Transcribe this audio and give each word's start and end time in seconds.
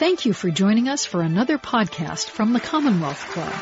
Thank 0.00 0.24
you 0.24 0.32
for 0.32 0.48
joining 0.50 0.88
us 0.88 1.04
for 1.04 1.20
another 1.20 1.58
podcast 1.58 2.30
from 2.30 2.54
the 2.54 2.58
Commonwealth 2.58 3.22
Club. 3.32 3.52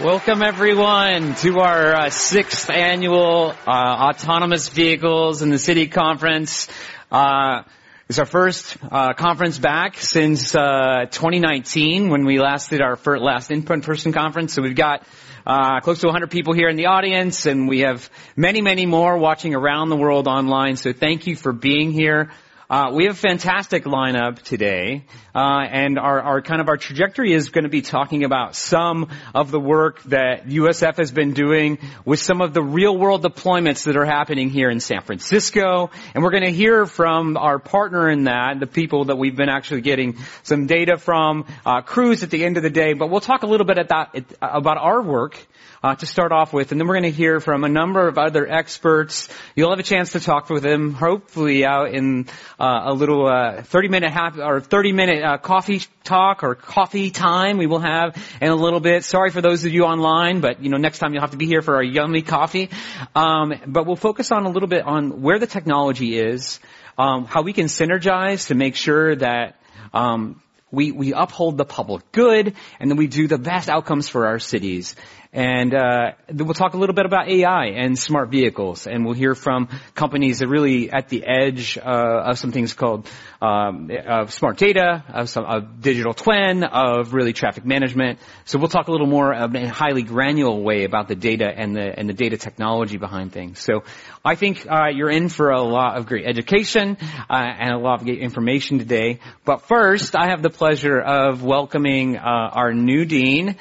Welcome 0.00 0.40
everyone 0.40 1.34
to 1.34 1.58
our 1.58 1.94
uh, 1.96 2.10
sixth 2.10 2.70
annual 2.70 3.54
uh, 3.66 3.70
autonomous 3.70 4.68
vehicles 4.68 5.42
in 5.42 5.50
the 5.50 5.58
city 5.58 5.88
conference. 5.88 6.68
Uh, 7.10 7.64
it's 8.08 8.20
our 8.20 8.24
first 8.24 8.76
uh, 8.88 9.14
conference 9.14 9.58
back 9.58 9.98
since 9.98 10.54
uh, 10.54 11.06
2019 11.10 12.08
when 12.08 12.24
we 12.24 12.38
last 12.38 12.70
did 12.70 12.80
our 12.80 12.94
first, 12.94 13.20
last 13.20 13.50
in-person 13.50 14.12
conference. 14.12 14.54
So 14.54 14.62
we've 14.62 14.76
got 14.76 15.04
uh, 15.44 15.80
close 15.80 16.02
to 16.02 16.06
100 16.06 16.30
people 16.30 16.54
here 16.54 16.68
in 16.68 16.76
the 16.76 16.86
audience, 16.86 17.46
and 17.46 17.68
we 17.68 17.80
have 17.80 18.08
many, 18.36 18.62
many 18.62 18.86
more 18.86 19.18
watching 19.18 19.56
around 19.56 19.88
the 19.88 19.96
world 19.96 20.28
online. 20.28 20.76
So 20.76 20.92
thank 20.92 21.26
you 21.26 21.34
for 21.34 21.52
being 21.52 21.90
here. 21.90 22.30
Uh, 22.70 22.90
we 22.94 23.04
have 23.04 23.14
a 23.14 23.18
fantastic 23.18 23.84
lineup 23.84 24.40
today, 24.40 25.04
uh, 25.34 25.38
and 25.38 25.98
our, 25.98 26.20
our, 26.22 26.40
kind 26.40 26.62
of 26.62 26.68
our 26.68 26.78
trajectory 26.78 27.34
is 27.34 27.50
going 27.50 27.64
to 27.64 27.70
be 27.70 27.82
talking 27.82 28.24
about 28.24 28.56
some 28.56 29.10
of 29.34 29.50
the 29.50 29.60
work 29.60 30.02
that 30.04 30.46
USF 30.46 30.96
has 30.96 31.12
been 31.12 31.34
doing 31.34 31.78
with 32.06 32.20
some 32.20 32.40
of 32.40 32.54
the 32.54 32.62
real 32.62 32.96
world 32.96 33.22
deployments 33.22 33.84
that 33.84 33.98
are 33.98 34.06
happening 34.06 34.48
here 34.48 34.70
in 34.70 34.80
San 34.80 35.02
Francisco, 35.02 35.90
and 36.14 36.24
we're 36.24 36.30
going 36.30 36.44
to 36.44 36.52
hear 36.52 36.86
from 36.86 37.36
our 37.36 37.58
partner 37.58 38.08
in 38.08 38.24
that, 38.24 38.58
the 38.60 38.66
people 38.66 39.06
that 39.06 39.16
we've 39.16 39.36
been 39.36 39.50
actually 39.50 39.82
getting 39.82 40.16
some 40.42 40.66
data 40.66 40.96
from, 40.96 41.44
uh, 41.66 41.82
Cruise 41.82 42.22
at 42.22 42.30
the 42.30 42.46
end 42.46 42.56
of 42.56 42.62
the 42.62 42.70
day. 42.70 42.94
But 42.94 43.10
we'll 43.10 43.20
talk 43.20 43.42
a 43.42 43.46
little 43.46 43.66
bit 43.66 43.76
about 43.76 44.78
our 44.78 45.02
work 45.02 45.38
uh, 45.84 45.94
to 45.94 46.06
start 46.06 46.32
off 46.32 46.54
with, 46.54 46.72
and 46.72 46.80
then 46.80 46.88
we're 46.88 46.94
going 46.94 47.02
to 47.02 47.10
hear 47.10 47.40
from 47.40 47.62
a 47.62 47.68
number 47.68 48.08
of 48.08 48.16
other 48.16 48.50
experts. 48.50 49.28
You'll 49.54 49.68
have 49.68 49.78
a 49.78 49.82
chance 49.82 50.12
to 50.12 50.20
talk 50.20 50.48
with 50.48 50.62
them, 50.62 50.94
hopefully 50.94 51.66
out 51.66 51.92
in 51.92 52.26
uh, 52.58 52.84
a 52.86 52.94
little 52.94 53.26
uh, 53.26 53.62
30 53.62 53.88
minute 53.88 54.10
half 54.10 54.38
or 54.38 54.62
30 54.62 54.92
minute 54.92 55.22
uh, 55.22 55.36
coffee 55.36 55.82
talk 56.02 56.42
or 56.42 56.54
coffee 56.54 57.10
time 57.10 57.58
we 57.58 57.66
will 57.66 57.80
have 57.80 58.16
in 58.40 58.48
a 58.48 58.56
little 58.56 58.80
bit. 58.80 59.04
Sorry 59.04 59.30
for 59.30 59.42
those 59.42 59.66
of 59.66 59.74
you 59.74 59.84
online, 59.84 60.40
but 60.40 60.62
you 60.62 60.70
know 60.70 60.78
next 60.78 61.00
time 61.00 61.12
you'll 61.12 61.20
have 61.20 61.32
to 61.32 61.36
be 61.36 61.46
here 61.46 61.60
for 61.60 61.76
our 61.76 61.84
yummy 61.84 62.22
coffee. 62.22 62.70
Um, 63.14 63.52
but 63.66 63.84
we'll 63.84 63.96
focus 63.96 64.32
on 64.32 64.46
a 64.46 64.48
little 64.48 64.70
bit 64.70 64.86
on 64.86 65.20
where 65.20 65.38
the 65.38 65.46
technology 65.46 66.18
is, 66.18 66.60
um, 66.96 67.26
how 67.26 67.42
we 67.42 67.52
can 67.52 67.66
synergize 67.66 68.46
to 68.46 68.54
make 68.54 68.74
sure 68.74 69.16
that 69.16 69.60
um, 69.92 70.40
we, 70.74 70.92
we 70.92 71.12
uphold 71.12 71.56
the 71.56 71.64
public 71.64 72.10
good, 72.12 72.54
and 72.80 72.90
then 72.90 72.96
we 72.96 73.06
do 73.06 73.28
the 73.28 73.38
best 73.38 73.68
outcomes 73.68 74.08
for 74.08 74.26
our 74.26 74.38
cities. 74.38 74.96
And 75.34 75.74
uh, 75.74 76.12
we'll 76.32 76.54
talk 76.54 76.74
a 76.74 76.76
little 76.76 76.94
bit 76.94 77.06
about 77.06 77.28
AI 77.28 77.66
and 77.74 77.98
smart 77.98 78.30
vehicles, 78.30 78.86
and 78.86 79.04
we'll 79.04 79.14
hear 79.14 79.34
from 79.34 79.68
companies 79.96 80.38
that 80.38 80.46
are 80.46 80.48
really 80.48 80.92
at 80.92 81.08
the 81.08 81.24
edge 81.26 81.76
uh, 81.76 81.80
of 81.82 82.38
some 82.38 82.52
things 82.52 82.72
called 82.72 83.10
um, 83.42 83.90
of 84.06 84.32
smart 84.32 84.58
data, 84.58 85.02
of 85.08 85.28
some 85.28 85.44
of 85.44 85.80
digital 85.80 86.14
twin, 86.14 86.62
of 86.62 87.14
really 87.14 87.32
traffic 87.32 87.64
management. 87.64 88.20
So 88.44 88.60
we'll 88.60 88.68
talk 88.68 88.86
a 88.86 88.92
little 88.92 89.08
more 89.08 89.34
in 89.34 89.56
a 89.56 89.68
highly 89.68 90.04
granular 90.04 90.54
way 90.54 90.84
about 90.84 91.08
the 91.08 91.16
data 91.16 91.52
and 91.52 91.74
the 91.74 91.98
and 91.98 92.08
the 92.08 92.14
data 92.14 92.36
technology 92.36 92.96
behind 92.96 93.32
things. 93.32 93.58
So 93.58 93.82
I 94.24 94.36
think 94.36 94.66
uh, 94.70 94.86
you're 94.94 95.10
in 95.10 95.28
for 95.28 95.50
a 95.50 95.62
lot 95.62 95.96
of 95.96 96.06
great 96.06 96.26
education 96.26 96.96
uh, 97.28 97.34
and 97.34 97.74
a 97.74 97.78
lot 97.78 97.98
of 97.98 98.06
great 98.06 98.20
information 98.20 98.78
today. 98.78 99.18
But 99.44 99.62
first, 99.62 100.14
I 100.14 100.28
have 100.28 100.42
the 100.42 100.50
pleasure 100.50 101.00
of 101.00 101.42
welcoming 101.42 102.16
uh, 102.16 102.20
our 102.22 102.72
new 102.72 103.04
dean. 103.04 103.56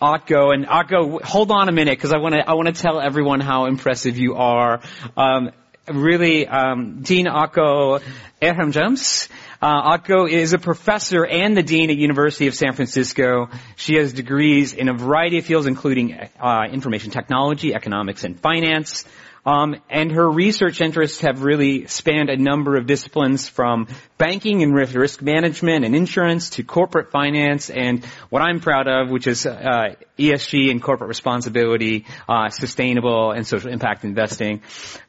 Otgo. 0.00 0.52
And 0.52 0.66
Otgo, 0.66 1.22
hold 1.22 1.50
on 1.50 1.68
a 1.68 1.72
minute 1.72 1.96
because 1.96 2.12
I 2.12 2.18
want 2.18 2.34
to 2.34 2.48
I 2.48 2.54
want 2.54 2.74
to 2.74 2.80
tell 2.80 3.00
everyone 3.00 3.40
how 3.40 3.66
impressive 3.66 4.18
you 4.18 4.34
are. 4.36 4.80
Um, 5.16 5.50
really, 5.88 6.46
um, 6.46 7.02
Dean 7.02 7.26
Otgo 7.26 8.02
Ahrens. 8.40 9.28
Uh, 9.62 9.96
Otgo 9.96 10.30
is 10.30 10.52
a 10.52 10.58
professor 10.58 11.24
and 11.24 11.56
the 11.56 11.62
dean 11.62 11.90
at 11.90 11.96
University 11.96 12.48
of 12.48 12.54
San 12.54 12.74
Francisco. 12.74 13.48
She 13.76 13.94
has 13.96 14.12
degrees 14.12 14.74
in 14.74 14.88
a 14.88 14.94
variety 14.94 15.38
of 15.38 15.46
fields, 15.46 15.66
including 15.66 16.12
uh, 16.38 16.66
information 16.70 17.10
technology, 17.10 17.74
economics, 17.74 18.24
and 18.24 18.38
finance. 18.38 19.06
Um, 19.46 19.76
and 19.90 20.10
her 20.12 20.28
research 20.30 20.80
interests 20.80 21.20
have 21.20 21.42
really 21.42 21.86
spanned 21.86 22.30
a 22.30 22.36
number 22.36 22.76
of 22.76 22.86
disciplines 22.86 23.46
from 23.48 23.88
banking 24.16 24.62
and 24.62 24.74
risk 24.74 25.20
management 25.20 25.84
and 25.84 25.94
insurance 25.94 26.50
to 26.50 26.62
corporate 26.62 27.10
finance 27.10 27.68
and 27.68 28.04
what 28.30 28.40
I'm 28.40 28.60
proud 28.60 28.88
of, 28.88 29.10
which 29.10 29.26
is 29.26 29.44
uh, 29.44 29.96
ESG 30.18 30.70
and 30.70 30.82
corporate 30.82 31.08
responsibility, 31.08 32.06
uh, 32.28 32.48
sustainable 32.48 33.32
and 33.32 33.46
social 33.46 33.70
impact 33.70 34.04
investing. 34.04 34.62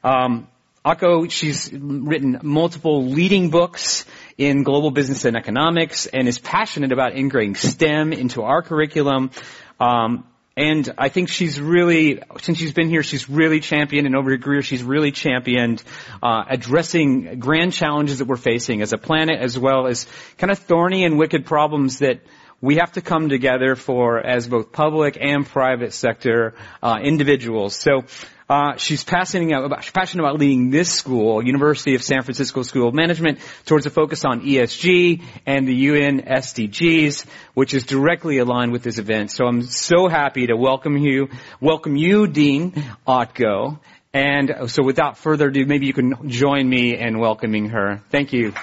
Um, 0.04 0.48
Otgo, 0.86 1.32
she's 1.32 1.72
written 1.74 2.40
multiple 2.44 3.06
leading 3.06 3.50
books 3.50 4.06
in 4.38 4.64
global 4.64 4.92
business 4.92 5.26
and 5.26 5.36
economics 5.36 6.06
and 6.06 6.28
is 6.28 6.38
passionate 6.38 6.92
about 6.92 7.16
integrating 7.16 7.56
STEM 7.56 8.14
into 8.14 8.44
our 8.44 8.62
curriculum. 8.62 9.32
Um, 9.80 10.28
and 10.58 10.94
I 10.98 11.10
think 11.10 11.28
she's 11.28 11.60
really, 11.60 12.22
since 12.42 12.58
she's 12.58 12.72
been 12.72 12.88
here, 12.88 13.04
she's 13.04 13.30
really 13.30 13.60
championed, 13.60 14.08
and 14.08 14.16
over 14.16 14.30
her 14.30 14.38
career, 14.38 14.62
she's 14.62 14.84
really 14.84 15.12
championed 15.12 15.84
uh, 16.24 16.46
addressing 16.50 17.40
grand 17.40 17.74
challenges 17.74 18.20
that 18.20 18.26
we're 18.26 18.38
facing 18.38 18.82
as 18.82 18.94
a 18.94 18.98
planet, 18.98 19.40
as 19.42 19.60
well 19.60 19.86
as 19.86 20.08
kind 20.38 20.52
of 20.52 20.60
thorny 20.60 21.04
and 21.04 21.18
wicked 21.18 21.46
problems 21.46 22.00
that 22.00 22.22
we 22.62 22.78
have 22.78 22.94
to 22.94 23.02
come 23.02 23.28
together 23.28 23.76
for 23.76 24.18
as 24.18 24.48
both 24.48 24.72
public 24.72 25.18
and 25.20 25.46
private 25.46 25.92
sector 25.92 26.56
uh, 26.82 27.00
individuals. 27.04 27.76
So 27.76 28.06
uh, 28.48 28.78
she's 28.78 29.04
passionate 29.04 29.52
about, 29.52 29.90
passionate 29.94 30.24
about 30.24 30.40
leading 30.40 30.70
this 30.70 30.92
school, 30.92 31.44
University 31.44 31.96
of 31.96 32.04
San 32.04 32.22
Francisco 32.22 32.62
School 32.62 32.90
of 32.90 32.94
Management, 32.94 33.40
towards 33.66 33.88
a 33.88 33.90
focus 33.90 34.24
on 34.24 34.42
ESG 34.42 35.24
and 35.48 35.68
the 35.68 35.74
UN 35.74 36.22
SDGs, 36.22 37.26
which 37.56 37.74
is 37.74 37.86
directly 37.86 38.38
aligned 38.38 38.72
with 38.72 38.84
this 38.84 39.00
event. 39.00 39.32
So 39.32 39.46
I'm 39.46 39.64
so 39.64 40.08
happy 40.08 40.48
to 40.48 40.56
welcome 40.56 40.98
you, 40.98 41.30
welcome 41.60 41.96
you, 41.96 42.28
Dean 42.28 42.72
Otgo. 43.08 43.80
And 44.14 44.70
so 44.72 44.84
without 44.84 45.18
further 45.18 45.48
ado, 45.48 45.66
maybe 45.66 45.88
you 45.88 45.94
can 45.94 46.30
join 46.30 46.70
me 46.70 46.98
in 46.98 47.20
welcoming 47.20 47.70
her. 47.70 48.02
Thank 48.12 48.32
you. 48.32 48.54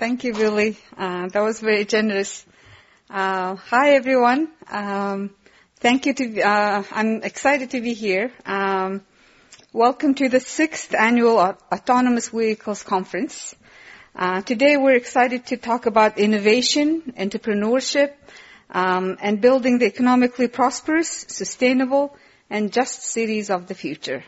Thank 0.00 0.24
you, 0.24 0.32
Billy. 0.32 0.78
Uh, 0.96 1.28
that 1.28 1.40
was 1.40 1.60
very 1.60 1.84
generous. 1.84 2.46
Uh, 3.10 3.56
hi, 3.56 3.96
everyone. 3.96 4.48
Um, 4.70 5.28
thank 5.76 6.06
you 6.06 6.14
to. 6.14 6.40
Uh, 6.40 6.82
I'm 6.90 7.22
excited 7.22 7.72
to 7.72 7.82
be 7.82 7.92
here. 7.92 8.32
Um, 8.46 9.02
welcome 9.74 10.14
to 10.14 10.30
the 10.30 10.40
sixth 10.40 10.94
annual 10.94 11.36
Autonomous 11.38 12.30
Vehicles 12.30 12.82
Conference. 12.82 13.54
Uh, 14.16 14.40
today, 14.40 14.78
we're 14.78 14.96
excited 14.96 15.44
to 15.48 15.58
talk 15.58 15.84
about 15.84 16.16
innovation, 16.16 17.12
entrepreneurship, 17.18 18.14
um, 18.70 19.18
and 19.20 19.42
building 19.42 19.76
the 19.76 19.84
economically 19.84 20.48
prosperous, 20.48 21.26
sustainable, 21.28 22.16
and 22.48 22.72
just 22.72 23.02
cities 23.02 23.50
of 23.50 23.66
the 23.66 23.74
future. 23.74 24.24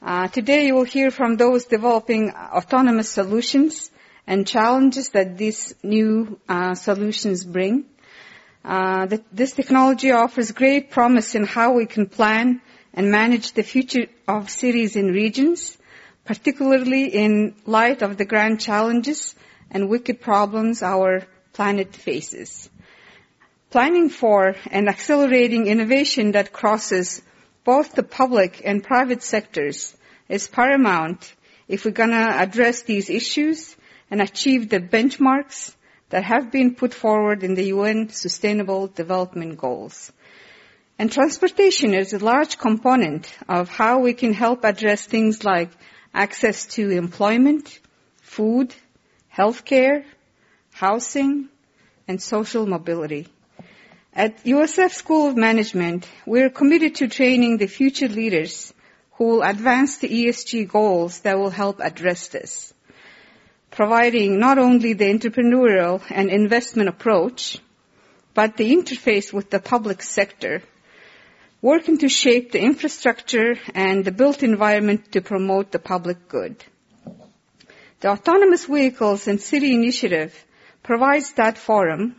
Uh, 0.00 0.28
today, 0.28 0.68
you 0.68 0.74
will 0.74 0.84
hear 0.84 1.10
from 1.10 1.36
those 1.36 1.66
developing 1.66 2.30
autonomous 2.30 3.10
solutions 3.10 3.90
and 4.26 4.46
challenges 4.46 5.10
that 5.10 5.36
these 5.36 5.74
new 5.82 6.38
uh, 6.48 6.74
solutions 6.74 7.44
bring. 7.44 7.84
Uh, 8.64 9.06
that 9.06 9.24
this 9.32 9.52
technology 9.52 10.12
offers 10.12 10.52
great 10.52 10.90
promise 10.90 11.34
in 11.34 11.44
how 11.44 11.72
we 11.72 11.86
can 11.86 12.06
plan 12.06 12.60
and 12.94 13.10
manage 13.10 13.52
the 13.52 13.62
future 13.62 14.06
of 14.28 14.48
cities 14.48 14.94
and 14.94 15.12
regions, 15.12 15.76
particularly 16.24 17.06
in 17.06 17.54
light 17.66 18.02
of 18.02 18.16
the 18.16 18.24
grand 18.24 18.60
challenges 18.60 19.34
and 19.70 19.88
wicked 19.88 20.20
problems 20.20 20.82
our 20.82 21.26
planet 21.52 21.94
faces. 21.94 22.70
Planning 23.70 24.10
for 24.10 24.54
and 24.70 24.88
accelerating 24.88 25.66
innovation 25.66 26.32
that 26.32 26.52
crosses 26.52 27.20
both 27.64 27.94
the 27.94 28.02
public 28.02 28.62
and 28.64 28.84
private 28.84 29.22
sectors 29.22 29.96
is 30.28 30.46
paramount 30.46 31.34
if 31.68 31.84
we're 31.84 31.90
gonna 31.90 32.36
address 32.38 32.82
these 32.82 33.08
issues 33.08 33.74
and 34.12 34.20
achieve 34.20 34.68
the 34.68 34.78
benchmarks 34.78 35.74
that 36.10 36.22
have 36.22 36.52
been 36.52 36.74
put 36.74 36.92
forward 36.92 37.42
in 37.42 37.54
the 37.54 37.68
UN 37.76 38.10
Sustainable 38.10 38.86
Development 38.86 39.56
Goals. 39.56 40.12
And 40.98 41.10
transportation 41.10 41.94
is 41.94 42.12
a 42.12 42.18
large 42.18 42.58
component 42.58 43.34
of 43.48 43.70
how 43.70 44.00
we 44.00 44.12
can 44.12 44.34
help 44.34 44.64
address 44.64 45.06
things 45.06 45.44
like 45.44 45.70
access 46.12 46.66
to 46.74 46.90
employment, 46.90 47.80
food, 48.20 48.74
healthcare, 49.34 50.04
housing, 50.74 51.48
and 52.06 52.20
social 52.20 52.66
mobility. 52.66 53.28
At 54.12 54.44
USF 54.44 54.90
School 54.90 55.28
of 55.28 55.38
Management, 55.38 56.06
we're 56.26 56.50
committed 56.50 56.96
to 56.96 57.08
training 57.08 57.56
the 57.56 57.66
future 57.66 58.08
leaders 58.08 58.74
who 59.12 59.24
will 59.24 59.42
advance 59.42 59.96
the 59.96 60.10
ESG 60.10 60.68
goals 60.68 61.20
that 61.20 61.38
will 61.38 61.56
help 61.62 61.80
address 61.80 62.28
this 62.28 62.74
providing 63.72 64.38
not 64.38 64.58
only 64.58 64.92
the 64.92 65.06
entrepreneurial 65.06 66.00
and 66.10 66.30
investment 66.30 66.88
approach, 66.88 67.58
but 68.34 68.56
the 68.56 68.70
interface 68.70 69.32
with 69.32 69.50
the 69.50 69.58
public 69.60 70.02
sector 70.02 70.62
working 71.62 71.98
to 71.98 72.08
shape 72.08 72.50
the 72.52 72.60
infrastructure 72.60 73.54
and 73.74 74.04
the 74.04 74.10
built 74.10 74.42
environment 74.42 75.12
to 75.12 75.20
promote 75.20 75.70
the 75.70 75.78
public 75.78 76.28
good. 76.28 76.56
The 78.00 78.08
Autonomous 78.08 78.66
Vehicles 78.66 79.28
and 79.28 79.40
City 79.40 79.72
Initiative 79.74 80.34
provides 80.82 81.32
that 81.34 81.56
forum, 81.56 82.16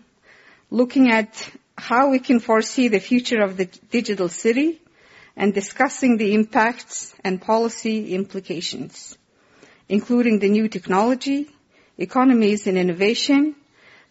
looking 0.71 1.11
at 1.11 1.49
how 1.77 2.09
we 2.09 2.19
can 2.19 2.39
foresee 2.39 2.87
the 2.87 3.01
future 3.01 3.41
of 3.41 3.57
the 3.57 3.65
digital 3.91 4.29
city 4.29 4.81
and 5.35 5.53
discussing 5.53 6.15
the 6.17 6.33
impacts 6.33 7.13
and 7.23 7.41
policy 7.41 8.15
implications, 8.15 9.17
including 9.89 10.39
the 10.39 10.49
new 10.49 10.67
technology, 10.67 11.49
economies 11.97 12.67
and 12.67 12.77
innovation, 12.77 13.55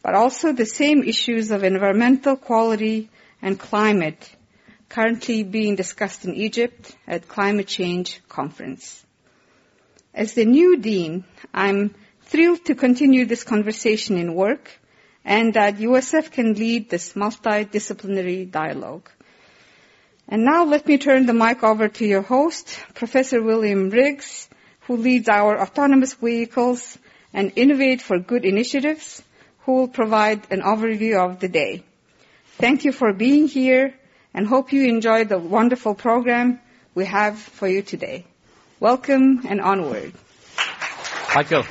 but 0.02 0.14
also 0.14 0.52
the 0.52 0.66
same 0.66 1.02
issues 1.02 1.50
of 1.50 1.64
environmental 1.64 2.36
quality 2.36 3.10
and 3.40 3.58
climate 3.58 4.36
currently 4.88 5.42
being 5.42 5.74
discussed 5.74 6.26
in 6.26 6.34
Egypt 6.34 6.94
at 7.06 7.26
Climate 7.26 7.66
Change 7.66 8.20
Conference. 8.28 9.04
As 10.12 10.34
the 10.34 10.44
new 10.44 10.76
dean, 10.76 11.24
I'm 11.54 11.94
thrilled 12.24 12.66
to 12.66 12.74
continue 12.74 13.24
this 13.24 13.42
conversation 13.42 14.18
in 14.18 14.34
work 14.34 14.70
and 15.24 15.54
that 15.54 15.78
USF 15.78 16.30
can 16.30 16.54
lead 16.54 16.90
this 16.90 17.14
multidisciplinary 17.14 18.50
dialogue. 18.50 19.08
And 20.28 20.44
now 20.44 20.64
let 20.64 20.86
me 20.86 20.98
turn 20.98 21.26
the 21.26 21.32
mic 21.32 21.62
over 21.64 21.88
to 21.88 22.06
your 22.06 22.22
host, 22.22 22.78
Professor 22.94 23.42
William 23.42 23.88
Riggs, 23.88 24.48
who 24.86 24.96
leads 24.96 25.28
our 25.28 25.60
autonomous 25.60 26.14
vehicles 26.14 26.98
and 27.32 27.52
Innovate 27.56 28.02
for 28.02 28.18
Good 28.18 28.44
initiatives, 28.44 29.22
who 29.60 29.72
will 29.72 29.88
provide 29.88 30.50
an 30.50 30.60
overview 30.60 31.18
of 31.18 31.40
the 31.40 31.48
day. 31.48 31.84
Thank 32.58 32.84
you 32.84 32.92
for 32.92 33.12
being 33.12 33.48
here 33.48 33.94
and 34.34 34.46
hope 34.46 34.72
you 34.72 34.86
enjoy 34.86 35.24
the 35.24 35.38
wonderful 35.38 35.94
program 35.94 36.60
we 36.94 37.06
have 37.06 37.38
for 37.38 37.68
you 37.68 37.82
today. 37.82 38.26
Welcome 38.80 39.46
and 39.48 39.60
onward. 39.60 40.12
Michael. 41.34 41.64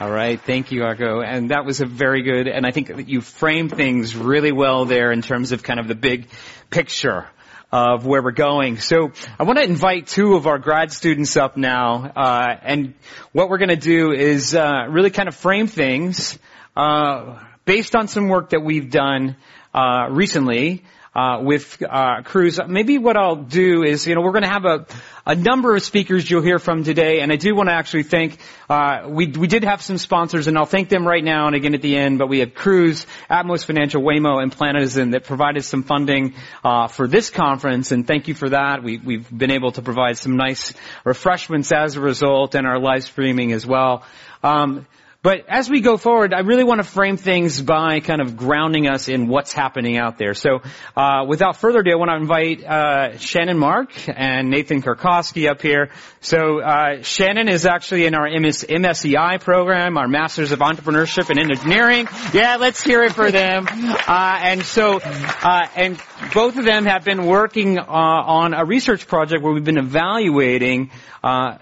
All 0.00 0.10
right. 0.10 0.40
Thank 0.40 0.72
you, 0.72 0.80
Otgo. 0.80 1.22
And 1.22 1.50
that 1.50 1.66
was 1.66 1.82
a 1.82 1.84
very 1.84 2.22
good, 2.22 2.48
and 2.48 2.64
I 2.64 2.70
think 2.70 2.86
that 2.86 3.06
you 3.10 3.20
framed 3.20 3.76
things 3.76 4.16
really 4.16 4.50
well 4.50 4.86
there 4.86 5.12
in 5.12 5.20
terms 5.20 5.52
of 5.52 5.62
kind 5.62 5.78
of 5.78 5.88
the 5.88 5.94
big 5.94 6.28
picture 6.70 7.26
of 7.70 8.06
where 8.06 8.22
we're 8.22 8.30
going. 8.30 8.78
So 8.78 9.12
I 9.38 9.42
want 9.42 9.58
to 9.58 9.64
invite 9.64 10.06
two 10.06 10.36
of 10.36 10.46
our 10.46 10.58
grad 10.58 10.90
students 10.90 11.36
up 11.36 11.58
now, 11.58 12.12
uh, 12.16 12.56
and 12.62 12.94
what 13.32 13.50
we're 13.50 13.58
going 13.58 13.68
to 13.68 13.76
do 13.76 14.12
is 14.12 14.54
uh, 14.54 14.86
really 14.88 15.10
kind 15.10 15.28
of 15.28 15.34
frame 15.34 15.66
things 15.66 16.38
uh, 16.74 17.38
based 17.66 17.94
on 17.94 18.08
some 18.08 18.28
work 18.28 18.50
that 18.50 18.62
we've 18.62 18.90
done 18.90 19.36
uh, 19.74 20.06
recently 20.08 20.82
uh, 21.14 21.40
with 21.42 21.82
uh, 21.82 22.22
Cruise. 22.22 22.60
Maybe 22.66 22.98
what 22.98 23.16
I'll 23.16 23.36
do 23.36 23.82
is, 23.82 24.06
you 24.06 24.14
know, 24.14 24.20
we're 24.20 24.32
going 24.32 24.44
to 24.44 24.48
have 24.48 24.64
a, 24.64 24.86
a 25.26 25.34
number 25.34 25.74
of 25.74 25.82
speakers 25.82 26.30
you'll 26.30 26.42
hear 26.42 26.58
from 26.58 26.84
today, 26.84 27.20
and 27.20 27.32
I 27.32 27.36
do 27.36 27.54
want 27.54 27.68
to 27.68 27.72
actually 27.72 28.04
thank. 28.04 28.38
Uh, 28.68 29.08
we 29.08 29.26
we 29.26 29.48
did 29.48 29.64
have 29.64 29.82
some 29.82 29.98
sponsors, 29.98 30.46
and 30.46 30.56
I'll 30.56 30.66
thank 30.66 30.88
them 30.88 31.06
right 31.06 31.22
now 31.22 31.46
and 31.48 31.56
again 31.56 31.74
at 31.74 31.82
the 31.82 31.96
end. 31.96 32.18
But 32.18 32.28
we 32.28 32.38
had 32.38 32.54
Cruise, 32.54 33.06
Atmos 33.28 33.64
Financial, 33.64 34.00
Waymo, 34.00 34.40
and 34.40 34.52
Planetizen 34.56 35.12
that 35.12 35.24
provided 35.24 35.64
some 35.64 35.82
funding 35.82 36.34
uh, 36.62 36.86
for 36.86 37.08
this 37.08 37.30
conference, 37.30 37.90
and 37.90 38.06
thank 38.06 38.28
you 38.28 38.34
for 38.34 38.50
that. 38.50 38.84
We 38.84 38.98
we've 38.98 39.28
been 39.36 39.50
able 39.50 39.72
to 39.72 39.82
provide 39.82 40.16
some 40.16 40.36
nice 40.36 40.72
refreshments 41.04 41.72
as 41.72 41.96
a 41.96 42.00
result, 42.00 42.54
and 42.54 42.66
our 42.66 42.78
live 42.78 43.02
streaming 43.02 43.52
as 43.52 43.66
well. 43.66 44.04
Um, 44.42 44.86
but 45.22 45.44
as 45.48 45.68
we 45.68 45.82
go 45.82 45.98
forward, 45.98 46.32
I 46.32 46.40
really 46.40 46.64
want 46.64 46.78
to 46.78 46.84
frame 46.84 47.18
things 47.18 47.60
by 47.60 48.00
kind 48.00 48.22
of 48.22 48.38
grounding 48.38 48.88
us 48.88 49.08
in 49.08 49.28
what's 49.28 49.52
happening 49.52 49.98
out 49.98 50.16
there. 50.16 50.32
So, 50.32 50.62
uh, 50.96 51.26
without 51.28 51.56
further 51.56 51.80
ado, 51.80 51.90
I 51.92 51.96
want 51.96 52.10
to 52.10 52.16
invite 52.16 52.64
uh, 52.64 53.18
Shannon 53.18 53.58
Mark 53.58 53.90
and 54.08 54.48
Nathan 54.48 54.80
Karkowski 54.80 55.50
up 55.50 55.60
here. 55.60 55.90
So, 56.22 56.60
uh, 56.60 57.02
Shannon 57.02 57.48
is 57.48 57.66
actually 57.66 58.06
in 58.06 58.14
our 58.14 58.26
MS- 58.30 58.64
MSEI 58.66 59.42
program, 59.42 59.98
our 59.98 60.08
Masters 60.08 60.52
of 60.52 60.60
Entrepreneurship 60.60 61.28
and 61.28 61.38
Engineering. 61.38 62.08
Yeah, 62.32 62.56
let's 62.56 62.82
hear 62.82 63.02
it 63.02 63.12
for 63.12 63.30
them. 63.30 63.66
Uh, 63.68 64.38
and 64.42 64.62
so, 64.64 65.00
uh, 65.02 65.66
and 65.76 66.00
both 66.32 66.56
of 66.56 66.64
them 66.64 66.86
have 66.86 67.04
been 67.04 67.26
working 67.26 67.78
uh, 67.78 67.82
on 67.84 68.54
a 68.54 68.64
research 68.64 69.06
project 69.06 69.42
where 69.42 69.52
we've 69.52 69.64
been 69.64 69.76
evaluating 69.76 70.90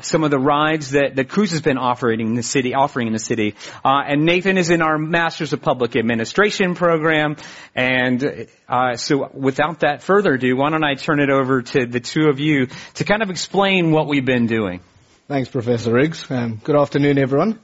some 0.00 0.22
of 0.22 0.30
the 0.30 0.38
rides 0.38 0.92
that, 0.92 1.16
that 1.16 1.28
Cruise 1.28 1.50
has 1.50 1.62
been 1.62 1.78
offering 1.78 2.20
in 2.20 2.34
the 2.34 2.44
city, 2.44 2.74
offering 2.74 3.08
in 3.08 3.12
the 3.12 3.18
city. 3.18 3.47
Uh, 3.84 4.02
and 4.06 4.24
Nathan 4.24 4.58
is 4.58 4.70
in 4.70 4.82
our 4.82 4.98
Masters 4.98 5.52
of 5.52 5.62
Public 5.62 5.96
Administration 5.96 6.74
program. 6.74 7.36
And 7.74 8.48
uh, 8.68 8.96
so 8.96 9.30
without 9.32 9.80
that 9.80 10.02
further 10.02 10.34
ado, 10.34 10.56
why 10.56 10.70
don't 10.70 10.84
I 10.84 10.94
turn 10.94 11.20
it 11.20 11.30
over 11.30 11.62
to 11.62 11.86
the 11.86 12.00
two 12.00 12.28
of 12.28 12.40
you 12.40 12.68
to 12.94 13.04
kind 13.04 13.22
of 13.22 13.30
explain 13.30 13.90
what 13.90 14.06
we've 14.06 14.24
been 14.24 14.46
doing. 14.46 14.80
Thanks, 15.28 15.50
Professor 15.50 15.92
Riggs. 15.92 16.30
Um, 16.30 16.58
good 16.64 16.76
afternoon, 16.76 17.18
everyone. 17.18 17.60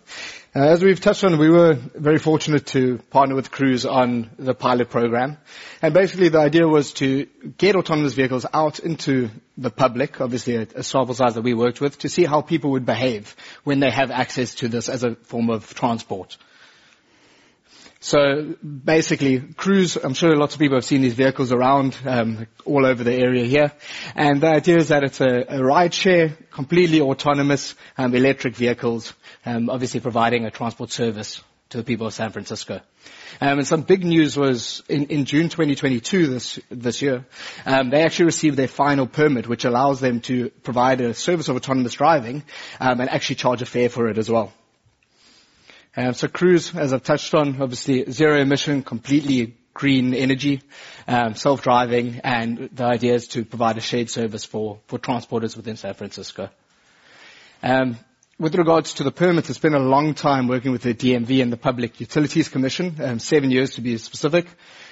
Uh, 0.57 0.61
as 0.61 0.85
we've 0.85 1.01
touched 1.01 1.25
on, 1.25 1.37
we 1.37 1.51
were 1.51 1.75
very 1.75 2.19
fortunate 2.21 2.65
to 2.65 2.99
partner 3.11 3.35
with 3.35 3.51
Cruise 3.51 3.85
on 3.85 4.31
the 4.39 4.55
pilot 4.55 4.89
program. 4.89 5.37
And 5.83 5.93
basically 5.93 6.29
the 6.29 6.39
idea 6.39 6.65
was 6.69 6.93
to 6.95 7.27
get 7.59 7.75
autonomous 7.75 8.15
vehicles 8.15 8.47
out 8.55 8.79
into 8.79 9.31
the 9.59 9.71
public, 9.71 10.21
obviously 10.21 10.55
a, 10.55 10.69
a 10.77 10.85
sample 10.85 11.17
size 11.17 11.35
that 11.35 11.43
we 11.43 11.55
worked 11.55 11.81
with, 11.81 11.99
to 11.99 12.09
see 12.09 12.25
how 12.25 12.41
people 12.41 12.71
would 12.71 12.87
behave 12.87 13.35
when 13.65 13.81
they 13.81 13.91
have 13.91 14.13
access 14.13 14.55
to 14.57 14.69
this 14.69 14.89
as 14.89 15.03
a 15.03 15.17
form 15.17 15.51
of 15.51 15.75
transport. 15.75 16.37
So 17.99 18.55
basically, 18.63 19.41
Cruise, 19.41 19.97
I'm 19.97 20.15
sure 20.15 20.37
lots 20.37 20.55
of 20.55 20.61
people 20.61 20.77
have 20.77 20.85
seen 20.85 21.01
these 21.01 21.15
vehicles 21.15 21.51
around 21.51 21.99
um, 22.07 22.47
all 22.65 22.87
over 22.87 23.03
the 23.03 23.15
area 23.15 23.45
here. 23.45 23.73
And 24.15 24.41
the 24.41 24.51
idea 24.51 24.77
is 24.77 24.89
that 24.89 25.03
it's 25.03 25.21
a, 25.21 25.47
a 25.49 25.65
ride 25.65 25.95
share, 25.95 26.37
completely 26.53 27.01
autonomous 27.01 27.75
um, 27.99 28.15
electric 28.15 28.55
vehicles 28.55 29.15
um, 29.45 29.71
obviously 29.71 30.01
providing 30.01 30.45
a 30.45 30.51
transport 30.51 30.91
service 30.91 31.43
to 31.71 31.79
the 31.79 31.85
people 31.85 32.07
of 32.07 32.15
San 32.15 32.31
Francisco. 32.31 32.81
Um, 33.41 33.59
and 33.59 33.67
some 33.67 33.83
big 33.83 34.05
news 34.05 34.37
was 34.37 34.83
in, 34.89 35.07
in 35.07 35.25
June 35.25 35.49
2022 35.49 36.27
this 36.29 36.61
this 36.71 37.03
year, 37.03 37.27
um, 37.67 37.91
they 37.91 38.03
actually 38.03 38.27
received 38.27 38.57
their 38.57 38.69
final 38.69 39.07
permit, 39.07 39.49
which 39.49 39.65
allows 39.65 40.01
them 40.01 40.21
to 40.23 40.51
provide 40.63 41.01
a 41.01 41.15
service 41.15 41.49
of 41.49 41.57
autonomous 41.57 41.95
driving 41.95 42.45
um, 42.81 43.01
and 43.01 43.11
actually 43.11 43.37
charge 43.37 43.63
a 43.63 43.67
fare 43.67 43.89
for 43.89 44.09
it 44.09 44.19
as 44.19 44.31
well. 44.31 44.53
Um, 45.97 46.15
so 46.15 46.29
Cruise, 46.29 46.75
as 46.75 46.93
I've 46.93 47.03
touched 47.03 47.35
on, 47.35 47.61
obviously 47.61 48.11
zero 48.11 48.41
emission, 48.41 48.83
completely 48.83 49.57
green 49.73 50.15
energy, 50.15 50.63
um, 51.09 51.35
self-driving, 51.35 52.21
and 52.23 52.71
the 52.73 52.85
idea 52.85 53.15
is 53.15 53.29
to 53.29 53.45
provide 53.45 53.77
a 53.79 53.81
shared 53.81 54.11
service 54.11 54.45
for 54.45 54.79
for 54.87 54.99
transporters 54.99 55.57
within 55.57 55.77
San 55.77 55.95
Francisco. 55.95 56.51
With 58.37 58.57
regards 58.57 58.95
to 58.95 59.05
the 59.05 59.13
permit, 59.13 59.49
it's 59.49 59.61
been 59.61 59.75
a 59.75 59.79
long 59.79 60.13
time 60.13 60.49
working 60.49 60.73
with 60.73 60.83
the 60.83 60.93
DMV 60.93 61.41
and 61.41 61.53
the 61.53 61.57
Public 61.57 62.01
Utilities 62.01 62.49
Commission, 62.49 62.97
um, 63.01 63.19
seven 63.21 63.53
years 63.53 63.77
to 63.77 63.81
be 63.81 63.97
specific. 63.97 64.49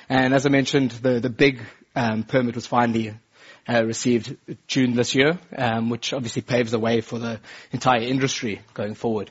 And 0.08 0.32
as 0.32 0.46
I 0.46 0.48
mentioned, 0.48 0.92
the, 0.92 1.18
the 1.18 1.28
big 1.28 1.60
um, 1.96 2.22
permit 2.22 2.54
was 2.54 2.68
finally 2.68 3.14
uh, 3.68 3.84
received 3.84 4.36
June 4.68 4.94
this 4.94 5.16
year, 5.16 5.40
um, 5.58 5.90
which 5.90 6.12
obviously 6.12 6.42
paves 6.42 6.70
the 6.70 6.78
way 6.78 7.00
for 7.00 7.18
the 7.18 7.40
entire 7.72 8.02
industry 8.02 8.60
going 8.74 8.94
forward. 8.94 9.28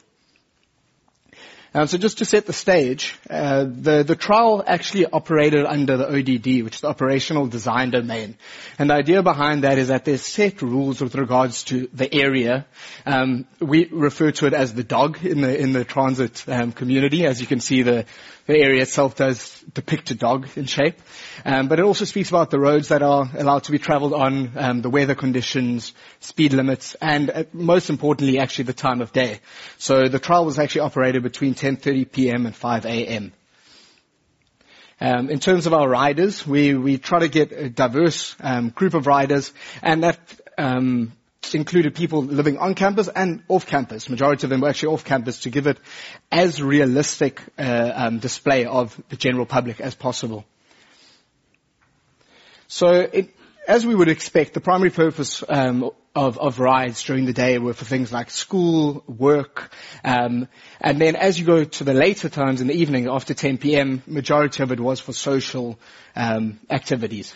Um, 1.74 1.88
so 1.88 1.98
just 1.98 2.18
to 2.18 2.26
set 2.26 2.46
the 2.46 2.54
stage, 2.54 3.18
uh, 3.30 3.64
the, 3.64 4.04
the 4.04 4.18
trial 4.18 4.62
actually 4.68 5.06
operated 5.06 5.66
under 5.66 5.96
the 5.96 6.06
ODD, 6.06 6.64
which 6.66 6.76
is 6.76 6.82
the 6.82 6.90
Operational 6.90 7.48
Design 7.48 7.92
Domain. 7.92 8.36
And 8.78 8.90
the 8.90 8.96
idea 8.96 9.24
behind 9.24 9.64
that 9.64 9.78
is 9.78 9.88
that 9.88 10.04
there's 10.04 10.26
set 10.26 10.62
rules 10.62 11.00
with 11.00 11.16
regards 11.16 11.64
to 11.66 11.88
the 11.94 12.14
area. 12.14 12.66
Um, 13.06 13.46
we 13.62 13.86
refer 13.86 14.32
to 14.32 14.48
it 14.48 14.54
as 14.54 14.74
the 14.74 14.84
dog 14.84 15.24
in 15.24 15.40
the 15.40 15.58
in 15.58 15.72
the 15.72 15.86
transit 15.86 16.44
um, 16.50 16.74
community. 16.74 17.26
As 17.26 17.40
you 17.40 17.48
can 17.48 17.62
see, 17.62 17.84
the 17.84 18.06
the 18.52 18.62
area 18.62 18.82
itself 18.82 19.16
does 19.16 19.60
depict 19.74 20.12
a 20.12 20.16
dog 20.16 20.48
in 20.56 20.66
shape. 20.66 21.00
Um, 21.46 21.68
but 21.68 21.80
it 21.80 21.86
also 21.86 22.06
speaks 22.06 22.30
about 22.30 22.52
the 22.52 22.60
roads 22.60 22.90
that 22.90 23.02
are 23.02 23.30
allowed 23.36 23.64
to 23.64 23.72
be 23.72 23.80
traveled 23.80 24.14
on, 24.14 24.52
um, 24.58 24.82
the 24.82 24.90
weather 24.90 25.16
conditions, 25.16 25.94
speed 26.20 26.54
limits, 26.54 26.96
and 27.02 27.30
uh, 27.30 27.44
most 27.54 27.90
importantly, 27.90 28.40
actually 28.40 28.66
the 28.66 28.74
time 28.74 29.02
of 29.02 29.14
day. 29.14 29.40
So 29.78 30.08
the 30.08 30.20
trial 30.20 30.46
was 30.46 30.60
actually 30.60 30.82
operated 30.82 31.24
between 31.24 31.56
10.30 31.56 32.12
p.m. 32.12 32.46
and 32.46 32.56
5 32.56 32.86
a.m. 32.86 33.34
Um, 35.00 35.30
in 35.30 35.40
terms 35.40 35.66
of 35.66 35.74
our 35.74 35.90
riders, 35.90 36.46
we, 36.46 36.76
we 36.76 37.00
try 37.00 37.20
to 37.20 37.28
get 37.28 37.52
a 37.52 37.70
diverse 37.70 38.36
um, 38.40 38.70
group 38.70 38.94
of 38.94 39.08
riders, 39.08 39.52
and 39.82 40.04
that 40.04 40.20
um, 40.60 41.14
included 41.54 41.96
people 41.96 42.24
living 42.24 42.58
on 42.58 42.76
campus 42.76 43.08
and 43.08 43.44
off 43.48 43.66
campus. 43.66 44.10
Majority 44.10 44.46
of 44.46 44.50
them 44.50 44.62
were 44.62 44.70
actually 44.70 44.94
off 44.94 45.04
campus 45.04 45.42
to 45.42 45.50
give 45.50 45.68
it 45.68 45.78
as 46.32 46.62
realistic 46.62 47.42
uh, 47.58 47.92
um, 47.94 48.20
display 48.20 48.66
of 48.66 49.02
the 49.10 49.18
general 49.18 49.46
public 49.46 49.82
as 49.82 49.96
possible. 49.96 50.46
So 52.68 52.88
it, 52.88 53.36
as 53.68 53.86
we 53.86 53.96
would 53.96 54.08
expect, 54.08 54.54
the 54.54 54.62
primary 54.62 54.92
purpose 54.92 55.44
um, 55.50 55.92
of, 56.16 56.38
of, 56.38 56.60
rides 56.60 57.04
during 57.04 57.26
the 57.26 57.34
day 57.34 57.58
were 57.58 57.74
for 57.74 57.86
things 57.86 58.12
like 58.12 58.30
school, 58.30 59.04
work, 59.08 59.72
um, 60.04 60.48
and 60.80 61.00
then 61.00 61.16
as 61.16 61.40
you 61.40 61.46
go 61.46 61.64
to 61.64 61.84
the 61.84 61.94
later 61.94 62.30
times 62.30 62.62
in 62.62 62.68
the 62.68 62.74
evening 62.74 63.08
after 63.08 63.34
10 63.34 63.58
p.m., 63.58 64.04
majority 64.08 64.64
of 64.64 64.72
it 64.72 64.80
was 64.80 65.00
for 65.00 65.14
social 65.14 65.78
um, 66.16 66.60
activities. 66.70 67.36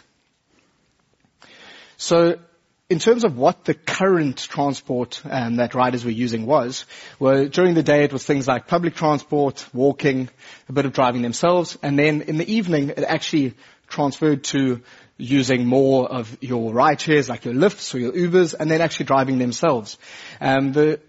So 1.97 2.39
in 2.87 2.99
terms 2.99 3.23
of 3.23 3.35
what 3.35 3.65
the 3.65 3.73
current 3.73 4.37
transport 4.37 5.19
um, 5.25 5.55
that 5.55 5.73
riders 5.73 6.05
were 6.05 6.11
using 6.11 6.45
was, 6.45 6.85
well, 7.19 7.47
during 7.47 7.73
the 7.73 7.81
day 7.81 8.03
it 8.03 8.13
was 8.13 8.23
things 8.23 8.47
like 8.47 8.67
public 8.67 8.93
transport, 8.93 9.65
walking, 9.73 10.29
a 10.69 10.73
bit 10.73 10.85
of 10.85 10.93
driving 10.93 11.23
themselves, 11.23 11.77
and 11.81 11.97
then 11.97 12.21
in 12.21 12.37
the 12.37 12.53
evening 12.53 12.89
it 12.89 13.03
actually 13.03 13.55
transferred 13.87 14.43
to 14.43 14.81
using 15.17 15.65
more 15.65 16.07
of 16.11 16.37
your 16.41 16.73
ride 16.73 17.01
shares, 17.01 17.27
like 17.27 17.45
your 17.45 17.55
Lyfts 17.55 17.95
or 17.95 17.99
your 17.99 18.11
Ubers, 18.11 18.53
and 18.53 18.69
then 18.69 18.81
actually 18.81 19.07
driving 19.07 19.39
themselves. 19.39 19.97
Um, 20.39 20.71
the 20.71 20.99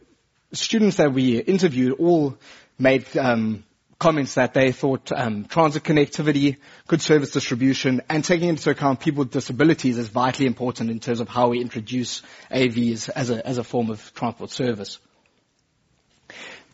students 0.53 0.97
that 0.97 1.13
we 1.13 1.39
interviewed 1.39 1.99
all 1.99 2.39
made 2.79 3.05
um, 3.19 3.65
comments 3.99 4.35
that 4.35 4.53
they 4.53 4.73
thought 4.73 5.11
um, 5.13 5.45
transit 5.45 5.83
connectivity, 5.83 6.57
good 6.87 7.01
service 7.01 7.31
distribution, 7.31 8.03
and 8.09 8.25
taking 8.25 8.49
into 8.49 8.71
account 8.71 9.01
people 9.01 9.21
with 9.21 9.31
disabilities 9.31 9.97
is 9.99 10.09
vitally 10.09 10.47
important 10.47 10.91
in 10.91 11.01
terms 11.01 11.21
of 11.21 11.29
how 11.29 11.49
we 11.49 11.61
introduce 11.61 12.23
AVs 12.51 13.09
as 13.09 13.31
a, 13.31 13.47
as 13.47 13.59
a 13.59 13.65
form 13.65 13.91
of 13.91 14.13
transport 14.15 14.51
service. 14.51 14.99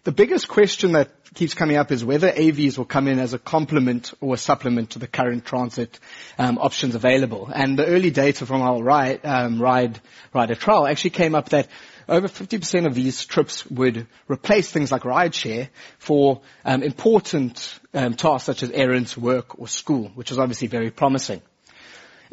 The 0.04 0.12
biggest 0.12 0.48
question 0.48 0.92
that 0.92 1.10
keeps 1.34 1.54
coming 1.54 1.76
up 1.76 1.92
is 1.92 2.04
whether 2.04 2.30
AVs 2.30 2.76
will 2.76 2.84
come 2.84 3.06
in 3.06 3.20
as 3.20 3.34
a 3.34 3.38
complement 3.38 4.12
or 4.20 4.34
a 4.34 4.38
supplement 4.38 4.90
to 4.90 4.98
the 4.98 5.06
current 5.06 5.44
transit 5.44 6.00
um, 6.38 6.58
options 6.58 6.96
available. 6.96 7.48
And 7.54 7.78
the 7.78 7.86
early 7.86 8.10
data 8.10 8.44
from 8.44 8.62
our 8.62 8.82
ride, 8.82 9.24
um, 9.24 9.62
ride 9.62 10.00
rider 10.34 10.56
trial 10.56 10.88
actually 10.88 11.10
came 11.10 11.36
up 11.36 11.50
that 11.50 11.68
over 12.08 12.28
50% 12.28 12.86
of 12.86 12.94
these 12.94 13.24
trips 13.24 13.66
would 13.66 14.06
replace 14.28 14.70
things 14.70 14.92
like 14.92 15.02
rideshare 15.02 15.68
for 15.98 16.40
um, 16.64 16.82
important 16.82 17.78
um, 17.94 18.14
tasks 18.14 18.46
such 18.46 18.62
as 18.62 18.70
errands, 18.70 19.16
work, 19.16 19.58
or 19.58 19.68
school, 19.68 20.10
which 20.14 20.30
is 20.30 20.38
obviously 20.38 20.68
very 20.68 20.90
promising. 20.90 21.42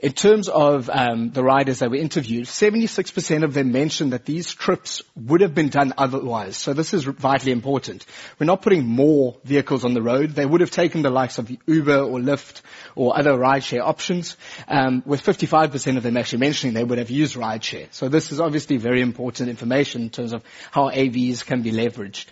In 0.01 0.13
terms 0.13 0.48
of 0.48 0.89
um, 0.89 1.32
the 1.32 1.44
riders 1.44 1.79
that 1.79 1.89
were 1.89 1.98
interviewed, 1.98 2.46
76% 2.46 3.44
of 3.44 3.53
them 3.53 3.74
mentioned 3.74 4.13
that 4.13 4.24
these 4.24 4.53
trips 4.53 5.01
would 5.18 5.41
have 5.41 5.53
been 5.53 5.68
done 5.68 5.94
otherwise. 5.98 6.56
So 6.56 6.72
this 6.74 6.94
is 6.94 7.03
vitally 7.03 7.51
important. 7.51 8.06
We're 8.39 8.46
not 8.46 8.62
putting 8.62 8.86
more 8.86 9.36
vehicles 9.44 9.84
on 9.84 9.94
the 9.94 10.01
road. 10.01 10.29
They 10.29 10.46
would 10.46 10.62
have 10.62 10.72
taken 10.72 11.01
the 11.01 11.10
likes 11.10 11.38
of 11.38 11.51
Uber 11.68 12.00
or 12.00 12.20
Lyft 12.20 12.62
or 12.96 13.20
other 13.20 13.34
rideshare 13.34 13.82
options, 13.82 14.38
um, 14.70 15.03
with 15.06 15.22
55% 15.22 15.98
of 15.98 16.03
them 16.03 16.15
actually 16.15 16.39
mentioning 16.39 16.75
they 16.75 16.84
would 16.84 16.98
have 16.98 17.10
used 17.10 17.36
rideshare. 17.36 17.88
So 17.91 18.08
this 18.08 18.32
is 18.32 18.39
obviously 18.39 18.77
very 18.77 19.01
important 19.01 19.50
information 19.50 20.03
in 20.03 20.12
terms 20.12 20.32
of 20.32 20.46
how 20.72 20.89
AVs 20.89 21.46
can 21.46 21.62
be 21.62 21.74
leveraged. 21.74 22.27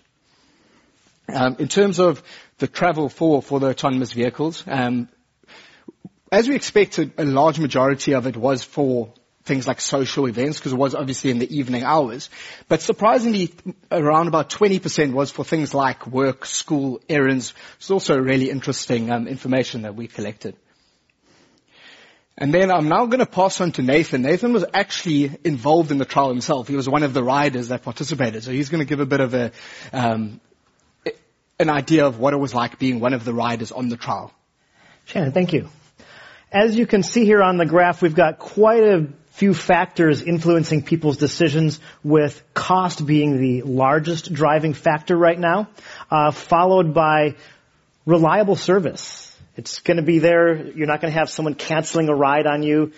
Um, 1.28 1.58
in 1.60 1.68
terms 1.68 2.00
of 2.00 2.24
the 2.60 2.68
travel 2.68 3.10
for, 3.10 3.42
for 3.42 3.60
the 3.60 3.68
autonomous 3.68 4.14
vehicles, 4.14 4.64
um, 4.66 5.10
as 6.32 6.48
we 6.48 6.56
expected, 6.56 7.14
a 7.18 7.26
large 7.26 7.60
majority 7.60 8.14
of 8.14 8.28
it 8.28 8.36
was 8.36 8.64
for 8.64 9.14
things 9.48 9.66
like 9.66 9.80
social 9.80 10.28
events 10.28 10.60
because 10.60 10.74
it 10.74 10.78
was 10.78 10.94
obviously 10.94 11.32
in 11.32 11.40
the 11.40 11.58
evening 11.58 11.84
hours. 11.84 12.30
But 12.68 12.82
surprisingly, 12.82 13.54
around 13.90 14.28
about 14.28 14.50
20% 14.50 15.14
was 15.14 15.32
for 15.32 15.46
things 15.46 15.74
like 15.74 16.06
work, 16.06 16.46
school, 16.46 17.02
errands. 17.10 17.54
It's 17.78 17.90
also 17.90 18.18
really 18.18 18.50
interesting 18.50 19.10
um, 19.10 19.28
information 19.28 19.84
that 19.84 19.96
we 19.96 20.08
collected. 20.08 20.56
And 22.38 22.54
then 22.54 22.70
I'm 22.70 22.88
now 22.88 23.08
going 23.08 23.20
to 23.20 23.26
pass 23.26 23.60
on 23.62 23.72
to 23.74 23.82
Nathan. 23.82 24.22
Nathan 24.22 24.54
was 24.54 24.64
actually 24.72 25.32
involved 25.44 25.90
in 25.90 25.98
the 25.98 26.06
trial 26.06 26.30
himself. 26.30 26.68
He 26.68 26.76
was 26.76 26.88
one 26.88 27.02
of 27.02 27.14
the 27.14 27.24
riders 27.24 27.70
that 27.70 27.82
participated. 27.82 28.44
So 28.44 28.52
he's 28.52 28.70
going 28.70 28.80
to 28.80 28.86
give 28.86 29.00
a 29.00 29.08
bit 29.08 29.22
of 29.22 29.34
a, 29.34 29.52
um, 29.92 30.40
an 31.58 31.72
idea 31.72 32.06
of 32.06 32.20
what 32.20 32.34
it 32.34 32.38
was 32.38 32.54
like 32.54 32.78
being 32.78 33.00
one 33.00 33.14
of 33.14 33.26
the 33.26 33.34
riders 33.34 33.72
on 33.72 33.90
the 33.90 33.98
trial. 33.98 34.32
Shannon, 35.06 35.32
thank 35.32 35.52
you. 35.54 35.70
As 36.52 36.78
you 36.78 36.88
can 36.88 37.04
see 37.04 37.26
here 37.26 37.44
on 37.44 37.58
the 37.58 37.66
graph, 37.66 38.02
we've 38.02 38.16
got 38.16 38.40
quite 38.40 38.82
a 38.82 39.08
few 39.32 39.54
factors 39.54 40.22
influencing 40.22 40.82
people's 40.82 41.18
decisions 41.18 41.78
with 42.06 42.42
cost 42.54 43.06
being 43.06 43.38
the 43.38 43.64
largest 43.64 44.32
driving 44.32 44.74
factor 44.74 45.18
right 45.18 45.38
now, 45.38 45.68
uh, 46.10 46.32
followed 46.32 46.94
by 46.94 47.36
reliable 48.06 48.56
service. 48.56 49.30
It's 49.58 49.80
going 49.80 49.98
to 49.98 50.04
be 50.04 50.20
there. 50.20 50.72
You're 50.72 50.88
not 50.88 51.02
going 51.02 51.12
to 51.12 51.20
have 51.20 51.30
someone 51.30 51.54
canceling 51.54 52.08
a 52.08 52.16
ride 52.16 52.48
on 52.48 52.64
you. 52.64 52.94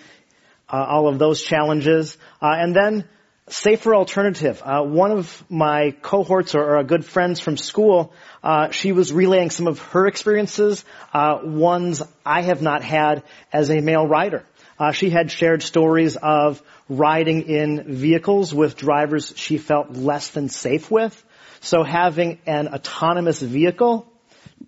Uh, 0.72 0.86
all 0.88 1.08
of 1.08 1.18
those 1.18 1.41
challenges. 1.41 2.20
Uh, 2.39 2.53
and 2.56 2.75
then 2.75 3.10
safer 3.50 3.96
alternative. 3.96 4.62
Uh, 4.63 4.84
one 4.84 5.12
of 5.12 5.44
my 5.50 5.91
cohorts 6.01 6.56
or, 6.56 6.77
or 6.77 6.84
good 6.84 7.06
friends 7.06 7.39
from 7.39 7.58
school, 7.58 8.13
uh, 8.44 8.70
she 8.72 8.91
was 8.91 9.12
relaying 9.12 9.50
some 9.50 9.68
of 9.68 9.79
her 9.79 10.08
experiences, 10.08 10.86
uh, 11.13 11.39
ones 11.44 12.01
I 12.25 12.41
have 12.41 12.62
not 12.62 12.84
had 12.84 13.24
as 13.51 13.70
a 13.70 13.82
male 13.82 14.08
rider. 14.08 14.46
Uh, 14.79 14.91
she 14.91 15.10
had 15.10 15.29
shared 15.29 15.62
stories 15.62 16.15
of 16.15 16.62
riding 16.88 17.44
in 17.44 17.96
vehicles 17.96 18.53
with 18.53 18.77
drivers 18.77 19.34
she 19.36 19.58
felt 19.58 19.91
less 19.91 20.29
than 20.29 20.48
safe 20.48 20.89
with. 20.89 21.24
So 21.60 21.84
having 21.84 22.39
an 22.46 22.70
autonomous 22.70 23.41
vehicle 23.41 24.08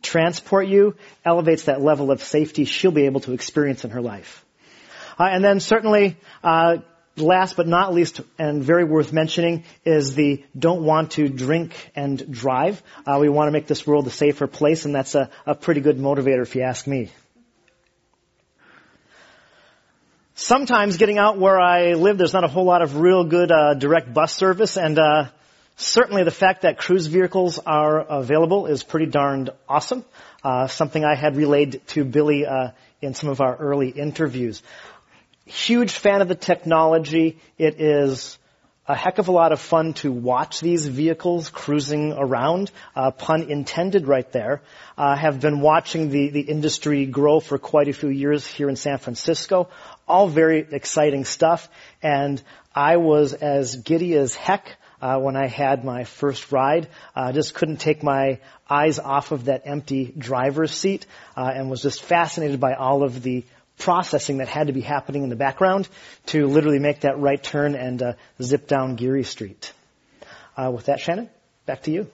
transport 0.02 0.68
you 0.68 0.96
elevates 1.24 1.64
that 1.64 1.82
level 1.82 2.12
of 2.12 2.22
safety 2.22 2.66
she'll 2.66 2.92
be 2.92 3.06
able 3.06 3.22
to 3.22 3.34
experience 3.34 3.86
in 3.86 3.92
her 3.92 4.02
life. 4.02 4.46
Uh, 5.20 5.26
and 5.26 5.44
then 5.44 5.60
certainly 5.60 6.18
uh, 6.44 6.78
last 7.18 7.58
but 7.58 7.68
not 7.68 7.94
least, 7.94 8.22
and 8.38 8.64
very 8.64 8.84
worth 8.84 9.12
mentioning, 9.12 9.64
is 9.86 10.16
the 10.16 10.44
don't 10.58 10.84
want 10.84 11.12
to 11.12 11.28
drink 11.28 11.92
and 11.96 12.32
drive. 12.32 12.82
Uh, 13.06 13.18
we 13.20 13.30
want 13.30 13.48
to 13.48 13.52
make 13.52 13.68
this 13.68 13.86
world 13.86 14.08
a 14.08 14.12
safer 14.12 14.48
place, 14.48 14.86
and 14.86 14.96
that's 14.96 15.16
a, 15.16 15.30
a 15.46 15.56
pretty 15.56 15.82
good 15.82 15.98
motivator 15.98 16.42
if 16.42 16.56
you 16.56 16.62
ask 16.62 16.88
me. 16.88 17.10
Sometimes 20.36 20.98
getting 20.98 21.18
out 21.18 21.38
where 21.38 21.60
I 21.60 21.94
live, 21.94 22.18
there's 22.18 22.34
not 22.34 22.44
a 22.44 22.48
whole 22.48 22.66
lot 22.66 22.82
of 22.82 22.98
real 22.98 23.24
good 23.24 23.52
uh, 23.52 23.76
direct 23.76 24.12
bus 24.14 24.34
service, 24.34 24.78
and 24.78 24.98
uh, 24.98 25.26
certainly 25.76 26.24
the 26.24 26.32
fact 26.32 26.64
that 26.64 26.78
cruise 26.78 27.08
vehicles 27.08 27.60
are 27.60 28.00
available 28.00 28.66
is 28.66 28.82
pretty 28.82 29.06
darned 29.06 29.52
awesome. 29.70 30.04
Uh, 30.44 30.66
something 30.68 31.06
I 31.06 31.14
had 31.14 31.36
relayed 31.36 31.82
to 31.90 32.04
Billy 32.04 32.48
uh, 32.48 32.70
in 33.02 33.14
some 33.14 33.30
of 33.30 33.42
our 33.42 33.56
early 33.56 33.90
interviews 33.90 34.64
huge 35.52 35.92
fan 35.92 36.22
of 36.22 36.28
the 36.28 36.36
technology. 36.36 37.38
It 37.58 37.80
is 37.80 38.38
a 38.88 38.96
heck 38.96 39.20
of 39.20 39.28
a 39.28 39.32
lot 39.32 39.52
of 39.52 39.60
fun 39.60 39.94
to 39.94 40.12
watch 40.12 40.60
these 40.60 40.88
vehicles 40.88 41.50
cruising 41.50 42.14
around. 42.14 42.72
Uh, 42.96 43.12
pun 43.12 43.44
intended 43.44 44.08
right 44.08 44.30
there. 44.32 44.62
Uh, 44.98 45.16
have 45.16 45.40
been 45.40 45.60
watching 45.60 46.10
the, 46.10 46.30
the 46.30 46.42
industry 46.42 47.06
grow 47.06 47.40
for 47.40 47.58
quite 47.58 47.90
a 47.90 47.94
few 47.94 48.10
years 48.10 48.48
here 48.48 48.70
in 48.70 48.76
San 48.76 48.98
Francisco. 48.98 49.70
All 50.08 50.28
very 50.28 50.66
exciting 50.72 51.26
stuff. 51.26 51.70
And 52.02 52.42
I 52.74 52.98
was 52.98 53.34
as 53.34 53.76
giddy 53.76 54.16
as 54.16 54.34
heck 54.34 54.78
uh, 55.02 55.20
when 55.20 55.36
I 55.36 55.48
had 55.48 55.84
my 55.84 56.06
first 56.06 56.52
ride. 56.52 56.88
I 57.16 57.30
uh, 57.30 57.32
just 57.34 57.54
couldn't 57.54 57.78
take 57.78 58.04
my 58.04 58.40
eyes 58.70 59.00
off 59.00 59.32
of 59.32 59.46
that 59.46 59.64
empty 59.66 60.14
driver's 60.18 60.72
seat 60.72 61.06
uh, 61.36 61.52
and 61.54 61.70
was 61.70 61.82
just 61.82 62.02
fascinated 62.02 62.60
by 62.60 62.74
all 62.74 63.04
of 63.04 63.22
the 63.22 63.44
processing 63.82 64.38
that 64.38 64.48
had 64.48 64.68
to 64.68 64.74
be 64.74 64.82
happening 64.82 65.24
in 65.24 65.30
the 65.30 65.36
background 65.36 65.90
to 66.28 66.48
literally 66.48 66.80
make 66.80 67.02
that 67.02 67.20
right 67.20 67.42
turn 67.42 67.76
and 67.76 68.02
uh, 68.02 68.14
zip 68.42 68.68
down 68.68 68.96
Geary 68.96 69.24
Street. 69.24 69.74
Uh, 70.56 70.72
with 70.72 70.86
that, 70.86 71.00
Shannon, 71.00 71.30
back 71.66 71.84
to 71.84 71.92
you. 71.92 72.08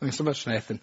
Thanks 0.00 0.16
so 0.16 0.24
much, 0.24 0.46
Nathan. 0.46 0.80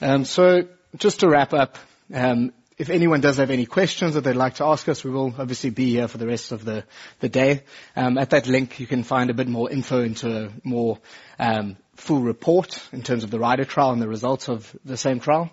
Um, 0.00 0.24
so 0.24 0.66
just 0.96 1.20
to 1.20 1.28
wrap 1.28 1.52
up, 1.52 1.76
um, 2.12 2.52
if 2.78 2.88
anyone 2.88 3.20
does 3.20 3.36
have 3.36 3.50
any 3.50 3.66
questions 3.66 4.14
that 4.14 4.22
they'd 4.22 4.34
like 4.34 4.54
to 4.54 4.64
ask 4.64 4.88
us, 4.88 5.04
we 5.04 5.10
will 5.10 5.34
obviously 5.38 5.68
be 5.68 5.90
here 5.90 6.08
for 6.08 6.16
the 6.16 6.26
rest 6.26 6.50
of 6.50 6.64
the, 6.64 6.84
the 7.18 7.28
day. 7.28 7.64
Um, 7.94 8.16
at 8.16 8.30
that 8.30 8.46
link, 8.46 8.80
you 8.80 8.86
can 8.86 9.02
find 9.02 9.28
a 9.28 9.34
bit 9.34 9.48
more 9.48 9.70
info 9.70 10.02
into 10.02 10.46
a 10.46 10.50
more 10.64 10.98
um, 11.38 11.76
full 11.96 12.22
report 12.22 12.82
in 12.92 13.02
terms 13.02 13.24
of 13.24 13.30
the 13.30 13.38
rider 13.38 13.66
trial 13.66 13.90
and 13.90 14.00
the 14.00 14.08
results 14.08 14.48
of 14.48 14.74
the 14.86 14.96
same 14.96 15.20
trial. 15.20 15.50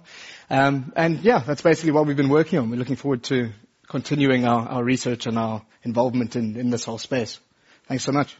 Um, 0.49 0.93
and 0.95 1.19
yeah, 1.19 1.39
that's 1.39 1.61
basically 1.61 1.91
what 1.91 2.07
we've 2.07 2.15
been 2.15 2.29
working 2.29 2.59
on. 2.59 2.69
We're 2.69 2.77
looking 2.77 2.95
forward 2.95 3.23
to 3.23 3.51
continuing 3.87 4.45
our, 4.45 4.67
our 4.67 4.83
research 4.83 5.25
and 5.25 5.37
our 5.37 5.63
involvement 5.83 6.35
in, 6.35 6.57
in 6.57 6.69
this 6.69 6.85
whole 6.85 6.97
space. 6.97 7.39
Thanks 7.87 8.03
so 8.03 8.11
much. 8.11 8.35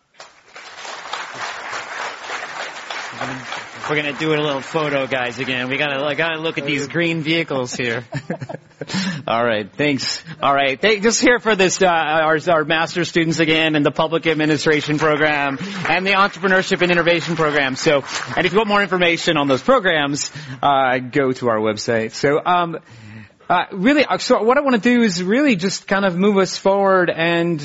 We're 3.90 3.96
gonna 3.96 4.20
do 4.20 4.34
a 4.34 4.36
little 4.36 4.60
photo, 4.60 5.08
guys. 5.08 5.40
Again, 5.40 5.70
we 5.70 5.78
gotta 5.78 6.14
gotta 6.16 6.40
look 6.40 6.58
at 6.58 6.66
these 6.66 6.90
green 6.90 7.22
vehicles 7.22 7.74
here. 7.74 8.04
All 9.28 9.44
right, 9.44 9.72
thanks. 9.72 10.22
All 10.42 10.54
right, 10.54 10.80
they, 10.80 11.00
just 11.00 11.22
here 11.22 11.40
for 11.40 11.56
this 11.56 11.82
uh, 11.82 11.88
our 11.88 12.38
our 12.50 12.66
master 12.66 13.06
students 13.06 13.40
again, 13.40 13.76
and 13.76 13.86
the 13.86 13.92
public 13.92 14.28
administration 14.28 14.98
program, 14.98 15.58
and 15.88 16.06
the 16.06 16.12
entrepreneurship 16.12 16.82
and 16.82 16.92
innovation 16.92 17.38
program. 17.38 17.78
So, 17.78 18.04
and 18.36 18.46
if 18.46 18.52
you 18.52 18.58
want 18.58 18.68
more 18.68 18.82
information 18.82 19.38
on 19.38 19.48
those 19.48 19.64
programs, 19.64 20.34
uh, 20.62 20.98
go 20.98 21.32
to 21.32 21.48
our 21.48 21.60
website. 21.60 22.12
So. 22.12 22.44
Um, 22.44 22.80
uh, 23.50 23.66
really, 23.72 24.04
uh, 24.04 24.18
so 24.18 24.44
what 24.44 24.58
I 24.58 24.62
want 24.62 24.76
to 24.76 24.82
do 24.82 25.04
is 25.04 25.24
really 25.24 25.56
just 25.56 25.88
kind 25.88 26.04
of 26.04 26.18
move 26.18 26.38
us 26.38 26.58
forward 26.58 27.10
and 27.10 27.60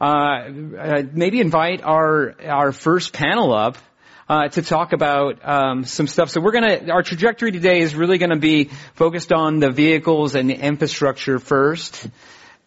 uh, 0.00 0.04
uh, 0.04 1.02
maybe 1.12 1.40
invite 1.40 1.82
our 1.82 2.34
our 2.44 2.72
first 2.72 3.12
panel 3.12 3.52
up 3.52 3.76
uh, 4.28 4.48
to 4.48 4.62
talk 4.62 4.92
about 4.92 5.38
um, 5.48 5.84
some 5.84 6.08
stuff. 6.08 6.30
So 6.30 6.40
we're 6.40 6.52
gonna 6.52 6.90
our 6.90 7.04
trajectory 7.04 7.52
today 7.52 7.80
is 7.80 7.94
really 7.94 8.18
gonna 8.18 8.38
be 8.38 8.70
focused 8.94 9.32
on 9.32 9.60
the 9.60 9.70
vehicles 9.70 10.34
and 10.34 10.50
the 10.50 10.54
infrastructure 10.54 11.38
first. 11.38 12.08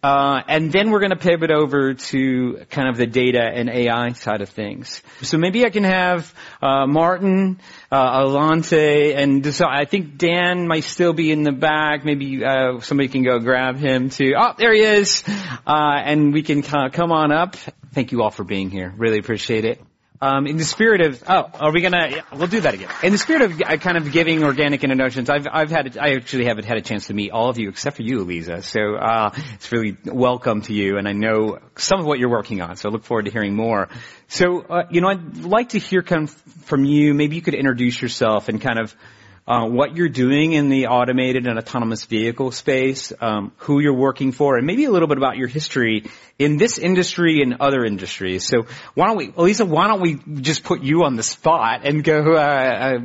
Uh, 0.02 0.42
and 0.48 0.72
then 0.72 0.90
we're 0.90 0.98
going 0.98 1.10
to 1.10 1.16
pivot 1.16 1.52
over 1.52 1.94
to 1.94 2.64
kind 2.70 2.88
of 2.88 2.96
the 2.96 3.06
data 3.06 3.40
and 3.40 3.70
AI 3.70 4.10
side 4.12 4.40
of 4.40 4.48
things. 4.48 5.00
So 5.20 5.38
maybe 5.38 5.64
I 5.64 5.70
can 5.70 5.84
have 5.84 6.34
uh, 6.60 6.86
Maarten, 6.86 7.60
uh, 7.90 8.20
Alante, 8.20 9.14
and 9.14 9.54
so 9.54 9.64
I 9.68 9.84
think 9.84 10.18
Dan 10.18 10.66
might 10.66 10.82
still 10.82 11.12
be 11.12 11.30
in 11.30 11.44
the 11.44 11.52
back. 11.52 12.04
Maybe 12.04 12.44
uh, 12.44 12.80
somebody 12.80 13.08
can 13.10 13.22
go 13.22 13.38
grab 13.38 13.76
him 13.76 14.10
too. 14.10 14.34
Oh, 14.36 14.54
there 14.58 14.74
he 14.74 14.80
is, 14.80 15.22
uh, 15.68 16.00
and 16.04 16.32
we 16.32 16.42
can 16.42 16.62
come 16.62 17.12
on 17.12 17.30
up. 17.30 17.54
Thank 17.92 18.10
you 18.10 18.22
all 18.22 18.30
for 18.32 18.42
being 18.42 18.70
here. 18.70 18.92
Really 18.96 19.18
appreciate 19.18 19.64
it. 19.64 19.80
Um, 20.22 20.46
in 20.46 20.56
the 20.56 20.64
spirit 20.64 21.00
of, 21.00 21.20
oh, 21.26 21.50
are 21.54 21.72
we 21.72 21.80
gonna? 21.80 22.08
Yeah, 22.08 22.22
we'll 22.32 22.46
do 22.46 22.60
that 22.60 22.74
again. 22.74 22.88
In 23.02 23.10
the 23.10 23.18
spirit 23.18 23.42
of 23.42 23.60
uh, 23.60 23.76
kind 23.78 23.96
of 23.96 24.12
giving 24.12 24.44
organic 24.44 24.84
introductions, 24.84 25.28
I've 25.28 25.48
I've 25.50 25.68
had 25.68 25.98
I 25.98 26.14
actually 26.14 26.44
haven't 26.44 26.62
had 26.62 26.76
a 26.76 26.80
chance 26.80 27.08
to 27.08 27.14
meet 27.14 27.32
all 27.32 27.48
of 27.48 27.58
you 27.58 27.68
except 27.68 27.96
for 27.96 28.02
you, 28.02 28.20
Eliza. 28.20 28.62
So 28.62 28.94
uh, 28.94 29.32
it's 29.54 29.72
really 29.72 29.96
welcome 30.04 30.62
to 30.62 30.72
you, 30.72 30.96
and 30.96 31.08
I 31.08 31.12
know 31.12 31.58
some 31.76 31.98
of 31.98 32.06
what 32.06 32.20
you're 32.20 32.30
working 32.30 32.60
on. 32.60 32.76
So 32.76 32.88
I 32.88 32.92
look 32.92 33.02
forward 33.02 33.24
to 33.24 33.32
hearing 33.32 33.56
more. 33.56 33.88
So 34.28 34.60
uh, 34.60 34.84
you 34.92 35.00
know, 35.00 35.08
I'd 35.08 35.38
like 35.38 35.70
to 35.70 35.80
hear 35.80 36.02
kind 36.02 36.28
of 36.28 36.30
from 36.66 36.84
you. 36.84 37.14
Maybe 37.14 37.34
you 37.34 37.42
could 37.42 37.54
introduce 37.54 38.00
yourself 38.00 38.48
and 38.48 38.60
kind 38.60 38.78
of 38.78 38.94
uh, 39.46 39.66
what 39.66 39.96
you're 39.96 40.08
doing 40.08 40.52
in 40.52 40.68
the 40.68 40.86
automated 40.86 41.46
and 41.46 41.58
autonomous 41.58 42.04
vehicle 42.04 42.52
space, 42.52 43.12
um, 43.20 43.52
who 43.56 43.80
you're 43.80 43.92
working 43.94 44.32
for, 44.32 44.56
and 44.56 44.66
maybe 44.66 44.84
a 44.84 44.90
little 44.90 45.08
bit 45.08 45.18
about 45.18 45.36
your 45.36 45.48
history 45.48 46.04
in 46.38 46.58
this 46.58 46.78
industry 46.78 47.42
and 47.42 47.56
other 47.60 47.84
industries. 47.84 48.46
So 48.46 48.66
why 48.94 49.08
don't 49.08 49.16
we, 49.16 49.32
Elisa, 49.36 49.66
why 49.66 49.88
don't 49.88 50.00
we 50.00 50.20
just 50.40 50.62
put 50.62 50.82
you 50.82 51.04
on 51.04 51.16
the 51.16 51.22
spot 51.22 51.80
and 51.84 52.04
go, 52.04 52.34
uh, 52.34 52.38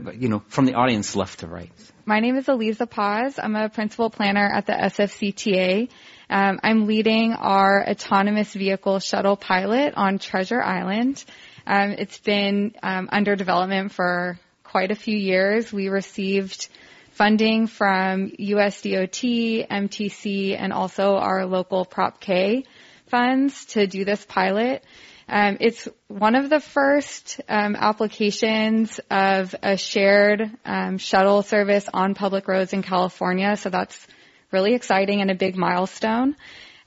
uh, 0.08 0.12
you 0.12 0.29
know, 0.29 0.44
from 0.48 0.65
the 0.65 0.75
audience 0.75 1.15
left 1.15 1.39
to 1.39 1.48
right? 1.48 1.72
My 2.06 2.20
name 2.20 2.38
is 2.38 2.48
Elisa 2.48 2.86
Paz. 2.86 3.39
I'm 3.39 3.56
a 3.56 3.70
principal 3.70 4.10
planner 4.10 4.48
at 4.48 4.67
the 4.67 4.74
SFCTA. 4.74 5.89
Um, 6.29 6.60
I'm 6.62 6.86
leading 6.86 7.34
our 7.34 7.84
autonomous 7.88 8.53
vehicle 8.53 9.00
shuttle 9.00 9.38
pilot 9.38 9.94
on 9.96 10.20
Treasure 10.20 10.62
Island. 10.62 11.24
Um, 11.65 11.91
it's 11.91 12.20
been 12.20 12.75
um, 12.84 13.10
under 13.12 13.36
development 13.36 13.91
for 13.91 14.39
quite 14.67 14.91
a 14.91 14.95
few 14.95 15.17
years. 15.17 15.71
We 15.71 15.89
received 15.89 16.67
funding 17.12 17.67
from 17.67 18.29
USDOT, 18.31 19.67
MTC, 19.67 20.55
and 20.59 20.71
also 20.71 21.15
our 21.15 21.45
local 21.45 21.86
Prop 21.86 22.19
K 22.19 22.65
funds 23.07 23.65
to 23.65 23.88
do 23.88 24.05
this 24.05 24.24
pilot. 24.25 24.83
Um, 25.29 25.57
it's 25.59 25.88
one 26.07 26.36
of 26.36 26.50
the 26.50 26.59
first 26.59 27.41
um, 27.50 27.75
applications 27.75 29.00
of 29.09 29.55
a 29.62 29.77
shared 29.77 30.50
um, 30.65 30.97
shuttle 30.97 31.41
service 31.41 31.89
on 31.93 32.13
public 32.13 32.47
roads 32.47 32.74
in 32.74 32.81
California, 32.81 33.57
so 33.57 33.69
that's 33.69 34.07
really 34.51 34.74
exciting 34.74 35.21
and 35.21 35.31
a 35.31 35.36
big 35.36 35.57
milestone. 35.57 36.36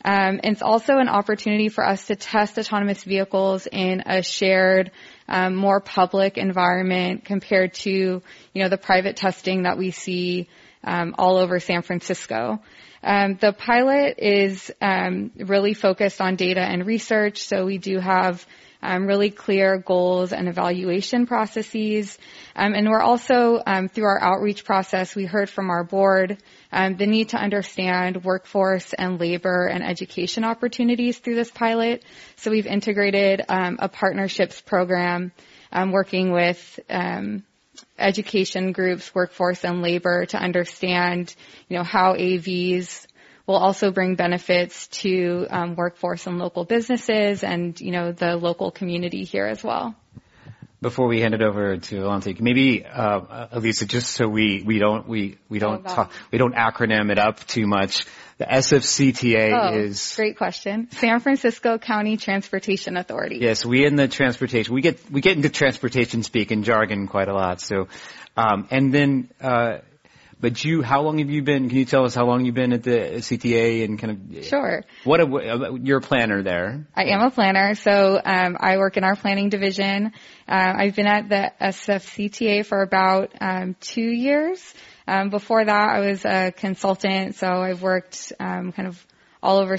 Um, 0.03 0.41
it's 0.43 0.63
also 0.63 0.95
an 0.97 1.09
opportunity 1.09 1.69
for 1.69 1.87
us 1.87 2.07
to 2.07 2.17
test 2.17 2.59
autonomous 2.59 3.05
vehicles 3.05 3.67
in 3.71 4.03
a 4.07 4.23
shared, 4.23 4.91
um, 5.31 5.55
more 5.55 5.81
public 5.81 6.37
environment 6.37 7.25
compared 7.25 7.73
to, 7.73 7.91
you 7.91 8.63
know, 8.63 8.69
the 8.69 8.77
private 8.77 9.17
testing 9.17 9.63
that 9.63 9.79
we 9.79 9.93
see 9.93 10.49
um, 10.83 11.15
all 11.19 11.39
over 11.39 11.61
San 11.61 11.83
Francisco. 11.83 12.61
Um, 13.03 13.39
the 13.41 13.53
pilot 13.53 14.17
is 14.19 14.71
um, 14.83 15.31
really 15.37 15.73
focused 15.73 16.21
on 16.21 16.37
data 16.37 16.61
and 16.61 16.85
research, 16.85 17.45
so 17.45 17.65
we 17.65 17.79
do 17.79 17.99
have 17.99 18.45
um, 18.83 19.07
really 19.07 19.31
clear 19.31 19.79
goals 19.79 20.33
and 20.33 20.49
evaluation 20.49 21.27
processes. 21.27 22.19
Um, 22.57 22.75
and 22.75 22.89
we're 22.89 23.03
also, 23.03 23.63
um, 23.67 23.89
through 23.89 24.05
our 24.05 24.21
outreach 24.21 24.65
process, 24.65 25.15
we 25.15 25.27
heard 25.27 25.51
from 25.51 25.71
our 25.71 25.85
board 25.85 26.39
um, 26.73 26.97
the 26.97 27.07
need 27.07 27.31
to 27.31 27.37
understand 27.37 28.25
workforce 28.25 28.93
and 28.93 29.21
labor 29.21 29.67
and 29.67 29.85
education 29.85 30.45
opportunities 30.45 31.19
through 31.19 31.37
this 31.37 31.51
pilot. 31.51 32.05
So 32.37 32.51
we've 32.51 32.67
integrated 32.67 33.43
um, 33.49 33.79
a 33.81 33.89
partnerships 33.89 34.61
program 34.61 35.33
working 35.73 36.33
with 36.33 36.81
education 37.99 38.73
groups, 38.73 39.15
workforce 39.15 39.65
and 39.65 39.83
labor 39.83 40.27
to 40.27 40.39
understand, 40.39 41.35
you 41.69 41.77
know, 41.77 41.85
how 41.85 42.15
AVs 42.15 43.07
will 43.51 43.59
also 43.59 43.91
bring 43.91 44.15
benefits 44.15 44.87
to 44.89 45.47
um, 45.51 45.75
workforce 45.75 46.27
and 46.27 46.39
local 46.39 46.65
businesses 46.65 47.43
and, 47.43 47.79
you 47.81 47.91
know, 47.91 48.13
the 48.13 48.37
local 48.37 48.71
community 48.71 49.25
here 49.25 49.47
as 49.47 49.63
well. 49.65 49.95
Before 50.81 51.09
we 51.09 51.21
hand 51.21 51.35
it 51.35 51.43
over 51.43 51.77
to 51.77 51.95
Alante, 51.97 52.41
maybe 52.41 52.87
uh, 52.87 53.49
Elisa, 53.53 53.85
just 53.85 54.13
so 54.13 54.27
we, 54.27 54.63
we 54.65 54.79
don't 54.79 55.07
we, 55.07 55.37
we 55.51 55.59
don't 55.59 55.83
oh, 55.85 55.95
talk 55.95 56.13
we 56.33 56.39
don't 56.39 56.55
acronym 56.55 57.11
it 57.11 57.19
up 57.19 57.47
too 57.47 57.67
much. 57.67 58.07
The 58.39 58.47
SFCTA 58.47 59.53
oh, 59.53 59.77
is 59.77 60.15
great 60.17 60.39
question. 60.39 60.89
San 60.93 61.21
Francisco 61.21 61.77
County 61.77 62.17
Transportation 62.17 62.97
Authority. 62.97 63.37
Yes, 63.43 63.67
we 63.67 63.85
in 63.85 63.97
the 63.97 64.09
transportation 64.09 64.73
we 64.73 64.81
get 64.81 65.11
we 65.11 65.21
get 65.21 65.37
into 65.37 65.51
transportation 65.51 66.23
speak 66.23 66.51
and 66.51 66.65
jargon 66.65 67.09
quite 67.09 67.29
a 67.29 67.35
lot. 67.35 67.61
So, 67.61 67.89
um, 68.39 68.67
and 68.71 68.95
then 68.95 69.29
uh, 69.39 69.81
but 70.41 70.65
you, 70.65 70.83
how 70.83 71.03
long 71.03 71.19
have 71.19 71.31
you 71.31 71.43
been? 71.43 71.69
Can 71.69 71.79
you 71.79 71.85
tell 71.85 72.05
us 72.05 72.15
how 72.15 72.25
long 72.25 72.45
you've 72.45 72.55
been 72.55 72.73
at 72.73 72.83
the 72.83 73.19
CTA 73.19 73.85
and 73.85 73.99
kind 73.99 74.37
of? 74.37 74.45
Sure. 74.45 74.85
What 75.05 75.21
a, 75.21 75.79
you're 75.83 75.99
a 75.99 76.03
planner 76.03 76.43
there. 76.43 76.87
I 76.95 77.05
am 77.07 77.21
a 77.21 77.31
planner, 77.31 77.75
so 77.75 78.21
um, 78.25 78.57
I 78.59 78.79
work 78.79 78.97
in 78.97 79.05
our 79.05 79.17
planning 79.17 79.51
division. 79.51 80.13
Uh, 80.49 80.73
I've 80.77 80.97
been 80.97 81.07
at 81.07 81.29
the 81.29 81.53
SFCTA 81.61 82.65
for 82.65 82.83
about 82.83 83.33
um, 83.41 83.77
two 83.81 84.09
years. 84.11 84.75
Um, 85.07 85.29
before 85.29 85.65
that, 85.65 85.91
I 85.91 86.01
was 86.01 86.25
a 86.25 86.53
consultant, 86.53 87.35
so 87.35 87.49
I've 87.49 87.83
worked 87.83 88.33
um, 88.41 88.73
kind 88.73 88.89
of 88.89 89.07
all 89.43 89.59
over 89.59 89.77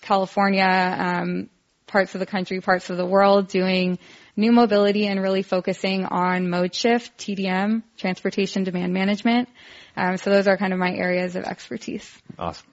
California, 0.00 0.64
um, 0.64 1.50
parts 1.86 2.14
of 2.14 2.20
the 2.20 2.26
country, 2.26 2.60
parts 2.60 2.90
of 2.90 2.96
the 2.96 3.06
world, 3.06 3.48
doing 3.48 3.98
new 4.40 4.50
mobility 4.52 5.06
and 5.06 5.20
really 5.20 5.42
focusing 5.42 6.06
on 6.06 6.48
mode 6.48 6.74
shift, 6.74 7.16
TDM, 7.18 7.82
transportation 7.98 8.64
demand 8.64 8.92
management. 8.92 9.48
Um, 9.96 10.16
so 10.16 10.30
those 10.30 10.48
are 10.48 10.56
kind 10.56 10.72
of 10.72 10.78
my 10.78 10.92
areas 10.92 11.36
of 11.36 11.44
expertise. 11.44 12.10
Awesome. 12.38 12.66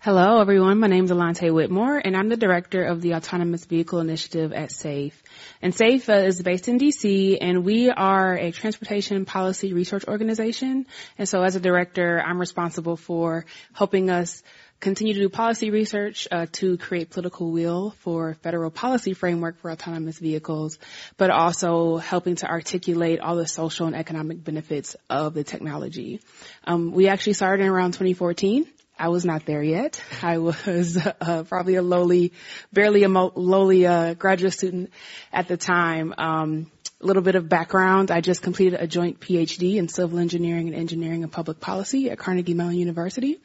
Hello, 0.00 0.40
everyone. 0.40 0.78
My 0.78 0.86
name 0.86 1.06
is 1.06 1.10
Alante 1.10 1.52
Whitmore, 1.52 1.98
and 1.98 2.16
I'm 2.16 2.28
the 2.28 2.36
director 2.36 2.84
of 2.84 3.02
the 3.02 3.14
Autonomous 3.16 3.64
Vehicle 3.64 3.98
Initiative 3.98 4.52
at 4.52 4.70
SAFE. 4.70 5.20
And 5.60 5.74
SAFE 5.74 6.08
uh, 6.08 6.12
is 6.12 6.40
based 6.40 6.68
in 6.68 6.78
DC, 6.78 7.36
and 7.40 7.64
we 7.64 7.90
are 7.90 8.36
a 8.36 8.52
transportation 8.52 9.24
policy 9.24 9.72
research 9.72 10.04
organization. 10.06 10.86
And 11.18 11.28
so, 11.28 11.42
as 11.42 11.56
a 11.56 11.60
director, 11.60 12.22
I'm 12.24 12.38
responsible 12.38 12.96
for 12.96 13.44
helping 13.72 14.08
us 14.08 14.44
continue 14.80 15.14
to 15.14 15.20
do 15.20 15.28
policy 15.28 15.70
research 15.70 16.28
uh, 16.30 16.46
to 16.52 16.78
create 16.78 17.10
political 17.10 17.50
will 17.50 17.90
for 18.00 18.34
federal 18.42 18.70
policy 18.70 19.12
framework 19.12 19.58
for 19.58 19.70
autonomous 19.70 20.18
vehicles, 20.18 20.78
but 21.16 21.30
also 21.30 21.96
helping 21.96 22.36
to 22.36 22.46
articulate 22.48 23.20
all 23.20 23.36
the 23.36 23.46
social 23.46 23.86
and 23.86 23.96
economic 23.96 24.42
benefits 24.42 24.96
of 25.10 25.34
the 25.34 25.44
technology. 25.44 26.20
Um, 26.64 26.92
we 26.92 27.08
actually 27.08 27.34
started 27.34 27.64
in 27.64 27.70
around 27.70 27.92
2014. 27.92 28.66
I 29.00 29.08
was 29.08 29.24
not 29.24 29.46
there 29.46 29.62
yet. 29.62 30.02
I 30.22 30.38
was 30.38 30.96
uh, 30.96 31.44
probably 31.48 31.76
a 31.76 31.82
lowly, 31.82 32.32
barely 32.72 33.04
a 33.04 33.08
mo- 33.08 33.32
lowly 33.34 33.86
uh, 33.86 34.14
graduate 34.14 34.52
student 34.52 34.90
at 35.32 35.46
the 35.46 35.56
time. 35.56 36.14
Um, 36.18 36.70
a 37.00 37.06
little 37.06 37.22
bit 37.22 37.36
of 37.36 37.48
background. 37.48 38.10
I 38.10 38.20
just 38.20 38.42
completed 38.42 38.80
a 38.80 38.86
joint 38.86 39.20
PhD 39.20 39.76
in 39.76 39.88
civil 39.88 40.18
engineering 40.18 40.68
and 40.68 40.76
engineering 40.76 41.22
and 41.22 41.30
public 41.30 41.60
policy 41.60 42.10
at 42.10 42.18
Carnegie 42.18 42.54
Mellon 42.54 42.74
University. 42.74 43.38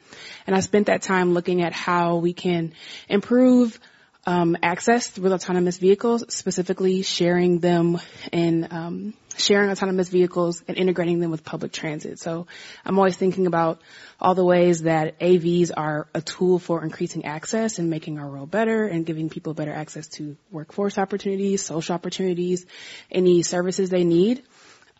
And 0.46 0.56
I 0.56 0.60
spent 0.60 0.86
that 0.86 1.02
time 1.02 1.34
looking 1.34 1.62
at 1.62 1.72
how 1.72 2.16
we 2.16 2.32
can 2.32 2.72
improve 3.08 3.78
um, 4.26 4.56
access 4.62 5.18
with 5.18 5.32
autonomous 5.32 5.78
vehicles, 5.78 6.24
specifically 6.34 7.02
sharing 7.02 7.58
them 7.58 8.00
and 8.32 8.72
um, 8.72 9.14
sharing 9.36 9.70
autonomous 9.70 10.08
vehicles 10.08 10.62
and 10.68 10.76
integrating 10.76 11.20
them 11.20 11.30
with 11.30 11.44
public 11.44 11.72
transit. 11.72 12.18
So 12.18 12.46
I'm 12.84 12.98
always 12.98 13.16
thinking 13.16 13.46
about 13.46 13.80
all 14.20 14.34
the 14.34 14.44
ways 14.44 14.82
that 14.82 15.18
AVs 15.18 15.70
are 15.76 16.08
a 16.14 16.20
tool 16.20 16.58
for 16.58 16.82
increasing 16.82 17.24
access 17.24 17.78
and 17.78 17.90
making 17.90 18.18
our 18.18 18.28
world 18.28 18.50
better 18.50 18.86
and 18.86 19.04
giving 19.04 19.28
people 19.28 19.54
better 19.54 19.72
access 19.72 20.08
to 20.08 20.36
workforce 20.50 20.98
opportunities, 20.98 21.64
social 21.64 21.94
opportunities, 21.94 22.64
any 23.10 23.42
services 23.42 23.90
they 23.90 24.04
need. 24.04 24.42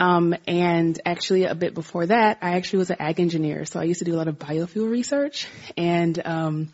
Um, 0.01 0.35
and 0.49 1.01
actually 1.07 1.45
a 1.45 1.55
bit 1.55 1.73
before 1.73 2.07
that, 2.07 2.39
I 2.43 2.57
actually 2.57 2.81
was 2.81 2.91
an 2.91 2.97
ag 2.99 3.21
engineer. 3.21 3.65
So 3.65 3.79
I 3.79 3.85
used 3.85 4.01
to 4.01 4.05
do 4.05 4.15
a 4.15 4.19
lot 4.19 4.27
of 4.27 4.39
biofuel 4.39 4.91
research 4.91 5.47
and, 5.77 6.21
um, 6.27 6.73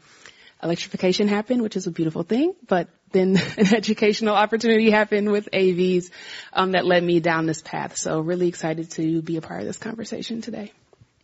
electrification 0.62 1.28
happened, 1.28 1.62
which 1.62 1.76
is 1.76 1.86
a 1.86 1.90
beautiful 1.90 2.22
thing, 2.22 2.54
but 2.66 2.88
then 3.12 3.36
an 3.58 3.74
educational 3.74 4.34
opportunity 4.34 4.90
happened 4.90 5.30
with 5.30 5.48
AVs 5.52 6.10
um, 6.52 6.72
that 6.72 6.84
led 6.84 7.02
me 7.02 7.20
down 7.20 7.46
this 7.46 7.62
path. 7.62 7.96
So 7.96 8.20
really 8.20 8.48
excited 8.48 8.90
to 8.92 9.22
be 9.22 9.36
a 9.36 9.40
part 9.40 9.60
of 9.60 9.66
this 9.66 9.78
conversation 9.78 10.40
today. 10.40 10.72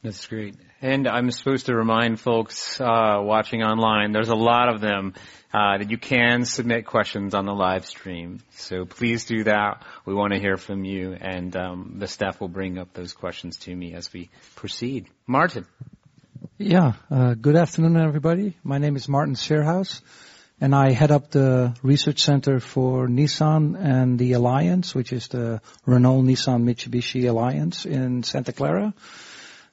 That's 0.02 0.26
great. 0.26 0.54
And 0.80 1.08
I'm 1.08 1.30
supposed 1.30 1.66
to 1.66 1.74
remind 1.74 2.20
folks 2.20 2.80
uh, 2.80 3.18
watching 3.22 3.62
online, 3.62 4.12
there's 4.12 4.28
a 4.28 4.36
lot 4.36 4.68
of 4.68 4.80
them, 4.80 5.14
uh, 5.52 5.78
that 5.78 5.90
you 5.90 5.96
can 5.98 6.44
submit 6.44 6.86
questions 6.86 7.34
on 7.34 7.46
the 7.46 7.54
live 7.54 7.86
stream. 7.86 8.40
So 8.50 8.84
please 8.84 9.24
do 9.24 9.44
that. 9.44 9.82
We 10.04 10.14
want 10.14 10.34
to 10.34 10.38
hear 10.38 10.58
from 10.58 10.84
you, 10.84 11.16
and 11.18 11.56
um, 11.56 11.94
the 11.96 12.06
staff 12.06 12.40
will 12.40 12.48
bring 12.48 12.78
up 12.78 12.92
those 12.92 13.14
questions 13.14 13.56
to 13.60 13.74
me 13.74 13.94
as 13.94 14.12
we 14.12 14.28
proceed. 14.54 15.08
Maarten. 15.26 15.66
Yeah. 16.58 16.94
Uh, 17.10 17.34
good 17.34 17.56
afternoon, 17.56 17.96
everybody. 17.96 18.56
My 18.62 18.78
name 18.78 18.96
is 18.96 19.06
Maarten 19.06 19.36
Sierhuis, 19.36 20.00
and 20.60 20.74
I 20.74 20.92
head 20.92 21.10
up 21.10 21.30
the 21.30 21.76
research 21.82 22.22
center 22.22 22.60
for 22.60 23.06
Nissan 23.08 23.76
and 23.78 24.18
the 24.18 24.32
Alliance, 24.32 24.94
which 24.94 25.12
is 25.12 25.28
the 25.28 25.60
Renault 25.84 26.22
Nissan 26.22 26.64
Mitsubishi 26.64 27.28
Alliance 27.28 27.86
in 27.86 28.22
Santa 28.22 28.52
Clara. 28.52 28.94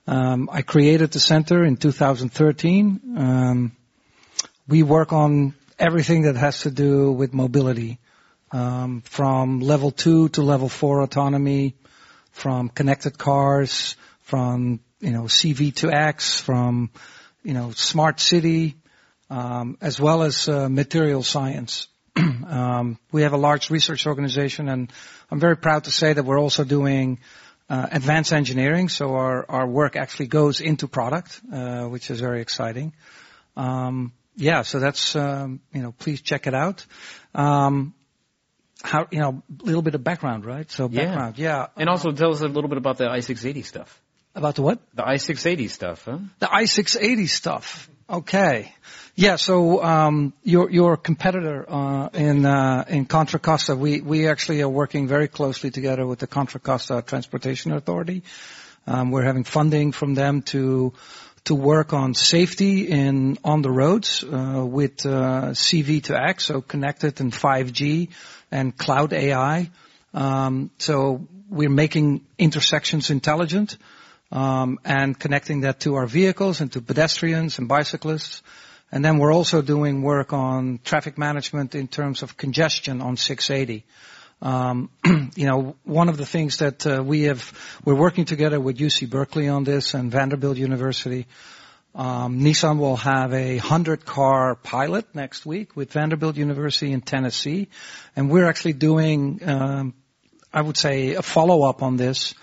Um, 0.06 0.50
I 0.52 0.62
created 0.62 1.12
the 1.12 1.20
center 1.20 1.64
in 1.64 1.78
2013. 1.78 3.02
Um, 3.18 3.72
we 4.68 4.84
work 4.84 5.14
on 5.14 5.56
everything 5.80 6.24
that 6.24 6.36
has 6.36 6.62
to 6.62 6.72
do 6.72 7.12
with 7.12 7.34
mobility, 7.34 8.00
um, 8.52 9.02
from 9.02 9.60
level 9.60 9.92
two 9.92 10.30
to 10.30 10.42
level 10.42 10.70
four 10.70 11.02
autonomy, 11.02 11.76
from 12.32 12.70
connected 12.70 13.18
cars, 13.18 13.96
from 14.22 14.80
you 15.04 15.12
know 15.12 15.24
CV 15.24 15.76
to 15.76 15.92
X, 15.92 16.40
from 16.40 16.90
you 17.44 17.54
know 17.54 17.72
smart 17.72 18.20
city, 18.20 18.76
um, 19.30 19.78
as 19.82 20.00
well 20.00 20.24
as 20.24 20.48
uh, 20.48 20.70
material 20.70 21.24
science. 21.24 21.88
um, 22.16 22.98
we 23.12 23.24
have 23.24 23.34
a 23.34 23.38
large 23.38 23.70
research 23.70 24.08
organization, 24.08 24.70
and 24.70 24.92
I'm 25.30 25.40
very 25.40 25.58
proud 25.58 25.86
to 25.86 25.92
say 25.92 26.14
that 26.14 26.24
we're 26.24 26.40
also 26.40 26.64
doing 26.64 27.20
uh, 27.70 27.88
advanced 27.92 28.32
engineering. 28.34 28.88
So 28.88 29.16
our, 29.16 29.46
our 29.50 29.68
work 29.68 29.96
actually 29.96 30.28
goes 30.28 30.62
into 30.62 30.88
product, 30.88 31.42
uh, 31.52 31.86
which 31.86 32.10
is 32.10 32.20
very 32.20 32.42
exciting. 32.42 32.94
Um, 33.58 34.14
yeah, 34.36 34.62
so 34.62 34.80
that's 34.80 35.16
um, 35.16 35.60
you 35.74 35.82
know, 35.82 35.92
please 35.92 36.22
check 36.22 36.48
it 36.48 36.54
out. 36.54 36.86
Um, 37.36 37.94
how 38.84 39.08
you 39.12 39.20
know, 39.20 39.44
a 39.62 39.66
little 39.66 39.82
bit 39.82 39.96
of 39.96 40.04
background, 40.04 40.46
right? 40.46 40.70
So 40.72 40.88
background, 40.88 41.38
yeah. 41.38 41.58
yeah. 41.58 41.68
And 41.78 41.90
also 41.90 42.12
tell 42.12 42.32
us 42.32 42.42
a 42.42 42.48
little 42.48 42.70
bit 42.70 42.78
about 42.78 42.98
the 42.98 43.06
i680 43.06 43.66
stuff. 43.66 44.03
About 44.36 44.56
the 44.56 44.64
what? 44.64 44.80
The 44.96 45.04
i680 45.04 45.70
stuff, 45.70 46.06
huh? 46.06 46.18
The 46.40 46.48
i680 46.48 47.30
stuff. 47.30 47.90
Okay. 48.10 48.74
Yeah. 49.16 49.36
So 49.36 49.84
um, 49.84 50.34
your 50.44 50.72
your 50.72 50.98
competitor 50.98 51.66
uh, 51.70 52.10
in 52.14 52.46
uh, 52.46 52.84
in 52.88 53.06
Contra 53.06 53.40
Costa, 53.40 53.76
we 53.76 54.02
we 54.02 54.28
actually 54.28 54.62
are 54.62 54.70
working 54.70 55.08
very 55.08 55.28
closely 55.28 55.70
together 55.70 56.06
with 56.06 56.20
the 56.20 56.28
Contra 56.28 56.60
Costa 56.60 57.04
Transportation 57.06 57.72
Authority. 57.74 58.24
Um, 58.88 59.12
we're 59.12 59.24
having 59.24 59.44
funding 59.44 59.92
from 59.92 60.16
them 60.16 60.42
to 60.44 60.94
to 61.46 61.56
work 61.56 61.94
on 61.94 62.14
safety 62.14 62.90
in 62.90 63.38
on 63.44 63.62
the 63.62 63.72
roads 63.72 64.24
uh, 64.24 64.66
with 64.66 65.06
uh, 65.06 65.52
CV 65.54 66.04
to 66.06 66.20
X, 66.20 66.46
so 66.46 66.62
connected 66.62 67.22
and 67.22 67.32
5G 67.32 68.10
and 68.52 68.76
cloud 68.76 69.14
AI. 69.14 69.70
Um, 70.14 70.72
so 70.78 71.28
we're 71.50 71.70
making 71.70 72.26
intersections 72.38 73.10
intelligent 73.10 73.78
um, 74.34 74.80
and 74.84 75.18
connecting 75.18 75.62
that 75.62 75.82
to 75.82 75.94
our 75.96 76.08
vehicles 76.08 76.60
and 76.60 76.72
to 76.74 76.82
pedestrians 76.82 77.60
and 77.60 77.68
bicyclists. 77.70 78.42
And 78.92 79.06
then 79.06 79.20
we're 79.20 79.34
also 79.34 79.62
doing 79.62 80.02
work 80.02 80.34
on 80.34 80.80
traffic 80.84 81.18
management 81.20 81.76
in 81.76 81.88
terms 81.88 82.24
of 82.24 82.36
congestion 82.36 83.02
on 83.02 83.16
680. 83.16 83.86
Um, 84.42 84.90
you 85.36 85.48
know, 85.48 85.76
one 85.84 86.10
of 86.10 86.18
the 86.18 86.26
things 86.26 86.58
that 86.58 86.86
uh, 86.86 87.04
we 87.04 87.24
have, 87.24 87.54
we're 87.86 87.96
working 87.96 88.26
together 88.26 88.60
with 88.60 88.78
UC 88.78 89.08
Berkeley 89.10 89.48
on 89.50 89.64
this 89.64 89.94
and 89.94 90.12
Vanderbilt 90.12 90.58
University. 90.58 91.28
Um, 91.94 92.40
Nissan 92.40 92.80
will 92.80 92.98
have 92.98 93.34
a 93.34 93.58
100 93.58 94.04
car 94.04 94.56
pilot 94.56 95.06
next 95.14 95.46
week 95.46 95.76
with 95.76 95.92
Vanderbilt 95.92 96.38
University 96.38 96.92
in 96.92 97.02
Tennessee. 97.02 97.68
And 98.16 98.32
we're 98.32 98.48
actually 98.48 98.74
doing, 98.74 99.42
um, 99.48 99.94
I 100.52 100.62
would 100.62 100.78
say, 100.78 101.14
a 101.14 101.22
follow 101.22 101.70
up 101.70 101.84
on 101.84 101.98
this 101.98 102.34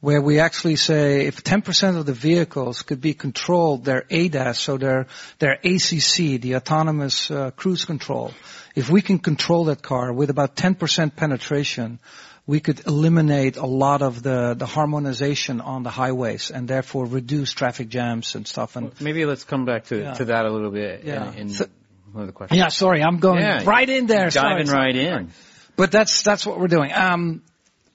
where 0.00 0.20
we 0.20 0.38
actually 0.38 0.76
say 0.76 1.26
if 1.26 1.42
10% 1.42 1.96
of 1.96 2.06
the 2.06 2.12
vehicles 2.12 2.82
could 2.82 3.00
be 3.00 3.14
controlled, 3.14 3.84
their 3.84 4.04
ADAS, 4.10 4.56
so 4.56 4.76
their, 4.76 5.06
their 5.38 5.54
ACC, 5.54 6.40
the 6.40 6.54
autonomous 6.56 7.30
uh, 7.30 7.50
cruise 7.50 7.84
control, 7.84 8.32
if 8.76 8.88
we 8.88 9.02
can 9.02 9.18
control 9.18 9.64
that 9.64 9.82
car 9.82 10.12
with 10.12 10.30
about 10.30 10.54
10% 10.54 11.16
penetration, 11.16 11.98
we 12.46 12.60
could 12.60 12.86
eliminate 12.86 13.56
a 13.56 13.66
lot 13.66 14.00
of 14.00 14.22
the, 14.22 14.54
the 14.54 14.66
harmonization 14.66 15.60
on 15.60 15.82
the 15.82 15.90
highways 15.90 16.50
and 16.50 16.68
therefore 16.68 17.04
reduce 17.04 17.52
traffic 17.52 17.88
jams 17.88 18.36
and 18.36 18.46
stuff. 18.46 18.76
And 18.76 18.86
well, 18.86 18.94
maybe 19.00 19.26
let's 19.26 19.44
come 19.44 19.64
back 19.64 19.84
to, 19.86 19.98
yeah. 19.98 20.12
to 20.14 20.24
that 20.26 20.46
a 20.46 20.50
little 20.50 20.70
bit 20.70 21.04
yeah. 21.04 21.30
in, 21.32 21.38
in 21.38 21.48
so, 21.50 21.66
one 22.12 22.22
of 22.22 22.28
the 22.28 22.32
questions. 22.32 22.58
Yeah, 22.58 22.68
sorry, 22.68 23.02
I'm 23.02 23.18
going 23.18 23.40
yeah, 23.40 23.64
right 23.64 23.88
in 23.88 24.06
there. 24.06 24.30
Diving 24.30 24.66
sorry, 24.66 24.86
right 24.86 24.96
in. 24.96 25.30
But 25.76 25.92
that's 25.92 26.22
that's 26.22 26.44
what 26.46 26.58
we're 26.58 26.68
doing. 26.68 26.92
Um, 26.92 27.42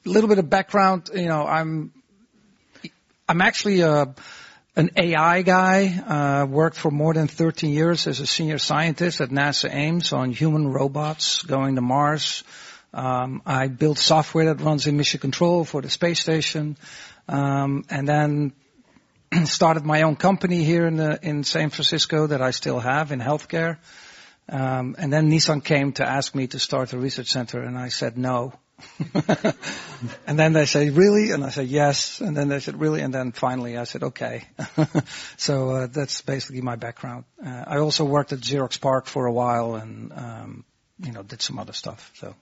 a 0.06 0.10
little 0.10 0.28
bit 0.28 0.40
of 0.40 0.50
background. 0.50 1.10
You 1.14 1.28
know, 1.28 1.46
I'm 1.46 1.92
I'm 3.28 3.42
actually 3.42 3.82
a 3.82 4.14
an 4.76 4.90
AI 4.98 5.42
guy. 5.44 5.88
Uh, 5.88 6.46
worked 6.46 6.78
for 6.78 6.92
more 6.92 7.14
than 7.14 7.28
13 7.28 7.72
years 7.72 8.08
as 8.08 8.20
a 8.20 8.28
senior 8.28 8.58
scientist 8.58 9.22
at 9.22 9.30
NASA 9.30 9.74
Ames 9.74 10.14
on 10.14 10.32
human 10.32 10.68
robots 10.68 11.44
going 11.44 11.76
to 11.76 11.82
Mars. 11.82 12.44
Um, 12.94 13.42
I 13.46 13.68
built 13.68 13.98
software 13.98 14.54
that 14.54 14.64
runs 14.64 14.86
in 14.86 14.98
mission 14.98 15.20
control 15.20 15.64
for 15.64 15.82
the 15.82 15.90
space 15.90 16.20
station, 16.20 16.78
um, 17.28 17.86
and 17.90 18.08
then 18.08 18.54
started 19.46 19.84
my 19.84 20.04
own 20.04 20.16
company 20.16 20.64
here 20.64 20.86
in 20.86 20.98
the, 20.98 21.20
in 21.24 21.44
San 21.44 21.72
Francisco 21.72 22.28
that 22.28 22.42
I 22.42 22.52
still 22.52 22.80
have 22.80 23.12
in 23.12 23.20
healthcare. 23.20 23.78
Um, 24.48 24.96
and 25.00 25.12
then 25.12 25.32
Nissan 25.32 25.64
came 25.64 25.94
to 25.94 26.08
ask 26.08 26.36
me 26.36 26.48
to 26.48 26.60
start 26.60 26.94
a 26.94 27.00
research 27.00 27.30
center, 27.30 27.62
and 27.62 27.78
I 27.78 27.88
said 27.88 28.18
no. 28.18 28.54
and 30.28 30.40
then 30.40 30.54
they 30.54 30.66
say, 30.66 30.90
really? 30.90 31.32
And 31.32 31.44
I 31.44 31.50
say, 31.50 31.64
yes. 31.64 32.22
And 32.22 32.36
then 32.36 32.50
they 32.50 32.60
said, 32.60 32.80
really? 32.80 33.02
And 33.02 33.14
then 33.14 33.32
finally 33.32 33.78
I 33.78 33.84
said, 33.84 34.04
okay. 34.04 34.44
so 35.38 35.70
uh, 35.72 35.88
that's 35.88 36.22
basically 36.22 36.62
my 36.62 36.76
background. 36.76 37.26
Uh, 37.44 37.64
I 37.68 37.78
also 37.78 38.06
worked 38.06 38.34
at 38.34 38.40
Xerox 38.40 38.80
PARC 38.80 39.08
for 39.08 39.26
a 39.26 39.32
while 39.32 39.76
and, 39.76 40.12
um, 40.14 40.66
you 41.00 41.12
know, 41.12 41.24
did 41.24 41.42
some 41.42 41.60
other 41.60 41.74
stuff. 41.74 42.12
So 42.16 42.36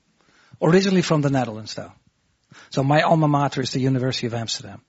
originally 0.61 1.01
from 1.01 1.21
the 1.21 1.29
Netherlands 1.29 1.73
though. 1.73 1.91
So 2.69 2.83
my 2.83 3.01
alma 3.01 3.27
mater 3.27 3.61
is 3.61 3.71
the 3.71 3.79
University 3.79 4.27
of 4.27 4.33
Amsterdam. 4.33 4.81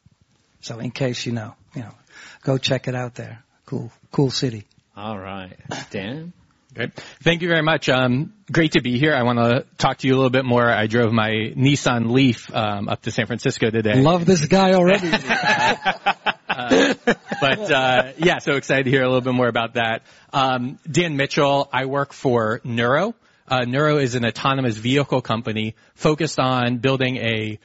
So 0.60 0.78
in 0.78 0.90
case 0.90 1.26
you 1.26 1.32
know, 1.32 1.54
you 1.74 1.82
know, 1.82 1.94
go 2.42 2.58
check 2.58 2.88
it 2.88 2.94
out 2.94 3.14
there. 3.14 3.42
Cool, 3.66 3.90
cool 4.10 4.30
city. 4.30 4.66
All 4.96 5.18
right. 5.18 5.56
Dan? 5.90 6.32
Great. 6.74 6.94
Thank 7.22 7.42
you 7.42 7.48
very 7.48 7.62
much. 7.62 7.90
Um, 7.90 8.32
great 8.50 8.72
to 8.72 8.80
be 8.80 8.98
here. 8.98 9.14
I 9.14 9.24
want 9.24 9.38
to 9.38 9.66
talk 9.76 9.98
to 9.98 10.08
you 10.08 10.14
a 10.14 10.16
little 10.16 10.30
bit 10.30 10.46
more. 10.46 10.66
I 10.70 10.86
drove 10.86 11.12
my 11.12 11.28
Nissan 11.30 12.10
Leaf 12.10 12.54
um, 12.54 12.88
up 12.88 13.02
to 13.02 13.10
San 13.10 13.26
Francisco 13.26 13.68
today. 13.68 14.00
Love 14.00 14.24
this 14.24 14.46
guy 14.46 14.72
already. 14.72 15.10
uh, 16.48 16.94
but 17.40 17.70
uh, 17.70 18.12
yeah, 18.16 18.38
so 18.38 18.52
excited 18.52 18.84
to 18.84 18.90
hear 18.90 19.02
a 19.02 19.06
little 19.06 19.20
bit 19.20 19.34
more 19.34 19.48
about 19.48 19.74
that. 19.74 20.02
Um, 20.32 20.78
Dan 20.90 21.18
Mitchell. 21.18 21.68
I 21.70 21.84
work 21.84 22.14
for 22.14 22.62
Nuro. 22.64 23.14
Uh, 23.46 23.64
Nuro 23.66 23.98
is 23.98 24.14
an 24.14 24.24
autonomous 24.24 24.78
vehicle 24.78 25.20
company 25.20 25.74
focused 25.94 26.38
on 26.40 26.78
building 26.78 27.18
a 27.18 27.58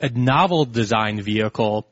a 0.00 0.08
novel 0.08 0.64
design 0.64 1.20
vehicle 1.20 1.86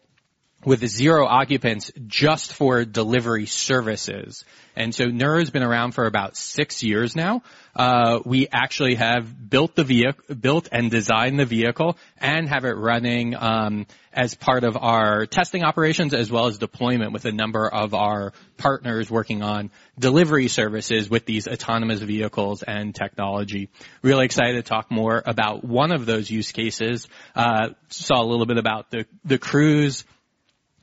with 0.64 0.84
zero 0.86 1.26
occupants 1.26 1.92
just 2.06 2.52
for 2.52 2.84
delivery 2.84 3.46
services. 3.46 4.44
And 4.74 4.94
so 4.94 5.06
Nuro's 5.06 5.50
been 5.50 5.62
around 5.62 5.92
for 5.92 6.06
about 6.06 6.36
six 6.36 6.82
years 6.82 7.14
now. 7.14 7.42
Uh, 7.74 8.20
we 8.24 8.48
actually 8.50 8.96
have 8.96 9.50
built 9.50 9.76
the 9.76 9.84
vehicle, 9.84 10.34
built 10.34 10.68
and 10.72 10.90
designed 10.90 11.38
the 11.38 11.44
vehicle 11.44 11.96
and 12.20 12.48
have 12.48 12.64
it 12.64 12.76
running, 12.76 13.36
um, 13.36 13.86
as 14.12 14.34
part 14.34 14.64
of 14.64 14.76
our 14.76 15.26
testing 15.26 15.62
operations 15.62 16.12
as 16.12 16.30
well 16.30 16.46
as 16.46 16.58
deployment 16.58 17.12
with 17.12 17.24
a 17.24 17.30
number 17.30 17.68
of 17.68 17.94
our 17.94 18.32
partners 18.56 19.08
working 19.08 19.42
on 19.42 19.70
delivery 19.96 20.48
services 20.48 21.08
with 21.08 21.24
these 21.24 21.46
autonomous 21.46 22.00
vehicles 22.00 22.64
and 22.64 22.96
technology. 22.96 23.68
Really 24.02 24.24
excited 24.24 24.54
to 24.54 24.62
talk 24.62 24.90
more 24.90 25.22
about 25.24 25.62
one 25.62 25.92
of 25.92 26.04
those 26.04 26.28
use 26.28 26.50
cases. 26.50 27.06
Uh, 27.36 27.70
saw 27.90 28.20
a 28.20 28.26
little 28.26 28.46
bit 28.46 28.58
about 28.58 28.90
the, 28.90 29.06
the 29.24 29.38
cruise, 29.38 30.04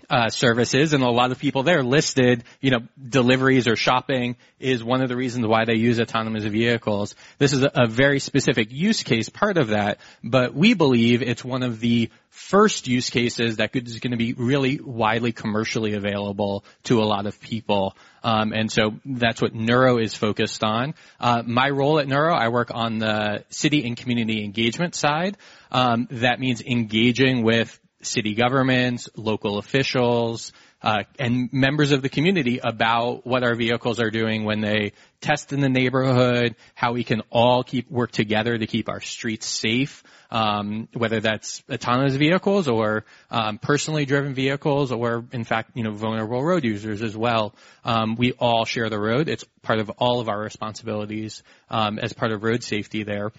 uh, 0.09 0.29
services, 0.29 0.93
and 0.93 1.03
a 1.03 1.09
lot 1.09 1.31
of 1.31 1.39
people 1.39 1.63
there 1.63 1.83
listed, 1.83 2.43
you 2.61 2.71
know, 2.71 2.79
deliveries 3.09 3.67
or 3.67 3.75
shopping 3.75 4.35
is 4.59 4.83
one 4.83 5.01
of 5.01 5.09
the 5.09 5.15
reasons 5.15 5.45
why 5.47 5.65
they 5.65 5.75
use 5.75 5.99
autonomous 5.99 6.43
vehicles. 6.45 7.15
This 7.37 7.53
is 7.53 7.63
a, 7.63 7.71
a 7.75 7.87
very 7.87 8.19
specific 8.19 8.71
use 8.71 9.03
case 9.03 9.29
part 9.29 9.57
of 9.57 9.69
that, 9.69 9.99
but 10.23 10.53
we 10.53 10.73
believe 10.73 11.21
it's 11.21 11.43
one 11.43 11.63
of 11.63 11.79
the 11.79 12.09
first 12.29 12.87
use 12.87 13.09
cases 13.09 13.57
that 13.57 13.73
is 13.75 13.99
going 13.99 14.11
to 14.11 14.17
be 14.17 14.33
really 14.33 14.79
widely 14.83 15.31
commercially 15.31 15.93
available 15.93 16.65
to 16.83 17.01
a 17.01 17.05
lot 17.05 17.25
of 17.25 17.39
people. 17.39 17.95
Um, 18.23 18.51
and 18.51 18.69
so 18.69 18.95
that's 19.05 19.41
what 19.41 19.55
Nuro 19.55 19.99
is 19.99 20.15
focused 20.15 20.63
on. 20.63 20.95
Uh, 21.19 21.43
my 21.45 21.69
role 21.69 21.99
at 21.99 22.07
Nuro, 22.07 22.35
I 22.35 22.49
work 22.49 22.71
on 22.73 22.99
the 22.99 23.45
city 23.49 23.87
and 23.87 23.95
community 23.95 24.43
engagement 24.43 24.95
side. 24.95 25.37
Um, 25.71 26.07
that 26.11 26.39
means 26.39 26.61
engaging 26.61 27.43
with 27.43 27.79
city 28.01 28.35
governments, 28.35 29.09
local 29.15 29.57
officials, 29.57 30.51
uh, 30.81 31.03
and 31.17 31.51
members 31.51 31.91
of 31.91 32.03
the 32.03 32.09
community 32.09 32.59
about 32.63 33.25
what 33.25 33.43
our 33.43 33.55
vehicles 33.55 33.99
are 33.99 34.11
doing 34.11 34.43
when 34.43 34.61
they 34.61 34.91
test 35.19 35.51
in 35.51 35.59
the 35.59 35.69
neighborhood, 35.69 36.55
how 36.75 36.93
we 36.93 37.03
can 37.03 37.23
all 37.31 37.63
keep 37.63 37.89
work 37.89 38.11
together 38.11 38.55
to 38.55 38.67
keep 38.67 38.87
our 38.87 39.01
streets 39.01 39.47
safe, 39.47 40.03
um, 40.29 40.87
whether 40.93 41.19
that's 41.19 41.63
autonomous 41.71 42.15
vehicles 42.15 42.67
or 42.67 43.03
um, 43.31 43.57
personally 43.57 44.05
driven 44.05 44.35
vehicles, 44.35 44.91
or 44.91 45.25
in 45.31 45.43
fact, 45.43 45.71
you 45.73 45.83
know, 45.83 45.91
vulnerable 45.91 46.43
road 46.43 46.63
users 46.63 47.01
as 47.01 47.17
well. 47.17 47.55
Um, 47.83 48.15
we 48.15 48.33
all 48.33 48.65
share 48.65 48.89
the 48.89 48.99
road. 48.99 49.27
It's 49.27 49.43
part 49.63 49.79
of 49.79 49.89
all 49.97 50.19
of 50.19 50.29
our 50.29 50.39
responsibilities 50.39 51.41
um, 51.71 51.97
as 51.97 52.13
part 52.13 52.31
of 52.31 52.43
road 52.43 52.61
safety 52.61 53.01
there 53.01 53.31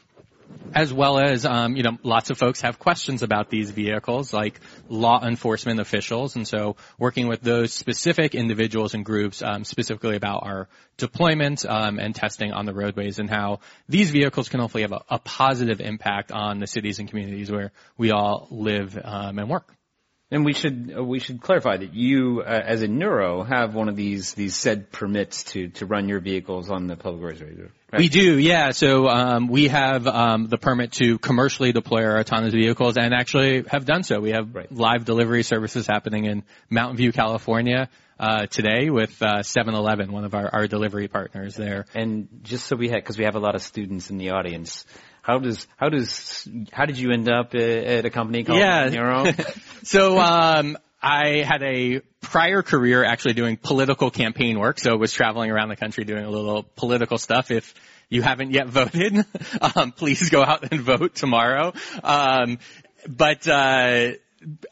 as 0.75 0.93
well 0.93 1.19
as 1.19 1.45
um, 1.45 1.77
you 1.77 1.83
know 1.83 1.99
lots 2.03 2.31
of 2.31 2.39
folks 2.39 2.61
have 2.61 2.79
questions 2.79 3.23
about 3.23 3.51
these 3.51 3.71
vehicles 3.71 4.33
like 4.33 4.61
law 4.89 5.25
enforcement 5.25 5.81
officials. 5.81 6.37
And 6.37 6.47
so 6.47 6.77
working 6.99 7.29
with 7.29 7.41
those 7.41 7.73
specific 7.73 8.35
individuals 8.35 8.95
and 8.95 9.05
groups 9.05 9.43
um, 9.43 9.65
specifically 9.65 10.17
about 10.17 10.43
our 10.45 10.69
deployment 10.97 11.65
um, 11.67 11.99
and 11.99 12.15
testing 12.15 12.53
on 12.53 12.67
the 12.67 12.75
roadways 12.75 13.19
and 13.19 13.29
how 13.29 13.61
these 13.89 14.11
vehicles 14.11 14.49
can 14.49 14.61
hopefully 14.61 14.83
have 14.83 14.93
a, 14.93 15.03
a 15.11 15.19
positive 15.19 15.81
impact 15.81 16.33
on 16.33 16.59
the 16.59 16.67
cities 16.67 16.99
and 16.99 17.09
communities 17.09 17.51
where 17.51 17.73
we 17.97 18.11
all 18.11 18.49
live 18.51 18.99
um, 19.03 19.39
and 19.39 19.49
work 19.49 19.76
and 20.31 20.45
we 20.45 20.53
should 20.53 20.93
uh, 20.97 21.05
we 21.05 21.21
should 21.21 21.41
clarify 21.41 21.77
that 21.77 21.95
you, 21.95 22.43
uh, 22.45 22.63
as 22.65 22.83
a 22.83 22.89
Nuro, 22.89 23.45
have 23.45 23.75
one 23.75 23.89
of 23.89 23.97
these 23.97 24.35
these 24.35 24.57
said 24.57 24.91
permits 24.91 25.45
to 25.45 25.69
to 25.69 25.87
run 25.87 26.09
your 26.09 26.21
vehicles 26.21 26.69
on 26.69 26.89
the 26.89 26.97
public 26.97 27.23
roads. 27.23 27.43
Right? 27.43 28.01
We 28.01 28.09
do, 28.09 28.37
yeah. 28.37 28.73
So 28.73 29.07
um, 29.07 29.47
we 29.47 29.69
have 29.69 30.07
um, 30.09 30.49
the 30.49 30.59
permit 30.59 30.93
to 30.93 31.19
commercially 31.19 31.73
deploy 31.73 32.05
our 32.05 32.19
autonomous 32.19 32.55
vehicles, 32.55 32.97
and 32.97 33.15
actually 33.15 33.65
have 33.69 33.85
done 33.85 34.03
so. 34.03 34.21
We 34.21 34.31
have 34.31 34.53
right. 34.55 34.71
live 34.73 35.05
delivery 35.05 35.45
services 35.45 35.87
happening 35.87 36.25
in 36.25 36.43
Mountain 36.71 36.97
View, 36.97 37.13
California. 37.13 37.89
Uh, 38.19 38.47
today 38.47 38.89
with 38.89 39.21
uh, 39.21 39.41
7-Eleven, 39.41 40.11
one 40.11 40.25
of 40.25 40.35
our, 40.35 40.49
our 40.51 40.67
delivery 40.67 41.07
partners 41.07 41.55
there. 41.55 41.85
And 41.95 42.29
just 42.45 42.67
so 42.67 42.75
we 42.75 42.89
had, 42.89 43.03
because 43.03 43.19
we 43.19 43.25
have 43.25 43.35
a 43.35 43.39
lot 43.39 43.55
of 43.55 43.61
students 43.61 44.09
in 44.09 44.17
the 44.17 44.31
audience, 44.31 44.87
how 45.27 45.41
does 45.41 45.67
how 45.77 45.89
does 45.89 46.49
how 46.73 46.87
did 46.87 46.99
you 46.99 47.11
end 47.11 47.29
up 47.29 47.53
at 47.57 48.05
a 48.05 48.11
company 48.11 48.45
called 48.45 48.61
yeah. 48.61 48.89
Nuro? 48.89 49.33
so 49.83 50.19
um, 50.19 50.79
I 51.03 51.39
had 51.39 51.65
a 51.65 52.01
prior 52.21 52.63
career 52.63 53.03
actually 53.03 53.35
doing 53.35 53.57
political 53.57 54.13
campaign 54.13 54.57
work, 54.57 54.79
so 54.79 54.93
I 54.93 54.95
was 54.95 55.13
traveling 55.13 55.51
around 55.51 55.71
the 55.71 55.77
country 55.77 56.05
doing 56.05 56.25
a 56.25 56.31
little 56.31 56.63
political 56.63 57.19
stuff. 57.19 57.51
If 57.51 57.75
you 58.09 58.23
haven't 58.23 58.53
yet 58.53 58.69
voted, 58.69 59.27
um, 59.75 59.91
please 59.91 60.31
go 60.31 60.45
out 60.45 60.71
and 60.71 60.81
vote 60.81 61.17
tomorrow. 61.17 61.73
Um, 62.05 62.61
but 63.09 63.49
uh, 63.49 64.13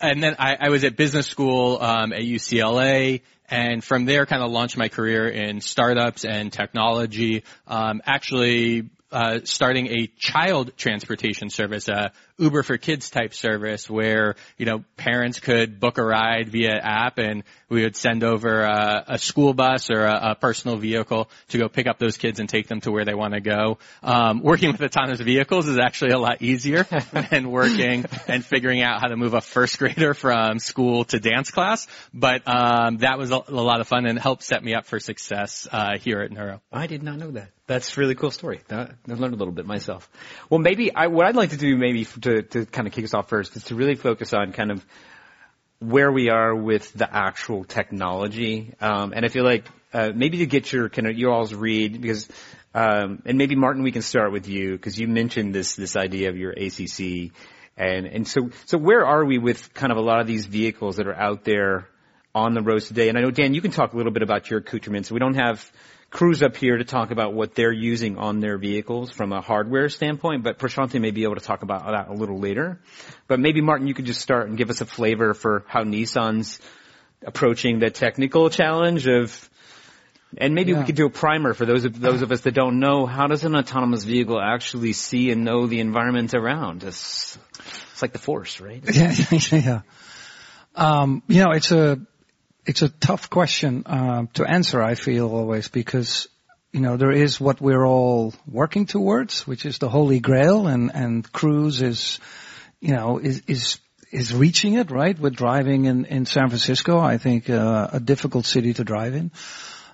and 0.01 0.23
then 0.23 0.37
I, 0.39 0.57
I, 0.61 0.69
was 0.69 0.85
at 0.85 0.97
business 0.97 1.27
school 1.27 1.83
um, 1.83 2.13
at 2.13 2.21
UCLA 2.21 3.23
and 3.49 3.83
from 3.83 4.05
there 4.05 4.25
kind 4.25 4.43
of 4.43 4.53
launched 4.53 4.77
my 4.77 4.89
career 4.89 5.27
in 5.27 5.61
startups 5.61 6.25
and 6.25 6.53
technology. 6.53 7.43
Um, 7.67 8.03
actually 8.07 8.89
uh, 9.11 9.41
starting 9.45 9.89
a 9.89 10.07
child 10.19 10.77
transportation 10.77 11.51
service, 11.51 11.89
a 11.89 12.13
Uber 12.39 12.63
for 12.63 12.77
Kids 12.79 13.11
type 13.11 13.33
service, 13.35 13.89
where 13.89 14.35
you 14.59 14.67
know 14.67 14.85
parents 14.97 15.41
could 15.41 15.79
book 15.79 15.99
a 15.99 16.05
ride 16.05 16.49
via 16.49 16.75
app, 16.75 17.19
and 17.19 17.45
we 17.69 17.83
would 17.83 17.97
send 17.97 18.25
over 18.25 18.63
a, 18.63 19.05
a 19.09 19.19
school 19.19 19.55
bus 19.55 19.91
or 19.91 20.05
a, 20.05 20.31
a, 20.31 20.35
personal 20.35 20.77
vehicle 20.77 21.29
to 21.49 21.59
go 21.59 21.69
pick 21.69 21.87
up 21.87 21.99
those 21.99 22.17
kids 22.17 22.41
and 22.41 22.49
take 22.49 22.69
them 22.69 22.81
to 22.81 22.93
where 22.93 23.05
they 23.05 23.15
want 23.15 23.35
to 23.35 23.41
go. 23.41 23.79
Um, 24.03 24.43
working 24.43 24.71
with 24.73 24.83
autonomous 24.83 25.21
vehicles 25.21 25.67
is 25.67 25.79
actually 25.79 26.13
a 26.13 26.19
lot 26.19 26.43
easier 26.43 26.85
than 27.31 27.51
working 27.51 28.05
and 28.29 28.45
figuring 28.45 28.83
out 28.83 29.01
how 29.01 29.09
to 29.09 29.17
move 29.17 29.35
a 29.35 29.41
first 29.41 29.79
grader 29.79 30.15
from 30.15 30.59
school 30.59 31.05
to 31.07 31.19
dance 31.19 31.51
class. 31.51 31.87
But 32.13 32.47
um, 32.47 32.99
that 32.99 33.19
was 33.19 33.31
a, 33.31 33.43
a, 33.49 33.65
lot 33.65 33.81
of 33.81 33.89
fun 33.89 34.07
and 34.07 34.19
helped 34.19 34.43
set 34.43 34.63
me 34.63 34.75
up 34.75 34.87
for 34.87 35.01
success 35.01 35.67
uh, 35.71 35.99
here 35.99 36.21
at 36.21 36.31
Nuro. 36.31 36.61
I 36.73 36.87
did 36.87 37.03
not 37.03 37.19
know 37.19 37.31
that. 37.33 37.51
That's 37.67 37.97
a 37.97 38.01
really 38.01 38.15
cool 38.15 38.31
story. 38.31 38.61
I 38.71 38.89
learned 39.07 39.35
a 39.35 39.39
little 39.39 39.53
bit 39.53 39.65
myself. 39.65 40.11
Well, 40.51 40.61
maybe 40.61 40.95
I, 40.95 41.07
what 41.07 41.27
I'd 41.27 41.35
like 41.35 41.51
to 41.51 41.57
do 41.57 41.79
maybe 41.79 42.05
to, 42.25 42.43
to 42.43 42.67
kind 42.67 42.87
of 42.87 42.93
kick 42.93 43.05
us 43.05 43.15
off 43.15 43.29
first 43.29 43.57
is 43.57 43.65
to 43.65 43.75
really 43.75 43.95
focus 43.95 44.35
on 44.35 44.53
kind 44.53 44.71
of 44.71 44.85
where 45.79 46.11
we 46.11 46.31
are 46.31 46.55
with 46.55 46.93
the 46.93 47.15
actual 47.15 47.65
technology. 47.65 48.75
Um, 48.81 49.13
and 49.15 49.25
I 49.25 49.29
feel 49.29 49.45
like 49.45 49.67
uh, 49.93 50.11
maybe 50.15 50.39
to 50.39 50.47
get 50.47 50.73
your 50.73 50.89
kind 50.89 51.07
of 51.09 51.17
your 51.17 51.33
all's 51.33 51.55
read 51.55 52.01
because 52.01 52.29
um, 52.75 53.23
and 53.25 53.39
maybe 53.39 53.55
Maarten, 53.55 53.85
we 53.85 53.93
can 53.93 54.03
start 54.03 54.33
with 54.33 54.49
you 54.49 54.73
because 54.73 54.99
you 54.99 55.07
mentioned 55.07 55.55
this 55.55 55.77
this 55.77 55.95
idea 55.95 56.29
of 56.29 56.37
your 56.37 56.51
ACC, 56.51 57.31
and 57.77 58.07
and 58.07 58.27
so 58.27 58.51
so 58.67 58.79
where 58.79 59.07
are 59.07 59.25
we 59.25 59.39
with 59.39 59.73
kind 59.75 59.93
of 59.93 59.99
a 59.99 60.01
lot 60.01 60.21
of 60.21 60.27
these 60.27 60.47
vehicles 60.47 60.97
that 60.97 61.07
are 61.07 61.15
out 61.15 61.45
there 61.45 61.87
on 62.35 62.55
the 62.55 62.63
roads 62.63 62.89
today? 62.89 63.09
And 63.09 63.17
I 63.17 63.21
know 63.21 63.31
Dan, 63.31 63.55
you 63.55 63.61
can 63.61 63.71
talk 63.71 63.93
a 63.93 63.97
little 63.97 64.11
bit 64.11 64.23
about 64.23 64.51
your 64.51 64.59
accoutrements. 64.59 65.13
We 65.13 65.21
don't 65.21 65.37
have 65.37 65.71
Cruise 66.15 66.45
up 66.45 66.57
here 66.57 66.79
to 66.79 66.85
talk 66.85 67.11
about 67.11 67.35
what 67.35 67.57
they're 67.57 67.73
using 67.73 68.19
on 68.19 68.39
their 68.39 68.57
vehicles 68.57 69.11
from 69.11 69.33
a 69.33 69.41
hardware 69.41 69.89
standpoint, 69.89 70.45
but 70.45 70.61
Prashanti 70.61 71.01
may 71.01 71.11
be 71.11 71.25
able 71.25 71.35
to 71.35 71.41
talk 71.41 71.63
about 71.63 71.85
that 71.87 72.09
a 72.09 72.13
little 72.13 72.39
later. 72.39 72.79
But 73.27 73.41
maybe 73.41 73.61
Maarten, 73.61 73.89
you 73.89 73.95
could 73.95 74.05
just 74.05 74.21
start 74.21 74.49
and 74.49 74.57
give 74.57 74.71
us 74.71 74.81
a 74.81 74.87
flavor 74.87 75.35
for 75.35 75.65
how 75.67 75.83
Nissan's 75.83 76.61
approaching 77.27 77.81
the 77.81 77.91
technical 77.91 78.49
challenge 78.49 79.09
of 79.09 79.51
and 80.39 80.55
maybe 80.55 80.71
yeah. 80.71 80.79
we 80.79 80.85
could 80.85 80.95
do 80.95 81.07
a 81.07 81.11
primer 81.11 81.53
for 81.53 81.67
those 81.67 81.85
of 81.85 82.01
those 82.01 82.23
of 82.23 82.31
us 82.31 82.43
that 82.43 82.55
don't 82.55 82.79
know 82.79 83.07
how 83.07 83.27
does 83.27 83.43
an 83.43 83.57
autonomous 83.57 84.05
vehicle 84.05 84.41
actually 84.41 84.93
see 84.93 85.33
and 85.33 85.45
know 85.45 85.67
the 85.67 85.81
environment 85.81 86.33
around? 86.33 86.85
It's 86.85 87.37
it's 87.93 88.03
like 88.03 88.13
the 88.13 88.21
force, 88.21 88.61
right? 88.61 88.85
Yeah, 88.95 89.15
yeah. 89.51 89.81
Um, 90.77 91.25
you 91.27 91.43
know, 91.43 91.51
it's 91.51 91.73
a 91.73 92.01
it's 92.67 92.83
a 92.83 92.89
tough 92.89 93.31
question 93.31 93.85
uh, 93.87 94.27
to 94.35 94.45
answer. 94.45 94.83
I 94.83 94.95
feel 94.95 95.31
always 95.31 95.69
because 95.69 96.29
you 96.73 96.81
know 96.81 96.97
there 96.97 97.13
is 97.13 97.41
what 97.41 97.61
we're 97.61 97.85
all 97.85 98.35
working 98.47 98.87
towards, 98.87 99.47
which 99.47 99.67
is 99.67 99.79
the 99.79 99.89
Holy 99.89 100.21
Grail, 100.21 100.67
and 100.67 100.91
and 100.95 101.31
Cruise 101.33 101.83
is 101.83 102.19
you 102.81 102.95
know 102.95 103.19
is 103.19 103.43
is 103.47 103.81
is 104.11 104.35
reaching 104.35 104.75
it 104.75 104.91
right 104.91 105.19
with 105.19 105.37
driving 105.37 105.85
in 105.85 106.05
in 106.07 106.27
San 106.27 106.49
Francisco. 106.49 106.99
I 106.99 107.19
think 107.19 107.51
uh, 107.51 107.89
a 107.93 108.01
difficult 108.01 108.47
city 108.47 108.75
to 108.75 108.85
drive 108.85 109.15
in. 109.15 109.31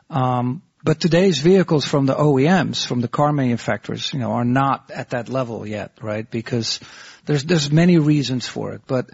Um, 0.08 0.62
but 0.82 0.98
today's 0.98 1.38
vehicles 1.38 1.84
from 1.84 2.06
the 2.06 2.14
OEMs, 2.14 2.86
from 2.86 3.02
the 3.02 3.08
car 3.08 3.32
manufacturers, 3.32 4.14
you 4.14 4.18
know, 4.18 4.32
are 4.32 4.46
not 4.46 4.90
at 4.90 5.10
that 5.10 5.28
level 5.28 5.66
yet, 5.66 5.98
right? 6.00 6.28
Because 6.30 6.80
there's 7.26 7.44
there's 7.44 7.70
many 7.70 7.98
reasons 7.98 8.48
for 8.48 8.72
it. 8.72 8.82
But 8.86 9.10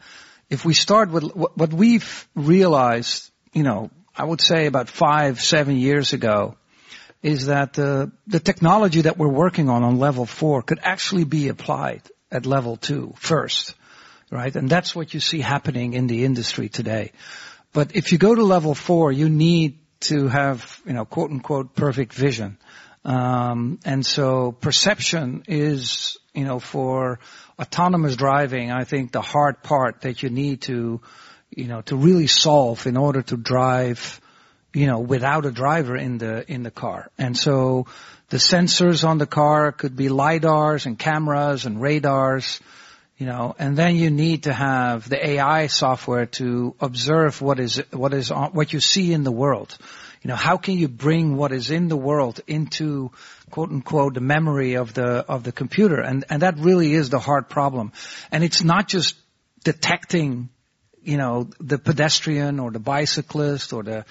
if 0.48 0.64
we 0.64 0.74
start 0.74 1.10
with 1.10 1.24
what 1.34 1.72
we've 1.72 2.28
realized 2.36 3.30
you 3.56 3.62
know, 3.62 3.90
I 4.14 4.22
would 4.22 4.42
say 4.42 4.66
about 4.66 4.90
five, 4.90 5.40
seven 5.40 5.76
years 5.76 6.12
ago, 6.12 6.56
is 7.22 7.46
that 7.46 7.78
uh, 7.78 8.08
the 8.26 8.38
technology 8.38 9.00
that 9.02 9.16
we're 9.16 9.32
working 9.44 9.70
on 9.70 9.82
on 9.82 9.98
level 9.98 10.26
four 10.26 10.60
could 10.60 10.78
actually 10.82 11.24
be 11.24 11.48
applied 11.48 12.02
at 12.30 12.44
level 12.44 12.76
two 12.76 13.14
first, 13.16 13.74
right? 14.30 14.54
And 14.54 14.68
that's 14.68 14.94
what 14.94 15.14
you 15.14 15.20
see 15.20 15.40
happening 15.40 15.94
in 15.94 16.06
the 16.06 16.26
industry 16.26 16.68
today. 16.68 17.12
But 17.72 17.96
if 17.96 18.12
you 18.12 18.18
go 18.18 18.34
to 18.34 18.44
level 18.44 18.74
four, 18.74 19.10
you 19.10 19.30
need 19.30 19.78
to 20.00 20.28
have, 20.28 20.82
you 20.84 20.92
know, 20.92 21.06
quote 21.06 21.30
unquote, 21.30 21.74
perfect 21.74 22.12
vision. 22.12 22.58
Um, 23.06 23.78
and 23.86 24.04
so 24.04 24.52
perception 24.52 25.44
is, 25.48 26.18
you 26.34 26.44
know, 26.44 26.58
for 26.58 27.20
autonomous 27.58 28.16
driving, 28.16 28.70
I 28.70 28.84
think 28.84 29.12
the 29.12 29.22
hard 29.22 29.62
part 29.62 30.02
that 30.02 30.22
you 30.22 30.28
need 30.28 30.60
to 30.62 31.00
you 31.56 31.66
know, 31.66 31.80
to 31.80 31.96
really 31.96 32.26
solve 32.28 32.86
in 32.86 32.96
order 32.96 33.22
to 33.22 33.36
drive, 33.36 34.20
you 34.74 34.86
know, 34.86 35.00
without 35.00 35.46
a 35.46 35.50
driver 35.50 35.96
in 35.96 36.18
the, 36.18 36.44
in 36.52 36.62
the 36.62 36.70
car. 36.70 37.10
And 37.18 37.36
so 37.36 37.86
the 38.28 38.36
sensors 38.36 39.08
on 39.08 39.18
the 39.18 39.26
car 39.26 39.72
could 39.72 39.96
be 39.96 40.08
LiDARs 40.08 40.84
and 40.84 40.98
cameras 40.98 41.64
and 41.64 41.80
radars, 41.80 42.60
you 43.16 43.24
know, 43.24 43.56
and 43.58 43.74
then 43.74 43.96
you 43.96 44.10
need 44.10 44.42
to 44.42 44.52
have 44.52 45.08
the 45.08 45.26
AI 45.26 45.68
software 45.68 46.26
to 46.26 46.76
observe 46.78 47.40
what 47.40 47.58
is, 47.58 47.82
what 47.90 48.12
is 48.12 48.30
on, 48.30 48.52
what 48.52 48.74
you 48.74 48.80
see 48.80 49.14
in 49.14 49.24
the 49.24 49.32
world. 49.32 49.76
You 50.20 50.28
know, 50.28 50.36
how 50.36 50.58
can 50.58 50.76
you 50.76 50.88
bring 50.88 51.36
what 51.36 51.52
is 51.52 51.70
in 51.70 51.88
the 51.88 51.96
world 51.96 52.40
into 52.46 53.12
quote 53.48 53.70
unquote 53.70 54.12
the 54.12 54.20
memory 54.20 54.74
of 54.74 54.92
the, 54.92 55.24
of 55.26 55.42
the 55.42 55.52
computer? 55.52 56.00
And, 56.00 56.26
and 56.28 56.42
that 56.42 56.58
really 56.58 56.92
is 56.92 57.08
the 57.08 57.18
hard 57.18 57.48
problem. 57.48 57.92
And 58.30 58.44
it's 58.44 58.62
not 58.62 58.88
just 58.88 59.14
detecting 59.64 60.50
you 61.06 61.16
know, 61.16 61.48
the 61.60 61.78
pedestrian 61.78 62.58
or 62.58 62.70
the 62.72 62.80
bicyclist 62.80 63.72
or 63.72 63.84
the, 63.84 64.04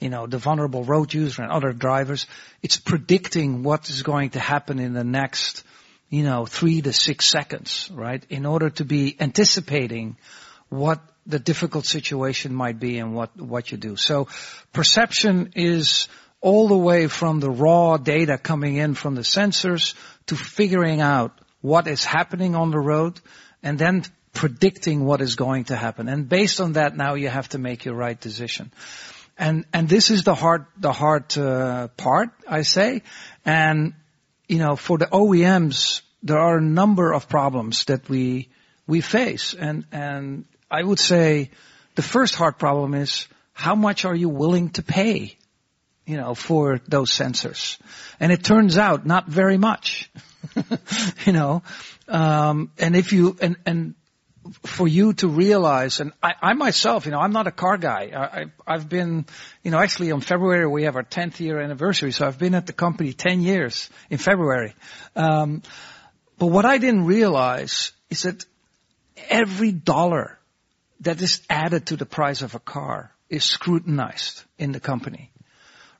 you 0.00 0.08
know, 0.08 0.26
the 0.26 0.38
vulnerable 0.38 0.82
road 0.82 1.14
user 1.14 1.42
and 1.42 1.52
other 1.52 1.72
drivers. 1.72 2.26
It's 2.60 2.76
predicting 2.76 3.62
what 3.62 3.88
is 3.88 4.02
going 4.02 4.30
to 4.30 4.40
happen 4.40 4.80
in 4.80 4.92
the 4.92 5.04
next, 5.04 5.62
you 6.08 6.24
know, 6.24 6.46
three 6.46 6.82
to 6.82 6.92
six 6.92 7.26
seconds, 7.26 7.88
right? 7.92 8.24
In 8.28 8.46
order 8.46 8.70
to 8.70 8.84
be 8.84 9.16
anticipating 9.20 10.16
what 10.68 11.00
the 11.24 11.38
difficult 11.38 11.86
situation 11.86 12.52
might 12.52 12.80
be 12.80 12.98
and 12.98 13.14
what, 13.14 13.36
what 13.40 13.70
you 13.70 13.78
do. 13.78 13.94
So 13.94 14.26
perception 14.72 15.52
is 15.54 16.08
all 16.40 16.66
the 16.66 16.76
way 16.76 17.06
from 17.06 17.38
the 17.38 17.50
raw 17.50 17.96
data 17.96 18.38
coming 18.38 18.76
in 18.76 18.94
from 18.94 19.14
the 19.14 19.22
sensors 19.22 19.94
to 20.26 20.34
figuring 20.34 21.00
out 21.00 21.38
what 21.60 21.86
is 21.86 22.04
happening 22.04 22.56
on 22.56 22.70
the 22.70 22.80
road 22.80 23.20
and 23.62 23.78
then 23.78 24.02
predicting 24.32 25.04
what 25.04 25.20
is 25.20 25.34
going 25.34 25.64
to 25.64 25.76
happen. 25.76 26.08
And 26.08 26.28
based 26.28 26.60
on 26.60 26.74
that, 26.74 26.96
now 26.96 27.14
you 27.14 27.28
have 27.28 27.48
to 27.50 27.58
make 27.58 27.84
your 27.84 27.94
right 27.94 28.18
decision. 28.20 28.72
And, 29.36 29.64
and 29.72 29.88
this 29.88 30.10
is 30.10 30.22
the 30.22 30.34
hard, 30.34 30.66
the 30.76 30.92
hard, 30.92 31.36
uh, 31.36 31.88
part, 31.96 32.30
I 32.46 32.62
say. 32.62 33.02
And, 33.44 33.94
you 34.48 34.58
know, 34.58 34.76
for 34.76 34.98
the 34.98 35.06
OEMs, 35.06 36.02
there 36.22 36.38
are 36.38 36.58
a 36.58 36.62
number 36.62 37.12
of 37.12 37.28
problems 37.28 37.84
that 37.86 38.08
we, 38.08 38.50
we 38.86 39.00
face. 39.00 39.54
And, 39.54 39.86
and 39.92 40.44
I 40.70 40.82
would 40.82 40.98
say 40.98 41.50
the 41.94 42.02
first 42.02 42.34
hard 42.34 42.58
problem 42.58 42.94
is 42.94 43.26
how 43.52 43.74
much 43.74 44.04
are 44.04 44.14
you 44.14 44.28
willing 44.28 44.70
to 44.70 44.82
pay, 44.82 45.36
you 46.06 46.16
know, 46.16 46.34
for 46.34 46.80
those 46.86 47.10
sensors? 47.10 47.78
And 48.20 48.32
it 48.32 48.44
turns 48.44 48.78
out 48.78 49.06
not 49.06 49.26
very 49.26 49.58
much, 49.58 50.10
you 51.26 51.32
know, 51.32 51.62
um, 52.08 52.72
and 52.78 52.96
if 52.96 53.12
you, 53.12 53.36
and, 53.40 53.56
and 53.64 53.94
for 54.64 54.88
you 54.88 55.12
to 55.14 55.28
realize, 55.28 56.00
and 56.00 56.12
I, 56.22 56.32
I 56.40 56.52
myself, 56.54 57.04
you 57.04 57.12
know, 57.12 57.20
I'm 57.20 57.32
not 57.32 57.46
a 57.46 57.50
car 57.50 57.76
guy. 57.76 58.10
I, 58.14 58.44
I've 58.66 58.88
been, 58.88 59.26
you 59.62 59.70
know, 59.70 59.78
actually 59.78 60.12
on 60.12 60.20
February 60.20 60.66
we 60.66 60.84
have 60.84 60.96
our 60.96 61.04
10th 61.04 61.40
year 61.40 61.60
anniversary, 61.60 62.12
so 62.12 62.26
I've 62.26 62.38
been 62.38 62.54
at 62.54 62.66
the 62.66 62.72
company 62.72 63.12
10 63.12 63.42
years 63.42 63.90
in 64.08 64.18
February. 64.18 64.74
Um, 65.14 65.62
but 66.38 66.46
what 66.46 66.64
I 66.64 66.78
didn't 66.78 67.04
realize 67.04 67.92
is 68.08 68.22
that 68.22 68.44
every 69.28 69.72
dollar 69.72 70.38
that 71.00 71.20
is 71.20 71.42
added 71.50 71.86
to 71.86 71.96
the 71.96 72.06
price 72.06 72.42
of 72.42 72.54
a 72.54 72.60
car 72.60 73.12
is 73.28 73.44
scrutinized 73.44 74.42
in 74.58 74.72
the 74.72 74.80
company. 74.80 75.30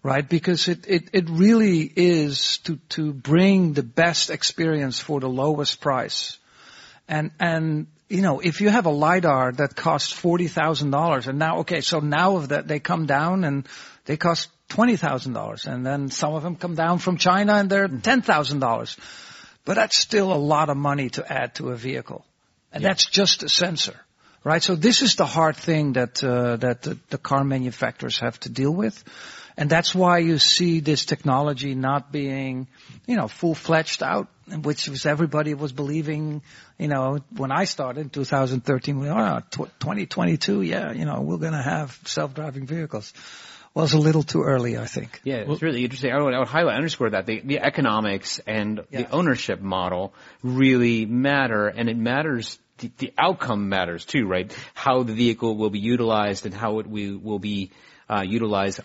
Right? 0.02 0.26
Because 0.26 0.68
it, 0.68 0.86
it, 0.88 1.10
it 1.12 1.28
really 1.28 1.82
is 1.82 2.58
to, 2.64 2.76
to 2.90 3.12
bring 3.12 3.74
the 3.74 3.82
best 3.82 4.30
experience 4.30 4.98
for 4.98 5.20
the 5.20 5.28
lowest 5.28 5.82
price. 5.82 6.38
And, 7.06 7.32
and, 7.38 7.86
you 8.10 8.22
know, 8.22 8.40
if 8.40 8.60
you 8.60 8.68
have 8.68 8.86
a 8.86 8.90
LiDAR 8.90 9.52
that 9.52 9.76
costs 9.76 10.12
$40,000 10.12 11.28
and 11.28 11.38
now, 11.38 11.58
okay, 11.60 11.80
so 11.80 12.00
now 12.00 12.36
of 12.36 12.48
that 12.48 12.66
they 12.66 12.80
come 12.80 13.06
down 13.06 13.44
and 13.44 13.68
they 14.04 14.16
cost 14.16 14.48
$20,000 14.70 15.66
and 15.66 15.86
then 15.86 16.10
some 16.10 16.34
of 16.34 16.42
them 16.42 16.56
come 16.56 16.74
down 16.74 16.98
from 16.98 17.16
China 17.18 17.54
and 17.54 17.70
they're 17.70 17.88
$10,000. 17.88 18.98
But 19.64 19.74
that's 19.74 19.96
still 19.96 20.32
a 20.32 20.34
lot 20.34 20.70
of 20.70 20.76
money 20.76 21.10
to 21.10 21.32
add 21.32 21.54
to 21.56 21.68
a 21.68 21.76
vehicle. 21.76 22.24
And 22.72 22.82
yeah. 22.82 22.88
that's 22.88 23.06
just 23.06 23.44
a 23.44 23.48
sensor, 23.48 23.94
right? 24.42 24.62
So 24.62 24.74
this 24.74 25.02
is 25.02 25.14
the 25.14 25.26
hard 25.26 25.54
thing 25.56 25.92
that 25.92 26.22
uh, 26.24 26.56
that 26.56 26.82
the, 26.82 26.98
the, 27.10 27.18
car 27.18 27.44
manufacturers 27.44 28.20
have 28.20 28.38
to 28.40 28.48
deal 28.48 28.70
with, 28.70 29.02
and 29.56 29.68
that's 29.68 29.92
why 29.92 30.18
you 30.18 30.38
see 30.38 30.78
this 30.80 31.04
technology 31.04 31.74
not 31.74 32.12
being, 32.12 32.68
you 33.06 33.16
know, 33.16 33.26
full 33.26 33.56
fledged 33.56 34.04
out, 34.04 34.28
which 34.62 34.88
was 34.88 35.06
everybody 35.06 35.54
was 35.54 35.72
believing, 35.72 36.42
you 36.78 36.88
know, 36.88 37.18
when 37.36 37.52
I 37.52 37.64
started 37.64 38.00
in 38.00 38.10
2013, 38.10 38.98
we 38.98 39.08
are 39.08 39.42
oh, 39.58 39.64
2022, 39.80 40.62
yeah, 40.62 40.92
you 40.92 41.04
know, 41.04 41.20
we're 41.20 41.38
going 41.38 41.52
to 41.52 41.62
have 41.62 41.98
self 42.04 42.34
driving 42.34 42.66
vehicles 42.66 43.12
was 43.74 43.92
a 43.92 43.98
little 43.98 44.22
too 44.22 44.42
early, 44.42 44.76
I 44.76 44.86
think. 44.86 45.20
Yeah, 45.24 45.44
it's 45.46 45.62
really 45.62 45.84
interesting. 45.84 46.12
I 46.12 46.20
would, 46.20 46.34
I 46.34 46.38
would 46.38 46.48
highlight, 46.48 46.76
underscore 46.76 47.10
that 47.10 47.26
the, 47.26 47.40
the 47.40 47.60
economics 47.60 48.40
and 48.46 48.80
yeah. 48.90 49.02
the 49.02 49.10
ownership 49.10 49.60
model 49.60 50.12
really 50.42 51.06
matter, 51.06 51.68
and 51.68 51.88
it 51.88 51.96
matters. 51.96 52.58
The, 52.78 52.90
the, 52.98 53.12
outcome 53.18 53.68
matters 53.68 54.04
too, 54.04 54.26
right? 54.26 54.52
How 54.74 55.02
the 55.02 55.12
vehicle 55.12 55.56
will 55.56 55.70
be 55.70 55.78
utilized 55.78 56.46
and 56.46 56.54
how 56.54 56.78
it 56.78 56.86
we, 56.86 57.14
will 57.14 57.38
be 57.38 57.70
uh, 58.10 58.24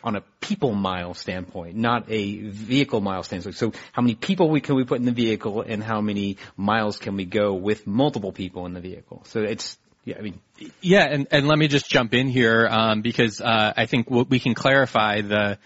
on 0.03 0.15
a 0.15 0.21
people 0.39 0.73
mile 0.73 1.15
standpoint, 1.15 1.75
not 1.75 2.05
a 2.09 2.37
vehicle 2.41 3.01
mile 3.01 3.23
standpoint. 3.23 3.55
So 3.55 3.73
how 3.91 4.03
many 4.03 4.13
people 4.13 4.49
we, 4.49 4.61
can 4.61 4.75
we 4.75 4.83
put 4.83 4.99
in 4.99 5.05
the 5.05 5.11
vehicle 5.11 5.61
and 5.61 5.83
how 5.83 5.99
many 5.99 6.37
miles 6.55 6.99
can 6.99 7.15
we 7.15 7.25
go 7.25 7.55
with 7.55 7.87
multiple 7.87 8.31
people 8.31 8.67
in 8.67 8.73
the 8.73 8.81
vehicle? 8.81 9.23
So 9.25 9.41
it's 9.41 9.77
yeah, 10.03 10.17
I 10.19 10.21
mean, 10.21 10.39
yeah, 10.81 11.07
and, 11.09 11.27
and 11.31 11.47
let 11.47 11.57
me 11.57 11.67
just 11.67 11.89
jump 11.89 12.13
in 12.13 12.27
here 12.27 12.67
um, 12.69 13.01
because 13.01 13.41
uh, 13.41 13.73
I 13.75 13.87
think 13.87 14.11
what 14.11 14.29
we 14.29 14.39
can 14.39 14.53
clarify 14.53 15.21
the 15.21 15.57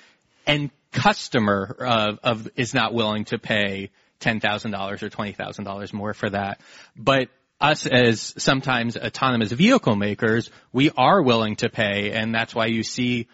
end 0.48 0.72
customer 0.94 1.76
of, 1.80 2.20
of 2.24 2.50
is 2.56 2.74
not 2.74 2.94
willing 2.94 3.26
to 3.26 3.38
pay 3.38 3.92
ten 4.22 4.40
thousand 4.40 4.72
dollars 4.72 5.04
or 5.04 5.10
twenty 5.10 5.34
thousand 5.34 5.66
dollars 5.66 5.92
more 5.92 6.14
for 6.14 6.30
that, 6.30 6.62
but 6.96 7.28
us 7.60 7.86
as 7.86 8.34
sometimes 8.38 8.96
autonomous 8.96 9.52
vehicle 9.52 9.96
makers, 9.96 10.50
we 10.72 10.90
are 10.96 11.22
willing 11.22 11.58
to 11.58 11.70
pay, 11.70 12.12
and 12.12 12.34
that's 12.34 12.56
why 12.56 12.68
you 12.68 12.84
see 12.84 13.28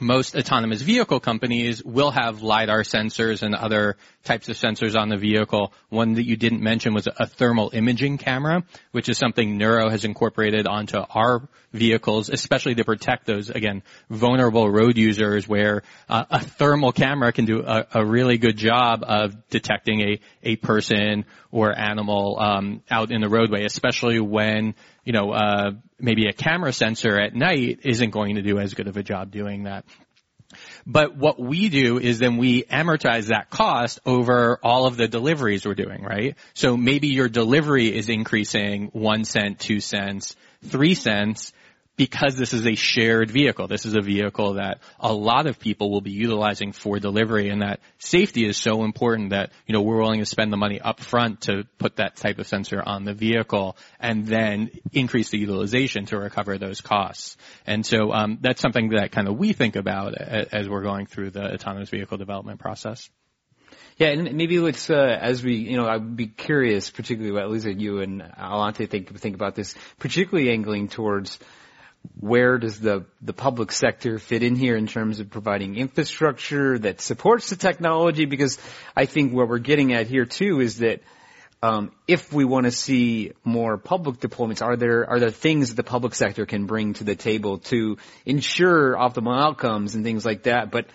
most 0.00 0.34
autonomous 0.34 0.82
vehicle 0.82 1.20
companies 1.20 1.84
will 1.84 2.10
have 2.10 2.42
LiDAR 2.42 2.82
sensors 2.82 3.42
and 3.42 3.54
other 3.54 3.96
types 4.24 4.48
of 4.48 4.56
sensors 4.56 4.98
on 4.98 5.08
the 5.08 5.16
vehicle. 5.16 5.72
One 5.88 6.14
that 6.14 6.26
you 6.26 6.36
didn't 6.36 6.62
mention 6.62 6.94
was 6.94 7.06
a 7.06 7.26
thermal 7.26 7.70
imaging 7.72 8.18
camera, 8.18 8.64
which 8.92 9.08
is 9.08 9.18
something 9.18 9.56
Nuro 9.56 9.88
has 9.88 10.04
incorporated 10.04 10.66
onto 10.66 10.98
our 10.98 11.48
vehicles, 11.72 12.28
especially 12.28 12.74
to 12.74 12.84
protect 12.84 13.26
those, 13.26 13.48
again, 13.48 13.82
vulnerable 14.10 14.68
road 14.68 14.96
users 14.96 15.48
where 15.48 15.82
uh, 16.08 16.24
a 16.30 16.40
thermal 16.40 16.92
camera 16.92 17.32
can 17.32 17.44
do 17.44 17.62
a, 17.64 17.86
a, 17.94 18.04
really 18.04 18.38
good 18.38 18.56
job 18.56 19.04
of 19.06 19.48
detecting 19.50 20.00
a, 20.00 20.20
a 20.42 20.56
person 20.56 21.24
or 21.52 21.76
animal 21.76 22.36
um, 22.40 22.82
out 22.90 23.12
in 23.12 23.20
the 23.20 23.28
roadway, 23.28 23.64
especially 23.64 24.18
when 24.18 24.74
you 25.04 25.12
know, 25.12 25.32
uh, 25.32 25.72
maybe 25.98 26.26
a 26.26 26.32
camera 26.32 26.72
sensor 26.72 27.18
at 27.18 27.34
night 27.34 27.80
isn't 27.84 28.10
going 28.10 28.36
to 28.36 28.42
do 28.42 28.58
as 28.58 28.74
good 28.74 28.86
of 28.86 28.96
a 28.96 29.02
job 29.02 29.30
doing 29.30 29.64
that. 29.64 29.84
But 30.86 31.16
what 31.16 31.38
we 31.38 31.68
do 31.68 31.98
is 31.98 32.18
then 32.18 32.36
we 32.36 32.62
amortize 32.64 33.26
that 33.26 33.50
cost 33.50 34.00
over 34.06 34.58
all 34.62 34.86
of 34.86 34.96
the 34.96 35.08
deliveries 35.08 35.64
we're 35.64 35.74
doing, 35.74 36.02
right? 36.02 36.36
So 36.54 36.76
maybe 36.76 37.08
your 37.08 37.28
delivery 37.28 37.94
is 37.94 38.08
increasing 38.08 38.88
one 38.92 39.24
cent, 39.24 39.58
two 39.58 39.80
cents, 39.80 40.36
three 40.64 40.94
cents, 40.94 41.52
because 42.00 42.34
this 42.34 42.54
is 42.54 42.66
a 42.66 42.74
shared 42.76 43.30
vehicle. 43.30 43.68
This 43.68 43.84
is 43.84 43.94
a 43.94 44.00
vehicle 44.00 44.54
that 44.54 44.78
a 44.98 45.12
lot 45.12 45.46
of 45.46 45.60
people 45.60 45.90
will 45.90 46.00
be 46.00 46.12
utilizing 46.12 46.72
for 46.72 46.98
delivery 46.98 47.50
and 47.50 47.60
that 47.60 47.80
safety 47.98 48.46
is 48.46 48.56
so 48.56 48.84
important 48.84 49.30
that, 49.30 49.50
you 49.66 49.74
know, 49.74 49.82
we're 49.82 50.00
willing 50.00 50.20
to 50.20 50.24
spend 50.24 50.50
the 50.50 50.56
money 50.56 50.80
up 50.80 51.00
front 51.00 51.42
to 51.42 51.64
put 51.76 51.96
that 51.96 52.16
type 52.16 52.38
of 52.38 52.46
sensor 52.46 52.82
on 52.82 53.04
the 53.04 53.12
vehicle 53.12 53.76
and 53.98 54.26
then 54.26 54.70
increase 54.92 55.28
the 55.28 55.36
utilization 55.36 56.06
to 56.06 56.18
recover 56.18 56.56
those 56.56 56.80
costs. 56.80 57.36
And 57.66 57.84
so, 57.84 58.14
um, 58.14 58.38
that's 58.40 58.62
something 58.62 58.88
that 58.96 59.12
kind 59.12 59.28
of 59.28 59.36
we 59.36 59.52
think 59.52 59.76
about 59.76 60.14
as 60.14 60.70
we're 60.70 60.82
going 60.82 61.04
through 61.04 61.32
the 61.32 61.52
autonomous 61.52 61.90
vehicle 61.90 62.16
development 62.16 62.60
process. 62.60 63.10
Yeah, 63.98 64.08
and 64.08 64.32
maybe 64.32 64.58
let's, 64.58 64.88
uh, 64.88 65.18
as 65.20 65.44
we, 65.44 65.56
you 65.56 65.76
know, 65.76 65.86
I'd 65.86 66.16
be 66.16 66.28
curious, 66.28 66.88
particularly 66.88 67.32
what 67.32 67.42
at 67.42 67.50
least 67.50 67.66
you 67.66 68.00
and 68.00 68.22
Alante 68.22 68.88
think 68.88 69.14
think 69.18 69.34
about 69.34 69.54
this, 69.54 69.74
particularly 69.98 70.50
angling 70.50 70.88
towards 70.88 71.38
where 72.18 72.58
does 72.58 72.80
the, 72.80 73.04
the 73.22 73.32
public 73.32 73.72
sector 73.72 74.18
fit 74.18 74.42
in 74.42 74.56
here 74.56 74.76
in 74.76 74.86
terms 74.86 75.20
of 75.20 75.30
providing 75.30 75.76
infrastructure 75.76 76.78
that 76.78 77.00
supports 77.00 77.50
the 77.50 77.56
technology? 77.56 78.24
Because 78.24 78.58
I 78.96 79.06
think 79.06 79.32
what 79.32 79.48
we're 79.48 79.58
getting 79.58 79.92
at 79.92 80.06
here 80.06 80.26
too 80.26 80.60
is 80.60 80.78
that 80.78 81.00
um, 81.62 81.92
if 82.08 82.32
we 82.32 82.44
want 82.44 82.64
to 82.64 82.70
see 82.70 83.32
more 83.44 83.76
public 83.76 84.18
deployments, 84.18 84.62
are 84.62 84.76
there 84.76 85.08
are 85.08 85.20
there 85.20 85.30
things 85.30 85.68
that 85.68 85.74
the 85.74 85.82
public 85.82 86.14
sector 86.14 86.46
can 86.46 86.64
bring 86.64 86.94
to 86.94 87.04
the 87.04 87.14
table 87.14 87.58
to 87.58 87.98
ensure 88.24 88.94
optimal 88.94 89.38
outcomes 89.38 89.94
and 89.94 90.02
things 90.02 90.24
like 90.24 90.44
that? 90.44 90.70
But 90.70 90.86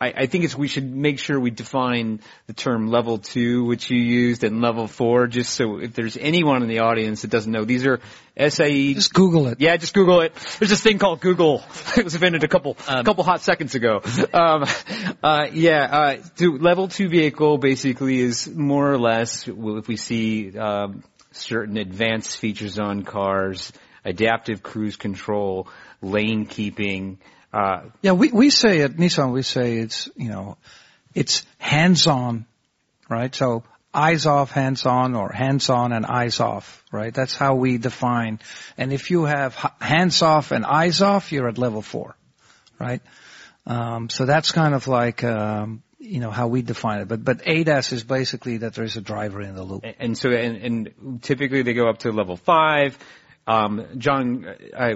I, 0.00 0.12
I 0.16 0.26
think 0.26 0.44
it's 0.44 0.56
we 0.56 0.66
should 0.66 0.84
make 0.84 1.18
sure 1.20 1.38
we 1.38 1.50
define 1.50 2.20
the 2.46 2.52
term 2.52 2.88
level 2.88 3.18
two, 3.18 3.64
which 3.64 3.90
you 3.90 3.98
used, 3.98 4.42
and 4.42 4.60
level 4.60 4.88
four, 4.88 5.28
just 5.28 5.54
so 5.54 5.78
if 5.78 5.94
there's 5.94 6.16
anyone 6.16 6.62
in 6.62 6.68
the 6.68 6.80
audience 6.80 7.22
that 7.22 7.30
doesn't 7.30 7.50
know, 7.50 7.64
these 7.64 7.86
are 7.86 8.00
SAE. 8.36 8.94
Just 8.94 9.14
Google 9.14 9.46
it. 9.46 9.60
Yeah, 9.60 9.76
just 9.76 9.94
Google 9.94 10.20
it. 10.22 10.34
There's 10.58 10.70
this 10.70 10.82
thing 10.82 10.98
called 10.98 11.20
Google. 11.20 11.62
it 11.96 12.02
was 12.02 12.14
invented 12.14 12.42
a 12.42 12.48
couple 12.48 12.76
um, 12.88 13.04
couple 13.04 13.22
hot 13.22 13.40
seconds 13.40 13.76
ago. 13.76 14.02
Um, 14.32 14.64
uh, 15.22 15.46
yeah, 15.52 15.84
uh, 15.84 16.16
to 16.36 16.58
level 16.58 16.88
two 16.88 17.08
vehicle 17.08 17.58
basically 17.58 18.20
is 18.20 18.48
more 18.48 18.92
or 18.92 18.98
less 18.98 19.46
if 19.46 19.86
we 19.88 19.96
see 19.96 20.58
um, 20.58 21.04
certain 21.30 21.76
advanced 21.76 22.36
features 22.36 22.80
on 22.80 23.04
cars, 23.04 23.72
adaptive 24.04 24.62
cruise 24.62 24.96
control, 24.96 25.68
lane 26.02 26.46
keeping. 26.46 27.18
Uh, 27.54 27.82
yeah, 28.02 28.12
we, 28.12 28.32
we 28.32 28.50
say 28.50 28.80
at 28.80 28.94
Nissan, 28.94 29.32
we 29.32 29.42
say 29.42 29.78
it's, 29.78 30.08
you 30.16 30.28
know, 30.28 30.56
it's 31.14 31.46
hands-on, 31.58 32.46
right? 33.08 33.32
So 33.32 33.62
eyes 33.94 34.26
off, 34.26 34.50
hands 34.50 34.84
on, 34.86 35.14
or 35.14 35.30
hands 35.30 35.70
on 35.70 35.92
and 35.92 36.04
eyes 36.04 36.40
off, 36.40 36.82
right? 36.90 37.14
That's 37.14 37.36
how 37.36 37.54
we 37.54 37.78
define. 37.78 38.40
And 38.76 38.92
if 38.92 39.12
you 39.12 39.26
have 39.26 39.54
hands 39.80 40.20
off 40.20 40.50
and 40.50 40.66
eyes 40.66 41.00
off, 41.00 41.30
you're 41.30 41.46
at 41.46 41.56
level 41.56 41.80
four, 41.80 42.16
right? 42.80 43.00
Um, 43.66 44.10
so 44.10 44.26
that's 44.26 44.50
kind 44.50 44.74
of 44.74 44.88
like, 44.88 45.22
um, 45.22 45.84
you 46.00 46.18
know 46.18 46.32
how 46.32 46.48
we 46.48 46.60
define 46.60 47.00
it. 47.00 47.08
But 47.08 47.24
but 47.24 47.46
ADAS 47.46 47.92
is 47.92 48.04
basically 48.04 48.58
that 48.58 48.74
there 48.74 48.84
is 48.84 48.96
a 48.96 49.00
driver 49.00 49.40
in 49.40 49.54
the 49.54 49.62
loop. 49.62 49.84
And, 49.84 49.94
and 50.00 50.18
so 50.18 50.28
and, 50.30 50.56
and, 50.56 51.22
typically 51.22 51.62
they 51.62 51.72
go 51.72 51.88
up 51.88 52.00
to 52.00 52.12
level 52.12 52.36
five. 52.36 52.98
Um, 53.46 53.86
John, 53.96 54.46
I, 54.76 54.94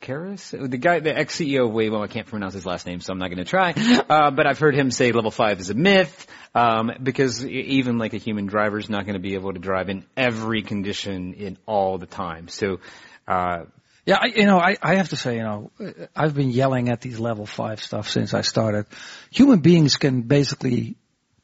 Karras, 0.00 0.50
the 0.50 0.78
guy, 0.78 1.00
the 1.00 1.16
ex-CEO 1.16 1.66
of 1.66 1.72
Waymo, 1.72 2.02
I 2.02 2.06
can't 2.06 2.26
pronounce 2.26 2.54
his 2.54 2.64
last 2.64 2.86
name, 2.86 3.00
so 3.00 3.12
I'm 3.12 3.18
not 3.18 3.28
going 3.28 3.38
to 3.38 3.44
try. 3.44 3.74
Uh, 4.10 4.30
but 4.30 4.46
I've 4.46 4.58
heard 4.58 4.74
him 4.74 4.90
say 4.90 5.12
level 5.12 5.30
five 5.30 5.60
is 5.60 5.70
a 5.70 5.74
myth, 5.74 6.26
um, 6.54 6.90
because 7.00 7.46
even 7.46 7.98
like 7.98 8.12
a 8.12 8.16
human 8.16 8.46
driver 8.46 8.78
is 8.78 8.90
not 8.90 9.04
going 9.04 9.14
to 9.14 9.20
be 9.20 9.34
able 9.34 9.52
to 9.52 9.60
drive 9.60 9.88
in 9.88 10.04
every 10.16 10.62
condition 10.62 11.34
in 11.34 11.58
all 11.64 11.98
the 11.98 12.06
time. 12.06 12.48
So, 12.48 12.80
uh, 13.28 13.66
yeah, 14.04 14.18
I, 14.20 14.26
you 14.26 14.46
know, 14.46 14.58
I, 14.58 14.76
I 14.82 14.96
have 14.96 15.10
to 15.10 15.16
say, 15.16 15.36
you 15.36 15.42
know, 15.42 15.70
I've 16.16 16.34
been 16.34 16.50
yelling 16.50 16.88
at 16.88 17.00
these 17.00 17.20
level 17.20 17.46
five 17.46 17.80
stuff 17.80 18.08
since 18.08 18.34
I 18.34 18.40
started. 18.40 18.86
Human 19.30 19.60
beings 19.60 19.96
can 19.96 20.22
basically 20.22 20.96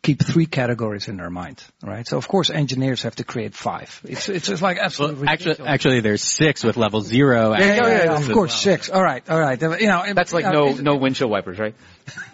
keep 0.06 0.22
three 0.22 0.46
categories 0.46 1.08
in 1.08 1.16
their 1.16 1.30
mind, 1.30 1.60
right? 1.82 2.06
So 2.06 2.16
of 2.16 2.28
course 2.28 2.48
engineers 2.48 3.02
have 3.02 3.16
to 3.16 3.24
create 3.24 3.54
five. 3.54 4.00
It's 4.04 4.28
it's 4.28 4.46
just 4.46 4.62
like 4.62 4.78
absolutely 4.78 5.22
well, 5.22 5.30
actually 5.30 5.66
actually 5.66 6.00
there's 6.00 6.22
six 6.22 6.62
with 6.62 6.76
level 6.76 7.00
zero. 7.00 7.52
Yeah, 7.52 7.58
yeah, 7.58 7.74
yeah, 7.74 8.04
yeah 8.04 8.16
of 8.16 8.30
course 8.30 8.52
well. 8.52 8.76
six. 8.76 8.88
All 8.88 9.02
right, 9.02 9.28
all 9.28 9.40
right. 9.40 9.60
You 9.60 9.88
know 9.88 10.14
that's 10.14 10.32
like 10.32 10.44
no 10.44 10.74
no 10.74 10.94
windshield 10.96 11.30
wipers, 11.30 11.58
right? 11.58 11.74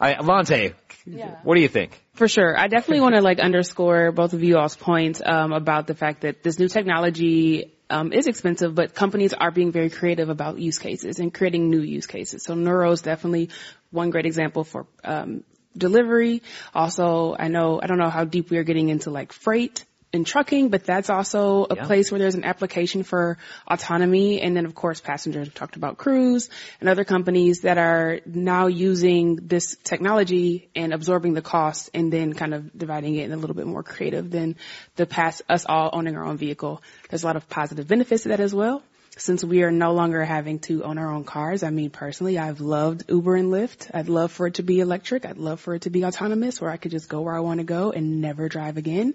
I, 0.00 0.14
Alante, 0.14 0.72
yeah. 1.04 1.36
what 1.42 1.56
do 1.56 1.60
you 1.60 1.68
think? 1.68 2.02
For 2.14 2.26
sure. 2.26 2.58
I 2.58 2.68
definitely 2.68 3.02
want 3.02 3.16
to 3.16 3.20
like 3.20 3.38
underscore 3.38 4.12
both 4.12 4.32
of 4.32 4.42
you 4.42 4.56
all's 4.56 4.76
points 4.76 5.20
um, 5.22 5.52
about 5.52 5.86
the 5.86 5.94
fact 5.94 6.22
that 6.22 6.42
this 6.42 6.58
new 6.58 6.68
technology 6.68 7.74
um, 7.90 8.14
is 8.14 8.26
expensive, 8.26 8.74
but 8.74 8.94
companies 8.94 9.34
are 9.34 9.50
being 9.50 9.72
very 9.72 9.90
creative 9.90 10.30
about 10.30 10.58
use 10.58 10.78
cases 10.78 11.18
and 11.18 11.34
creating 11.34 11.68
new 11.68 11.82
use 11.82 12.06
cases. 12.06 12.44
So 12.44 12.54
Nuro 12.54 12.90
is 12.92 13.02
definitely 13.02 13.50
one 13.90 14.08
great 14.08 14.24
example 14.24 14.64
for 14.64 14.86
um, 15.04 15.44
delivery. 15.76 16.42
Also, 16.74 17.36
I 17.38 17.48
know, 17.48 17.80
I 17.82 17.86
don't 17.86 17.98
know 17.98 18.10
how 18.10 18.24
deep 18.24 18.50
we 18.50 18.58
are 18.58 18.64
getting 18.64 18.88
into 18.88 19.10
like 19.10 19.32
freight 19.32 19.84
and 20.12 20.26
trucking, 20.26 20.70
but 20.70 20.84
that's 20.84 21.08
also 21.08 21.66
a 21.70 21.76
yeah. 21.76 21.86
place 21.86 22.10
where 22.10 22.18
there's 22.18 22.34
an 22.34 22.44
application 22.44 23.04
for 23.04 23.38
autonomy. 23.66 24.40
And 24.40 24.56
then 24.56 24.66
of 24.66 24.74
course 24.74 25.00
passengers 25.00 25.46
have 25.46 25.54
talked 25.54 25.76
about 25.76 25.98
Cruise 25.98 26.50
and 26.80 26.88
other 26.88 27.04
companies 27.04 27.60
that 27.60 27.78
are 27.78 28.20
now 28.26 28.66
using 28.66 29.36
this 29.36 29.76
technology 29.84 30.68
and 30.74 30.92
absorbing 30.92 31.34
the 31.34 31.42
cost 31.42 31.90
and 31.94 32.12
then 32.12 32.32
kind 32.32 32.54
of 32.54 32.76
dividing 32.76 33.16
it 33.16 33.26
in 33.26 33.32
a 33.32 33.36
little 33.36 33.54
bit 33.54 33.66
more 33.66 33.82
creative 33.82 34.30
than 34.30 34.56
the 34.96 35.06
past 35.06 35.42
us 35.48 35.64
all 35.68 35.90
owning 35.92 36.16
our 36.16 36.24
own 36.24 36.36
vehicle. 36.36 36.82
There's 37.08 37.22
a 37.22 37.26
lot 37.26 37.36
of 37.36 37.48
positive 37.48 37.86
benefits 37.86 38.24
to 38.24 38.30
that 38.30 38.40
as 38.40 38.54
well 38.54 38.82
since 39.16 39.42
we 39.44 39.62
are 39.62 39.70
no 39.70 39.92
longer 39.92 40.24
having 40.24 40.60
to 40.60 40.84
own 40.84 40.96
our 40.96 41.10
own 41.10 41.24
cars, 41.24 41.62
I 41.62 41.70
mean, 41.70 41.90
personally, 41.90 42.38
I've 42.38 42.60
loved 42.60 43.04
Uber 43.08 43.36
and 43.36 43.52
Lyft. 43.52 43.90
I'd 43.92 44.08
love 44.08 44.30
for 44.32 44.46
it 44.46 44.54
to 44.54 44.62
be 44.62 44.80
electric. 44.80 45.26
I'd 45.26 45.38
love 45.38 45.60
for 45.60 45.74
it 45.74 45.82
to 45.82 45.90
be 45.90 46.04
autonomous 46.04 46.60
where 46.60 46.70
I 46.70 46.76
could 46.76 46.92
just 46.92 47.08
go 47.08 47.20
where 47.20 47.34
I 47.34 47.40
want 47.40 47.58
to 47.58 47.64
go 47.64 47.90
and 47.90 48.20
never 48.20 48.48
drive 48.48 48.76
again 48.76 49.14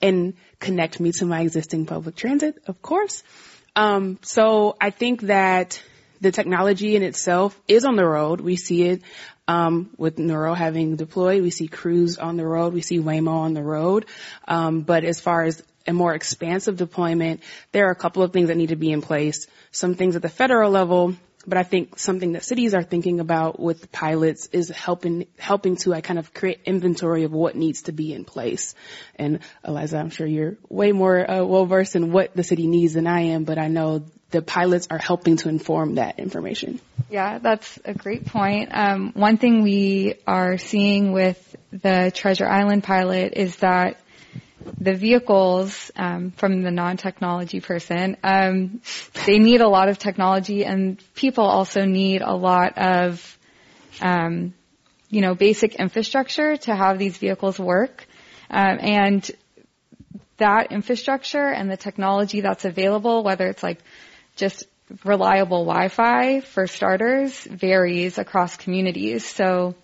and 0.00 0.34
connect 0.60 0.98
me 0.98 1.12
to 1.12 1.26
my 1.26 1.42
existing 1.42 1.86
public 1.86 2.16
transit, 2.16 2.62
of 2.66 2.80
course. 2.80 3.22
Um, 3.76 4.18
so 4.22 4.76
I 4.80 4.90
think 4.90 5.22
that 5.22 5.82
the 6.20 6.32
technology 6.32 6.96
in 6.96 7.02
itself 7.02 7.60
is 7.68 7.84
on 7.84 7.96
the 7.96 8.06
road. 8.06 8.40
We 8.40 8.56
see 8.56 8.84
it 8.84 9.02
um, 9.46 9.90
with 9.98 10.18
Nuro 10.18 10.54
having 10.54 10.96
deployed. 10.96 11.42
We 11.42 11.50
see 11.50 11.68
Cruise 11.68 12.18
on 12.18 12.36
the 12.36 12.46
road. 12.46 12.72
We 12.72 12.80
see 12.80 12.98
Waymo 12.98 13.32
on 13.32 13.54
the 13.54 13.62
road. 13.62 14.06
Um, 14.48 14.82
but 14.82 15.04
as 15.04 15.20
far 15.20 15.44
as 15.44 15.62
a 15.86 15.92
more 15.92 16.14
expansive 16.14 16.76
deployment, 16.76 17.42
there 17.72 17.88
are 17.88 17.90
a 17.90 17.96
couple 17.96 18.22
of 18.22 18.32
things 18.32 18.48
that 18.48 18.56
need 18.56 18.70
to 18.70 18.76
be 18.76 18.90
in 18.90 19.02
place. 19.02 19.46
Some 19.70 19.94
things 19.94 20.16
at 20.16 20.22
the 20.22 20.28
federal 20.28 20.70
level, 20.70 21.14
but 21.46 21.58
I 21.58 21.62
think 21.62 21.98
something 21.98 22.32
that 22.32 22.44
cities 22.44 22.74
are 22.74 22.82
thinking 22.82 23.20
about 23.20 23.60
with 23.60 23.92
pilots 23.92 24.48
is 24.52 24.70
helping 24.70 25.26
helping 25.38 25.76
to 25.76 25.94
I 25.94 26.00
kind 26.00 26.18
of 26.18 26.32
create 26.32 26.60
inventory 26.64 27.24
of 27.24 27.32
what 27.32 27.54
needs 27.54 27.82
to 27.82 27.92
be 27.92 28.12
in 28.12 28.24
place. 28.24 28.74
And 29.16 29.40
Eliza, 29.66 29.98
I'm 29.98 30.10
sure 30.10 30.26
you're 30.26 30.56
way 30.68 30.92
more 30.92 31.30
uh, 31.30 31.44
well 31.44 31.66
versed 31.66 31.96
in 31.96 32.12
what 32.12 32.34
the 32.34 32.44
city 32.44 32.66
needs 32.66 32.94
than 32.94 33.06
I 33.06 33.20
am, 33.32 33.44
but 33.44 33.58
I 33.58 33.68
know 33.68 34.04
the 34.30 34.42
pilots 34.42 34.88
are 34.90 34.98
helping 34.98 35.36
to 35.38 35.48
inform 35.48 35.96
that 35.96 36.18
information. 36.18 36.80
Yeah, 37.08 37.38
that's 37.38 37.78
a 37.84 37.94
great 37.94 38.26
point. 38.26 38.70
Um, 38.72 39.12
one 39.14 39.36
thing 39.36 39.62
we 39.62 40.14
are 40.26 40.58
seeing 40.58 41.12
with 41.12 41.56
the 41.70 42.10
Treasure 42.12 42.46
Island 42.46 42.82
pilot 42.82 43.34
is 43.34 43.56
that 43.56 44.00
the 44.78 44.94
vehicles 44.94 45.90
um, 45.96 46.30
from 46.32 46.62
the 46.62 46.70
non-technology 46.70 47.60
person, 47.60 48.16
um, 48.22 48.80
they 49.26 49.38
need 49.38 49.60
a 49.60 49.68
lot 49.68 49.88
of 49.88 49.98
technology, 49.98 50.64
and 50.64 51.02
people 51.14 51.44
also 51.44 51.84
need 51.84 52.22
a 52.22 52.34
lot 52.34 52.78
of, 52.78 53.38
um, 54.00 54.54
you 55.10 55.20
know, 55.20 55.34
basic 55.34 55.76
infrastructure 55.76 56.56
to 56.56 56.74
have 56.74 56.98
these 56.98 57.16
vehicles 57.16 57.58
work. 57.58 58.06
Um, 58.50 58.78
and 58.80 59.30
that 60.36 60.72
infrastructure 60.72 61.48
and 61.48 61.70
the 61.70 61.76
technology 61.76 62.40
that's 62.40 62.64
available, 62.64 63.22
whether 63.22 63.46
it's 63.46 63.62
like 63.62 63.78
just 64.36 64.64
reliable 65.04 65.64
Wi-Fi 65.64 66.40
for 66.40 66.66
starters, 66.66 67.44
varies 67.44 68.18
across 68.18 68.56
communities. 68.56 69.24
So, 69.24 69.74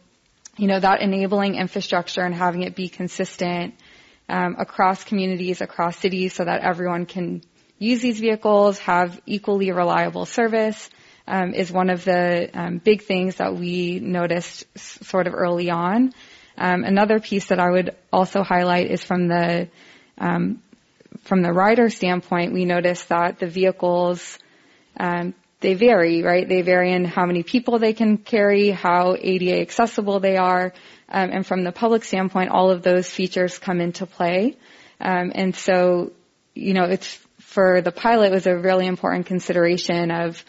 you 0.57 0.67
know, 0.67 0.79
that 0.79 1.01
enabling 1.01 1.55
infrastructure 1.55 2.23
and 2.23 2.35
having 2.35 2.63
it 2.63 2.75
be 2.75 2.89
consistent 2.89 3.75
um, 4.31 4.57
across 4.59 5.03
communities, 5.05 5.61
across 5.61 5.99
cities, 5.99 6.33
so 6.35 6.45
that 6.45 6.63
everyone 6.63 7.05
can 7.05 7.43
use 7.79 8.01
these 8.01 8.21
vehicles, 8.21 8.79
have 8.79 9.21
equally 9.27 9.73
reliable 9.73 10.25
service, 10.25 10.89
um, 11.27 11.53
is 11.53 11.71
one 11.71 11.91
of 11.91 12.05
the 12.05 12.49
um, 12.55 12.79
big 12.79 13.03
things 13.03 13.37
that 13.37 13.55
we 13.57 13.99
noticed 13.99 14.65
s- 14.77 14.99
sort 15.03 15.27
of 15.27 15.35
early 15.35 15.71
on. 15.71 16.13
Um, 16.57 16.85
another 16.85 17.19
piece 17.21 17.47
that 17.49 17.59
I 17.59 17.71
would 17.71 17.97
also 18.13 18.43
highlight 18.43 18.91
is 18.91 19.03
from 19.03 19.29
the 19.29 19.69
um, 20.19 20.63
from 21.23 21.43
the 21.43 21.53
rider 21.53 21.91
standpoint, 21.91 22.53
we 22.53 22.65
noticed 22.65 23.09
that 23.09 23.39
the 23.39 23.47
vehicles 23.47 24.39
um, 24.99 25.35
they 25.61 25.75
vary, 25.75 26.23
right? 26.23 26.49
They 26.49 26.63
vary 26.63 26.93
in 26.93 27.05
how 27.05 27.27
many 27.27 27.43
people 27.43 27.79
they 27.79 27.93
can 27.93 28.17
carry, 28.17 28.71
how 28.71 29.15
ADA 29.19 29.61
accessible 29.61 30.21
they 30.21 30.37
are, 30.37 30.73
um, 31.11 31.31
and 31.31 31.47
from 31.47 31.65
the 31.65 31.73
public 31.73 32.05
standpoint, 32.05 32.51
all 32.51 32.71
of 32.71 32.83
those 32.83 33.09
features 33.09 33.59
come 33.59 33.81
into 33.81 34.07
play. 34.07 34.57
Um, 35.01 35.33
and 35.35 35.55
so, 35.57 36.13
you 36.55 36.75
know, 36.75 36.85
it's 36.85 37.19
for 37.39 37.81
the 37.81 37.93
pilot 37.93 38.31
was 38.31 38.47
a 38.47 38.57
really 38.57 38.87
important 38.87 39.27
consideration 39.27 40.11
of 40.11 40.45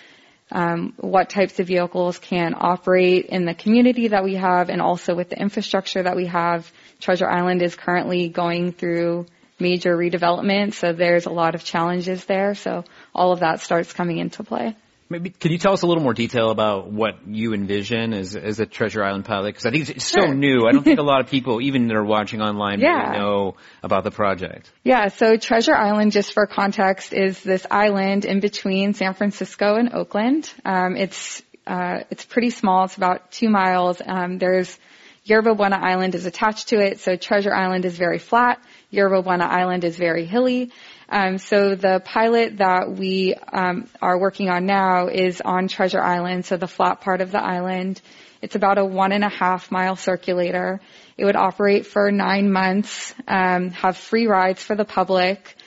um, 0.52 0.94
what 0.98 1.30
types 1.30 1.60
of 1.60 1.68
vehicles 1.68 2.20
can 2.20 2.54
operate 2.58 3.26
in 3.26 3.46
the 3.46 3.54
community 3.54 4.10
that 4.10 4.24
we 4.24 4.36
have, 4.36 4.70
and 4.70 4.82
also 4.82 5.16
with 5.16 5.30
the 5.30 5.40
infrastructure 5.40 6.04
that 6.04 6.16
we 6.16 6.26
have. 6.28 6.72
Treasure 7.00 7.28
Island 7.28 7.62
is 7.62 7.76
currently 7.76 8.28
going 8.28 8.74
through 8.74 9.26
major 9.60 9.96
redevelopment, 9.96 10.74
so 10.74 10.92
there's 10.92 11.26
a 11.26 11.32
lot 11.32 11.56
of 11.56 11.64
challenges 11.64 12.26
there. 12.26 12.54
So 12.54 12.84
all 13.16 13.32
of 13.32 13.40
that 13.40 13.62
starts 13.62 13.94
coming 13.94 14.18
into 14.18 14.44
play. 14.44 14.76
Maybe 15.12 15.30
can 15.30 15.52
you 15.52 15.58
tell 15.58 15.74
us 15.74 15.82
a 15.82 15.88
little 15.88 16.02
more 16.02 16.14
detail 16.14 16.50
about 16.50 16.90
what 16.90 17.28
you 17.28 17.54
envision 17.54 18.14
as 18.14 18.36
as 18.36 18.60
a 18.60 18.66
Treasure 18.66 19.04
Island 19.04 19.26
pilot? 19.26 19.50
Because 19.50 19.66
I 19.66 19.72
think 19.72 19.90
it's 19.90 20.06
so 20.06 20.22
sure. 20.22 20.34
new. 20.34 20.66
I 20.66 20.72
don't 20.72 20.84
think 20.90 21.00
a 21.00 21.04
lot 21.04 21.20
of 21.20 21.30
people, 21.30 21.62
even 21.62 21.88
that 21.88 21.98
are 21.98 22.04
watching 22.04 22.42
online, 22.42 22.80
yeah. 22.80 23.10
really 23.10 23.20
know 23.20 23.56
about 23.84 24.06
the 24.06 24.12
project. 24.12 24.72
Yeah. 24.84 25.10
So 25.10 25.36
Treasure 25.36 25.76
Island, 25.76 26.14
just 26.14 26.34
for 26.34 26.48
context, 26.48 27.12
is 27.12 27.44
this 27.44 27.68
island 27.70 28.24
in 28.24 28.40
between 28.40 28.94
San 28.94 29.14
Francisco 29.14 29.76
and 29.76 29.94
Oakland. 29.94 30.52
Um, 30.64 30.96
it's 30.96 31.44
uh, 31.68 32.00
it's 32.10 32.26
pretty 32.26 32.50
small. 32.50 32.86
It's 32.86 32.96
about 32.96 33.32
two 33.32 33.50
miles. 33.50 34.02
Um, 34.06 34.38
there's 34.38 34.80
Yerba 35.24 35.54
Buena 35.54 35.78
Island 35.78 36.16
is 36.16 36.26
attached 36.26 36.70
to 36.70 36.80
it, 36.80 37.00
so 37.00 37.16
Treasure 37.16 37.54
Island 37.54 37.86
is 37.86 37.98
very 37.98 38.18
flat. 38.18 38.60
Yerba 38.90 39.22
Buena 39.22 39.46
Island 39.46 39.84
is 39.84 39.96
very 39.96 40.26
hilly. 40.26 40.72
Um, 41.12 41.40
so 41.40 41.76
the 41.76 42.02
pilot 42.04 42.60
that 42.60 42.90
we 42.90 43.36
um, 43.36 43.90
are 44.02 44.18
working 44.18 44.50
on 44.50 44.66
now 44.66 45.08
is 45.10 45.42
on 45.42 45.68
Treasure 45.68 46.02
Island, 46.02 46.46
so 46.46 46.56
the 46.56 46.70
flat 46.70 47.02
part 47.02 47.20
of 47.20 47.32
the 47.32 47.44
island. 47.44 48.02
It's 48.42 48.56
about 48.56 48.78
a 48.78 48.86
one 48.86 49.12
and 49.12 49.26
a 49.26 49.30
half 49.30 49.72
mile 49.72 49.98
circulator. 49.98 50.80
It 51.18 51.26
would 51.26 51.36
operate 51.36 51.86
for 51.86 52.12
nine 52.12 52.50
months, 52.50 53.14
um, 53.28 53.72
have 53.72 53.98
free 53.98 54.26
rides 54.26 54.64
for 54.64 54.74
the 54.74 54.86
public, 54.86 55.58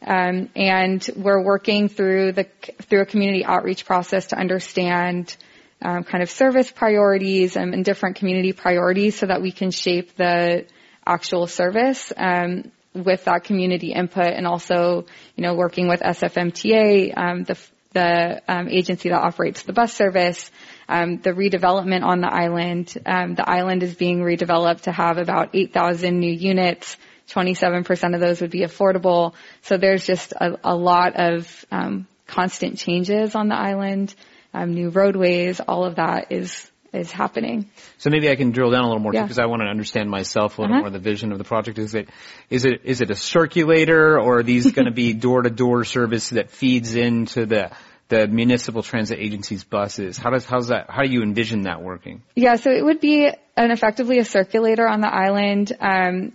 um, 0.00 0.48
and 0.56 1.06
we're 1.14 1.42
working 1.42 1.90
through 1.90 2.32
the 2.32 2.46
through 2.82 3.02
a 3.02 3.06
community 3.06 3.44
outreach 3.44 3.84
process 3.84 4.28
to 4.28 4.38
understand 4.38 5.36
um, 5.82 6.04
kind 6.04 6.22
of 6.22 6.30
service 6.30 6.70
priorities 6.70 7.56
and, 7.56 7.74
and, 7.74 7.84
different 7.84 8.16
community 8.16 8.54
priorities, 8.54 9.18
so 9.18 9.26
that 9.26 9.42
we 9.42 9.52
can 9.52 9.70
shape 9.70 10.16
the 10.16 10.64
actual 11.06 11.46
service. 11.46 12.10
Um, 12.16 12.72
with 12.94 13.24
that 13.24 13.44
community 13.44 13.92
input 13.92 14.26
and 14.26 14.46
also, 14.46 15.06
you 15.36 15.42
know, 15.42 15.54
working 15.54 15.88
with 15.88 16.00
SFMTA, 16.00 17.16
um, 17.16 17.44
the, 17.44 17.58
the 17.92 18.42
um, 18.48 18.68
agency 18.68 19.08
that 19.08 19.20
operates 19.20 19.62
the 19.62 19.72
bus 19.72 19.92
service, 19.92 20.50
um, 20.88 21.18
the 21.18 21.30
redevelopment 21.30 22.04
on 22.04 22.20
the 22.20 22.32
island. 22.32 22.96
Um, 23.04 23.34
the 23.34 23.48
island 23.48 23.82
is 23.82 23.94
being 23.94 24.20
redeveloped 24.20 24.82
to 24.82 24.92
have 24.92 25.18
about 25.18 25.50
8,000 25.54 26.18
new 26.18 26.32
units. 26.32 26.96
27% 27.30 28.14
of 28.14 28.20
those 28.20 28.40
would 28.40 28.50
be 28.50 28.60
affordable. 28.60 29.34
So 29.62 29.76
there's 29.76 30.06
just 30.06 30.32
a, 30.32 30.58
a 30.62 30.76
lot 30.76 31.14
of 31.16 31.64
um, 31.72 32.06
constant 32.26 32.78
changes 32.78 33.34
on 33.34 33.48
the 33.48 33.56
island, 33.56 34.14
um, 34.52 34.74
new 34.74 34.90
roadways. 34.90 35.58
All 35.60 35.84
of 35.84 35.96
that 35.96 36.30
is 36.30 36.70
is 36.94 37.10
happening. 37.10 37.70
So 37.98 38.10
maybe 38.10 38.30
I 38.30 38.36
can 38.36 38.50
drill 38.50 38.70
down 38.70 38.84
a 38.84 38.86
little 38.86 39.02
more 39.02 39.14
yeah. 39.14 39.22
because 39.22 39.38
I 39.38 39.46
want 39.46 39.62
to 39.62 39.66
understand 39.66 40.10
myself 40.10 40.58
a 40.58 40.62
little 40.62 40.76
uh-huh. 40.76 40.82
more 40.82 40.90
the 40.90 40.98
vision 40.98 41.32
of 41.32 41.38
the 41.38 41.44
project. 41.44 41.78
Is 41.78 41.94
it 41.94 42.08
is 42.50 42.64
it 42.64 42.82
is 42.84 43.00
it 43.00 43.10
a 43.10 43.16
circulator 43.16 44.18
or 44.18 44.38
are 44.38 44.42
these 44.42 44.70
going 44.72 44.86
to 44.86 44.92
be 44.92 45.12
door 45.12 45.42
to 45.42 45.50
door 45.50 45.84
service 45.84 46.30
that 46.30 46.50
feeds 46.50 46.94
into 46.94 47.46
the 47.46 47.70
the 48.08 48.28
municipal 48.28 48.82
transit 48.82 49.18
agency's 49.18 49.64
buses. 49.64 50.18
How 50.18 50.30
does 50.30 50.44
how's 50.44 50.68
that? 50.68 50.90
How 50.90 51.02
do 51.02 51.10
you 51.10 51.22
envision 51.22 51.62
that 51.62 51.82
working? 51.82 52.22
Yeah, 52.34 52.56
so 52.56 52.70
it 52.70 52.84
would 52.84 53.00
be 53.00 53.26
an 53.56 53.70
effectively 53.70 54.18
a 54.18 54.24
circulator 54.24 54.86
on 54.86 55.00
the 55.00 55.12
island. 55.12 55.72
Um, 55.80 56.32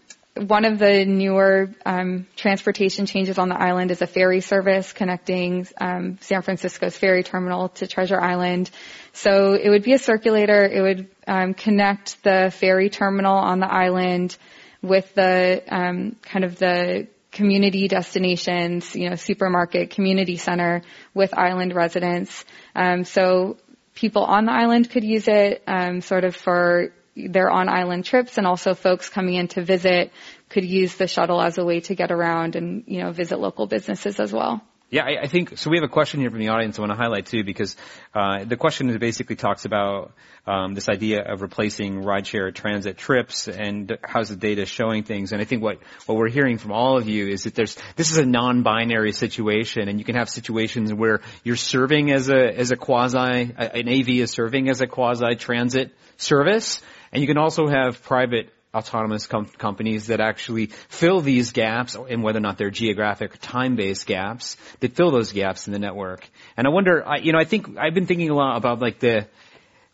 one 0.47 0.65
of 0.65 0.79
the 0.79 1.05
newer 1.05 1.69
um, 1.85 2.27
transportation 2.35 3.05
changes 3.05 3.37
on 3.37 3.49
the 3.49 3.59
island 3.59 3.91
is 3.91 4.01
a 4.01 4.07
ferry 4.07 4.41
service 4.41 4.93
connecting 4.93 5.67
um, 5.79 6.17
San 6.21 6.41
Francisco's 6.41 6.97
ferry 6.97 7.23
terminal 7.23 7.69
to 7.69 7.87
Treasure 7.87 8.19
Island. 8.19 8.69
So 9.13 9.53
it 9.53 9.69
would 9.69 9.83
be 9.83 9.93
a 9.93 9.97
circulator. 9.97 10.65
It 10.65 10.81
would 10.81 11.09
um, 11.27 11.53
connect 11.53 12.23
the 12.23 12.53
ferry 12.55 12.89
terminal 12.89 13.35
on 13.35 13.59
the 13.59 13.71
island 13.71 14.37
with 14.81 15.13
the 15.13 15.63
um, 15.67 16.15
kind 16.21 16.45
of 16.45 16.57
the 16.57 17.07
community 17.31 17.87
destinations, 17.87 18.95
you 18.95 19.09
know, 19.09 19.15
supermarket, 19.15 19.91
community 19.91 20.37
center 20.37 20.81
with 21.13 21.37
island 21.37 21.75
residents. 21.75 22.45
Um, 22.75 23.03
so 23.03 23.57
people 23.93 24.23
on 24.23 24.45
the 24.45 24.51
island 24.51 24.89
could 24.89 25.03
use 25.03 25.27
it 25.27 25.61
um, 25.67 26.01
sort 26.01 26.23
of 26.23 26.35
for 26.35 26.91
their 27.27 27.49
on 27.49 27.69
island 27.69 28.05
trips 28.05 28.37
and 28.37 28.47
also 28.47 28.73
folks 28.73 29.09
coming 29.09 29.35
in 29.35 29.47
to 29.49 29.63
visit 29.63 30.11
could 30.49 30.65
use 30.65 30.95
the 30.95 31.07
shuttle 31.07 31.41
as 31.41 31.57
a 31.57 31.65
way 31.65 31.79
to 31.81 31.95
get 31.95 32.11
around 32.11 32.55
and, 32.55 32.83
you 32.87 33.01
know, 33.01 33.11
visit 33.11 33.39
local 33.39 33.67
businesses 33.67 34.19
as 34.19 34.31
well. 34.31 34.61
Yeah, 34.91 35.03
I, 35.03 35.23
I 35.23 35.27
think 35.27 35.55
so. 35.57 35.69
We 35.69 35.77
have 35.77 35.83
a 35.83 35.91
question 35.91 36.19
here 36.19 36.31
from 36.31 36.39
the 36.39 36.47
audience 36.47 36.79
I 36.79 36.81
want 36.81 36.91
to 36.91 36.97
highlight 36.97 37.27
too, 37.27 37.43
because 37.43 37.75
uh, 38.15 38.43
the 38.43 38.57
question 38.57 38.97
basically 38.97 39.35
talks 39.35 39.65
about 39.65 40.13
um, 40.47 40.73
this 40.73 40.89
idea 40.89 41.21
of 41.21 41.43
replacing 41.43 42.01
rideshare 42.01 42.53
transit 42.53 42.97
trips 42.97 43.47
and 43.47 43.99
how's 44.03 44.29
the 44.29 44.35
data 44.35 44.65
showing 44.65 45.03
things. 45.03 45.31
And 45.31 45.41
I 45.41 45.45
think 45.45 45.61
what 45.61 45.77
what 46.07 46.17
we're 46.17 46.29
hearing 46.29 46.57
from 46.57 46.71
all 46.71 46.97
of 46.97 47.07
you 47.07 47.27
is 47.27 47.43
that 47.43 47.53
there's 47.53 47.77
this 47.97 48.09
is 48.09 48.17
a 48.17 48.25
non-binary 48.25 49.11
situation, 49.11 49.89
and 49.89 49.99
you 49.99 50.05
can 50.05 50.15
have 50.15 50.27
situations 50.27 50.91
where 50.91 51.21
you're 51.43 51.55
serving 51.55 52.11
as 52.11 52.29
a 52.29 52.57
as 52.57 52.71
a 52.71 52.75
quasi 52.75 53.53
an 53.55 53.87
AV 53.87 54.09
is 54.09 54.31
serving 54.31 54.69
as 54.69 54.81
a 54.81 54.87
quasi 54.87 55.35
transit 55.35 55.93
service, 56.17 56.81
and 57.11 57.21
you 57.21 57.27
can 57.27 57.37
also 57.37 57.67
have 57.67 58.03
private 58.03 58.51
autonomous 58.73 59.25
com- 59.25 59.45
companies 59.45 60.07
that 60.07 60.19
actually 60.19 60.67
fill 60.89 61.21
these 61.21 61.51
gaps 61.51 61.95
and 61.95 62.21
whether 62.21 62.37
or 62.37 62.41
not 62.41 62.57
they're 62.57 62.69
geographic 62.69 63.33
or 63.33 63.37
time-based 63.37 64.05
gaps 64.05 64.57
that 64.79 64.93
fill 64.93 65.11
those 65.11 65.31
gaps 65.31 65.67
in 65.67 65.73
the 65.73 65.79
network. 65.79 66.27
And 66.55 66.67
I 66.67 66.69
wonder, 66.69 67.07
I, 67.07 67.17
you 67.17 67.31
know, 67.31 67.39
I 67.39 67.45
think 67.45 67.77
I've 67.77 67.95
been 67.95 68.05
thinking 68.05 68.29
a 68.29 68.35
lot 68.35 68.57
about 68.57 68.79
like 68.79 68.99
the 68.99 69.27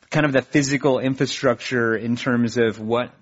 kind 0.09 0.25
of 0.25 0.33
the 0.33 0.41
physical 0.41 0.99
infrastructure 0.99 1.95
in 1.95 2.15
terms 2.15 2.57
of 2.57 2.79
what 2.79 3.13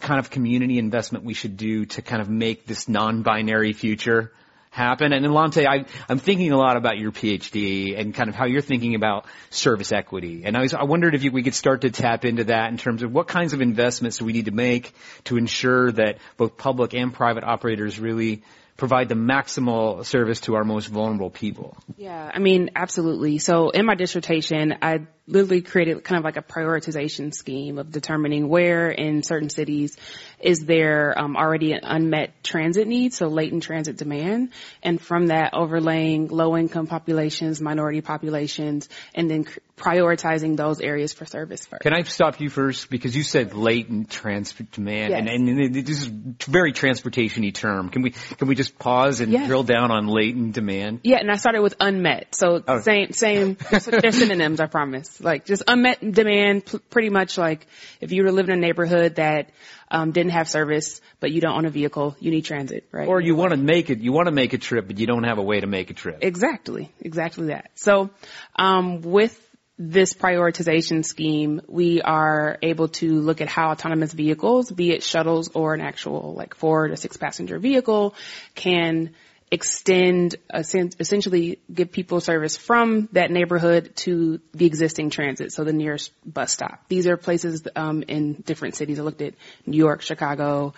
kind 0.00 0.18
of 0.18 0.30
community 0.30 0.78
investment 0.78 1.24
we 1.24 1.34
should 1.34 1.56
do 1.56 1.84
to 1.86 2.02
kind 2.02 2.20
of 2.22 2.28
make 2.28 2.66
this 2.66 2.88
non-binary 2.88 3.72
future 3.72 4.32
happen. 4.72 5.12
And 5.12 5.24
Alante, 5.26 5.66
I, 5.66 5.84
I'm 6.08 6.18
thinking 6.18 6.50
a 6.50 6.56
lot 6.56 6.78
about 6.78 6.96
your 6.96 7.12
PhD 7.12 7.98
and 7.98 8.14
kind 8.14 8.30
of 8.30 8.34
how 8.34 8.46
you're 8.46 8.62
thinking 8.62 8.94
about 8.94 9.26
service 9.50 9.92
equity. 9.92 10.42
And 10.44 10.56
I, 10.56 10.62
was, 10.62 10.72
I 10.72 10.84
wondered 10.84 11.14
if 11.14 11.22
you, 11.22 11.30
we 11.30 11.42
could 11.42 11.54
start 11.54 11.82
to 11.82 11.90
tap 11.90 12.24
into 12.24 12.44
that 12.44 12.70
in 12.70 12.78
terms 12.78 13.02
of 13.02 13.12
what 13.12 13.28
kinds 13.28 13.52
of 13.52 13.60
investments 13.60 14.16
do 14.16 14.24
we 14.24 14.32
need 14.32 14.46
to 14.46 14.50
make 14.50 14.94
to 15.24 15.36
ensure 15.36 15.92
that 15.92 16.18
both 16.38 16.56
public 16.56 16.94
and 16.94 17.12
private 17.12 17.44
operators 17.44 18.00
really 18.00 18.42
provide 18.78 19.10
the 19.10 19.14
maximal 19.14 20.04
service 20.06 20.40
to 20.40 20.54
our 20.54 20.64
most 20.64 20.86
vulnerable 20.86 21.30
people. 21.30 21.76
Yeah, 21.98 22.30
I 22.32 22.38
mean, 22.38 22.70
absolutely. 22.74 23.38
So 23.38 23.68
in 23.68 23.84
my 23.84 23.94
dissertation, 23.94 24.78
I 24.80 25.06
literally 25.26 25.62
created 25.62 26.02
kind 26.02 26.18
of 26.18 26.24
like 26.24 26.36
a 26.36 26.42
prioritization 26.42 27.32
scheme 27.32 27.78
of 27.78 27.90
determining 27.90 28.48
where 28.48 28.90
in 28.90 29.22
certain 29.22 29.48
cities 29.50 29.96
is 30.40 30.64
there 30.64 31.16
um, 31.16 31.36
already 31.36 31.72
an 31.72 31.80
unmet 31.84 32.42
transit 32.42 32.88
need, 32.88 33.14
so 33.14 33.28
latent 33.28 33.62
transit 33.62 33.96
demand, 33.96 34.50
and 34.82 35.00
from 35.00 35.28
that 35.28 35.54
overlaying 35.54 36.26
low 36.28 36.56
income 36.56 36.88
populations, 36.88 37.60
minority 37.60 38.00
populations, 38.00 38.88
and 39.14 39.30
then 39.30 39.44
cr- 39.44 39.60
prioritizing 39.76 40.56
those 40.56 40.80
areas 40.80 41.12
for 41.12 41.24
service 41.24 41.64
first. 41.66 41.82
Can 41.82 41.92
I 41.94 42.02
stop 42.02 42.40
you 42.40 42.48
first 42.50 42.90
because 42.90 43.14
you 43.14 43.22
said 43.22 43.54
latent 43.54 44.10
transit 44.10 44.70
demand, 44.72 45.10
Yes. 45.12 45.20
and, 45.20 45.48
and 45.48 45.74
this 45.74 45.88
is 45.88 46.08
a 46.08 46.50
very 46.50 46.72
transportation-y 46.72 47.50
term. 47.50 47.88
Can 47.88 48.02
we 48.02 48.10
can 48.10 48.48
we 48.48 48.54
just 48.56 48.78
pause 48.78 49.20
and 49.20 49.32
Yes. 49.32 49.46
drill 49.46 49.62
down 49.62 49.90
on 49.92 50.08
latent 50.08 50.54
demand? 50.54 51.00
Yeah, 51.04 51.18
and 51.18 51.30
I 51.30 51.36
started 51.36 51.62
with 51.62 51.74
unmet. 51.78 52.34
So 52.34 52.62
Oh. 52.66 52.80
same, 52.80 53.12
same, 53.12 53.56
they're 53.70 54.12
synonyms, 54.12 54.60
I 54.60 54.66
promise. 54.66 55.08
Like 55.22 55.44
just 55.44 55.62
unmet 55.66 56.00
demand, 56.12 56.66
p- 56.66 56.78
pretty 56.90 57.10
much 57.10 57.38
like 57.38 57.66
if 58.00 58.12
you 58.12 58.24
were 58.24 58.32
living 58.32 58.52
in 58.52 58.58
a 58.58 58.60
neighborhood 58.60 59.16
that 59.16 59.50
um, 59.90 60.12
didn't 60.12 60.32
have 60.32 60.48
service, 60.48 61.00
but 61.20 61.30
you 61.30 61.40
don't 61.40 61.56
own 61.56 61.66
a 61.66 61.70
vehicle, 61.70 62.16
you 62.18 62.30
need 62.30 62.44
transit, 62.44 62.88
right? 62.92 63.08
Or 63.08 63.20
you 63.20 63.36
want 63.36 63.52
to 63.52 63.56
make 63.56 63.90
it, 63.90 64.00
you 64.00 64.12
want 64.12 64.26
to 64.26 64.32
make 64.32 64.52
a 64.52 64.58
trip, 64.58 64.86
but 64.86 64.98
you 64.98 65.06
don't 65.06 65.24
have 65.24 65.38
a 65.38 65.42
way 65.42 65.60
to 65.60 65.66
make 65.66 65.90
a 65.90 65.94
trip. 65.94 66.18
Exactly, 66.22 66.92
exactly 67.00 67.48
that. 67.48 67.70
So, 67.74 68.10
um, 68.56 69.02
with 69.02 69.38
this 69.78 70.14
prioritization 70.14 71.04
scheme, 71.04 71.60
we 71.66 72.02
are 72.02 72.58
able 72.62 72.88
to 72.88 73.20
look 73.20 73.40
at 73.40 73.48
how 73.48 73.70
autonomous 73.70 74.12
vehicles, 74.12 74.70
be 74.70 74.92
it 74.92 75.02
shuttles 75.02 75.50
or 75.54 75.74
an 75.74 75.80
actual 75.80 76.34
like 76.34 76.54
four 76.54 76.88
to 76.88 76.96
six 76.96 77.16
passenger 77.16 77.58
vehicle, 77.58 78.14
can 78.54 79.14
extend, 79.52 80.36
essentially 80.50 81.58
give 81.72 81.92
people 81.92 82.20
service 82.20 82.56
from 82.56 83.10
that 83.12 83.30
neighborhood 83.30 83.94
to 83.94 84.40
the 84.54 84.64
existing 84.64 85.10
transit, 85.10 85.52
so 85.52 85.62
the 85.62 85.74
nearest 85.74 86.10
bus 86.24 86.52
stop. 86.52 86.82
These 86.88 87.06
are 87.06 87.18
places 87.18 87.62
um, 87.76 88.02
in 88.08 88.32
different 88.32 88.76
cities. 88.76 88.98
I 88.98 89.02
looked 89.02 89.20
at 89.20 89.34
New 89.66 89.76
York, 89.76 90.00
Chicago, 90.00 90.72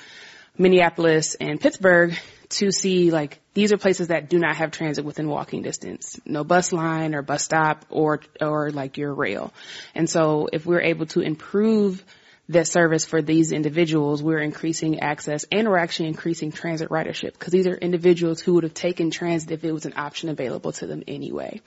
Minneapolis, 0.58 1.36
and 1.36 1.60
Pittsburgh 1.60 2.18
to 2.48 2.72
see 2.72 3.12
like 3.12 3.40
these 3.54 3.72
are 3.72 3.78
places 3.78 4.08
that 4.08 4.28
do 4.28 4.38
not 4.38 4.56
have 4.56 4.72
transit 4.72 5.04
within 5.04 5.28
walking 5.28 5.62
distance. 5.62 6.18
No 6.26 6.42
bus 6.42 6.72
line 6.72 7.14
or 7.14 7.22
bus 7.22 7.44
stop 7.44 7.86
or 7.90 8.20
or 8.40 8.72
like 8.72 8.98
your 8.98 9.14
rail. 9.14 9.52
And 9.94 10.10
so 10.10 10.48
if 10.52 10.66
we're 10.66 10.82
able 10.82 11.06
to 11.06 11.20
improve 11.20 12.04
that 12.50 12.66
service 12.66 13.04
for 13.04 13.22
these 13.22 13.52
individuals, 13.52 14.22
we're 14.22 14.38
increasing 14.40 15.00
access 15.00 15.44
and 15.50 15.68
we're 15.68 15.78
actually 15.78 16.08
increasing 16.08 16.52
transit 16.52 16.90
ridership 16.90 17.32
because 17.32 17.52
these 17.52 17.66
are 17.66 17.74
individuals 17.74 18.40
who 18.40 18.54
would 18.54 18.64
have 18.64 18.74
taken 18.74 19.10
transit 19.10 19.50
if 19.50 19.64
it 19.64 19.72
was 19.72 19.86
an 19.86 19.94
option 19.96 20.28
available 20.28 20.72
to 20.72 20.86
them 20.86 21.02
anyway. 21.08 21.60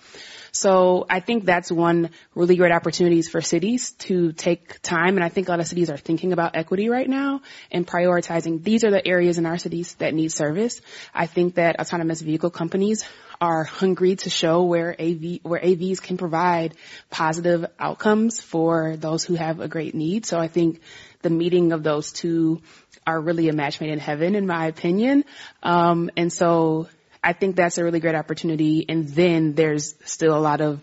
So 0.57 1.05
I 1.07 1.19
think 1.19 1.45
that's 1.45 1.71
one 1.71 2.09
really 2.33 2.55
great 2.55 2.71
opportunities 2.71 3.29
for 3.29 3.41
cities 3.41 3.91
to 4.07 4.31
take 4.31 4.81
time. 4.81 5.15
And 5.15 5.23
I 5.23 5.29
think 5.29 5.47
a 5.47 5.51
lot 5.51 5.59
of 5.59 5.67
cities 5.67 5.91
are 5.91 5.97
thinking 5.97 6.33
about 6.33 6.55
equity 6.55 6.89
right 6.89 7.07
now 7.07 7.41
and 7.71 7.85
prioritizing 7.85 8.63
these 8.63 8.83
are 8.83 8.89
the 8.89 9.05
areas 9.07 9.37
in 9.37 9.45
our 9.45 9.59
cities 9.59 9.93
that 9.99 10.15
need 10.15 10.31
service. 10.31 10.81
I 11.13 11.27
think 11.27 11.55
that 11.55 11.79
autonomous 11.79 12.21
vehicle 12.21 12.49
companies 12.49 13.05
are 13.39 13.65
hungry 13.65 14.15
to 14.15 14.31
show 14.31 14.63
where 14.63 14.99
AV, 14.99 15.41
where 15.43 15.61
AVs 15.61 16.01
can 16.01 16.17
provide 16.17 16.73
positive 17.11 17.67
outcomes 17.77 18.41
for 18.41 18.97
those 18.97 19.23
who 19.23 19.35
have 19.35 19.59
a 19.59 19.67
great 19.67 19.93
need. 19.93 20.25
So 20.25 20.39
I 20.39 20.47
think 20.47 20.81
the 21.21 21.29
meeting 21.29 21.71
of 21.71 21.83
those 21.83 22.11
two 22.11 22.63
are 23.05 23.21
really 23.21 23.47
a 23.47 23.53
match 23.53 23.79
made 23.79 23.91
in 23.91 23.99
heaven, 23.99 24.33
in 24.33 24.47
my 24.47 24.65
opinion. 24.65 25.23
Um, 25.61 26.09
and 26.17 26.33
so 26.33 26.87
I 27.23 27.33
think 27.33 27.55
that's 27.55 27.77
a 27.77 27.83
really 27.83 27.99
great 27.99 28.15
opportunity. 28.15 28.85
And 28.87 29.07
then 29.07 29.53
there's 29.53 29.95
still 30.05 30.35
a 30.35 30.39
lot 30.39 30.61
of 30.61 30.81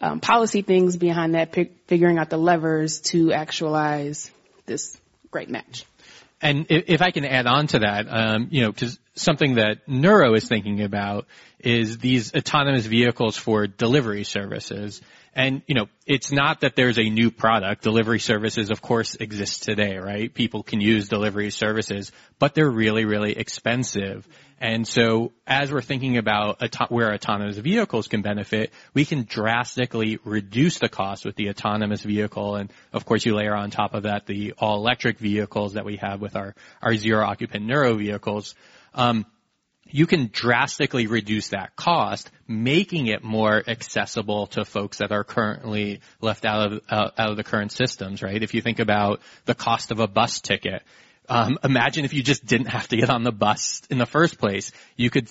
um, 0.00 0.20
policy 0.20 0.62
things 0.62 0.96
behind 0.96 1.34
that, 1.34 1.54
figuring 1.86 2.18
out 2.18 2.30
the 2.30 2.36
levers 2.36 3.00
to 3.00 3.32
actualize 3.32 4.30
this 4.66 4.96
great 5.30 5.50
match. 5.50 5.84
And 6.40 6.66
if, 6.68 6.84
if 6.86 7.02
I 7.02 7.10
can 7.10 7.24
add 7.24 7.46
on 7.46 7.66
to 7.68 7.80
that, 7.80 8.06
um, 8.08 8.48
you 8.50 8.62
know, 8.62 8.72
because 8.72 8.98
something 9.14 9.56
that 9.56 9.88
Nuro 9.88 10.34
is 10.34 10.46
thinking 10.46 10.82
about 10.82 11.26
is 11.58 11.98
these 11.98 12.34
autonomous 12.34 12.86
vehicles 12.86 13.36
for 13.36 13.66
delivery 13.66 14.24
services. 14.24 15.02
And, 15.38 15.62
you 15.68 15.76
know, 15.76 15.86
it's 16.04 16.32
not 16.32 16.62
that 16.62 16.74
there's 16.74 16.98
a 16.98 17.08
new 17.08 17.30
product. 17.30 17.84
Delivery 17.84 18.18
services, 18.18 18.70
of 18.70 18.82
course, 18.82 19.14
exist 19.14 19.62
today, 19.62 19.96
right? 19.98 20.34
People 20.34 20.64
can 20.64 20.80
use 20.80 21.08
delivery 21.08 21.52
services, 21.52 22.10
but 22.40 22.56
they're 22.56 22.68
really, 22.68 23.04
really 23.04 23.38
expensive. 23.38 24.26
And 24.60 24.84
so 24.84 25.30
as 25.46 25.70
we're 25.70 25.80
thinking 25.80 26.18
about 26.18 26.60
auto- 26.60 26.92
where 26.92 27.14
autonomous 27.14 27.56
vehicles 27.56 28.08
can 28.08 28.20
benefit, 28.20 28.72
we 28.94 29.04
can 29.04 29.26
drastically 29.28 30.18
reduce 30.24 30.80
the 30.80 30.88
cost 30.88 31.24
with 31.24 31.36
the 31.36 31.50
autonomous 31.50 32.02
vehicle. 32.02 32.56
And 32.56 32.72
of 32.92 33.04
course, 33.06 33.24
you 33.24 33.36
layer 33.36 33.54
on 33.54 33.70
top 33.70 33.94
of 33.94 34.02
that 34.02 34.26
the 34.26 34.54
all 34.58 34.78
electric 34.78 35.20
vehicles 35.20 35.74
that 35.74 35.84
we 35.84 35.98
have 35.98 36.20
with 36.20 36.34
our, 36.34 36.56
our 36.82 36.96
zero 36.96 37.24
occupant 37.24 37.64
Nuro 37.64 37.94
vehicles. 37.94 38.56
Um, 38.92 39.24
you 39.90 40.06
can 40.06 40.30
drastically 40.32 41.06
reduce 41.06 41.48
that 41.48 41.76
cost, 41.76 42.30
making 42.46 43.06
it 43.06 43.22
more 43.22 43.62
accessible 43.66 44.48
to 44.48 44.64
folks 44.64 44.98
that 44.98 45.12
are 45.12 45.24
currently 45.24 46.00
left 46.20 46.44
out 46.44 46.72
of 46.72 46.82
uh, 46.88 47.10
out 47.16 47.30
of 47.30 47.36
the 47.36 47.44
current 47.44 47.72
systems. 47.72 48.22
Right? 48.22 48.42
If 48.42 48.54
you 48.54 48.62
think 48.62 48.78
about 48.78 49.20
the 49.44 49.54
cost 49.54 49.90
of 49.90 50.00
a 50.00 50.08
bus 50.08 50.40
ticket, 50.40 50.82
um, 51.28 51.58
imagine 51.62 52.04
if 52.04 52.14
you 52.14 52.22
just 52.22 52.44
didn't 52.46 52.68
have 52.68 52.88
to 52.88 52.96
get 52.96 53.10
on 53.10 53.22
the 53.22 53.32
bus 53.32 53.82
in 53.90 53.98
the 53.98 54.06
first 54.06 54.38
place. 54.38 54.72
You 54.96 55.10
could 55.10 55.28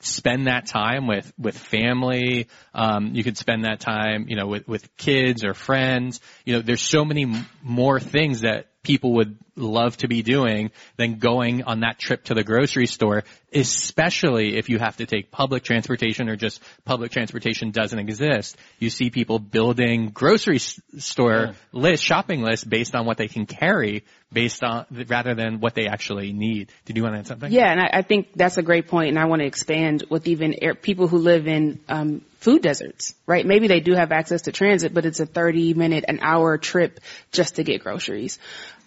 spend 0.00 0.46
that 0.46 0.66
time 0.66 1.06
with 1.06 1.32
with 1.38 1.56
family. 1.56 2.48
Um, 2.74 3.14
you 3.14 3.24
could 3.24 3.36
spend 3.36 3.64
that 3.64 3.80
time, 3.80 4.26
you 4.28 4.36
know, 4.36 4.46
with 4.46 4.68
with 4.68 4.96
kids 4.96 5.44
or 5.44 5.54
friends. 5.54 6.20
You 6.44 6.54
know, 6.54 6.62
there's 6.62 6.82
so 6.82 7.04
many 7.04 7.24
m- 7.24 7.46
more 7.62 7.98
things 8.00 8.42
that 8.42 8.66
people 8.82 9.14
would 9.14 9.36
love 9.54 9.96
to 9.98 10.08
be 10.08 10.22
doing 10.22 10.70
than 10.96 11.18
going 11.18 11.64
on 11.64 11.80
that 11.80 11.98
trip 11.98 12.24
to 12.24 12.34
the 12.34 12.44
grocery 12.44 12.86
store, 12.86 13.24
especially 13.52 14.56
if 14.56 14.68
you 14.68 14.78
have 14.78 14.96
to 14.96 15.04
take 15.04 15.30
public 15.30 15.62
transportation 15.62 16.28
or 16.28 16.36
just 16.36 16.62
public 16.84 17.10
transportation 17.10 17.70
doesn't 17.70 17.98
exist. 17.98 18.56
You 18.78 18.88
see 18.88 19.10
people 19.10 19.38
building 19.40 20.10
grocery 20.10 20.58
store 20.58 21.48
yeah. 21.48 21.52
lists, 21.72 22.06
shopping 22.06 22.42
lists 22.42 22.64
based 22.64 22.94
on 22.94 23.04
what 23.04 23.16
they 23.16 23.28
can 23.28 23.46
carry 23.46 24.04
based 24.32 24.62
on 24.62 24.86
rather 25.08 25.34
than 25.34 25.60
what 25.60 25.74
they 25.74 25.86
actually 25.86 26.32
need. 26.32 26.70
Did 26.84 26.96
you 26.96 27.02
want 27.02 27.14
to 27.14 27.18
add 27.20 27.26
something? 27.26 27.52
Yeah, 27.52 27.70
and 27.70 27.80
I, 27.80 27.90
I 27.98 28.02
think 28.02 28.28
that's 28.34 28.58
a 28.58 28.62
great 28.62 28.88
point, 28.88 29.08
and 29.10 29.18
I 29.18 29.24
want 29.24 29.40
to 29.40 29.46
expand 29.46 29.87
with 30.10 30.26
even 30.26 30.54
air, 30.62 30.74
people 30.74 31.08
who 31.08 31.18
live 31.18 31.46
in 31.46 31.78
um, 31.88 32.22
food 32.38 32.62
deserts, 32.62 33.14
right? 33.26 33.44
Maybe 33.44 33.68
they 33.68 33.80
do 33.80 33.94
have 33.94 34.12
access 34.12 34.42
to 34.42 34.52
transit, 34.52 34.94
but 34.94 35.04
it's 35.04 35.20
a 35.20 35.26
30 35.26 35.74
minute, 35.74 36.04
an 36.08 36.20
hour 36.22 36.56
trip 36.58 37.00
just 37.32 37.56
to 37.56 37.64
get 37.64 37.82
groceries 37.82 38.38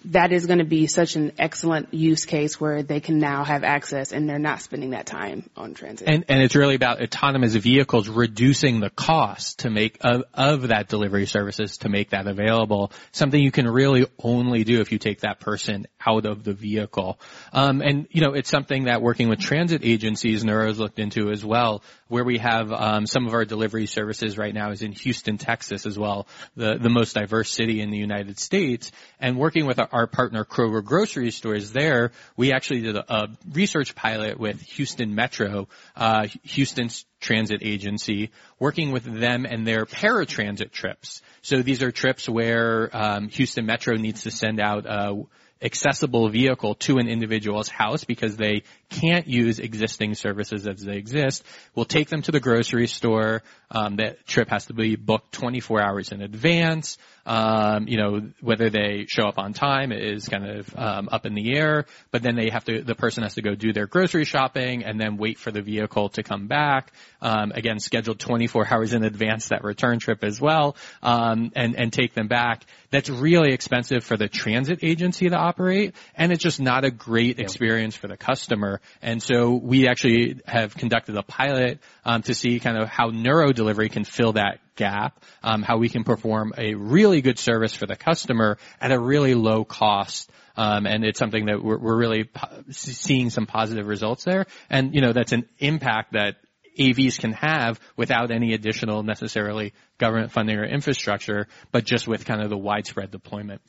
that 0.05 0.31
is 0.31 0.47
going 0.47 0.59
to 0.59 0.65
be 0.65 0.87
such 0.87 1.15
an 1.15 1.31
excellent 1.37 1.93
use 1.93 2.25
case 2.25 2.59
where 2.59 2.81
they 2.81 2.99
can 2.99 3.19
now 3.19 3.43
have 3.43 3.63
access 3.63 4.11
and 4.11 4.27
they're 4.27 4.39
not 4.39 4.61
spending 4.61 4.91
that 4.91 5.05
time 5.05 5.47
on 5.55 5.73
transit. 5.73 6.07
And, 6.09 6.25
and 6.27 6.41
it's 6.41 6.55
really 6.55 6.75
about 6.75 7.01
autonomous 7.01 7.53
vehicles 7.55 8.09
reducing 8.09 8.79
the 8.79 8.89
cost 8.89 9.59
to 9.59 9.69
make 9.69 9.97
of, 10.01 10.23
of 10.33 10.69
that 10.69 10.87
delivery 10.87 11.27
services 11.27 11.77
to 11.79 11.89
make 11.89 12.11
that 12.11 12.25
available. 12.25 12.91
Something 13.11 13.41
you 13.41 13.51
can 13.51 13.67
really 13.67 14.07
only 14.23 14.63
do 14.63 14.81
if 14.81 14.91
you 14.91 14.97
take 14.97 15.21
that 15.21 15.39
person 15.39 15.85
out 16.05 16.25
of 16.25 16.43
the 16.43 16.53
vehicle. 16.53 17.19
Um, 17.53 17.81
and 17.81 18.07
you 18.09 18.21
know, 18.21 18.33
it's 18.33 18.49
something 18.49 18.85
that 18.85 19.03
working 19.03 19.29
with 19.29 19.39
transit 19.39 19.81
agencies, 19.83 20.43
Nuro's 20.43 20.79
looked 20.79 20.97
into 20.97 21.29
as 21.29 21.45
well, 21.45 21.83
where 22.11 22.25
we 22.25 22.37
have 22.39 22.73
um, 22.73 23.07
some 23.07 23.25
of 23.25 23.33
our 23.33 23.45
delivery 23.45 23.85
services 23.85 24.37
right 24.37 24.53
now 24.53 24.71
is 24.71 24.81
in 24.81 24.91
Houston, 24.91 25.37
Texas 25.37 25.85
as 25.85 25.97
well, 25.97 26.27
the 26.57 26.77
the 26.77 26.89
most 26.89 27.13
diverse 27.13 27.49
city 27.49 27.79
in 27.79 27.89
the 27.89 27.97
United 27.97 28.37
States. 28.37 28.91
And 29.19 29.37
working 29.37 29.65
with 29.65 29.79
our 29.79 29.87
our 29.91 30.07
partner 30.07 30.43
Kroger 30.43 30.83
grocery 30.83 31.31
stores 31.31 31.71
there, 31.71 32.11
we 32.35 32.51
actually 32.51 32.81
did 32.81 32.97
a, 32.97 33.13
a 33.13 33.27
research 33.53 33.95
pilot 33.95 34.37
with 34.37 34.61
Houston 34.61 35.15
Metro, 35.15 35.69
uh, 35.95 36.27
Houston's 36.43 37.05
transit 37.21 37.61
agency, 37.63 38.31
working 38.59 38.91
with 38.91 39.03
them 39.03 39.45
and 39.45 39.65
their 39.65 39.85
paratransit 39.85 40.71
trips. 40.71 41.21
So 41.41 41.61
these 41.61 41.81
are 41.81 41.91
trips 41.91 42.27
where 42.27 42.89
um, 42.91 43.29
Houston 43.29 43.65
Metro 43.65 43.95
needs 43.95 44.23
to 44.23 44.31
send 44.31 44.59
out 44.59 44.85
a 44.85 45.23
accessible 45.61 46.29
vehicle 46.29 46.75
to 46.75 46.97
an 46.97 47.07
individual's 47.07 47.67
house 47.67 48.03
because 48.03 48.35
they 48.37 48.63
can't 48.89 49.27
use 49.27 49.59
existing 49.59 50.15
services 50.15 50.67
as 50.67 50.81
they 50.81 50.97
exist. 50.97 51.43
We'll 51.75 51.85
take 51.85 52.09
them 52.09 52.21
to 52.23 52.31
the 52.31 52.39
grocery 52.39 52.87
store. 52.87 53.43
Um, 53.69 53.97
that 53.97 54.25
trip 54.25 54.49
has 54.49 54.65
to 54.65 54.73
be 54.73 54.95
booked 54.95 55.31
24 55.33 55.81
hours 55.81 56.11
in 56.11 56.21
advance. 56.21 56.97
Um, 57.25 57.87
you 57.87 57.97
know, 57.97 58.31
whether 58.41 58.69
they 58.69 59.05
show 59.07 59.27
up 59.27 59.37
on 59.37 59.53
time 59.53 59.91
is 59.91 60.27
kind 60.27 60.45
of 60.45 60.75
um, 60.77 61.09
up 61.11 61.25
in 61.25 61.35
the 61.35 61.55
air, 61.55 61.85
but 62.11 62.23
then 62.23 62.35
they 62.35 62.49
have 62.49 62.65
to, 62.65 62.81
the 62.81 62.95
person 62.95 63.23
has 63.23 63.35
to 63.35 63.41
go 63.41 63.55
do 63.55 63.73
their 63.73 63.87
grocery 63.87 64.25
shopping 64.25 64.83
and 64.83 64.99
then 64.99 65.17
wait 65.17 65.37
for 65.37 65.51
the 65.51 65.61
vehicle 65.61 66.09
to 66.09 66.23
come 66.23 66.47
back. 66.47 66.91
Um, 67.21 67.51
again, 67.51 67.79
scheduled 67.79 68.19
24 68.19 68.67
hours 68.73 68.93
in 68.93 69.03
advance 69.03 69.49
that 69.49 69.63
return 69.63 69.99
trip 69.99 70.23
as 70.23 70.41
well, 70.41 70.75
um, 71.03 71.51
and 71.55 71.75
and 71.75 71.93
take 71.93 72.13
them 72.13 72.27
back. 72.27 72.65
That's 72.89 73.09
really 73.09 73.53
expensive 73.53 74.03
for 74.03 74.17
the 74.17 74.27
transit 74.27 74.83
agency 74.83 75.29
to 75.29 75.35
operate, 75.35 75.95
and 76.15 76.31
it's 76.31 76.43
just 76.43 76.59
not 76.59 76.83
a 76.83 76.91
great 76.91 77.39
experience 77.39 77.95
for 77.95 78.07
the 78.07 78.17
customer. 78.17 78.81
And 79.01 79.21
so 79.21 79.53
we 79.53 79.87
actually 79.87 80.41
have 80.45 80.75
conducted 80.75 81.15
a 81.15 81.23
pilot 81.23 81.79
um, 82.03 82.21
to 82.23 82.33
see 82.33 82.59
kind 82.59 82.77
of 82.77 82.89
how 82.89 83.07
Nuro 83.07 83.51
delivery 83.51 83.89
can 83.89 84.03
fill 84.03 84.33
that 84.33 84.59
gap, 84.75 85.23
um, 85.43 85.61
how 85.61 85.77
we 85.77 85.89
can 85.89 86.03
perform 86.03 86.53
a 86.57 86.75
really 86.75 87.21
good 87.21 87.39
service 87.39 87.73
for 87.73 87.85
the 87.85 87.95
customer 87.95 88.57
at 88.79 88.91
a 88.91 88.99
really 88.99 89.35
low 89.35 89.63
cost. 89.63 90.29
Um, 90.57 90.85
and 90.85 91.03
it's 91.05 91.19
something 91.19 91.45
that 91.45 91.63
we're, 91.63 91.77
we're 91.77 91.97
really 91.97 92.25
po- 92.25 92.63
seeing 92.71 93.29
some 93.29 93.45
positive 93.45 93.87
results 93.87 94.23
there. 94.23 94.45
And 94.69 94.93
you 94.93 95.01
know 95.01 95.13
that's 95.13 95.31
an 95.31 95.47
impact 95.59 96.13
that 96.13 96.35
AVs 96.77 97.19
can 97.19 97.33
have 97.33 97.79
without 97.95 98.31
any 98.31 98.53
additional 98.53 99.03
necessarily 99.03 99.73
government 99.97 100.31
funding 100.31 100.57
or 100.57 100.65
infrastructure, 100.65 101.47
but 101.71 101.85
just 101.85 102.07
with 102.07 102.25
kind 102.25 102.41
of 102.41 102.49
the 102.49 102.57
widespread 102.57 103.11
deployment. 103.11 103.61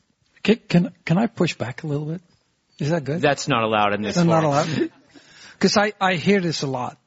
Can, 0.43 0.57
can, 0.69 0.93
can 1.05 1.19
I 1.19 1.27
push 1.27 1.55
back 1.55 1.83
a 1.83 1.87
little 1.87 2.07
bit? 2.07 2.21
Is 2.79 2.91
that 2.91 3.05
good? 3.05 3.21
That's 3.21 3.49
not 3.49 3.63
allowed 3.63 3.95
in 3.95 4.03
this. 4.03 4.17
That's 4.17 4.27
not 4.27 4.45
allowed. 4.45 4.91
Because 5.53 5.77
I, 5.77 5.93
I 6.01 6.15
hear 6.15 6.41
this 6.41 6.63
a 6.63 6.67
lot. 6.67 6.99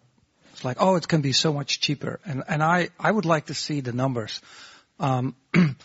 Like, 0.65 0.77
oh, 0.79 0.95
it's 0.95 1.05
going 1.05 1.21
to 1.21 1.27
be 1.27 1.33
so 1.33 1.53
much 1.53 1.79
cheaper. 1.79 2.19
And, 2.25 2.43
and 2.47 2.61
I, 2.61 2.89
I 2.99 3.11
would 3.11 3.25
like 3.25 3.45
to 3.45 3.53
see 3.53 3.81
the 3.81 3.93
numbers. 3.93 4.41
Um, 4.99 5.35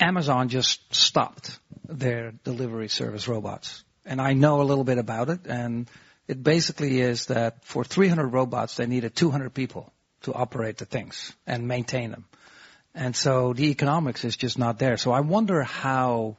Amazon 0.00 0.48
just 0.48 0.94
stopped 0.94 1.58
their 1.88 2.32
delivery 2.44 2.88
service 2.88 3.26
robots. 3.26 3.82
And 4.04 4.20
I 4.20 4.32
know 4.34 4.60
a 4.60 4.64
little 4.64 4.84
bit 4.84 4.98
about 4.98 5.30
it. 5.30 5.40
And 5.46 5.88
it 6.28 6.42
basically 6.42 7.00
is 7.00 7.26
that 7.26 7.64
for 7.64 7.84
300 7.84 8.26
robots, 8.26 8.76
they 8.76 8.86
needed 8.86 9.16
200 9.16 9.54
people 9.54 9.92
to 10.22 10.32
operate 10.32 10.78
the 10.78 10.84
things 10.84 11.32
and 11.46 11.66
maintain 11.66 12.10
them. 12.10 12.26
And 12.94 13.16
so 13.16 13.54
the 13.54 13.70
economics 13.70 14.24
is 14.24 14.36
just 14.36 14.58
not 14.58 14.78
there. 14.78 14.96
So 14.96 15.12
I 15.12 15.20
wonder 15.20 15.62
how 15.62 16.36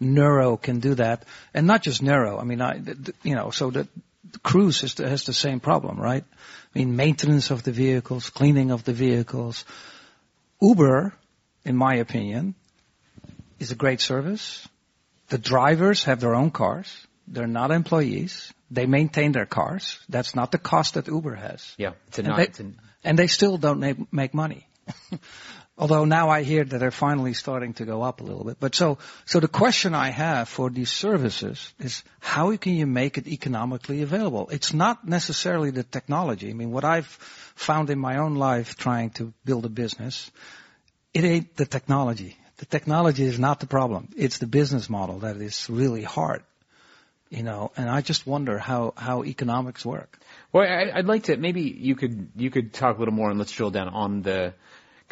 Nuro 0.00 0.56
can 0.56 0.80
do 0.80 0.94
that. 0.94 1.24
And 1.52 1.66
not 1.66 1.82
just 1.82 2.02
Nuro. 2.02 2.38
I 2.38 2.44
mean, 2.44 2.60
I, 2.60 2.80
you 3.22 3.34
know, 3.34 3.50
so 3.50 3.70
the, 3.70 3.88
Cruise 4.42 4.80
has 4.80 4.94
the, 4.94 5.08
has 5.08 5.24
the 5.24 5.32
same 5.32 5.60
problem, 5.60 6.00
right? 6.00 6.24
I 6.74 6.78
mean, 6.78 6.96
maintenance 6.96 7.50
of 7.50 7.62
the 7.62 7.72
vehicles, 7.72 8.30
cleaning 8.30 8.70
of 8.70 8.84
the 8.84 8.92
vehicles. 8.92 9.64
Uber, 10.60 11.12
in 11.64 11.76
my 11.76 11.96
opinion, 11.96 12.54
is 13.58 13.70
a 13.70 13.74
great 13.74 14.00
service. 14.00 14.66
The 15.28 15.38
drivers 15.38 16.04
have 16.04 16.20
their 16.20 16.34
own 16.34 16.50
cars. 16.50 17.06
They're 17.26 17.46
not 17.46 17.70
employees. 17.70 18.52
They 18.70 18.86
maintain 18.86 19.32
their 19.32 19.46
cars. 19.46 19.98
That's 20.08 20.34
not 20.34 20.52
the 20.52 20.58
cost 20.58 20.94
that 20.94 21.06
Uber 21.06 21.34
has. 21.34 21.74
Yeah, 21.78 21.92
it's 22.08 22.18
a 22.18 22.22
and, 22.22 22.28
not, 22.28 22.36
they, 22.36 22.44
it's 22.44 22.60
an... 22.60 22.76
and 23.04 23.18
they 23.18 23.26
still 23.26 23.56
don't 23.56 24.12
make 24.12 24.34
money. 24.34 24.66
Although 25.76 26.04
now 26.04 26.28
I 26.30 26.44
hear 26.44 26.62
that 26.62 26.78
they're 26.78 26.92
finally 26.92 27.34
starting 27.34 27.74
to 27.74 27.84
go 27.84 28.02
up 28.02 28.20
a 28.20 28.24
little 28.24 28.44
bit. 28.44 28.58
But 28.60 28.76
so, 28.76 28.98
so 29.24 29.40
the 29.40 29.48
question 29.48 29.92
I 29.92 30.10
have 30.10 30.48
for 30.48 30.70
these 30.70 30.90
services 30.90 31.72
is 31.80 32.04
how 32.20 32.56
can 32.56 32.74
you 32.74 32.86
make 32.86 33.18
it 33.18 33.26
economically 33.26 34.02
available? 34.02 34.48
It's 34.52 34.72
not 34.72 35.06
necessarily 35.06 35.70
the 35.70 35.82
technology. 35.82 36.48
I 36.50 36.52
mean, 36.52 36.70
what 36.70 36.84
I've 36.84 37.06
found 37.56 37.90
in 37.90 37.98
my 37.98 38.18
own 38.18 38.36
life 38.36 38.76
trying 38.76 39.10
to 39.10 39.32
build 39.44 39.64
a 39.64 39.68
business, 39.68 40.30
it 41.12 41.24
ain't 41.24 41.56
the 41.56 41.66
technology. 41.66 42.36
The 42.58 42.66
technology 42.66 43.24
is 43.24 43.40
not 43.40 43.58
the 43.58 43.66
problem. 43.66 44.10
It's 44.16 44.38
the 44.38 44.46
business 44.46 44.88
model 44.88 45.20
that 45.20 45.38
is 45.38 45.68
really 45.68 46.04
hard. 46.04 46.44
You 47.30 47.42
know, 47.42 47.72
and 47.76 47.90
I 47.90 48.00
just 48.00 48.28
wonder 48.28 48.58
how, 48.58 48.94
how 48.96 49.24
economics 49.24 49.84
work. 49.84 50.20
Well, 50.52 50.64
I'd 50.64 51.06
like 51.06 51.24
to, 51.24 51.36
maybe 51.36 51.62
you 51.62 51.96
could, 51.96 52.28
you 52.36 52.48
could 52.48 52.72
talk 52.72 52.96
a 52.96 52.98
little 53.00 53.14
more 53.14 53.28
and 53.28 53.40
let's 53.40 53.50
drill 53.50 53.72
down 53.72 53.88
on 53.88 54.22
the, 54.22 54.54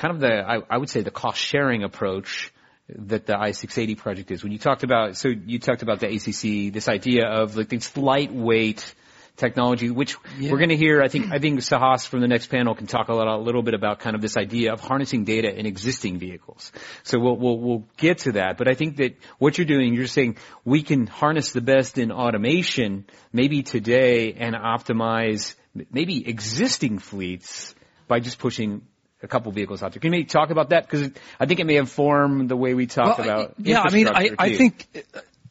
kind 0.03 0.15
of 0.17 0.21
the, 0.21 0.35
I, 0.35 0.59
I 0.69 0.79
would 0.79 0.91
say 0.91 1.03
the 1.03 1.13
cost 1.13 1.41
sharing 1.41 1.85
approach 1.85 2.53
that 2.89 3.25
the 3.25 3.39
I-680 3.39 3.97
project 3.97 4.33
is. 4.33 4.43
When 4.43 4.51
you 4.51 4.59
talked 4.59 4.83
about, 4.83 5.17
so 5.17 5.29
you 5.29 5.61
talked 5.61 5.83
about 5.83 6.01
the 6.01 6.09
ACC, 6.09 6.73
this 6.73 6.89
idea 6.89 7.29
of 7.29 7.57
like 7.57 7.69
this 7.69 7.97
lightweight 7.97 8.95
technology, 9.37 9.91
which 9.91 10.17
yeah. 10.41 10.51
we're 10.51 10.59
going 10.59 10.71
to 10.71 10.77
hear. 10.77 11.01
I 11.03 11.07
think 11.07 11.31
I 11.31 11.39
think 11.39 11.61
Sahas 11.61 12.07
from 12.07 12.21
the 12.21 12.27
next 12.27 12.49
panel 12.49 12.75
can 12.75 12.89
talk 12.89 13.09
a, 13.09 13.15
lot, 13.15 13.29
a 13.29 13.37
little 13.37 13.63
bit 13.63 13.75
about 13.75 14.01
kind 14.01 14.17
of 14.17 14.21
this 14.21 14.37
idea 14.37 14.73
of 14.73 14.81
harnessing 14.81 15.25
data 15.25 15.57
in 15.57 15.67
existing 15.67 16.19
vehicles. 16.19 16.73
So 17.05 17.21
we'll, 17.21 17.37
we'll 17.37 17.59
we'll 17.59 17.85
get 17.97 18.19
to 18.27 18.33
that. 18.33 18.59
But 18.59 18.69
I 18.69 18.75
think 18.75 18.97
that 18.97 19.17
what 19.39 19.57
you're 19.57 19.67
doing, 19.67 19.95
you're 19.95 20.09
saying 20.09 20.37
we 20.65 20.83
can 20.83 21.07
harness 21.07 21.53
the 21.53 21.63
best 21.63 21.97
in 21.97 22.11
automation, 22.11 23.07
maybe 23.33 23.63
today, 23.63 24.35
and 24.35 24.57
optimize 24.57 25.55
maybe 25.91 26.29
existing 26.29 26.99
fleets 26.99 27.75
by 28.09 28.21
just 28.21 28.39
pushing 28.39 28.83
a 29.23 29.29
couple 29.29 29.53
vehicles 29.53 29.83
out 29.83 29.93
there. 29.93 30.01
Can 30.01 30.09
you 30.09 30.19
maybe 30.19 30.25
talk 30.25 30.51
about 30.51 30.71
that? 30.71 30.89
Because 30.89 31.11
I 31.39 31.47
think 31.47 31.61
it 31.61 31.67
may 31.67 31.77
inform 31.77 32.49
the 32.49 32.57
way 32.57 32.75
we 32.75 32.87
talk 32.87 33.19
well, 33.19 33.29
about. 33.29 33.55
Yeah, 33.59 33.81
I 33.81 33.91
mean, 33.91 34.09
I, 34.09 34.31
I 34.39 34.57
think 34.57 34.87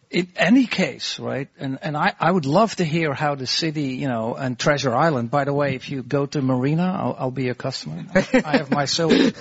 in 0.10 0.28
any 0.36 0.68
case, 0.68 1.20
right? 1.20 1.48
And 1.58 1.80
and 1.82 1.96
I, 1.96 2.14
I 2.20 2.30
would 2.30 2.46
love 2.46 2.76
to 2.76 2.84
hear 2.84 3.14
how 3.14 3.36
the 3.36 3.48
city, 3.48 3.94
you 3.94 4.08
know, 4.08 4.36
and 4.36 4.60
Treasure 4.60 4.94
Island. 4.94 5.32
By 5.32 5.46
the 5.46 5.54
way, 5.54 5.76
if 5.76 5.90
you 5.90 6.04
go 6.04 6.26
to 6.26 6.42
Marina, 6.42 6.84
I'll, 6.84 7.16
I'll 7.18 7.32
be 7.32 7.50
a 7.50 7.56
customer. 7.56 8.06
I 8.14 8.58
have 8.58 8.70
my 8.70 8.86
silver. 8.98 9.32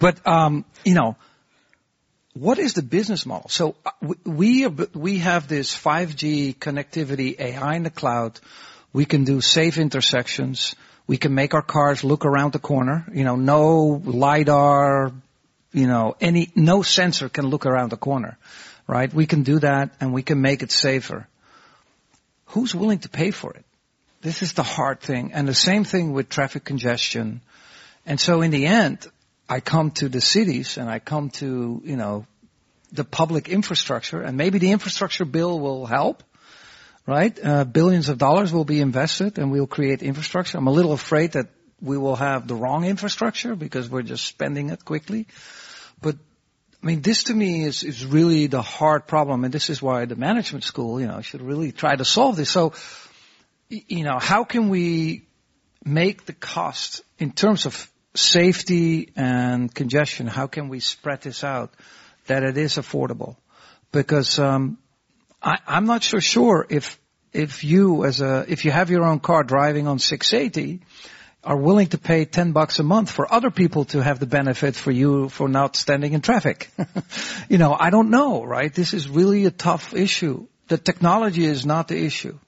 but 0.00 0.26
um, 0.26 0.64
you 0.84 0.94
know, 0.94 1.16
what 2.34 2.58
is 2.58 2.74
the 2.74 2.82
business 2.82 3.24
model? 3.26 3.48
So 3.48 3.76
uh, 3.86 3.92
we 4.24 4.66
we 4.66 5.18
have 5.18 5.46
this 5.46 5.76
5G 5.76 6.56
connectivity, 6.56 7.38
AI 7.38 7.76
in 7.76 7.84
the 7.84 7.90
cloud. 7.90 8.40
We 8.92 9.04
can 9.04 9.24
do 9.24 9.40
safe 9.40 9.78
intersections. 9.78 10.74
We 11.08 11.16
can 11.16 11.34
make 11.34 11.54
our 11.54 11.62
cars 11.62 12.04
look 12.04 12.24
around 12.24 12.52
the 12.52 12.60
corner. 12.60 13.04
You 13.12 13.24
know, 13.24 13.34
no 13.34 14.00
lidar. 14.04 15.10
You 15.72 15.86
know, 15.88 16.16
any 16.20 16.52
no 16.54 16.82
sensor 16.82 17.28
can 17.28 17.46
look 17.46 17.66
around 17.66 17.90
the 17.90 17.96
corner 17.96 18.38
right? 18.88 19.12
We 19.12 19.26
can 19.26 19.44
do 19.44 19.60
that 19.60 19.94
and 20.00 20.12
we 20.12 20.24
can 20.24 20.40
make 20.40 20.64
it 20.64 20.72
safer. 20.72 21.28
Who's 22.46 22.74
willing 22.74 23.00
to 23.00 23.08
pay 23.08 23.30
for 23.30 23.52
it? 23.52 23.64
This 24.22 24.42
is 24.42 24.54
the 24.54 24.64
hard 24.64 25.00
thing. 25.00 25.32
And 25.32 25.46
the 25.46 25.54
same 25.54 25.84
thing 25.84 26.12
with 26.12 26.28
traffic 26.28 26.64
congestion. 26.64 27.42
And 28.04 28.18
so 28.18 28.40
in 28.40 28.50
the 28.50 28.66
end, 28.66 29.06
I 29.48 29.60
come 29.60 29.92
to 29.92 30.08
the 30.08 30.20
cities 30.20 30.78
and 30.78 30.90
I 30.90 30.98
come 30.98 31.30
to, 31.42 31.80
you 31.84 31.96
know, 31.96 32.26
the 32.90 33.04
public 33.04 33.50
infrastructure, 33.50 34.22
and 34.22 34.38
maybe 34.38 34.58
the 34.58 34.72
infrastructure 34.72 35.26
bill 35.26 35.60
will 35.60 35.84
help, 35.84 36.22
right? 37.08 37.38
Uh, 37.42 37.64
billions 37.64 38.10
of 38.10 38.18
dollars 38.18 38.52
will 38.52 38.66
be 38.66 38.82
invested 38.82 39.38
and 39.38 39.50
we'll 39.50 39.66
create 39.66 40.02
infrastructure. 40.02 40.58
I'm 40.58 40.66
a 40.66 40.70
little 40.70 40.92
afraid 40.92 41.32
that 41.32 41.46
we 41.80 41.96
will 41.96 42.16
have 42.16 42.46
the 42.46 42.54
wrong 42.54 42.84
infrastructure 42.84 43.56
because 43.56 43.88
we're 43.88 44.02
just 44.02 44.26
spending 44.26 44.68
it 44.68 44.84
quickly. 44.84 45.26
But 46.02 46.16
I 46.82 46.86
mean, 46.86 47.00
this 47.00 47.24
to 47.24 47.34
me 47.34 47.64
is, 47.64 47.82
is 47.82 48.04
really 48.04 48.46
the 48.46 48.60
hard 48.60 49.06
problem, 49.06 49.44
and 49.44 49.54
this 49.54 49.70
is 49.70 49.80
why 49.80 50.04
the 50.04 50.16
management 50.16 50.64
school, 50.64 51.00
you 51.00 51.06
know, 51.06 51.22
should 51.22 51.40
really 51.40 51.72
try 51.72 51.96
to 51.96 52.04
solve 52.04 52.36
this. 52.36 52.50
So, 52.50 52.74
you 53.70 54.04
know, 54.04 54.18
how 54.18 54.44
can 54.44 54.68
we 54.68 55.26
make 55.82 56.26
the 56.26 56.34
cost 56.34 57.02
in 57.18 57.32
terms 57.32 57.64
of 57.64 57.90
safety 58.14 59.12
and 59.16 59.74
congestion? 59.74 60.26
How 60.26 60.46
can 60.46 60.68
we 60.68 60.80
spread 60.80 61.22
this 61.22 61.42
out 61.42 61.72
that 62.26 62.42
it 62.42 62.58
is 62.58 62.74
affordable? 62.74 63.36
Because 63.92 64.38
um, 64.38 64.76
I, 65.42 65.58
I'm 65.66 65.86
not 65.86 66.02
so 66.02 66.18
sure 66.18 66.66
if 66.68 66.98
if 67.32 67.64
you 67.64 68.04
as 68.04 68.20
a 68.20 68.44
if 68.48 68.64
you 68.64 68.70
have 68.70 68.90
your 68.90 69.04
own 69.04 69.20
car 69.20 69.44
driving 69.44 69.86
on 69.86 69.98
680 69.98 70.82
are 71.44 71.56
willing 71.56 71.86
to 71.86 71.98
pay 71.98 72.24
10 72.24 72.52
bucks 72.52 72.78
a 72.78 72.82
month 72.82 73.10
for 73.10 73.32
other 73.32 73.50
people 73.50 73.84
to 73.86 74.02
have 74.02 74.18
the 74.18 74.26
benefit 74.26 74.74
for 74.74 74.90
you 74.90 75.28
for 75.28 75.48
not 75.48 75.76
standing 75.76 76.12
in 76.12 76.20
traffic. 76.20 76.70
you 77.48 77.58
know, 77.58 77.76
I 77.78 77.90
don't 77.90 78.10
know, 78.10 78.44
right? 78.44 78.74
This 78.74 78.92
is 78.92 79.08
really 79.08 79.46
a 79.46 79.50
tough 79.50 79.94
issue. 79.94 80.46
The 80.66 80.78
technology 80.78 81.44
is 81.44 81.64
not 81.64 81.88
the 81.88 82.04
issue. 82.04 82.38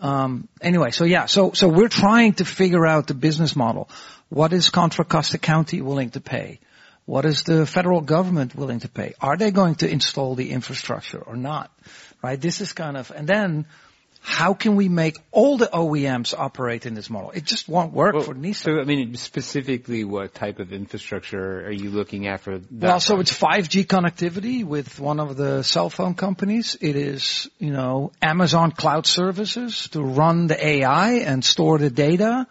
Um, 0.00 0.48
anyway, 0.60 0.90
so 0.92 1.04
yeah, 1.04 1.26
so 1.26 1.52
so 1.52 1.68
we're 1.68 1.88
trying 1.88 2.34
to 2.34 2.44
figure 2.44 2.86
out 2.86 3.06
the 3.06 3.14
business 3.14 3.54
model. 3.54 3.90
What 4.28 4.52
is 4.52 4.70
Contra 4.70 5.04
Costa 5.04 5.38
County 5.38 5.80
willing 5.80 6.10
to 6.10 6.20
pay? 6.20 6.60
What 7.08 7.24
is 7.24 7.42
the 7.42 7.64
federal 7.64 8.02
government 8.02 8.54
willing 8.54 8.80
to 8.80 8.88
pay? 8.90 9.14
Are 9.18 9.38
they 9.38 9.50
going 9.50 9.76
to 9.76 9.90
install 9.90 10.34
the 10.34 10.50
infrastructure 10.50 11.18
or 11.18 11.36
not? 11.36 11.72
Right? 12.22 12.38
This 12.38 12.60
is 12.60 12.74
kind 12.74 12.98
of, 12.98 13.10
and 13.10 13.26
then 13.26 13.64
how 14.20 14.52
can 14.52 14.76
we 14.76 14.90
make 14.90 15.16
all 15.30 15.56
the 15.56 15.68
OEMs 15.72 16.34
operate 16.36 16.84
in 16.84 16.92
this 16.92 17.08
model? 17.08 17.30
It 17.30 17.44
just 17.44 17.66
won't 17.66 17.94
work 17.94 18.12
well, 18.12 18.24
for 18.24 18.34
Nissan. 18.34 18.56
So, 18.56 18.78
I 18.78 18.84
mean, 18.84 19.14
specifically, 19.14 20.04
what 20.04 20.34
type 20.34 20.58
of 20.58 20.70
infrastructure 20.74 21.64
are 21.64 21.72
you 21.72 21.88
looking 21.88 22.26
at 22.26 22.40
for 22.42 22.58
that? 22.58 22.70
Well, 22.70 23.00
so 23.00 23.20
it's 23.20 23.32
5G 23.32 23.86
connectivity 23.86 24.62
with 24.62 25.00
one 25.00 25.18
of 25.18 25.38
the 25.38 25.62
cell 25.62 25.88
phone 25.88 26.12
companies. 26.12 26.76
It 26.78 26.94
is, 26.94 27.48
you 27.58 27.70
know, 27.70 28.12
Amazon 28.20 28.70
Cloud 28.70 29.06
Services 29.06 29.88
to 29.92 30.02
run 30.02 30.46
the 30.46 30.62
AI 30.62 31.12
and 31.20 31.42
store 31.42 31.78
the 31.78 31.88
data. 31.88 32.46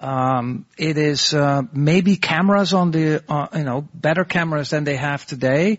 Um, 0.00 0.66
it 0.76 0.98
is 0.98 1.32
uh, 1.32 1.62
maybe 1.72 2.16
cameras 2.16 2.74
on 2.74 2.90
the, 2.90 3.22
uh, 3.28 3.48
you 3.54 3.64
know, 3.64 3.88
better 3.94 4.24
cameras 4.24 4.70
than 4.70 4.84
they 4.84 4.96
have 4.96 5.26
today. 5.26 5.78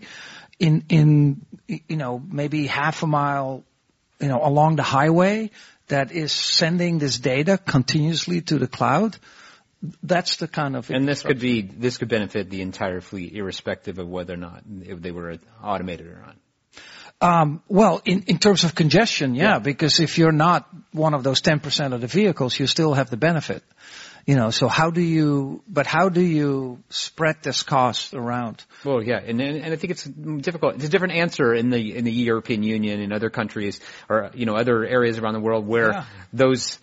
In 0.58 0.84
in 0.88 1.46
you 1.68 1.96
know 1.96 2.18
maybe 2.18 2.66
half 2.66 3.04
a 3.04 3.06
mile 3.06 3.62
you 4.20 4.28
know, 4.28 4.44
along 4.44 4.76
the 4.76 4.82
highway 4.82 5.50
that 5.88 6.12
is 6.12 6.32
sending 6.32 6.98
this 6.98 7.18
data 7.18 7.58
continuously 7.58 8.40
to 8.42 8.58
the 8.58 8.66
cloud. 8.66 9.16
That's 10.02 10.36
the 10.36 10.48
kind 10.48 10.74
of 10.74 10.90
and 10.90 11.06
this 11.06 11.22
could 11.22 11.38
be 11.38 11.62
this 11.62 11.98
could 11.98 12.08
benefit 12.08 12.50
the 12.50 12.62
entire 12.62 13.00
fleet, 13.00 13.32
irrespective 13.32 14.00
of 14.00 14.08
whether 14.08 14.34
or 14.34 14.38
not 14.38 14.64
if 14.82 15.00
they 15.00 15.12
were 15.12 15.38
automated 15.62 16.08
or 16.08 16.20
not. 16.20 16.36
Um, 17.20 17.62
well, 17.68 18.00
in, 18.04 18.24
in 18.26 18.38
terms 18.38 18.64
of 18.64 18.74
congestion, 18.74 19.34
yeah, 19.34 19.42
yeah, 19.42 19.58
because 19.58 19.98
if 19.98 20.18
you're 20.18 20.32
not 20.32 20.68
one 20.92 21.14
of 21.14 21.24
those 21.24 21.40
10% 21.42 21.92
of 21.92 22.00
the 22.00 22.06
vehicles, 22.06 22.58
you 22.58 22.68
still 22.68 22.94
have 22.94 23.10
the 23.10 23.16
benefit. 23.16 23.64
You 24.28 24.36
know, 24.36 24.50
so 24.50 24.68
how 24.68 24.90
do 24.90 25.00
you, 25.00 25.62
but 25.66 25.86
how 25.86 26.10
do 26.10 26.20
you 26.20 26.80
spread 26.90 27.36
this 27.42 27.62
cost 27.62 28.12
around? 28.12 28.62
Well, 28.84 29.02
yeah, 29.02 29.20
and, 29.26 29.40
and 29.40 29.72
I 29.72 29.76
think 29.76 29.90
it's 29.90 30.04
difficult. 30.04 30.74
It's 30.74 30.84
a 30.84 30.90
different 30.90 31.14
answer 31.14 31.54
in 31.54 31.70
the, 31.70 31.96
in 31.96 32.04
the 32.04 32.12
European 32.12 32.62
Union 32.62 33.00
and 33.00 33.10
other 33.10 33.30
countries 33.30 33.80
or, 34.06 34.30
you 34.34 34.44
know, 34.44 34.54
other 34.54 34.84
areas 34.84 35.18
around 35.18 35.32
the 35.32 35.40
world 35.40 35.66
where 35.66 35.92
yeah. 35.92 36.04
those, 36.34 36.78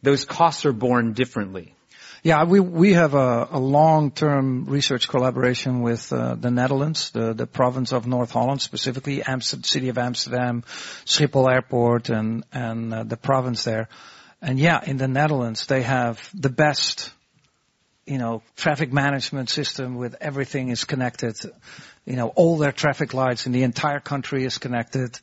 those 0.00 0.24
costs 0.24 0.64
are 0.64 0.72
borne 0.72 1.12
differently. 1.12 1.74
Yeah, 2.22 2.44
we 2.44 2.60
we 2.60 2.94
have 2.94 3.14
a, 3.14 3.48
a 3.50 3.58
long-term 3.58 4.64
research 4.66 5.08
collaboration 5.08 5.82
with 5.82 6.10
uh, 6.10 6.36
the 6.36 6.52
Netherlands, 6.52 7.10
the 7.10 7.34
the 7.34 7.48
province 7.48 7.92
of 7.92 8.06
North 8.06 8.30
Holland, 8.30 8.62
specifically 8.62 9.24
Amsterdam, 9.24 9.64
city 9.64 9.88
of 9.88 9.98
Amsterdam, 9.98 10.62
Schiphol 11.04 11.52
Airport, 11.52 12.10
and 12.10 12.44
and 12.52 12.94
uh, 12.94 13.02
the 13.02 13.16
province 13.16 13.64
there. 13.64 13.88
And 14.42 14.58
yeah, 14.58 14.80
in 14.84 14.96
the 14.96 15.06
Netherlands, 15.06 15.66
they 15.66 15.82
have 15.82 16.28
the 16.34 16.50
best, 16.50 17.12
you 18.06 18.18
know, 18.18 18.42
traffic 18.56 18.92
management 18.92 19.48
system 19.48 19.94
with 19.94 20.16
everything 20.20 20.68
is 20.68 20.84
connected. 20.84 21.36
You 22.04 22.16
know, 22.16 22.28
all 22.28 22.58
their 22.58 22.72
traffic 22.72 23.14
lights 23.14 23.46
in 23.46 23.52
the 23.52 23.62
entire 23.62 24.00
country 24.00 24.44
is 24.44 24.58
connected. 24.58 25.18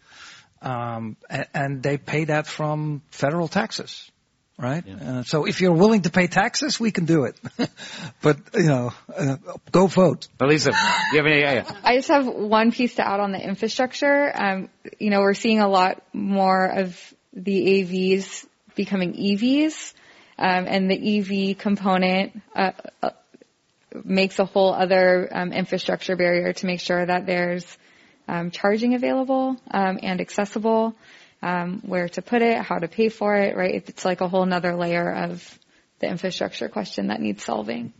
Um, 0.61 1.17
and, 1.29 1.47
and, 1.53 1.83
they 1.83 1.97
pay 1.97 2.25
that 2.25 2.45
from 2.45 3.01
federal 3.11 3.47
taxes, 3.47 4.11
right? 4.57 4.83
Yeah. 4.85 5.19
Uh, 5.19 5.23
so 5.23 5.45
if 5.45 5.61
you're 5.61 5.73
willing 5.73 6.01
to 6.01 6.09
pay 6.09 6.27
taxes, 6.27 6.77
we 6.77 6.91
can 6.91 7.05
do 7.05 7.23
it. 7.23 7.39
but 8.21 8.37
you 8.53 8.63
know, 8.63 8.93
uh, 9.15 9.37
go 9.71 9.87
vote. 9.87 10.27
Elisa, 10.37 10.71
you 11.13 11.17
have 11.17 11.25
any? 11.25 11.45
idea? 11.45 11.77
I 11.81 11.95
just 11.95 12.09
have 12.09 12.27
one 12.27 12.73
piece 12.73 12.95
to 12.95 13.07
add 13.07 13.21
on 13.21 13.31
the 13.31 13.41
infrastructure. 13.41 14.31
Um, 14.35 14.69
you 14.97 15.11
know, 15.11 15.19
we're 15.19 15.33
seeing 15.33 15.61
a 15.61 15.69
lot 15.69 16.03
more 16.11 16.65
of 16.65 17.13
the 17.31 17.83
AVs 17.83 18.45
becoming 18.79 19.11
EVs, 19.11 19.93
um, 20.37 20.65
and 20.65 20.89
the 20.89 20.99
EV 21.19 21.57
component 21.57 22.41
uh, 22.55 22.71
uh, 23.03 23.09
makes 24.05 24.39
a 24.39 24.45
whole 24.45 24.73
other 24.73 25.27
um, 25.33 25.51
infrastructure 25.51 26.15
barrier 26.15 26.53
to 26.53 26.65
make 26.65 26.79
sure 26.79 27.05
that 27.05 27.25
there's 27.25 27.67
um, 28.29 28.51
charging 28.51 28.93
available 28.93 29.57
um, 29.69 29.99
and 30.01 30.21
accessible, 30.21 30.95
um, 31.41 31.81
where 31.85 32.07
to 32.07 32.21
put 32.21 32.41
it, 32.41 32.57
how 32.57 32.77
to 32.77 32.87
pay 32.87 33.09
for 33.09 33.35
it, 33.35 33.57
right? 33.57 33.83
It's 33.85 34.05
like 34.05 34.21
a 34.21 34.29
whole 34.29 34.47
other 34.53 34.75
layer 34.75 35.11
of 35.13 35.59
the 35.99 36.07
infrastructure 36.07 36.69
question 36.69 37.07
that 37.07 37.19
needs 37.19 37.43
solving. 37.43 37.91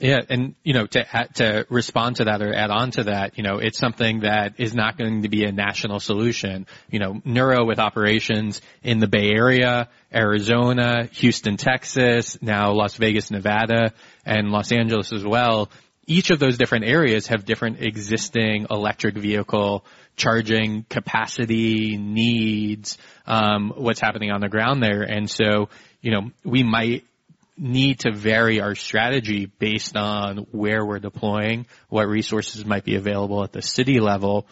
Yeah, 0.00 0.20
and 0.28 0.54
you 0.62 0.74
know, 0.74 0.86
to 0.86 1.28
to 1.34 1.66
respond 1.68 2.16
to 2.16 2.24
that 2.24 2.40
or 2.40 2.54
add 2.54 2.70
on 2.70 2.92
to 2.92 3.04
that, 3.04 3.36
you 3.36 3.42
know, 3.42 3.58
it's 3.58 3.78
something 3.78 4.20
that 4.20 4.54
is 4.58 4.72
not 4.72 4.96
going 4.96 5.22
to 5.22 5.28
be 5.28 5.44
a 5.44 5.50
national 5.50 5.98
solution. 5.98 6.66
You 6.88 7.00
know, 7.00 7.20
Nuro 7.24 7.64
with 7.64 7.80
operations 7.80 8.60
in 8.82 9.00
the 9.00 9.08
Bay 9.08 9.30
Area, 9.30 9.88
Arizona, 10.14 11.08
Houston, 11.14 11.56
Texas, 11.56 12.40
now 12.40 12.72
Las 12.72 12.94
Vegas, 12.94 13.30
Nevada, 13.32 13.92
and 14.24 14.50
Los 14.50 14.70
Angeles 14.70 15.12
as 15.12 15.24
well. 15.24 15.68
Each 16.06 16.30
of 16.30 16.38
those 16.38 16.58
different 16.58 16.84
areas 16.84 17.26
have 17.26 17.44
different 17.44 17.82
existing 17.82 18.68
electric 18.70 19.16
vehicle 19.16 19.84
charging 20.16 20.84
capacity 20.88 21.96
needs, 21.96 22.98
um, 23.26 23.72
what's 23.76 24.00
happening 24.00 24.30
on 24.30 24.40
the 24.40 24.48
ground 24.48 24.82
there, 24.82 25.02
and 25.02 25.28
so 25.28 25.68
you 26.00 26.12
know, 26.12 26.30
we 26.44 26.62
might 26.62 27.04
need 27.58 28.00
to 28.00 28.12
vary 28.12 28.60
our 28.60 28.74
strategy 28.74 29.46
based 29.46 29.96
on 29.96 30.46
where 30.52 30.84
we're 30.84 30.98
deploying, 30.98 31.66
what 31.88 32.08
resources 32.08 32.64
might 32.64 32.84
be 32.84 32.96
available 32.96 33.42
at 33.42 33.52
the 33.52 33.62
city 33.62 34.00
level. 34.00 34.46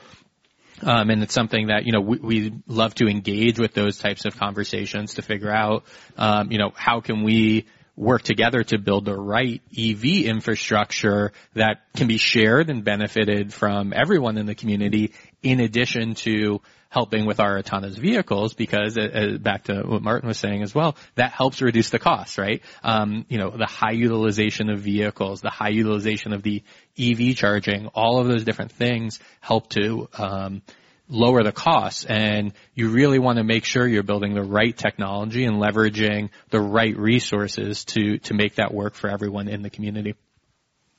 Um, 0.82 1.08
and 1.08 1.22
it's 1.22 1.32
something 1.32 1.68
that, 1.68 1.86
you 1.86 1.92
know, 1.92 2.00
we, 2.00 2.18
we, 2.18 2.52
love 2.66 2.94
to 2.96 3.06
engage 3.06 3.58
with 3.58 3.72
those 3.72 3.96
types 3.96 4.26
of 4.26 4.36
conversations 4.36 5.14
to 5.14 5.22
figure 5.22 5.50
out, 5.50 5.84
um, 6.18 6.52
you 6.52 6.58
know, 6.58 6.70
how 6.74 7.00
can 7.00 7.22
we 7.22 7.64
work 7.96 8.22
together 8.22 8.62
to 8.62 8.78
build 8.78 9.06
the 9.06 9.16
right 9.16 9.62
EV 9.76 10.26
infrastructure 10.26 11.32
that 11.54 11.80
can 11.94 12.06
be 12.06 12.18
shared 12.18 12.68
and 12.68 12.84
benefited 12.84 13.52
from 13.52 13.92
everyone 13.94 14.36
in 14.36 14.46
the 14.46 14.54
community 14.54 15.12
in 15.42 15.60
addition 15.60 16.14
to 16.14 16.60
helping 16.88 17.26
with 17.26 17.40
our 17.40 17.58
autonomous 17.58 17.96
vehicles 17.96 18.54
because 18.54 18.96
uh, 18.96 19.02
uh, 19.02 19.38
back 19.38 19.64
to 19.64 19.82
what 19.82 20.02
Maarten 20.02 20.24
was 20.24 20.38
saying 20.38 20.62
as 20.62 20.74
well, 20.74 20.96
that 21.16 21.32
helps 21.32 21.60
reduce 21.60 21.90
the 21.90 21.98
cost, 21.98 22.38
right? 22.38 22.62
Um, 22.82 23.26
you 23.28 23.38
know, 23.38 23.50
the 23.50 23.66
high 23.66 23.92
utilization 23.92 24.70
of 24.70 24.80
vehicles, 24.80 25.40
the 25.40 25.50
high 25.50 25.70
utilization 25.70 26.32
of 26.32 26.42
the 26.42 26.62
EV 26.98 27.36
charging, 27.36 27.88
all 27.88 28.20
of 28.20 28.28
those 28.28 28.44
different 28.44 28.72
things 28.72 29.20
help 29.40 29.68
to, 29.70 30.08
um, 30.16 30.62
lower 31.08 31.42
the 31.42 31.52
costs 31.52 32.04
and 32.04 32.52
you 32.74 32.88
really 32.90 33.18
want 33.18 33.38
to 33.38 33.44
make 33.44 33.64
sure 33.64 33.86
you're 33.86 34.02
building 34.02 34.34
the 34.34 34.42
right 34.42 34.76
technology 34.76 35.44
and 35.44 35.56
leveraging 35.56 36.30
the 36.50 36.60
right 36.60 36.96
resources 36.96 37.84
to 37.84 38.18
to 38.18 38.34
make 38.34 38.56
that 38.56 38.74
work 38.74 38.94
for 38.94 39.08
everyone 39.08 39.48
in 39.48 39.62
the 39.62 39.70
community 39.70 40.14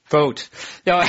vote. 0.10 0.50
No, 0.86 1.00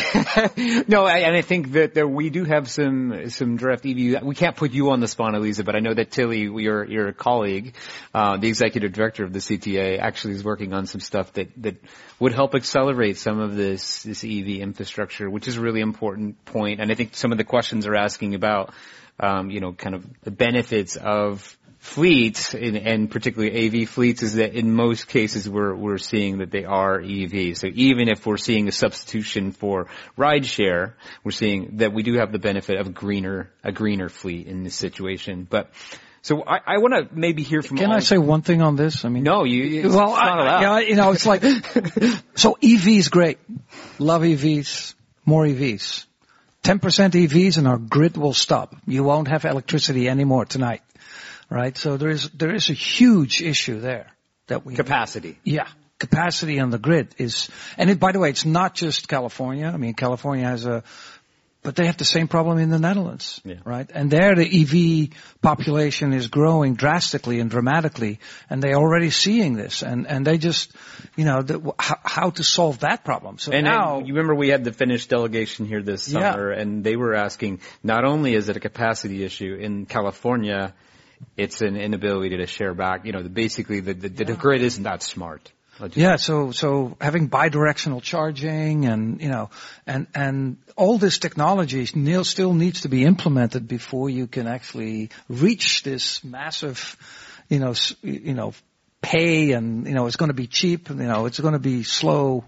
no, 0.88 1.06
and 1.06 1.36
I 1.36 1.42
think 1.42 1.72
that 1.72 2.08
we 2.08 2.30
do 2.30 2.44
have 2.44 2.70
some 2.70 3.30
some 3.30 3.56
draft 3.56 3.86
EV. 3.86 4.22
We 4.22 4.34
can't 4.34 4.56
put 4.56 4.72
you 4.72 4.90
on 4.90 5.00
the 5.00 5.08
spot, 5.08 5.34
Elisa, 5.34 5.64
but 5.64 5.76
I 5.76 5.80
know 5.80 5.94
that 5.94 6.10
Tilly, 6.10 6.42
your 6.42 6.84
your 6.84 7.12
colleague, 7.12 7.74
uh, 8.14 8.36
the 8.36 8.48
executive 8.48 8.92
director 8.92 9.24
of 9.24 9.32
the 9.32 9.38
CTA, 9.38 9.98
actually 9.98 10.34
is 10.34 10.44
working 10.44 10.72
on 10.72 10.86
some 10.86 11.00
stuff 11.00 11.32
that 11.34 11.50
that 11.62 11.76
would 12.18 12.32
help 12.32 12.54
accelerate 12.54 13.18
some 13.18 13.38
of 13.38 13.56
this 13.56 14.02
this 14.02 14.24
EV 14.24 14.60
infrastructure, 14.60 15.30
which 15.30 15.48
is 15.48 15.56
a 15.56 15.60
really 15.60 15.80
important 15.80 16.44
point. 16.44 16.80
And 16.80 16.90
I 16.90 16.94
think 16.94 17.14
some 17.14 17.32
of 17.32 17.38
the 17.38 17.44
questions 17.44 17.86
are 17.86 17.94
asking 17.94 18.34
about, 18.34 18.72
um, 19.20 19.50
you 19.50 19.60
know, 19.60 19.72
kind 19.72 19.94
of 19.94 20.04
the 20.22 20.30
benefits 20.30 20.96
of 20.96 21.56
fleets, 21.88 22.54
and, 22.54 22.76
and 22.76 23.10
particularly 23.10 23.82
AV 23.82 23.88
fleets, 23.88 24.22
is 24.22 24.34
that 24.34 24.54
in 24.54 24.72
most 24.72 25.08
cases 25.08 25.48
we're 25.48 25.74
we're 25.74 25.98
seeing 25.98 26.38
that 26.38 26.50
they 26.50 26.64
are 26.64 27.00
EV. 27.00 27.56
So 27.56 27.68
even 27.72 28.08
if 28.08 28.26
we're 28.26 28.36
seeing 28.36 28.68
a 28.68 28.72
substitution 28.72 29.52
for 29.52 29.86
rideshare, 30.16 30.92
we're 31.24 31.30
seeing 31.32 31.78
that 31.78 31.92
we 31.92 32.02
do 32.02 32.14
have 32.14 32.30
the 32.30 32.38
benefit 32.38 32.78
of 32.78 32.86
a 32.86 32.90
greener 32.90 33.50
a 33.64 33.72
greener 33.72 34.08
fleet 34.08 34.46
in 34.46 34.64
this 34.64 34.74
situation. 34.74 35.46
But 35.48 35.70
so 36.20 36.44
I, 36.46 36.60
I 36.66 36.78
want 36.78 36.94
to 36.94 37.08
maybe 37.14 37.42
hear 37.42 37.62
from. 37.62 37.78
Can 37.78 37.90
I 37.90 38.00
say 38.00 38.18
one 38.18 38.42
thing 38.42 38.60
on 38.60 38.76
this? 38.76 39.04
I 39.04 39.08
mean, 39.08 39.22
no, 39.22 39.44
you. 39.44 39.84
It's, 39.84 39.94
well, 39.94 40.10
it's 40.10 40.18
not 40.18 40.38
allowed. 40.38 40.64
I, 40.64 40.80
yeah, 40.80 40.88
you 40.88 40.96
know, 40.96 41.12
it's 41.12 41.26
like 41.26 41.42
so 42.34 42.58
EVs 42.60 43.10
great, 43.10 43.38
love 43.98 44.22
EVs, 44.22 44.94
more 45.24 45.44
EVs. 45.44 46.04
10% 46.64 46.80
EVs 46.80 47.56
and 47.56 47.68
our 47.68 47.78
grid 47.78 48.16
will 48.16 48.34
stop. 48.34 48.74
You 48.84 49.04
won't 49.04 49.28
have 49.28 49.44
electricity 49.44 50.08
anymore 50.08 50.44
tonight 50.44 50.82
right? 51.50 51.76
So 51.76 51.96
there 51.96 52.10
is 52.10 52.28
there 52.30 52.54
is 52.54 52.70
a 52.70 52.74
huge 52.74 53.42
issue 53.42 53.80
there 53.80 54.12
that 54.46 54.64
we 54.64 54.74
capacity. 54.74 55.38
Yeah, 55.44 55.68
capacity 55.98 56.60
on 56.60 56.70
the 56.70 56.78
grid 56.78 57.14
is, 57.18 57.48
and 57.76 57.90
it, 57.90 58.00
by 58.00 58.12
the 58.12 58.18
way, 58.18 58.30
it's 58.30 58.44
not 58.44 58.74
just 58.74 59.08
California. 59.08 59.66
I 59.66 59.76
mean, 59.76 59.94
California 59.94 60.44
has 60.44 60.66
a, 60.66 60.82
but 61.62 61.74
they 61.74 61.86
have 61.86 61.96
the 61.96 62.04
same 62.04 62.28
problem 62.28 62.58
in 62.58 62.70
the 62.70 62.78
Netherlands, 62.78 63.40
yeah. 63.44 63.56
right? 63.64 63.90
And 63.92 64.10
there 64.10 64.36
the 64.36 64.46
EV 64.46 65.40
population 65.42 66.12
is 66.12 66.28
growing 66.28 66.76
drastically 66.76 67.40
and 67.40 67.50
dramatically, 67.50 68.20
and 68.48 68.62
they're 68.62 68.76
already 68.76 69.10
seeing 69.10 69.54
this, 69.54 69.82
and 69.82 70.06
and 70.06 70.26
they 70.26 70.38
just, 70.38 70.72
you 71.16 71.24
know, 71.24 71.42
the, 71.42 71.74
how, 71.78 71.98
how 72.04 72.30
to 72.30 72.44
solve 72.44 72.80
that 72.80 73.04
problem. 73.04 73.38
So 73.38 73.52
and 73.52 73.64
now, 73.64 73.98
you 73.98 74.14
remember 74.14 74.34
we 74.34 74.48
had 74.48 74.64
the 74.64 74.72
Finnish 74.72 75.06
delegation 75.06 75.66
here 75.66 75.82
this 75.82 76.04
summer, 76.04 76.52
Yeah. 76.52 76.60
and 76.60 76.84
they 76.84 76.96
were 76.96 77.14
asking 77.14 77.60
not 77.82 78.04
only 78.04 78.34
is 78.34 78.48
it 78.48 78.56
a 78.56 78.60
capacity 78.60 79.24
issue 79.24 79.54
in 79.54 79.86
California 79.86 80.74
it's 81.36 81.60
an 81.60 81.76
inability 81.76 82.36
to 82.38 82.46
share 82.46 82.74
back. 82.74 83.04
You 83.04 83.12
know, 83.12 83.22
the, 83.22 83.28
basically 83.28 83.80
the, 83.80 83.94
the, 83.94 84.08
the 84.08 84.34
grid 84.34 84.62
isn't 84.62 84.82
that 84.84 85.02
smart. 85.02 85.52
Yeah, 85.94 86.16
so 86.16 86.50
so 86.50 86.96
having 87.00 87.28
bidirectional 87.28 88.02
charging 88.02 88.84
and 88.86 89.20
you 89.20 89.28
know 89.28 89.50
and 89.86 90.08
and 90.14 90.56
all 90.76 90.98
this 90.98 91.18
technology 91.18 91.86
still 91.86 92.24
still 92.24 92.52
needs 92.52 92.80
to 92.80 92.88
be 92.88 93.04
implemented 93.04 93.68
before 93.68 94.10
you 94.10 94.26
can 94.26 94.48
actually 94.48 95.10
reach 95.28 95.84
this 95.84 96.24
massive, 96.24 96.96
you 97.48 97.60
know, 97.60 97.74
you 98.02 98.34
know, 98.34 98.54
pay 99.02 99.52
and 99.52 99.86
you 99.86 99.94
know 99.94 100.06
it's 100.06 100.16
going 100.16 100.30
to 100.30 100.34
be 100.34 100.48
cheap. 100.48 100.88
You 100.88 100.96
know, 100.96 101.26
it's 101.26 101.38
going 101.38 101.52
to 101.52 101.60
be 101.60 101.84
slow, 101.84 102.44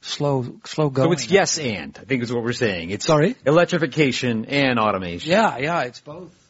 slow, 0.00 0.58
slow 0.64 0.88
going. 0.88 1.08
So 1.08 1.12
it's 1.12 1.30
yes 1.30 1.58
and, 1.58 1.98
I 2.00 2.04
think 2.04 2.22
is 2.22 2.32
what 2.32 2.42
we're 2.42 2.54
saying. 2.54 2.88
It's 2.88 3.04
Sorry? 3.04 3.36
electrification 3.44 4.46
and 4.46 4.78
automation. 4.78 5.30
Yeah, 5.30 5.58
yeah, 5.58 5.82
it's 5.82 6.00
both. 6.00 6.41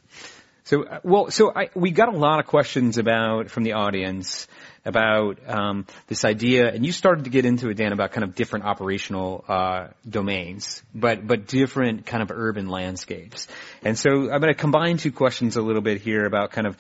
So, 0.65 0.85
uh, 0.85 1.01
well, 1.03 1.31
so 1.31 1.53
I, 1.55 1.71
we 1.75 1.91
got 1.91 2.15
a 2.15 2.17
lot 2.17 2.39
of 2.39 2.47
questions 2.47 2.97
about, 2.97 3.51
from 3.51 3.65
the 3.65 3.73
audience 3.73 4.47
about, 4.85 5.39
um, 5.49 5.87
this 6.07 6.25
idea, 6.25 6.73
and 6.73 6.87
you 6.87 6.93
started 6.93 7.25
to 7.25 7.31
get 7.31 7.45
into 7.45 7.69
it, 7.69 7.75
Dan, 7.75 7.93
about 7.93 8.13
kind 8.13 8.23
of 8.23 8.37
different 8.37 8.65
operational, 8.65 9.45
uh, 9.49 9.89
domains, 10.09 10.83
but, 10.95 11.27
but 11.27 11.49
different 11.49 12.07
kind 12.07 12.23
of 12.23 12.31
urban 12.31 12.69
landscapes. 12.69 13.49
And 13.83 13.99
so 13.99 14.31
I'm 14.31 14.41
going 14.41 14.55
to 14.55 14.55
combine 14.55 14.99
two 14.99 15.11
questions 15.11 15.57
a 15.57 15.63
little 15.63 15.83
bit 15.83 16.01
here 16.01 16.25
about 16.27 16.53
kind 16.53 16.69
of, 16.69 16.77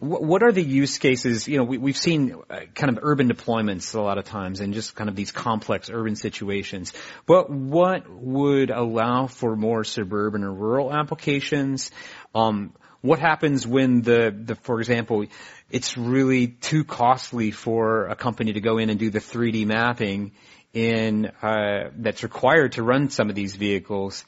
what 0.00 0.42
are 0.42 0.52
the 0.52 0.62
use 0.62 0.98
cases? 0.98 1.48
You 1.48 1.56
know, 1.56 1.64
we, 1.64 1.78
we've 1.78 1.96
seen 1.96 2.34
uh, 2.50 2.60
kind 2.74 2.94
of 2.94 3.02
urban 3.02 3.30
deployments 3.30 3.94
a 3.94 4.00
lot 4.00 4.18
of 4.18 4.24
times 4.26 4.60
and 4.60 4.74
just 4.74 4.94
kind 4.94 5.08
of 5.08 5.16
these 5.16 5.30
complex 5.30 5.88
urban 5.88 6.16
situations. 6.16 6.92
But 7.26 7.48
what 7.48 8.10
would 8.10 8.70
allow 8.70 9.28
for 9.28 9.56
more 9.56 9.82
suburban 9.84 10.44
or 10.44 10.52
rural 10.52 10.92
applications? 10.92 11.90
Um, 12.34 12.74
what 13.04 13.18
happens 13.18 13.66
when 13.66 14.00
the, 14.00 14.34
the, 14.34 14.54
for 14.54 14.80
example, 14.80 15.26
it's 15.70 15.98
really 15.98 16.46
too 16.46 16.84
costly 16.84 17.50
for 17.50 18.06
a 18.06 18.16
company 18.16 18.54
to 18.54 18.62
go 18.62 18.78
in 18.78 18.88
and 18.88 18.98
do 18.98 19.10
the 19.10 19.18
3D 19.18 19.66
mapping 19.66 20.32
in, 20.72 21.26
uh, 21.42 21.90
that's 21.98 22.22
required 22.22 22.72
to 22.72 22.82
run 22.82 23.10
some 23.10 23.28
of 23.28 23.34
these 23.34 23.56
vehicles, 23.56 24.24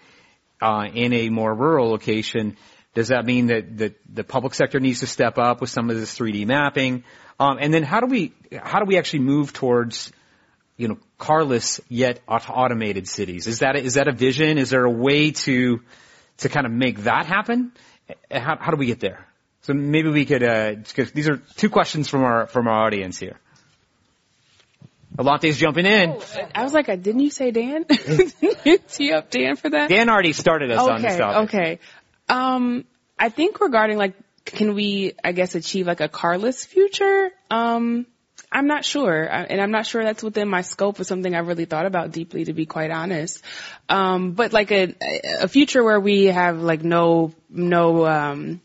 uh, 0.61 0.85
in 0.93 1.15
a 1.15 1.31
more 1.31 1.55
rural 1.55 1.89
location? 1.89 2.59
Does 2.93 3.09
that 3.09 3.25
mean 3.25 3.47
that, 3.47 3.79
that 3.79 3.95
the 4.13 4.25
public 4.25 4.53
sector 4.53 4.79
needs 4.79 5.01
to 5.01 5.07
step 5.07 5.39
up 5.39 5.63
with 5.63 5.71
some 5.71 5.89
of 5.89 5.97
this 5.97 6.15
3D 6.15 6.47
mapping? 6.47 7.03
Um, 7.41 7.57
and 7.59 7.73
then 7.73 7.83
how 7.83 8.01
do 8.01 8.07
we, 8.09 8.35
how 8.63 8.81
do 8.81 8.85
we 8.85 8.99
actually 8.99 9.21
move 9.21 9.55
towards, 9.55 10.13
you 10.77 10.89
know, 10.89 10.99
carless 11.17 11.81
yet 11.89 12.21
automated 12.29 13.09
cities? 13.09 13.47
Is 13.47 13.61
that, 13.61 13.75
a, 13.75 13.79
is 13.79 13.95
that 13.95 14.07
a 14.07 14.13
vision? 14.13 14.59
Is 14.59 14.69
there 14.69 14.85
a 14.85 14.91
way 14.91 15.31
to, 15.31 15.81
to 16.39 16.49
kind 16.51 16.67
of 16.67 16.73
make 16.73 17.05
that 17.05 17.25
happen? 17.25 17.73
Uh, 18.09 18.41
How, 18.41 18.57
how 18.57 18.71
do 18.71 18.77
we 18.77 18.87
get 18.87 19.01
there? 19.01 19.27
So 19.63 19.75
maybe 19.75 20.09
we 20.11 20.25
could, 20.25 20.43
uh, 20.43 20.77
these 21.13 21.29
are 21.29 21.39
two 21.57 21.71
questions 21.71 22.09
from 22.09 22.23
our, 22.23 22.47
from 22.47 22.69
our 22.69 22.87
audience 22.87 23.19
here. 23.19 23.39
Alante's 25.19 25.57
jumping 25.57 25.87
in. 25.87 26.21
I 26.55 26.63
was 26.63 26.73
like, 26.73 26.87
didn't 26.87 27.21
you 27.21 27.31
say 27.31 27.51
Dan? 27.51 27.85
Didn't 27.89 28.35
you 28.65 28.79
tee 28.79 29.13
up 29.13 29.31
Dan 29.31 29.57
for 29.57 29.71
that? 29.71 29.89
Dan 29.89 30.11
already 30.11 30.35
started 30.35 30.71
us 30.71 30.79
on 30.79 31.01
this 31.01 31.13
okay, 31.13 31.19
topic. 31.19 31.49
okay. 31.55 31.79
Um, 32.29 32.85
I 33.19 33.31
think 33.31 33.61
regarding 33.61 33.97
like, 33.97 34.15
can 34.45 34.75
we, 34.75 35.15
I 35.25 35.33
guess, 35.33 35.55
achieve 35.55 35.87
like 35.87 36.01
a 36.01 36.09
carless 36.09 36.65
future? 36.65 37.31
Um, 37.51 38.07
I'm 38.57 38.69
not 38.69 38.87
sure, 38.87 39.23
and 39.23 39.61
I'm 39.61 39.71
not 39.71 39.85
sure 39.85 40.03
that's 40.03 40.23
within 40.23 40.49
my 40.49 40.63
scope 40.63 40.99
of 40.99 41.07
something 41.07 41.35
I've 41.35 41.47
really 41.47 41.67
thought 41.67 41.85
about 41.85 42.11
deeply, 42.11 42.47
to 42.47 42.55
be 42.55 42.65
quite 42.65 42.91
honest. 42.91 43.43
Um, 43.87 44.33
but 44.33 44.55
like 44.55 44.73
a 44.73 44.95
a 45.43 45.47
future 45.47 45.85
where 45.85 46.01
we 46.01 46.25
have 46.25 46.57
like 46.63 46.83
no 46.83 47.35
no 47.51 48.07
um, 48.07 48.63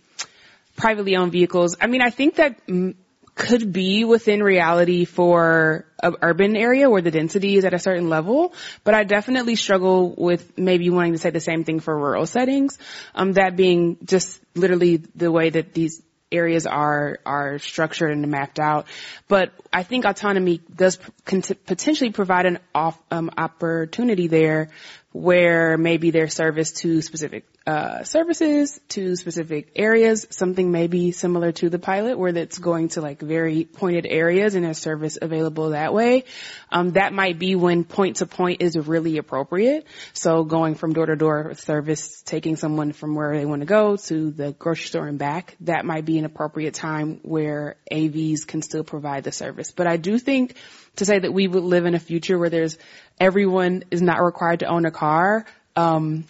privately 0.77 1.17
owned 1.17 1.33
vehicles. 1.33 1.75
I 1.81 1.87
mean, 1.87 2.01
I 2.01 2.09
think 2.09 2.35
that 2.35 2.65
mm, 2.67 2.95
could 3.35 3.73
be 3.73 4.05
within 4.05 4.41
reality 4.41 5.03
for 5.03 5.85
an 6.01 6.15
urban 6.21 6.55
area 6.55 6.89
where 6.89 7.01
the 7.01 7.11
density 7.11 7.57
is 7.57 7.65
at 7.65 7.73
a 7.73 7.79
certain 7.79 8.07
level, 8.07 8.53
but 8.85 8.93
I 8.93 9.03
definitely 9.03 9.55
struggle 9.55 10.15
with 10.17 10.57
maybe 10.57 10.89
wanting 10.89 11.11
to 11.11 11.17
say 11.17 11.31
the 11.31 11.41
same 11.41 11.65
thing 11.65 11.81
for 11.81 11.93
rural 11.93 12.25
settings. 12.25 12.79
Um, 13.13 13.33
that 13.33 13.57
being 13.57 13.97
just 14.05 14.39
literally 14.55 15.03
the 15.15 15.33
way 15.33 15.49
that 15.49 15.73
these 15.73 16.01
areas 16.31 16.65
are 16.65 17.19
are 17.25 17.59
structured 17.59 18.11
and 18.11 18.27
mapped 18.29 18.59
out. 18.59 18.87
But 19.27 19.53
I 19.71 19.83
think 19.83 20.05
autonomy 20.05 20.61
does 20.73 20.97
potentially 21.25 22.11
provide 22.11 22.45
an 22.45 22.59
off, 22.73 22.99
um, 23.11 23.31
opportunity 23.37 24.27
there 24.27 24.69
where 25.11 25.77
maybe 25.77 26.11
their 26.11 26.29
service 26.29 26.71
to 26.71 27.01
specific 27.01 27.45
uh, 27.67 28.03
services 28.03 28.79
to 28.87 29.15
specific 29.15 29.71
areas, 29.75 30.25
something 30.31 30.71
maybe 30.71 31.11
similar 31.11 31.51
to 31.51 31.69
the 31.69 31.77
pilot 31.77 32.17
where 32.17 32.31
that's 32.31 32.57
going 32.57 32.87
to 32.87 33.01
like 33.01 33.21
very 33.21 33.65
pointed 33.65 34.07
areas 34.07 34.55
and 34.55 34.65
a 34.65 34.73
service 34.73 35.17
available 35.21 35.69
that 35.69 35.93
way. 35.93 36.23
Um, 36.71 36.91
that 36.93 37.13
might 37.13 37.37
be 37.37 37.55
when 37.55 37.83
point 37.83 38.17
to 38.17 38.25
point 38.25 38.61
is 38.61 38.75
really 38.77 39.17
appropriate. 39.17 39.85
So 40.13 40.43
going 40.43 40.75
from 40.75 40.93
door 40.93 41.05
to 41.05 41.15
door 41.15 41.53
service, 41.55 42.21
taking 42.23 42.55
someone 42.55 42.93
from 42.93 43.13
where 43.13 43.37
they 43.37 43.45
want 43.45 43.61
to 43.61 43.67
go 43.67 43.97
to 43.97 44.31
the 44.31 44.53
grocery 44.53 44.87
store 44.87 45.07
and 45.07 45.19
back, 45.19 45.55
that 45.61 45.85
might 45.85 46.05
be 46.05 46.17
an 46.17 46.25
appropriate 46.25 46.73
time 46.73 47.19
where 47.21 47.75
AVs 47.91 48.47
can 48.47 48.61
still 48.61 48.83
provide 48.83 49.23
the 49.23 49.31
service. 49.31 49.71
But 49.71 49.87
I 49.87 49.97
do 49.97 50.17
think 50.17 50.55
to 50.97 51.05
say 51.05 51.19
that 51.19 51.33
we 51.33 51.47
would 51.47 51.63
live 51.63 51.85
in 51.85 51.95
a 51.95 51.99
future 51.99 52.37
where 52.37 52.49
there's 52.49 52.77
everyone 53.19 53.83
is 53.91 54.01
not 54.01 54.21
required 54.21 54.59
to 54.59 54.65
own 54.67 54.85
a 54.85 54.91
car, 54.91 55.45
um, 55.75 56.25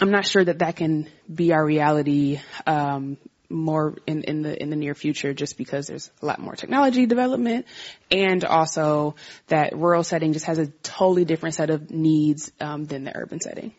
I'm 0.00 0.10
not 0.10 0.26
sure 0.26 0.44
that 0.44 0.58
that 0.58 0.76
can 0.76 1.08
be 1.32 1.52
our 1.52 1.64
reality 1.64 2.40
um, 2.66 3.16
more 3.48 3.96
in, 4.06 4.22
in 4.24 4.42
the 4.42 4.60
in 4.60 4.70
the 4.70 4.76
near 4.76 4.94
future, 4.94 5.32
just 5.32 5.56
because 5.56 5.86
there's 5.86 6.10
a 6.20 6.26
lot 6.26 6.40
more 6.40 6.56
technology 6.56 7.06
development, 7.06 7.66
and 8.10 8.44
also 8.44 9.14
that 9.46 9.76
rural 9.76 10.02
setting 10.02 10.32
just 10.32 10.46
has 10.46 10.58
a 10.58 10.66
totally 10.82 11.24
different 11.24 11.54
set 11.54 11.70
of 11.70 11.90
needs 11.90 12.50
um, 12.60 12.84
than 12.84 13.04
the 13.04 13.16
urban 13.16 13.40
setting. 13.40 13.72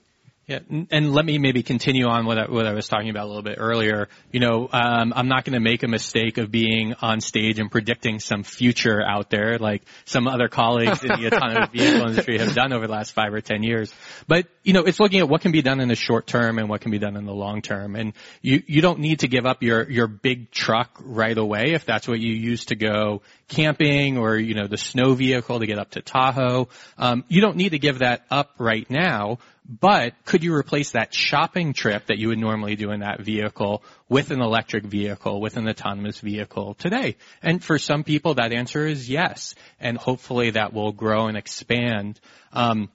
Yeah, 0.48 0.60
and 0.70 1.12
let 1.12 1.26
me 1.26 1.40
maybe 1.40 1.64
continue 1.64 2.06
on 2.06 2.28
what 2.28 2.38
I, 2.38 2.46
what 2.46 2.68
I 2.68 2.74
was 2.74 2.88
talking 2.88 3.10
about 3.10 3.24
a 3.24 3.30
little 3.30 3.42
bit 3.42 3.58
earlier. 3.60 4.10
You 4.32 4.40
know, 4.40 4.70
um, 4.72 5.12
I'm 5.16 5.28
not 5.28 5.44
going 5.44 5.56
to 5.56 5.60
make 5.60 5.82
a 5.82 5.88
mistake 5.88 6.38
of 6.38 6.52
being 6.52 6.94
on 7.02 7.20
stage 7.20 7.58
and 7.58 7.72
predicting 7.72 8.20
some 8.20 8.44
future 8.44 9.02
out 9.02 9.32
there, 9.32 9.58
like 9.58 9.82
some 10.06 10.28
other 10.28 10.48
colleagues 10.48 11.04
in 11.04 11.08
the 11.20 11.28
autonomous 11.34 11.70
vehicle 11.72 12.10
industry 12.10 12.38
have 12.38 12.54
done 12.54 12.74
over 12.74 12.86
the 12.86 12.94
last 12.94 13.14
five 13.14 13.34
or 13.34 13.42
ten 13.42 13.64
years. 13.64 13.92
But 14.28 14.46
you 14.62 14.74
know, 14.74 14.84
it's 14.84 15.00
looking 15.00 15.20
at 15.20 15.28
what 15.28 15.42
can 15.42 15.52
be 15.52 15.64
done 15.64 15.80
in 15.80 15.88
the 15.88 15.96
short 15.96 16.28
term 16.28 16.60
and 16.60 16.70
what 16.70 16.82
can 16.82 16.92
be 16.92 17.00
done 17.00 17.18
in 17.18 17.26
the 17.26 17.34
long 17.34 17.64
term. 17.64 17.96
And 17.96 18.14
you 18.44 18.62
you 18.68 18.82
don't 18.82 19.00
need 19.00 19.22
to 19.22 19.28
give 19.28 19.48
up 19.48 19.64
your 19.64 19.90
your 19.90 20.06
big 20.06 20.52
truck 20.52 20.92
right 21.04 21.36
away 21.36 21.74
if 21.74 21.86
that's 21.86 22.08
what 22.08 22.20
you 22.20 22.32
use 22.32 22.66
to 22.66 22.76
go 22.76 23.24
camping 23.48 24.20
or 24.20 24.38
you 24.38 24.54
know 24.54 24.68
the 24.68 24.78
snow 24.78 25.16
vehicle 25.16 25.60
to 25.60 25.66
get 25.66 25.80
up 25.80 25.92
to 25.92 26.04
Tahoe. 26.04 26.68
Um, 27.00 27.24
you 27.30 27.42
don't 27.42 27.58
need 27.58 27.70
to 27.70 27.80
give 27.80 28.00
that 28.00 28.26
up 28.30 28.54
right 28.60 28.88
now. 28.92 29.40
But 29.68 30.14
could 30.26 30.44
you 30.44 30.54
replace 30.54 30.92
that 30.92 31.14
shopping 31.14 31.74
trip 31.74 32.06
that 32.08 32.20
you 32.20 32.28
would 32.28 32.38
normally 32.38 32.76
do 32.76 32.92
in 32.92 33.00
that 33.00 33.22
vehicle 33.22 33.84
with 34.08 34.30
an 34.30 34.40
electric 34.40 34.84
vehicle, 34.84 35.42
with 35.42 35.58
an 35.58 35.68
autonomous 35.68 36.20
vehicle 36.20 36.76
today? 36.76 37.16
And 37.42 37.64
for 37.64 37.80
some 37.80 38.04
people, 38.04 38.36
that 38.36 38.54
answer 38.54 38.86
is 38.86 39.10
yes. 39.10 39.56
And 39.80 39.98
hopefully 39.98 40.52
that 40.52 40.72
will 40.72 40.92
grow 40.92 41.28
and 41.28 41.36
expand. 41.36 42.20
Um, 42.54 42.90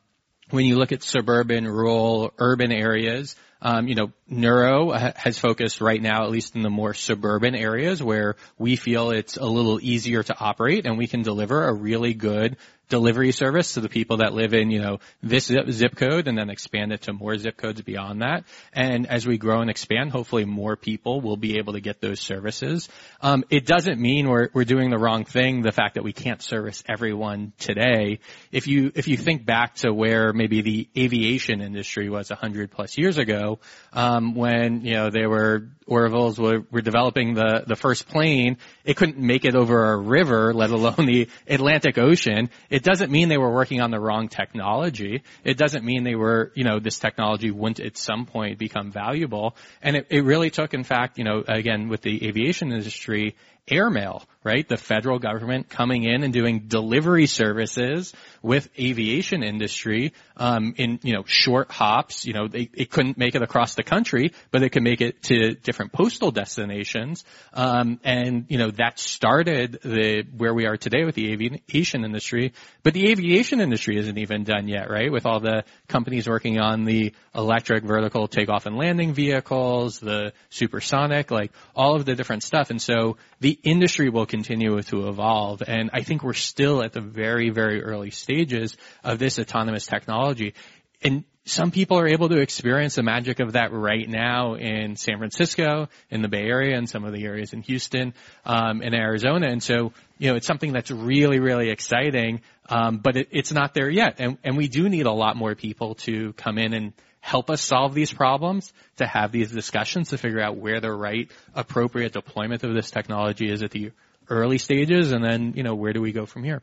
when 0.50 0.64
you 0.64 0.76
look 0.76 0.92
at 0.92 1.02
suburban, 1.02 1.66
rural, 1.66 2.32
urban 2.38 2.70
areas, 2.70 3.34
um, 3.62 3.88
you 3.88 3.94
know, 3.94 4.12
Nuro 4.26 4.90
has 4.92 5.38
focused 5.38 5.80
right 5.80 6.00
now, 6.00 6.24
at 6.24 6.30
least 6.30 6.56
in 6.56 6.62
the 6.62 6.70
more 6.70 6.94
suburban 6.94 7.54
areas 7.54 8.02
where 8.02 8.36
we 8.58 8.76
feel 8.76 9.10
it's 9.10 9.36
a 9.36 9.44
little 9.44 9.78
easier 9.82 10.22
to 10.22 10.38
operate 10.38 10.86
and 10.86 10.96
we 10.96 11.06
can 11.06 11.22
deliver 11.22 11.64
a 11.64 11.72
really 11.72 12.14
good 12.14 12.56
delivery 12.90 13.32
service 13.32 13.74
to 13.74 13.80
the 13.80 13.88
people 13.88 14.18
that 14.18 14.34
live 14.34 14.52
in, 14.52 14.70
you 14.70 14.80
know, 14.80 14.98
this 15.22 15.46
zip 15.46 15.96
code 15.96 16.28
and 16.28 16.36
then 16.36 16.50
expand 16.50 16.92
it 16.92 17.02
to 17.02 17.12
more 17.14 17.38
zip 17.38 17.56
codes 17.56 17.80
beyond 17.80 18.20
that. 18.20 18.44
And 18.74 19.06
as 19.06 19.26
we 19.26 19.38
grow 19.38 19.62
and 19.62 19.70
expand, 19.70 20.10
hopefully 20.10 20.44
more 20.44 20.76
people 20.76 21.22
will 21.22 21.38
be 21.38 21.56
able 21.58 21.72
to 21.72 21.80
get 21.80 22.00
those 22.00 22.20
services. 22.20 22.88
Um, 23.22 23.44
it 23.48 23.64
doesn't 23.64 23.98
mean 23.98 24.28
we're, 24.28 24.50
we're 24.52 24.64
doing 24.64 24.90
the 24.90 24.98
wrong 24.98 25.24
thing, 25.24 25.62
the 25.62 25.72
fact 25.72 25.94
that 25.94 26.04
we 26.04 26.12
can't 26.12 26.42
service 26.42 26.84
everyone 26.88 27.52
today. 27.58 28.18
If 28.52 28.66
you, 28.66 28.92
if 28.94 29.08
you 29.08 29.16
think 29.16 29.46
back 29.46 29.76
to 29.76 29.94
where 29.94 30.32
maybe 30.32 30.60
the 30.60 30.88
aviation 30.98 31.62
industry 31.62 32.10
was 32.10 32.28
100 32.28 32.70
plus 32.70 32.98
years 32.98 33.16
ago, 33.16 33.60
um, 33.92 34.34
when, 34.34 34.84
you 34.84 34.94
know, 34.94 35.10
they 35.10 35.26
were 35.26 35.68
Orville's 35.90 36.38
were, 36.38 36.64
were 36.70 36.80
developing 36.82 37.34
the, 37.34 37.64
the 37.66 37.74
first 37.74 38.06
plane, 38.08 38.58
it 38.84 38.96
couldn't 38.96 39.18
make 39.18 39.44
it 39.44 39.56
over 39.56 39.92
a 39.92 39.96
river, 39.96 40.54
let 40.54 40.70
alone 40.70 41.04
the 41.06 41.28
Atlantic 41.48 41.98
Ocean. 41.98 42.48
It 42.70 42.79
doesn't 42.82 43.10
mean 43.10 43.28
they 43.28 43.38
were 43.38 43.52
working 43.52 43.80
on 43.80 43.90
the 43.90 44.00
wrong 44.00 44.28
technology. 44.28 45.22
It 45.44 45.56
doesn't 45.56 45.84
mean 45.84 46.04
they 46.04 46.14
were, 46.14 46.52
you 46.54 46.64
know, 46.64 46.78
this 46.78 46.98
technology 46.98 47.50
wouldn't 47.50 47.80
at 47.80 47.96
some 47.96 48.26
point 48.26 48.58
become 48.58 48.92
valuable. 48.92 49.56
And 49.82 49.96
it, 49.96 50.06
it 50.10 50.24
really 50.24 50.50
took, 50.50 50.74
in 50.74 50.84
fact, 50.84 51.18
you 51.18 51.24
know, 51.24 51.42
again, 51.46 51.88
with 51.88 52.02
the 52.02 52.26
aviation 52.26 52.72
industry, 52.72 53.36
airmail, 53.70 54.24
right? 54.42 54.66
The 54.68 54.76
federal 54.76 55.18
government 55.18 55.68
coming 55.68 56.04
in 56.04 56.22
and 56.22 56.32
doing 56.32 56.60
delivery 56.66 57.26
services 57.26 58.12
with 58.42 58.68
aviation 58.78 59.42
industry 59.42 60.12
um, 60.36 60.74
in 60.76 60.98
you 61.02 61.12
know 61.12 61.24
short 61.26 61.70
hops. 61.70 62.24
You 62.24 62.32
know, 62.32 62.48
they 62.48 62.70
it 62.74 62.90
couldn't 62.90 63.18
make 63.18 63.34
it 63.34 63.42
across 63.42 63.74
the 63.74 63.82
country, 63.82 64.32
but 64.50 64.60
they 64.60 64.68
could 64.68 64.82
make 64.82 65.00
it 65.00 65.22
to 65.24 65.54
different 65.54 65.92
postal 65.92 66.30
destinations. 66.30 67.24
Um, 67.52 68.00
and 68.02 68.46
you 68.48 68.58
know 68.58 68.70
that 68.72 68.98
started 68.98 69.80
the 69.82 70.24
where 70.36 70.54
we 70.54 70.66
are 70.66 70.76
today 70.76 71.04
with 71.04 71.14
the 71.14 71.32
aviation 71.32 72.04
industry. 72.04 72.52
But 72.82 72.94
the 72.94 73.10
aviation 73.10 73.60
industry 73.60 73.98
isn't 73.98 74.18
even 74.18 74.44
done 74.44 74.68
yet, 74.68 74.90
right? 74.90 75.12
With 75.12 75.26
all 75.26 75.40
the 75.40 75.64
companies 75.88 76.28
working 76.28 76.58
on 76.58 76.84
the 76.84 77.14
electric 77.34 77.84
vertical 77.84 78.26
takeoff 78.26 78.66
and 78.66 78.76
landing 78.76 79.12
vehicles, 79.12 80.00
the 80.00 80.32
supersonic, 80.48 81.30
like 81.30 81.52
all 81.76 81.94
of 81.94 82.04
the 82.04 82.14
different 82.14 82.42
stuff. 82.42 82.70
And 82.70 82.80
so 82.80 83.18
the 83.40 83.58
industry 83.62 84.10
will 84.10 84.26
continue 84.26 84.80
to 84.82 85.08
evolve. 85.08 85.62
And 85.66 85.90
I 85.92 86.02
think 86.02 86.22
we're 86.22 86.32
still 86.32 86.82
at 86.82 86.92
the 86.92 87.00
very, 87.00 87.50
very 87.50 87.82
early 87.82 88.10
stages 88.10 88.76
of 89.04 89.18
this 89.18 89.38
autonomous 89.38 89.86
technology. 89.86 90.54
And 91.02 91.24
some 91.46 91.70
people 91.70 91.98
are 91.98 92.06
able 92.06 92.28
to 92.28 92.38
experience 92.38 92.94
the 92.94 93.02
magic 93.02 93.40
of 93.40 93.52
that 93.52 93.72
right 93.72 94.08
now 94.08 94.54
in 94.54 94.96
San 94.96 95.18
Francisco, 95.18 95.88
in 96.10 96.22
the 96.22 96.28
Bay 96.28 96.44
Area, 96.44 96.76
and 96.76 96.88
some 96.88 97.04
of 97.04 97.12
the 97.12 97.24
areas 97.24 97.52
in 97.52 97.62
Houston, 97.62 98.14
um, 98.44 98.82
in 98.82 98.94
Arizona. 98.94 99.48
And 99.48 99.62
so, 99.62 99.92
you 100.18 100.30
know, 100.30 100.36
it's 100.36 100.46
something 100.46 100.72
that's 100.72 100.90
really, 100.90 101.40
really 101.40 101.70
exciting, 101.70 102.42
um, 102.68 102.98
but 102.98 103.16
it, 103.16 103.28
it's 103.30 103.52
not 103.52 103.72
there 103.74 103.88
yet. 103.88 104.16
And, 104.18 104.38
and 104.44 104.56
we 104.56 104.68
do 104.68 104.88
need 104.88 105.06
a 105.06 105.12
lot 105.12 105.36
more 105.36 105.54
people 105.54 105.94
to 106.06 106.34
come 106.34 106.58
in 106.58 106.74
and 106.74 106.92
help 107.20 107.50
us 107.50 107.62
solve 107.62 107.94
these 107.94 108.12
problems, 108.12 108.72
to 108.96 109.06
have 109.06 109.30
these 109.30 109.50
discussions, 109.50 110.08
to 110.10 110.18
figure 110.18 110.40
out 110.40 110.56
where 110.56 110.80
the 110.80 110.92
right 110.92 111.30
appropriate 111.54 112.12
deployment 112.12 112.64
of 112.64 112.74
this 112.74 112.90
technology 112.90 113.50
is 113.50 113.62
at 113.62 113.70
the 113.70 113.92
early 114.28 114.58
stages, 114.58 115.12
and 115.12 115.24
then, 115.24 115.52
you 115.56 115.62
know, 115.62 115.74
where 115.74 115.92
do 115.92 116.00
we 116.00 116.12
go 116.12 116.26
from 116.26 116.44
here? 116.44 116.62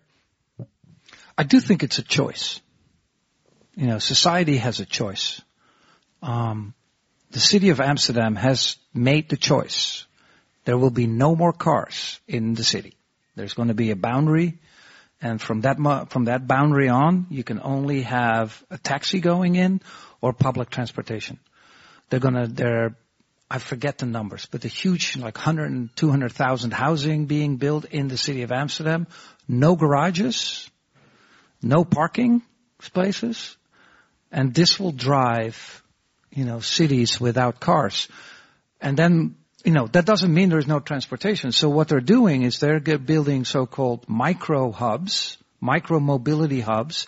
I 1.38 1.43
do 1.43 1.60
think 1.60 1.84
it's 1.84 1.99
a 1.99 2.03
choice. 2.03 2.60
You 3.76 3.88
know, 3.88 3.99
society 3.99 4.58
has 4.58 4.80
a 4.80 4.86
choice. 4.86 5.41
Um, 6.24 6.74
the 7.30 7.39
city 7.39 7.70
of 7.70 7.80
Amsterdam 7.80 8.36
has 8.36 8.78
made 8.93 9.30
the 9.30 9.38
choice. 9.38 10.05
There 10.66 10.78
will 10.78 10.89
be 10.89 11.08
no 11.08 11.36
more 11.36 11.53
cars 11.53 12.20
in 12.28 12.55
the 12.55 12.64
city. 12.64 12.93
There's 13.36 13.53
going 13.53 13.68
to 13.68 13.76
be 13.76 13.91
a 13.91 13.95
boundary, 13.95 14.58
and 15.22 15.39
from 15.39 15.62
that 15.62 15.78
from 16.10 16.26
that 16.26 16.47
boundary 16.47 16.89
on, 16.89 17.28
you 17.30 17.43
can 17.43 17.62
only 17.62 18.01
have 18.01 18.64
a 18.72 18.78
taxi 18.78 19.20
going 19.20 19.55
in 19.55 19.82
or 20.22 20.34
public 20.34 20.70
transportation. 20.70 21.39
They're 22.09 22.20
to 22.20 22.47
they're 22.47 22.95
I 23.49 23.59
forget 23.59 23.97
the 23.97 24.05
numbers, 24.05 24.45
but 24.45 24.61
the 24.61 24.68
huge, 24.68 25.15
like 25.15 25.38
100 25.38 25.72
and 25.72 25.95
200,000 25.95 26.72
housing 26.72 27.28
being 27.28 27.55
built 27.55 27.86
in 27.86 28.09
the 28.09 28.18
city 28.18 28.41
of 28.41 28.51
Amsterdam. 28.51 29.07
No 29.47 29.78
garages, 29.78 30.70
no 31.61 31.86
parking 31.86 32.41
spaces, 32.82 33.55
and 34.34 34.53
this 34.53 34.78
will 34.80 34.91
drive, 34.91 35.82
you 36.30 36.43
know, 36.43 36.59
cities 36.59 37.22
without 37.22 37.61
cars. 37.61 38.09
And 38.82 38.97
then, 38.97 39.38
you 39.63 39.72
know, 39.72 39.88
that 39.88 40.05
doesn't 40.05 40.34
mean 40.34 40.49
there's 40.49 40.68
no 40.68 40.82
transportation. 40.82 41.53
So 41.53 41.70
what 41.70 41.88
they're 41.88 42.01
doing 42.01 42.41
is 42.43 42.59
they're 42.59 42.82
building 42.82 43.45
so-called 43.45 44.09
micro 44.09 44.74
hubs, 44.74 45.38
micro 45.61 46.01
mobility 46.01 46.59
hubs, 46.59 47.07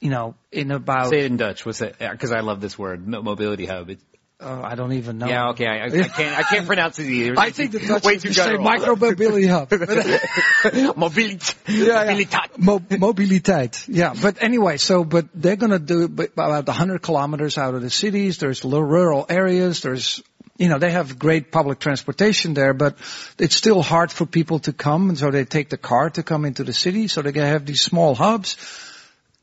you 0.00 0.10
know, 0.10 0.34
in 0.52 0.70
about. 0.70 1.10
Say 1.10 1.20
it 1.20 1.26
in 1.26 1.36
Dutch. 1.36 1.64
What's 1.64 1.78
that? 1.78 1.98
Because 1.98 2.32
I 2.32 2.40
love 2.40 2.60
this 2.60 2.78
word, 2.78 3.06
mobility 3.06 3.66
hub. 3.66 3.90
It, 3.90 4.00
uh, 4.38 4.60
I 4.62 4.74
don't 4.74 4.92
even 4.92 5.16
know. 5.16 5.28
Yeah, 5.28 5.48
okay. 5.50 5.66
I, 5.66 5.86
I 5.86 5.90
can't. 5.90 6.38
I 6.38 6.42
can't 6.42 6.66
pronounce 6.66 6.98
it 6.98 7.06
either. 7.06 7.34
I 7.38 7.50
think 7.50 7.72
the 7.72 7.78
Dutch 7.78 8.04
way 8.04 8.18
too 8.18 8.34
say 8.34 8.56
micromobility 8.56 9.48
hub. 9.48 10.96
mobility. 10.96 11.54
Yeah, 11.68 12.10
yeah. 12.10 12.46
Mo- 12.58 12.80
mobiliteit. 12.80 13.86
Yeah, 13.88 14.14
but 14.20 14.42
anyway, 14.42 14.76
so 14.76 15.04
but 15.04 15.28
they're 15.34 15.56
going 15.56 15.72
to 15.72 15.78
do 15.78 16.04
about 16.04 16.66
100 16.66 17.00
kilometers 17.00 17.56
out 17.56 17.74
of 17.74 17.80
the 17.80 17.88
cities. 17.88 18.36
There's 18.36 18.62
little 18.62 18.84
rural 18.84 19.24
areas. 19.30 19.80
There's 19.80 20.22
you 20.58 20.68
know, 20.68 20.78
they 20.78 20.90
have 20.90 21.18
great 21.18 21.52
public 21.52 21.78
transportation 21.78 22.54
there, 22.54 22.72
but 22.72 22.96
it's 23.38 23.56
still 23.56 23.82
hard 23.82 24.10
for 24.10 24.26
people 24.26 24.58
to 24.60 24.72
come, 24.72 25.08
and 25.10 25.18
so 25.18 25.30
they 25.30 25.44
take 25.44 25.68
the 25.68 25.76
car 25.76 26.10
to 26.10 26.22
come 26.22 26.44
into 26.44 26.64
the 26.64 26.72
city. 26.72 27.08
So 27.08 27.22
they 27.22 27.32
have 27.40 27.66
these 27.66 27.82
small 27.82 28.14
hubs. 28.14 28.56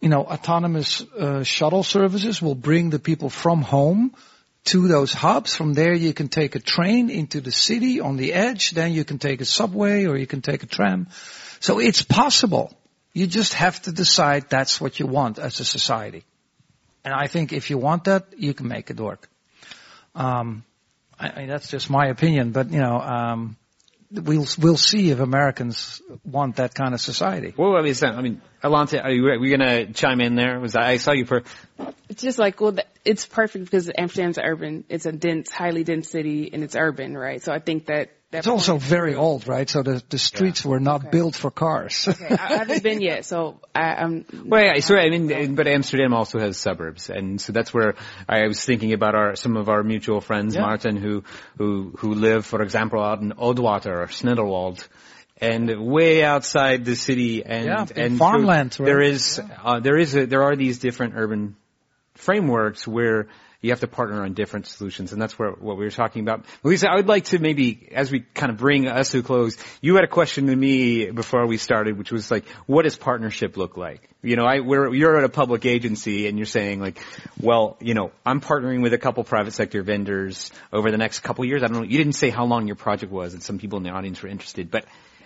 You 0.04 0.10
know, 0.10 0.26
autonomous 0.26 1.02
uh, 1.02 1.44
shuttle 1.44 1.82
services 1.82 2.42
will 2.42 2.56
bring 2.56 2.90
the 2.90 3.00
people 3.00 3.30
from 3.30 3.62
home 3.62 4.14
to 4.66 4.90
those 4.90 5.14
hubs. 5.14 5.56
From 5.56 5.74
there 5.76 5.94
you 5.94 6.14
can 6.14 6.28
take 6.28 6.56
a 6.56 6.60
train 6.60 7.10
into 7.10 7.40
the 7.40 7.54
city 7.54 8.02
on 8.02 8.18
the 8.18 8.34
edge. 8.34 8.72
Then 8.72 8.92
you 8.92 9.06
can 9.06 9.18
take 9.18 9.40
a 9.40 9.46
subway 9.46 10.04
or 10.04 10.18
you 10.18 10.28
can 10.28 10.42
take 10.42 10.62
a 10.62 10.66
tram. 10.66 11.08
So 11.62 11.80
it's 11.80 12.02
possible. 12.02 12.74
You 13.14 13.28
just 13.28 13.54
have 13.54 13.82
to 13.84 13.94
decide 13.94 14.50
that's 14.50 14.82
what 14.82 15.00
you 15.00 15.08
want 15.08 15.40
as 15.40 15.62
a 15.62 15.64
society. 15.64 16.26
And 17.06 17.14
I 17.14 17.28
think 17.28 17.54
if 17.54 17.70
you 17.70 17.78
want 17.78 18.04
that, 18.04 18.26
you 18.38 18.54
can 18.54 18.68
make 18.68 18.90
it 18.90 19.00
work. 19.00 19.30
Um, 20.16 20.66
I, 21.18 21.40
mean, 21.40 21.48
that's 21.48 21.70
just 21.70 21.90
my 21.90 22.08
opinion, 22.08 22.52
but 22.52 22.70
you 22.72 22.82
know, 22.82 23.00
um, 23.00 23.56
we'll 24.14 24.48
we'll 24.60 24.78
see 24.78 25.10
if 25.10 25.20
Americans 25.20 26.02
want 26.24 26.58
that 26.58 26.74
kind 26.74 26.94
of 26.94 27.02
society. 27.02 27.54
Well, 27.56 27.76
I 27.76 27.82
mean, 27.82 27.96
I 28.04 28.22
mean, 28.22 28.42
Alante, 28.64 29.04
are 29.04 29.12
you, 29.12 29.26
are 29.28 29.36
you 29.36 29.58
going 29.58 29.88
to 29.88 29.94
chime 29.94 30.22
in 30.22 30.36
there? 30.36 30.60
Was 30.60 30.76
I, 30.76 30.92
I 30.92 30.98
saw 30.98 31.12
you 31.12 31.26
for? 31.26 31.44
It's 32.10 32.22
just 32.22 32.40
like 32.40 32.62
well, 32.62 32.76
it's 33.06 33.26
perfect 33.26 33.66
because 33.66 33.92
Amsterdam's 33.96 34.38
urban. 34.38 34.86
It's 34.90 35.06
a 35.06 35.12
dense, 35.12 35.52
highly 35.52 35.84
dense 35.84 36.10
city, 36.10 36.50
and 36.54 36.64
it's 36.64 36.76
urban, 36.76 37.18
right? 37.18 37.42
So 37.42 37.52
I 37.52 37.60
think 37.60 37.88
that 37.88 38.12
it's 38.32 38.48
also 38.48 38.78
very 38.78 39.16
old, 39.16 39.48
right? 39.48 39.70
So 39.70 39.84
the 39.84 40.02
the 40.10 40.18
streets 40.18 40.64
yeah. 40.64 40.72
were 40.72 40.80
not 40.80 41.02
okay. 41.02 41.10
built 41.12 41.36
for 41.36 41.52
cars. 41.52 42.08
okay, 42.08 42.30
I, 42.30 42.58
haven't 42.58 42.84
been 42.84 43.02
yet, 43.02 43.26
so 43.26 43.60
I, 43.76 44.02
am 44.04 44.26
Well, 44.46 44.64
yeah, 44.64 44.80
so 44.80 44.96
I 44.96 45.10
mean, 45.10 45.56
but 45.56 45.68
Amsterdam 45.68 46.14
also 46.14 46.40
has 46.40 46.58
suburbs, 46.58 47.10
and 47.10 47.40
so 47.40 47.54
that's 47.54 47.74
where 47.74 47.96
I 48.28 48.48
was 48.48 48.64
thinking 48.64 48.94
about 48.94 49.16
our 49.16 49.36
some 49.36 49.58
of 49.58 49.70
our 49.70 49.84
mutual 49.84 50.22
friends, 50.22 50.56
yeah. 50.56 50.62
Maarten, 50.62 50.98
who 50.98 51.24
who 51.58 51.94
who 51.98 52.16
live, 52.16 52.46
for 52.46 52.62
example, 52.62 53.04
out 53.04 53.22
in 53.22 53.34
Oudwater 53.34 54.04
or 54.04 54.08
Snidderwald 54.08 54.88
and 55.38 55.86
way 55.86 56.24
outside 56.24 56.86
the 56.86 56.96
city 56.96 57.44
and 57.44 57.66
yeah, 57.66 57.86
and 57.96 58.18
farmland. 58.18 58.78
Right? 58.80 58.86
There 58.86 59.02
is 59.02 59.42
yeah. 59.44 59.58
uh, 59.64 59.80
there 59.80 59.98
is 59.98 60.16
a, 60.16 60.26
there 60.26 60.44
are 60.44 60.56
these 60.56 60.80
different 60.80 61.14
urban 61.16 61.56
frameworks 62.16 62.88
where 62.88 63.28
you 63.64 63.70
have 63.70 63.80
to 63.80 63.88
partner 63.88 64.24
on 64.24 64.34
different 64.34 64.68
solutions, 64.68 65.14
and 65.14 65.22
that's 65.22 65.40
where, 65.40 65.52
what 65.52 65.78
we 65.78 65.86
were 65.86 65.90
talking 65.90 66.22
about. 66.22 66.46
Lisa, 66.64 66.90
I 66.92 66.96
would 66.96 67.08
like 67.08 67.24
to 67.26 67.40
maybe, 67.40 67.88
as 67.94 68.12
we 68.12 68.20
kind 68.20 68.52
of 68.52 68.58
bring 68.58 68.90
us 68.90 69.12
to 69.12 69.20
a 69.20 69.24
close, 69.24 69.58
you 69.82 69.96
had 69.96 70.04
a 70.04 70.08
question 70.08 70.48
to 70.48 70.56
me 70.56 71.10
before 71.10 71.48
we 71.48 71.56
started, 71.56 71.98
which 71.98 72.12
was 72.12 72.30
like, 72.30 72.46
what 72.66 72.84
does 72.84 72.98
partnership 72.98 73.56
look 73.56 73.78
like? 73.78 74.10
You 74.22 74.36
know, 74.36 74.44
I, 74.44 74.60
we're, 74.60 74.94
you're 74.94 75.18
at 75.18 75.24
a 75.24 75.30
public 75.30 75.66
agency, 75.66 76.28
and 76.28 76.38
you're 76.38 76.46
saying 76.46 76.82
like, 76.82 77.00
well, 77.40 77.78
you 77.80 77.94
know, 77.94 78.12
I'm 78.26 78.42
partnering 78.42 78.82
with 78.82 78.92
a 78.92 78.98
couple 78.98 79.24
private 79.24 79.54
sector 79.54 79.82
vendors 79.82 80.52
over 80.74 80.92
the 80.92 80.98
next 80.98 81.20
couple 81.20 81.46
years. 81.46 81.64
I 81.64 81.68
don't 81.68 81.78
know, 81.78 81.84
you 81.84 81.98
didn't 81.98 82.14
say 82.14 82.30
how 82.30 82.44
long 82.44 82.68
your 82.68 82.76
project 82.76 83.14
was, 83.14 83.34
and 83.34 83.42
some 83.42 83.60
people 83.60 83.78
in 83.78 83.84
the 83.84 83.92
audience 83.92 84.22
were 84.22 84.30
interested, 84.30 84.72
but 84.72 84.86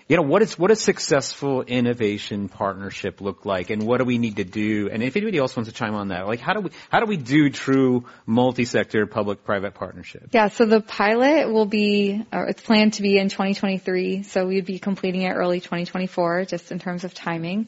you 0.10 0.16
know, 0.16 0.24
what 0.24 0.42
is 0.42 0.58
what 0.58 0.70
does 0.70 0.80
successful 0.80 1.64
innovation 1.64 2.48
partnership 2.48 3.20
look 3.20 3.46
like, 3.46 3.70
and 3.70 3.84
what 3.84 3.98
do 3.98 4.06
we 4.06 4.18
need 4.18 4.38
to 4.38 4.46
do? 4.46 4.90
And 4.90 5.04
if 5.04 5.18
anybody 5.18 5.38
else 5.38 5.56
wants 5.56 5.70
to 5.70 5.76
chime 5.76 5.96
on 5.96 6.10
that, 6.10 6.28
like 6.28 6.40
how 6.40 6.54
do 6.54 6.62
we 6.62 6.70
how 6.90 7.02
do 7.02 7.08
we 7.08 7.18
do 7.18 7.50
true 7.50 8.06
multi-sector 8.26 9.06
public-private 9.06 9.74
partnership? 9.74 10.30
Yeah, 10.32 10.48
so 10.48 10.66
the 10.66 10.80
pilot 10.80 11.52
will 11.52 11.66
be, 11.66 12.26
it's 12.32 12.62
planned 12.62 12.94
to 12.94 13.02
be 13.02 13.18
in 13.18 13.28
2023, 13.28 14.24
so 14.24 14.48
we'd 14.48 14.66
be 14.66 14.80
completing 14.80 15.24
it 15.24 15.32
early 15.32 15.60
2024, 15.60 16.46
just 16.46 16.72
in 16.72 16.80
terms 16.80 17.04
of 17.04 17.14
timing. 17.14 17.68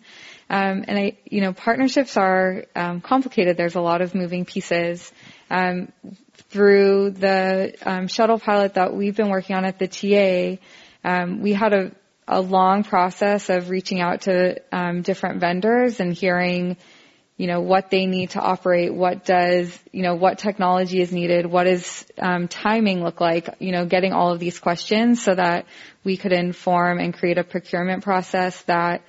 Um, 0.50 0.86
and 0.88 0.98
I, 0.98 1.18
you 1.26 1.42
know, 1.42 1.52
partnerships 1.52 2.16
are 2.16 2.64
um, 2.76 3.02
complicated. 3.02 3.58
There's 3.58 3.76
a 3.76 3.82
lot 3.82 4.02
of 4.02 4.16
moving 4.16 4.46
pieces. 4.46 5.12
Um, 5.52 5.92
through 6.50 7.12
the 7.12 7.76
um, 7.84 8.08
shuttle 8.08 8.40
pilot 8.40 8.76
that 8.76 8.94
we've 8.94 9.16
been 9.16 9.30
working 9.30 9.56
on 9.56 9.66
at 9.66 9.78
the 9.78 9.88
TA, 9.88 10.60
um, 11.04 11.42
we 11.42 11.54
had 11.54 11.74
a 11.74 11.92
a 12.30 12.40
long 12.40 12.84
process 12.84 13.50
of 13.50 13.70
reaching 13.70 14.00
out 14.00 14.22
to 14.22 14.62
um, 14.72 15.02
different 15.02 15.40
vendors 15.40 16.00
and 16.00 16.14
hearing, 16.14 16.78
you 17.38 17.48
know, 17.48 17.60
what 17.60 17.90
they 17.90 18.06
need 18.06 18.30
to 18.32 18.40
operate, 18.40 18.94
what 18.94 19.26
does, 19.26 19.78
you 19.92 20.04
know, 20.04 20.14
what 20.14 20.38
technology 20.38 21.02
is 21.02 21.12
needed, 21.12 21.48
what 21.48 21.64
does 21.64 22.06
um, 22.20 22.48
timing 22.48 23.04
look 23.04 23.20
like, 23.20 23.50
you 23.60 23.72
know, 23.72 23.86
getting 23.86 24.14
all 24.14 24.32
of 24.32 24.40
these 24.40 24.60
questions 24.60 25.24
so 25.24 25.34
that 25.34 25.66
we 26.04 26.18
could 26.18 26.32
inform 26.32 27.00
and 27.00 27.16
create 27.16 27.40
a 27.40 27.44
procurement 27.44 28.04
process 28.04 28.62
that 28.64 29.02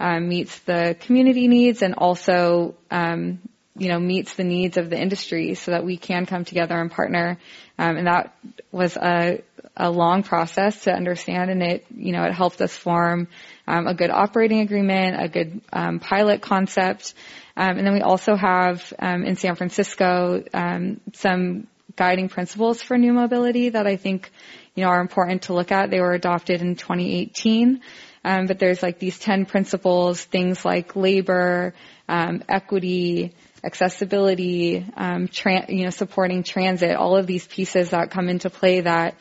um, 0.00 0.28
meets 0.28 0.58
the 0.60 0.96
community 1.00 1.48
needs 1.48 1.82
and 1.82 1.94
also, 1.94 2.74
um, 2.90 3.38
you 3.76 3.88
know, 3.88 4.00
meets 4.00 4.34
the 4.34 4.44
needs 4.44 4.78
of 4.78 4.88
the 4.88 4.98
industry 4.98 5.54
so 5.54 5.72
that 5.72 5.84
we 5.84 5.98
can 5.98 6.24
come 6.24 6.46
together 6.46 6.80
and 6.80 6.90
partner. 6.90 7.38
Um, 7.78 7.98
and 7.98 8.06
that 8.06 8.34
was 8.70 8.96
a 8.96 9.42
a 9.76 9.90
long 9.90 10.22
process 10.22 10.82
to 10.82 10.92
understand, 10.92 11.50
and 11.50 11.62
it 11.62 11.86
you 11.94 12.12
know 12.12 12.24
it 12.24 12.32
helped 12.32 12.60
us 12.60 12.76
form 12.76 13.28
um, 13.66 13.86
a 13.86 13.94
good 13.94 14.10
operating 14.10 14.60
agreement, 14.60 15.22
a 15.22 15.28
good 15.28 15.60
um, 15.72 15.98
pilot 15.98 16.42
concept, 16.42 17.14
um, 17.56 17.78
and 17.78 17.86
then 17.86 17.94
we 17.94 18.00
also 18.00 18.34
have 18.34 18.92
um, 18.98 19.24
in 19.24 19.36
San 19.36 19.56
Francisco 19.56 20.42
um, 20.52 21.00
some 21.14 21.66
guiding 21.96 22.28
principles 22.28 22.82
for 22.82 22.96
new 22.96 23.12
mobility 23.12 23.70
that 23.70 23.86
I 23.86 23.96
think 23.96 24.30
you 24.74 24.84
know 24.84 24.90
are 24.90 25.00
important 25.00 25.42
to 25.42 25.54
look 25.54 25.72
at. 25.72 25.90
They 25.90 26.00
were 26.00 26.12
adopted 26.12 26.60
in 26.60 26.76
2018. 26.76 27.80
Um, 28.24 28.46
but 28.46 28.60
there's 28.60 28.84
like 28.84 29.00
these 29.00 29.18
10 29.18 29.46
principles, 29.46 30.22
things 30.22 30.64
like 30.64 30.94
labor, 30.94 31.74
equity, 32.08 33.34
accessibility, 33.64 34.84
um, 34.96 35.28
tra- 35.28 35.66
you 35.68 35.84
know, 35.84 35.90
supporting 35.90 36.42
transit, 36.42 36.96
all 36.96 37.16
of 37.16 37.26
these 37.26 37.46
pieces 37.46 37.90
that 37.90 38.10
come 38.10 38.28
into 38.28 38.50
play 38.50 38.80
that 38.80 39.16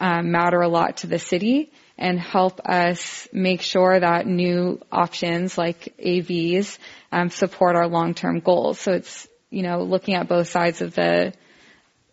um, 0.00 0.30
matter 0.30 0.60
a 0.60 0.68
lot 0.68 0.98
to 0.98 1.06
the 1.06 1.18
city 1.18 1.70
and 1.98 2.18
help 2.18 2.60
us 2.60 3.28
make 3.32 3.60
sure 3.60 4.00
that 4.00 4.26
new 4.26 4.80
options 4.90 5.58
like 5.58 5.94
AVs 6.04 6.78
um, 7.12 7.28
support 7.28 7.76
our 7.76 7.86
long-term 7.86 8.40
goals. 8.40 8.80
So 8.80 8.92
it's 8.92 9.28
you 9.50 9.62
know 9.62 9.82
looking 9.82 10.14
at 10.14 10.28
both 10.28 10.48
sides 10.48 10.80
of 10.80 10.94
the 10.94 11.34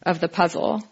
of 0.04 0.20
the 0.20 0.28
puzzle. 0.28 0.84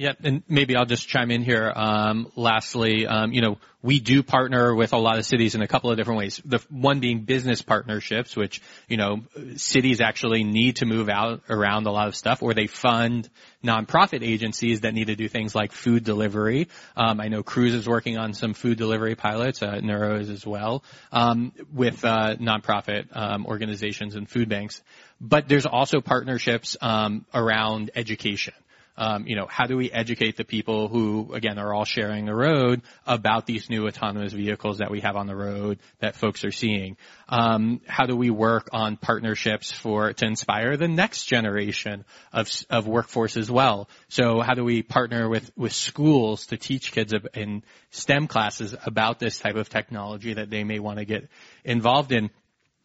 Yeah, 0.00 0.12
and 0.24 0.42
maybe 0.48 0.76
I'll 0.76 0.86
just 0.86 1.08
chime 1.08 1.30
in 1.30 1.42
here. 1.42 1.70
Um, 1.76 2.32
lastly, 2.34 3.06
um, 3.06 3.34
you 3.34 3.42
know, 3.42 3.58
we 3.82 4.00
do 4.00 4.22
partner 4.22 4.74
with 4.74 4.94
a 4.94 4.96
lot 4.96 5.18
of 5.18 5.26
cities 5.26 5.54
in 5.54 5.60
a 5.60 5.68
couple 5.68 5.90
of 5.90 5.98
different 5.98 6.18
ways. 6.20 6.40
The 6.42 6.58
one 6.70 7.00
being 7.00 7.24
business 7.24 7.60
partnerships, 7.60 8.34
which, 8.34 8.62
you 8.88 8.96
know, 8.96 9.24
cities 9.56 10.00
actually 10.00 10.42
need 10.42 10.76
to 10.76 10.86
move 10.86 11.10
out 11.10 11.42
around 11.50 11.86
a 11.86 11.90
lot 11.90 12.08
of 12.08 12.16
stuff 12.16 12.42
or 12.42 12.54
they 12.54 12.66
fund 12.66 13.28
nonprofit 13.62 14.22
agencies 14.22 14.80
that 14.80 14.94
need 14.94 15.08
to 15.08 15.16
do 15.16 15.28
things 15.28 15.54
like 15.54 15.70
food 15.70 16.02
delivery. 16.02 16.68
Um, 16.96 17.20
I 17.20 17.28
know 17.28 17.42
Cruise 17.42 17.74
is 17.74 17.86
working 17.86 18.16
on 18.16 18.32
some 18.32 18.54
food 18.54 18.78
delivery 18.78 19.16
pilots, 19.16 19.62
uh, 19.62 19.80
Nuro 19.80 20.18
is 20.18 20.30
as 20.30 20.46
well, 20.46 20.82
um, 21.12 21.52
with, 21.74 22.02
uh, 22.06 22.36
nonprofit, 22.36 23.14
um, 23.14 23.44
organizations 23.44 24.14
and 24.14 24.26
food 24.26 24.48
banks. 24.48 24.80
But 25.20 25.46
there's 25.46 25.66
also 25.66 26.00
partnerships, 26.00 26.78
um, 26.80 27.26
around 27.34 27.90
education 27.94 28.54
um, 29.00 29.26
you 29.26 29.34
know, 29.34 29.46
how 29.48 29.64
do 29.64 29.78
we 29.78 29.90
educate 29.90 30.36
the 30.36 30.44
people 30.44 30.88
who, 30.88 31.32
again, 31.32 31.58
are 31.58 31.72
all 31.72 31.86
sharing 31.86 32.26
the 32.26 32.34
road 32.34 32.82
about 33.06 33.46
these 33.46 33.70
new 33.70 33.88
autonomous 33.88 34.34
vehicles 34.34 34.78
that 34.78 34.90
we 34.90 35.00
have 35.00 35.16
on 35.16 35.26
the 35.26 35.34
road 35.34 35.78
that 36.00 36.16
folks 36.16 36.44
are 36.44 36.52
seeing? 36.52 36.98
Um, 37.26 37.80
how 37.86 38.04
do 38.04 38.14
we 38.14 38.28
work 38.28 38.68
on 38.72 38.98
partnerships 38.98 39.72
for 39.72 40.12
to 40.12 40.26
inspire 40.26 40.76
the 40.76 40.86
next 40.86 41.24
generation 41.24 42.04
of 42.30 42.50
of 42.68 42.86
workforce 42.86 43.38
as 43.38 43.50
well? 43.50 43.88
So 44.08 44.42
how 44.42 44.52
do 44.52 44.64
we 44.64 44.82
partner 44.82 45.30
with 45.30 45.50
with 45.56 45.72
schools 45.72 46.48
to 46.48 46.58
teach 46.58 46.92
kids 46.92 47.14
in 47.32 47.62
STEM 47.92 48.26
classes 48.26 48.74
about 48.84 49.18
this 49.18 49.38
type 49.38 49.56
of 49.56 49.70
technology 49.70 50.34
that 50.34 50.50
they 50.50 50.62
may 50.62 50.78
want 50.78 50.98
to 50.98 51.06
get 51.06 51.26
involved 51.64 52.12
in? 52.12 52.28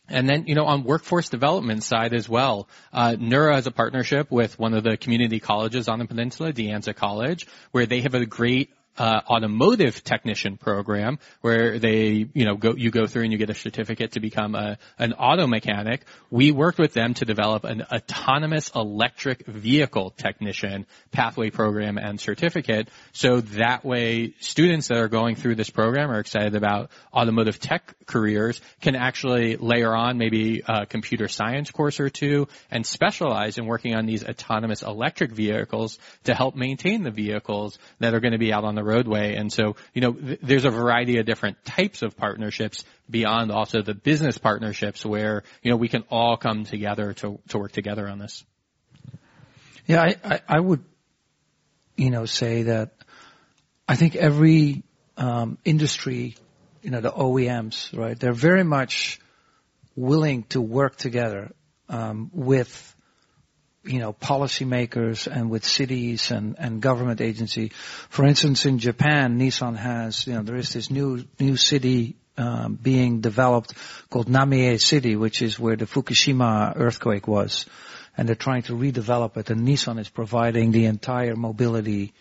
And 0.07 0.29
then, 0.29 0.45
you 0.47 0.55
know, 0.55 0.65
on 0.65 0.83
workforce 0.83 1.29
development 1.29 1.83
side 1.83 2.13
as 2.13 2.29
well, 2.29 2.67
uh, 2.93 3.15
Nuro 3.19 3.55
has 3.55 3.65
a 3.65 3.71
partnership 3.71 4.29
with 4.29 4.59
one 4.59 4.73
of 4.73 4.83
the 4.83 4.97
community 4.97 5.39
colleges 5.39 5.87
on 5.87 5.99
the 5.99 6.05
peninsula, 6.05 6.53
De 6.53 6.67
Anza 6.67 6.95
College, 6.95 7.47
where 7.71 7.85
they 7.85 8.01
have 8.01 8.13
a 8.13 8.25
great 8.25 8.69
uh, 8.97 9.21
automotive 9.27 10.03
technician 10.03 10.57
program 10.57 11.19
where 11.41 11.79
they, 11.79 12.27
you 12.33 12.45
know, 12.45 12.55
go, 12.55 12.75
you 12.75 12.91
go 12.91 13.07
through 13.07 13.23
and 13.23 13.31
you 13.31 13.37
get 13.37 13.49
a 13.49 13.53
certificate 13.53 14.13
to 14.13 14.19
become 14.19 14.55
a, 14.55 14.77
an 14.97 15.13
auto 15.13 15.47
mechanic. 15.47 16.01
We 16.29 16.51
worked 16.51 16.79
with 16.79 16.93
them 16.93 17.13
to 17.15 17.25
develop 17.25 17.63
an 17.63 17.83
autonomous 17.83 18.71
electric 18.73 19.45
vehicle 19.45 20.11
technician 20.11 20.85
pathway 21.11 21.49
program 21.49 21.97
and 21.97 22.19
certificate. 22.19 22.89
So 23.11 23.41
that 23.41 23.83
way 23.83 24.33
students 24.39 24.87
that 24.87 24.97
are 24.97 25.09
going 25.09 25.35
through 25.35 25.55
this 25.55 25.69
program 25.69 26.09
are 26.09 26.19
excited 26.19 26.55
about 26.55 26.91
automotive 27.13 27.59
tech 27.59 27.95
careers 28.05 28.61
can 28.81 28.95
actually 28.95 29.57
layer 29.57 29.93
on 29.93 30.17
maybe 30.17 30.61
a 30.67 30.85
computer 30.85 31.27
science 31.27 31.71
course 31.71 31.99
or 31.99 32.09
two 32.09 32.47
and 32.71 32.85
specialize 32.85 33.57
in 33.57 33.65
working 33.65 33.95
on 33.95 34.05
these 34.05 34.23
autonomous 34.23 34.81
electric 34.81 35.31
vehicles 35.31 35.99
to 36.23 36.33
help 36.33 36.55
maintain 36.55 37.03
the 37.03 37.11
vehicles 37.11 37.77
that 37.99 38.13
are 38.13 38.19
going 38.19 38.31
to 38.33 38.37
be 38.37 38.53
out 38.53 38.63
on 38.63 38.75
the 38.75 38.83
roadway. 38.85 39.35
And 39.35 39.51
so, 39.51 39.75
you 39.93 40.01
know, 40.01 40.13
th- 40.13 40.39
there's 40.41 40.65
a 40.65 40.69
variety 40.69 41.17
of 41.17 41.25
different 41.25 41.63
types 41.65 42.01
of 42.01 42.15
partnerships 42.15 42.85
beyond 43.09 43.51
also 43.51 43.81
the 43.81 43.93
business 43.93 44.37
partnerships 44.37 45.05
where, 45.05 45.43
you 45.61 45.71
know, 45.71 45.77
we 45.77 45.89
can 45.89 46.03
all 46.09 46.37
come 46.37 46.63
together 46.63 47.13
to, 47.13 47.39
to 47.49 47.57
work 47.57 47.71
together 47.71 48.07
on 48.07 48.19
this. 48.19 48.43
Yeah, 49.87 50.01
I, 50.01 50.15
I, 50.23 50.41
I 50.47 50.59
would, 50.59 50.83
you 51.95 52.09
know, 52.09 52.25
say 52.25 52.63
that 52.63 52.93
I 53.87 53.95
think 53.95 54.15
every 54.15 54.83
um, 55.17 55.57
industry, 55.63 56.35
you 56.81 56.89
know, 56.89 57.01
the 57.01 57.11
OEMs, 57.11 57.95
right, 57.97 58.19
they're 58.19 58.33
very 58.33 58.63
much 58.63 59.19
willing 59.95 60.43
to 60.43 60.61
work 60.61 60.97
together 60.97 61.51
um, 61.87 62.31
with 62.33 62.94
you 63.85 63.99
know, 63.99 64.13
policymakers 64.13 65.27
and 65.27 65.49
with 65.49 65.65
cities 65.65 66.31
and, 66.31 66.55
and 66.57 66.81
government 66.81 67.21
agency. 67.21 67.71
For 68.09 68.25
instance, 68.25 68.65
in 68.65 68.79
Japan, 68.79 69.39
Nissan 69.39 69.75
has, 69.75 70.27
you 70.27 70.33
know, 70.33 70.43
there 70.43 70.55
is 70.55 70.73
this 70.73 70.89
new, 70.89 71.25
new 71.39 71.57
city 71.57 72.15
um, 72.37 72.75
being 72.75 73.21
developed 73.21 73.73
called 74.09 74.27
Namie 74.27 74.79
City, 74.81 75.15
which 75.15 75.41
is 75.41 75.59
where 75.59 75.75
the 75.75 75.85
Fukushima 75.85 76.73
earthquake 76.75 77.27
was. 77.27 77.65
And 78.17 78.27
they're 78.27 78.35
trying 78.35 78.63
to 78.63 78.73
redevelop 78.73 79.37
it 79.37 79.49
and 79.49 79.67
Nissan 79.67 79.99
is 79.99 80.09
providing 80.09 80.71
the 80.71 80.85
entire 80.85 81.35
mobility 81.35 82.13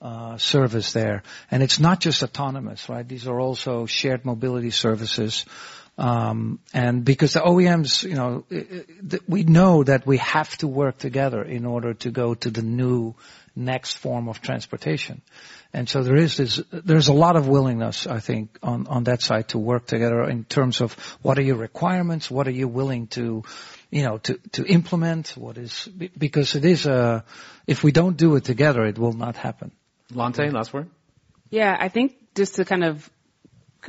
uh, 0.00 0.36
service 0.38 0.92
there. 0.92 1.22
And 1.50 1.62
it's 1.62 1.80
not 1.80 2.00
just 2.00 2.22
autonomous, 2.22 2.88
right? 2.88 3.08
These 3.08 3.26
are 3.26 3.40
also 3.40 3.86
shared 3.86 4.24
mobility 4.24 4.70
services 4.70 5.44
um, 5.98 6.58
and 6.74 7.04
because 7.04 7.32
the 7.32 7.40
OEMs, 7.40 8.02
you 8.02 8.14
know, 8.14 8.44
we 9.26 9.44
know 9.44 9.82
that 9.82 10.06
we 10.06 10.18
have 10.18 10.56
to 10.58 10.68
work 10.68 10.98
together 10.98 11.42
in 11.42 11.64
order 11.64 11.94
to 11.94 12.10
go 12.10 12.34
to 12.34 12.50
the 12.50 12.62
new 12.62 13.14
next 13.54 13.96
form 13.96 14.28
of 14.28 14.42
transportation. 14.42 15.22
And 15.72 15.88
so 15.88 16.02
there 16.02 16.16
is 16.16 16.36
this, 16.36 16.60
there's 16.70 17.08
a 17.08 17.14
lot 17.14 17.36
of 17.36 17.48
willingness, 17.48 18.06
I 18.06 18.20
think, 18.20 18.58
on, 18.62 18.86
on 18.86 19.04
that 19.04 19.22
side 19.22 19.48
to 19.48 19.58
work 19.58 19.86
together 19.86 20.28
in 20.28 20.44
terms 20.44 20.80
of 20.82 20.92
what 21.22 21.38
are 21.38 21.42
your 21.42 21.56
requirements, 21.56 22.30
what 22.30 22.46
are 22.46 22.52
you 22.52 22.68
willing 22.68 23.06
to, 23.08 23.44
you 23.90 24.02
know, 24.02 24.18
to, 24.18 24.38
to 24.52 24.66
implement, 24.66 25.28
what 25.30 25.56
is, 25.56 25.88
because 26.16 26.54
it 26.54 26.64
is 26.66 26.86
a, 26.86 27.24
if 27.66 27.82
we 27.82 27.90
don't 27.90 28.16
do 28.16 28.36
it 28.36 28.44
together, 28.44 28.84
it 28.84 28.98
will 28.98 29.14
not 29.14 29.36
happen. 29.36 29.72
Lante, 30.12 30.50
last 30.50 30.72
word? 30.72 30.88
Yeah, 31.50 31.74
I 31.78 31.88
think 31.88 32.16
just 32.34 32.56
to 32.56 32.64
kind 32.64 32.84
of 32.84 33.10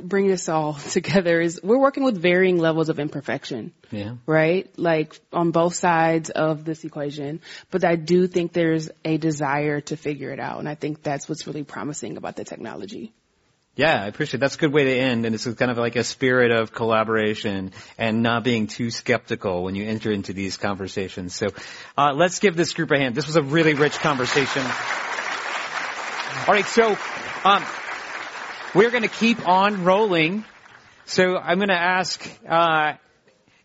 bring 0.01 0.27
this 0.27 0.49
all 0.49 0.73
together 0.91 1.39
is 1.39 1.59
we're 1.63 1.79
working 1.79 2.03
with 2.03 2.17
varying 2.17 2.57
levels 2.57 2.89
of 2.89 2.99
imperfection. 2.99 3.73
Yeah. 3.91 4.15
Right? 4.25 4.71
Like 4.77 5.19
on 5.31 5.51
both 5.51 5.75
sides 5.75 6.29
of 6.29 6.65
this 6.65 6.83
equation. 6.83 7.41
But 7.71 7.83
I 7.83 7.95
do 7.95 8.27
think 8.27 8.53
there's 8.53 8.89
a 9.05 9.17
desire 9.17 9.81
to 9.81 9.97
figure 9.97 10.31
it 10.31 10.39
out. 10.39 10.59
And 10.59 10.67
I 10.67 10.75
think 10.75 11.03
that's 11.03 11.29
what's 11.29 11.47
really 11.47 11.63
promising 11.63 12.17
about 12.17 12.35
the 12.35 12.43
technology. 12.43 13.13
Yeah, 13.77 14.03
I 14.03 14.07
appreciate 14.07 14.39
it. 14.39 14.41
That's 14.41 14.55
a 14.55 14.57
good 14.57 14.73
way 14.73 14.85
to 14.85 14.91
end. 14.91 15.25
And 15.27 15.35
it's 15.35 15.45
kind 15.45 15.69
of 15.69 15.77
like 15.77 15.95
a 15.95 16.03
spirit 16.03 16.51
of 16.51 16.73
collaboration 16.73 17.73
and 17.99 18.23
not 18.23 18.43
being 18.43 18.65
too 18.65 18.89
skeptical 18.89 19.63
when 19.63 19.75
you 19.75 19.85
enter 19.85 20.11
into 20.11 20.33
these 20.33 20.57
conversations. 20.57 21.35
So, 21.35 21.45
uh, 21.95 22.13
let's 22.13 22.39
give 22.39 22.55
this 22.55 22.73
group 22.73 22.89
a 22.89 22.97
hand. 22.97 23.13
This 23.13 23.27
was 23.27 23.35
a 23.35 23.43
really 23.43 23.75
rich 23.75 23.99
conversation. 23.99 24.63
All 24.63 26.53
right. 26.53 26.65
So, 26.65 26.97
um, 27.43 27.63
we're 28.73 28.91
going 28.91 29.03
to 29.03 29.09
keep 29.09 29.47
on 29.47 29.85
rolling. 29.85 30.43
So 31.05 31.37
I'm 31.37 31.57
going 31.57 31.69
to 31.69 31.79
ask, 31.79 32.27
uh, 32.47 32.93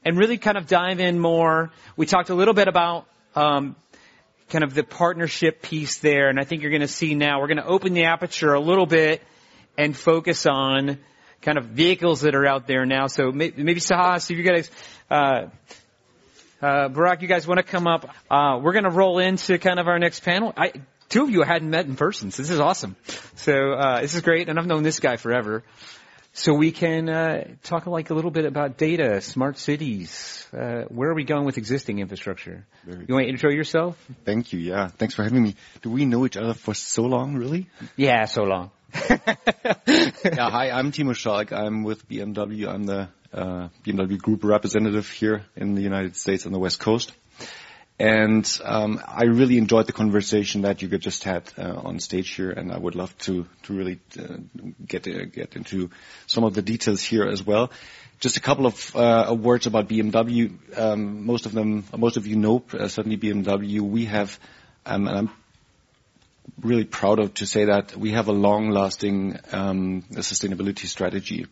and 0.05 0.17
really 0.17 0.39
kind 0.39 0.57
of 0.57 0.67
dive 0.67 1.01
in 1.01 1.19
more. 1.19 1.73
We 1.97 2.07
talked 2.07 2.31
a 2.31 2.35
little 2.35 2.55
bit 2.55 2.69
about 2.69 3.07
um, 3.35 3.75
kind 4.49 4.63
of 4.63 4.75
the 4.75 4.85
partnership 4.85 5.63
piece 5.63 5.99
there, 5.99 6.29
and 6.29 6.39
I 6.39 6.45
think 6.45 6.63
you're 6.63 6.71
going 6.71 6.83
to 6.83 6.89
see 6.89 7.15
now 7.15 7.41
we're 7.41 7.49
going 7.49 7.57
to 7.57 7.67
open 7.67 7.95
the 7.95 8.05
aperture 8.05 8.55
a 8.55 8.61
little 8.61 8.87
bit 8.87 9.23
and 9.77 9.97
focus 9.97 10.47
on 10.47 10.99
kind 11.41 11.59
of 11.59 11.65
vehicles 11.67 12.21
that 12.21 12.35
are 12.35 12.47
out 12.47 12.67
there 12.67 12.87
now. 12.87 13.09
So 13.09 13.33
maybe, 13.33 13.81
Sahas, 13.81 14.31
if 14.31 14.39
you 14.39 14.45
guys, 14.45 14.71
uh, 15.11 15.47
uh, 16.61 16.89
Burak, 16.89 17.23
you 17.23 17.29
guys 17.29 17.47
want 17.47 17.59
to 17.59 17.65
come 17.65 17.89
up? 17.89 18.09
Uh, 18.31 18.61
we're 18.63 18.73
going 18.73 18.85
to 18.85 18.91
roll 18.91 19.19
into 19.19 19.59
kind 19.59 19.81
of 19.81 19.89
our 19.89 19.99
next 19.99 20.21
panel. 20.21 20.53
I, 20.57 20.73
two 21.13 21.23
of 21.23 21.31
you 21.31 21.43
I 21.43 21.47
hadn't 21.47 21.71
met 21.71 21.87
in 21.87 21.95
person, 21.95 22.31
so 22.31 22.43
this 22.43 22.51
is 22.51 22.59
awesome. 22.59 22.97
So 23.37 23.73
uh, 23.73 24.01
this 24.01 24.15
is 24.15 24.23
great, 24.23 24.49
and 24.49 24.59
I've 24.59 24.67
known 24.67 24.83
this 24.83 24.99
guy 24.99 25.17
forever. 25.17 25.63
So 26.33 26.55
we 26.55 26.73
can 26.73 27.11
uh, 27.11 27.45
talk 27.63 27.87
like 27.87 28.09
a 28.09 28.15
little 28.15 28.31
bit 28.31 28.47
about 28.47 28.79
data, 28.79 29.21
smart 29.21 29.59
cities. 29.59 30.47
Uh, 30.51 30.85
where 30.89 31.11
are 31.11 31.15
we 31.15 31.25
going 31.25 31.45
with 31.45 31.59
existing 31.59 31.99
infrastructure? 31.99 32.65
Very 32.85 33.05
you 33.07 33.15
want 33.15 33.27
to 33.27 33.29
intro 33.29 33.51
yourself? 33.51 34.03
Thank 34.25 34.55
you. 34.55 34.59
Yeah, 34.59 34.89
thanks 34.89 35.15
for 35.15 35.23
having 35.23 35.43
me. 35.43 35.57
Do 35.83 35.91
we 35.91 36.07
know 36.07 36.25
each 36.25 36.39
other 36.39 36.55
for 36.55 36.73
so 36.73 37.03
long, 37.03 37.37
really? 37.37 37.69
Yeah, 37.97 38.25
so 38.25 38.45
long. 38.45 38.71
yeah, 39.11 40.51
hi, 40.51 40.71
I'm 40.71 40.93
Timo 40.93 41.15
Schalk. 41.15 41.53
I'm 41.53 41.83
with 41.83 42.09
BMW. 42.09 42.69
I'm 42.69 42.85
the 42.85 43.09
uh, 43.35 43.69
BMW 43.85 44.17
Group 44.17 44.45
representative 44.45 45.11
here 45.11 45.45
in 45.57 45.75
the 45.75 45.83
United 45.83 46.17
States 46.17 46.47
on 46.47 46.53
the 46.53 46.59
West 46.59 46.81
Coast. 46.81 47.13
And 47.99 48.49
um, 48.65 49.01
I 49.07 49.25
really 49.25 49.59
enjoyed 49.59 49.87
the 49.87 49.93
conversation 49.93 50.63
that 50.63 50.83
you 50.83 50.89
just 50.99 51.25
had 51.25 51.53
uh, 51.57 51.75
on 51.77 52.01
stage 52.01 52.31
here, 52.31 52.51
and 52.51 52.73
I 52.73 52.79
would 52.79 52.95
love 52.95 53.17
to 53.19 53.47
to 53.65 53.73
really 53.73 54.01
uh, 54.19 54.39
get 54.87 55.07
uh, 55.07 55.27
get 55.27 55.55
into 55.57 55.91
some 56.27 56.45
of 56.45 56.55
the 56.55 56.63
details 56.63 57.03
here 57.03 57.29
as 57.29 57.45
well. 57.45 57.71
Just 58.19 58.37
a 58.37 58.41
couple 58.41 58.67
of 58.67 58.97
uh, 58.97 59.37
words 59.39 59.67
about 59.67 59.89
BMW. 59.89 60.53
Um, 60.77 61.27
most 61.27 61.47
of 61.47 61.53
them, 61.53 61.85
most 61.97 62.17
of 62.17 62.27
you 62.27 62.37
know 62.37 62.65
uh, 62.73 62.89
certainly 62.89 63.19
BMW. 63.19 63.81
We 63.81 64.07
have, 64.07 64.39
um, 64.87 65.07
and 65.07 65.19
I'm 65.19 65.31
really 66.61 66.85
proud 66.85 67.19
of 67.19 67.35
to 67.35 67.47
say 67.47 67.67
that 67.67 67.97
we 67.97 68.13
have 68.13 68.29
a 68.29 68.33
long-lasting 68.33 69.39
um, 69.53 70.03
sustainability 70.13 70.87
strategy 70.87 71.47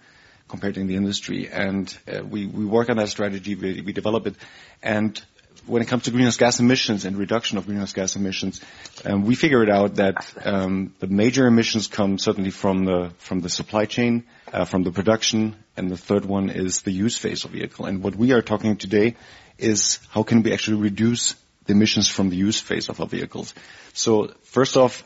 compared 0.49 0.75
to 0.75 0.85
the 0.85 0.97
industry, 0.97 1.49
and 1.49 1.97
uh, 2.13 2.25
we 2.25 2.47
we 2.47 2.65
work 2.65 2.91
on 2.91 2.97
that 2.97 3.09
strategy. 3.09 3.55
We, 3.55 3.83
we 3.83 3.93
develop 3.93 4.27
it, 4.27 4.37
and 4.83 5.23
when 5.71 5.83
it 5.83 5.89
comes 5.89 6.05
to 6.05 6.11
greenhouse 6.11 6.37
gas 6.37 6.59
emissions 6.61 7.05
and 7.05 7.17
reduction 7.17 7.57
of 7.57 7.67
greenhouse 7.67 7.93
gas 7.93 8.17
emissions, 8.17 8.61
um, 9.05 9.25
we 9.25 9.35
figured 9.35 9.71
out 9.71 9.97
that 9.97 10.17
um, 10.45 10.95
the 10.99 11.07
major 11.07 11.47
emissions 11.47 11.87
come 11.87 12.19
certainly 12.19 12.51
from 12.51 12.85
the 12.85 13.13
from 13.19 13.41
the 13.41 13.49
supply 13.49 13.87
chain, 13.87 14.25
uh, 14.53 14.65
from 14.65 14.83
the 14.83 14.91
production, 14.91 15.55
and 15.77 15.91
the 15.91 15.97
third 15.97 16.25
one 16.25 16.51
is 16.51 16.83
the 16.83 16.91
use 16.91 17.17
phase 17.17 17.45
of 17.45 17.53
vehicle. 17.53 17.87
And 17.87 18.03
what 18.03 18.17
we 18.17 18.33
are 18.33 18.43
talking 18.43 18.77
today 18.77 19.17
is 19.59 20.01
how 20.11 20.25
can 20.25 20.43
we 20.43 20.53
actually 20.53 20.79
reduce 20.79 21.37
the 21.67 21.73
emissions 21.73 22.09
from 22.09 22.31
the 22.31 22.37
use 22.37 22.61
phase 22.61 22.89
of 22.89 23.01
our 23.01 23.07
vehicles. 23.07 23.55
So 23.93 24.33
first 24.43 24.77
off, 24.77 25.05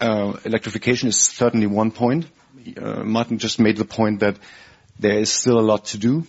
uh, 0.00 0.36
electrification 0.44 1.08
is 1.08 1.18
certainly 1.18 1.66
one 1.66 1.90
point. 1.90 2.26
Uh, 2.76 3.02
Maarten 3.04 3.38
just 3.38 3.58
made 3.58 3.76
the 3.76 3.84
point 3.84 4.20
that 4.20 4.36
there 4.98 5.18
is 5.18 5.32
still 5.32 5.58
a 5.58 5.66
lot 5.72 5.86
to 5.86 5.98
do. 5.98 6.24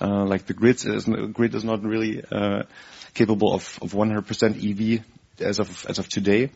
Uh, 0.00 0.24
like 0.24 0.46
the 0.46 0.54
grid 0.54 0.84
is, 0.84 1.04
grid 1.32 1.54
is 1.54 1.64
not 1.64 1.82
really 1.82 2.22
uh, 2.30 2.62
capable 3.14 3.54
of, 3.54 3.78
of 3.82 3.92
100% 3.92 4.98
EV 4.98 5.04
as 5.40 5.58
of 5.60 5.86
as 5.88 5.98
of 5.98 6.08
today. 6.08 6.50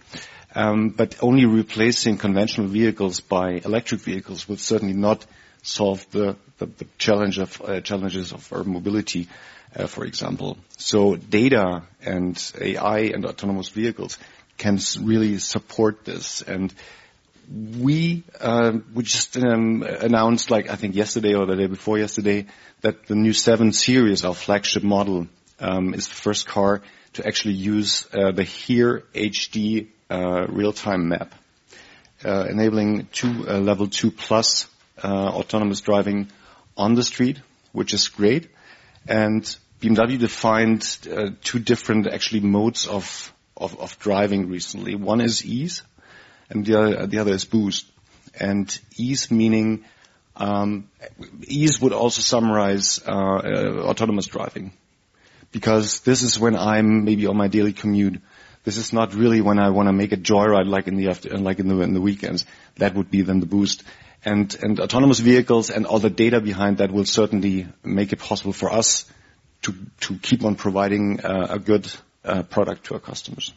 Um, 0.55 0.91
but 0.91 1.23
only 1.23 1.47
replacing 1.47 2.19
conventional 2.19 2.67
vehicles 2.67 3.21
by 3.21 3.53
electric 3.53 4.03
vehicles 4.03 4.49
will 4.49 4.59
certainly 4.59 4.95
not 4.95 5.25
solve 5.63 6.05
the, 6.11 6.37
the, 6.59 6.67
the 6.67 6.87
challenge 6.99 7.39
of 7.39 7.61
uh, 7.63 7.81
challenges 7.81 8.33
of 8.33 8.53
urban 8.53 8.75
mobility, 8.75 9.29
uh, 9.75 9.87
for 9.87 10.05
example. 10.05 10.59
So 10.77 11.17
data 11.17 11.85
and 12.05 12.53
AI 12.61 12.99
and 13.15 13.25
autonomous 13.25 13.71
vehicles 13.71 14.19
can 14.59 14.79
really 15.01 15.39
support 15.39 16.05
this. 16.05 16.43
And 16.43 16.75
we 17.79 18.25
uh, 18.41 18.73
we 18.95 19.05
just 19.05 19.37
um, 19.39 19.83
announced, 19.83 20.51
like 20.51 20.69
I 20.69 20.77
think 20.77 20.95
yesterday 20.95 21.35
or 21.35 21.47
the 21.47 21.57
day 21.57 21.67
before 21.67 21.99
yesterday, 21.99 22.47
that 22.83 23.07
the 23.07 23.15
new 23.15 23.33
7 23.33 23.73
Series, 23.73 24.25
our 24.25 24.35
flagship 24.35 24.83
model, 24.83 25.19
um, 25.19 25.29
is 25.95 26.09
the 26.09 26.15
first 26.15 26.47
car 26.47 26.83
to 27.15 27.27
actually 27.27 27.55
use 27.55 28.07
uh, 28.13 28.33
the 28.33 28.45
HERE 28.45 29.05
HD 29.15 29.89
uh, 30.11 30.47
real-time 30.49 31.09
map, 31.09 31.35
uh, 32.25 32.47
enabling 32.49 33.07
two 33.13 33.47
uh, 33.49 33.59
level 33.59 33.89
two 33.89 34.11
plus 34.11 34.67
uh, 35.03 35.09
autonomous 35.09 35.81
driving 35.81 36.29
on 36.77 36.95
the 36.95 37.03
street, 37.03 37.41
which 37.73 37.93
is 37.93 38.09
great. 38.09 38.49
And 39.07 39.43
BMW 39.81 40.19
defined 40.19 40.83
two 41.43 41.59
different 41.59 42.07
actually 42.07 42.41
modes 42.41 42.87
of, 42.87 43.33
of, 43.57 43.79
of 43.81 43.99
driving 43.99 44.49
recently. 44.49 44.95
One 44.95 45.21
is 45.21 45.45
ease, 45.45 45.83
and 46.49 46.65
the 46.65 46.79
other, 46.79 47.07
the 47.07 47.19
other 47.19 47.33
is 47.33 47.45
boost. 47.45 47.87
And 48.39 48.79
ease 48.97 49.31
meaning 49.31 49.85
um, 50.37 50.89
ease 51.43 51.81
would 51.81 51.93
also 51.93 52.23
summarize 52.23 53.01
autonomous 53.07 54.27
driving 54.27 54.73
because 55.53 56.01
this 56.01 56.23
is 56.23 56.39
when 56.39 56.57
I'm 56.57 57.05
maybe 57.05 57.27
on 57.27 57.37
my 57.37 57.49
daily 57.49 57.73
commute. 57.73 58.21
This 58.65 58.77
is 58.77 58.93
not 58.93 59.15
really 59.15 59.41
when 59.41 59.59
I 59.59 59.71
want 59.71 59.89
to 59.89 59.93
make 59.93 60.13
a 60.13 60.17
joyride 60.17 60.67
like 60.67 60.87
in 60.89 60.97
the 60.97 61.09
after, 61.09 61.37
like 61.37 61.59
in 61.59 61.69
the 61.69 61.81
in 61.81 61.95
the 61.95 62.01
weekends. 62.01 62.45
That 62.77 62.95
would 62.95 63.11
be 63.11 63.23
then 63.23 63.41
the 63.41 63.47
boost. 63.47 63.83
And 64.25 64.57
and 64.63 64.81
autonomous 64.81 65.19
vehicles 65.19 65.71
and 65.71 65.85
all 65.85 65.99
the 65.99 66.11
data 66.11 66.41
behind 66.41 66.79
that 66.79 66.93
will 66.93 67.05
certainly 67.05 67.67
make 67.83 68.13
it 68.13 68.21
possible 68.21 68.53
for 68.53 68.73
us 68.73 69.05
to 69.63 69.75
to 70.01 70.15
keep 70.15 70.45
on 70.45 70.55
providing 70.55 71.21
uh, 71.21 71.49
a 71.51 71.59
good 71.59 71.93
uh, 72.25 72.43
product 72.45 72.85
to 72.87 72.95
our 72.95 73.01
customers. 73.01 73.53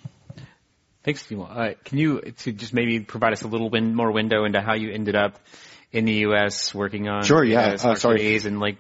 Thanks, 1.04 1.24
Timo. 1.28 1.48
Uh, 1.48 1.76
can 1.84 2.00
you 2.00 2.22
to 2.22 2.52
just 2.52 2.74
maybe 2.74 3.00
provide 3.00 3.34
us 3.34 3.44
a 3.44 3.48
little 3.48 3.70
win- 3.70 3.94
more 3.94 4.12
window 4.12 4.44
into 4.46 4.60
how 4.60 4.74
you 4.74 4.92
ended 4.92 5.16
up 5.16 5.40
in 5.96 6.04
the 6.04 6.14
U.S. 6.28 6.76
working 6.76 7.08
on 7.08 7.24
sure, 7.24 7.44
yeah, 7.44 7.78
uh, 7.82 7.96
sorry, 7.96 8.36
and 8.36 8.60
like 8.60 8.76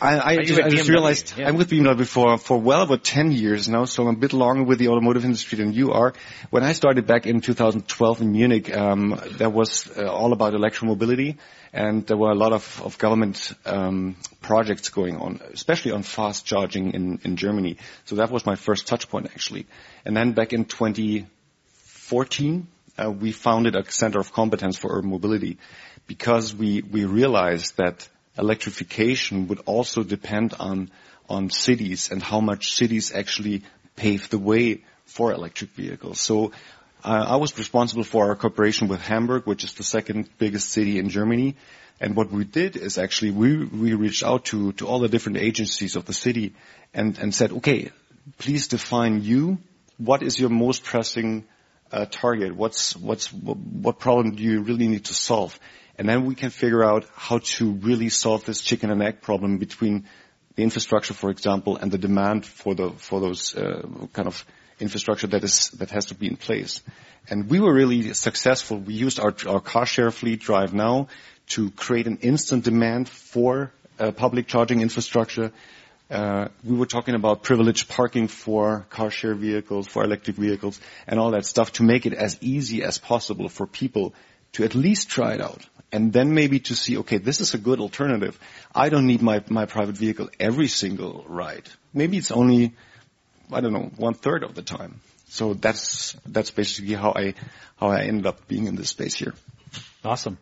I, 0.00 0.20
I 0.20 0.36
just, 0.44 0.62
I 0.62 0.68
just 0.68 0.88
realized 0.88 1.34
yeah. 1.36 1.48
I'm 1.48 1.56
with 1.56 1.68
BMW 1.68 2.06
for 2.06 2.38
for 2.38 2.60
well 2.60 2.82
over 2.82 2.96
10 2.96 3.32
years 3.32 3.68
now, 3.68 3.84
so 3.84 4.06
I'm 4.06 4.14
a 4.14 4.18
bit 4.18 4.32
longer 4.32 4.62
with 4.62 4.78
the 4.78 4.86
automotive 4.88 5.24
industry 5.24 5.58
than 5.58 5.72
you 5.72 5.90
are. 5.90 6.14
When 6.50 6.62
I 6.62 6.72
started 6.72 7.06
back 7.06 7.26
in 7.26 7.40
2012 7.40 8.20
in 8.20 8.30
Munich, 8.30 8.74
um, 8.74 9.20
that 9.38 9.52
was 9.52 9.90
uh, 9.98 10.06
all 10.06 10.32
about 10.32 10.52
electromobility, 10.52 11.38
and 11.72 12.06
there 12.06 12.16
were 12.16 12.30
a 12.30 12.36
lot 12.36 12.52
of, 12.52 12.80
of 12.84 12.96
government 12.96 13.54
um, 13.66 14.14
projects 14.40 14.90
going 14.90 15.16
on, 15.16 15.40
especially 15.52 15.90
on 15.90 16.04
fast 16.04 16.46
charging 16.46 16.92
in, 16.92 17.18
in 17.24 17.36
Germany. 17.36 17.76
So 18.04 18.14
that 18.16 18.30
was 18.30 18.46
my 18.46 18.54
first 18.54 18.86
touch 18.86 19.08
point 19.08 19.26
actually. 19.26 19.66
And 20.04 20.16
then 20.16 20.32
back 20.32 20.52
in 20.52 20.66
2014, 20.66 22.68
uh, 22.98 23.10
we 23.10 23.32
founded 23.32 23.74
a 23.74 23.90
center 23.90 24.20
of 24.20 24.32
competence 24.32 24.76
for 24.76 24.96
urban 24.96 25.10
mobility 25.10 25.58
because 26.12 26.54
we, 26.54 26.82
we 26.82 27.06
realized 27.06 27.78
that 27.78 28.06
electrification 28.36 29.48
would 29.48 29.60
also 29.64 30.02
depend 30.02 30.52
on, 30.60 30.90
on 31.26 31.48
cities 31.48 32.10
and 32.10 32.22
how 32.22 32.38
much 32.38 32.74
cities 32.74 33.14
actually 33.14 33.62
pave 33.96 34.28
the 34.28 34.38
way 34.38 34.84
for 35.06 35.32
electric 35.32 35.70
vehicles. 35.70 36.20
So 36.20 36.52
uh, 37.02 37.24
I 37.34 37.36
was 37.36 37.56
responsible 37.56 38.04
for 38.04 38.26
our 38.28 38.36
cooperation 38.36 38.88
with 38.88 39.00
Hamburg, 39.00 39.46
which 39.46 39.64
is 39.64 39.72
the 39.72 39.84
second 39.84 40.28
biggest 40.36 40.68
city 40.68 40.98
in 40.98 41.08
Germany. 41.08 41.56
And 41.98 42.14
what 42.14 42.30
we 42.30 42.44
did 42.44 42.76
is 42.76 42.98
actually 42.98 43.30
we, 43.30 43.64
we 43.64 43.94
reached 43.94 44.22
out 44.22 44.44
to, 44.46 44.72
to 44.72 44.86
all 44.86 44.98
the 44.98 45.08
different 45.08 45.38
agencies 45.38 45.96
of 45.96 46.04
the 46.04 46.12
city 46.12 46.52
and, 46.92 47.18
and 47.18 47.34
said, 47.34 47.52
okay, 47.52 47.90
please 48.36 48.68
define 48.68 49.22
you. 49.22 49.56
What 49.96 50.22
is 50.22 50.38
your 50.38 50.50
most 50.50 50.84
pressing 50.84 51.44
uh, 51.90 52.04
target? 52.04 52.54
What's, 52.54 52.94
what's, 52.94 53.32
what 53.32 53.98
problem 53.98 54.34
do 54.34 54.42
you 54.42 54.60
really 54.60 54.88
need 54.88 55.06
to 55.06 55.14
solve? 55.14 55.58
And 56.02 56.08
then 56.08 56.24
we 56.24 56.34
can 56.34 56.50
figure 56.50 56.82
out 56.82 57.06
how 57.14 57.38
to 57.38 57.74
really 57.74 58.08
solve 58.08 58.44
this 58.44 58.60
chicken 58.60 58.90
and 58.90 59.00
egg 59.00 59.20
problem 59.20 59.58
between 59.58 60.08
the 60.56 60.64
infrastructure, 60.64 61.14
for 61.14 61.30
example, 61.30 61.76
and 61.76 61.92
the 61.92 61.96
demand 61.96 62.44
for 62.44 62.74
the 62.74 62.90
for 62.90 63.20
those 63.20 63.54
uh, 63.54 63.86
kind 64.12 64.26
of 64.26 64.44
infrastructure 64.80 65.28
that 65.28 65.44
is 65.44 65.70
that 65.78 65.90
has 65.90 66.06
to 66.06 66.16
be 66.16 66.26
in 66.26 66.34
place. 66.34 66.82
And 67.30 67.48
we 67.48 67.60
were 67.60 67.72
really 67.72 68.14
successful. 68.14 68.78
We 68.78 68.94
used 68.94 69.20
our 69.20 69.32
our 69.46 69.60
car 69.60 69.86
share 69.86 70.10
fleet 70.10 70.40
DriveNow 70.40 71.06
to 71.50 71.70
create 71.70 72.08
an 72.08 72.18
instant 72.20 72.64
demand 72.64 73.08
for 73.08 73.70
uh, 74.00 74.10
public 74.10 74.48
charging 74.48 74.80
infrastructure. 74.80 75.52
Uh, 76.10 76.48
we 76.64 76.76
were 76.76 76.90
talking 76.96 77.14
about 77.14 77.44
privileged 77.44 77.88
parking 77.88 78.26
for 78.26 78.86
car 78.90 79.12
share 79.12 79.36
vehicles, 79.36 79.86
for 79.86 80.02
electric 80.02 80.34
vehicles, 80.34 80.80
and 81.06 81.20
all 81.20 81.30
that 81.30 81.46
stuff 81.46 81.70
to 81.74 81.84
make 81.84 82.06
it 82.06 82.12
as 82.12 82.36
easy 82.40 82.82
as 82.82 82.98
possible 82.98 83.48
for 83.48 83.68
people 83.68 84.12
to 84.52 84.64
at 84.64 84.74
least 84.74 85.08
try 85.08 85.34
it 85.34 85.40
out 85.40 85.64
and 85.92 86.12
then 86.12 86.34
maybe 86.34 86.58
to 86.60 86.74
see, 86.74 86.98
okay, 86.98 87.18
this 87.18 87.40
is 87.40 87.54
a 87.54 87.58
good 87.58 87.78
alternative. 87.78 88.38
I 88.74 88.88
don't 88.88 89.06
need 89.06 89.22
my, 89.22 89.44
my 89.48 89.66
private 89.66 89.96
vehicle 89.96 90.30
every 90.40 90.68
single 90.68 91.24
ride. 91.28 91.68
Maybe 91.92 92.16
it's 92.16 92.30
only, 92.30 92.72
I 93.52 93.60
don't 93.60 93.74
know, 93.74 93.90
one 93.96 94.14
third 94.14 94.42
of 94.42 94.54
the 94.54 94.62
time. 94.62 95.00
So 95.28 95.54
that's, 95.54 96.16
that's 96.26 96.50
basically 96.50 96.94
how 96.94 97.12
I, 97.14 97.34
how 97.76 97.88
I 97.88 98.02
ended 98.02 98.26
up 98.26 98.48
being 98.48 98.66
in 98.66 98.74
this 98.74 98.88
space 98.88 99.14
here. 99.14 99.34
Awesome. 100.04 100.38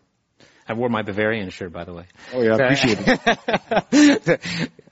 I 0.69 0.75
wore 0.75 0.89
my 0.89 1.03
Bavarian 1.03 1.51
shirt, 1.51 1.73
by 1.73 1.85
the 1.85 1.93
way. 1.93 2.05
Oh 2.33 2.43
yeah, 2.43 2.55
appreciate 2.55 2.99
it. 3.01 4.71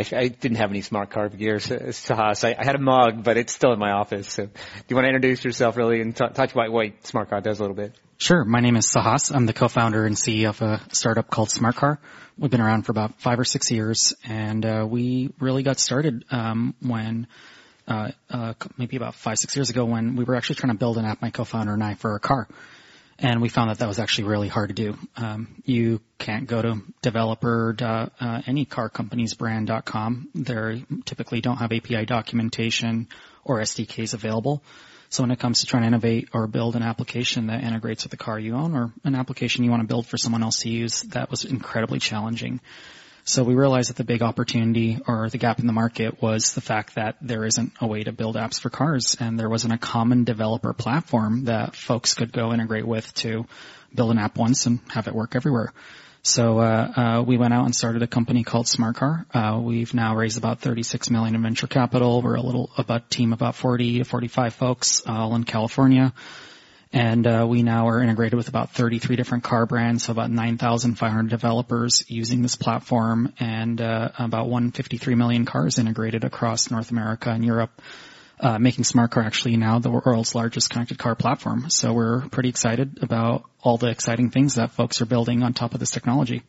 I, 0.00 0.16
I, 0.16 0.28
didn't 0.28 0.56
have 0.56 0.70
any 0.70 0.80
Smartcar 0.80 1.36
gear, 1.36 1.56
Sahas. 1.56 2.44
I, 2.44 2.56
I, 2.58 2.64
had 2.64 2.74
a 2.74 2.78
mug, 2.78 3.22
but 3.22 3.36
it's 3.36 3.52
still 3.52 3.72
in 3.72 3.78
my 3.78 3.92
office. 3.92 4.32
So, 4.32 4.46
do 4.46 4.52
you 4.88 4.96
want 4.96 5.04
to 5.04 5.08
introduce 5.08 5.44
yourself 5.44 5.76
really 5.76 6.00
and 6.00 6.16
t- 6.16 6.24
talk 6.32 6.52
about 6.52 6.72
what 6.72 7.02
Smartcar 7.02 7.42
does 7.42 7.58
a 7.58 7.62
little 7.62 7.76
bit? 7.76 7.94
Sure. 8.16 8.44
My 8.44 8.60
name 8.60 8.76
is 8.76 8.86
Sahas. 8.86 9.34
I'm 9.34 9.46
the 9.46 9.52
co-founder 9.52 10.06
and 10.06 10.16
CEO 10.16 10.48
of 10.48 10.62
a 10.62 10.80
startup 10.92 11.28
called 11.28 11.48
Smartcar. 11.48 11.98
We've 12.38 12.50
been 12.50 12.60
around 12.60 12.82
for 12.82 12.92
about 12.92 13.20
five 13.20 13.38
or 13.38 13.44
six 13.44 13.70
years, 13.70 14.14
and 14.24 14.64
uh, 14.64 14.86
we 14.88 15.30
really 15.38 15.62
got 15.62 15.78
started 15.78 16.24
um, 16.30 16.74
when 16.80 17.26
uh, 17.86 18.12
uh, 18.30 18.54
maybe 18.78 18.96
about 18.96 19.14
five 19.14 19.38
six 19.38 19.54
years 19.54 19.68
ago 19.68 19.84
when 19.84 20.16
we 20.16 20.24
were 20.24 20.36
actually 20.36 20.56
trying 20.56 20.72
to 20.72 20.78
build 20.78 20.96
an 20.96 21.04
app, 21.04 21.20
my 21.20 21.30
co-founder 21.30 21.74
and 21.74 21.84
I, 21.84 21.94
for 21.94 22.14
a 22.14 22.20
car 22.20 22.48
and 23.20 23.42
we 23.42 23.48
found 23.50 23.70
that 23.70 23.78
that 23.78 23.88
was 23.88 23.98
actually 23.98 24.24
really 24.24 24.48
hard 24.48 24.70
to 24.70 24.74
do. 24.74 24.98
Um, 25.16 25.62
you 25.64 26.00
can't 26.18 26.46
go 26.46 26.62
to 26.62 26.82
developer 27.02 27.76
uh, 27.78 28.42
any 28.46 28.64
car 28.64 28.88
company's 28.88 29.34
brand.com. 29.34 30.30
They 30.34 30.84
typically 31.04 31.40
don't 31.40 31.58
have 31.58 31.70
API 31.70 32.06
documentation 32.06 33.08
or 33.44 33.60
SDKs 33.60 34.14
available. 34.14 34.62
So 35.10 35.22
when 35.22 35.32
it 35.32 35.38
comes 35.38 35.60
to 35.60 35.66
trying 35.66 35.82
to 35.82 35.88
innovate 35.88 36.28
or 36.32 36.46
build 36.46 36.76
an 36.76 36.82
application 36.82 37.48
that 37.48 37.64
integrates 37.64 38.04
with 38.04 38.12
the 38.12 38.16
car 38.16 38.38
you 38.38 38.54
own 38.54 38.74
or 38.74 38.92
an 39.04 39.16
application 39.16 39.64
you 39.64 39.70
want 39.70 39.82
to 39.82 39.88
build 39.88 40.06
for 40.06 40.16
someone 40.16 40.42
else 40.42 40.60
to 40.60 40.70
use, 40.70 41.02
that 41.02 41.30
was 41.30 41.44
incredibly 41.44 41.98
challenging. 41.98 42.60
So 43.24 43.44
we 43.44 43.54
realized 43.54 43.90
that 43.90 43.96
the 43.96 44.04
big 44.04 44.22
opportunity 44.22 44.98
or 45.06 45.28
the 45.28 45.38
gap 45.38 45.58
in 45.60 45.66
the 45.66 45.72
market 45.72 46.20
was 46.22 46.52
the 46.52 46.60
fact 46.60 46.94
that 46.94 47.16
there 47.20 47.44
isn't 47.44 47.72
a 47.80 47.86
way 47.86 48.02
to 48.02 48.12
build 48.12 48.36
apps 48.36 48.60
for 48.60 48.70
cars 48.70 49.16
and 49.20 49.38
there 49.38 49.48
wasn't 49.48 49.72
a 49.72 49.78
common 49.78 50.24
developer 50.24 50.72
platform 50.72 51.44
that 51.44 51.76
folks 51.76 52.14
could 52.14 52.32
go 52.32 52.52
integrate 52.52 52.86
with 52.86 53.12
to 53.14 53.46
build 53.94 54.10
an 54.10 54.18
app 54.18 54.36
once 54.36 54.66
and 54.66 54.80
have 54.88 55.06
it 55.06 55.14
work 55.14 55.36
everywhere. 55.36 55.72
So 56.22 56.58
uh, 56.58 56.92
uh, 56.96 57.22
we 57.26 57.38
went 57.38 57.54
out 57.54 57.64
and 57.64 57.74
started 57.74 58.02
a 58.02 58.06
company 58.06 58.44
called 58.44 58.66
Smartcar. 58.66 59.24
Uh, 59.34 59.58
we've 59.60 59.94
now 59.94 60.14
raised 60.14 60.36
about 60.36 60.60
36 60.60 61.08
million 61.08 61.34
in 61.34 61.42
venture 61.42 61.66
capital. 61.66 62.20
We're 62.20 62.34
a 62.34 62.42
little 62.42 62.70
about 62.76 63.10
team 63.10 63.32
about 63.32 63.54
40 63.54 63.98
to 63.98 64.04
45 64.04 64.54
folks, 64.54 65.02
all 65.06 65.34
in 65.34 65.44
California. 65.44 66.12
And 66.92 67.24
uh, 67.24 67.46
we 67.48 67.62
now 67.62 67.88
are 67.88 68.02
integrated 68.02 68.36
with 68.36 68.48
about 68.48 68.70
33 68.70 69.14
different 69.14 69.44
car 69.44 69.64
brands, 69.64 70.04
so 70.04 70.12
about 70.12 70.30
9,500 70.30 71.30
developers 71.30 72.04
using 72.08 72.42
this 72.42 72.56
platform, 72.56 73.32
and 73.38 73.80
uh, 73.80 74.10
about 74.18 74.48
153 74.48 75.14
million 75.14 75.44
cars 75.44 75.78
integrated 75.78 76.24
across 76.24 76.68
North 76.70 76.90
America 76.90 77.30
and 77.30 77.44
Europe, 77.44 77.70
uh, 78.40 78.58
making 78.58 78.82
Smartcar 78.82 79.24
actually 79.24 79.56
now 79.56 79.78
the 79.78 79.90
world's 79.90 80.34
largest 80.34 80.70
connected 80.70 80.98
car 80.98 81.14
platform. 81.14 81.70
So 81.70 81.92
we're 81.92 82.22
pretty 82.28 82.48
excited 82.48 82.98
about 83.02 83.44
all 83.62 83.76
the 83.76 83.88
exciting 83.88 84.30
things 84.30 84.56
that 84.56 84.72
folks 84.72 85.00
are 85.00 85.06
building 85.06 85.44
on 85.44 85.54
top 85.54 85.74
of 85.74 85.80
this 85.80 85.92
technology. 85.92 86.42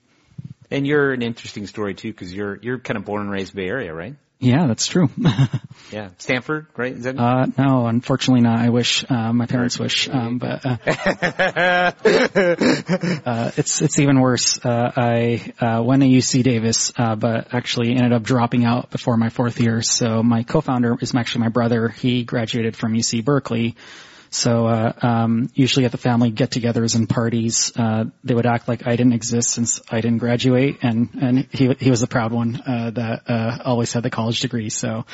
And 0.72 0.88
you're 0.88 1.12
an 1.12 1.22
interesting 1.22 1.68
story 1.68 1.94
too, 1.94 2.12
because 2.12 2.34
you're 2.34 2.58
you're 2.62 2.80
kind 2.80 2.98
of 2.98 3.06
born 3.06 3.22
and 3.22 3.30
raised 3.30 3.54
Bay 3.54 3.68
Area, 3.68 3.94
right? 3.94 4.16
Yeah, 4.42 4.66
that's 4.66 4.88
true. 4.88 5.08
yeah, 5.92 6.10
Stanford, 6.18 6.66
right? 6.76 6.94
Is 6.94 7.04
that 7.04 7.16
uh, 7.20 7.46
no, 7.60 7.86
unfortunately 7.86 8.42
not. 8.42 8.58
I 8.58 8.70
wish 8.70 9.06
uh, 9.08 9.32
my 9.32 9.46
parents 9.46 9.78
wish, 9.78 10.10
um, 10.10 10.40
but 10.40 10.66
uh, 10.66 10.78
uh, 13.24 13.52
it's 13.56 13.84
it's 13.84 14.00
even 14.00 14.20
worse. 14.20 14.60
Uh, 14.66 14.92
I 14.96 15.54
uh, 15.62 15.84
went 15.84 16.02
to 16.02 16.08
UC 16.08 16.42
Davis, 16.42 16.92
uh, 16.98 17.16
but 17.16 17.54
actually 17.54 17.96
ended 17.96 18.14
up 18.14 18.24
dropping 18.24 18.66
out 18.66 18.90
before 18.90 19.16
my 19.16 19.30
fourth 19.30 19.60
year. 19.60 19.84
So 19.84 20.24
my 20.24 20.42
co-founder 20.42 20.98
is 21.00 21.14
actually 21.14 21.42
my 21.42 21.50
brother. 21.50 21.90
He 21.90 22.24
graduated 22.24 22.76
from 22.76 22.94
UC 22.94 23.24
Berkeley. 23.24 23.76
So 24.34 24.66
uh, 24.66 24.94
um, 25.02 25.50
usually 25.54 25.86
at 25.86 25.92
the 25.92 25.98
family 25.98 26.32
get-togethers 26.32 26.96
and 26.96 27.08
parties, 27.08 27.74
uh, 27.76 28.06
they 28.24 28.34
would 28.34 28.46
act 28.46 28.66
like 28.66 28.88
I 28.88 28.96
didn't 28.96 29.12
exist 29.12 29.50
since 29.50 29.82
I 29.92 30.00
didn't 30.00 30.20
graduate, 30.20 30.78
and 30.82 31.10
and 31.22 31.48
he 31.52 31.74
he 31.78 31.90
was 31.90 32.00
the 32.00 32.08
proud 32.08 32.32
one 32.32 32.56
uh, 32.66 32.92
that 32.92 33.24
uh, 33.28 33.58
always 33.66 33.92
had 33.92 34.04
the 34.04 34.10
college 34.10 34.40
degree. 34.40 34.70
So 34.70 35.06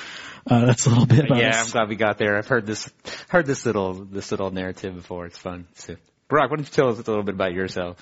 uh, 0.45 0.65
that's 0.67 0.85
a 0.85 0.89
little 0.89 1.07
bit. 1.07 1.25
About 1.25 1.39
yeah, 1.39 1.49
us. 1.49 1.65
I'm 1.65 1.71
glad 1.71 1.89
we 1.89 1.95
got 1.95 2.19
there. 2.19 2.37
I've 2.37 2.47
heard 2.47 2.67
this 2.67 2.91
heard 3.27 3.47
this 3.47 3.65
little 3.65 3.93
this 3.93 4.29
little 4.29 4.51
narrative 4.51 4.93
before. 4.93 5.25
It's 5.25 5.37
fun. 5.39 5.67
So, 5.73 5.95
Burak, 6.29 6.51
why 6.51 6.57
don't 6.57 6.59
you 6.59 6.65
tell 6.65 6.89
us 6.89 6.99
a 6.99 7.09
little 7.09 7.23
bit 7.23 7.33
about 7.33 7.53
yourself? 7.53 7.97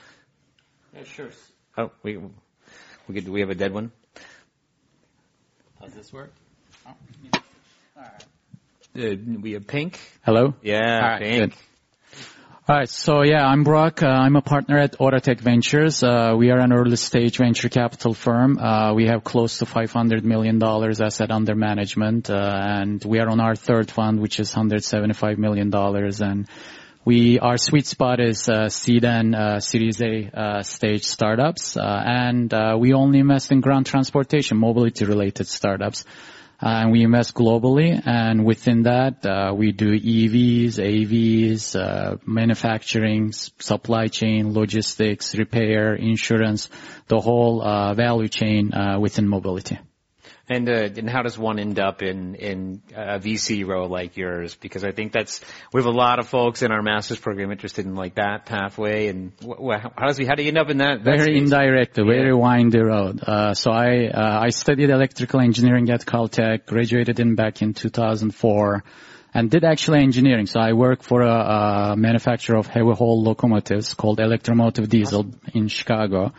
Yeah, 0.93 1.05
sure. 1.05 1.29
Oh, 1.77 1.91
we 2.03 2.17
we 3.07 3.15
could, 3.15 3.29
we 3.29 3.39
have 3.39 3.51
a 3.51 3.55
dead 3.55 3.71
one. 3.71 3.93
How 5.79 5.85
does 5.85 5.95
this 5.95 6.11
work? 6.11 6.33
Oh, 6.85 6.93
yeah. 7.23 7.39
All 7.95 8.03
right. 8.03 8.25
Uh, 8.95 9.15
we 9.41 9.53
have 9.53 9.67
Pink. 9.67 9.99
Hello. 10.23 10.53
Yeah, 10.61 10.99
All 11.01 11.09
right, 11.09 11.22
Pink. 11.22 11.51
Good. 11.51 11.59
All 12.67 12.77
right. 12.77 12.89
So 12.89 13.23
yeah, 13.23 13.45
I'm 13.45 13.65
Burak. 13.65 14.01
Uh, 14.01 14.07
I'm 14.07 14.38
a 14.38 14.41
partner 14.41 14.77
at 14.80 14.97
Autotech 14.99 15.41
Ventures. 15.41 16.01
Uh, 16.01 16.34
we 16.38 16.49
are 16.49 16.59
an 16.59 16.72
early 16.72 16.95
stage 16.95 17.38
venture 17.38 17.67
capital 17.67 18.13
firm. 18.13 18.57
Uh, 18.57 18.93
we 18.93 19.07
have 19.07 19.23
close 19.23 19.57
to 19.57 19.65
500 19.65 20.23
million 20.23 20.59
dollars 20.59 21.01
asset 21.01 21.30
under 21.30 21.55
management, 21.55 22.30
uh, 22.30 22.35
and 22.35 23.03
we 23.03 23.19
are 23.19 23.27
on 23.27 23.41
our 23.41 23.55
third 23.55 23.91
fund, 23.91 24.22
which 24.22 24.39
is 24.39 24.55
175 24.55 25.38
million 25.38 25.69
dollars. 25.69 26.22
And 26.22 26.47
we 27.03 27.38
our 27.39 27.57
sweet 27.57 27.88
spot 27.88 28.22
is 28.22 28.47
uh, 28.47 28.69
seed 28.69 29.03
and 29.03 29.35
uh, 29.35 29.59
Series 29.59 30.01
A 30.01 30.63
stage 30.63 31.03
startups, 31.03 31.76
and 31.77 32.51
we 32.80 32.93
only 32.93 33.19
invest 33.19 33.51
in 33.51 33.59
ground 33.59 33.88
transportation, 33.88 34.57
mobility 34.57 35.03
related 35.03 35.47
startups. 35.47 36.05
Uh, 36.61 36.84
and 36.84 36.91
we 36.91 37.03
invest 37.03 37.34
globally, 37.34 38.02
and 38.06 38.45
within 38.45 38.84
that, 38.84 39.26
uh, 39.26 39.53
we 39.53 39.72
do 39.72 39.91
EVs, 39.91 40.76
AVs, 40.80 41.76
uh, 41.76 42.18
manufacturing, 42.26 43.34
supply 43.34 44.07
chain, 44.07 44.53
logistics, 44.53 45.36
repair, 45.36 45.95
insurance, 45.95 46.69
the 47.07 47.19
whole 47.19 47.60
value 47.94 48.30
chain 48.30 48.72
within 48.99 49.27
mobility. 49.27 49.77
And, 50.47 50.69
uh, 50.69 50.89
and 50.95 51.09
how 51.09 51.23
does 51.23 51.38
one 51.39 51.57
end 51.57 51.80
up 51.80 52.03
in, 52.03 52.35
in 52.35 52.81
a 52.95 53.19
VC 53.19 53.65
role 53.65 53.89
like 53.89 54.15
yours? 54.15 54.53
Because 54.55 54.84
I 54.84 54.91
think 54.91 55.11
that's, 55.11 55.41
we 55.73 55.81
have 55.81 55.88
a 55.88 55.97
lot 55.97 56.19
of 56.19 56.27
folks 56.27 56.61
in 56.61 56.72
our 56.72 56.84
master's 56.84 57.19
program 57.19 57.51
interested 57.51 57.85
in 57.85 57.95
like 57.95 58.15
that 58.15 58.45
pathway 58.45 59.07
and 59.07 59.31
wh- 59.41 59.72
how 59.73 60.05
does 60.05 60.17
he, 60.17 60.26
how 60.26 60.35
do 60.35 60.43
you 60.43 60.49
end 60.49 60.59
up 60.59 60.69
in 60.69 60.77
that? 60.77 61.03
that 61.03 61.17
very 61.17 61.39
space? 61.39 61.51
indirect, 61.51 61.95
very 61.95 62.34
windy 62.34 62.80
road. 62.80 63.22
Uh, 63.23 63.55
so 63.55 63.72
I, 63.72 64.07
uh, 64.07 64.39
I 64.43 64.49
studied 64.49 64.91
electrical 64.91 65.39
engineering 65.39 65.89
at 65.89 66.05
Caltech, 66.05 66.67
graduated 66.67 67.19
in 67.19 67.34
back 67.34 67.63
in 67.63 67.73
2004 67.73 68.84
and 69.35 69.51
did 69.51 69.65
actually 69.65 69.99
engineering. 69.99 70.45
So 70.45 70.59
I 70.61 70.73
work 70.73 71.03
for 71.03 71.22
a, 71.22 71.91
a 71.91 71.95
manufacturer 71.97 72.57
of 72.57 72.67
heavy 72.67 72.93
haul 72.93 73.22
locomotives 73.22 73.93
called 73.93 74.19
Electromotive 74.19 74.88
Diesel 74.88 75.26
in 75.53 75.67
Chicago. 75.67 76.34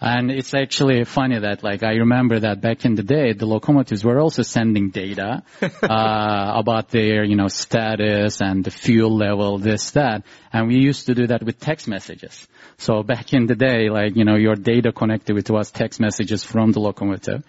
And 0.00 0.30
it's 0.30 0.54
actually 0.54 1.02
funny 1.04 1.40
that 1.40 1.64
like 1.64 1.82
I 1.82 1.94
remember 1.94 2.38
that 2.40 2.60
back 2.60 2.84
in 2.84 2.94
the 2.94 3.02
day, 3.02 3.32
the 3.32 3.46
locomotives 3.46 4.04
were 4.04 4.20
also 4.20 4.42
sending 4.42 4.90
data 4.90 5.42
uh, 5.62 6.52
about 6.54 6.90
their 6.90 7.24
you 7.24 7.34
know 7.34 7.48
status 7.48 8.40
and 8.40 8.64
the 8.64 8.70
fuel 8.70 9.16
level, 9.16 9.58
this 9.58 9.90
that, 9.92 10.22
and 10.52 10.68
we 10.68 10.76
used 10.76 11.06
to 11.06 11.14
do 11.14 11.26
that 11.26 11.42
with 11.42 11.58
text 11.58 11.88
messages. 11.88 12.46
So 12.76 13.02
back 13.02 13.32
in 13.32 13.46
the 13.46 13.56
day, 13.56 13.90
like 13.90 14.14
you 14.14 14.24
know 14.24 14.36
your 14.36 14.54
data 14.54 14.92
connectivity 14.92 15.50
was 15.50 15.72
text 15.72 15.98
messages 15.98 16.44
from 16.44 16.70
the 16.70 16.78
locomotive. 16.78 17.42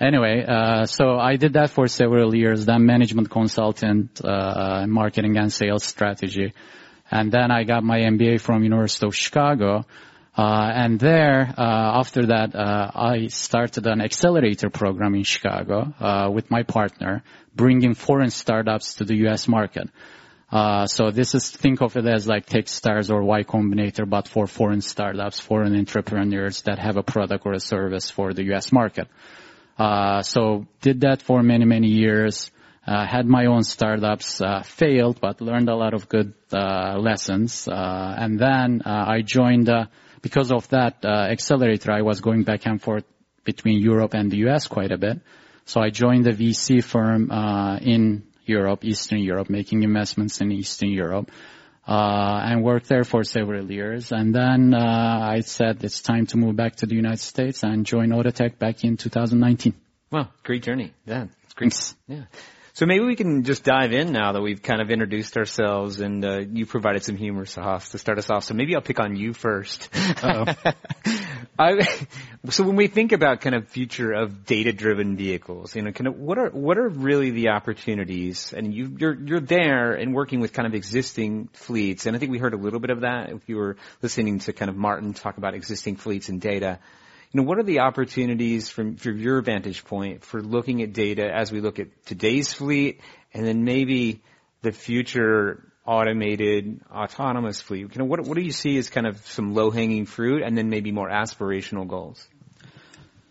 Anyway, 0.00 0.42
uh, 0.48 0.86
so 0.86 1.18
I 1.18 1.36
did 1.36 1.52
that 1.52 1.68
for 1.68 1.86
several 1.86 2.34
years, 2.34 2.64
then 2.64 2.86
management 2.86 3.28
consultant, 3.28 4.18
uh, 4.24 4.86
marketing 4.86 5.36
and 5.36 5.52
sales 5.52 5.84
strategy. 5.84 6.54
And 7.10 7.30
then 7.30 7.50
I 7.50 7.64
got 7.64 7.84
my 7.84 7.98
MBA 7.98 8.40
from 8.40 8.62
University 8.62 9.06
of 9.06 9.14
Chicago. 9.14 9.84
Uh, 10.40 10.72
and 10.74 10.98
there, 10.98 11.52
uh, 11.58 11.98
after 12.00 12.28
that, 12.28 12.54
uh, 12.54 12.90
I 12.94 13.26
started 13.26 13.86
an 13.86 14.00
accelerator 14.00 14.70
program 14.70 15.14
in 15.14 15.22
Chicago 15.22 15.92
uh, 16.00 16.30
with 16.32 16.50
my 16.50 16.62
partner, 16.62 17.22
bringing 17.54 17.92
foreign 17.92 18.30
startups 18.30 18.94
to 18.94 19.04
the 19.04 19.16
U.S. 19.26 19.46
market. 19.46 19.90
Uh, 20.50 20.86
so 20.86 21.10
this 21.10 21.34
is 21.34 21.50
think 21.50 21.82
of 21.82 21.94
it 21.98 22.06
as 22.06 22.26
like 22.26 22.46
Techstars 22.46 23.10
or 23.10 23.22
Y 23.22 23.42
Combinator, 23.42 24.08
but 24.08 24.28
for 24.28 24.46
foreign 24.46 24.80
startups, 24.80 25.38
foreign 25.38 25.76
entrepreneurs 25.76 26.62
that 26.62 26.78
have 26.78 26.96
a 26.96 27.02
product 27.02 27.44
or 27.44 27.52
a 27.52 27.60
service 27.60 28.08
for 28.10 28.32
the 28.32 28.44
U.S. 28.44 28.72
market. 28.72 29.08
Uh, 29.78 30.22
so 30.22 30.66
did 30.80 31.02
that 31.02 31.20
for 31.20 31.42
many 31.42 31.66
many 31.66 31.88
years. 31.88 32.50
Uh, 32.86 33.06
had 33.06 33.26
my 33.26 33.44
own 33.44 33.62
startups, 33.62 34.40
failed, 34.64 35.20
but 35.20 35.42
learned 35.42 35.68
a 35.68 35.76
lot 35.76 35.92
of 35.92 36.08
good 36.08 36.32
lessons. 36.50 37.68
and 37.70 38.38
then 38.38 38.80
I 38.86 39.20
joined 39.20 39.68
because 40.22 40.52
of 40.52 40.68
that 40.68 41.04
uh, 41.04 41.08
accelerator, 41.30 41.92
I 41.92 42.02
was 42.02 42.20
going 42.20 42.44
back 42.44 42.66
and 42.66 42.80
forth 42.80 43.04
between 43.44 43.80
Europe 43.80 44.14
and 44.14 44.30
the 44.30 44.48
US 44.48 44.66
quite 44.66 44.92
a 44.92 44.98
bit. 44.98 45.20
So 45.64 45.80
I 45.80 45.90
joined 45.90 46.26
a 46.26 46.32
VC 46.32 46.82
firm 46.82 47.30
uh, 47.30 47.78
in 47.78 48.24
Europe, 48.44 48.84
Eastern 48.84 49.20
Europe, 49.20 49.48
making 49.48 49.82
investments 49.82 50.40
in 50.40 50.52
Eastern 50.52 50.90
Europe. 50.90 51.30
Uh, 51.88 52.42
and 52.44 52.62
worked 52.62 52.88
there 52.88 53.02
for 53.02 53.24
several 53.24 53.68
years. 53.68 54.12
And 54.12 54.32
then 54.32 54.74
uh, 54.74 54.78
I 54.78 55.40
said 55.40 55.82
it's 55.82 56.02
time 56.02 56.26
to 56.26 56.36
move 56.36 56.54
back 56.54 56.76
to 56.76 56.86
the 56.86 56.94
United 56.94 57.18
States 57.20 57.64
and 57.64 57.84
join 57.84 58.10
Autotech 58.10 58.58
back 58.58 58.84
in 58.84 58.96
2019. 58.96 59.74
Wow, 60.12 60.28
great 60.44 60.62
journey. 60.62 60.92
Yeah, 61.06 61.26
it's 61.42 61.54
great. 61.54 61.72
Thanks. 61.72 61.96
Yeah. 62.06 62.24
So 62.72 62.86
maybe 62.86 63.04
we 63.04 63.16
can 63.16 63.44
just 63.44 63.64
dive 63.64 63.92
in 63.92 64.12
now 64.12 64.32
that 64.32 64.40
we've 64.40 64.62
kind 64.62 64.80
of 64.80 64.90
introduced 64.90 65.36
ourselves 65.36 66.00
and 66.00 66.24
uh, 66.24 66.40
you 66.40 66.66
provided 66.66 67.02
some 67.02 67.16
humor, 67.16 67.44
Sahas, 67.44 67.90
to 67.90 67.98
start 67.98 68.18
us 68.18 68.30
off. 68.30 68.44
So 68.44 68.54
maybe 68.54 68.74
I'll 68.74 68.80
pick 68.80 69.00
on 69.00 69.16
you 69.16 69.32
first. 69.32 69.88
I, 71.58 71.86
so 72.48 72.64
when 72.64 72.76
we 72.76 72.86
think 72.86 73.12
about 73.12 73.40
kind 73.40 73.54
of 73.54 73.68
future 73.68 74.12
of 74.12 74.46
data-driven 74.46 75.16
vehicles, 75.16 75.76
you 75.76 75.82
know, 75.82 75.92
kind 75.92 76.06
of 76.06 76.16
what 76.16 76.38
are 76.38 76.48
what 76.48 76.78
are 76.78 76.88
really 76.88 77.30
the 77.30 77.48
opportunities? 77.48 78.54
And 78.54 78.72
you, 78.72 78.96
you're 78.98 79.14
you're 79.14 79.40
there 79.40 79.92
and 79.92 80.14
working 80.14 80.40
with 80.40 80.52
kind 80.52 80.66
of 80.66 80.74
existing 80.74 81.48
fleets, 81.52 82.06
and 82.06 82.16
I 82.16 82.18
think 82.18 82.32
we 82.32 82.38
heard 82.38 82.54
a 82.54 82.56
little 82.56 82.80
bit 82.80 82.90
of 82.90 83.02
that 83.02 83.30
if 83.30 83.46
you 83.46 83.56
were 83.56 83.76
listening 84.00 84.38
to 84.40 84.52
kind 84.52 84.70
of 84.70 84.76
Maarten 84.76 85.14
talk 85.14 85.36
about 85.36 85.54
existing 85.54 85.96
fleets 85.96 86.28
and 86.28 86.40
data 86.40 86.78
you 87.32 87.40
know, 87.40 87.46
what 87.46 87.58
are 87.58 87.62
the 87.62 87.80
opportunities 87.80 88.68
from, 88.68 88.96
from 88.96 89.18
your 89.18 89.40
vantage 89.40 89.84
point 89.84 90.24
for 90.24 90.42
looking 90.42 90.82
at 90.82 90.92
data 90.92 91.30
as 91.32 91.52
we 91.52 91.60
look 91.60 91.78
at 91.78 92.04
today's 92.04 92.52
fleet 92.52 93.00
and 93.32 93.46
then 93.46 93.64
maybe 93.64 94.22
the 94.62 94.72
future 94.72 95.72
automated 95.86 96.80
autonomous 96.90 97.60
fleet? 97.60 97.82
You 97.82 97.98
know, 97.98 98.04
what, 98.04 98.20
what 98.20 98.36
do 98.36 98.42
you 98.42 98.50
see 98.50 98.76
as 98.78 98.90
kind 98.90 99.06
of 99.06 99.24
some 99.28 99.54
low 99.54 99.70
hanging 99.70 100.06
fruit 100.06 100.42
and 100.42 100.58
then 100.58 100.70
maybe 100.70 100.90
more 100.90 101.08
aspirational 101.08 101.86
goals? 101.86 102.26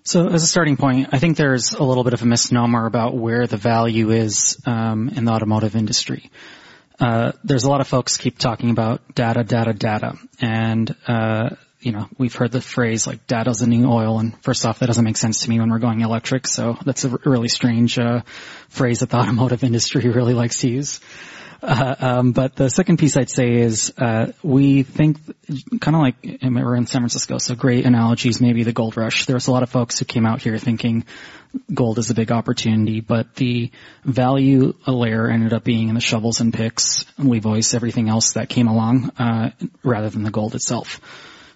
So 0.04 0.28
as 0.30 0.44
a 0.44 0.48
starting 0.48 0.78
point, 0.78 1.10
I 1.12 1.20
think 1.20 1.36
there's 1.36 1.74
a 1.74 1.84
little 1.84 2.06
bit 2.06 2.14
of 2.14 2.22
a 2.22 2.26
misnomer 2.26 2.86
about 2.86 3.16
where 3.16 3.48
the 3.48 3.58
value 3.58 4.12
is 4.12 4.58
um, 4.66 5.10
in 5.10 5.26
the 5.26 5.32
automotive 5.32 5.76
industry. 5.76 6.32
Uh, 7.00 7.34
there's 7.44 7.66
a 7.66 7.70
lot 7.70 7.82
of 7.82 7.88
folks 7.88 8.18
keep 8.18 8.38
talking 8.38 8.72
about 8.72 9.14
data, 9.14 9.44
data, 9.44 9.74
data, 9.74 10.18
and 10.42 10.96
uh, 11.06 11.50
you 11.82 11.92
know, 11.92 12.08
we've 12.18 12.36
heard 12.36 12.52
the 12.52 12.62
phrase 12.62 13.08
like 13.08 13.26
data's 13.28 13.60
the 13.60 13.68
new 13.68 13.90
oil, 13.90 14.20
and 14.20 14.42
first 14.44 14.66
off, 14.66 14.80
that 14.80 14.88
doesn't 14.88 15.06
make 15.06 15.18
sense 15.18 15.44
to 15.44 15.50
me 15.50 15.60
when 15.60 15.70
we're 15.70 15.80
going 15.80 16.02
electric, 16.02 16.48
so 16.48 16.78
that's 16.86 17.06
a 17.06 17.18
really 17.26 17.48
strange 17.48 17.98
uh, 17.98 18.22
phrase 18.70 19.00
that 19.00 19.10
the 19.10 19.18
automotive 19.20 19.64
industry 19.64 20.10
really 20.10 20.34
likes 20.34 20.60
to 20.60 20.70
use. 20.70 21.00
Uh, 21.62 21.96
um, 22.00 22.32
but 22.32 22.56
the 22.56 22.70
second 22.70 22.98
piece 22.98 23.18
I'd 23.18 23.30
say 23.30 23.56
is 23.56 23.94
uh, 23.98 24.32
we 24.42 24.84
think 24.84 25.18
kind 25.82 25.96
of 25.96 26.02
like 26.02 26.16
we're 26.42 26.76
in 26.76 26.86
San 26.86 27.02
Francisco, 27.02 27.38
so 27.38 27.56
great 27.56 27.86
analogies. 27.86 28.40
Maybe 28.40 28.64
the 28.64 28.72
gold 28.72 28.96
rush. 28.96 29.26
There's 29.26 29.48
a 29.48 29.52
lot 29.52 29.64
of 29.64 29.70
folks 29.70 30.00
who 30.00 30.06
came 30.06 30.26
out 30.26 30.42
here 30.42 30.58
thinking 30.58 31.06
gold 31.74 31.98
is 31.98 32.10
a 32.12 32.14
big 32.14 32.32
opportunity, 32.32 33.02
but 33.02 33.36
the 33.36 33.72
value 34.06 34.74
layer 34.88 35.30
ended 35.30 35.52
up 35.52 35.64
being 35.64 35.90
in 35.90 35.96
the 35.96 36.02
shovels 36.02 36.40
and 36.40 36.54
picks, 36.54 37.06
Levi's, 37.18 37.74
everything 37.74 38.08
else 38.08 38.34
that 38.34 38.50
came 38.50 38.68
along, 38.68 39.10
uh, 39.18 39.50
rather 39.84 40.10
than 40.10 40.24
the 40.24 40.32
gold 40.32 40.56
itself. 40.56 41.02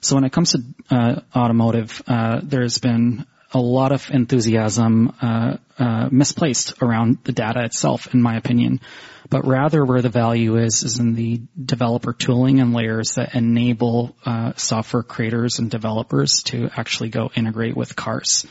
So 0.04 0.16
when 0.16 0.26
it 0.26 0.34
comes 0.34 0.52
to 0.52 0.64
uh, 0.92 1.22
automotive, 1.34 2.02
uh, 2.08 2.42
there's 2.44 2.78
been 2.78 3.26
a 3.54 3.60
lot 3.60 3.94
of 3.94 4.10
enthusiasm 4.10 5.16
uh, 5.22 5.58
uh, 5.80 6.10
misplaced 6.12 6.82
around 6.82 7.20
the 7.24 7.32
data 7.32 7.64
itself, 7.64 8.14
in 8.14 8.22
my 8.22 8.36
opinion. 8.36 8.82
But 9.30 9.48
rather, 9.48 9.86
where 9.86 10.02
the 10.02 10.10
value 10.10 10.58
is 10.58 10.84
is 10.84 11.00
in 11.00 11.16
the 11.16 11.42
developer 11.58 12.12
tooling 12.12 12.60
and 12.60 12.74
layers 12.74 13.14
that 13.14 13.34
enable 13.34 14.14
uh, 14.26 14.54
software 14.58 15.04
creators 15.04 15.60
and 15.60 15.72
developers 15.72 16.44
to 16.48 16.70
actually 16.76 17.10
go 17.10 17.32
integrate 17.34 17.78
with 17.78 17.96
cars 17.96 18.46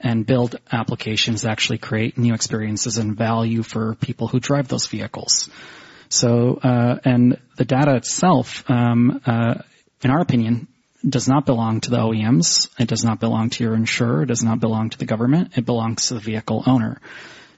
and 0.00 0.26
build 0.26 0.56
applications 0.70 1.42
that 1.42 1.50
actually 1.50 1.78
create 1.78 2.18
new 2.18 2.34
experiences 2.34 2.98
and 2.98 3.16
value 3.16 3.62
for 3.62 3.94
people 3.94 4.28
who 4.28 4.40
drive 4.40 4.68
those 4.68 4.86
vehicles. 4.86 5.48
So, 6.10 6.60
uh, 6.62 6.98
and 7.02 7.40
the 7.56 7.64
data 7.64 7.96
itself, 7.96 8.62
um, 8.70 9.20
in 10.02 10.10
our 10.10 10.20
opinion, 10.20 10.68
does 11.06 11.28
not 11.28 11.46
belong 11.46 11.80
to 11.80 11.90
the 11.90 11.98
OEMs. 11.98 12.68
It 12.78 12.88
does 12.88 13.04
not 13.04 13.20
belong 13.20 13.50
to 13.50 13.64
your 13.64 13.74
insurer. 13.74 14.22
It 14.22 14.26
does 14.26 14.42
not 14.42 14.60
belong 14.60 14.90
to 14.90 14.98
the 14.98 15.04
government. 15.04 15.56
It 15.56 15.64
belongs 15.64 16.08
to 16.08 16.14
the 16.14 16.20
vehicle 16.20 16.64
owner. 16.66 17.00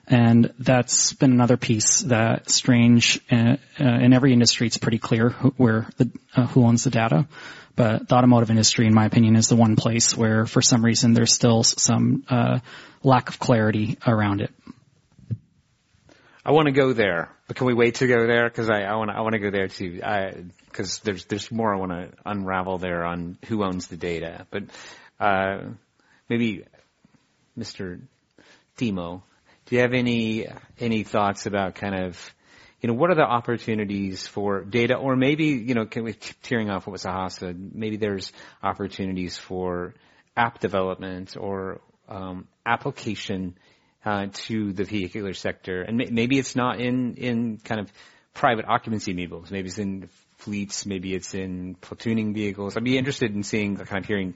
And 0.07 0.53
that's 0.59 1.13
been 1.13 1.31
another 1.31 1.57
piece 1.57 2.01
that 2.01 2.51
strange 2.51 3.21
uh, 3.31 3.57
uh, 3.79 3.85
in 3.85 4.13
every 4.13 4.33
industry. 4.33 4.67
It's 4.67 4.77
pretty 4.77 4.99
clear 4.99 5.29
who, 5.29 5.51
where 5.51 5.89
the, 5.99 6.11
uh, 6.35 6.47
who 6.47 6.65
owns 6.65 6.83
the 6.83 6.91
data, 6.91 7.29
but 7.77 8.09
the 8.09 8.15
automotive 8.17 8.51
industry, 8.51 8.87
in 8.87 8.95
my 8.95 9.07
opinion, 9.07 9.37
is 9.37 9.47
the 9.47 9.57
one 9.57 9.77
place 9.77 10.17
where, 10.17 10.47
for 10.47 10.61
some 10.61 10.85
reason, 10.85 11.15
there's 11.15 11.33
still 11.33 11.63
some 11.63 12.25
uh, 12.29 12.59
lack 13.05 13.29
of 13.29 13.39
clarity 13.39 13.99
around 14.05 14.41
it. 14.41 14.51
I 16.45 16.53
want 16.53 16.67
to 16.67 16.73
go 16.73 16.93
there, 16.93 17.31
but 17.47 17.57
can 17.57 17.67
we 17.67 17.75
wait 17.75 17.97
to 17.97 18.07
go 18.07 18.27
there? 18.27 18.49
Because 18.49 18.71
I, 18.71 18.83
I 18.83 18.97
want 18.97 19.11
to 19.11 19.17
I 19.17 19.21
want 19.21 19.35
to 19.35 19.39
go 19.39 19.51
there 19.51 19.69
too. 19.69 20.01
Because 20.67 21.01
there's 21.01 21.27
there's 21.27 21.51
more 21.51 21.75
I 21.75 21.79
want 21.79 21.93
to 21.93 22.09
unravel 22.25 22.79
there 22.79 23.05
on 23.05 23.37
who 23.47 23.63
owns 23.63 23.89
the 23.89 23.97
data. 23.97 24.47
But 24.51 24.65
uh, 25.19 25.61
maybe 26.29 26.65
Mr. 27.59 28.01
Timo, 28.79 29.23
do 29.67 29.75
you 29.77 29.83
have 29.83 29.93
any 29.93 30.47
any 30.79 31.05
thoughts 31.05 31.45
about 31.45 31.75
kind 31.75 32.07
of 32.07 32.35
you 32.81 32.89
know 32.89 32.95
what 32.95 33.11
are 33.11 33.17
the 33.17 33.23
opportunities 33.23 34.27
for 34.27 34.63
data, 34.63 34.95
or 34.95 35.17
maybe 35.17 35.45
you 35.45 35.75
know 35.75 35.85
can 35.85 36.05
we 36.05 36.15
tearing 36.43 36.71
off 36.71 36.87
what 36.87 37.01
Sahas 37.01 37.33
said? 37.33 37.73
Maybe 37.75 37.99
there's 37.99 38.33
opportunities 38.63 39.37
for 39.37 39.93
app 40.35 40.59
development 40.61 41.37
or 41.39 41.83
um, 42.09 42.49
application 42.65 43.59
uh, 44.05 44.27
to 44.33 44.73
the 44.73 44.85
vehicular 44.85 45.35
sector, 45.35 45.83
and 45.83 45.97
maybe 46.11 46.39
it's 46.39 46.57
not 46.57 46.81
in 46.81 47.15
in 47.15 47.59
kind 47.59 47.81
of 47.81 47.93
private 48.35 48.65
occupancy 48.67 49.13
vehicles. 49.13 49.51
Maybe 49.51 49.69
it's 49.69 49.79
in 49.79 50.09
fleets. 50.39 50.87
Maybe 50.87 51.15
it's 51.15 51.35
in 51.35 51.77
platooning 51.77 52.35
vehicles. 52.35 52.77
I'd 52.77 52.85
be 52.85 52.97
interested 52.97 53.35
in 53.35 53.43
seeing, 53.43 53.77
kind 53.77 54.03
of 54.03 54.07
hearing 54.07 54.35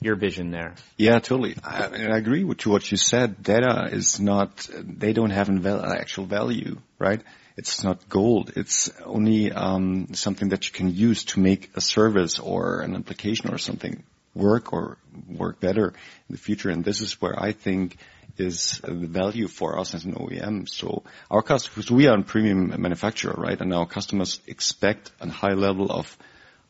your 0.00 0.16
vision 0.16 0.50
there. 0.50 0.74
Yeah, 0.96 1.20
totally. 1.20 1.56
I, 1.62 1.84
I 1.84 2.16
agree 2.16 2.44
with 2.44 2.66
what 2.66 2.90
you 2.90 2.96
said. 2.96 3.42
Data 3.42 3.88
is 3.92 4.20
not. 4.20 4.68
They 4.72 5.12
don't 5.12 5.30
have 5.30 5.48
an 5.48 5.64
actual 5.66 6.26
value, 6.26 6.78
right? 6.98 7.22
It's 7.56 7.84
not 7.84 8.08
gold. 8.08 8.52
It's 8.56 8.90
only 9.04 9.52
um, 9.52 10.08
something 10.14 10.48
that 10.48 10.66
you 10.66 10.72
can 10.72 10.92
use 10.92 11.24
to 11.26 11.40
make 11.40 11.70
a 11.76 11.80
service 11.80 12.40
or 12.40 12.80
an 12.80 12.96
application 12.96 13.54
or 13.54 13.58
something 13.58 14.02
work 14.34 14.72
or 14.72 14.98
work 15.28 15.60
better 15.60 15.88
in 15.88 16.30
the 16.30 16.38
future. 16.38 16.70
And 16.70 16.84
this 16.84 17.00
is 17.00 17.20
where 17.20 17.40
I 17.40 17.52
think 17.52 17.96
is 18.36 18.80
the 18.82 18.92
value 18.92 19.48
for 19.48 19.78
us 19.78 19.94
as 19.94 20.04
an 20.04 20.14
OEM. 20.14 20.68
So 20.68 21.04
our 21.30 21.42
customers, 21.42 21.90
we 21.90 22.06
are 22.06 22.18
a 22.18 22.22
premium 22.22 22.80
manufacturer, 22.80 23.34
right? 23.36 23.60
And 23.60 23.72
our 23.72 23.86
customers 23.86 24.40
expect 24.46 25.12
a 25.20 25.28
high 25.28 25.54
level 25.54 25.90
of 25.90 26.16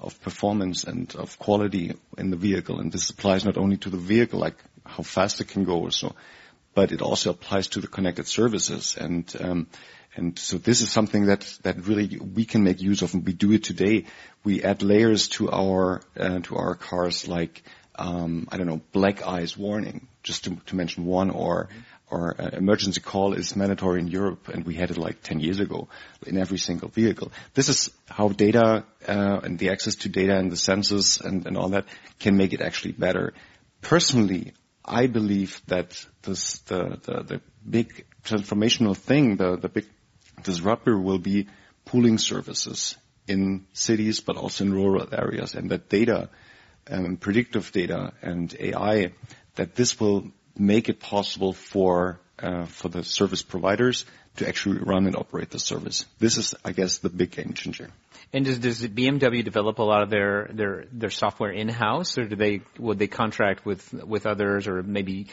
of 0.01 0.21
performance 0.21 0.85
and 0.85 1.15
of 1.17 1.39
quality 1.39 1.95
in 2.19 2.31
the 2.31 2.37
vehicle. 2.37 2.81
And 2.81 2.93
this 2.93 3.09
applies 3.11 3.45
not 3.45 3.57
only 3.57 3.79
to 3.79 3.91
the 3.91 3.97
vehicle, 3.97 4.39
like 4.39 4.57
how 4.85 5.03
fast 5.03 5.41
it 5.41 5.49
can 5.49 5.65
go 5.65 5.79
or 5.81 5.91
so, 5.91 6.15
but 6.75 6.93
it 6.93 7.01
also 7.01 7.31
applies 7.31 7.69
to 7.69 7.81
the 7.81 7.87
connected 7.87 8.27
services. 8.27 8.97
And 9.01 9.35
um, 9.41 9.67
and 10.17 10.39
so 10.39 10.59
this 10.59 10.81
is 10.81 10.91
something 10.91 11.27
that 11.27 11.59
that 11.63 11.87
really 11.87 12.19
we 12.19 12.45
can 12.45 12.63
make 12.63 12.81
use 12.81 13.03
of, 13.03 13.15
and 13.15 13.27
we 13.27 13.33
do 13.33 13.53
it 13.53 13.65
today. 13.65 14.05
We 14.45 14.63
add 14.63 14.83
layers 14.83 15.29
to 15.29 15.51
our 15.51 16.03
uh, 16.17 16.41
to 16.41 16.57
our 16.57 16.75
cars, 16.75 17.27
like 17.27 17.63
um, 17.97 18.49
I 18.51 18.57
don't 18.57 18.67
know, 18.67 18.81
black 18.93 19.27
ice 19.27 19.57
warning, 19.57 20.09
just 20.23 20.45
to, 20.45 20.57
to 20.67 20.77
mention 20.77 21.05
one, 21.07 21.31
or 21.31 21.69
or 22.11 22.41
uh, 22.41 22.51
emergency 22.53 23.01
call 23.01 23.33
is 23.33 23.57
mandatory 23.57 24.01
in 24.01 24.09
Europe, 24.09 24.49
and 24.49 24.65
we 24.65 24.75
had 24.75 24.91
it 24.91 24.99
like 24.99 25.23
10 25.23 25.41
years 25.41 25.59
ago 25.59 25.89
in 26.27 26.37
every 26.37 26.59
single 26.59 26.89
vehicle. 26.89 27.33
This 27.55 27.69
is 27.69 27.91
how 28.07 28.29
data 28.29 28.85
uh, 29.09 29.41
and 29.43 29.59
the 29.59 29.71
access 29.71 29.97
to 29.97 30.09
data 30.09 30.37
and 30.37 30.53
the 30.53 30.57
sensors 30.57 31.21
and, 31.21 31.47
and 31.47 31.57
all 31.57 31.71
that 31.71 31.87
can 32.19 32.37
make 32.37 32.53
it 32.53 32.61
actually 32.61 32.93
better. 32.93 33.33
Personally, 33.81 34.53
I 34.85 35.07
believe 35.07 35.63
that 35.67 36.07
this 36.23 36.59
the 36.61 37.01
the, 37.03 37.23
the 37.23 37.41
big 37.69 38.05
transformational 38.23 38.97
thing, 38.97 39.37
the 39.37 39.57
the 39.57 39.69
big 39.69 39.87
disruptor 40.43 40.99
will 40.99 41.19
be 41.19 41.49
pooling 41.87 42.19
services 42.19 42.97
in 43.27 43.67
cities, 43.73 44.21
but 44.21 44.37
also 44.37 44.65
in 44.65 44.75
rural 44.75 45.09
areas, 45.11 45.55
and 45.55 45.71
that 45.71 45.89
data 45.89 46.29
um, 46.91 47.17
predictive 47.17 47.73
data 47.73 48.13
and 48.23 48.55
AI, 48.59 49.13
that 49.57 49.75
this 49.75 49.99
will 49.99 50.31
make 50.57 50.89
it 50.89 51.01
possible 51.01 51.53
for 51.53 52.21
uh, 52.39 52.65
for 52.67 52.89
the 52.89 53.05
service 53.05 53.43
providers 53.43 54.05
to 54.37 54.49
actually 54.49 54.79
run 54.79 55.07
and 55.07 55.17
operate 55.17 55.51
the 55.51 55.59
service. 55.59 56.07
This 56.19 56.37
is, 56.37 56.55
I 56.65 56.73
guess, 56.73 56.99
the 56.99 57.09
big 57.09 57.31
game 57.31 57.53
changer. 57.55 57.91
And 58.33 58.45
does, 58.45 58.59
does 58.59 58.83
BMW 58.83 59.45
develop 59.45 59.79
a 59.79 59.85
lot 59.85 60.03
of 60.03 60.11
their 60.11 60.51
their 60.53 60.87
their 60.91 61.11
software 61.11 61.53
in 61.53 61.69
house, 61.69 62.19
or 62.19 62.25
do 62.25 62.35
they 62.35 62.63
would 62.79 62.99
they 62.99 63.07
contract 63.07 63.65
with 63.65 63.93
with 63.93 64.27
others, 64.27 64.67
or 64.67 64.83
maybe 64.83 65.29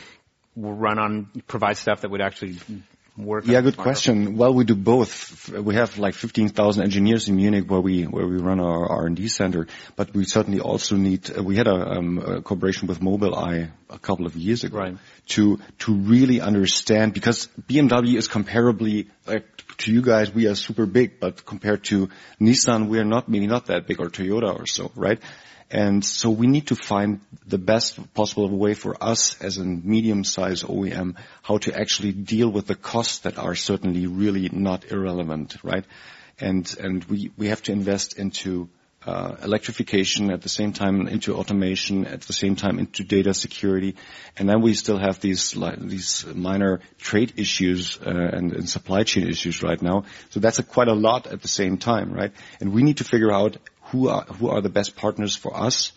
run 0.56 1.00
on 1.00 1.32
provide 1.48 1.78
stuff 1.78 2.02
that 2.02 2.12
would 2.12 2.22
actually 2.22 2.58
work? 3.18 3.46
Yeah, 3.46 3.62
good 3.62 3.78
question. 3.78 4.38
Well, 4.38 4.54
we 4.54 4.64
do 4.64 4.76
both. 4.76 5.50
We 5.50 5.76
have 5.76 5.98
like 5.98 6.14
15,000 6.14 6.84
engineers 6.84 7.28
in 7.28 7.36
Munich 7.36 7.70
where 7.70 7.80
we 7.80 8.04
where 8.04 8.28
we 8.28 8.38
run 8.38 8.60
our 8.60 8.90
R&D 8.90 9.28
center, 9.28 9.68
but 9.96 10.14
we 10.14 10.26
certainly 10.26 10.60
also 10.60 10.96
need. 10.96 11.30
Uh, 11.36 11.44
we 11.44 11.56
had 11.56 11.68
a, 11.68 11.76
um, 11.76 12.18
a 12.20 12.42
cooperation 12.42 12.88
with 12.88 13.00
Mobileye 13.00 13.72
a 13.90 14.00
couple 14.00 14.26
of 14.26 14.36
years 14.36 14.64
ago 14.64 14.78
right. 14.78 14.98
to 15.28 15.60
to 15.80 15.94
really 15.94 16.42
understand 16.42 17.14
because 17.14 17.48
BMW 17.70 18.18
is 18.18 18.28
comparably 18.28 19.08
like 19.26 19.46
to 19.78 19.92
you 19.92 20.02
guys 20.02 20.34
we 20.34 20.48
are 20.48 20.56
super 20.56 20.86
big, 20.86 21.20
but 21.20 21.46
compared 21.46 21.84
to 21.86 22.10
Nissan 22.40 22.88
we 22.88 23.00
are 23.00 23.06
not 23.06 23.28
maybe 23.30 23.48
not 23.48 23.68
that 23.68 23.88
big 23.88 24.00
or 24.00 24.10
Toyota 24.10 24.58
or 24.58 24.66
so, 24.66 24.92
right? 24.96 25.20
And 25.72 26.04
so 26.04 26.30
we 26.30 26.48
need 26.48 26.68
to 26.68 26.76
find 26.76 27.22
the 27.48 27.58
best 27.58 28.14
possible 28.14 28.50
way 28.50 28.74
for 28.74 29.02
us 29.02 29.42
as 29.42 29.58
a 29.58 29.64
medium-sized 29.64 30.66
OEM 30.66 31.16
how 31.44 31.60
to 31.60 31.74
actually 31.74 32.12
deal 32.12 32.50
with 32.50 32.68
the 32.68 32.76
costs 32.76 33.20
that 33.20 33.38
are 33.38 33.56
certainly 33.56 34.06
really 34.06 34.50
not 34.52 34.92
irrelevant, 34.92 35.56
right? 35.64 35.86
And 36.40 36.76
and 36.78 37.06
we 37.06 37.32
we 37.38 37.48
have 37.48 37.64
to 37.64 37.72
invest 37.72 38.20
into 38.20 38.68
uh, 39.06 39.36
electrification 39.42 40.30
at 40.30 40.42
the 40.42 40.50
same 40.50 40.74
time 40.74 41.08
into 41.08 41.36
automation 41.36 42.06
at 42.06 42.22
the 42.22 42.34
same 42.34 42.56
time 42.56 42.78
into 42.78 43.04
data 43.04 43.34
security. 43.34 43.96
And 44.38 44.50
then 44.50 44.62
we 44.62 44.74
still 44.74 45.00
have 45.00 45.22
these 45.22 45.56
these 45.78 46.26
minor 46.26 46.82
trade 46.98 47.34
issues 47.38 47.98
uh, 48.06 48.10
and, 48.10 48.54
and, 48.54 48.70
supply 48.70 49.04
chain 49.04 49.28
issues 49.28 49.64
right 49.64 49.82
now. 49.82 50.04
So 50.30 50.40
that's 50.40 50.60
a, 50.60 50.64
quite 50.64 50.88
a 50.88 50.94
lot 50.94 51.28
at 51.28 51.42
the 51.42 51.48
same 51.48 51.78
time 51.78 52.12
right? 52.12 52.34
And 52.60 52.74
we 52.74 52.84
need 52.84 52.98
to 52.98 53.04
figure 53.06 53.32
out 53.32 53.58
who 53.92 54.08
are 54.10 54.24
who 54.24 54.50
are 54.50 54.62
the 54.62 54.70
best 54.70 54.96
partners 54.96 55.36
for 55.36 55.56
us 55.56 55.92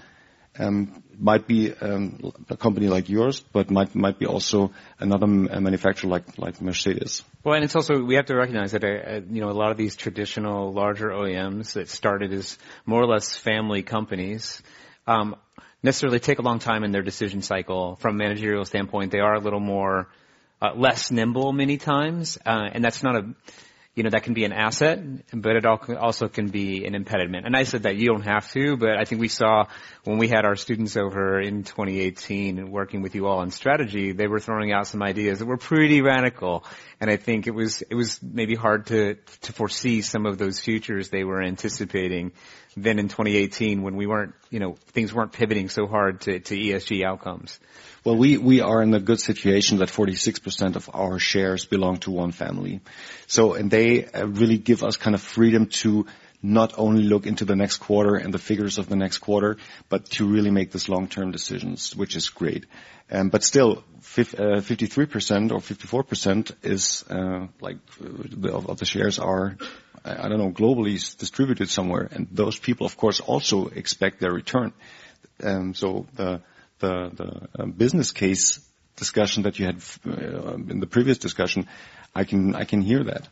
um, 0.58 1.02
might 1.18 1.46
be 1.46 1.72
um, 1.72 2.32
a 2.48 2.56
company 2.56 2.88
like 2.88 3.08
yours, 3.08 3.40
but 3.52 3.70
might 3.70 3.94
might 3.94 4.18
be 4.18 4.26
also 4.26 4.72
another 4.98 5.26
manufacturer 5.26 6.10
like 6.10 6.38
like 6.38 6.60
Mercedes. 6.60 7.22
Well, 7.42 7.54
and 7.54 7.64
it's 7.64 7.76
also 7.76 8.02
we 8.02 8.16
have 8.16 8.26
to 8.26 8.36
recognize 8.36 8.72
that 8.72 8.84
uh, 8.84 9.20
you 9.30 9.40
know 9.40 9.50
a 9.50 9.58
lot 9.62 9.70
of 9.70 9.76
these 9.76 9.96
traditional 9.96 10.72
larger 10.72 11.08
OEMs 11.10 11.72
that 11.74 11.88
started 11.88 12.32
as 12.32 12.58
more 12.86 13.02
or 13.02 13.06
less 13.06 13.36
family 13.36 13.82
companies. 13.82 14.62
Um, 15.06 15.36
necessarily 15.82 16.18
take 16.18 16.38
a 16.38 16.42
long 16.42 16.60
time 16.60 16.82
in 16.82 16.92
their 16.92 17.02
decision 17.02 17.42
cycle 17.42 17.96
from 17.96 18.14
a 18.14 18.18
managerial 18.18 18.64
standpoint. 18.64 19.12
They 19.12 19.20
are 19.20 19.34
a 19.34 19.40
little 19.40 19.60
more 19.60 20.08
uh, 20.62 20.72
less 20.74 21.10
nimble 21.10 21.52
many 21.52 21.76
times, 21.76 22.38
uh, 22.46 22.70
and 22.72 22.82
that's 22.82 23.02
not 23.02 23.16
a 23.16 23.34
you 23.94 24.02
know, 24.02 24.10
that 24.10 24.24
can 24.24 24.34
be 24.34 24.44
an 24.44 24.52
asset, 24.52 25.00
but 25.32 25.54
it 25.54 25.64
also 25.64 26.26
can 26.26 26.48
be 26.48 26.84
an 26.84 26.96
impediment. 26.96 27.46
And 27.46 27.56
I 27.56 27.62
said 27.62 27.84
that 27.84 27.96
you 27.96 28.08
don't 28.08 28.24
have 28.24 28.50
to, 28.52 28.76
but 28.76 28.96
I 28.98 29.04
think 29.04 29.20
we 29.20 29.28
saw 29.28 29.66
when 30.02 30.18
we 30.18 30.26
had 30.26 30.44
our 30.44 30.56
students 30.56 30.96
over 30.96 31.40
in 31.40 31.62
2018 31.62 32.58
and 32.58 32.72
working 32.72 33.02
with 33.02 33.14
you 33.14 33.28
all 33.28 33.38
on 33.38 33.52
strategy, 33.52 34.10
they 34.10 34.26
were 34.26 34.40
throwing 34.40 34.72
out 34.72 34.88
some 34.88 35.00
ideas 35.00 35.38
that 35.38 35.46
were 35.46 35.56
pretty 35.56 36.02
radical. 36.02 36.64
And 37.00 37.08
I 37.08 37.16
think 37.16 37.46
it 37.46 37.54
was, 37.54 37.82
it 37.82 37.94
was 37.94 38.20
maybe 38.20 38.56
hard 38.56 38.86
to, 38.86 39.14
to 39.42 39.52
foresee 39.52 40.02
some 40.02 40.26
of 40.26 40.38
those 40.38 40.58
futures 40.58 41.10
they 41.10 41.22
were 41.22 41.40
anticipating 41.40 42.32
then 42.76 42.98
in 42.98 43.06
2018 43.06 43.82
when 43.82 43.94
we 43.94 44.06
weren't, 44.08 44.34
you 44.50 44.58
know, 44.58 44.74
things 44.88 45.14
weren't 45.14 45.32
pivoting 45.32 45.68
so 45.68 45.86
hard 45.86 46.22
to, 46.22 46.40
to 46.40 46.56
ESG 46.56 47.04
outcomes. 47.04 47.60
Well, 48.04 48.16
we, 48.16 48.36
we 48.36 48.60
are 48.60 48.82
in 48.82 48.92
a 48.92 49.00
good 49.00 49.18
situation 49.18 49.78
that 49.78 49.88
46% 49.88 50.76
of 50.76 50.90
our 50.92 51.18
shares 51.18 51.64
belong 51.64 51.96
to 52.00 52.10
one 52.10 52.32
family. 52.32 52.82
So, 53.26 53.54
and 53.54 53.70
they 53.70 54.04
uh, 54.04 54.26
really 54.26 54.58
give 54.58 54.84
us 54.84 54.98
kind 54.98 55.14
of 55.14 55.22
freedom 55.22 55.66
to 55.80 56.04
not 56.42 56.74
only 56.76 57.04
look 57.04 57.26
into 57.26 57.46
the 57.46 57.56
next 57.56 57.78
quarter 57.78 58.16
and 58.16 58.34
the 58.34 58.38
figures 58.38 58.76
of 58.76 58.90
the 58.90 58.96
next 58.96 59.18
quarter, 59.18 59.56
but 59.88 60.04
to 60.10 60.26
really 60.26 60.50
make 60.50 60.70
these 60.70 60.90
long-term 60.90 61.30
decisions, 61.30 61.96
which 61.96 62.14
is 62.14 62.28
great. 62.28 62.66
Um, 63.10 63.30
but 63.30 63.42
still, 63.42 63.82
53% 64.02 65.50
uh, 65.50 65.54
or 65.54 65.60
54% 65.60 66.52
is 66.62 67.04
uh, 67.08 67.46
like 67.62 67.78
the, 67.98 68.52
of 68.52 68.76
the 68.76 68.84
shares 68.84 69.18
are, 69.18 69.56
I 70.04 70.28
don't 70.28 70.38
know, 70.38 70.50
globally 70.50 70.98
distributed 71.16 71.70
somewhere, 71.70 72.06
and 72.12 72.28
those 72.30 72.58
people, 72.58 72.84
of 72.84 72.98
course, 72.98 73.20
also 73.20 73.68
expect 73.68 74.20
their 74.20 74.32
return. 74.32 74.74
Um, 75.42 75.72
so 75.72 76.06
the 76.14 76.42
the, 76.78 77.10
the 77.14 77.62
um, 77.62 77.72
business 77.72 78.12
case 78.12 78.60
discussion 78.96 79.42
that 79.44 79.58
you 79.58 79.66
had 79.66 79.82
uh, 80.06 80.54
in 80.54 80.80
the 80.80 80.86
previous 80.86 81.18
discussion, 81.18 81.68
I 82.14 82.24
can 82.24 82.54
I 82.54 82.64
can 82.64 82.80
hear 82.80 83.04
that. 83.04 83.28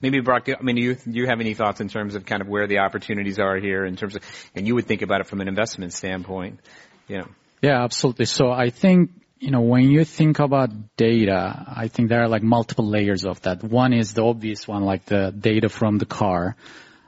Maybe 0.00 0.20
Burak, 0.20 0.54
I 0.58 0.62
mean, 0.62 0.76
do 0.76 0.82
you, 0.82 0.94
do 0.96 1.12
you 1.12 1.26
have 1.26 1.40
any 1.40 1.54
thoughts 1.54 1.80
in 1.80 1.88
terms 1.88 2.14
of 2.14 2.26
kind 2.26 2.42
of 2.42 2.48
where 2.48 2.66
the 2.66 2.80
opportunities 2.80 3.38
are 3.38 3.56
here 3.56 3.86
in 3.86 3.96
terms 3.96 4.16
of, 4.16 4.22
and 4.54 4.66
you 4.66 4.74
would 4.74 4.86
think 4.86 5.00
about 5.00 5.22
it 5.22 5.26
from 5.26 5.40
an 5.40 5.48
investment 5.48 5.94
standpoint, 5.94 6.60
you 7.08 7.18
know? 7.18 7.28
Yeah, 7.62 7.82
absolutely. 7.82 8.26
So 8.26 8.50
I 8.50 8.68
think, 8.68 9.12
you 9.38 9.50
know, 9.50 9.62
when 9.62 9.84
you 9.90 10.04
think 10.04 10.40
about 10.40 10.68
data, 10.98 11.64
I 11.74 11.88
think 11.88 12.10
there 12.10 12.22
are 12.22 12.28
like 12.28 12.42
multiple 12.42 12.86
layers 12.86 13.24
of 13.24 13.40
that. 13.42 13.64
One 13.64 13.94
is 13.94 14.12
the 14.12 14.24
obvious 14.24 14.68
one, 14.68 14.84
like 14.84 15.06
the 15.06 15.32
data 15.32 15.70
from 15.70 15.96
the 15.96 16.04
car. 16.04 16.56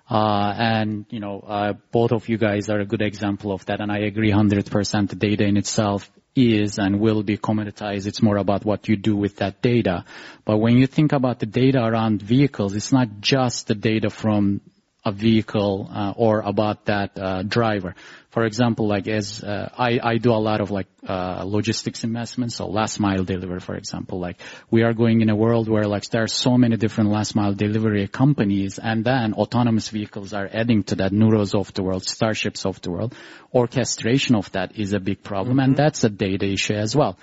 Uh, 0.09 0.55
and, 0.57 1.07
you 1.11 1.19
know, 1.21 1.41
uh, 1.41 1.73
both 1.91 2.13
of 2.13 2.29
you 2.29 2.39
guys 2.39 2.69
are 2.69 2.79
a 2.81 2.87
good 2.87 3.03
example 3.03 3.53
of 3.53 3.65
that, 3.67 3.81
and 3.81 3.91
I 3.91 3.99
agree 3.99 4.31
100% 4.31 5.09
the 5.09 5.17
data 5.17 5.45
in 5.45 5.57
itself 5.57 6.11
is 6.37 6.79
and 6.79 7.01
will 7.01 7.23
be 7.23 7.39
commoditized. 7.39 8.07
It's 8.07 8.23
more 8.23 8.37
about 8.37 8.65
what 8.65 8.89
you 8.89 8.97
do 8.97 9.17
with 9.17 9.37
that 9.37 9.63
data. 9.63 10.05
But 10.45 10.59
when 10.59 10.77
you 10.77 10.87
think 10.87 11.13
about 11.13 11.41
the 11.41 11.47
data 11.47 11.83
around 11.83 12.23
vehicles, 12.23 12.77
it's 12.77 12.93
not 12.93 13.21
just 13.21 13.67
the 13.67 13.75
data 13.75 14.11
from 14.11 14.61
a 15.07 15.13
vehicle 15.13 15.89
uh, 15.91 16.13
or 16.17 16.41
about 16.41 16.87
that 16.87 17.17
uh, 17.17 17.43
driver. 17.45 17.95
For 18.31 18.45
example, 18.45 18.87
like 18.87 19.07
as 19.09 19.43
uh, 19.43 19.71
I, 19.79 19.99
I 20.03 20.19
do 20.19 20.33
a 20.33 20.43
lot 20.49 20.61
of 20.61 20.71
like 20.71 20.89
uh, 21.09 21.45
logistics 21.47 22.05
investments, 22.05 22.57
so 22.57 22.67
last 22.67 22.99
mile 23.01 23.25
delivery, 23.25 23.61
for 23.61 23.77
example. 23.77 24.19
Like 24.19 24.41
we 24.71 24.83
are 24.83 24.93
going 24.93 25.23
in 25.23 25.31
a 25.31 25.37
world 25.37 25.69
where 25.69 25.85
like 25.85 26.05
there 26.11 26.25
are 26.25 26.29
so 26.29 26.59
many 26.59 26.77
different 26.77 27.11
last 27.11 27.35
mile 27.35 27.55
delivery 27.55 28.09
companies, 28.09 28.79
and 28.79 29.05
then 29.05 29.33
autonomous 29.33 29.89
vehicles 29.89 30.35
are 30.35 30.51
adding 30.53 30.83
to 30.91 30.97
that. 30.97 31.13
Nuros 31.13 31.55
of 31.55 31.73
the 31.73 31.83
world, 31.83 32.05
starships 32.05 32.67
of 32.67 32.83
the 32.83 32.91
world, 32.91 33.15
orchestration 33.55 34.35
of 34.35 34.53
that 34.53 34.77
is 34.77 34.93
a 34.93 35.01
big 35.01 35.23
problem, 35.23 35.57
mm-hmm. 35.57 35.71
and 35.71 35.77
that's 35.77 36.05
a 36.05 36.11
data 36.11 36.47
issue 36.47 36.75
as 36.75 36.95
well. 36.95 37.17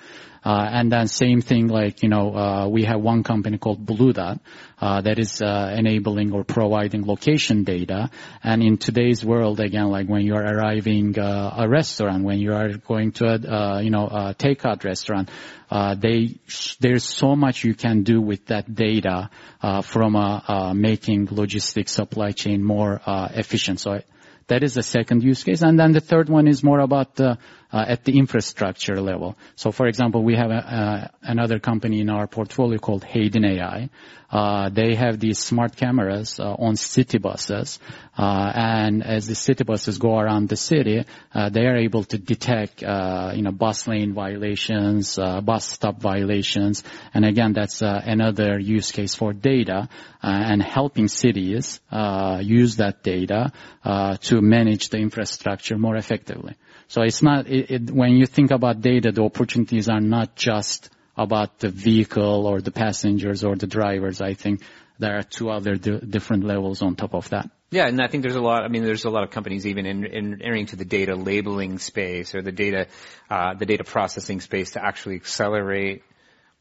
Uh, 0.44 0.68
and 0.70 0.92
then 0.92 1.08
same 1.08 1.40
thing 1.40 1.68
like, 1.68 2.02
you 2.02 2.08
know, 2.10 2.34
uh, 2.36 2.68
we 2.68 2.84
have 2.84 3.00
one 3.00 3.22
company 3.22 3.56
called 3.56 3.84
Blue 3.84 4.12
Dot, 4.12 4.40
that 4.84 5.18
is, 5.18 5.40
uh, 5.40 5.74
enabling 5.80 6.32
or 6.32 6.44
providing 6.44 7.06
location 7.06 7.64
data. 7.64 8.10
And 8.42 8.62
in 8.62 8.76
today's 8.76 9.24
world, 9.24 9.60
again, 9.60 9.88
like 9.96 10.06
when 10.06 10.22
you're 10.26 10.46
arriving, 10.54 11.18
uh, 11.18 11.54
a 11.56 11.68
restaurant, 11.68 12.24
when 12.24 12.38
you 12.38 12.52
are 12.52 12.70
going 12.76 13.12
to 13.12 13.24
a, 13.24 13.36
uh, 13.56 13.78
you 13.80 13.90
know, 13.90 14.06
a 14.06 14.34
takeout 14.34 14.84
restaurant, 14.84 15.30
uh 15.70 15.94
they, 15.94 16.36
there's 16.80 17.04
so 17.04 17.34
much 17.34 17.64
you 17.64 17.74
can 17.74 18.02
do 18.02 18.20
with 18.20 18.46
that 18.46 18.66
data, 18.74 19.30
uh 19.62 19.80
from, 19.80 20.14
uh 20.16 20.74
making 20.74 21.28
logistics 21.30 21.92
supply 21.92 22.32
chain 22.32 22.62
more, 22.62 23.00
uh 23.06 23.28
efficient. 23.32 23.80
So 23.80 24.00
that 24.46 24.62
is 24.62 24.74
the 24.74 24.82
second 24.82 25.22
use 25.22 25.42
case. 25.42 25.62
And 25.62 25.78
then 25.78 25.92
the 25.92 26.00
third 26.00 26.28
one 26.28 26.46
is 26.46 26.62
more 26.62 26.80
about 26.80 27.14
the, 27.14 27.30
uh, 27.30 27.36
at 27.82 28.04
the 28.04 28.18
infrastructure 28.18 29.00
level. 29.00 29.36
So 29.56 29.72
for 29.72 29.86
example, 29.86 30.22
we 30.22 30.36
have 30.36 30.50
a, 30.50 30.54
uh, 30.54 31.08
another 31.22 31.58
company 31.58 32.00
in 32.00 32.08
our 32.08 32.26
portfolio 32.26 32.78
called 32.78 33.04
Hayden 33.04 33.44
AI. 33.44 33.90
Uh, 34.30 34.68
they 34.68 34.96
have 34.96 35.20
these 35.20 35.38
smart 35.38 35.76
cameras 35.76 36.40
uh, 36.40 36.54
on 36.54 36.74
city 36.74 37.18
buses, 37.18 37.78
uh, 38.18 38.50
and 38.54 39.04
as 39.04 39.28
the 39.28 39.34
city 39.34 39.62
buses 39.62 39.98
go 39.98 40.18
around 40.18 40.48
the 40.48 40.56
city, 40.56 41.04
uh, 41.32 41.48
they 41.50 41.66
are 41.66 41.76
able 41.76 42.02
to 42.02 42.18
detect, 42.18 42.82
you 42.82 43.42
know, 43.42 43.52
bus 43.52 43.86
lane 43.86 44.12
violations, 44.12 45.16
bus 45.16 45.64
stop 45.64 46.00
violations, 46.00 46.82
and 47.12 47.24
again, 47.24 47.52
that's 47.52 47.80
another 47.82 48.58
use 48.58 48.90
case 48.90 49.14
for 49.14 49.32
data 49.32 49.88
and 50.22 50.62
helping 50.62 51.06
cities 51.06 51.80
uh 51.92 52.40
use 52.42 52.76
that 52.76 53.02
data 53.02 53.52
uh 53.84 54.16
to 54.16 54.40
manage 54.40 54.88
the 54.88 54.96
infrastructure 54.96 55.76
more 55.76 55.96
effectively. 55.96 56.54
So 56.94 57.02
it's 57.02 57.22
not 57.22 57.48
it, 57.48 57.70
it, 57.72 57.90
when 57.90 58.12
you 58.12 58.24
think 58.24 58.52
about 58.52 58.80
data, 58.80 59.10
the 59.10 59.24
opportunities 59.24 59.88
are 59.88 60.00
not 60.00 60.36
just 60.36 60.90
about 61.16 61.58
the 61.58 61.68
vehicle 61.68 62.46
or 62.46 62.60
the 62.60 62.70
passengers 62.70 63.42
or 63.42 63.56
the 63.56 63.66
drivers. 63.66 64.20
I 64.20 64.34
think 64.34 64.60
there 65.00 65.18
are 65.18 65.24
two 65.24 65.50
other 65.50 65.74
d- 65.74 65.98
different 66.08 66.44
levels 66.44 66.82
on 66.82 66.94
top 66.94 67.16
of 67.16 67.30
that. 67.30 67.50
Yeah, 67.72 67.88
and 67.88 68.00
I 68.00 68.06
think 68.06 68.22
there's 68.22 68.36
a 68.36 68.40
lot. 68.40 68.62
I 68.62 68.68
mean, 68.68 68.84
there's 68.84 69.06
a 69.06 69.10
lot 69.10 69.24
of 69.24 69.32
companies 69.32 69.66
even 69.66 69.86
in, 69.86 70.04
in 70.04 70.40
entering 70.40 70.66
to 70.66 70.76
the 70.76 70.84
data 70.84 71.16
labeling 71.16 71.80
space 71.80 72.32
or 72.32 72.42
the 72.42 72.52
data, 72.52 72.86
uh, 73.28 73.54
the 73.54 73.66
data 73.66 73.82
processing 73.82 74.40
space 74.40 74.70
to 74.74 74.84
actually 74.84 75.16
accelerate 75.16 76.04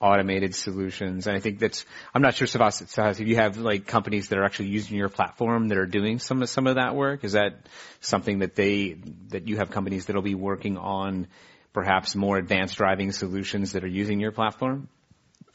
automated 0.03 0.53
solutions. 0.53 1.27
And 1.27 1.37
I 1.37 1.39
think 1.39 1.59
that's, 1.59 1.85
I'm 2.13 2.21
not 2.21 2.35
sure, 2.35 2.45
Sahas, 2.45 3.21
if 3.21 3.27
you 3.27 3.37
have 3.37 3.57
like 3.57 3.87
companies 3.87 4.27
that 4.27 4.37
are 4.37 4.43
actually 4.43 4.67
using 4.67 4.97
your 4.97 5.07
platform 5.07 5.69
that 5.69 5.77
are 5.77 5.85
doing 5.85 6.19
some 6.19 6.41
of, 6.41 6.49
some 6.49 6.67
of 6.67 6.75
that 6.75 6.93
work, 6.93 7.23
is 7.23 7.31
that 7.31 7.67
something 8.01 8.39
that 8.39 8.53
they, 8.53 8.97
that 9.29 9.47
you 9.47 9.57
have 9.57 9.71
companies 9.71 10.07
that'll 10.07 10.21
be 10.21 10.35
working 10.35 10.77
on 10.77 11.27
perhaps 11.71 12.15
more 12.15 12.37
advanced 12.37 12.75
driving 12.75 13.13
solutions 13.13 13.71
that 13.71 13.85
are 13.85 13.87
using 13.87 14.19
your 14.19 14.33
platform? 14.33 14.89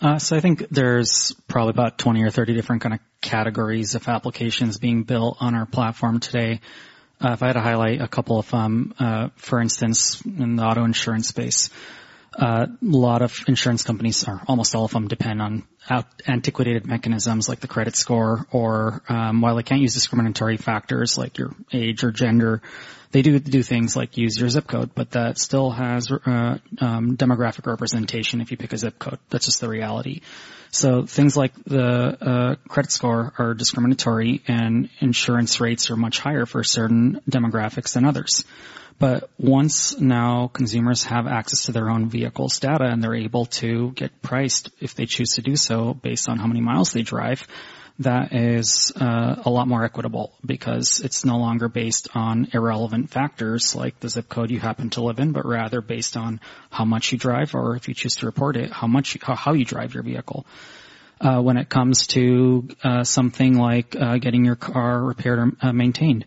Uh, 0.00 0.18
so 0.18 0.34
I 0.34 0.40
think 0.40 0.66
there's 0.70 1.34
probably 1.46 1.70
about 1.70 1.98
20 1.98 2.22
or 2.22 2.30
30 2.30 2.54
different 2.54 2.80
kind 2.80 2.94
of 2.94 3.00
categories 3.20 3.96
of 3.96 4.08
applications 4.08 4.78
being 4.78 5.02
built 5.02 5.36
on 5.40 5.54
our 5.54 5.66
platform 5.66 6.20
today. 6.20 6.60
Uh, 7.20 7.32
if 7.32 7.42
I 7.42 7.48
had 7.48 7.54
to 7.54 7.60
highlight 7.60 8.00
a 8.00 8.08
couple 8.08 8.38
of 8.38 8.48
them, 8.50 8.94
uh, 8.98 9.28
for 9.36 9.60
instance, 9.60 10.22
in 10.24 10.56
the 10.56 10.62
auto 10.62 10.84
insurance 10.84 11.28
space, 11.28 11.68
a 12.38 12.68
lot 12.80 13.22
of 13.22 13.36
insurance 13.48 13.82
companies, 13.82 14.26
or 14.26 14.40
almost 14.46 14.74
all 14.74 14.84
of 14.84 14.92
them, 14.92 15.08
depend 15.08 15.42
on 15.42 15.64
antiquated 16.26 16.86
mechanisms 16.86 17.48
like 17.48 17.60
the 17.60 17.68
credit 17.68 17.96
score, 17.96 18.46
or 18.50 19.02
um, 19.08 19.40
while 19.40 19.56
they 19.56 19.62
can't 19.62 19.80
use 19.80 19.94
discriminatory 19.94 20.56
factors 20.56 21.18
like 21.18 21.38
your 21.38 21.52
age 21.72 22.04
or 22.04 22.12
gender, 22.12 22.62
they 23.10 23.22
do 23.22 23.38
do 23.38 23.62
things 23.62 23.96
like 23.96 24.16
use 24.16 24.38
your 24.38 24.48
zip 24.48 24.66
code, 24.66 24.90
but 24.94 25.12
that 25.12 25.38
still 25.38 25.70
has 25.70 26.10
uh, 26.10 26.58
um, 26.80 27.16
demographic 27.16 27.66
representation 27.66 28.40
if 28.40 28.50
you 28.50 28.56
pick 28.56 28.72
a 28.72 28.78
zip 28.78 28.98
code. 28.98 29.18
That's 29.30 29.46
just 29.46 29.60
the 29.60 29.68
reality. 29.68 30.20
So 30.70 31.06
things 31.06 31.36
like 31.36 31.52
the 31.64 31.82
uh, 32.20 32.54
credit 32.68 32.92
score 32.92 33.32
are 33.38 33.54
discriminatory, 33.54 34.42
and 34.46 34.90
insurance 35.00 35.60
rates 35.60 35.90
are 35.90 35.96
much 35.96 36.20
higher 36.20 36.46
for 36.46 36.62
certain 36.62 37.20
demographics 37.28 37.94
than 37.94 38.04
others. 38.04 38.44
But 38.98 39.30
once 39.38 39.98
now 39.98 40.48
consumers 40.48 41.04
have 41.04 41.26
access 41.26 41.66
to 41.66 41.72
their 41.72 41.88
own 41.88 42.08
vehicle's 42.08 42.58
data 42.58 42.84
and 42.84 43.02
they're 43.02 43.14
able 43.14 43.46
to 43.46 43.92
get 43.92 44.22
priced 44.22 44.70
if 44.80 44.94
they 44.96 45.06
choose 45.06 45.34
to 45.34 45.42
do 45.42 45.54
so 45.54 45.94
based 45.94 46.28
on 46.28 46.38
how 46.38 46.48
many 46.48 46.60
miles 46.60 46.92
they 46.92 47.02
drive, 47.02 47.46
that 48.00 48.32
is 48.32 48.92
uh, 49.00 49.42
a 49.44 49.50
lot 49.50 49.66
more 49.66 49.84
equitable 49.84 50.32
because 50.44 51.00
it's 51.04 51.24
no 51.24 51.38
longer 51.38 51.68
based 51.68 52.08
on 52.14 52.48
irrelevant 52.52 53.10
factors 53.10 53.74
like 53.74 53.98
the 53.98 54.08
zip 54.08 54.28
code 54.28 54.50
you 54.50 54.60
happen 54.60 54.90
to 54.90 55.02
live 55.02 55.18
in, 55.18 55.32
but 55.32 55.44
rather 55.44 55.80
based 55.80 56.16
on 56.16 56.40
how 56.70 56.84
much 56.84 57.10
you 57.10 57.18
drive 57.18 57.54
or 57.54 57.74
if 57.74 57.88
you 57.88 57.94
choose 57.94 58.14
to 58.16 58.26
report 58.26 58.56
it, 58.56 58.70
how 58.70 58.86
much, 58.86 59.18
how, 59.20 59.34
how 59.34 59.52
you 59.52 59.64
drive 59.64 59.94
your 59.94 60.04
vehicle. 60.04 60.46
Uh, 61.20 61.40
when 61.40 61.56
it 61.56 61.68
comes 61.68 62.06
to 62.06 62.68
uh, 62.84 63.02
something 63.02 63.58
like 63.58 63.96
uh, 63.96 64.18
getting 64.18 64.44
your 64.44 64.54
car 64.54 65.02
repaired 65.02 65.38
or 65.40 65.52
uh, 65.60 65.72
maintained, 65.72 66.24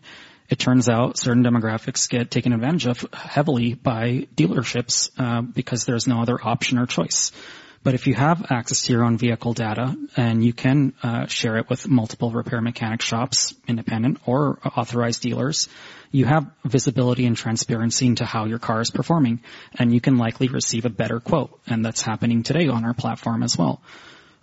it 0.50 0.58
turns 0.58 0.90
out 0.90 1.16
certain 1.16 1.42
demographics 1.42 2.10
get 2.10 2.30
taken 2.30 2.52
advantage 2.52 2.86
of 2.86 3.06
heavily 3.14 3.72
by 3.72 4.26
dealerships 4.36 5.10
uh, 5.18 5.40
because 5.40 5.86
there's 5.86 6.06
no 6.06 6.20
other 6.20 6.38
option 6.42 6.78
or 6.78 6.84
choice. 6.84 7.32
But 7.84 7.94
if 7.94 8.06
you 8.06 8.14
have 8.14 8.46
access 8.50 8.82
to 8.82 8.92
your 8.92 9.04
own 9.04 9.18
vehicle 9.18 9.54
data 9.54 9.96
and 10.16 10.44
you 10.44 10.52
can 10.52 10.92
uh, 11.02 11.26
share 11.26 11.56
it 11.56 11.68
with 11.68 11.88
multiple 11.88 12.30
repair 12.30 12.60
mechanic 12.60 13.02
shops, 13.02 13.54
independent 13.66 14.18
or 14.24 14.58
authorized 14.64 15.20
dealers, 15.20 15.68
you 16.12 16.24
have 16.26 16.46
visibility 16.64 17.26
and 17.26 17.36
transparency 17.36 18.06
into 18.06 18.24
how 18.24 18.44
your 18.44 18.58
car 18.58 18.80
is 18.80 18.90
performing, 18.90 19.40
and 19.78 19.92
you 19.92 20.00
can 20.00 20.16
likely 20.16 20.48
receive 20.48 20.84
a 20.84 20.90
better 20.90 21.18
quote. 21.18 21.58
And 21.66 21.84
that's 21.84 22.02
happening 22.02 22.42
today 22.42 22.68
on 22.68 22.84
our 22.84 22.94
platform 22.94 23.42
as 23.42 23.58
well 23.58 23.82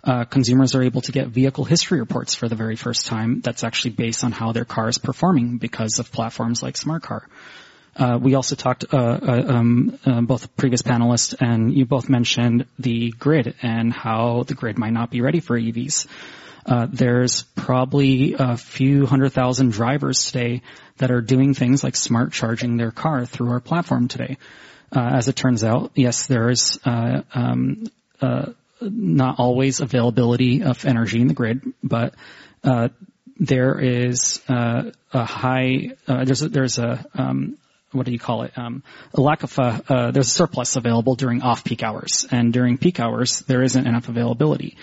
uh, 0.02 0.24
consumers 0.24 0.74
are 0.74 0.82
able 0.82 1.02
to 1.02 1.12
get 1.12 1.28
vehicle 1.28 1.64
history 1.64 2.00
reports 2.00 2.34
for 2.34 2.48
the 2.48 2.54
very 2.54 2.76
first 2.76 3.06
time. 3.06 3.40
That's 3.40 3.64
actually 3.64 3.92
based 3.92 4.24
on 4.24 4.32
how 4.32 4.52
their 4.52 4.64
car 4.64 4.88
is 4.88 4.98
performing 4.98 5.58
because 5.58 5.98
of 5.98 6.10
platforms 6.10 6.62
like 6.62 6.74
Smartcar. 6.74 7.22
Uh, 7.96 8.18
we 8.20 8.34
also 8.34 8.54
talked, 8.54 8.84
uh, 8.92 8.96
uh 8.96 9.44
um, 9.48 9.98
uh, 10.06 10.20
both 10.20 10.56
previous 10.56 10.82
panelists 10.82 11.34
and 11.40 11.74
you 11.74 11.84
both 11.84 12.08
mentioned 12.08 12.66
the 12.78 13.10
grid 13.10 13.54
and 13.62 13.92
how 13.92 14.44
the 14.44 14.54
grid 14.54 14.78
might 14.78 14.92
not 14.92 15.10
be 15.10 15.20
ready 15.20 15.40
for 15.40 15.58
EVs. 15.58 16.06
Uh, 16.64 16.86
there's 16.90 17.42
probably 17.56 18.34
a 18.38 18.56
few 18.56 19.06
hundred 19.06 19.30
thousand 19.30 19.72
drivers 19.72 20.26
today 20.26 20.62
that 20.98 21.10
are 21.10 21.20
doing 21.20 21.54
things 21.54 21.82
like 21.82 21.96
smart 21.96 22.32
charging 22.32 22.76
their 22.76 22.90
car 22.90 23.24
through 23.26 23.50
our 23.50 23.60
platform 23.60 24.08
today. 24.08 24.36
as 24.92 25.28
it 25.28 25.36
turns 25.36 25.64
out, 25.64 25.90
yes, 25.94 26.26
there 26.26 26.50
is 26.50 26.78
um, 26.84 27.90
not 28.80 29.38
always 29.38 29.80
availability 29.80 30.62
of 30.62 30.84
energy 30.84 31.20
in 31.20 31.28
the 31.28 31.34
grid, 31.34 31.62
but 31.82 32.14
uh, 32.64 32.88
there 33.38 33.78
is 33.80 34.40
uh, 34.48 34.90
a 35.12 35.24
high 35.24 35.90
uh, 36.06 36.24
there's 36.24 36.42
a, 36.42 36.48
there's 36.48 36.78
a 36.78 37.04
um, 37.14 37.56
what 37.92 38.06
do 38.06 38.12
you 38.12 38.18
call 38.18 38.42
it? 38.42 38.56
Um, 38.56 38.82
a 39.14 39.20
lack 39.20 39.42
of 39.42 39.58
uh, 39.58 39.80
uh, 39.88 40.10
there's 40.10 40.28
a 40.28 40.30
surplus 40.30 40.76
available 40.76 41.14
during 41.14 41.42
off-peak 41.42 41.82
hours, 41.82 42.26
and 42.30 42.52
during 42.52 42.78
peak 42.78 43.00
hours 43.00 43.40
there 43.40 43.62
isn't 43.62 43.86
enough 43.86 44.08
availability. 44.08 44.76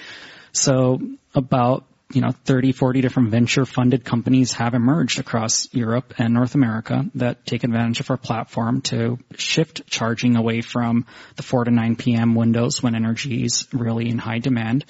So 0.52 1.00
about 1.34 1.86
you 2.14 2.22
know, 2.22 2.32
30, 2.32 2.72
40 2.72 3.02
different 3.02 3.30
venture 3.30 3.66
funded 3.66 4.06
companies 4.06 4.54
have 4.54 4.74
emerged 4.74 5.20
across 5.20 5.68
Europe 5.74 6.14
and 6.18 6.34
North 6.34 6.56
America 6.56 7.06
that 7.16 7.46
take 7.46 7.66
advantage 7.66 8.00
of 8.00 8.10
our 8.10 8.18
platform 8.18 8.82
to 8.84 9.20
shift 9.36 9.88
charging 9.88 10.38
away 10.38 10.62
from 10.62 11.06
the 11.36 11.44
4 11.44 11.66
to 11.66 11.72
9 11.72 11.96
p.m. 11.98 12.34
windows 12.34 12.82
when 12.82 12.96
energy 12.96 13.44
is 13.44 13.68
really 13.74 14.10
in 14.10 14.18
high 14.18 14.40
demand 14.40 14.86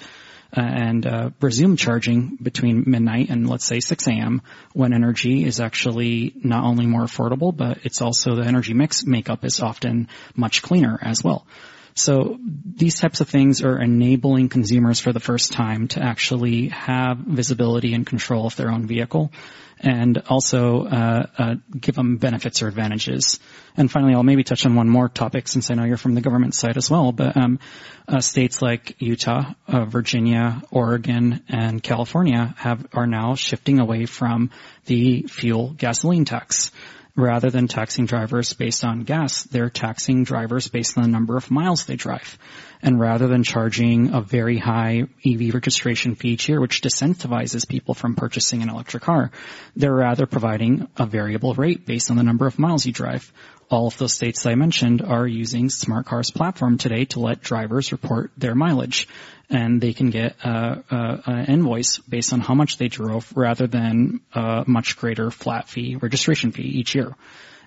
and 0.52 1.06
uh, 1.06 1.30
resume 1.40 1.76
charging 1.76 2.36
between 2.40 2.84
midnight 2.86 3.28
and 3.30 3.48
let's 3.48 3.66
say 3.66 3.80
6 3.80 4.06
a.m. 4.06 4.42
when 4.72 4.92
energy 4.92 5.44
is 5.44 5.60
actually 5.60 6.32
not 6.36 6.64
only 6.64 6.86
more 6.86 7.02
affordable, 7.02 7.54
but 7.54 7.78
it's 7.84 8.00
also 8.00 8.34
the 8.34 8.44
energy 8.44 8.74
mix 8.74 9.04
makeup 9.04 9.44
is 9.44 9.60
often 9.60 10.08
much 10.34 10.62
cleaner 10.62 10.98
as 11.02 11.22
well. 11.22 11.46
So 11.94 12.38
these 12.64 12.94
types 12.94 13.20
of 13.20 13.28
things 13.28 13.62
are 13.62 13.80
enabling 13.80 14.50
consumers 14.50 15.00
for 15.00 15.12
the 15.12 15.20
first 15.20 15.52
time 15.52 15.88
to 15.88 16.02
actually 16.02 16.68
have 16.68 17.18
visibility 17.18 17.92
and 17.92 18.06
control 18.06 18.46
of 18.46 18.54
their 18.54 18.70
own 18.70 18.86
vehicle 18.86 19.32
and 19.80 20.22
also 20.28 20.84
uh, 20.84 21.26
uh, 21.38 21.54
give 21.78 21.94
them 21.94 22.16
benefits 22.16 22.62
or 22.62 22.68
advantages. 22.68 23.38
And 23.76 23.90
finally, 23.90 24.14
I'll 24.14 24.22
maybe 24.22 24.44
touch 24.44 24.66
on 24.66 24.74
one 24.74 24.88
more 24.88 25.08
topic 25.08 25.48
since 25.48 25.70
I 25.70 25.74
know 25.74 25.84
you're 25.84 25.96
from 25.96 26.14
the 26.14 26.20
government 26.20 26.54
side 26.54 26.76
as 26.76 26.90
well. 26.90 27.12
But 27.12 27.36
um, 27.36 27.58
uh, 28.06 28.20
states 28.20 28.60
like 28.60 28.96
Utah, 28.98 29.52
uh, 29.66 29.84
Virginia, 29.84 30.62
Oregon, 30.70 31.42
and 31.48 31.82
California 31.82 32.54
have 32.58 32.86
are 32.92 33.06
now 33.06 33.34
shifting 33.34 33.78
away 33.78 34.06
from 34.06 34.50
the 34.86 35.22
fuel 35.28 35.74
gasoline 35.76 36.24
tax 36.24 36.72
rather 37.18 37.50
than 37.50 37.66
taxing 37.66 38.06
drivers 38.06 38.52
based 38.52 38.84
on 38.84 39.02
gas, 39.02 39.42
they're 39.42 39.68
taxing 39.68 40.22
drivers 40.22 40.68
based 40.68 40.96
on 40.96 41.02
the 41.02 41.08
number 41.08 41.36
of 41.36 41.50
miles 41.50 41.84
they 41.84 41.96
drive. 41.96 42.38
And 42.80 43.00
rather 43.00 43.26
than 43.26 43.42
charging 43.42 44.14
a 44.14 44.20
very 44.20 44.56
high 44.56 45.02
EV 45.26 45.52
registration 45.52 46.14
fee 46.14 46.28
each 46.28 46.48
year, 46.48 46.60
which 46.60 46.80
disincentivizes 46.80 47.68
people 47.68 47.94
from 47.94 48.14
purchasing 48.14 48.62
an 48.62 48.68
electric 48.70 49.02
car, 49.02 49.32
they're 49.74 49.92
rather 49.92 50.26
providing 50.26 50.86
a 50.96 51.06
variable 51.06 51.54
rate 51.54 51.84
based 51.84 52.08
on 52.12 52.16
the 52.16 52.22
number 52.22 52.46
of 52.46 52.56
miles 52.56 52.86
you 52.86 52.92
drive 52.92 53.32
all 53.70 53.86
of 53.86 53.98
those 53.98 54.14
states 54.14 54.46
I 54.46 54.54
mentioned 54.54 55.02
are 55.02 55.26
using 55.26 55.68
Smartcar's 55.68 56.30
platform 56.30 56.78
today 56.78 57.04
to 57.06 57.20
let 57.20 57.42
drivers 57.42 57.92
report 57.92 58.30
their 58.36 58.54
mileage. 58.54 59.08
And 59.50 59.80
they 59.80 59.94
can 59.94 60.10
get 60.10 60.36
uh, 60.44 60.76
uh, 60.90 61.16
an 61.24 61.46
invoice 61.46 61.98
based 61.98 62.32
on 62.32 62.40
how 62.40 62.54
much 62.54 62.76
they 62.76 62.88
drove 62.88 63.32
rather 63.34 63.66
than 63.66 64.20
a 64.34 64.64
much 64.66 64.96
greater 64.98 65.30
flat 65.30 65.68
fee, 65.68 65.96
registration 65.96 66.52
fee 66.52 66.62
each 66.62 66.94
year. 66.94 67.14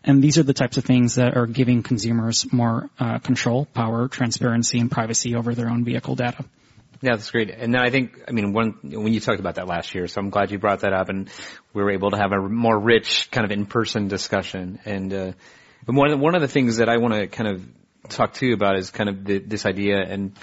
And 0.03 0.23
these 0.23 0.37
are 0.37 0.43
the 0.43 0.53
types 0.53 0.77
of 0.77 0.85
things 0.85 1.15
that 1.15 1.35
are 1.37 1.45
giving 1.45 1.83
consumers 1.83 2.51
more 2.51 2.89
uh, 2.99 3.19
control, 3.19 3.65
power, 3.65 4.07
transparency, 4.07 4.79
and 4.79 4.89
privacy 4.91 5.35
over 5.35 5.53
their 5.53 5.69
own 5.69 5.83
vehicle 5.83 6.15
data. 6.15 6.43
Yeah, 7.01 7.15
that's 7.15 7.31
great. 7.31 7.49
And 7.49 7.73
then 7.73 7.81
I 7.81 7.89
think, 7.89 8.19
I 8.27 8.31
mean, 8.31 8.53
when 8.53 9.13
you 9.13 9.19
talked 9.19 9.39
about 9.39 9.55
that 9.55 9.67
last 9.67 9.95
year, 9.95 10.07
so 10.07 10.21
I'm 10.21 10.29
glad 10.29 10.51
you 10.51 10.59
brought 10.59 10.81
that 10.81 10.93
up 10.93 11.09
and 11.09 11.29
we 11.73 11.81
were 11.81 11.91
able 11.91 12.11
to 12.11 12.17
have 12.17 12.31
a 12.31 12.39
more 12.47 12.79
rich 12.79 13.29
kind 13.31 13.43
of 13.43 13.51
in-person 13.51 14.07
discussion. 14.07 14.79
And, 14.85 15.13
uh, 15.13 15.31
but 15.85 15.95
one 15.95 16.11
of 16.11 16.17
the, 16.17 16.23
one 16.23 16.35
of 16.35 16.41
the 16.41 16.47
things 16.47 16.77
that 16.77 16.89
I 16.89 16.97
want 16.97 17.13
to 17.13 17.27
kind 17.27 17.49
of 17.49 17.67
talk 18.09 18.33
to 18.33 18.45
you 18.45 18.53
about 18.53 18.77
is 18.77 18.89
kind 18.89 19.09
of 19.09 19.23
the, 19.23 19.39
this 19.39 19.65
idea, 19.65 19.97
and 19.97 20.33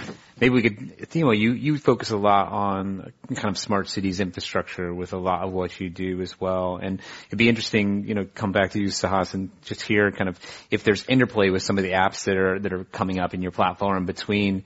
maybe 0.41 0.55
we 0.55 0.63
could, 0.63 1.09
you 1.15 1.33
you 1.33 1.53
you 1.53 1.79
focus 1.79 2.11
a 2.11 2.17
lot 2.17 2.51
on 2.53 3.13
kind 3.35 3.49
of 3.49 3.59
smart 3.59 3.89
cities 3.89 4.21
infrastructure 4.21 4.93
with 4.93 5.13
a 5.13 5.19
lot 5.19 5.45
of 5.45 5.53
what 5.53 5.79
you 5.81 5.91
do 5.91 6.21
as 6.21 6.41
well, 6.41 6.79
and 6.81 7.01
it'd 7.29 7.39
be 7.39 7.49
interesting, 7.49 8.07
you 8.07 8.15
know, 8.15 8.27
come 8.35 8.53
back 8.53 8.73
to 8.73 8.81
you, 8.81 8.89
Sahas, 8.89 9.35
and 9.35 9.51
just 9.63 9.83
hear 9.83 10.11
kind 10.11 10.29
of 10.29 10.39
if 10.71 10.85
there's 10.85 11.05
interplay 11.07 11.51
with 11.51 11.63
some 11.63 11.79
of 11.79 11.85
the 11.85 11.93
apps 11.93 12.25
that 12.25 12.37
are 12.37 12.59
that 12.59 12.73
are 12.73 12.85
coming 12.85 13.19
up 13.19 13.35
in 13.35 13.43
your 13.43 13.53
platform 13.53 14.07
between 14.07 14.65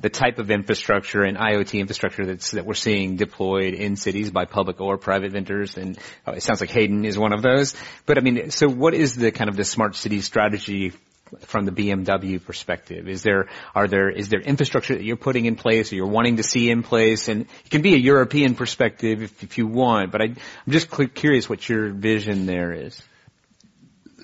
the 0.00 0.08
type 0.08 0.38
of 0.38 0.50
infrastructure 0.50 1.22
and 1.22 1.36
IoT 1.36 1.78
infrastructure 1.78 2.24
that's, 2.24 2.52
that 2.52 2.64
we're 2.64 2.74
seeing 2.74 3.16
deployed 3.16 3.74
in 3.74 3.96
cities 3.96 4.30
by 4.30 4.44
public 4.44 4.80
or 4.80 4.96
private 4.96 5.32
vendors. 5.32 5.76
And 5.76 5.98
oh, 6.26 6.32
it 6.32 6.42
sounds 6.42 6.60
like 6.60 6.70
Hayden 6.70 7.04
is 7.04 7.18
one 7.18 7.32
of 7.32 7.42
those. 7.42 7.74
But 8.06 8.18
I 8.18 8.22
mean, 8.22 8.50
so 8.50 8.68
what 8.68 8.94
is 8.94 9.14
the 9.14 9.30
kind 9.30 9.50
of 9.50 9.56
the 9.56 9.64
smart 9.64 9.96
city 9.96 10.20
strategy 10.20 10.92
from 11.40 11.64
the 11.64 11.72
BMW 11.72 12.44
perspective? 12.44 13.08
Is 13.08 13.22
there, 13.22 13.48
are 13.74 13.86
there, 13.86 14.10
is 14.10 14.28
there 14.28 14.40
infrastructure 14.40 14.94
that 14.94 15.04
you're 15.04 15.16
putting 15.16 15.44
in 15.44 15.56
place 15.56 15.92
or 15.92 15.96
you're 15.96 16.06
wanting 16.06 16.36
to 16.36 16.42
see 16.42 16.70
in 16.70 16.82
place? 16.82 17.28
And 17.28 17.42
it 17.42 17.70
can 17.70 17.82
be 17.82 17.94
a 17.94 17.98
European 17.98 18.54
perspective 18.54 19.22
if, 19.22 19.42
if 19.42 19.58
you 19.58 19.66
want, 19.66 20.12
but 20.12 20.22
I, 20.22 20.24
I'm 20.24 20.36
just 20.68 20.90
curious 21.14 21.48
what 21.48 21.68
your 21.68 21.90
vision 21.90 22.46
there 22.46 22.72
is. 22.72 23.00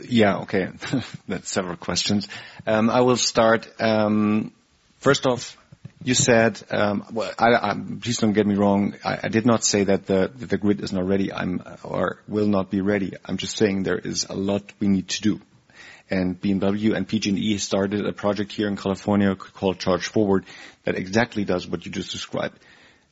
Yeah, 0.08 0.38
okay. 0.38 0.68
That's 1.28 1.50
several 1.50 1.76
questions. 1.76 2.28
Um, 2.66 2.90
I 2.90 3.00
will 3.00 3.16
start. 3.16 3.68
Um, 3.80 4.52
first 4.98 5.26
off, 5.26 5.56
you 6.06 6.14
said, 6.14 6.62
um, 6.70 7.04
well, 7.12 7.32
please 8.00 8.18
don't 8.18 8.32
get 8.32 8.46
me 8.46 8.54
wrong. 8.54 8.94
I, 9.04 9.26
did 9.26 9.44
not 9.44 9.64
say 9.64 9.82
that 9.82 10.06
the, 10.06 10.56
grid 10.56 10.80
is 10.80 10.92
not 10.92 11.04
ready. 11.04 11.32
I'm 11.32 11.60
or 11.82 12.22
will 12.28 12.46
not 12.46 12.70
be 12.70 12.80
ready. 12.80 13.14
I'm 13.24 13.38
just 13.38 13.56
saying 13.56 13.82
there 13.82 13.98
is 13.98 14.24
a 14.30 14.36
lot 14.36 14.72
we 14.78 14.86
need 14.86 15.08
to 15.08 15.20
do. 15.20 15.40
And 16.08 16.40
BMW 16.40 16.94
and 16.94 17.08
PG&E 17.08 17.58
started 17.58 18.06
a 18.06 18.12
project 18.12 18.52
here 18.52 18.68
in 18.68 18.76
California 18.76 19.34
called 19.34 19.80
Charge 19.80 20.06
Forward 20.06 20.44
that 20.84 20.94
exactly 20.94 21.44
does 21.44 21.66
what 21.66 21.84
you 21.84 21.90
just 21.90 22.12
described. 22.12 22.56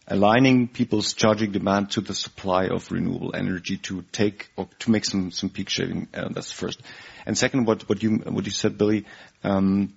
Aligning 0.07 0.69
people's 0.69 1.15
charging 1.15 1.51
demand 1.51 1.91
to 1.93 2.01
the 2.01 2.15
supply 2.15 2.67
of 2.67 2.93
renewable 2.93 3.35
energy 3.35 3.77
to 3.89 4.03
take 4.13 4.51
or 4.55 4.69
to 4.79 4.93
make 4.93 5.05
some, 5.05 5.33
some 5.33 5.51
peak 5.51 5.69
shaving. 5.69 6.07
Uh, 6.15 6.29
that's 6.31 6.53
first. 6.53 6.81
And 7.27 7.37
second, 7.37 7.65
what, 7.65 7.89
what 7.89 8.05
you, 8.05 8.19
what 8.19 8.45
you 8.45 8.53
said, 8.53 8.79
Billy, 8.79 9.05
um, 9.43 9.95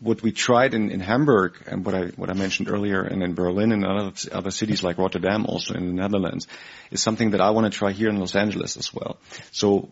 what 0.00 0.22
we 0.22 0.32
tried 0.32 0.74
in, 0.74 0.90
in 0.90 1.00
Hamburg 1.00 1.56
and 1.66 1.84
what 1.84 1.94
I 1.94 2.06
what 2.16 2.30
I 2.30 2.32
mentioned 2.32 2.68
earlier, 2.68 3.02
and 3.02 3.22
in 3.22 3.34
Berlin 3.34 3.72
and 3.72 3.84
other 3.84 4.12
other 4.32 4.50
cities 4.50 4.82
like 4.82 4.98
Rotterdam, 4.98 5.46
also 5.46 5.74
in 5.74 5.86
the 5.86 5.92
Netherlands, 5.92 6.48
is 6.90 7.02
something 7.02 7.30
that 7.30 7.40
I 7.40 7.50
want 7.50 7.72
to 7.72 7.78
try 7.78 7.92
here 7.92 8.08
in 8.08 8.18
Los 8.18 8.34
Angeles 8.34 8.76
as 8.76 8.92
well. 8.92 9.18
So 9.52 9.90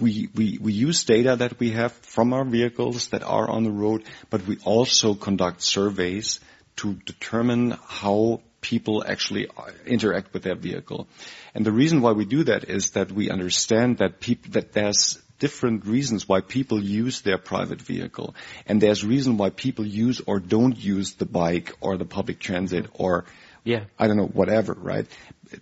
we, 0.00 0.28
we, 0.34 0.58
we 0.60 0.72
use 0.72 1.04
data 1.04 1.36
that 1.36 1.58
we 1.58 1.70
have 1.70 1.92
from 1.92 2.32
our 2.32 2.44
vehicles 2.44 3.08
that 3.08 3.22
are 3.22 3.48
on 3.48 3.64
the 3.64 3.70
road, 3.70 4.04
but 4.30 4.46
we 4.46 4.58
also 4.64 5.14
conduct 5.14 5.62
surveys 5.62 6.40
to 6.76 6.94
determine 6.94 7.76
how 7.86 8.42
people 8.60 9.04
actually 9.06 9.48
uh, 9.48 9.70
interact 9.86 10.32
with 10.32 10.42
their 10.42 10.56
vehicle. 10.56 11.08
And 11.54 11.64
the 11.64 11.72
reason 11.72 12.00
why 12.00 12.12
we 12.12 12.24
do 12.24 12.44
that 12.44 12.68
is 12.68 12.90
that 12.90 13.12
we 13.12 13.30
understand 13.30 13.98
that 13.98 14.20
people, 14.20 14.52
that 14.52 14.72
there's 14.72 15.22
different 15.38 15.86
reasons 15.86 16.28
why 16.28 16.40
people 16.40 16.82
use 16.82 17.20
their 17.20 17.38
private 17.38 17.80
vehicle. 17.80 18.34
And 18.66 18.80
there's 18.80 19.04
reason 19.04 19.36
why 19.36 19.50
people 19.50 19.86
use 19.86 20.20
or 20.26 20.40
don't 20.40 20.76
use 20.76 21.14
the 21.14 21.26
bike 21.26 21.74
or 21.80 21.96
the 21.96 22.04
public 22.04 22.38
transit 22.38 22.86
or 22.94 23.24
yeah. 23.64 23.84
I 23.98 24.06
don't 24.06 24.16
know, 24.16 24.26
whatever, 24.26 24.74
right? 24.74 25.06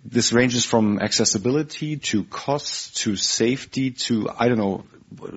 This 0.05 0.31
ranges 0.31 0.63
from 0.63 0.99
accessibility 0.99 1.97
to 1.97 2.23
costs 2.23 3.01
to 3.01 3.15
safety 3.15 3.91
to, 3.91 4.29
I 4.29 4.47
don't 4.47 4.59
know, 4.59 4.85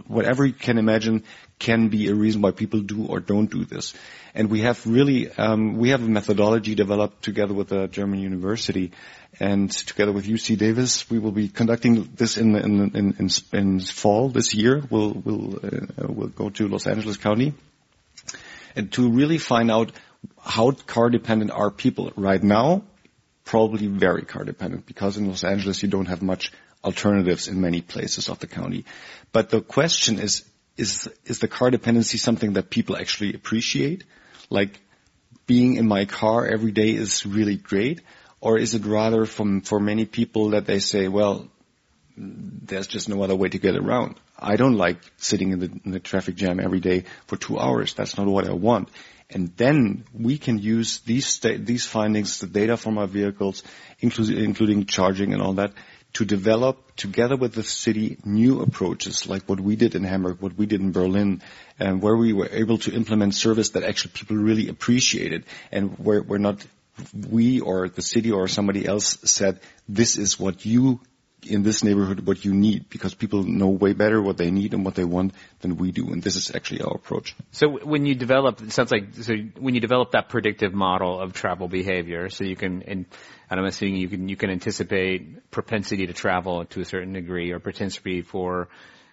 whatever 0.07 0.45
you 0.45 0.53
can 0.53 0.77
imagine 0.77 1.25
can 1.59 1.89
be 1.89 2.09
a 2.09 2.15
reason 2.15 2.43
why 2.43 2.51
people 2.51 2.81
do 2.81 3.07
or 3.07 3.21
don't 3.21 3.51
do 3.51 3.65
this. 3.65 3.95
And 4.35 4.51
we 4.51 4.61
have 4.61 4.87
really, 4.87 5.31
um, 5.33 5.79
we 5.79 5.91
have 5.91 6.03
a 6.03 6.09
methodology 6.09 6.75
developed 6.75 7.23
together 7.23 7.55
with 7.55 7.73
a 7.73 7.89
German 7.89 8.21
university 8.21 8.93
and 9.41 9.71
together 9.71 10.13
with 10.13 10.27
UC 10.27 10.59
Davis, 10.59 11.09
we 11.11 11.19
will 11.19 11.33
be 11.33 11.49
conducting 11.49 12.09
this 12.15 12.37
in, 12.37 12.57
in, 12.57 12.97
in, 12.97 13.17
in, 13.19 13.29
in 13.53 13.81
fall 13.81 14.29
this 14.29 14.53
year. 14.55 14.83
We'll, 14.91 15.13
we'll, 15.13 15.57
uh, 15.57 16.07
we'll 16.09 16.29
go 16.29 16.51
to 16.51 16.69
Los 16.69 16.87
Angeles 16.87 17.17
County 17.17 17.55
and 18.75 18.93
to 18.93 19.11
really 19.11 19.39
find 19.39 19.71
out 19.71 19.93
how 20.41 20.71
car 20.73 21.11
dependent 21.11 21.51
are 21.51 21.71
people 21.71 22.13
right 22.17 22.43
now? 22.43 22.83
Probably 23.45 23.87
very 23.87 24.23
car 24.23 24.45
dependent 24.45 24.87
because 24.87 25.17
in 25.17 25.29
Los 25.29 25.45
Angeles 25.45 25.83
you 25.83 25.89
don't 25.89 26.07
have 26.07 26.23
much 26.23 26.53
alternatives 26.85 27.49
in 27.49 27.61
many 27.61 27.81
places 27.81 28.29
of 28.29 28.39
the 28.39 28.47
county. 28.47 28.85
But 29.33 29.51
the 29.51 29.61
question 29.61 30.19
is, 30.19 30.45
is, 30.77 31.09
is 31.25 31.39
the 31.39 31.49
car 31.49 31.71
dependency 31.71 32.19
something 32.19 32.55
that 32.55 32.71
people 32.71 32.97
actually 32.97 33.35
appreciate? 33.35 34.05
Like 34.51 34.81
being 35.47 35.75
in 35.75 35.89
my 35.89 36.05
car 36.05 36.47
every 36.47 36.73
day 36.73 36.91
is 36.91 37.27
really 37.27 37.57
great? 37.57 38.01
Or 38.41 38.59
is 38.59 38.75
it 38.75 38.85
rather 38.85 39.27
from, 39.27 39.63
for 39.63 39.81
many 39.81 40.05
people 40.05 40.51
that 40.51 40.67
they 40.67 40.79
say, 40.79 41.09
well, 41.09 41.49
there's 42.17 42.87
just 42.87 43.09
no 43.09 43.23
other 43.23 43.37
way 43.37 43.49
to 43.49 43.59
get 43.59 43.77
around. 43.77 44.17
I 44.39 44.57
don't 44.57 44.75
like 44.75 44.99
sitting 45.17 45.53
in 45.53 45.59
the, 45.61 45.71
in 45.85 45.91
the 45.93 46.01
traffic 46.01 46.37
jam 46.37 46.61
every 46.61 46.81
day 46.81 47.05
for 47.27 47.37
two 47.37 47.59
hours. 47.59 47.95
That's 47.95 48.17
not 48.17 48.27
what 48.27 48.49
I 48.49 48.53
want. 48.53 48.89
And 49.31 49.55
then 49.57 50.05
we 50.15 50.39
can 50.39 50.59
use 50.59 51.01
these 51.01 51.39
these 51.41 51.85
findings, 51.85 52.41
the 52.41 52.47
data 52.47 52.77
from 52.79 52.97
our 52.97 53.07
vehicles, 53.07 53.63
including 54.01 54.43
including 54.43 54.87
charging 54.87 55.35
and 55.35 55.43
all 55.43 55.53
that, 55.55 55.73
to 56.15 56.25
develop 56.25 56.97
together 56.97 57.37
with 57.37 57.53
the 57.53 57.63
city 57.63 58.17
new 58.25 58.63
approaches 58.63 59.29
like 59.29 59.43
what 59.45 59.61
we 59.61 59.77
did 59.77 59.95
in 59.95 60.03
Hamburg, 60.03 60.41
what 60.41 60.57
we 60.57 60.65
did 60.65 60.81
in 60.81 60.93
Berlin, 60.93 61.43
and 61.79 62.01
where 62.01 62.17
we 62.17 62.33
were 62.33 62.49
able 62.51 62.79
to 62.79 62.93
implement 62.93 63.35
service 63.35 63.71
that 63.71 63.83
actually 63.83 64.13
people 64.15 64.37
really 64.37 64.69
appreciated 64.69 65.45
and 65.71 65.99
where 65.99 66.23
we're 66.23 66.39
not 66.39 66.65
we 67.31 67.61
or 67.61 67.89
the 67.89 68.03
city 68.03 68.33
or 68.33 68.49
somebody 68.49 68.87
else 68.87 69.19
said 69.25 69.61
this 69.89 70.19
is 70.19 70.39
what 70.39 70.65
you 70.65 71.01
in 71.47 71.63
this 71.63 71.85
neighborhood 71.85 72.27
what 72.27 72.45
you 72.45 72.53
need 72.53 72.89
because 72.89 73.15
people 73.15 73.45
know 73.45 73.69
way 73.69 73.93
better 73.93 74.21
what 74.21 74.37
they 74.37 74.51
need 74.51 74.75
and 74.75 74.85
what 74.85 74.95
they 74.97 75.05
want 75.05 75.33
than 75.61 75.77
we 75.77 75.93
do 75.93 76.13
and 76.13 76.23
this 76.23 76.35
is 76.35 76.55
actually 76.55 76.83
our 76.83 76.95
approach. 76.95 77.37
So 77.53 77.69
when 77.69 78.07
you 78.07 78.15
develop 78.15 78.61
it 78.61 78.73
sounds 78.73 78.91
like 78.91 79.15
so 79.15 79.35
when 79.59 79.75
you 79.75 79.81
develop 79.81 80.13
that 80.13 80.29
predictive 80.29 80.75
model 80.75 81.21
of 81.21 81.33
travel 81.33 81.69
behavior 81.69 82.29
so 82.29 82.45
you 82.45 82.57
can 82.57 82.83
and, 82.83 83.07
and 83.51 83.61
i'm 83.61 83.67
assuming 83.67 83.97
you 83.97 84.09
can 84.09 84.29
you 84.29 84.37
can 84.37 84.51
anticipate 84.51 85.51
propensity 85.51 86.07
to 86.07 86.13
travel 86.13 86.65
to 86.67 86.81
a 86.81 86.85
certain 86.85 87.13
degree 87.13 87.53
or 87.53 87.61
propensity 87.61 88.23
for 88.23 88.69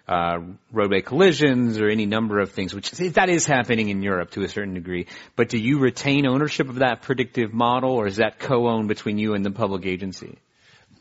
uh, 0.08 0.38
roadway 0.72 1.00
collisions 1.00 1.78
or 1.80 1.88
any 1.88 2.06
number 2.06 2.40
of 2.40 2.52
things, 2.52 2.74
which 2.74 2.90
that 2.92 3.28
is 3.28 3.44
happening 3.46 3.88
in 3.88 4.02
Europe 4.02 4.30
to 4.32 4.42
a 4.42 4.48
certain 4.48 4.74
degree. 4.74 5.06
But 5.34 5.48
do 5.48 5.58
you 5.58 5.78
retain 5.78 6.26
ownership 6.26 6.68
of 6.68 6.76
that 6.76 7.02
predictive 7.02 7.52
model, 7.52 7.90
or 7.90 8.06
is 8.06 8.16
that 8.16 8.38
co-owned 8.38 8.88
between 8.88 9.18
you 9.18 9.34
and 9.34 9.44
the 9.44 9.50
public 9.50 9.84
agency? 9.84 10.38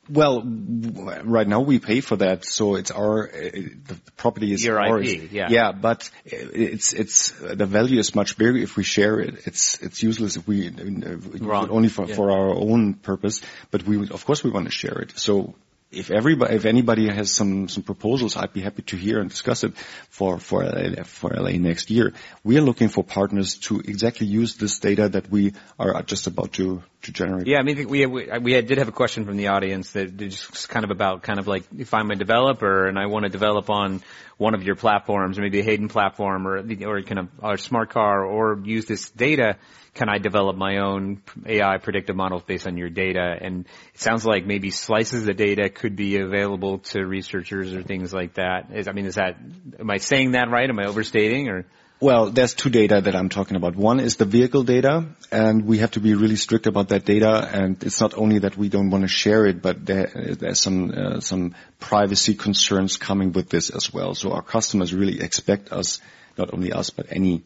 Well, 0.07 0.43
right 0.45 1.47
now 1.47 1.61
we 1.61 1.79
pay 1.79 1.99
for 2.01 2.17
that, 2.17 2.45
so 2.45 2.75
it's 2.75 2.91
our 2.91 3.27
uh, 3.27 3.31
the 3.31 3.97
property 4.17 4.53
is 4.53 4.63
Your 4.63 4.79
ours. 4.79 5.11
IP, 5.11 5.31
yeah. 5.31 5.47
Yeah, 5.49 5.71
but 5.71 6.09
it's 6.25 6.93
it's 6.93 7.31
the 7.31 7.65
value 7.65 7.99
is 7.99 8.13
much 8.13 8.37
bigger 8.37 8.57
if 8.57 8.77
we 8.77 8.83
share 8.83 9.19
it. 9.19 9.47
It's 9.47 9.81
it's 9.81 10.03
useless 10.03 10.35
if 10.37 10.47
we 10.47 10.67
uh, 10.67 11.67
only 11.71 11.89
for 11.89 12.05
Yeah. 12.07 12.15
for 12.15 12.29
our 12.29 12.49
own 12.53 12.93
purpose. 12.93 13.41
But 13.71 13.83
we 13.83 13.97
would, 13.97 14.11
of 14.11 14.23
course 14.25 14.43
we 14.43 14.51
want 14.51 14.65
to 14.65 14.71
share 14.71 14.99
it. 14.99 15.17
So 15.17 15.55
if 15.95 16.11
everybody 16.11 16.55
if 16.55 16.65
anybody 16.65 17.07
has 17.07 17.33
some 17.33 17.67
some 17.69 17.83
proposals, 17.83 18.37
I'd 18.37 18.53
be 18.53 18.61
happy 18.61 18.83
to 18.83 18.97
hear 18.97 19.19
and 19.19 19.29
discuss 19.29 19.63
it 19.63 19.75
for 20.09 20.39
for 20.39 20.63
LA, 20.63 21.03
for 21.03 21.31
LA 21.31 21.51
next 21.51 21.89
year. 21.89 22.13
We 22.43 22.57
are 22.57 22.61
looking 22.61 22.89
for 22.89 23.03
partners 23.03 23.55
to 23.67 23.79
exactly 23.79 24.27
use 24.27 24.55
this 24.55 24.79
data 24.79 25.09
that 25.09 25.29
we 25.29 25.53
are 25.79 26.03
just 26.03 26.27
about 26.27 26.53
to 26.53 26.83
to 27.03 27.11
generate. 27.11 27.47
Yeah, 27.47 27.59
I 27.59 27.63
mean, 27.63 27.87
we 27.87 28.05
we, 28.05 28.39
we 28.39 28.61
did 28.61 28.77
have 28.77 28.87
a 28.87 28.91
question 28.91 29.25
from 29.25 29.37
the 29.37 29.47
audience 29.47 29.91
that 29.91 30.17
just 30.17 30.69
kind 30.69 30.83
of 30.83 30.91
about 30.91 31.23
kind 31.23 31.39
of 31.39 31.47
like 31.47 31.63
if 31.77 31.93
I'm 31.93 32.11
a 32.11 32.15
developer 32.15 32.87
and 32.87 32.99
I 32.99 33.05
want 33.05 33.23
to 33.23 33.29
develop 33.29 33.69
on 33.69 34.01
one 34.37 34.53
of 34.53 34.63
your 34.63 34.75
platforms, 34.75 35.39
maybe 35.39 35.59
a 35.59 35.63
Hayden 35.63 35.87
platform 35.87 36.47
or 36.47 36.57
or 36.57 37.01
kind 37.01 37.19
of 37.19 37.27
a 37.39 37.53
Smartcar, 37.57 38.27
or 38.27 38.59
use 38.63 38.85
this 38.85 39.09
data. 39.11 39.57
Can 39.95 40.09
I 40.09 40.17
develop 40.17 40.57
my 40.57 40.79
own 40.79 41.21
AI 41.45 41.77
predictive 41.77 42.17
models 42.17 42.43
based 42.43 42.67
on 42.67 42.75
your 42.75 42.89
data? 42.89 43.37
And 43.39 43.65
it 43.93 43.99
sounds 43.99 44.25
like 44.25 44.45
maybe 44.45 44.69
slices 44.69 45.25
of 45.25 45.37
data 45.37 45.69
could 45.69 45.95
be 45.95 46.19
available 46.19 46.79
to 46.89 47.05
researchers 47.05 47.73
or 47.73 47.81
things 47.81 48.13
like 48.13 48.33
that. 48.33 48.71
Is, 48.73 48.89
I 48.89 48.91
mean, 48.91 49.05
is 49.05 49.15
that 49.15 49.37
am 49.79 49.89
I 49.89 49.97
saying 49.97 50.31
that 50.31 50.49
right? 50.49 50.69
Am 50.69 50.77
I 50.79 50.85
overstating 50.85 51.47
or? 51.47 51.65
Well, 52.01 52.29
there's 52.29 52.53
two 52.53 52.69
data 52.69 52.99
that 52.99 53.15
I'm 53.15 53.29
talking 53.29 53.55
about. 53.55 53.77
One 53.77 54.01
is 54.01 54.17
the 54.17 54.25
vehicle 54.25 54.63
data, 54.63 55.05
and 55.31 55.65
we 55.65 55.77
have 55.77 55.91
to 55.91 56.01
be 56.01 56.13
really 56.13 56.35
strict 56.35 56.67
about 56.67 56.89
that 56.89 57.05
data. 57.05 57.49
And 57.53 57.81
it's 57.81 58.01
not 58.01 58.17
only 58.17 58.39
that 58.39 58.57
we 58.57 58.67
don't 58.67 58.89
want 58.89 59.03
to 59.03 59.07
share 59.07 59.45
it, 59.45 59.61
but 59.61 59.85
there, 59.85 60.11
there's 60.37 60.59
some 60.59 60.91
uh, 60.91 61.19
some 61.21 61.55
privacy 61.79 62.35
concerns 62.35 62.97
coming 62.97 63.31
with 63.31 63.49
this 63.49 63.69
as 63.69 63.93
well. 63.93 64.13
So 64.13 64.33
our 64.33 64.41
customers 64.41 64.93
really 64.93 65.21
expect 65.21 65.71
us, 65.71 66.01
not 66.37 66.53
only 66.53 66.73
us, 66.73 66.89
but 66.89 67.05
any 67.11 67.43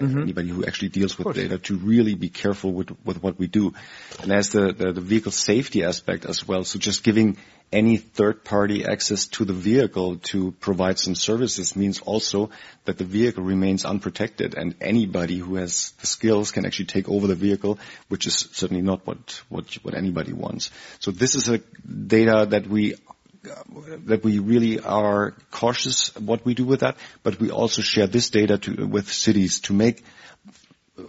Mhm. 0.00 0.22
anybody 0.22 0.48
who 0.48 0.64
actually 0.64 0.88
deals 0.88 1.18
with 1.18 1.34
data, 1.34 1.58
to 1.58 1.76
really 1.76 2.14
be 2.14 2.28
careful 2.28 2.72
with 2.72 2.90
with 3.04 3.22
what 3.22 3.38
we 3.38 3.46
do. 3.46 3.74
And 4.20 4.30
there's 4.30 4.50
the, 4.50 4.72
the 4.72 4.92
the 4.92 5.00
vehicle 5.00 5.32
safety 5.32 5.84
aspect 5.84 6.24
as 6.24 6.46
well. 6.46 6.64
So 6.64 6.78
just 6.78 7.02
giving 7.02 7.36
any 7.72 7.96
third 7.96 8.44
party 8.44 8.84
access 8.84 9.26
to 9.26 9.44
the 9.44 9.52
vehicle 9.54 10.16
to 10.16 10.52
provide 10.60 10.98
some 10.98 11.14
services 11.14 11.74
means 11.74 12.00
also 12.00 12.50
that 12.84 12.98
the 12.98 13.04
vehicle 13.04 13.42
remains 13.42 13.84
unprotected 13.84 14.54
and 14.54 14.74
anybody 14.80 15.38
who 15.38 15.54
has 15.54 15.92
the 16.00 16.06
skills 16.06 16.52
can 16.52 16.66
actually 16.66 16.84
take 16.84 17.08
over 17.08 17.26
the 17.26 17.34
vehicle, 17.34 17.78
which 18.08 18.26
is 18.26 18.48
certainly 18.52 18.82
not 18.82 19.06
what, 19.06 19.42
what, 19.48 19.72
what 19.82 19.94
anybody 19.94 20.34
wants. 20.34 20.70
So 21.00 21.10
this 21.10 21.34
is 21.34 21.48
a 21.48 21.58
data 21.58 22.46
that 22.50 22.66
we 22.66 22.96
that 23.42 24.22
we 24.22 24.38
really 24.38 24.80
are 24.80 25.34
cautious 25.50 26.14
what 26.16 26.44
we 26.44 26.54
do 26.54 26.64
with 26.64 26.80
that, 26.80 26.96
but 27.22 27.40
we 27.40 27.50
also 27.50 27.82
share 27.82 28.06
this 28.06 28.30
data 28.30 28.58
to, 28.58 28.86
with 28.86 29.12
cities 29.12 29.60
to 29.60 29.72
make 29.72 30.02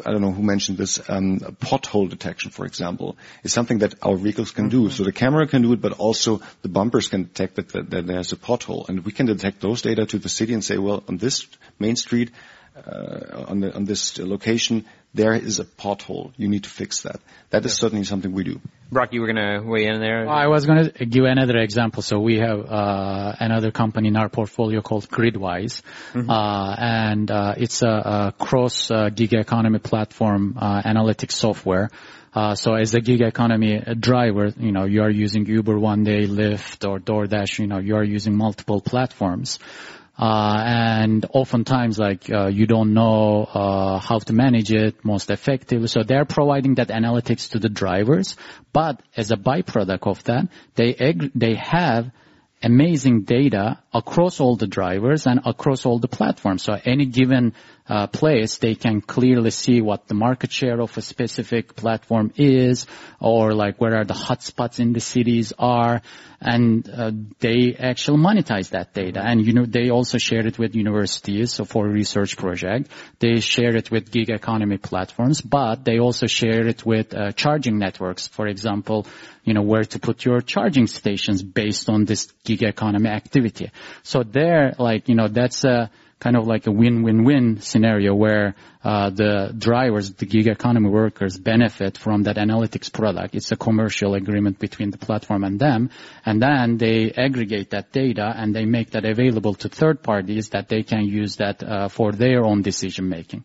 I 0.05 0.11
don't 0.11 0.21
know 0.21 0.31
who 0.31 0.43
mentioned 0.43 0.77
this, 0.77 1.01
um, 1.09 1.39
pothole 1.39 2.09
detection, 2.09 2.51
for 2.51 2.65
example, 2.65 3.17
is 3.43 3.51
something 3.51 3.79
that 3.79 3.95
our 4.01 4.15
vehicles 4.15 4.51
can 4.51 4.69
do. 4.69 4.89
So 4.89 5.03
the 5.03 5.11
camera 5.11 5.45
can 5.45 5.61
do 5.61 5.73
it, 5.73 5.81
but 5.81 5.91
also 5.93 6.41
the 6.61 6.69
bumpers 6.69 7.09
can 7.09 7.23
detect 7.23 7.55
that, 7.55 7.69
that, 7.69 7.89
that 7.89 8.07
there's 8.07 8.31
a 8.31 8.37
pothole. 8.37 8.87
And 8.87 9.03
we 9.05 9.11
can 9.11 9.25
detect 9.25 9.59
those 9.59 9.81
data 9.81 10.05
to 10.05 10.19
the 10.19 10.29
city 10.29 10.53
and 10.53 10.63
say, 10.63 10.77
well, 10.77 11.03
on 11.09 11.17
this 11.17 11.47
main 11.79 11.97
street, 11.97 12.31
uh, 12.77 13.45
on, 13.49 13.59
the, 13.59 13.75
on 13.75 13.83
this 13.83 14.17
location, 14.17 14.85
there 15.13 15.33
is 15.33 15.59
a 15.59 15.65
pothole. 15.65 16.31
You 16.37 16.47
need 16.47 16.63
to 16.63 16.69
fix 16.69 17.03
that. 17.03 17.19
That 17.51 17.65
is 17.65 17.73
certainly 17.73 18.03
something 18.03 18.31
we 18.31 18.43
do. 18.43 18.59
Burak, 18.91 19.13
you 19.13 19.21
were 19.21 19.31
going 19.31 19.61
to 19.61 19.61
weigh 19.65 19.85
in 19.85 19.99
there. 19.99 20.27
I 20.27 20.47
was 20.47 20.65
going 20.65 20.89
to 20.89 21.05
give 21.05 21.25
another 21.25 21.57
example. 21.57 22.01
So 22.01 22.19
we 22.19 22.37
have 22.39 22.59
uh, 22.59 23.35
another 23.39 23.71
company 23.71 24.07
in 24.07 24.15
our 24.15 24.29
portfolio 24.29 24.81
called 24.81 25.07
Gridwise, 25.09 25.81
uh, 26.15 26.75
and 26.77 27.29
uh, 27.29 27.55
it's 27.57 27.81
a, 27.81 27.87
a 27.87 28.33
cross 28.37 28.89
uh, 28.89 29.09
gig 29.09 29.33
economy 29.33 29.79
platform 29.79 30.57
uh, 30.59 30.81
analytics 30.81 31.33
software. 31.33 31.89
Uh, 32.35 32.55
so 32.55 32.73
as 32.73 32.95
a 32.95 33.01
gig 33.01 33.21
economy 33.21 33.79
driver, 33.99 34.51
you 34.57 34.71
know, 34.71 34.85
you 34.85 35.03
are 35.03 35.09
using 35.09 35.45
Uber 35.45 35.77
one 35.77 36.03
day, 36.03 36.25
Lyft 36.25 36.87
or 36.89 36.97
DoorDash, 36.99 37.59
you 37.59 37.67
know, 37.67 37.77
you 37.77 37.95
are 37.95 38.03
using 38.03 38.35
multiple 38.35 38.81
platforms. 38.81 39.59
Uh, 40.17 40.61
and 40.63 41.25
oftentimes 41.33 41.97
like 41.97 42.31
uh, 42.31 42.45
you 42.45 42.67
don't 42.67 42.93
know 42.93 43.45
uh, 43.45 43.97
how 43.99 44.19
to 44.19 44.31
manage 44.31 44.71
it 44.71 45.03
most 45.03 45.31
effectively. 45.31 45.87
So 45.87 46.03
they're 46.03 46.25
providing 46.25 46.75
that 46.75 46.89
analytics 46.89 47.49
to 47.51 47.59
the 47.59 47.69
drivers, 47.69 48.35
but 48.71 49.01
as 49.17 49.31
a 49.31 49.35
byproduct 49.35 50.07
of 50.07 50.23
that, 50.25 50.49
they 50.75 50.93
ag- 50.93 51.31
they 51.33 51.55
have 51.55 52.11
amazing 52.61 53.23
data 53.23 53.79
across 53.93 54.39
all 54.39 54.55
the 54.55 54.67
drivers 54.67 55.25
and 55.25 55.41
across 55.45 55.85
all 55.85 55.99
the 55.99 56.07
platforms. 56.07 56.63
So 56.63 56.79
any 56.85 57.07
given 57.07 57.53
place, 58.11 58.57
they 58.57 58.75
can 58.75 59.01
clearly 59.01 59.51
see 59.51 59.81
what 59.81 60.07
the 60.07 60.13
market 60.13 60.51
share 60.51 60.79
of 60.79 60.97
a 60.97 61.01
specific 61.01 61.75
platform 61.75 62.31
is, 62.37 62.87
or 63.19 63.53
like 63.53 63.79
where 63.79 63.95
are 63.95 64.05
the 64.05 64.13
hotspots 64.13 64.79
in 64.79 64.93
the 64.93 64.99
cities 64.99 65.53
are, 65.59 66.01
and 66.39 66.89
uh, 66.89 67.11
they 67.39 67.75
actually 67.79 68.17
monetize 68.17 68.69
that 68.69 68.93
data. 68.93 69.21
And 69.23 69.45
you 69.45 69.53
know, 69.53 69.65
they 69.65 69.89
also 69.89 70.17
share 70.17 70.45
it 70.45 70.57
with 70.59 70.75
universities. 70.75 71.53
So 71.53 71.65
for 71.65 71.85
a 71.85 71.89
research 71.89 72.37
project, 72.37 72.89
they 73.19 73.39
share 73.39 73.75
it 73.75 73.91
with 73.91 74.11
gig 74.11 74.29
economy 74.29 74.77
platforms, 74.77 75.41
but 75.41 75.83
they 75.83 75.99
also 75.99 76.27
share 76.27 76.67
it 76.67 76.85
with 76.85 77.13
uh, 77.13 77.31
charging 77.31 77.79
networks. 77.79 78.27
For 78.27 78.47
example, 78.47 79.07
you 79.43 79.53
know, 79.53 79.61
where 79.61 79.83
to 79.83 79.99
put 79.99 80.23
your 80.23 80.41
charging 80.41 80.87
stations 80.87 81.43
based 81.43 81.89
on 81.89 82.05
this 82.05 82.31
gig 82.45 82.63
economy 82.63 83.09
activity. 83.09 83.71
So 84.03 84.23
there, 84.23 84.73
like, 84.79 85.09
you 85.09 85.15
know, 85.15 85.27
that's 85.27 85.63
a 85.65 85.89
kind 86.23 86.37
of 86.37 86.47
like 86.47 86.67
a 86.67 86.71
win-win-win 86.71 87.59
scenario 87.59 88.15
where 88.15 88.55
uh, 88.81 89.09
the 89.09 89.53
drivers, 89.57 90.13
the 90.13 90.25
gig 90.25 90.47
economy 90.47 90.89
workers 90.89 91.37
benefit 91.37 91.97
from 91.97 92.23
that 92.23 92.37
analytics 92.37 92.91
product. 92.91 93.35
It's 93.35 93.51
a 93.51 93.57
commercial 93.57 94.15
agreement 94.15 94.57
between 94.57 94.89
the 94.91 94.97
platform 94.97 95.43
and 95.43 95.59
them. 95.59 95.89
And 96.25 96.41
then 96.41 96.77
they 96.77 97.11
aggregate 97.11 97.71
that 97.71 97.91
data 97.91 98.33
and 98.35 98.55
they 98.55 98.63
make 98.63 98.91
that 98.91 99.03
available 99.03 99.53
to 99.55 99.67
third 99.67 100.01
parties 100.01 100.49
that 100.51 100.69
they 100.69 100.83
can 100.83 101.03
use 101.05 101.35
that 101.37 101.61
uh, 101.61 101.89
for 101.89 102.13
their 102.13 102.45
own 102.45 102.61
decision 102.61 103.09
making. 103.09 103.43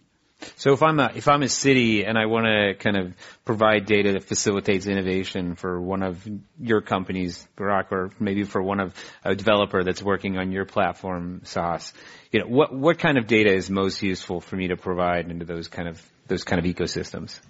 So 0.56 0.72
if 0.72 0.82
I'm 0.82 1.00
a 1.00 1.10
if 1.14 1.26
I'm 1.26 1.42
a 1.42 1.48
city 1.48 2.04
and 2.04 2.16
I 2.16 2.26
want 2.26 2.46
to 2.46 2.74
kind 2.74 2.96
of 2.96 3.14
provide 3.44 3.86
data 3.86 4.12
that 4.12 4.24
facilitates 4.24 4.86
innovation 4.86 5.56
for 5.56 5.80
one 5.80 6.02
of 6.02 6.26
your 6.60 6.80
companies, 6.80 7.46
Burak, 7.56 7.90
or 7.90 8.10
maybe 8.20 8.44
for 8.44 8.62
one 8.62 8.80
of 8.80 8.94
a 9.24 9.34
developer 9.34 9.82
that's 9.82 10.02
working 10.02 10.38
on 10.38 10.52
your 10.52 10.64
platform, 10.64 11.42
Sahas, 11.44 11.92
you 12.30 12.40
know, 12.40 12.46
what 12.46 12.72
what 12.72 12.98
kind 12.98 13.18
of 13.18 13.26
data 13.26 13.52
is 13.52 13.68
most 13.68 14.02
useful 14.02 14.40
for 14.40 14.56
me 14.56 14.68
to 14.68 14.76
provide 14.76 15.30
into 15.30 15.44
those 15.44 15.68
kind 15.68 15.88
of 15.88 16.02
those 16.28 16.44
kind 16.44 16.64
of 16.64 16.72
ecosystems? 16.72 17.40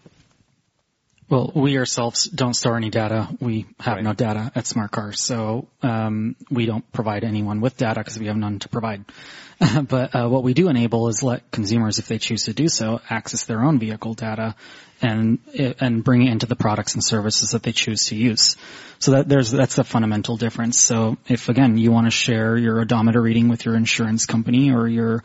Well, 1.31 1.53
we 1.55 1.77
ourselves 1.77 2.25
don't 2.25 2.55
store 2.55 2.77
any 2.77 2.89
data. 2.89 3.29
We 3.39 3.67
have 3.81 3.97
right. 3.97 4.05
no 4.05 4.15
data 4.15 4.51
at 4.55 4.65
Smartcar's, 4.65 5.21
so 5.21 5.69
um, 5.83 6.37
we 6.51 6.65
don't 6.65 6.91
provide 6.91 7.23
anyone 7.23 7.61
with 7.61 7.77
data 7.77 8.01
because 8.01 8.19
we 8.19 8.27
have 8.27 8.37
none 8.37 8.61
to 8.61 8.69
provide. 8.71 9.05
but 9.89 10.15
uh, 10.15 10.29
what 10.29 10.43
we 10.43 10.55
do 10.55 10.69
enable 10.69 11.09
is 11.09 11.23
let 11.23 11.51
consumers, 11.51 11.99
if 11.99 12.07
they 12.07 12.19
choose 12.19 12.45
to 12.45 12.55
do 12.55 12.69
so, 12.69 13.03
access 13.11 13.45
their 13.45 13.63
own 13.63 13.79
vehicle 13.79 14.15
data 14.15 14.55
and 15.01 15.39
and 15.81 16.03
bring 16.03 16.27
it 16.27 16.33
into 16.33 16.47
the 16.47 16.57
products 16.57 16.95
and 16.95 17.05
services 17.05 17.51
that 17.51 17.63
they 17.63 17.73
choose 17.73 18.07
to 18.07 18.17
use. 18.17 18.57
So 18.99 19.13
that 19.13 19.29
there's 19.29 19.51
that's 19.51 19.77
the 19.77 19.85
fundamental 19.85 20.37
difference. 20.37 20.81
So 20.81 21.19
if 21.29 21.49
again 21.49 21.77
you 21.77 21.93
want 21.93 22.07
to 22.07 22.11
share 22.11 22.57
your 22.57 22.81
odometer 22.81 23.21
reading 23.21 23.49
with 23.49 23.65
your 23.65 23.77
insurance 23.77 24.27
company 24.27 24.73
or 24.73 24.89
your 24.89 25.23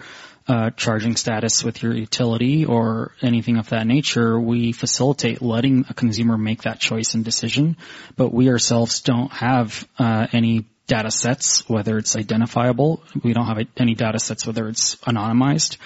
uh, 0.48 0.72
charging 0.72 1.16
status 1.16 1.64
with 1.64 1.82
your 1.82 1.94
utility 1.94 2.66
or 2.66 3.12
anything 3.22 3.58
of 3.58 3.70
that 3.70 3.88
nature, 3.88 4.40
we 4.40 4.72
facilitate 4.72 5.42
letting 5.42 5.86
a 5.90 5.94
consumer 5.94 6.38
make 6.38 6.64
that 6.64 6.80
choice 6.80 7.14
and 7.14 7.24
decision. 7.24 7.78
But 8.16 8.34
we 8.34 8.50
ourselves 8.50 9.02
don't 9.02 9.32
have 9.32 9.88
uh, 9.98 10.28
any 10.32 10.66
data 10.86 11.12
sets, 11.12 11.68
whether 11.70 11.98
it's 11.98 12.16
identifiable. 12.16 13.02
We 13.24 13.34
don't 13.34 13.48
have 13.48 13.66
any 13.78 13.96
data 13.96 14.20
sets, 14.20 14.46
whether 14.46 14.68
it's 14.68 14.96
anonymized 14.98 15.78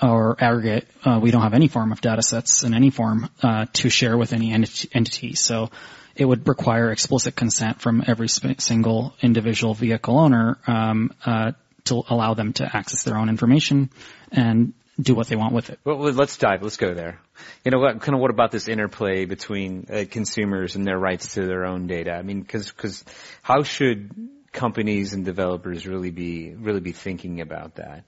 or 0.00 0.36
aggregate. 0.38 0.88
Uh, 1.04 1.18
we 1.22 1.30
don't 1.30 1.42
have 1.42 1.54
any 1.54 1.68
form 1.68 1.90
of 1.90 2.00
data 2.00 2.22
sets 2.22 2.62
in 2.62 2.74
any 2.74 2.90
form 2.90 3.30
uh, 3.42 3.66
to 3.72 3.88
share 3.88 4.16
with 4.18 4.32
any 4.32 4.52
ent- 4.52 4.86
entity. 4.92 5.34
So 5.34 5.70
it 6.14 6.26
would 6.26 6.46
require 6.46 6.90
explicit 6.90 7.34
consent 7.34 7.80
from 7.80 8.04
every 8.06 8.28
single 8.28 9.14
individual 9.22 9.72
vehicle 9.72 10.18
owner 10.18 10.58
um, 10.66 11.12
uh, 11.24 11.52
to 11.84 12.02
allow 12.08 12.34
them 12.34 12.52
to 12.54 12.64
access 12.64 13.02
their 13.02 13.16
own 13.16 13.28
information 13.28 13.90
and 14.30 14.72
do 15.00 15.14
what 15.14 15.26
they 15.26 15.36
want 15.36 15.54
with 15.54 15.70
it. 15.70 15.80
Well, 15.84 15.98
let's 15.98 16.36
dive. 16.36 16.62
Let's 16.62 16.76
go 16.76 16.94
there. 16.94 17.18
You 17.64 17.70
know, 17.70 17.78
what, 17.78 18.00
kind 18.00 18.14
of 18.14 18.20
what 18.20 18.30
about 18.30 18.50
this 18.50 18.68
interplay 18.68 19.24
between 19.24 19.86
uh, 19.90 20.04
consumers 20.10 20.76
and 20.76 20.86
their 20.86 20.98
rights 20.98 21.34
to 21.34 21.46
their 21.46 21.64
own 21.64 21.86
data? 21.86 22.12
I 22.12 22.22
mean, 22.22 22.40
because 22.40 22.70
because 22.70 23.04
how 23.42 23.62
should 23.62 24.10
companies 24.52 25.14
and 25.14 25.24
developers 25.24 25.86
really 25.86 26.10
be 26.10 26.54
really 26.54 26.80
be 26.80 26.92
thinking 26.92 27.40
about 27.40 27.76
that? 27.76 28.04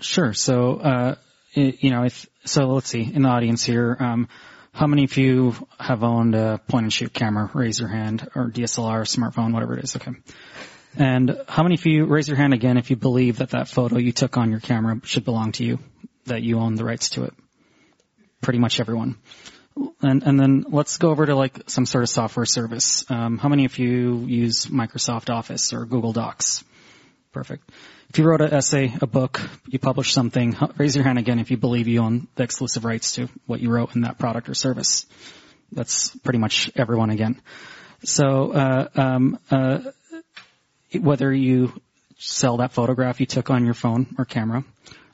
Sure. 0.00 0.32
So, 0.32 0.76
uh, 0.76 1.14
you 1.52 1.90
know, 1.90 2.04
if, 2.04 2.26
so 2.44 2.66
let's 2.68 2.88
see, 2.88 3.02
in 3.02 3.22
the 3.22 3.28
audience 3.28 3.64
here, 3.64 3.96
um, 3.98 4.28
how 4.72 4.86
many 4.86 5.04
of 5.04 5.16
you 5.16 5.54
have 5.80 6.04
owned 6.04 6.34
a 6.36 6.60
point 6.68 6.84
and 6.84 6.92
shoot 6.92 7.12
camera? 7.12 7.50
Raise 7.52 7.80
your 7.80 7.88
hand, 7.88 8.28
or 8.36 8.48
DSLR, 8.48 9.02
smartphone, 9.02 9.52
whatever 9.52 9.76
it 9.76 9.82
is. 9.82 9.96
Okay. 9.96 10.12
And 10.98 11.40
how 11.46 11.62
many 11.62 11.76
of 11.76 11.86
you 11.86 12.06
raise 12.06 12.26
your 12.26 12.36
hand 12.36 12.52
again 12.52 12.76
if 12.76 12.90
you 12.90 12.96
believe 12.96 13.38
that 13.38 13.50
that 13.50 13.68
photo 13.68 13.98
you 13.98 14.10
took 14.10 14.36
on 14.36 14.50
your 14.50 14.58
camera 14.58 15.00
should 15.04 15.24
belong 15.24 15.52
to 15.52 15.64
you, 15.64 15.78
that 16.26 16.42
you 16.42 16.58
own 16.58 16.74
the 16.74 16.84
rights 16.84 17.10
to 17.10 17.22
it? 17.22 17.34
Pretty 18.40 18.58
much 18.58 18.80
everyone. 18.80 19.16
And, 20.02 20.24
and 20.24 20.40
then 20.40 20.64
let's 20.68 20.96
go 20.96 21.10
over 21.10 21.24
to 21.24 21.36
like 21.36 21.70
some 21.70 21.86
sort 21.86 22.02
of 22.02 22.10
software 22.10 22.46
service. 22.46 23.08
Um, 23.08 23.38
how 23.38 23.48
many 23.48 23.64
of 23.64 23.78
you 23.78 24.24
use 24.26 24.66
Microsoft 24.66 25.30
Office 25.30 25.72
or 25.72 25.86
Google 25.86 26.12
Docs? 26.12 26.64
Perfect. 27.30 27.70
If 28.10 28.18
you 28.18 28.24
wrote 28.24 28.40
an 28.40 28.52
essay, 28.52 28.92
a 29.00 29.06
book, 29.06 29.40
you 29.66 29.78
published 29.78 30.14
something, 30.14 30.56
raise 30.78 30.96
your 30.96 31.04
hand 31.04 31.18
again 31.20 31.38
if 31.38 31.52
you 31.52 31.58
believe 31.58 31.86
you 31.86 32.02
own 32.02 32.26
the 32.34 32.42
exclusive 32.42 32.84
rights 32.84 33.12
to 33.12 33.28
what 33.46 33.60
you 33.60 33.70
wrote 33.70 33.94
in 33.94 34.00
that 34.00 34.18
product 34.18 34.48
or 34.48 34.54
service. 34.54 35.06
That's 35.70 36.16
pretty 36.16 36.40
much 36.40 36.72
everyone 36.74 37.10
again. 37.10 37.40
So, 38.02 38.52
uh, 38.52 38.88
um, 38.94 39.38
uh, 39.50 39.80
whether 40.92 41.32
you 41.32 41.72
sell 42.18 42.58
that 42.58 42.72
photograph 42.72 43.20
you 43.20 43.26
took 43.26 43.50
on 43.50 43.64
your 43.64 43.74
phone 43.74 44.14
or 44.18 44.24
camera, 44.24 44.64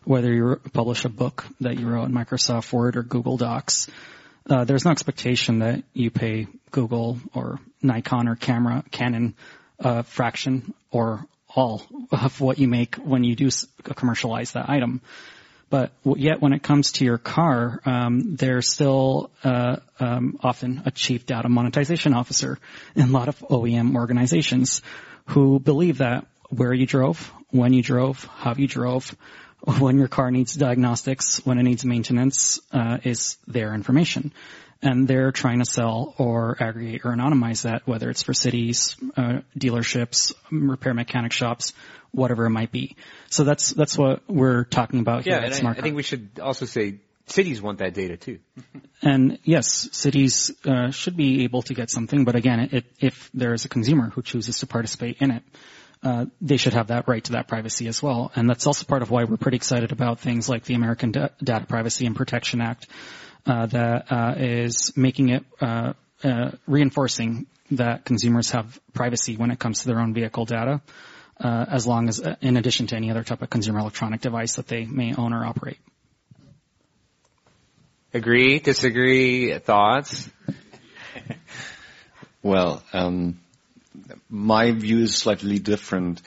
whether 0.05 0.33
you 0.33 0.61
publish 0.73 1.05
a 1.05 1.09
book 1.09 1.47
that 1.61 1.79
you 1.79 1.89
wrote 1.89 2.05
in 2.05 2.13
Microsoft 2.13 2.73
Word 2.73 2.97
or 2.97 3.03
Google 3.03 3.37
Docs, 3.37 3.89
uh, 4.49 4.65
there's 4.65 4.85
no 4.85 4.91
expectation 4.91 5.61
that 5.61 5.83
you 5.95 6.11
pay 6.11 6.47
Google 6.71 7.19
or 7.35 7.59
Nikon 7.83 8.29
or 8.29 8.37
camera 8.37 8.85
Canon 8.91 9.35
a 9.79 10.03
fraction 10.03 10.73
or 10.91 11.27
all 11.55 11.83
of 12.11 12.41
what 12.41 12.59
you 12.59 12.69
make 12.69 12.97
when 12.97 13.25
you 13.25 13.35
do 13.37 13.51
commercialize 13.83 14.53
that 14.53 14.69
item. 14.69 15.01
But 15.71 15.93
yet, 16.05 16.41
when 16.41 16.53
it 16.53 16.63
comes 16.63 16.93
to 16.93 17.05
your 17.05 17.19
car, 17.19 17.81
um, 17.85 18.37
there's 18.37 18.73
still 18.73 19.31
uh, 19.43 19.77
um, 19.99 20.39
often 20.41 20.83
a 20.85 20.91
chief 20.91 21.27
data 21.27 21.49
monetization 21.49 22.15
officer 22.15 22.59
in 22.95 23.09
a 23.09 23.13
lot 23.13 23.29
of 23.29 23.39
OEM 23.41 23.97
organizations 23.97 24.83
who 25.27 25.59
believe 25.59 25.99
that 25.99 26.27
where 26.49 26.73
you 26.73 26.87
drove, 26.87 27.33
when 27.51 27.73
you 27.73 27.83
drove, 27.83 28.25
how 28.25 28.55
you 28.55 28.67
drove, 28.67 29.17
when 29.79 29.99
your 29.99 30.09
car 30.09 30.31
needs 30.31 30.55
diagnostics, 30.55 31.45
when 31.47 31.59
it 31.59 31.63
needs 31.63 31.85
maintenance, 31.85 32.61
uh, 32.73 32.99
is 33.05 33.39
their 33.47 33.75
information. 33.75 34.33
And 34.83 35.09
they're 35.09 35.33
trying 35.33 35.61
to 35.61 35.65
sell 35.65 36.15
or 36.19 36.59
aggregate 36.61 37.03
or 37.05 37.13
anonymize 37.13 37.63
that, 37.63 37.87
whether 37.87 38.11
it's 38.11 38.23
for 38.23 38.35
cities, 38.35 38.97
uh, 39.17 39.41
dealerships, 39.59 40.35
repair 40.51 40.93
mechanic 40.93 41.33
shops, 41.33 41.73
whatever 42.11 42.45
it 42.45 42.51
might 42.51 42.71
be. 42.71 42.97
So 43.31 43.45
that's 43.45 43.71
that's 43.71 43.97
what 43.97 44.23
we're 44.29 44.65
talking 44.65 45.01
about 45.01 45.27
yeah, 45.27 45.39
here 45.39 45.47
at 45.47 45.55
Smart 45.55 45.79
I, 45.79 45.81
I 45.81 45.83
think 45.83 45.97
we 45.97 46.03
should 46.03 46.39
also 46.43 46.67
say 46.67 46.97
cities 47.27 47.61
want 47.61 47.79
that 47.79 47.95
data 47.95 48.17
too. 48.17 48.39
and 49.03 49.39
yes, 49.45 49.89
cities 49.93 50.51
uh, 50.65 50.91
should 50.91 51.17
be 51.17 51.45
able 51.45 51.63
to 51.63 51.75
get 51.75 51.91
something, 51.91 52.25
but 52.25 52.37
again, 52.37 52.69
it, 52.73 52.85
if 53.01 53.31
there 53.35 53.55
is 53.55 53.65
a 53.65 53.69
consumer 53.69 54.11
who 54.11 54.23
chooses 54.23 54.59
to 54.59 54.67
participate 54.67 55.19
in 55.21 55.31
it, 55.31 55.43
uh, 56.03 56.27
they 56.41 56.59
should 56.59 56.75
have 56.75 56.89
that 56.89 57.09
right 57.09 57.25
to 57.25 57.33
that 57.33 57.49
privacy 57.49 57.89
as 57.89 58.03
well. 58.03 58.31
And 58.37 58.49
that's 58.49 58.67
also 58.67 58.85
part 58.85 59.01
of 59.01 59.11
why 59.11 59.25
we're 59.25 59.39
pretty 59.39 59.57
excited 59.57 59.91
about 59.91 60.21
things 60.21 60.49
like 60.49 60.65
the 60.65 60.75
American 60.75 61.13
Data 61.13 61.67
Privacy 61.67 62.05
and 62.05 62.15
Protection 62.15 62.61
Act 62.61 62.87
uh, 63.47 63.67
that 63.67 64.13
uh, 64.13 64.35
is 64.37 64.93
making 64.97 65.31
it 65.31 65.45
uh, 65.61 65.95
uh, 66.23 66.51
reinforcing 66.67 67.47
that 67.71 68.05
consumers 68.05 68.51
have 68.51 68.79
privacy 68.93 69.37
when 69.37 69.51
it 69.51 69.59
comes 69.59 69.81
to 69.81 69.87
their 69.87 69.99
own 69.99 70.13
vehicle 70.13 70.45
data, 70.45 70.83
as 71.41 71.87
long 71.87 72.09
as, 72.09 72.21
in 72.43 72.57
addition 72.59 72.87
to 72.87 72.97
any 72.97 73.11
other 73.11 73.25
type 73.25 73.41
of 73.41 73.49
consumer 73.49 73.81
electronic 73.81 74.21
device 74.21 74.57
that 74.57 74.69
they 74.69 74.85
may 74.85 75.15
own 75.15 75.33
or 75.33 75.45
operate. 75.45 75.79
Agree? 78.15 78.61
Disagree? 78.61 79.59
Thoughts? 79.59 80.31
well, 82.45 82.81
um, 82.93 83.41
my 84.31 84.71
view 84.71 85.01
is 85.01 85.17
slightly 85.17 85.59
different. 85.59 86.23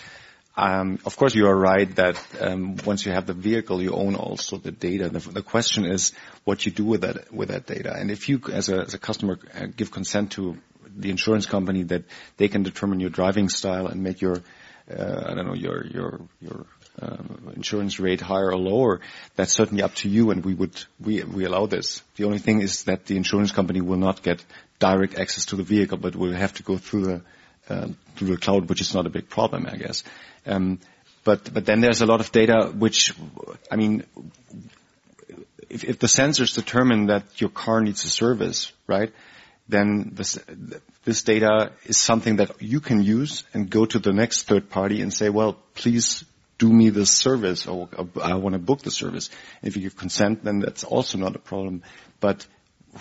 Um, 0.58 1.00
of 1.06 1.16
course, 1.16 1.34
you 1.34 1.48
are 1.48 1.56
right 1.56 1.90
that 1.96 2.22
um, 2.42 2.76
once 2.86 3.06
you 3.06 3.14
have 3.14 3.26
the 3.26 3.34
vehicle, 3.34 3.82
you 3.82 3.94
own 3.94 4.16
also 4.16 4.58
the 4.58 4.72
data. 4.72 5.08
The, 5.08 5.20
the, 5.20 5.42
question 5.42 5.86
is 5.86 6.12
what 6.44 6.66
you 6.66 6.74
do 6.74 6.84
with 6.84 7.02
that 7.02 7.32
with 7.32 7.50
that 7.50 7.66
data. 7.66 7.96
And 7.96 8.12
if 8.12 8.28
you, 8.28 8.42
as 8.52 8.68
a, 8.68 8.82
as 8.82 8.94
a 8.94 9.00
customer, 9.00 9.40
uh, 9.56 9.68
give 9.68 9.90
consent 9.90 10.34
to 10.34 10.58
the 10.94 11.10
insurance 11.10 11.46
company 11.46 11.84
that 11.84 12.04
they 12.36 12.50
can 12.50 12.64
determine 12.64 13.00
your 13.00 13.12
driving 13.12 13.48
style 13.48 13.88
and 13.88 14.04
make 14.04 14.20
your, 14.20 14.42
uh, 14.92 15.24
I 15.26 15.36
don't 15.36 15.48
know, 15.48 15.54
your 15.54 15.86
your 15.86 16.20
your 16.42 16.66
uh, 17.02 17.18
insurance 17.56 18.00
rate 18.00 18.22
higher 18.22 18.52
or 18.52 18.58
lower, 18.58 19.02
that's 19.36 19.54
certainly 19.54 19.84
up 19.84 19.96
to 19.96 20.10
you. 20.10 20.32
And 20.32 20.44
we 20.44 20.54
would 20.54 20.84
we 21.00 21.24
we 21.24 21.46
allow 21.46 21.66
this. 21.66 22.02
The 22.16 22.26
only 22.26 22.40
thing 22.40 22.62
is 22.62 22.84
that 22.84 23.06
the 23.06 23.18
insurance 23.18 23.52
company 23.52 23.82
will 23.82 23.98
not 23.98 24.24
get 24.24 24.44
direct 24.80 25.18
access 25.18 25.46
to 25.48 25.56
the 25.56 25.64
vehicle, 25.64 25.98
but 25.98 26.16
will 26.16 26.34
have 26.34 26.54
to 26.56 26.64
go 26.64 26.78
through 26.78 27.06
the 27.06 27.22
uh, 27.70 27.88
through 28.16 28.30
the 28.30 28.38
cloud, 28.38 28.70
which 28.70 28.82
is 28.82 28.94
not 28.94 29.06
a 29.06 29.10
big 29.10 29.30
problem, 29.30 29.68
I 29.68 29.78
guess. 29.78 30.04
Um, 30.46 30.80
but 31.24 31.54
but 31.54 31.66
then 31.66 31.82
there's 31.82 32.02
a 32.02 32.06
lot 32.06 32.22
of 32.22 32.32
data 32.32 32.72
which, 32.74 33.14
I 33.70 33.76
mean, 33.76 34.04
if, 35.70 35.84
if 35.84 36.00
the 36.00 36.08
sensors 36.08 36.56
determine 36.56 37.08
that 37.08 37.42
your 37.42 37.50
car 37.50 37.82
needs 37.82 38.06
a 38.06 38.10
service, 38.10 38.72
right? 38.88 39.12
Then 39.70 40.12
this 40.14 40.40
this 41.04 41.24
data 41.24 41.74
is 41.86 41.98
something 41.98 42.38
that 42.38 42.62
you 42.62 42.80
can 42.80 43.04
use 43.04 43.44
and 43.54 43.70
go 43.70 43.86
to 43.86 44.00
the 44.00 44.14
next 44.14 44.44
third 44.44 44.70
party 44.70 45.02
and 45.02 45.14
say, 45.14 45.30
well, 45.30 45.58
please 45.76 46.24
do 46.58 46.72
me 46.72 46.90
this 46.90 47.12
service 47.12 47.68
or 47.68 47.90
I 48.22 48.36
want 48.36 48.54
to 48.54 48.60
book 48.60 48.82
the 48.82 48.92
service. 48.92 49.30
If 49.62 49.76
you 49.76 49.84
give 49.84 49.96
consent, 49.96 50.44
then 50.44 50.60
that's 50.60 50.84
also 50.84 51.18
not 51.18 51.36
a 51.36 51.40
problem. 51.40 51.84
But 52.20 52.48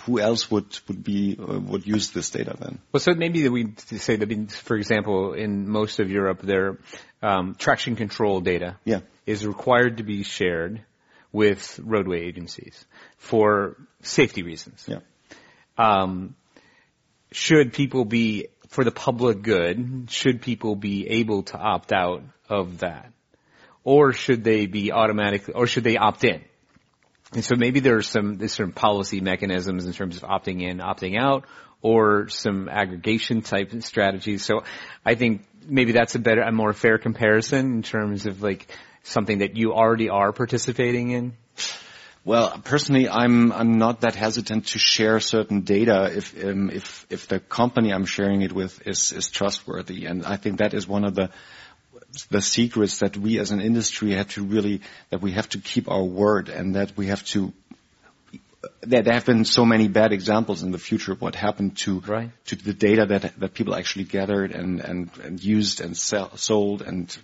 who 0.05 0.19
else 0.19 0.51
would 0.51 0.77
would 0.87 1.03
be 1.03 1.37
uh, 1.39 1.59
would 1.59 1.87
use 1.87 2.11
this 2.11 2.29
data 2.29 2.55
then? 2.59 2.79
Well, 2.91 2.99
so 2.99 3.13
maybe 3.13 3.47
we 3.49 3.73
say 3.77 4.15
that, 4.15 4.51
for 4.51 4.75
example, 4.75 5.33
in 5.33 5.67
most 5.67 5.99
of 5.99 6.11
Europe, 6.11 6.41
their 6.41 6.77
um, 7.21 7.55
traction 7.55 7.95
control 7.95 8.41
data 8.41 8.77
yeah. 8.85 8.99
is 9.25 9.45
required 9.45 9.97
to 9.97 10.03
be 10.03 10.23
shared 10.23 10.83
with 11.31 11.79
roadway 11.83 12.21
agencies 12.21 12.85
for 13.17 13.77
safety 14.01 14.43
reasons. 14.43 14.85
Yeah. 14.87 14.99
Um, 15.77 16.35
should 17.31 17.73
people 17.73 18.05
be 18.05 18.47
for 18.69 18.83
the 18.83 18.91
public 18.91 19.41
good? 19.41 20.07
Should 20.09 20.41
people 20.41 20.75
be 20.75 21.07
able 21.07 21.43
to 21.43 21.57
opt 21.57 21.91
out 21.91 22.23
of 22.49 22.79
that, 22.79 23.11
or 23.87 24.11
should 24.11 24.43
they 24.43 24.65
be 24.65 24.91
automatically, 24.91 25.53
or 25.53 25.65
should 25.65 25.85
they 25.85 25.95
opt 25.95 26.25
in? 26.25 26.41
And 27.31 27.45
so 27.45 27.55
maybe 27.55 27.79
there's 27.79 28.05
some 28.09 28.37
there's 28.37 28.51
some 28.51 28.73
policy 28.73 29.21
mechanisms 29.21 29.85
in 29.85 29.93
terms 29.93 30.17
of 30.17 30.23
opting 30.23 30.61
in, 30.61 30.79
opting 30.79 31.17
out, 31.17 31.45
or 31.81 32.27
some 32.27 32.67
aggregation 32.67 33.41
type 33.43 33.71
strategies. 33.83 34.43
So 34.43 34.65
I 35.05 35.15
think 35.15 35.45
maybe 35.65 35.93
that's 35.93 36.15
a 36.15 36.19
better, 36.19 36.41
a 36.41 36.51
more 36.51 36.73
fair 36.73 36.97
comparison 36.97 37.75
in 37.75 37.81
terms 37.81 38.25
of 38.25 38.43
like 38.43 38.67
something 39.03 39.37
that 39.37 39.55
you 39.55 39.71
already 39.71 40.09
are 40.09 40.33
participating 40.33 41.11
in. 41.11 41.31
Well, 42.25 42.59
personally, 42.65 43.07
I'm 43.07 43.53
I'm 43.53 43.77
not 43.77 44.01
that 44.01 44.15
hesitant 44.15 44.65
to 44.73 44.79
share 44.79 45.21
certain 45.21 45.61
data 45.61 46.11
if 46.13 46.43
um, 46.43 46.71
if 46.71 47.05
if 47.09 47.29
the 47.29 47.39
company 47.39 47.93
I'm 47.93 48.03
sharing 48.05 48.41
it 48.41 48.51
with 48.51 48.85
is 48.85 49.13
is 49.13 49.29
trustworthy, 49.29 50.07
and 50.07 50.25
I 50.25 50.35
think 50.35 50.57
that 50.57 50.73
is 50.73 50.85
one 50.85 51.05
of 51.05 51.15
the 51.15 51.29
the 52.25 52.41
secrets 52.41 52.99
that 52.99 53.17
we 53.17 53.39
as 53.39 53.51
an 53.51 53.61
industry 53.61 54.11
have 54.11 54.29
to 54.29 54.43
really, 54.43 54.81
that 55.09 55.21
we 55.21 55.31
have 55.31 55.49
to 55.49 55.59
keep 55.59 55.89
our 55.89 56.03
word 56.03 56.49
and 56.49 56.75
that 56.75 56.95
we 56.97 57.07
have 57.07 57.23
to, 57.25 57.53
there, 58.81 59.01
there 59.01 59.13
have 59.13 59.25
been 59.25 59.45
so 59.45 59.65
many 59.65 59.87
bad 59.87 60.11
examples 60.11 60.63
in 60.63 60.71
the 60.71 60.79
future 60.79 61.11
of 61.11 61.21
what 61.21 61.35
happened 61.35 61.77
to, 61.77 61.99
right. 62.01 62.31
to 62.45 62.55
the 62.55 62.73
data 62.73 63.05
that, 63.05 63.39
that 63.39 63.53
people 63.53 63.75
actually 63.75 64.05
gathered 64.05 64.51
and, 64.51 64.79
and, 64.79 65.09
and 65.23 65.43
used 65.43 65.81
and 65.81 65.95
sell, 65.95 66.35
sold 66.37 66.81
and 66.81 67.15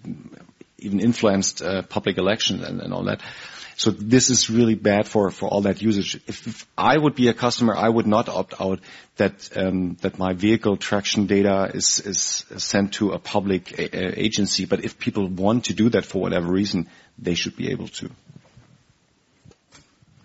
even 0.77 0.99
influenced 0.99 1.61
uh, 1.61 1.81
public 1.83 2.17
elections 2.17 2.63
and, 2.63 2.81
and 2.81 2.93
all 2.93 3.03
that. 3.03 3.21
So 3.75 3.91
this 3.91 4.29
is 4.29 4.49
really 4.49 4.75
bad 4.75 5.07
for, 5.07 5.31
for 5.31 5.49
all 5.49 5.61
that 5.61 5.81
usage. 5.81 6.15
If, 6.27 6.47
if 6.47 6.67
I 6.77 6.97
would 6.97 7.15
be 7.15 7.27
a 7.27 7.33
customer, 7.33 7.75
I 7.75 7.89
would 7.89 8.07
not 8.07 8.29
opt 8.29 8.53
out 8.59 8.79
that 9.17 9.49
um, 9.55 9.97
that 10.01 10.17
my 10.17 10.33
vehicle 10.33 10.77
traction 10.77 11.27
data 11.27 11.71
is 11.73 11.99
is 11.99 12.45
sent 12.57 12.93
to 12.93 13.11
a 13.11 13.19
public 13.19 13.77
a- 13.77 14.19
agency. 14.19 14.65
But 14.65 14.83
if 14.83 14.99
people 14.99 15.27
want 15.27 15.65
to 15.65 15.73
do 15.73 15.89
that 15.89 16.05
for 16.05 16.21
whatever 16.21 16.51
reason, 16.51 16.89
they 17.17 17.35
should 17.35 17.55
be 17.55 17.71
able 17.71 17.87
to. 17.89 18.09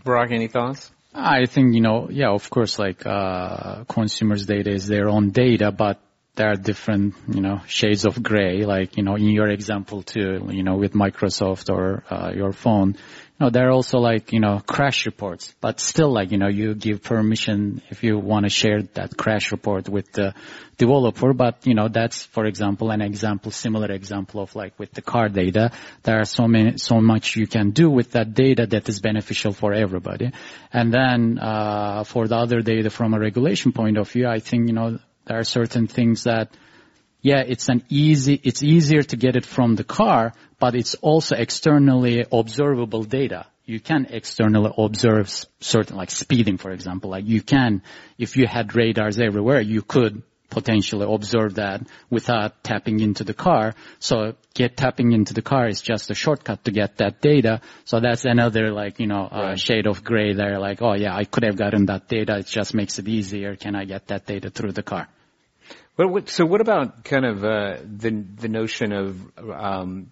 Burak, 0.04 0.32
any 0.32 0.48
thoughts? 0.48 0.90
I 1.14 1.46
think 1.46 1.74
you 1.74 1.80
know, 1.80 2.08
yeah, 2.10 2.30
of 2.30 2.48
course, 2.50 2.78
like 2.78 3.04
uh, 3.04 3.84
consumers' 3.84 4.46
data 4.46 4.70
is 4.70 4.86
their 4.86 5.08
own 5.08 5.30
data, 5.30 5.72
but 5.72 6.00
there 6.36 6.50
are 6.50 6.56
different, 6.56 7.14
you 7.28 7.40
know, 7.40 7.60
shades 7.66 8.06
of 8.06 8.22
gray. 8.22 8.64
Like 8.64 8.96
you 8.96 9.02
know, 9.02 9.16
in 9.16 9.30
your 9.30 9.48
example 9.48 10.02
too, 10.02 10.48
you 10.50 10.62
know, 10.62 10.76
with 10.76 10.92
Microsoft 10.92 11.68
or 11.68 12.04
uh, 12.08 12.30
your 12.34 12.52
phone, 12.52 12.96
no, 13.40 13.50
there 13.50 13.68
are 13.68 13.70
also 13.70 13.98
like, 13.98 14.32
you 14.32 14.40
know, 14.40 14.58
crash 14.58 15.06
reports, 15.06 15.54
but 15.60 15.78
still 15.78 16.12
like, 16.12 16.32
you 16.32 16.38
know, 16.38 16.48
you 16.48 16.74
give 16.74 17.04
permission 17.04 17.80
if 17.88 18.02
you 18.02 18.18
want 18.18 18.44
to 18.44 18.50
share 18.50 18.82
that 18.94 19.16
crash 19.16 19.52
report 19.52 19.88
with 19.88 20.10
the 20.10 20.34
developer, 20.76 21.32
but 21.32 21.64
you 21.64 21.74
know, 21.74 21.86
that's, 21.86 22.24
for 22.24 22.46
example, 22.46 22.90
an 22.90 23.00
example, 23.00 23.52
similar 23.52 23.92
example 23.92 24.40
of 24.40 24.56
like 24.56 24.76
with 24.76 24.90
the 24.90 25.02
car 25.02 25.28
data. 25.28 25.70
There 26.02 26.18
are 26.20 26.24
so 26.24 26.48
many, 26.48 26.78
so 26.78 27.00
much 27.00 27.36
you 27.36 27.46
can 27.46 27.70
do 27.70 27.88
with 27.88 28.12
that 28.12 28.34
data 28.34 28.66
that 28.66 28.88
is 28.88 29.00
beneficial 29.00 29.52
for 29.52 29.72
everybody. 29.72 30.32
And 30.72 30.92
then, 30.92 31.38
uh, 31.38 32.02
for 32.02 32.26
the 32.26 32.36
other 32.36 32.60
data 32.60 32.90
from 32.90 33.14
a 33.14 33.20
regulation 33.20 33.70
point 33.70 33.98
of 33.98 34.10
view, 34.10 34.26
I 34.26 34.40
think, 34.40 34.66
you 34.66 34.74
know, 34.74 34.98
there 35.26 35.38
are 35.38 35.44
certain 35.44 35.86
things 35.86 36.24
that, 36.24 36.56
yeah, 37.20 37.42
it's 37.46 37.68
an 37.68 37.82
easy, 37.88 38.40
it's 38.42 38.62
easier 38.62 39.02
to 39.02 39.16
get 39.16 39.36
it 39.36 39.44
from 39.44 39.74
the 39.74 39.84
car, 39.84 40.32
but 40.58 40.74
it's 40.74 40.94
also 40.96 41.34
externally 41.36 42.24
observable 42.30 43.04
data. 43.04 43.46
You 43.64 43.80
can 43.80 44.06
externally 44.10 44.72
observe 44.78 45.30
certain, 45.60 45.96
like 45.96 46.10
speeding, 46.10 46.56
for 46.56 46.70
example. 46.70 47.10
Like 47.10 47.26
you 47.26 47.42
can, 47.42 47.82
if 48.16 48.36
you 48.36 48.46
had 48.46 48.74
radars 48.74 49.18
everywhere, 49.18 49.60
you 49.60 49.82
could 49.82 50.22
potentially 50.48 51.06
observe 51.12 51.56
that 51.56 51.82
without 52.08 52.64
tapping 52.64 53.00
into 53.00 53.24
the 53.24 53.34
car. 53.34 53.74
So 53.98 54.34
get 54.54 54.76
tapping 54.76 55.12
into 55.12 55.34
the 55.34 55.42
car 55.42 55.68
is 55.68 55.82
just 55.82 56.10
a 56.10 56.14
shortcut 56.14 56.64
to 56.64 56.70
get 56.70 56.96
that 56.98 57.20
data. 57.20 57.60
So 57.84 58.00
that's 58.00 58.24
another 58.24 58.72
like, 58.72 59.00
you 59.00 59.06
know, 59.06 59.28
uh, 59.30 59.40
right. 59.48 59.60
shade 59.60 59.86
of 59.86 60.02
gray 60.02 60.32
there. 60.32 60.58
Like, 60.58 60.80
oh 60.80 60.94
yeah, 60.94 61.14
I 61.14 61.24
could 61.24 61.42
have 61.42 61.56
gotten 61.56 61.86
that 61.86 62.08
data. 62.08 62.38
It 62.38 62.46
just 62.46 62.74
makes 62.74 62.98
it 62.98 63.08
easier. 63.08 63.56
Can 63.56 63.76
I 63.76 63.84
get 63.84 64.06
that 64.06 64.24
data 64.24 64.48
through 64.50 64.72
the 64.72 64.82
car? 64.82 65.08
So 65.98 66.46
what 66.46 66.60
about 66.60 67.02
kind 67.02 67.24
of 67.24 67.44
uh, 67.44 67.78
the 67.84 68.10
the 68.10 68.48
notion 68.48 68.92
of 68.92 69.32
um, 69.50 70.10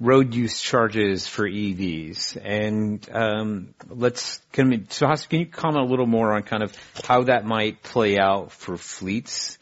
road 0.00 0.34
use 0.34 0.60
charges 0.60 1.28
for 1.28 1.48
EVs. 1.48 2.36
And 2.42 3.06
um, 3.12 3.74
let's 3.88 4.40
can 4.52 4.70
we, 4.70 4.86
so 4.88 5.06
can 5.28 5.40
you 5.40 5.46
comment 5.46 5.84
a 5.84 5.88
little 5.88 6.06
more 6.06 6.34
on 6.34 6.42
kind 6.42 6.62
of 6.62 6.74
how 7.04 7.24
that 7.24 7.44
might 7.44 7.82
play 7.82 8.18
out 8.18 8.50
for 8.50 8.78
fleets 8.78 9.58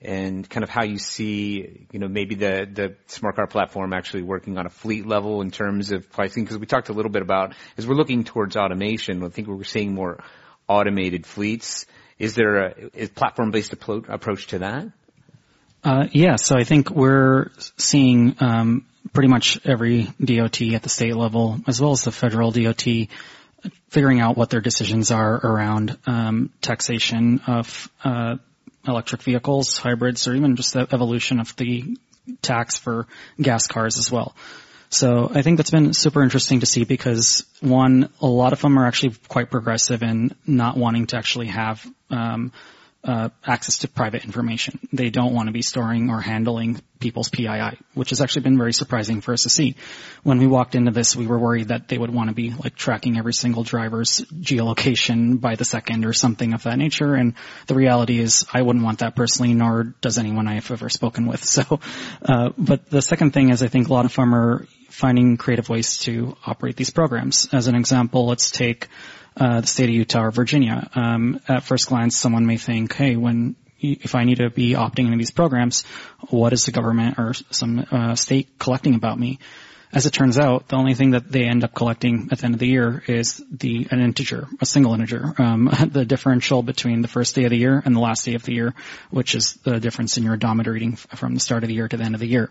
and 0.00 0.48
kind 0.48 0.64
of 0.64 0.70
how 0.70 0.84
you 0.84 0.96
see, 0.96 1.86
you 1.92 1.98
know, 1.98 2.08
maybe 2.08 2.36
the 2.36 2.66
the 2.72 2.96
Smartcar 3.08 3.50
platform 3.50 3.92
actually 3.92 4.22
working 4.22 4.56
on 4.56 4.64
a 4.64 4.70
fleet 4.70 5.06
level 5.06 5.42
in 5.42 5.50
terms 5.50 5.90
of 5.90 6.10
pricing? 6.10 6.44
Because 6.44 6.58
we 6.58 6.66
talked 6.66 6.88
a 6.88 6.94
little 6.94 7.10
bit 7.10 7.22
about 7.22 7.54
as 7.76 7.86
we're 7.86 7.96
looking 7.96 8.24
towards 8.24 8.56
automation, 8.56 9.22
I 9.24 9.28
think 9.28 9.48
we're 9.48 9.64
seeing 9.64 9.92
more 9.92 10.22
automated 10.68 11.26
fleets. 11.26 11.84
Is 12.20 12.34
there 12.34 12.90
a 12.94 13.06
platform-based 13.08 13.72
approach 13.72 14.48
to 14.48 14.58
that? 14.58 14.88
Uh, 15.82 16.06
yeah, 16.12 16.36
so 16.36 16.54
I 16.54 16.64
think 16.64 16.90
we're 16.90 17.50
seeing 17.78 18.36
um, 18.40 18.84
pretty 19.14 19.28
much 19.28 19.58
every 19.64 20.06
DOT 20.22 20.60
at 20.74 20.82
the 20.82 20.90
state 20.90 21.16
level, 21.16 21.58
as 21.66 21.80
well 21.80 21.92
as 21.92 22.02
the 22.02 22.12
federal 22.12 22.50
DOT, 22.50 22.84
figuring 23.88 24.20
out 24.20 24.36
what 24.36 24.50
their 24.50 24.60
decisions 24.60 25.10
are 25.10 25.34
around 25.34 25.96
um, 26.06 26.50
taxation 26.60 27.40
of 27.46 27.90
uh, 28.04 28.36
electric 28.86 29.22
vehicles, 29.22 29.78
hybrids, 29.78 30.28
or 30.28 30.34
even 30.34 30.56
just 30.56 30.74
the 30.74 30.86
evolution 30.92 31.40
of 31.40 31.56
the 31.56 31.96
tax 32.42 32.76
for 32.76 33.06
gas 33.40 33.66
cars 33.66 33.96
as 33.96 34.12
well. 34.12 34.36
So 34.90 35.30
I 35.34 35.40
think 35.40 35.56
that's 35.56 35.70
been 35.70 35.94
super 35.94 36.22
interesting 36.22 36.60
to 36.60 36.66
see 36.66 36.84
because 36.84 37.46
one, 37.60 38.10
a 38.20 38.26
lot 38.26 38.52
of 38.52 38.60
them 38.60 38.78
are 38.78 38.86
actually 38.86 39.14
quite 39.28 39.50
progressive 39.50 40.02
in 40.02 40.34
not 40.46 40.76
wanting 40.76 41.06
to 41.06 41.16
actually 41.16 41.46
have 41.46 41.86
um, 42.10 42.52
uh, 43.02 43.30
access 43.46 43.78
to 43.78 43.88
private 43.88 44.24
information. 44.24 44.78
They 44.92 45.08
don't 45.08 45.32
want 45.32 45.46
to 45.46 45.52
be 45.52 45.62
storing 45.62 46.10
or 46.10 46.20
handling 46.20 46.82
people's 46.98 47.30
PII, 47.30 47.78
which 47.94 48.10
has 48.10 48.20
actually 48.20 48.42
been 48.42 48.58
very 48.58 48.74
surprising 48.74 49.22
for 49.22 49.32
us 49.32 49.44
to 49.44 49.48
see. 49.48 49.76
When 50.22 50.38
we 50.38 50.46
walked 50.46 50.74
into 50.74 50.90
this, 50.90 51.16
we 51.16 51.26
were 51.26 51.38
worried 51.38 51.68
that 51.68 51.88
they 51.88 51.96
would 51.96 52.12
want 52.12 52.28
to 52.28 52.34
be 52.34 52.50
like 52.50 52.76
tracking 52.76 53.16
every 53.16 53.32
single 53.32 53.62
driver's 53.62 54.20
geolocation 54.40 55.40
by 55.40 55.54
the 55.54 55.64
second 55.64 56.04
or 56.04 56.12
something 56.12 56.52
of 56.52 56.64
that 56.64 56.76
nature. 56.76 57.14
And 57.14 57.34
the 57.68 57.74
reality 57.74 58.18
is, 58.18 58.44
I 58.52 58.60
wouldn't 58.60 58.84
want 58.84 58.98
that 58.98 59.16
personally, 59.16 59.54
nor 59.54 59.94
does 60.02 60.18
anyone 60.18 60.46
I've 60.46 60.70
ever 60.70 60.88
spoken 60.88 61.26
with. 61.26 61.44
So, 61.50 61.80
uh, 62.22 62.50
but 62.56 62.88
the 62.90 63.02
second 63.02 63.32
thing 63.32 63.50
is, 63.50 63.62
I 63.62 63.66
think 63.66 63.88
a 63.88 63.92
lot 63.92 64.04
of 64.04 64.14
them 64.14 64.34
are 64.34 64.66
finding 64.88 65.36
creative 65.36 65.68
ways 65.68 65.98
to 65.98 66.36
operate 66.46 66.76
these 66.76 66.90
programs. 66.90 67.48
As 67.52 67.66
an 67.66 67.74
example, 67.74 68.26
let's 68.26 68.50
take 68.50 68.88
uh, 69.40 69.62
the 69.62 69.66
state 69.66 69.88
of 69.88 69.94
Utah 69.94 70.24
or 70.24 70.30
Virginia. 70.30 70.88
Um, 70.94 71.40
at 71.48 71.64
first 71.64 71.88
glance, 71.88 72.16
someone 72.16 72.46
may 72.46 72.58
think, 72.58 72.94
hey, 72.94 73.16
when 73.16 73.56
if 73.80 74.14
I 74.14 74.24
need 74.24 74.38
to 74.38 74.50
be 74.50 74.72
opting 74.72 75.06
into 75.06 75.16
these 75.16 75.30
programs, 75.30 75.84
what 76.28 76.52
is 76.52 76.66
the 76.66 76.70
government 76.70 77.18
or 77.18 77.32
some 77.50 77.86
uh, 77.90 78.14
state 78.14 78.58
collecting 78.58 78.94
about 78.94 79.18
me? 79.18 79.38
As 79.92 80.06
it 80.06 80.12
turns 80.12 80.38
out, 80.38 80.68
the 80.68 80.76
only 80.76 80.94
thing 80.94 81.12
that 81.12 81.32
they 81.32 81.44
end 81.44 81.64
up 81.64 81.74
collecting 81.74 82.28
at 82.30 82.38
the 82.38 82.44
end 82.44 82.54
of 82.54 82.60
the 82.60 82.68
year 82.68 83.02
is 83.08 83.42
the 83.50 83.88
an 83.90 84.00
integer, 84.00 84.46
a 84.60 84.66
single 84.66 84.94
integer, 84.94 85.34
um, 85.38 85.68
the 85.90 86.04
differential 86.04 86.62
between 86.62 87.02
the 87.02 87.08
first 87.08 87.34
day 87.34 87.44
of 87.44 87.50
the 87.50 87.56
year 87.56 87.82
and 87.84 87.96
the 87.96 88.00
last 88.00 88.24
day 88.24 88.34
of 88.34 88.44
the 88.44 88.52
year, 88.52 88.74
which 89.10 89.34
is 89.34 89.54
the 89.64 89.80
difference 89.80 90.16
in 90.16 90.22
your 90.22 90.34
odometer 90.34 90.72
reading 90.72 90.94
from 90.94 91.34
the 91.34 91.40
start 91.40 91.64
of 91.64 91.68
the 91.68 91.74
year 91.74 91.88
to 91.88 91.96
the 91.96 92.04
end 92.04 92.14
of 92.14 92.20
the 92.20 92.28
year. 92.28 92.50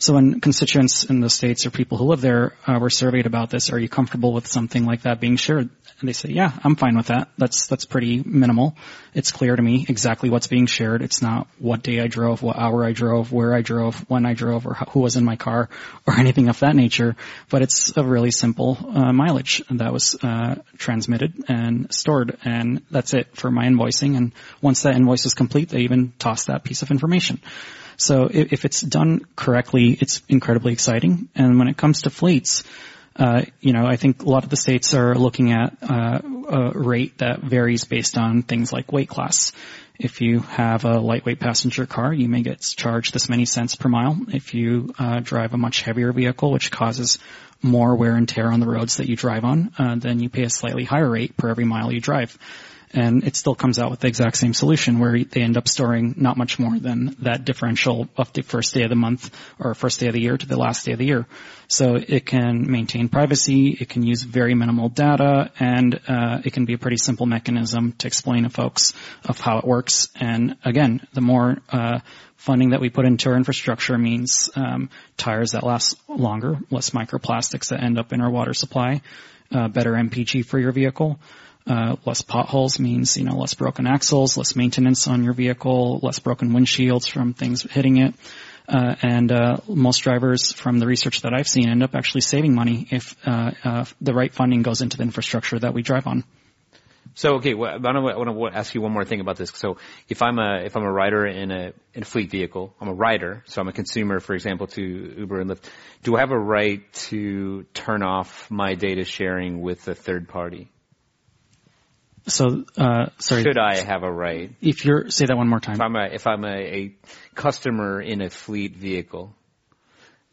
So 0.00 0.14
when 0.14 0.40
constituents 0.40 1.02
in 1.02 1.18
the 1.18 1.28
states 1.28 1.66
or 1.66 1.70
people 1.70 1.98
who 1.98 2.04
live 2.04 2.20
there 2.20 2.54
uh, 2.68 2.78
were 2.80 2.88
surveyed 2.88 3.26
about 3.26 3.50
this, 3.50 3.72
are 3.72 3.78
you 3.78 3.88
comfortable 3.88 4.32
with 4.32 4.46
something 4.46 4.84
like 4.84 5.02
that 5.02 5.20
being 5.20 5.34
shared? 5.34 5.70
And 5.98 6.08
they 6.08 6.12
say, 6.12 6.28
yeah, 6.28 6.52
I'm 6.62 6.76
fine 6.76 6.96
with 6.96 7.06
that. 7.06 7.30
That's 7.36 7.66
that's 7.66 7.84
pretty 7.84 8.22
minimal. 8.24 8.76
It's 9.12 9.32
clear 9.32 9.56
to 9.56 9.60
me 9.60 9.84
exactly 9.88 10.30
what's 10.30 10.46
being 10.46 10.66
shared. 10.66 11.02
It's 11.02 11.20
not 11.20 11.48
what 11.58 11.82
day 11.82 11.98
I 11.98 12.06
drove, 12.06 12.44
what 12.44 12.56
hour 12.56 12.84
I 12.84 12.92
drove, 12.92 13.32
where 13.32 13.52
I 13.52 13.62
drove, 13.62 13.98
when 14.08 14.24
I 14.24 14.34
drove, 14.34 14.68
or 14.68 14.74
who 14.74 15.00
was 15.00 15.16
in 15.16 15.24
my 15.24 15.34
car, 15.34 15.68
or 16.06 16.14
anything 16.18 16.48
of 16.48 16.60
that 16.60 16.76
nature. 16.76 17.16
But 17.50 17.62
it's 17.62 17.96
a 17.96 18.04
really 18.04 18.30
simple 18.30 18.78
uh, 18.80 19.12
mileage 19.12 19.64
that 19.68 19.92
was 19.92 20.16
uh, 20.22 20.56
transmitted 20.76 21.34
and 21.48 21.92
stored, 21.92 22.38
and 22.44 22.82
that's 22.92 23.14
it 23.14 23.34
for 23.34 23.50
my 23.50 23.66
invoicing. 23.66 24.16
And 24.16 24.32
once 24.62 24.82
that 24.82 24.94
invoice 24.94 25.26
is 25.26 25.34
complete, 25.34 25.70
they 25.70 25.80
even 25.80 26.12
toss 26.20 26.44
that 26.44 26.62
piece 26.62 26.82
of 26.82 26.92
information. 26.92 27.40
So 27.98 28.28
if, 28.32 28.52
if 28.52 28.64
it's 28.64 28.80
done 28.80 29.26
correctly, 29.36 29.98
it's 30.00 30.22
incredibly 30.28 30.72
exciting. 30.72 31.28
And 31.34 31.58
when 31.58 31.68
it 31.68 31.76
comes 31.76 32.02
to 32.02 32.10
fleets, 32.10 32.62
uh, 33.16 33.42
you 33.60 33.72
know, 33.72 33.84
I 33.84 33.96
think 33.96 34.22
a 34.22 34.28
lot 34.28 34.44
of 34.44 34.50
the 34.50 34.56
states 34.56 34.94
are 34.94 35.16
looking 35.16 35.52
at 35.52 35.76
uh, 35.82 36.20
a 36.48 36.78
rate 36.78 37.18
that 37.18 37.40
varies 37.40 37.84
based 37.84 38.16
on 38.16 38.42
things 38.42 38.72
like 38.72 38.92
weight 38.92 39.08
class. 39.08 39.52
If 39.98 40.20
you 40.20 40.38
have 40.40 40.84
a 40.84 41.00
lightweight 41.00 41.40
passenger 41.40 41.84
car, 41.84 42.14
you 42.14 42.28
may 42.28 42.42
get 42.42 42.60
charged 42.60 43.12
this 43.12 43.28
many 43.28 43.44
cents 43.44 43.74
per 43.74 43.88
mile. 43.88 44.16
If 44.28 44.54
you 44.54 44.94
uh, 44.96 45.18
drive 45.18 45.52
a 45.52 45.58
much 45.58 45.82
heavier 45.82 46.12
vehicle, 46.12 46.52
which 46.52 46.70
causes 46.70 47.18
more 47.60 47.96
wear 47.96 48.14
and 48.14 48.28
tear 48.28 48.52
on 48.52 48.60
the 48.60 48.68
roads 48.68 48.98
that 48.98 49.08
you 49.08 49.16
drive 49.16 49.44
on, 49.44 49.72
uh, 49.76 49.96
then 49.96 50.20
you 50.20 50.28
pay 50.28 50.44
a 50.44 50.50
slightly 50.50 50.84
higher 50.84 51.10
rate 51.10 51.36
per 51.36 51.48
every 51.48 51.64
mile 51.64 51.92
you 51.92 52.00
drive 52.00 52.38
and 52.92 53.24
it 53.24 53.36
still 53.36 53.54
comes 53.54 53.78
out 53.78 53.90
with 53.90 54.00
the 54.00 54.08
exact 54.08 54.36
same 54.36 54.54
solution 54.54 54.98
where 54.98 55.22
they 55.22 55.42
end 55.42 55.56
up 55.56 55.68
storing 55.68 56.14
not 56.16 56.36
much 56.36 56.58
more 56.58 56.78
than 56.78 57.16
that 57.20 57.44
differential 57.44 58.08
of 58.16 58.32
the 58.32 58.42
first 58.42 58.74
day 58.74 58.82
of 58.82 58.90
the 58.90 58.96
month 58.96 59.30
or 59.58 59.74
first 59.74 60.00
day 60.00 60.06
of 60.06 60.14
the 60.14 60.20
year 60.20 60.36
to 60.36 60.46
the 60.46 60.56
last 60.56 60.84
day 60.84 60.92
of 60.92 60.98
the 60.98 61.06
year. 61.06 61.26
So 61.68 61.96
it 61.96 62.24
can 62.24 62.70
maintain 62.70 63.08
privacy, 63.08 63.76
it 63.78 63.88
can 63.88 64.02
use 64.02 64.22
very 64.22 64.54
minimal 64.54 64.88
data, 64.88 65.50
and 65.60 66.00
uh, 66.08 66.40
it 66.44 66.52
can 66.52 66.64
be 66.64 66.74
a 66.74 66.78
pretty 66.78 66.96
simple 66.96 67.26
mechanism 67.26 67.92
to 67.98 68.06
explain 68.06 68.44
to 68.44 68.50
folks 68.50 68.94
of 69.24 69.38
how 69.38 69.58
it 69.58 69.64
works. 69.66 70.08
And 70.18 70.56
again, 70.64 71.06
the 71.12 71.20
more 71.20 71.58
uh, 71.68 72.00
funding 72.36 72.70
that 72.70 72.80
we 72.80 72.88
put 72.88 73.04
into 73.04 73.28
our 73.28 73.36
infrastructure 73.36 73.98
means 73.98 74.48
um, 74.56 74.88
tires 75.18 75.50
that 75.52 75.62
last 75.62 75.96
longer, 76.08 76.58
less 76.70 76.90
microplastics 76.90 77.68
that 77.68 77.82
end 77.82 77.98
up 77.98 78.12
in 78.12 78.22
our 78.22 78.30
water 78.30 78.54
supply, 78.54 79.02
uh, 79.52 79.68
better 79.68 79.92
MPG 79.92 80.46
for 80.46 80.58
your 80.58 80.72
vehicle. 80.72 81.18
Uh, 81.68 81.96
less 82.06 82.22
potholes 82.22 82.78
means, 82.78 83.16
you 83.16 83.24
know, 83.24 83.36
less 83.36 83.52
broken 83.54 83.86
axles, 83.86 84.38
less 84.38 84.56
maintenance 84.56 85.06
on 85.06 85.22
your 85.22 85.34
vehicle, 85.34 86.00
less 86.02 86.18
broken 86.18 86.50
windshields 86.50 87.08
from 87.10 87.34
things 87.34 87.62
hitting 87.62 87.98
it. 87.98 88.14
Uh, 88.68 88.94
and 89.02 89.32
uh, 89.32 89.58
most 89.66 89.98
drivers, 89.98 90.52
from 90.52 90.78
the 90.78 90.86
research 90.86 91.22
that 91.22 91.32
I've 91.34 91.48
seen, 91.48 91.68
end 91.68 91.82
up 91.82 91.94
actually 91.94 92.20
saving 92.22 92.54
money 92.54 92.86
if 92.90 93.16
uh, 93.26 93.52
uh, 93.64 93.84
the 94.00 94.14
right 94.14 94.32
funding 94.32 94.62
goes 94.62 94.82
into 94.82 94.96
the 94.96 95.02
infrastructure 95.02 95.58
that 95.58 95.74
we 95.74 95.82
drive 95.82 96.06
on. 96.06 96.24
So 97.14 97.36
okay, 97.36 97.54
well, 97.54 97.74
I 97.84 97.98
want 97.98 98.52
to 98.52 98.56
ask 98.58 98.74
you 98.74 98.80
one 98.80 98.92
more 98.92 99.04
thing 99.04 99.20
about 99.20 99.36
this. 99.36 99.50
So 99.54 99.78
if 100.08 100.22
I'm 100.22 100.38
a 100.38 100.60
if 100.64 100.76
I'm 100.76 100.84
a 100.84 100.92
rider 100.92 101.26
in 101.26 101.50
a 101.50 101.72
in 101.94 102.02
a 102.02 102.04
fleet 102.04 102.30
vehicle, 102.30 102.74
I'm 102.80 102.88
a 102.88 102.94
rider, 102.94 103.42
so 103.46 103.60
I'm 103.60 103.68
a 103.68 103.72
consumer, 103.72 104.20
for 104.20 104.34
example, 104.34 104.68
to 104.68 105.14
Uber 105.18 105.40
and 105.40 105.50
Lyft. 105.50 105.64
Do 106.02 106.16
I 106.16 106.20
have 106.20 106.30
a 106.30 106.38
right 106.38 106.80
to 107.08 107.64
turn 107.74 108.02
off 108.02 108.50
my 108.50 108.74
data 108.74 109.04
sharing 109.04 109.62
with 109.62 109.88
a 109.88 109.94
third 109.94 110.28
party? 110.28 110.70
So, 112.28 112.64
uh, 112.76 113.06
sorry. 113.18 113.42
Should 113.42 113.58
I 113.58 113.78
have 113.80 114.02
a 114.02 114.12
right? 114.12 114.52
If 114.60 114.84
you're, 114.84 115.10
say 115.10 115.26
that 115.26 115.36
one 115.36 115.48
more 115.48 115.60
time. 115.60 115.76
If 115.76 115.80
I'm 115.80 115.96
a, 115.96 116.04
if 116.12 116.26
I'm 116.26 116.44
a, 116.44 116.48
a 116.48 116.96
customer 117.34 118.00
in 118.00 118.20
a 118.20 118.30
fleet 118.30 118.76
vehicle, 118.76 119.34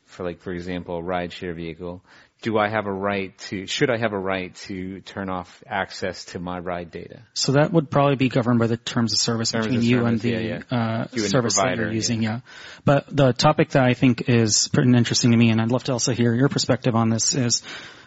for 0.05 0.23
like, 0.23 0.41
for 0.41 0.51
example, 0.51 0.99
a 0.99 1.01
rideshare 1.01 1.55
vehicle, 1.55 2.01
do 2.41 2.57
I 2.57 2.69
have 2.69 2.85
a 2.85 2.91
right 2.91 3.35
to, 3.49 3.65
should 3.65 3.89
I 3.89 3.97
have 3.97 4.13
a 4.13 4.19
right 4.19 4.53
to 4.67 5.01
turn 5.01 5.29
off 5.29 5.63
access 5.65 6.25
to 6.25 6.39
my 6.39 6.59
ride 6.59 6.91
data? 6.91 7.21
So 7.33 7.53
that 7.53 7.73
would 7.73 7.89
probably 7.89 8.17
be 8.17 8.29
governed 8.29 8.59
by 8.59 8.67
the 8.67 8.77
terms 8.77 9.13
of 9.13 9.19
service 9.19 9.51
Terms 9.51 9.65
between 9.65 9.79
of 9.79 9.83
you 9.83 9.97
service, 9.97 10.11
and 10.11 10.19
the 10.21 10.29
yeah, 10.29 10.39
yeah. 10.39 10.77
Uh, 10.77 11.07
You 11.11 11.23
and 11.23 11.25
the 11.25 11.29
service 11.29 11.55
that 11.55 11.61
provider, 11.61 11.83
you're 11.83 11.93
using, 11.93 12.21
yeah. 12.21 12.29
yeah. 12.29 12.39
But 12.83 13.05
the 13.09 13.33
topic 13.33 13.69
that 13.69 13.83
I 13.83 13.93
think 13.93 14.29
is 14.29 14.69
pretty 14.71 14.89
interesting 14.95 15.31
to 15.31 15.37
me, 15.37 15.49
and 15.49 15.59
I'd 15.59 15.71
love 15.71 15.85
to 15.85 15.93
also 15.93 16.13
hear 16.13 16.35
your 16.35 16.49
perspective 16.49 16.95
on 16.95 17.09
this, 17.09 17.33
is 17.33 17.63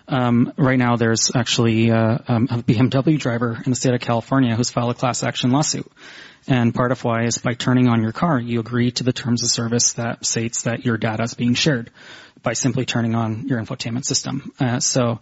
um, 0.09 0.53
right 0.57 0.79
now 0.79 0.97
there's 0.97 1.31
actually 1.35 1.91
uh, 1.91 2.19
um, 2.27 2.49
a 2.51 2.63
BMW 2.63 3.19
driver 3.19 3.61
in 3.65 3.71
the 3.71 3.77
state 3.77 3.95
of 3.95 4.01
California 4.01 4.57
who's 4.57 4.71
filed 4.71 4.91
a 4.91 4.95
class 4.95 5.23
action 5.23 5.51
lawsuit. 5.51 5.91
And 6.47 6.75
part 6.75 6.93
of 6.93 7.05
why 7.05 7.25
is 7.25 7.37
by 7.37 7.53
turning 7.53 7.89
on 7.89 8.03
your 8.03 8.13
car, 8.13 8.41
you 8.41 8.61
agree 8.61 8.91
to 8.93 9.05
the 9.05 9.13
terms 9.13 9.43
of 9.43 9.51
service 9.51 9.95
that 9.95 10.25
states 10.25 10.63
that 10.63 10.85
your 10.85 10.97
data 10.97 11.23
is 11.23 11.35
being 11.35 11.55
shared 11.55 11.91
by 12.43 12.55
simply 12.55 12.87
turning 12.87 13.15
on 13.15 13.49
your 13.49 13.61
infotainment 13.61 14.07
system. 14.07 14.53
Uh, 14.59 14.81
so 14.81 15.21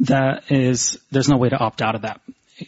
that 0.00 0.52
is, 0.52 0.98
there's 1.10 1.28
no 1.28 1.36
way 1.36 1.48
to 1.48 1.58
opt 1.58 1.82
out 1.82 1.96
of 1.96 2.02
that. 2.02 2.20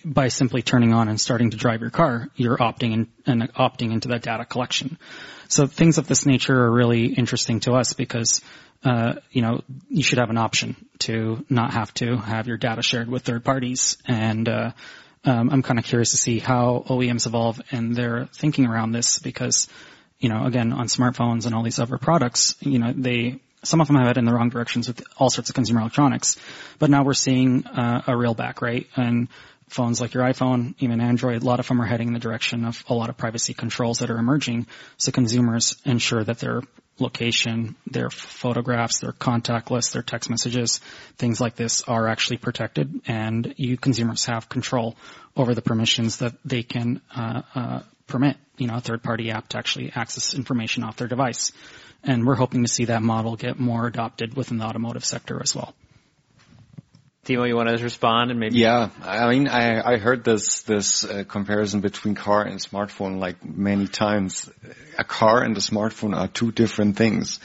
By 0.05 0.29
simply 0.29 0.63
turning 0.63 0.93
on 0.93 1.09
and 1.09 1.21
starting 1.21 1.51
to 1.51 1.57
drive 1.57 1.81
your 1.81 1.91
car, 1.91 2.29
you're 2.37 2.57
opting 2.57 2.93
in, 2.93 3.09
and 3.27 3.53
opting 3.55 3.93
into 3.93 4.09
that 4.09 4.23
data 4.23 4.45
collection. 4.45 4.99
So 5.49 5.67
things 5.67 5.99
of 5.99 6.07
this 6.07 6.27
nature 6.27 6.57
are 6.65 6.71
really 6.71 7.07
interesting 7.07 7.61
to 7.61 7.73
us 7.73 7.93
because 7.93 8.41
uh, 8.85 9.15
you 9.31 9.43
know, 9.43 9.63
you 9.89 10.03
should 10.03 10.19
have 10.19 10.31
an 10.31 10.39
option 10.39 10.77
to 11.01 11.45
not 11.49 11.75
have 11.75 11.93
to 11.95 12.17
have 12.17 12.47
your 12.47 12.57
data 12.57 12.83
shared 12.83 13.09
with 13.09 13.23
third 13.23 13.45
parties. 13.45 13.99
And 14.07 14.49
uh, 14.49 14.73
um, 15.25 15.51
I'm 15.51 15.63
kind 15.63 15.79
of 15.79 15.85
curious 15.85 16.13
to 16.13 16.17
see 16.17 16.39
how 16.39 16.85
OEMs 16.87 17.27
evolve 17.27 17.61
and 17.71 17.95
their 17.95 18.27
thinking 18.27 18.67
around 18.67 18.93
this 18.93 19.19
because, 19.19 19.69
you 20.19 20.29
know, 20.29 20.45
again, 20.45 20.73
on 20.73 20.87
smartphones 20.87 21.47
and 21.47 21.55
all 21.55 21.63
these 21.63 21.79
other 21.79 21.99
products, 21.99 22.55
you 22.61 22.79
know, 22.79 22.93
they 22.95 23.41
some 23.63 23.83
of 23.83 23.89
them 23.89 23.97
have 23.97 24.09
it 24.09 24.17
in 24.17 24.25
the 24.25 24.33
wrong 24.33 24.49
directions 24.49 24.89
with 24.89 25.03
all 25.19 25.29
sorts 25.29 25.51
of 25.51 25.55
consumer 25.55 25.81
electronics. 25.81 26.39
But 26.79 26.89
now 26.89 27.05
we're 27.05 27.13
seeing 27.13 27.67
uh, 27.67 28.03
a 28.07 28.17
real 28.17 28.33
back, 28.33 28.63
right? 28.63 28.87
And 28.97 29.29
phones 29.69 30.01
like 30.01 30.15
your 30.15 30.25
iPhone, 30.25 30.75
even 30.79 31.01
Android, 31.01 31.43
a 31.43 31.45
lot 31.45 31.61
of 31.61 31.69
them 31.69 31.81
are 31.81 31.87
heading 31.87 32.09
in 32.09 32.15
the 32.15 32.21
direction 32.21 32.65
of 32.65 32.83
a 32.89 32.95
lot 32.95 33.11
of 33.11 33.17
privacy 33.17 33.55
controls 33.55 33.99
that 33.99 34.11
are 34.11 34.19
emerging 34.19 34.67
so 34.97 35.13
consumers 35.13 35.77
ensure 35.85 36.25
that 36.25 36.39
their 36.39 36.63
location, 37.01 37.77
their 37.87 38.11
photographs, 38.11 39.01
their 39.01 39.13
contact 39.13 39.71
list, 39.71 39.93
their 39.93 40.03
text 40.03 40.31
messages, 40.31 40.79
things 41.17 41.41
like 41.41 41.57
this 41.57 41.83
are 41.83 42.09
actually 42.09 42.39
protected 42.39 43.01
and 43.07 43.55
you 43.57 43.77
consumers 43.77 44.27
have 44.27 44.49
control 44.49 44.97
over 45.37 45.55
the 45.55 45.63
permissions 45.63 46.19
that 46.19 46.35
they 46.45 46.63
can 46.63 47.01
uh, 47.15 47.43
uh, 47.55 47.81
permit, 48.07 48.37
you 48.59 48.67
know, 48.67 48.77
a 48.77 48.81
third 48.81 49.03
party 49.03 49.31
app 49.31 49.49
to 49.49 49.59
actually 49.59 49.93
access 49.95 50.35
information 50.35 50.83
off 50.85 50.97
their 50.97 51.09
device. 51.09 51.53
And 52.03 52.27
we're 52.27 52.35
hoping 52.35 52.63
to 52.63 52.69
see 52.69 52.87
that 52.87 53.03
model 53.03 53.37
get 53.37 53.59
more 53.59 53.87
adopted 53.87 54.35
within 54.35 54.59
the 54.59 54.65
automotive 54.65 55.05
sector 55.05 55.41
as 55.43 55.55
well. 55.55 55.75
Timo, 57.27 57.47
you 57.47 57.55
want 57.55 57.69
to 57.69 57.85
respond 57.85 58.31
and 58.31 58.41
maybe? 58.41 58.59
Yeah, 58.59 58.89
I 59.03 59.29
mean, 59.29 59.47
I, 59.47 59.93
I 59.93 59.99
heard 59.99 60.25
this 60.25 60.63
this 60.63 61.05
uh, 61.05 61.25
comparison 61.29 61.81
between 61.81 62.15
car 62.15 62.43
and 62.43 62.59
smartphone 62.59 63.19
like 63.19 63.45
many 63.45 63.87
times. 63.89 64.51
A 64.99 65.05
car 65.05 65.43
and 65.43 65.55
a 65.57 65.61
smartphone 65.61 66.17
are 66.17 66.29
two 66.29 66.51
different 66.51 66.97
things. 66.97 67.39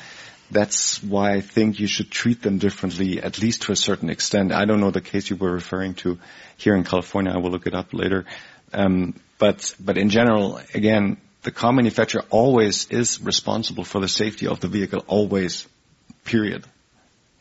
That's 0.49 1.03
why 1.03 1.33
I 1.33 1.41
think 1.41 1.79
you 1.79 1.87
should 1.87 2.09
treat 2.09 2.41
them 2.41 2.57
differently, 2.57 3.21
at 3.21 3.39
least 3.39 3.63
to 3.63 3.73
a 3.73 3.75
certain 3.75 4.09
extent. 4.09 4.53
I 4.53 4.63
don't 4.63 4.79
know 4.79 4.91
the 4.91 5.01
case 5.01 5.29
you 5.29 5.35
were 5.35 5.51
referring 5.51 5.95
to 5.95 6.19
here 6.55 6.75
in 6.75 6.85
California. 6.85 7.33
I 7.33 7.37
will 7.37 7.51
look 7.51 7.67
it 7.67 7.75
up 7.75 7.93
later. 7.93 8.25
Um, 8.71 9.15
but 9.39 9.75
but 9.79 9.97
in 9.97 10.09
general, 10.09 10.61
again, 10.73 11.17
the 11.41 11.51
car 11.51 11.73
manufacturer 11.73 12.23
always 12.29 12.87
is 12.91 13.21
responsible 13.21 13.83
for 13.83 13.99
the 13.99 14.07
safety 14.07 14.47
of 14.47 14.61
the 14.61 14.69
vehicle, 14.69 15.03
always. 15.07 15.67
Period. 16.23 16.65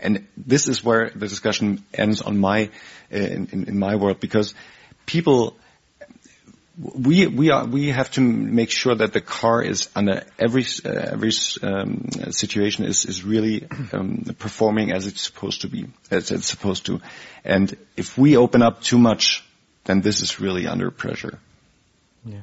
And 0.04 0.28
this 0.36 0.68
is 0.68 0.84
where 0.84 1.10
the 1.10 1.26
discussion 1.26 1.82
ends 1.92 2.20
on 2.20 2.38
my 2.38 2.70
uh, 3.12 3.16
in, 3.16 3.64
in, 3.68 3.78
my 3.78 3.96
world 3.96 4.20
because 4.20 4.54
people 5.06 5.56
we 6.76 7.26
we 7.26 7.50
are 7.50 7.64
we 7.64 7.88
have 7.88 8.10
to 8.12 8.20
make 8.20 8.70
sure 8.70 8.94
that 8.94 9.12
the 9.12 9.20
car 9.20 9.62
is 9.62 9.88
under 9.96 10.24
every 10.38 10.66
uh, 10.84 10.90
every 10.90 11.32
um, 11.62 12.08
situation 12.30 12.84
is 12.84 13.06
is 13.06 13.24
really 13.24 13.66
um, 13.92 14.24
performing 14.38 14.92
as 14.92 15.06
it's 15.06 15.22
supposed 15.22 15.62
to 15.62 15.68
be 15.68 15.86
as 16.10 16.30
it's 16.30 16.46
supposed 16.46 16.86
to, 16.86 17.00
and 17.44 17.76
if 17.96 18.18
we 18.18 18.36
open 18.36 18.62
up 18.62 18.82
too 18.82 18.98
much, 18.98 19.44
then 19.84 20.00
this 20.00 20.20
is 20.20 20.40
really 20.40 20.66
under 20.66 20.90
pressure. 20.90 21.38
Yeah. 22.26 22.42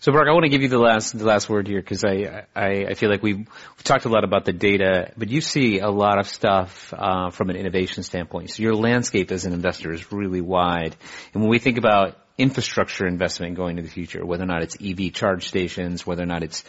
So, 0.00 0.12
Mark, 0.12 0.28
I 0.28 0.32
want 0.32 0.44
to 0.44 0.48
give 0.48 0.62
you 0.62 0.68
the 0.68 0.78
last 0.78 1.18
the 1.18 1.24
last 1.24 1.48
word 1.48 1.66
here 1.66 1.80
because 1.80 2.04
I, 2.04 2.44
I 2.54 2.86
I 2.90 2.94
feel 2.94 3.10
like 3.10 3.20
we've, 3.20 3.38
we've 3.38 3.82
talked 3.82 4.04
a 4.04 4.08
lot 4.08 4.22
about 4.22 4.44
the 4.44 4.52
data, 4.52 5.12
but 5.16 5.28
you 5.28 5.40
see 5.40 5.80
a 5.80 5.90
lot 5.90 6.20
of 6.20 6.28
stuff 6.28 6.94
uh, 6.96 7.30
from 7.30 7.50
an 7.50 7.56
innovation 7.56 8.04
standpoint. 8.04 8.50
So 8.50 8.62
your 8.62 8.76
landscape 8.76 9.32
as 9.32 9.44
an 9.44 9.52
investor 9.52 9.92
is 9.92 10.12
really 10.12 10.40
wide, 10.40 10.94
and 11.34 11.42
when 11.42 11.50
we 11.50 11.58
think 11.58 11.78
about 11.78 12.16
infrastructure 12.38 13.04
investment 13.04 13.56
going 13.56 13.76
into 13.76 13.82
the 13.82 13.92
future, 13.92 14.24
whether 14.24 14.44
or 14.44 14.46
not 14.46 14.62
it's 14.62 14.76
EV 14.80 15.12
charge 15.12 15.48
stations, 15.48 16.06
whether 16.06 16.22
or 16.22 16.26
not 16.26 16.44
it's 16.44 16.62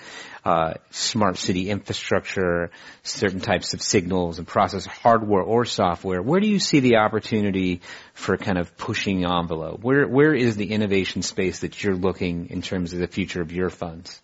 uh, 0.44 0.74
smart 0.90 1.38
city 1.38 1.70
infrastructure, 1.70 2.72
certain 3.04 3.40
types 3.40 3.76
of 3.76 3.82
signals 3.82 4.40
and 4.40 4.48
process 4.48 4.88
hardware 4.88 5.44
or 5.44 5.66
software. 5.66 6.24
Where 6.24 6.40
do 6.40 6.48
you 6.48 6.58
see 6.58 6.80
the 6.80 6.98
opportunity 6.98 7.82
for 8.16 8.36
kind 8.36 8.58
of 8.58 8.76
pushing 8.78 9.22
the 9.22 9.32
envelope? 9.32 9.82
Where 9.82 10.08
where 10.08 10.34
is 10.34 10.56
the 10.56 10.72
innovation 10.72 11.22
space 11.22 11.60
that 11.60 11.84
you're 11.84 11.96
looking 11.96 12.50
in 12.50 12.64
terms 12.64 12.94
of 12.94 13.00
the 13.00 13.08
future 13.08 13.42
of 13.42 13.52
your 13.52 13.70
funds? 13.70 14.20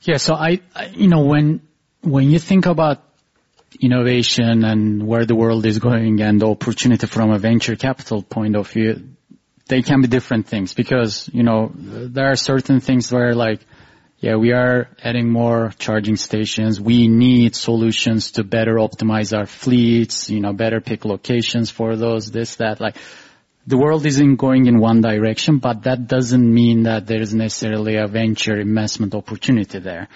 Yeah, 0.00 0.16
so 0.16 0.34
I, 0.34 0.60
I 0.74 0.86
you 0.86 1.08
know, 1.08 1.26
when 1.26 1.60
when 2.00 2.30
you 2.30 2.38
think 2.38 2.64
about 2.64 3.04
innovation 3.78 4.64
and 4.64 5.06
where 5.06 5.26
the 5.26 5.34
world 5.34 5.66
is 5.66 5.78
going 5.78 6.22
and 6.22 6.42
opportunity 6.42 7.06
from 7.06 7.30
a 7.30 7.38
venture 7.38 7.76
capital 7.76 8.22
point 8.22 8.56
of 8.56 8.68
view, 8.70 9.10
they 9.70 9.82
can 9.82 10.02
be 10.02 10.08
different 10.08 10.46
things 10.46 10.74
because, 10.74 11.30
you 11.32 11.42
know, 11.42 11.72
there 11.74 12.30
are 12.30 12.36
certain 12.36 12.80
things 12.80 13.10
where 13.10 13.34
like, 13.34 13.60
yeah, 14.18 14.36
we 14.36 14.52
are 14.52 14.90
adding 15.02 15.30
more 15.30 15.72
charging 15.78 16.16
stations. 16.16 16.78
We 16.78 17.08
need 17.08 17.56
solutions 17.56 18.32
to 18.32 18.44
better 18.44 18.74
optimize 18.74 19.34
our 19.36 19.46
fleets, 19.46 20.28
you 20.28 20.40
know, 20.40 20.52
better 20.52 20.82
pick 20.82 21.06
locations 21.06 21.70
for 21.70 21.96
those, 21.96 22.30
this, 22.30 22.56
that, 22.56 22.82
like, 22.82 22.96
the 23.66 23.78
world 23.78 24.04
isn't 24.04 24.36
going 24.36 24.66
in 24.66 24.78
one 24.78 25.00
direction, 25.00 25.58
but 25.58 25.84
that 25.84 26.06
doesn't 26.06 26.54
mean 26.54 26.82
that 26.82 27.06
there 27.06 27.22
is 27.22 27.32
necessarily 27.32 27.96
a 27.96 28.06
venture 28.06 28.60
investment 28.60 29.14
opportunity 29.14 29.78
there. 29.78 30.08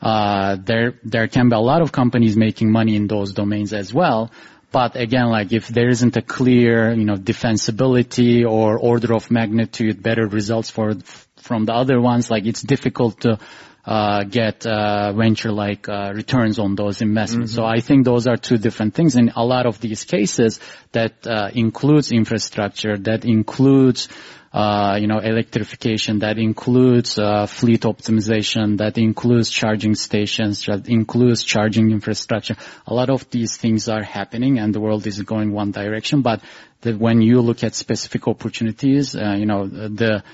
Uh, 0.00 0.56
there, 0.56 0.94
there 1.04 1.28
can 1.28 1.50
be 1.50 1.54
a 1.54 1.60
lot 1.60 1.82
of 1.82 1.92
companies 1.92 2.38
making 2.38 2.72
money 2.72 2.96
in 2.96 3.08
those 3.08 3.34
domains 3.34 3.74
as 3.74 3.92
well. 3.92 4.30
But 4.72 4.96
again, 4.96 5.28
like 5.28 5.52
if 5.52 5.68
there 5.68 5.88
isn't 5.88 6.16
a 6.16 6.22
clear, 6.22 6.92
you 6.92 7.04
know, 7.04 7.16
defensibility 7.16 8.48
or 8.48 8.78
order 8.78 9.14
of 9.14 9.30
magnitude 9.30 10.02
better 10.02 10.26
results 10.26 10.70
for, 10.70 10.94
from 11.36 11.64
the 11.64 11.74
other 11.74 12.00
ones, 12.00 12.30
like 12.30 12.46
it's 12.46 12.62
difficult 12.62 13.20
to, 13.22 13.38
uh, 13.84 14.24
get 14.24 14.66
uh, 14.66 15.12
venture-like 15.12 15.88
uh, 15.88 16.12
returns 16.14 16.58
on 16.58 16.74
those 16.76 17.00
investments. 17.00 17.52
Mm-hmm. 17.52 17.62
So 17.62 17.66
I 17.66 17.80
think 17.80 18.04
those 18.04 18.26
are 18.26 18.36
two 18.36 18.58
different 18.58 18.94
things. 18.94 19.16
In 19.16 19.32
a 19.34 19.44
lot 19.44 19.66
of 19.66 19.80
these 19.80 20.04
cases, 20.04 20.60
that 20.92 21.26
uh, 21.26 21.50
includes 21.54 22.12
infrastructure, 22.12 22.98
that 22.98 23.24
includes 23.24 24.08
uh, 24.52 24.98
you 25.00 25.06
know, 25.06 25.18
electrification, 25.18 26.18
that 26.20 26.38
includes 26.38 27.18
uh, 27.18 27.46
fleet 27.46 27.82
optimization, 27.82 28.78
that 28.78 28.98
includes 28.98 29.48
charging 29.50 29.94
stations, 29.94 30.66
that 30.66 30.88
includes 30.88 31.44
charging 31.44 31.92
infrastructure. 31.92 32.56
A 32.86 32.94
lot 32.94 33.10
of 33.10 33.30
these 33.30 33.56
things 33.56 33.88
are 33.88 34.02
happening, 34.02 34.58
and 34.58 34.74
the 34.74 34.80
world 34.80 35.06
is 35.06 35.22
going 35.22 35.52
one 35.52 35.70
direction. 35.70 36.22
But 36.22 36.42
the, 36.80 36.94
when 36.94 37.20
you 37.22 37.40
look 37.42 37.62
at 37.62 37.74
specific 37.74 38.26
opportunities, 38.26 39.14
uh, 39.14 39.36
you 39.38 39.46
know, 39.46 39.66
the 39.66 40.24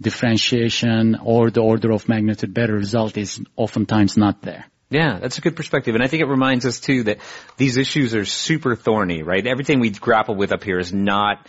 differentiation 0.00 1.16
or 1.22 1.50
the 1.50 1.60
order 1.60 1.92
of 1.92 2.08
magnitude 2.08 2.54
better 2.54 2.74
result 2.74 3.16
is 3.16 3.42
oftentimes 3.56 4.16
not 4.16 4.42
there. 4.42 4.66
Yeah, 4.88 5.18
that's 5.18 5.38
a 5.38 5.40
good 5.40 5.56
perspective. 5.56 5.96
And 5.96 6.04
I 6.04 6.06
think 6.06 6.22
it 6.22 6.26
reminds 6.26 6.64
us 6.64 6.78
too 6.78 7.02
that 7.04 7.18
these 7.56 7.76
issues 7.76 8.14
are 8.14 8.24
super 8.24 8.76
thorny, 8.76 9.22
right? 9.22 9.44
Everything 9.44 9.80
we 9.80 9.90
grapple 9.90 10.36
with 10.36 10.52
up 10.52 10.62
here 10.62 10.78
is 10.78 10.92
not, 10.92 11.46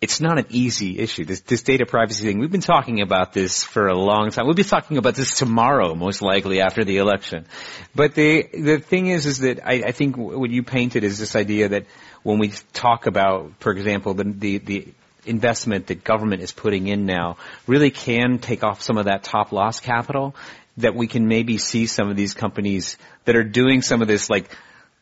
it's 0.00 0.20
not 0.20 0.38
an 0.38 0.46
easy 0.50 0.98
issue. 0.98 1.24
This, 1.24 1.40
this 1.40 1.62
data 1.62 1.84
privacy 1.84 2.24
thing, 2.24 2.38
we've 2.38 2.52
been 2.52 2.60
talking 2.60 3.00
about 3.00 3.32
this 3.32 3.64
for 3.64 3.88
a 3.88 3.98
long 3.98 4.30
time. 4.30 4.46
We'll 4.46 4.54
be 4.54 4.62
talking 4.62 4.96
about 4.96 5.16
this 5.16 5.36
tomorrow, 5.36 5.94
most 5.94 6.22
likely 6.22 6.60
after 6.60 6.84
the 6.84 6.98
election. 6.98 7.46
But 7.94 8.14
the, 8.14 8.48
the 8.52 8.78
thing 8.78 9.08
is, 9.08 9.26
is 9.26 9.38
that 9.40 9.66
I, 9.66 9.82
I 9.86 9.92
think 9.92 10.16
what 10.16 10.50
you 10.50 10.62
painted 10.62 11.02
is 11.02 11.18
this 11.18 11.34
idea 11.34 11.70
that 11.70 11.86
when 12.22 12.38
we 12.38 12.52
talk 12.72 13.06
about, 13.06 13.52
for 13.58 13.72
example, 13.72 14.14
the, 14.14 14.24
the, 14.24 14.58
the 14.58 14.88
investment 15.26 15.88
that 15.88 16.04
government 16.04 16.42
is 16.42 16.52
putting 16.52 16.86
in 16.86 17.04
now 17.04 17.36
really 17.66 17.90
can 17.90 18.38
take 18.38 18.62
off 18.62 18.82
some 18.82 18.98
of 18.98 19.06
that 19.06 19.24
top 19.24 19.50
loss 19.50 19.80
capital 19.80 20.34
that 20.76 20.94
we 20.94 21.08
can 21.08 21.26
maybe 21.26 21.58
see 21.58 21.86
some 21.86 22.08
of 22.08 22.16
these 22.16 22.34
companies 22.34 22.96
that 23.24 23.34
are 23.34 23.42
doing 23.42 23.82
some 23.82 24.00
of 24.00 24.06
this 24.06 24.30
like 24.30 24.48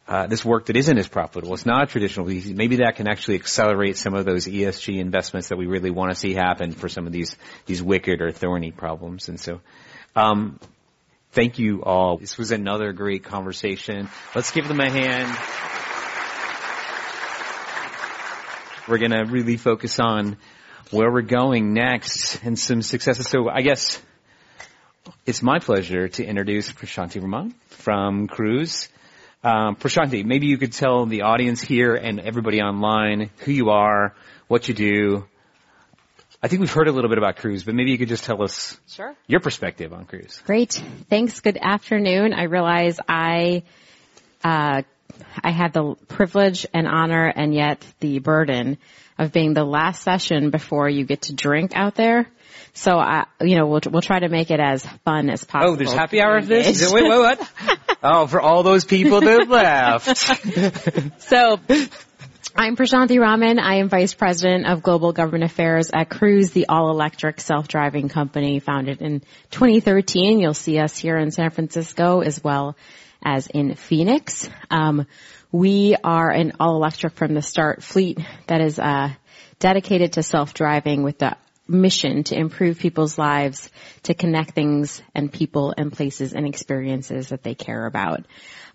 uh, 0.09 0.27
this 0.27 0.45
work 0.45 0.67
that 0.67 0.77
isn't 0.77 0.99
as 0.99 1.09
profitable. 1.09 1.53
It's 1.55 1.67
not 1.67 1.89
traditional. 1.89 2.27
Maybe 2.27 2.77
that 2.77 2.95
can 2.97 3.09
actually 3.09 3.37
accelerate 3.37 3.97
some 3.97 4.15
of 4.15 4.25
those 4.25 4.47
ESG 4.47 4.99
investments 4.99 5.49
that 5.49 5.57
we 5.57 5.67
really 5.67 5.91
want 5.91 6.13
to 6.13 6.15
see 6.15 6.33
happen 6.33 6.71
for 6.73 6.89
some 6.89 7.07
of 7.07 7.13
these 7.13 7.37
these 7.67 7.83
wicked 7.83 8.23
or 8.23 8.31
thorny 8.31 8.71
problems. 8.71 9.29
And 9.29 9.41
so, 9.41 9.61
um, 10.15 10.61
thank 11.33 11.59
you 11.59 11.83
all. 11.83 12.19
This 12.19 12.39
was 12.39 12.53
another 12.53 12.93
great 12.93 13.25
conversation. 13.25 14.09
Let's 14.35 14.53
give 14.53 14.69
them 14.69 14.81
a 14.81 14.89
hand. 14.89 15.37
We're 18.89 18.99
to 18.99 19.25
really 19.25 19.57
focus 19.57 19.99
on 19.99 20.37
where 20.93 21.11
we're 21.11 21.23
going 21.23 21.75
next 21.75 22.45
and 22.45 22.57
some 22.57 22.83
successes. 22.83 23.27
So 23.27 23.49
I 23.49 23.63
guess 23.63 24.01
it's 25.25 25.43
my 25.43 25.59
pleasure 25.59 26.07
to 26.07 26.25
introduce 26.25 26.71
Prashanthi 26.71 27.21
Raman 27.21 27.55
from 27.71 28.29
Cruise. 28.29 28.89
Um, 29.43 29.77
Prashanthi, 29.77 30.25
maybe 30.25 30.47
you 30.47 30.59
could 30.59 30.73
tell 30.73 31.07
the 31.07 31.23
audience 31.23 31.63
here 31.63 31.95
and 31.95 32.19
everybody 32.19 32.61
online 32.61 33.31
who 33.39 33.53
you 33.53 33.71
are, 33.71 34.15
what 34.49 34.69
you 34.69 34.75
do. 34.75 35.27
I 36.43 36.49
think 36.49 36.61
we've 36.61 36.73
heard 36.73 36.89
a 36.89 36.93
little 36.93 37.09
bit 37.09 37.19
about 37.19 37.37
Cruise, 37.37 37.65
but 37.65 37.75
maybe 37.75 37.91
you 37.91 37.99
could 37.99 38.09
just 38.09 38.25
tell 38.25 38.43
us 38.43 38.79
sure. 38.89 39.15
your 39.27 39.41
perspective 39.41 39.93
on 39.93 40.05
Cruise. 40.05 40.43
Great. 40.47 40.83
Thanks. 41.09 41.41
Good 41.41 41.59
afternoon. 41.61 42.35
I 42.35 42.45
realize 42.45 42.99
I 43.09 43.63
uh, 44.45 44.83
I 45.43 45.51
had 45.51 45.73
the 45.73 45.95
privilege 46.09 46.67
and 46.75 46.87
honor 46.87 47.27
and 47.27 47.55
yet 47.55 47.85
the 48.01 48.19
burden 48.19 48.79
of 49.19 49.33
being 49.33 49.55
the 49.55 49.65
last 49.65 50.03
session 50.03 50.51
before 50.51 50.89
you 50.89 51.05
get 51.05 51.23
to 51.23 51.35
drink 51.35 51.73
out 51.75 51.95
there. 51.95 52.29
So 52.75 52.99
I, 52.99 53.25
you 53.41 53.57
know, 53.57 53.67
we'll 53.67 53.81
we'll 53.91 54.03
try 54.03 54.19
to 54.19 54.29
make 54.29 54.51
it 54.51 54.61
as 54.61 54.85
fun 55.05 55.31
as 55.31 55.45
possible. 55.45 55.73
Oh, 55.73 55.77
there's 55.77 55.93
happy 55.93 56.21
hour 56.21 56.37
of 56.37 56.47
this. 56.47 56.93
Wait, 56.93 57.05
wait, 57.05 57.09
what? 57.09 57.51
oh, 58.03 58.27
for 58.27 58.41
all 58.41 58.63
those 58.63 58.85
people 58.85 59.21
that 59.21 59.49
left. 59.49 61.23
so. 61.23 61.59
I'm 62.59 62.75
Prashanthi 62.75 63.21
Raman. 63.21 63.59
I 63.59 63.77
am 63.77 63.91
Vice 63.91 64.15
President 64.15 64.67
of 64.67 64.83
Global 64.83 65.13
Government 65.13 65.45
Affairs 65.45 65.91
at 65.93 66.09
Cruise, 66.09 66.53
the 66.53 66.67
all-electric 66.69 67.39
self-driving 67.39 68.09
company 68.09 68.61
founded 68.61 69.03
in 69.03 69.21
2013. 69.51 70.41
You'll 70.41 70.55
see 70.55 70.79
us 70.79 70.97
here 70.97 71.19
in 71.19 71.31
San 71.31 71.51
Francisco 71.51 72.21
as 72.21 72.43
well 72.43 72.75
as 73.23 73.47
in 73.49 73.75
Phoenix. 73.75 74.49
Um, 74.71 75.07
we 75.53 75.97
are 76.03 76.31
an 76.31 76.53
all-electric 76.59 77.13
from 77.15 77.35
the 77.35 77.43
start 77.43 77.83
fleet 77.83 78.19
that 78.47 78.63
is 78.63 78.79
uh, 78.79 79.11
dedicated 79.59 80.15
to 80.15 80.23
self-driving 80.23 81.03
with 81.03 81.19
the 81.19 81.37
mission 81.69 82.25
to 82.25 82.37
improve 82.37 82.79
people's 82.79 83.19
lives, 83.19 83.71
to 84.05 84.15
connect 84.15 84.51
things 84.51 85.03
and 85.15 85.33
people 85.33 85.75
and 85.77 85.93
places 85.93 86.33
and 86.33 86.47
experiences 86.47 87.29
that 87.31 87.43
they 87.43 87.55
care 87.55 87.87
about. 87.87 88.25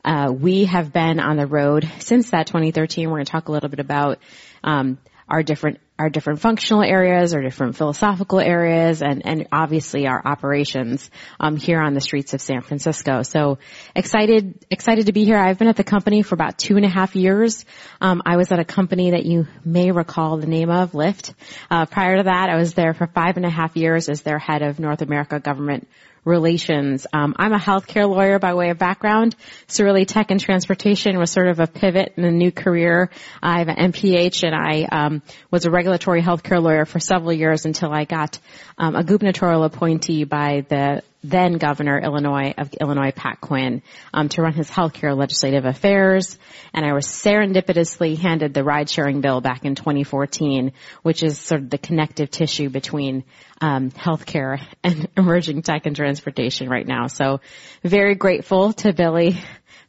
Uh, 0.03 0.33
we 0.35 0.65
have 0.65 0.91
been 0.91 1.19
on 1.19 1.37
the 1.37 1.45
road 1.45 1.89
since 1.99 2.31
that 2.31 2.47
2013. 2.47 3.07
We're 3.07 3.17
going 3.17 3.25
to 3.25 3.31
talk 3.31 3.49
a 3.49 3.51
little 3.51 3.69
bit 3.69 3.79
about 3.79 4.19
um, 4.63 4.97
our 5.31 5.41
different 5.43 5.79
our 5.97 6.09
different 6.09 6.39
functional 6.39 6.81
areas, 6.81 7.35
our 7.35 7.43
different 7.43 7.75
philosophical 7.75 8.39
areas, 8.39 9.03
and, 9.03 9.23
and 9.23 9.47
obviously 9.51 10.07
our 10.07 10.19
operations 10.25 11.11
um, 11.39 11.57
here 11.57 11.79
on 11.79 11.93
the 11.93 12.01
streets 12.01 12.33
of 12.33 12.41
San 12.41 12.61
Francisco. 12.61 13.21
So 13.21 13.59
excited, 13.95 14.65
excited 14.71 15.05
to 15.05 15.11
be 15.11 15.25
here. 15.25 15.37
I've 15.37 15.59
been 15.59 15.67
at 15.67 15.75
the 15.75 15.83
company 15.83 16.23
for 16.23 16.33
about 16.33 16.57
two 16.57 16.75
and 16.75 16.85
a 16.85 16.89
half 16.89 17.15
years. 17.15 17.65
Um, 18.01 18.23
I 18.25 18.37
was 18.37 18.51
at 18.51 18.57
a 18.57 18.65
company 18.65 19.11
that 19.11 19.27
you 19.27 19.45
may 19.63 19.91
recall 19.91 20.37
the 20.37 20.47
name 20.47 20.71
of, 20.71 20.93
Lyft. 20.93 21.35
Uh, 21.69 21.85
prior 21.85 22.17
to 22.17 22.23
that, 22.23 22.49
I 22.49 22.57
was 22.57 22.73
there 22.73 22.95
for 22.95 23.05
five 23.05 23.37
and 23.37 23.45
a 23.45 23.51
half 23.51 23.77
years 23.77 24.09
as 24.09 24.23
their 24.23 24.39
head 24.39 24.63
of 24.63 24.79
North 24.79 25.03
America 25.03 25.39
government 25.39 25.87
relations. 26.23 27.07
Um, 27.11 27.35
I'm 27.37 27.53
a 27.53 27.59
healthcare 27.59 28.07
lawyer 28.07 28.39
by 28.39 28.53
way 28.53 28.69
of 28.69 28.77
background, 28.77 29.35
so 29.67 29.83
really 29.83 30.05
tech 30.05 30.31
and 30.31 30.39
transportation 30.39 31.17
was 31.17 31.31
sort 31.31 31.47
of 31.47 31.59
a 31.59 31.67
pivot 31.67 32.13
in 32.17 32.23
a 32.23 32.31
new 32.31 32.51
career. 32.51 33.09
I 33.41 33.59
have 33.59 33.67
an 33.67 33.91
MPH 33.91 34.43
and 34.43 34.55
I 34.55 34.83
um, 34.91 35.21
was 35.49 35.65
a 35.65 35.71
regulatory 35.71 36.21
healthcare 36.21 36.61
lawyer 36.61 36.85
for 36.85 36.99
several 36.99 37.33
years 37.33 37.65
until 37.65 37.91
I 37.91 38.05
got 38.05 38.39
um, 38.77 38.95
a 38.95 39.03
gubernatorial 39.03 39.63
appointee 39.63 40.23
by 40.23 40.65
the 40.67 41.03
then 41.23 41.53
governor 41.53 41.99
Illinois 41.99 42.53
of 42.57 42.73
Illinois, 42.73 43.11
Pat 43.11 43.39
Quinn, 43.39 43.81
um, 44.13 44.29
to 44.29 44.41
run 44.41 44.53
his 44.53 44.69
healthcare 44.69 45.15
legislative 45.15 45.65
affairs. 45.65 46.37
And 46.73 46.85
I 46.85 46.93
was 46.93 47.05
serendipitously 47.05 48.17
handed 48.17 48.53
the 48.53 48.63
ride 48.63 48.89
sharing 48.89 49.21
bill 49.21 49.41
back 49.41 49.63
in 49.63 49.75
2014, 49.75 50.71
which 51.03 51.23
is 51.23 51.37
sort 51.37 51.61
of 51.61 51.69
the 51.69 51.77
connective 51.77 52.31
tissue 52.31 52.69
between 52.69 53.23
um, 53.61 53.91
healthcare 53.91 54.59
and 54.83 55.07
emerging 55.17 55.61
tech 55.61 55.85
and 55.85 55.95
transportation 55.95 56.69
right 56.69 56.87
now. 56.87 57.07
So 57.07 57.41
very 57.83 58.15
grateful 58.15 58.73
to 58.73 58.93
Billy 58.93 59.37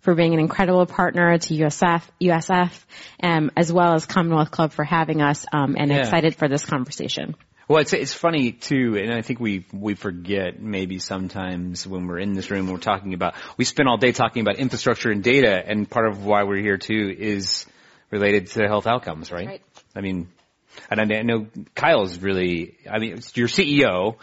for 0.00 0.14
being 0.14 0.34
an 0.34 0.40
incredible 0.40 0.84
partner 0.84 1.38
to 1.38 1.54
USF, 1.54 2.02
USF, 2.20 2.84
um, 3.22 3.50
as 3.56 3.72
well 3.72 3.94
as 3.94 4.04
Commonwealth 4.04 4.50
Club 4.50 4.72
for 4.72 4.84
having 4.84 5.22
us, 5.22 5.46
um, 5.52 5.76
and 5.78 5.90
yeah. 5.90 6.00
excited 6.00 6.34
for 6.34 6.48
this 6.48 6.64
conversation. 6.64 7.36
Well, 7.72 7.80
it's 7.80 7.94
it's 7.94 8.12
funny 8.12 8.52
too, 8.52 8.98
and 8.98 9.14
I 9.14 9.22
think 9.22 9.40
we 9.40 9.64
we 9.72 9.94
forget 9.94 10.60
maybe 10.60 10.98
sometimes 10.98 11.86
when 11.86 12.06
we're 12.06 12.18
in 12.18 12.34
this 12.34 12.50
room, 12.50 12.66
we're 12.66 12.76
talking 12.76 13.14
about 13.14 13.32
we 13.56 13.64
spend 13.64 13.88
all 13.88 13.96
day 13.96 14.12
talking 14.12 14.42
about 14.42 14.56
infrastructure 14.56 15.10
and 15.10 15.22
data, 15.22 15.62
and 15.66 15.88
part 15.88 16.06
of 16.06 16.22
why 16.22 16.42
we're 16.42 16.60
here 16.60 16.76
too 16.76 17.16
is 17.18 17.64
related 18.10 18.48
to 18.48 18.68
health 18.68 18.86
outcomes, 18.86 19.32
right? 19.32 19.46
right. 19.46 19.62
I 19.96 20.02
mean, 20.02 20.28
and 20.90 21.00
I 21.00 21.22
know 21.22 21.46
Kyle's 21.74 22.18
really, 22.18 22.76
I 22.90 22.98
mean, 22.98 23.22
your 23.32 23.48
CEO 23.48 24.16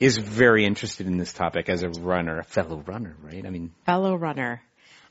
is 0.00 0.16
very 0.16 0.64
interested 0.64 1.06
in 1.06 1.18
this 1.18 1.34
topic 1.34 1.68
as 1.68 1.82
a 1.82 1.90
runner, 1.90 2.38
a 2.38 2.44
fellow 2.44 2.82
runner, 2.86 3.16
right? 3.20 3.44
I 3.44 3.50
mean, 3.50 3.72
fellow 3.84 4.16
runner. 4.16 4.62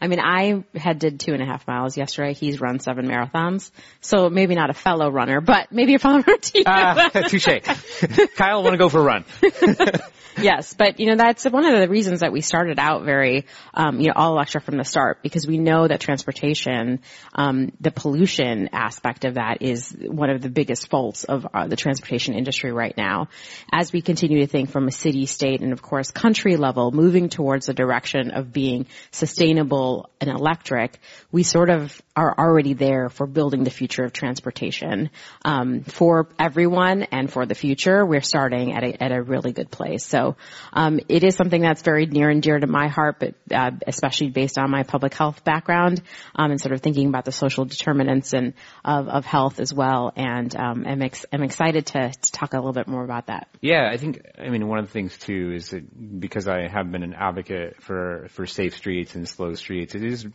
I 0.03 0.07
mean, 0.07 0.19
I 0.19 0.65
had 0.75 0.99
did 0.99 1.17
two 1.21 1.31
and 1.31 1.41
a 1.41 1.45
half 1.45 1.65
miles 1.65 1.95
yesterday. 1.95 2.33
He's 2.33 2.59
run 2.59 2.81
seven 2.81 3.07
marathons. 3.07 3.71
So 4.01 4.29
maybe 4.29 4.53
not 4.53 4.69
a 4.69 4.73
fellow 4.73 5.09
runner, 5.09 5.39
but 5.39 5.71
maybe 5.71 5.93
a 5.95 5.99
fellow 5.99 6.15
runner 6.27 6.39
to 6.39 6.57
you. 6.59 6.63
Uh, 6.65 7.09
touche. 7.29 7.47
Kyle, 8.35 8.63
want 8.63 8.73
to 8.73 8.77
go 8.77 8.89
for 8.89 8.99
a 8.99 9.03
run? 9.03 9.23
yes, 10.37 10.73
but 10.73 10.99
you 10.99 11.05
know 11.05 11.15
that's 11.15 11.45
one 11.45 11.65
of 11.65 11.79
the 11.79 11.87
reasons 11.87 12.19
that 12.19 12.33
we 12.33 12.41
started 12.41 12.79
out 12.79 13.03
very, 13.03 13.45
um, 13.73 14.01
you 14.01 14.07
know, 14.07 14.13
all 14.17 14.33
electric 14.33 14.65
from 14.65 14.75
the 14.75 14.83
start 14.83 15.19
because 15.23 15.47
we 15.47 15.57
know 15.57 15.87
that 15.87 16.01
transportation, 16.01 16.99
um, 17.33 17.71
the 17.79 17.91
pollution 17.91 18.71
aspect 18.73 19.23
of 19.23 19.35
that 19.35 19.61
is 19.61 19.95
one 20.01 20.29
of 20.29 20.41
the 20.41 20.49
biggest 20.49 20.89
faults 20.89 21.23
of 21.23 21.47
uh, 21.53 21.67
the 21.67 21.77
transportation 21.77 22.33
industry 22.33 22.73
right 22.73 22.97
now. 22.97 23.29
As 23.71 23.93
we 23.93 24.01
continue 24.01 24.41
to 24.41 24.47
think 24.47 24.69
from 24.69 24.89
a 24.89 24.91
city, 24.91 25.27
state, 25.27 25.61
and 25.61 25.71
of 25.71 25.81
course 25.81 26.11
country 26.11 26.57
level, 26.57 26.91
moving 26.91 27.29
towards 27.29 27.67
the 27.67 27.73
direction 27.73 28.31
of 28.31 28.51
being 28.51 28.87
sustainable 29.11 29.92
and 30.19 30.29
electric, 30.29 30.99
we 31.31 31.43
sort 31.43 31.69
of 31.69 32.01
are 32.15 32.35
already 32.37 32.73
there 32.73 33.09
for 33.09 33.25
building 33.25 33.63
the 33.63 33.71
future 33.71 34.03
of 34.03 34.13
transportation 34.13 35.09
um, 35.43 35.81
for 35.81 36.27
everyone 36.37 37.03
and 37.03 37.31
for 37.31 37.45
the 37.45 37.55
future. 37.55 38.05
We're 38.05 38.21
starting 38.21 38.73
at 38.73 38.83
a 38.83 39.03
at 39.03 39.11
a 39.11 39.21
really 39.21 39.51
good 39.51 39.71
place. 39.71 40.05
So 40.05 40.35
um, 40.71 40.99
it 41.09 41.23
is 41.23 41.35
something 41.35 41.61
that's 41.61 41.81
very 41.81 42.05
near 42.05 42.29
and 42.29 42.41
dear 42.41 42.59
to 42.59 42.67
my 42.67 42.87
heart, 42.87 43.17
but 43.19 43.33
uh, 43.51 43.71
especially 43.87 44.29
based 44.29 44.59
on 44.59 44.69
my 44.69 44.83
public 44.83 45.15
health 45.15 45.43
background 45.43 46.03
um, 46.35 46.51
and 46.51 46.61
sort 46.61 46.73
of 46.73 46.81
thinking 46.81 47.07
about 47.07 47.25
the 47.25 47.31
social 47.31 47.65
determinants 47.65 48.33
and 48.33 48.53
of, 48.85 49.07
of 49.07 49.25
health 49.25 49.59
as 49.59 49.73
well. 49.73 50.13
And 50.15 50.55
um, 50.55 50.85
I'm, 50.87 51.01
ex- 51.01 51.25
I'm 51.33 51.43
excited 51.43 51.87
to, 51.87 52.11
to 52.11 52.31
talk 52.31 52.53
a 52.53 52.57
little 52.57 52.73
bit 52.73 52.87
more 52.87 53.03
about 53.03 53.27
that. 53.27 53.47
Yeah, 53.59 53.89
I 53.91 53.97
think 53.97 54.21
I 54.37 54.49
mean 54.49 54.67
one 54.67 54.77
of 54.77 54.85
the 54.85 54.91
things 54.91 55.17
too 55.17 55.53
is 55.55 55.69
that 55.69 56.19
because 56.19 56.47
I 56.47 56.67
have 56.67 56.91
been 56.91 57.03
an 57.03 57.15
advocate 57.15 57.81
for 57.81 58.27
for 58.29 58.45
safe 58.45 58.75
streets 58.75 59.15
and 59.15 59.27
slow 59.27 59.55
streets, 59.55 59.95
it 59.95 60.03
is 60.03 60.27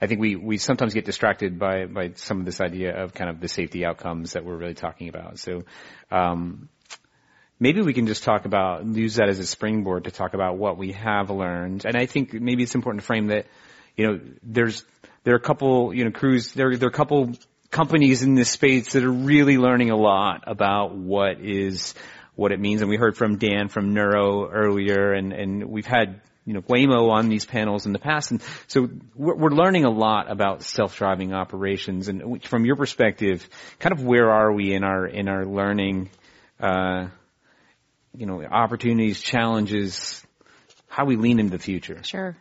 I 0.00 0.06
think 0.06 0.20
we, 0.20 0.36
we 0.36 0.58
sometimes 0.58 0.94
get 0.94 1.04
distracted 1.04 1.58
by, 1.58 1.86
by 1.86 2.12
some 2.16 2.40
of 2.40 2.46
this 2.46 2.60
idea 2.60 3.02
of 3.02 3.14
kind 3.14 3.30
of 3.30 3.40
the 3.40 3.48
safety 3.48 3.84
outcomes 3.84 4.32
that 4.32 4.44
we're 4.44 4.56
really 4.56 4.74
talking 4.74 5.08
about. 5.08 5.38
So, 5.38 5.64
um, 6.10 6.68
maybe 7.58 7.80
we 7.80 7.94
can 7.94 8.06
just 8.06 8.22
talk 8.24 8.44
about, 8.44 8.84
use 8.84 9.16
that 9.16 9.28
as 9.28 9.38
a 9.38 9.46
springboard 9.46 10.04
to 10.04 10.10
talk 10.10 10.34
about 10.34 10.58
what 10.58 10.76
we 10.76 10.92
have 10.92 11.30
learned. 11.30 11.84
And 11.86 11.96
I 11.96 12.06
think 12.06 12.32
maybe 12.34 12.62
it's 12.62 12.74
important 12.74 13.02
to 13.02 13.06
frame 13.06 13.28
that, 13.28 13.46
you 13.96 14.06
know, 14.06 14.20
there's, 14.42 14.84
there 15.24 15.34
are 15.34 15.38
a 15.38 15.40
couple, 15.40 15.94
you 15.94 16.04
know, 16.04 16.10
Cruise, 16.10 16.52
there, 16.52 16.76
there 16.76 16.88
are 16.88 16.90
a 16.90 16.94
couple 16.94 17.32
companies 17.70 18.22
in 18.22 18.34
this 18.34 18.50
space 18.50 18.92
that 18.92 19.02
are 19.02 19.10
really 19.12 19.58
learning 19.58 19.90
a 19.90 19.96
lot 19.96 20.44
about 20.46 20.94
what 20.94 21.40
is, 21.40 21.94
what 22.34 22.52
it 22.52 22.60
means. 22.60 22.82
And 22.82 22.90
we 22.90 22.96
heard 22.96 23.16
from 23.16 23.38
Dan 23.38 23.68
from 23.68 23.94
Nuro 23.94 24.48
earlier 24.50 25.12
and, 25.12 25.32
and 25.32 25.64
we've 25.64 25.86
had 25.86 26.20
you 26.46 26.54
know, 26.54 26.62
Waymo 26.62 27.10
on 27.10 27.28
these 27.28 27.44
panels 27.44 27.84
in 27.86 27.92
the 27.92 27.98
past. 27.98 28.30
And 28.30 28.40
so 28.68 28.88
we're, 29.14 29.34
we're 29.34 29.50
learning 29.50 29.84
a 29.84 29.90
lot 29.90 30.30
about 30.30 30.62
self-driving 30.62 31.34
operations. 31.34 32.08
And 32.08 32.42
from 32.44 32.64
your 32.64 32.76
perspective, 32.76 33.46
kind 33.80 33.92
of 33.92 34.02
where 34.02 34.30
are 34.30 34.52
we 34.52 34.72
in 34.72 34.84
our, 34.84 35.06
in 35.06 35.28
our 35.28 35.44
learning, 35.44 36.08
uh, 36.60 37.08
you 38.16 38.26
know, 38.26 38.42
opportunities, 38.44 39.20
challenges, 39.20 40.24
how 40.88 41.04
we 41.04 41.16
lean 41.16 41.40
into 41.40 41.50
the 41.50 41.62
future? 41.62 42.02
Sure. 42.04 42.36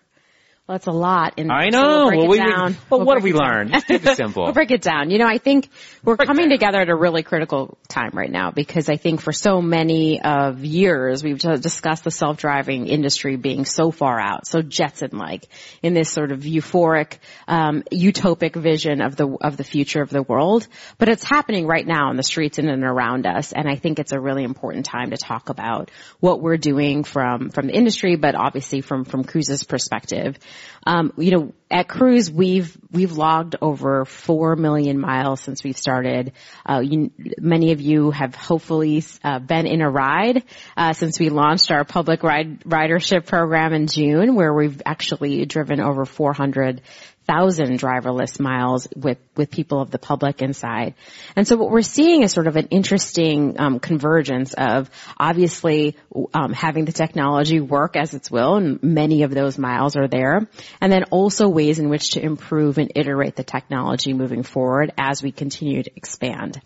Well, 0.68 0.80
that's 0.80 0.88
a 0.88 0.92
lot. 0.92 1.36
And 1.38 1.52
I 1.52 1.70
know. 1.70 1.80
So 1.80 2.08
we'll, 2.08 2.18
well, 2.22 2.28
we, 2.28 2.38
down. 2.40 2.76
well, 2.90 3.00
we'll 3.00 3.06
what 3.06 3.18
have 3.18 3.24
we 3.24 3.34
learned? 3.34 3.70
Let's 3.70 3.86
keep 3.86 4.04
it 4.04 4.18
simple. 4.18 4.44
we'll 4.46 4.54
break 4.54 4.72
it 4.72 4.82
down. 4.82 5.12
You 5.12 5.20
know, 5.20 5.28
I 5.28 5.38
think 5.38 5.70
we're 6.04 6.18
coming 6.18 6.50
together 6.50 6.80
at 6.80 6.90
a 6.90 6.96
really 6.96 7.22
critical 7.22 7.78
time 7.88 8.10
right 8.16 8.32
now 8.32 8.50
because 8.50 8.90
I 8.90 8.96
think 8.96 9.22
for 9.22 9.32
so 9.32 9.62
many 9.62 10.24
of 10.24 10.66
years 10.66 11.24
we've 11.24 11.38
discussed 11.38 12.04
the 12.04 12.10
self-driving 12.10 12.88
industry 12.88 13.36
being 13.36 13.66
so 13.66 13.92
far 13.92 14.20
out, 14.20 14.48
so 14.48 14.64
Jetson-like 14.64 15.46
in 15.84 15.94
this 15.94 16.10
sort 16.10 16.32
of 16.32 16.40
euphoric, 16.40 17.20
um, 17.48 17.84
utopic 17.94 18.56
vision 18.56 19.02
of 19.02 19.16
the 19.16 19.28
of 19.42 19.58
the 19.58 19.64
future 19.64 20.02
of 20.02 20.10
the 20.10 20.24
world. 20.24 20.68
But 20.98 21.10
it's 21.10 21.24
happening 21.24 21.68
right 21.68 21.86
now 21.86 22.10
in 22.10 22.18
the 22.18 22.24
streets 22.24 22.58
in 22.58 22.70
and 22.70 22.84
around 22.84 23.28
us, 23.28 23.54
and 23.54 23.70
I 23.70 23.76
think 23.76 24.00
it's 24.00 24.14
a 24.14 24.20
really 24.20 24.44
important 24.44 24.88
time 24.88 25.12
to 25.12 25.18
talk 25.18 25.50
about 25.50 25.92
what 26.20 26.42
we're 26.42 26.58
doing 26.58 27.04
from 27.04 27.52
from 27.52 27.68
the 27.68 27.74
industry, 27.74 28.16
but 28.16 28.34
obviously 28.34 28.82
from 28.82 29.06
from 29.06 29.24
Cruise's 29.24 29.64
perspective. 29.64 30.40
Um, 30.86 31.14
you 31.18 31.32
know, 31.32 31.54
at 31.70 31.88
Cruise, 31.88 32.30
we've 32.32 32.78
we've 32.92 33.14
logged 33.14 33.56
over 33.62 34.06
four 34.06 34.56
million 34.56 35.00
miles 35.00 35.42
since 35.42 35.64
we've 35.64 35.78
started. 35.78 36.34
Uh, 36.68 36.80
you, 36.80 37.12
many 37.40 37.72
of 37.72 37.82
you 37.82 38.12
have 38.12 38.36
hopefully 38.36 39.04
uh, 39.24 39.40
been 39.40 39.66
in 39.66 39.82
a 39.82 39.90
ride 39.90 40.44
uh, 40.78 40.94
since 40.94 41.20
we 41.20 41.30
launched 41.30 41.72
our 41.72 41.84
public 41.84 42.24
ride 42.24 42.62
ridership 42.62 43.26
program 43.26 43.74
in 43.74 43.88
June, 43.88 44.36
where 44.36 44.54
we've 44.54 44.82
actually 44.86 45.46
driven 45.46 45.80
over 45.80 46.06
400 46.06 46.82
thousand 47.26 47.80
driverless 47.80 48.40
miles 48.40 48.88
with 48.96 49.18
with 49.36 49.50
people 49.50 49.82
of 49.82 49.92
the 49.92 49.98
public 49.98 50.42
inside. 50.42 50.94
And 51.36 51.48
so 51.48 51.58
what 51.58 51.72
we're 51.72 51.82
seeing 51.82 52.24
is 52.24 52.32
sort 52.32 52.48
of 52.48 52.56
an 52.56 52.68
interesting 52.68 53.60
um, 53.60 53.80
convergence 53.80 54.54
of 54.54 54.90
obviously 55.20 55.96
um, 56.34 56.54
having 56.54 56.86
the 56.86 56.92
technology 56.92 57.60
work 57.60 57.96
as 57.96 58.14
its 58.14 58.30
will, 58.30 58.56
and 58.56 58.82
many 58.84 59.24
of 59.24 59.34
those 59.34 59.58
miles 59.58 59.96
are 59.96 60.08
there, 60.08 60.48
and 60.80 60.92
then 60.92 61.06
also 61.06 61.50
ways 61.50 61.80
in 61.80 61.90
which 61.90 62.12
to 62.12 62.22
improve 62.22 62.78
and 62.78 62.92
iterate 62.96 63.36
the 63.36 63.44
technology 63.44 64.14
moving 64.14 64.44
forward 64.44 64.94
as 64.98 65.24
we 65.24 65.32
continue 65.32 65.84
to 65.84 65.92
expand. 65.96 66.62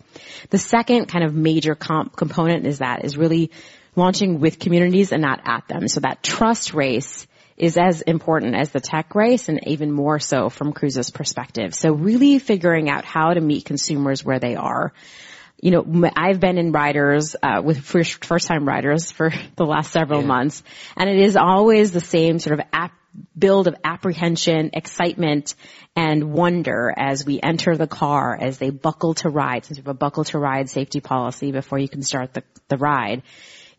The 0.50 0.58
second 0.58 1.06
kind 1.06 1.24
of 1.24 1.34
major 1.34 1.74
comp- 1.74 2.16
component 2.16 2.66
is 2.66 2.78
that 2.78 3.04
is 3.04 3.16
really 3.16 3.50
launching 3.96 4.40
with 4.40 4.58
communities 4.58 5.12
and 5.12 5.22
not 5.22 5.40
at 5.44 5.66
them. 5.68 5.88
So 5.88 6.00
that 6.00 6.22
trust 6.22 6.74
race 6.74 7.26
is 7.60 7.76
as 7.76 8.00
important 8.00 8.56
as 8.56 8.70
the 8.70 8.80
tech 8.80 9.14
race 9.14 9.50
and 9.50 9.60
even 9.66 9.92
more 9.92 10.18
so 10.18 10.48
from 10.48 10.72
Cruise's 10.72 11.10
perspective. 11.10 11.74
So 11.74 11.92
really 11.92 12.38
figuring 12.38 12.88
out 12.88 13.04
how 13.04 13.34
to 13.34 13.40
meet 13.40 13.66
consumers 13.66 14.24
where 14.24 14.38
they 14.38 14.56
are. 14.56 14.94
You 15.60 15.72
know, 15.72 16.10
I've 16.16 16.40
been 16.40 16.56
in 16.56 16.72
riders, 16.72 17.36
uh, 17.42 17.60
with 17.62 17.80
first, 17.80 18.24
first 18.24 18.46
time 18.46 18.66
riders 18.66 19.12
for 19.12 19.30
the 19.56 19.66
last 19.66 19.92
several 19.92 20.22
yeah. 20.22 20.28
months 20.28 20.62
and 20.96 21.10
it 21.10 21.18
is 21.18 21.36
always 21.36 21.92
the 21.92 22.00
same 22.00 22.38
sort 22.38 22.58
of 22.58 22.66
app 22.72 22.92
build 23.36 23.66
of 23.66 23.74
apprehension, 23.84 24.70
excitement, 24.72 25.54
and 25.96 26.32
wonder 26.32 26.94
as 26.96 27.26
we 27.26 27.40
enter 27.42 27.76
the 27.76 27.88
car, 27.88 28.38
as 28.40 28.58
they 28.58 28.70
buckle 28.70 29.14
to 29.14 29.28
ride, 29.28 29.64
since 29.64 29.78
we 29.78 29.82
have 29.82 29.88
a 29.88 29.94
buckle 29.94 30.24
to 30.24 30.38
ride 30.38 30.70
safety 30.70 31.00
policy 31.00 31.50
before 31.50 31.78
you 31.78 31.88
can 31.88 32.02
start 32.02 32.32
the, 32.32 32.44
the 32.68 32.76
ride. 32.76 33.22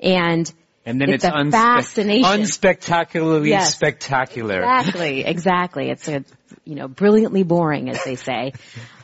And 0.01 0.51
and 0.85 0.99
then 0.99 1.09
it's, 1.09 1.23
it's 1.23 1.33
a 1.33 1.51
fascination. 1.51 2.25
unspectacularly 2.25 3.49
yes, 3.49 3.75
spectacular. 3.75 4.61
Exactly, 4.61 5.25
exactly. 5.25 5.89
It's 5.89 6.07
a, 6.07 6.23
you 6.65 6.75
know, 6.75 6.87
brilliantly 6.87 7.43
boring, 7.43 7.89
as 7.89 8.03
they 8.03 8.15
say. 8.15 8.53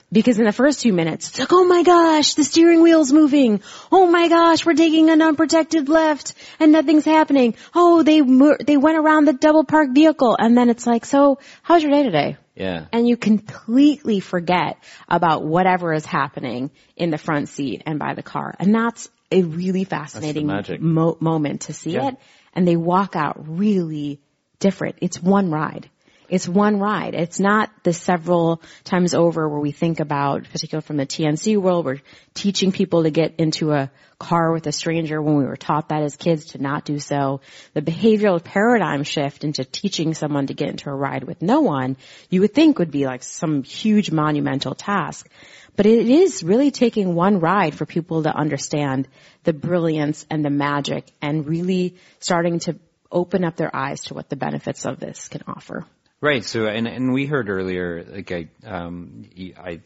Because 0.10 0.40
in 0.40 0.46
the 0.46 0.54
first 0.54 0.80
two 0.80 0.94
minutes, 0.94 1.30
it's 1.30 1.40
like, 1.40 1.52
oh 1.52 1.66
my 1.66 1.84
gosh, 1.84 2.36
the 2.36 2.46
steering 2.46 2.82
wheel's 2.82 3.12
moving. 3.12 3.62
Oh 3.92 4.08
my 4.08 4.30
gosh, 4.30 4.66
we're 4.66 4.74
taking 4.74 5.10
an 5.10 5.22
unprotected 5.22 5.90
left 5.90 6.34
and 6.62 6.72
nothing's 6.72 7.04
happening. 7.04 7.56
Oh, 7.76 8.04
they, 8.04 8.22
they 8.22 8.78
went 8.78 8.98
around 8.98 9.26
the 9.26 9.34
double 9.34 9.66
parked 9.66 9.94
vehicle. 9.94 10.38
And 10.40 10.58
then 10.58 10.70
it's 10.70 10.88
like, 10.88 11.04
so 11.04 11.40
how's 11.62 11.84
your 11.84 11.92
day 11.92 12.04
today? 12.04 12.38
Yeah. 12.56 12.86
And 12.94 13.06
you 13.06 13.18
completely 13.18 14.22
forget 14.22 14.78
about 15.10 15.44
whatever 15.44 15.94
is 15.94 16.06
happening 16.06 16.72
in 16.96 17.10
the 17.10 17.18
front 17.18 17.50
seat 17.50 17.84
and 17.86 18.00
by 18.00 18.14
the 18.14 18.24
car. 18.24 18.56
And 18.60 18.74
that's 18.74 19.10
a 19.32 19.42
really 19.42 19.84
fascinating 19.84 20.48
mo- 20.80 21.18
moment 21.20 21.62
to 21.62 21.74
see 21.74 21.92
yeah. 21.92 22.10
it. 22.10 22.16
And 22.54 22.68
they 22.68 22.76
walk 22.76 23.16
out 23.16 23.36
really 23.48 24.22
different. 24.60 24.98
It's 25.02 25.22
one 25.22 25.52
ride. 25.52 25.90
It's 26.30 26.48
one 26.48 26.80
ride. 26.80 27.14
It's 27.14 27.40
not 27.40 27.72
the 27.84 27.94
several 27.94 28.62
times 28.84 29.14
over 29.14 29.48
where 29.48 29.60
we 29.60 29.72
think 29.72 30.02
about, 30.02 30.44
particularly 30.52 30.86
from 30.86 30.98
the 30.98 31.06
TNC 31.06 31.58
world, 31.58 31.86
we're 31.86 32.02
teaching 32.34 32.74
people 32.74 33.04
to 33.04 33.12
get 33.12 33.36
into 33.38 33.72
a 33.72 33.90
car 34.20 34.52
with 34.52 34.68
a 34.68 34.72
stranger 34.72 35.22
when 35.22 35.38
we 35.38 35.46
were 35.46 35.56
taught 35.56 35.90
that 35.90 36.04
as 36.04 36.18
kids 36.18 36.48
to 36.48 36.62
not 36.62 36.84
do 36.84 37.00
so. 37.00 37.40
The 37.74 37.82
behavioral 37.82 38.44
paradigm 38.44 39.04
shift 39.04 39.46
into 39.46 39.64
teaching 39.64 40.14
someone 40.14 40.48
to 40.48 40.54
get 40.54 40.70
into 40.70 40.90
a 40.90 40.96
ride 40.96 41.24
with 41.24 41.42
no 41.42 41.62
one, 41.62 41.96
you 42.30 42.42
would 42.42 42.54
think 42.54 42.80
would 42.80 42.92
be 42.92 43.06
like 43.06 43.24
some 43.24 43.64
huge 43.64 44.12
monumental 44.12 44.76
task. 44.76 45.30
But 45.78 45.86
it 45.86 46.10
is 46.10 46.44
really 46.44 46.72
taking 46.72 47.16
one 47.16 47.40
ride 47.40 47.76
for 47.76 47.86
people 47.86 48.24
to 48.24 48.36
understand 48.36 49.08
the 49.44 49.54
brilliance 49.54 50.26
and 50.30 50.44
the 50.44 50.50
magic 50.50 51.06
and 51.22 51.48
really 51.48 51.96
starting 52.20 52.60
to 52.62 52.78
open 53.12 53.46
up 53.46 53.56
their 53.56 53.74
eyes 53.74 54.02
to 54.06 54.14
what 54.14 54.30
the 54.30 54.36
benefits 54.36 54.86
of 54.86 55.00
this 55.00 55.28
can 55.30 55.44
offer. 55.48 55.86
Right. 56.20 56.44
So, 56.44 56.66
and, 56.66 56.88
and 56.88 57.14
we 57.14 57.28
heard 57.28 57.50
earlier, 57.50 58.04
like 58.04 58.32
I, 58.32 58.50
um, 58.66 59.30
I, 59.56 59.82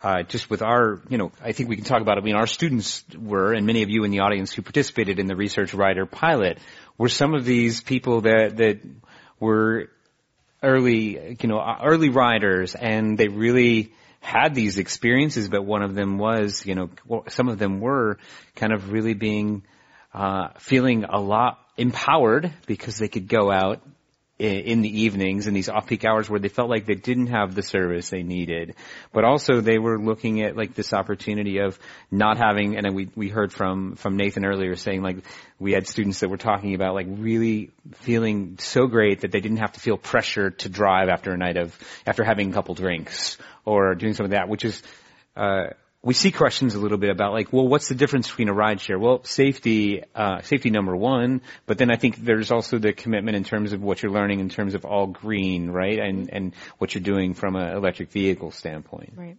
uh, 0.00 0.22
just 0.22 0.48
with 0.48 0.62
our, 0.62 1.02
you 1.08 1.18
know, 1.18 1.32
I 1.42 1.50
think 1.50 1.68
we 1.68 1.74
can 1.74 1.84
talk 1.84 2.00
about 2.00 2.16
it. 2.16 2.20
I 2.20 2.24
mean, 2.24 2.36
our 2.36 2.46
students 2.46 3.04
were, 3.18 3.52
and 3.52 3.66
many 3.66 3.82
of 3.82 3.90
you 3.90 4.04
in 4.04 4.12
the 4.12 4.20
audience 4.20 4.52
who 4.52 4.62
participated 4.62 5.18
in 5.18 5.26
the 5.26 5.34
Research 5.34 5.74
Rider 5.74 6.06
pilot, 6.06 6.58
were 6.96 7.08
some 7.08 7.34
of 7.34 7.44
these 7.44 7.80
people 7.80 8.20
that, 8.20 8.58
that 8.58 8.80
were 9.40 9.90
early, 10.62 11.36
you 11.40 11.48
know, 11.48 11.60
early 11.82 12.08
riders 12.08 12.76
and 12.76 13.18
they 13.18 13.28
really, 13.28 13.92
had 14.20 14.54
these 14.54 14.78
experiences, 14.78 15.48
but 15.48 15.64
one 15.64 15.82
of 15.82 15.94
them 15.94 16.18
was, 16.18 16.66
you 16.66 16.74
know, 16.74 16.90
some 17.28 17.48
of 17.48 17.58
them 17.58 17.80
were 17.80 18.18
kind 18.56 18.72
of 18.72 18.90
really 18.90 19.14
being, 19.14 19.62
uh, 20.12 20.48
feeling 20.58 21.04
a 21.04 21.20
lot 21.20 21.58
empowered 21.76 22.52
because 22.66 22.98
they 22.98 23.08
could 23.08 23.28
go 23.28 23.50
out 23.50 23.80
in 24.38 24.82
the 24.82 25.00
evenings 25.02 25.48
in 25.48 25.54
these 25.54 25.68
off-peak 25.68 26.04
hours 26.04 26.30
where 26.30 26.38
they 26.38 26.48
felt 26.48 26.70
like 26.70 26.86
they 26.86 26.94
didn't 26.94 27.26
have 27.26 27.56
the 27.56 27.62
service 27.62 28.08
they 28.10 28.22
needed. 28.22 28.76
But 29.12 29.24
also 29.24 29.60
they 29.60 29.78
were 29.78 29.98
looking 29.98 30.42
at 30.42 30.56
like 30.56 30.74
this 30.74 30.92
opportunity 30.92 31.58
of 31.58 31.76
not 32.10 32.38
having, 32.38 32.76
and 32.76 32.94
we, 32.94 33.10
we 33.16 33.28
heard 33.28 33.52
from, 33.52 33.96
from 33.96 34.16
Nathan 34.16 34.44
earlier 34.44 34.76
saying 34.76 35.02
like 35.02 35.24
we 35.58 35.72
had 35.72 35.88
students 35.88 36.20
that 36.20 36.28
were 36.28 36.36
talking 36.36 36.74
about 36.76 36.94
like 36.94 37.08
really 37.08 37.72
feeling 37.94 38.58
so 38.60 38.86
great 38.86 39.22
that 39.22 39.32
they 39.32 39.40
didn't 39.40 39.58
have 39.58 39.72
to 39.72 39.80
feel 39.80 39.96
pressure 39.96 40.50
to 40.50 40.68
drive 40.68 41.08
after 41.08 41.32
a 41.32 41.36
night 41.36 41.56
of, 41.56 41.76
after 42.06 42.22
having 42.22 42.50
a 42.50 42.52
couple 42.52 42.76
drinks 42.76 43.38
or 43.64 43.96
doing 43.96 44.14
some 44.14 44.24
of 44.24 44.30
that, 44.30 44.48
which 44.48 44.64
is, 44.64 44.82
uh, 45.36 45.70
we 46.02 46.14
see 46.14 46.30
questions 46.30 46.74
a 46.74 46.78
little 46.78 46.98
bit 46.98 47.10
about 47.10 47.32
like, 47.32 47.52
well, 47.52 47.66
what's 47.66 47.88
the 47.88 47.94
difference 47.94 48.28
between 48.28 48.48
a 48.48 48.52
ride 48.52 48.80
share? 48.80 48.98
Well, 48.98 49.24
safety, 49.24 50.04
uh, 50.14 50.42
safety 50.42 50.70
number 50.70 50.94
one, 50.94 51.42
but 51.66 51.76
then 51.78 51.90
I 51.90 51.96
think 51.96 52.16
there's 52.16 52.52
also 52.52 52.78
the 52.78 52.92
commitment 52.92 53.36
in 53.36 53.42
terms 53.42 53.72
of 53.72 53.82
what 53.82 54.02
you're 54.02 54.12
learning 54.12 54.38
in 54.38 54.48
terms 54.48 54.74
of 54.74 54.84
all 54.84 55.08
green, 55.08 55.70
right? 55.70 55.98
And, 55.98 56.30
and 56.32 56.54
what 56.78 56.94
you're 56.94 57.02
doing 57.02 57.34
from 57.34 57.56
an 57.56 57.76
electric 57.76 58.10
vehicle 58.10 58.52
standpoint. 58.52 59.14
Right. 59.16 59.38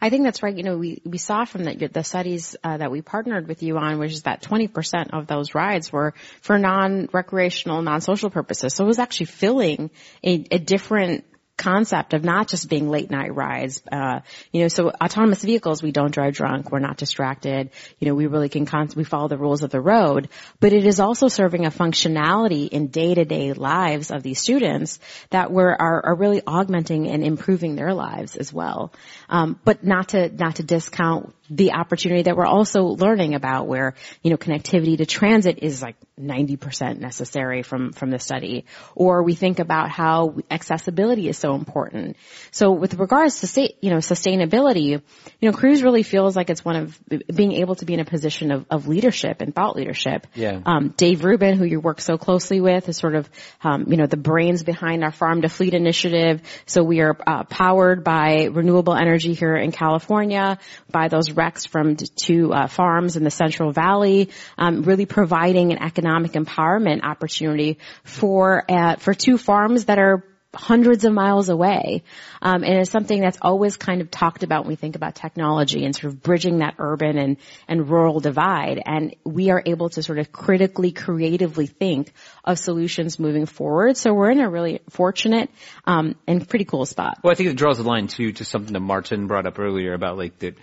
I 0.00 0.10
think 0.10 0.24
that's 0.24 0.42
right. 0.42 0.56
You 0.56 0.64
know, 0.64 0.76
we, 0.76 1.00
we 1.04 1.18
saw 1.18 1.44
from 1.44 1.62
the, 1.62 1.86
the 1.86 2.02
studies 2.02 2.56
uh, 2.64 2.78
that 2.78 2.90
we 2.90 3.02
partnered 3.02 3.46
with 3.46 3.62
you 3.62 3.78
on, 3.78 4.00
which 4.00 4.12
is 4.12 4.22
that 4.22 4.42
20% 4.42 5.10
of 5.12 5.28
those 5.28 5.54
rides 5.54 5.92
were 5.92 6.14
for 6.40 6.58
non-recreational, 6.58 7.82
non-social 7.82 8.30
purposes. 8.30 8.74
So 8.74 8.82
it 8.84 8.88
was 8.88 8.98
actually 8.98 9.26
filling 9.26 9.90
a, 10.24 10.44
a 10.50 10.58
different 10.58 11.24
concept 11.60 12.14
of 12.14 12.24
not 12.24 12.48
just 12.48 12.68
being 12.68 12.88
late 12.88 13.10
night 13.10 13.34
rides. 13.34 13.82
Uh, 13.92 14.20
you 14.50 14.62
know, 14.62 14.68
so 14.68 14.90
autonomous 14.90 15.42
vehicles, 15.42 15.82
we 15.82 15.92
don't 15.92 16.10
drive 16.10 16.34
drunk, 16.34 16.72
we're 16.72 16.80
not 16.80 16.96
distracted. 16.96 17.70
You 17.98 18.08
know, 18.08 18.14
we 18.14 18.26
really 18.26 18.48
can 18.48 18.66
con- 18.66 18.88
we 18.96 19.04
follow 19.04 19.28
the 19.28 19.36
rules 19.36 19.62
of 19.62 19.70
the 19.70 19.80
road, 19.80 20.28
but 20.58 20.72
it 20.72 20.86
is 20.86 20.98
also 20.98 21.28
serving 21.28 21.66
a 21.66 21.70
functionality 21.70 22.68
in 22.68 22.88
day 22.88 23.14
to 23.14 23.24
day 23.24 23.52
lives 23.52 24.10
of 24.10 24.22
these 24.22 24.40
students 24.40 24.98
that 25.30 25.52
we're 25.52 25.70
are, 25.72 26.06
are, 26.06 26.14
really 26.14 26.42
augmenting 26.46 27.08
and 27.08 27.22
improving 27.22 27.76
their 27.76 27.94
lives 27.94 28.36
as 28.36 28.52
well. 28.52 28.92
Um, 29.28 29.58
but 29.64 29.84
not 29.84 30.08
to 30.10 30.28
not 30.28 30.56
to 30.56 30.62
discount 30.62 31.34
the 31.50 31.72
opportunity 31.72 32.22
that 32.22 32.36
we're 32.36 32.46
also 32.46 32.82
learning 32.84 33.34
about 33.34 33.66
where, 33.66 33.94
you 34.22 34.30
know, 34.30 34.36
connectivity 34.36 34.96
to 34.98 35.04
transit 35.04 35.58
is 35.62 35.82
like 35.82 35.96
90% 36.18 36.98
necessary 36.98 37.62
from, 37.62 37.92
from 37.92 38.10
the 38.10 38.20
study. 38.20 38.66
Or 38.94 39.24
we 39.24 39.34
think 39.34 39.58
about 39.58 39.90
how 39.90 40.36
accessibility 40.48 41.28
is 41.28 41.36
so 41.36 41.56
important. 41.56 42.16
So 42.52 42.70
with 42.70 42.94
regards 42.94 43.40
to, 43.40 43.68
you 43.80 43.90
know, 43.90 43.96
sustainability, 43.96 44.90
you 44.90 45.02
know, 45.42 45.52
Cruise 45.52 45.82
really 45.82 46.04
feels 46.04 46.36
like 46.36 46.50
it's 46.50 46.64
one 46.64 46.76
of 46.76 47.00
being 47.34 47.52
able 47.52 47.74
to 47.76 47.84
be 47.84 47.94
in 47.94 48.00
a 48.00 48.04
position 48.04 48.52
of, 48.52 48.64
of 48.70 48.86
leadership 48.86 49.40
and 49.40 49.52
thought 49.52 49.74
leadership. 49.74 50.28
Yeah. 50.34 50.60
Um, 50.64 50.94
Dave 50.96 51.24
Rubin, 51.24 51.58
who 51.58 51.64
you 51.64 51.80
work 51.80 52.00
so 52.00 52.16
closely 52.16 52.60
with, 52.60 52.88
is 52.88 52.96
sort 52.96 53.16
of, 53.16 53.28
um, 53.64 53.86
you 53.88 53.96
know, 53.96 54.06
the 54.06 54.16
brains 54.16 54.62
behind 54.62 55.02
our 55.02 55.10
farm 55.10 55.42
to 55.42 55.48
fleet 55.48 55.74
initiative. 55.74 56.42
So 56.66 56.84
we 56.84 57.00
are 57.00 57.16
uh, 57.26 57.42
powered 57.44 58.04
by 58.04 58.44
renewable 58.52 58.94
energy 58.94 59.34
here 59.34 59.56
in 59.56 59.72
California, 59.72 60.58
by 60.90 61.08
those 61.08 61.28
From 61.40 61.96
two 61.96 62.52
uh, 62.52 62.66
farms 62.66 63.16
in 63.16 63.24
the 63.24 63.30
Central 63.30 63.72
Valley, 63.72 64.28
um, 64.58 64.82
really 64.82 65.06
providing 65.06 65.72
an 65.72 65.82
economic 65.82 66.32
empowerment 66.32 67.02
opportunity 67.02 67.78
for 68.04 68.64
uh, 68.68 68.96
for 68.96 69.14
two 69.14 69.38
farms 69.38 69.86
that 69.86 69.98
are 69.98 70.22
hundreds 70.54 71.04
of 71.04 71.12
miles 71.12 71.48
away. 71.48 72.02
Um, 72.42 72.64
and 72.64 72.78
it's 72.78 72.90
something 72.90 73.20
that's 73.20 73.38
always 73.40 73.76
kind 73.76 74.00
of 74.00 74.10
talked 74.10 74.42
about 74.42 74.64
when 74.64 74.70
we 74.70 74.76
think 74.76 74.96
about 74.96 75.14
technology 75.14 75.84
and 75.84 75.94
sort 75.94 76.12
of 76.12 76.22
bridging 76.22 76.58
that 76.58 76.74
urban 76.78 77.18
and, 77.18 77.36
and 77.68 77.88
rural 77.88 78.20
divide. 78.20 78.82
And 78.84 79.14
we 79.24 79.50
are 79.50 79.62
able 79.64 79.90
to 79.90 80.02
sort 80.02 80.18
of 80.18 80.32
critically, 80.32 80.90
creatively 80.90 81.66
think 81.66 82.12
of 82.44 82.58
solutions 82.58 83.18
moving 83.18 83.46
forward. 83.46 83.96
So 83.96 84.12
we're 84.12 84.30
in 84.30 84.40
a 84.40 84.50
really 84.50 84.80
fortunate 84.90 85.50
um, 85.84 86.16
and 86.26 86.48
pretty 86.48 86.64
cool 86.64 86.84
spot. 86.84 87.18
Well, 87.22 87.30
I 87.30 87.34
think 87.34 87.50
it 87.50 87.56
draws 87.56 87.78
a 87.78 87.84
line 87.84 88.08
too 88.08 88.32
to 88.32 88.44
something 88.44 88.72
that 88.72 88.80
Maarten 88.80 89.28
brought 89.28 89.46
up 89.46 89.58
earlier 89.58 89.92
about 89.92 90.16
like 90.18 90.38
that 90.40 90.56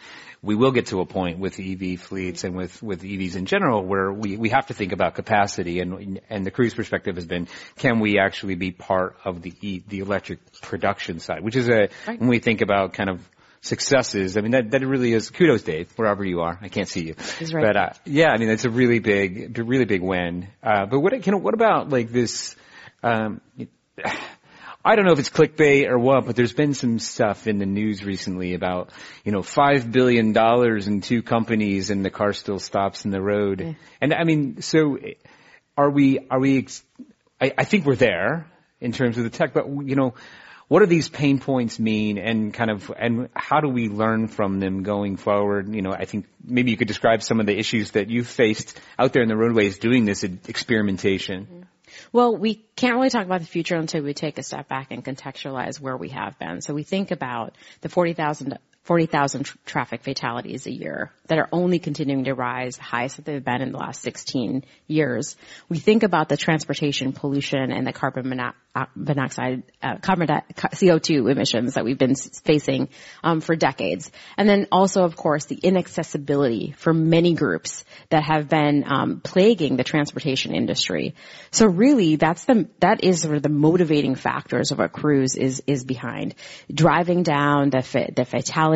we 0.48 0.56
will 0.56 0.72
get 0.72 0.88
to 0.88 1.02
a 1.02 1.06
point 1.06 1.40
with 1.40 1.60
EV 1.60 2.00
fleets 2.00 2.46
and 2.46 2.56
with, 2.56 2.82
with 2.82 3.04
EVs 3.04 3.36
in 3.36 3.46
general 3.46 3.84
where 3.84 4.14
we, 4.14 4.38
we 4.38 4.48
have 4.48 4.68
to 4.68 4.74
think 4.74 4.94
about 4.94 5.14
capacity 5.14 5.82
and, 5.82 6.22
and 6.30 6.46
the 6.46 6.52
Cruise 6.52 6.74
perspective 6.74 7.16
has 7.16 7.26
been, 7.26 7.50
can 7.76 8.00
we 8.00 8.18
actually 8.18 8.56
be 8.56 8.72
part 8.72 9.18
of 9.26 9.42
the, 9.42 9.54
e, 9.60 9.84
the 9.86 10.00
electric 10.00 10.40
production 10.62 11.20
side, 11.20 11.44
which 11.44 11.58
is 11.58 11.68
a, 11.68 11.90
right. 12.08 12.18
when 12.18 12.30
we 12.30 12.40
think 12.40 12.62
about 12.62 12.94
kind 12.94 13.10
of 13.10 13.20
successes, 13.60 14.38
I 14.38 14.42
mean, 14.42 14.52
that, 14.52 14.72
that 14.72 14.88
really 14.88 15.12
is, 15.12 15.30
kudos 15.30 15.64
Dave, 15.64 15.92
wherever 15.98 16.24
you 16.24 16.40
are. 16.40 16.58
I 16.62 16.70
can't 16.70 16.88
see 16.88 17.08
you. 17.08 17.16
Right. 17.42 17.66
But, 17.66 17.76
uh, 17.76 17.90
yeah, 18.06 18.30
I 18.30 18.38
mean, 18.38 18.50
it's 18.50 18.64
a 18.64 18.70
really 18.70 19.00
big, 19.00 19.60
really 19.60 19.84
big 19.84 20.02
win. 20.02 20.48
Uh, 20.64 20.86
but 20.86 21.02
what, 21.02 21.28
know, 21.28 21.40
what 21.40 21.56
about 21.56 21.90
like 21.90 22.10
this, 22.10 22.56
um, 23.04 23.42
I 24.88 24.96
don't 24.96 25.04
know 25.04 25.12
if 25.12 25.20
it's 25.20 25.30
clickbait 25.30 25.90
or 25.90 26.00
what, 26.00 26.26
but 26.26 26.38
there's 26.38 26.54
been 26.54 26.74
some 26.74 26.98
stuff 27.00 27.46
in 27.46 27.58
the 27.58 27.66
news 27.66 28.06
recently 28.06 28.54
about, 28.54 28.92
you 29.26 29.34
know, 29.34 29.44
five 29.44 29.92
billion 29.92 30.32
dollars 30.32 30.88
in 30.88 31.02
two 31.02 31.22
companies 31.22 31.90
and 31.90 32.06
the 32.06 32.10
car 32.10 32.32
still 32.32 32.58
stops 32.58 33.04
in 33.04 33.12
the 33.12 33.22
road. 33.22 33.60
Yeah. 33.60 33.74
And 34.00 34.14
I 34.14 34.24
mean, 34.24 34.62
so 34.62 34.98
are 35.76 35.90
we, 35.90 36.26
are 36.32 36.40
we, 36.40 36.68
I, 37.42 37.54
I 37.58 37.66
think 37.66 37.86
we're 37.86 37.98
there 37.98 38.50
in 38.80 38.94
terms 38.94 39.18
of 39.18 39.26
the 39.26 39.30
tech, 39.30 39.54
but 39.54 39.68
you 39.68 39.98
know, 39.98 40.14
what 40.70 40.80
do 40.80 40.86
these 40.86 41.10
pain 41.10 41.40
points 41.40 41.80
mean 41.80 42.18
and 42.18 42.54
kind 42.54 42.72
of, 42.72 42.90
and 42.98 43.28
how 43.36 43.60
do 43.60 43.68
we 43.68 43.90
learn 43.90 44.30
from 44.30 44.62
them 44.62 44.84
going 44.84 45.18
forward? 45.18 45.68
You 45.76 45.82
know, 45.82 45.92
I 45.92 46.06
think 46.06 46.28
maybe 46.42 46.72
you 46.72 46.78
could 46.78 46.88
describe 46.88 47.24
some 47.24 47.42
of 47.42 47.46
the 47.46 47.58
issues 47.60 47.92
that 47.92 48.10
you've 48.10 48.28
faced 48.28 48.80
out 48.98 49.12
there 49.12 49.22
in 49.22 49.28
the 49.28 49.36
roadways 49.36 49.80
doing 49.80 50.06
this 50.06 50.24
experimentation. 50.24 51.44
Mm-hmm. 51.44 51.62
Well, 52.12 52.36
we 52.36 52.66
can't 52.76 52.96
really 52.96 53.10
talk 53.10 53.26
about 53.26 53.42
the 53.42 53.48
future 53.48 53.76
until 53.76 54.04
we 54.04 54.14
take 54.14 54.38
a 54.38 54.44
step 54.44 54.68
back 54.68 54.92
and 54.92 55.04
contextualize 55.04 55.80
where 55.80 55.98
we 55.98 56.10
have 56.10 56.40
been. 56.40 56.62
So 56.62 56.74
we 56.74 56.84
think 56.84 57.12
about 57.12 57.56
the 57.82 57.90
40,000 57.90 58.58
40,000 58.88 59.44
tr- 59.44 59.58
traffic 59.66 60.02
fatalities 60.02 60.66
a 60.66 60.72
year 60.72 61.12
that 61.28 61.38
are 61.38 61.50
only 61.52 61.78
continuing 61.78 62.24
to 62.24 62.34
rise, 62.34 62.78
the 62.78 62.84
highest 62.84 63.18
that 63.18 63.26
they've 63.26 63.44
been 63.44 63.62
in 63.62 63.74
the 63.74 63.78
last 63.78 64.02
16 64.02 64.64
years. 64.88 65.36
We 65.68 65.78
think 65.78 66.04
about 66.04 66.30
the 66.30 66.38
transportation 66.38 67.12
pollution 67.12 67.74
and 67.74 67.86
the 67.86 67.92
carbon 67.92 68.30
mono- 68.30 68.54
uh, 68.74 68.86
monoxide, 68.96 69.64
uh, 69.84 69.98
carbon 69.98 70.28
di- 70.28 70.44
CO2 70.56 71.30
emissions 71.30 71.74
that 71.74 71.84
we've 71.84 71.98
been 71.98 72.16
facing 72.16 72.88
um, 73.26 73.42
for 73.42 73.58
decades. 73.58 74.10
And 74.38 74.48
then 74.48 74.68
also, 74.72 75.04
of 75.04 75.18
course, 75.18 75.46
the 75.46 75.56
inaccessibility 75.56 76.74
for 76.78 76.94
many 76.94 77.34
groups 77.34 77.84
that 78.10 78.24
have 78.24 78.48
been 78.48 78.86
um, 78.88 79.20
plaguing 79.20 79.76
the 79.76 79.84
transportation 79.84 80.56
industry. 80.56 81.14
So 81.52 81.66
really, 81.66 82.16
that's 82.16 82.46
the 82.46 82.70
that 82.80 83.04
is 83.04 83.22
sort 83.22 83.36
of 83.36 83.44
the 83.44 83.50
motivating 83.50 84.16
factors 84.16 84.72
of 84.72 84.78
what 84.78 84.94
Cruise 84.94 85.36
is 85.36 85.62
is 85.68 85.84
behind 85.84 86.36
driving 86.74 87.24
down 87.24 87.70
the 87.70 87.82
fa- 87.82 88.12
the 88.16 88.24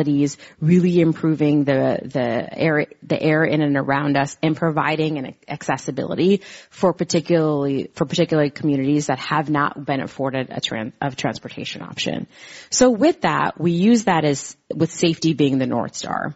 fatalities, 0.02 0.36
really 0.60 1.00
improving 1.00 1.64
the 1.64 1.98
the 2.04 2.58
air 2.58 2.86
the 3.02 3.20
air 3.20 3.44
in 3.44 3.62
and 3.62 3.76
around 3.76 4.16
us, 4.16 4.36
and 4.42 4.56
providing 4.56 5.18
an 5.18 5.34
accessibility 5.48 6.42
for 6.70 6.92
particularly 6.92 7.90
for 7.94 8.04
particular 8.04 8.50
communities 8.50 9.06
that 9.06 9.18
have 9.18 9.50
not 9.50 9.84
been 9.84 10.00
afforded 10.00 10.50
a, 10.50 10.92
a 11.00 11.10
transportation 11.10 11.82
option. 11.82 12.26
So 12.70 12.90
with 12.90 13.22
that, 13.22 13.60
we 13.60 13.72
use 13.72 14.04
that 14.04 14.24
as 14.24 14.56
with 14.74 14.90
safety 14.90 15.34
being 15.34 15.58
the 15.58 15.66
north 15.66 15.94
star. 15.94 16.34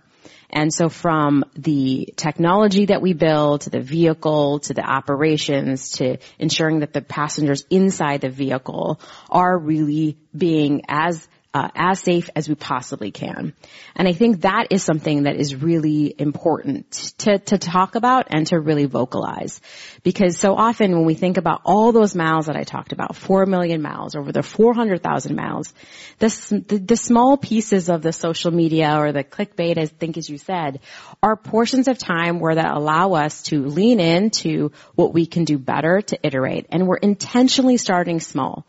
And 0.48 0.72
so 0.72 0.88
from 0.88 1.44
the 1.56 2.14
technology 2.16 2.86
that 2.86 3.02
we 3.02 3.14
build 3.14 3.62
to 3.62 3.70
the 3.70 3.80
vehicle 3.80 4.60
to 4.60 4.74
the 4.74 4.82
operations 4.82 5.90
to 5.98 6.18
ensuring 6.38 6.80
that 6.80 6.92
the 6.92 7.02
passengers 7.02 7.66
inside 7.68 8.20
the 8.20 8.28
vehicle 8.28 9.00
are 9.28 9.58
really 9.58 10.16
being 10.36 10.82
as 10.88 11.26
uh, 11.54 11.68
as 11.74 12.00
safe 12.00 12.28
as 12.36 12.48
we 12.48 12.54
possibly 12.54 13.10
can. 13.10 13.54
And 13.94 14.06
I 14.06 14.12
think 14.12 14.42
that 14.42 14.66
is 14.70 14.82
something 14.82 15.22
that 15.22 15.36
is 15.36 15.54
really 15.54 16.14
important 16.18 16.90
to, 17.18 17.38
to 17.38 17.58
talk 17.58 17.94
about 17.94 18.26
and 18.30 18.46
to 18.48 18.60
really 18.60 18.84
vocalize. 18.84 19.60
Because 20.02 20.38
so 20.38 20.54
often 20.54 20.92
when 20.92 21.06
we 21.06 21.14
think 21.14 21.38
about 21.38 21.62
all 21.64 21.92
those 21.92 22.14
miles 22.14 22.46
that 22.46 22.56
I 22.56 22.64
talked 22.64 22.92
about, 22.92 23.16
4 23.16 23.46
million 23.46 23.80
miles, 23.80 24.14
over 24.14 24.32
the 24.32 24.42
400,000 24.42 25.34
miles, 25.34 25.72
the, 26.18 26.64
the, 26.68 26.78
the 26.78 26.96
small 26.96 27.36
pieces 27.36 27.88
of 27.88 28.02
the 28.02 28.12
social 28.12 28.50
media 28.50 28.98
or 28.98 29.12
the 29.12 29.24
clickbait, 29.24 29.78
I 29.78 29.86
think 29.86 30.18
as 30.18 30.28
you 30.28 30.38
said, 30.38 30.80
are 31.22 31.36
portions 31.36 31.88
of 31.88 31.96
time 31.96 32.38
where 32.38 32.56
that 32.56 32.76
allow 32.76 33.14
us 33.14 33.42
to 33.44 33.64
lean 33.64 34.00
into 34.00 34.72
what 34.94 35.14
we 35.14 35.26
can 35.26 35.44
do 35.44 35.58
better 35.58 36.02
to 36.02 36.18
iterate. 36.22 36.66
And 36.70 36.86
we're 36.86 36.96
intentionally 36.96 37.78
starting 37.78 38.20
small 38.20 38.66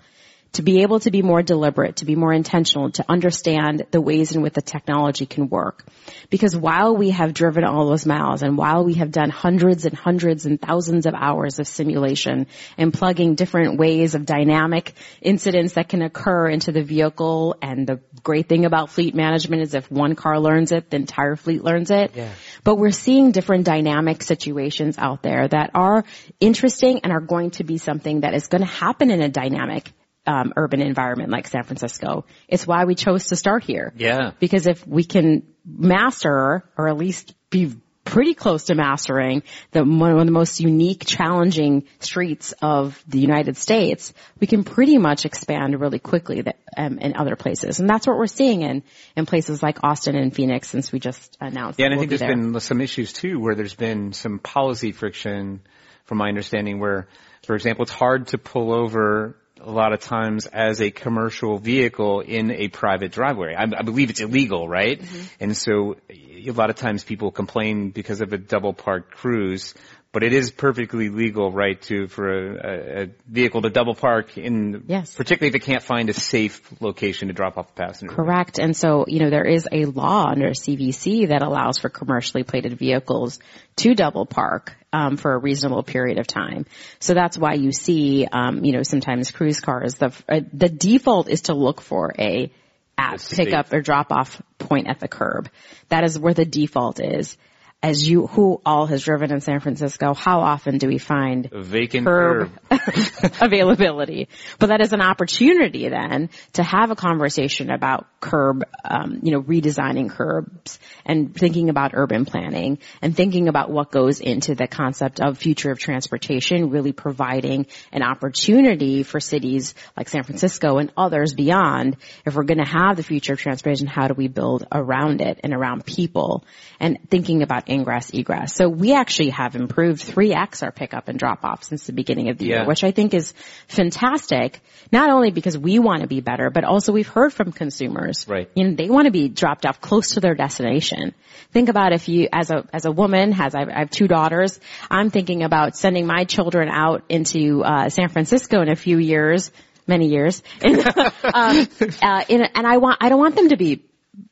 to 0.57 0.63
be 0.63 0.81
able 0.81 0.99
to 0.99 1.11
be 1.11 1.21
more 1.21 1.43
deliberate, 1.43 1.97
to 1.97 2.05
be 2.05 2.15
more 2.15 2.34
intentional, 2.34 2.89
to 2.89 3.05
understand 3.07 3.85
the 3.91 4.01
ways 4.01 4.35
in 4.35 4.41
which 4.41 4.53
the 4.53 4.61
technology 4.61 5.27
can 5.27 5.49
work. 5.49 5.85
Because 6.31 6.57
while 6.57 6.97
we 6.97 7.11
have 7.11 7.35
driven 7.35 7.63
all 7.63 7.88
those 7.88 8.07
miles 8.07 8.41
and 8.41 8.57
while 8.57 8.84
we 8.84 8.95
have 8.95 9.11
done 9.11 9.29
hundreds 9.29 9.85
and 9.85 9.95
hundreds 9.95 10.47
and 10.47 10.59
thousands 10.59 11.05
of 11.05 11.13
hours 11.13 11.59
of 11.59 11.67
simulation 11.67 12.47
and 12.75 12.91
plugging 12.91 13.35
different 13.35 13.77
ways 13.77 14.15
of 14.15 14.25
dynamic 14.25 14.93
incidents 15.21 15.73
that 15.73 15.89
can 15.89 16.01
occur 16.01 16.49
into 16.49 16.71
the 16.71 16.81
vehicle 16.81 17.55
and 17.61 17.85
the 17.85 17.99
great 18.23 18.49
thing 18.49 18.65
about 18.65 18.89
fleet 18.89 19.13
management 19.13 19.61
is 19.61 19.75
if 19.75 19.91
one 19.91 20.15
car 20.15 20.39
learns 20.39 20.71
it, 20.71 20.89
the 20.89 20.95
entire 20.95 21.35
fleet 21.35 21.63
learns 21.63 21.91
it. 21.91 22.13
Yeah. 22.15 22.31
But 22.63 22.77
we're 22.77 22.89
seeing 22.89 23.29
different 23.29 23.63
dynamic 23.63 24.23
situations 24.23 24.97
out 24.97 25.21
there 25.21 25.47
that 25.47 25.69
are 25.75 26.03
interesting 26.39 27.01
and 27.03 27.13
are 27.13 27.21
going 27.21 27.51
to 27.51 27.63
be 27.63 27.77
something 27.77 28.21
that 28.21 28.34
is 28.34 28.47
going 28.47 28.61
to 28.61 28.67
happen 28.67 29.11
in 29.11 29.21
a 29.21 29.29
dynamic 29.29 29.91
um, 30.27 30.53
urban 30.55 30.81
environment 30.81 31.31
like 31.31 31.47
San 31.47 31.63
Francisco. 31.63 32.25
It's 32.47 32.67
why 32.67 32.85
we 32.85 32.95
chose 32.95 33.27
to 33.27 33.35
start 33.35 33.63
here. 33.63 33.93
Yeah. 33.95 34.31
Because 34.39 34.67
if 34.67 34.85
we 34.85 35.03
can 35.03 35.43
master 35.65 36.63
or 36.77 36.87
at 36.87 36.97
least 36.97 37.33
be 37.49 37.73
pretty 38.03 38.33
close 38.33 38.65
to 38.65 38.75
mastering 38.75 39.43
the 39.71 39.83
one 39.83 40.17
of 40.17 40.25
the 40.25 40.31
most 40.31 40.59
unique, 40.59 41.05
challenging 41.05 41.83
streets 41.99 42.53
of 42.61 43.03
the 43.07 43.19
United 43.19 43.57
States, 43.57 44.13
we 44.39 44.47
can 44.47 44.63
pretty 44.63 44.97
much 44.97 45.25
expand 45.25 45.79
really 45.79 45.99
quickly 45.99 46.41
that, 46.41 46.57
um, 46.77 46.99
in 46.99 47.17
other 47.17 47.35
places. 47.35 47.79
And 47.79 47.89
that's 47.89 48.07
what 48.07 48.17
we're 48.17 48.27
seeing 48.27 48.61
in, 48.61 48.83
in 49.15 49.25
places 49.25 49.61
like 49.61 49.83
Austin 49.83 50.15
and 50.15 50.33
Phoenix 50.33 50.69
since 50.69 50.91
we 50.91 50.99
just 50.99 51.37
announced. 51.41 51.79
Yeah, 51.79 51.87
and 51.87 51.95
I 51.95 51.97
we'll 51.97 52.03
think 52.03 52.11
be 52.11 52.17
there's 52.17 52.27
there. 52.29 52.35
been 52.35 52.59
some 52.61 52.81
issues 52.81 53.11
too 53.11 53.39
where 53.39 53.55
there's 53.55 53.75
been 53.75 54.13
some 54.13 54.39
policy 54.39 54.93
friction 54.93 55.61
from 56.05 56.17
my 56.19 56.29
understanding 56.29 56.79
where, 56.79 57.09
for 57.43 57.55
example, 57.55 57.83
it's 57.83 57.91
hard 57.91 58.27
to 58.27 58.37
pull 58.37 58.73
over 58.73 59.35
a 59.61 59.71
lot 59.71 59.93
of 59.93 59.99
times 59.99 60.45
as 60.45 60.81
a 60.81 60.91
commercial 60.91 61.57
vehicle 61.57 62.21
in 62.21 62.51
a 62.51 62.67
private 62.67 63.11
driveway. 63.11 63.55
I, 63.55 63.63
I 63.63 63.81
believe 63.81 64.09
it's 64.09 64.21
illegal, 64.21 64.67
right? 64.67 65.01
Mm-hmm. 65.01 65.23
And 65.39 65.57
so 65.57 65.95
a 66.09 66.51
lot 66.51 66.69
of 66.69 66.75
times 66.75 67.03
people 67.03 67.31
complain 67.31 67.89
because 67.91 68.21
of 68.21 68.34
a 68.34 68.38
double 68.38 68.73
parked 68.73 69.11
Cruise, 69.11 69.73
but 70.18 70.23
it 70.23 70.34
is 70.34 70.49
perfectly 70.49 71.10
legal, 71.10 71.52
right, 71.52 71.80
to 71.80 72.07
for 72.07 72.27
a, 72.27 73.03
a, 73.03 73.10
vehicle 73.27 73.61
to 73.61 73.69
double 73.69 73.94
park 73.94 74.35
in, 74.35 74.85
Yes. 74.88 75.14
particularly 75.14 75.49
if 75.49 75.61
it 75.61 75.64
can't 75.64 75.84
find 75.84 76.10
a 76.10 76.14
safe 76.14 76.60
location 76.81 77.27
to 77.27 77.35
drop 77.35 77.56
off 77.56 77.69
a 77.69 77.73
passenger. 77.73 78.15
Correct. 78.15 78.57
And 78.57 78.76
so, 78.76 79.06
you 79.07 79.19
know, 79.19 79.30
there 79.30 79.45
is 79.45 79.68
a 79.72 79.85
law 79.85 80.26
under 80.26 80.53
CVC 80.53 81.27
that 81.27 81.44
allows 81.44 81.77
for 81.77 81.89
commercially 81.89 82.41
plated 82.41 82.80
vehicles 82.80 83.38
to 83.76 83.94
double 83.94 84.26
park 84.26 84.76
um, 84.91 85.18
for 85.18 85.35
a 85.35 85.38
reasonable 85.38 85.84
period 85.84 86.18
of 86.18 86.26
time. 86.26 86.65
So 86.98 87.14
that's 87.14 87.38
why 87.38 87.53
you 87.53 87.72
see, 87.72 88.26
um, 88.26 88.65
you 88.65 88.72
know, 88.72 88.81
sometimes 88.81 89.30
Cruise 89.30 89.60
cars. 89.60 89.98
The 89.98 90.11
uh, 90.27 90.39
the 90.52 90.69
default 90.69 91.30
is 91.30 91.41
to 91.41 91.53
look 91.53 91.80
for 91.80 92.11
a 92.18 92.52
at 92.98 93.23
pickup 93.35 93.72
or 93.72 93.81
drop 93.81 94.11
off 94.11 94.41
point 94.57 94.88
at 94.88 94.99
the 94.99 95.07
curb. 95.07 95.52
That 95.89 96.03
is 96.06 96.18
where 96.18 96.34
the 96.34 96.45
default 96.45 96.99
is. 96.99 97.38
As 97.83 98.09
you, 98.09 98.27
who 98.27 98.59
all 98.65 98.87
has 98.87 99.03
driven 99.03 99.31
in 99.31 99.39
San 99.39 99.59
Francisco, 99.59 100.13
how 100.13 100.39
often 100.39 100.79
do 100.79 100.87
we 100.87 100.97
find 100.97 101.49
vacant 101.51 102.07
curb 102.07 102.37
curb. 102.37 102.51
availability. 103.41 104.29
But 104.59 104.67
that 104.67 104.81
is 104.81 104.93
an 104.93 105.01
opportunity 105.01 105.89
then 105.89 106.29
to 106.53 106.63
have 106.63 106.91
a 106.91 106.95
conversation 106.95 107.69
about 107.69 108.07
curb, 108.19 108.63
um, 108.83 109.19
you 109.23 109.31
know, 109.31 109.41
redesigning 109.41 110.09
curbs 110.09 110.79
and 111.05 111.35
thinking 111.35 111.69
about 111.69 111.91
urban 111.93 112.25
planning 112.25 112.79
and 113.01 113.15
thinking 113.15 113.47
about 113.47 113.69
what 113.69 113.91
goes 113.91 114.19
into 114.19 114.55
the 114.55 114.67
concept 114.67 115.19
of 115.19 115.37
future 115.37 115.71
of 115.71 115.79
transportation, 115.79 116.69
really 116.69 116.91
providing 116.91 117.67
an 117.91 118.03
opportunity 118.03 119.03
for 119.03 119.19
cities 119.19 119.75
like 119.95 120.09
San 120.09 120.23
Francisco 120.23 120.77
and 120.77 120.91
others 120.97 121.33
beyond. 121.33 121.97
If 122.25 122.35
we're 122.35 122.43
going 122.43 122.63
to 122.63 122.69
have 122.69 122.97
the 122.97 123.03
future 123.03 123.33
of 123.33 123.39
transportation, 123.39 123.87
how 123.87 124.07
do 124.07 124.13
we 124.13 124.27
build 124.27 124.65
around 124.71 125.21
it 125.21 125.39
and 125.43 125.53
around 125.53 125.85
people 125.85 126.45
and 126.79 126.97
thinking 127.09 127.43
about 127.43 127.66
ingress, 127.69 128.11
egress. 128.14 128.56
So 128.56 128.68
we 128.69 128.94
actually 128.94 129.30
have 129.30 129.56
improved 129.56 130.02
3x 130.03 130.64
our 130.64 130.72
pickup 130.72 131.07
and 131.07 131.18
drop 131.19 131.44
off 131.44 131.64
since 131.64 131.85
the 131.85 131.94
beginning 131.94 132.30
of 132.30 132.38
the 132.38 132.45
Yeah. 132.45 132.56
year, 132.57 132.65
which 132.65 132.84
I 132.84 132.91
think 132.91 133.14
is 133.14 133.34
fantastic. 133.68 134.60
Not 134.91 135.10
only 135.10 135.31
because 135.31 135.57
we 135.57 135.80
want 135.80 136.02
to 136.02 136.07
be 136.07 136.22
better, 136.22 136.49
but 136.49 136.64
also 136.64 136.91
we've 136.94 137.07
heard 137.07 137.34
from 137.34 137.52
consumers. 137.52 138.26
Right. 138.27 138.49
You 138.56 138.69
know, 138.69 138.76
they 138.76 138.89
want 138.89 139.06
to 139.06 139.11
be 139.11 139.27
dropped 139.27 139.65
off 139.65 139.81
close 139.81 140.11
to 140.11 140.19
their 140.19 140.35
destination. 140.35 141.14
Think 141.52 141.69
about 141.69 141.94
if 141.94 142.07
you, 142.10 142.27
as 142.31 142.52
a, 142.52 142.65
as 142.73 142.85
a 142.85 142.91
woman, 142.91 143.31
has, 143.34 143.53
I 143.56 143.61
I 143.64 143.80
have 143.80 143.89
two 143.89 144.07
daughters, 144.07 144.60
I'm 144.89 145.10
thinking 145.10 145.44
about 145.44 145.76
sending 145.76 146.06
my 146.06 146.23
children 146.23 146.69
out 146.69 147.03
into, 147.10 147.64
uh, 147.64 147.89
San 147.89 148.10
Francisco 148.10 148.61
in 148.61 148.69
a 148.69 148.76
few 148.76 148.98
years, 148.98 149.52
many 149.88 150.07
years. 150.07 150.41
um, 150.65 151.68
uh, 152.02 152.23
in, 152.30 152.41
and 152.41 152.65
I 152.68 152.77
want, 152.77 152.98
I 153.02 153.10
don't 153.10 153.19
want 153.19 153.35
them 153.35 153.49
to 153.49 153.57
be 153.57 153.84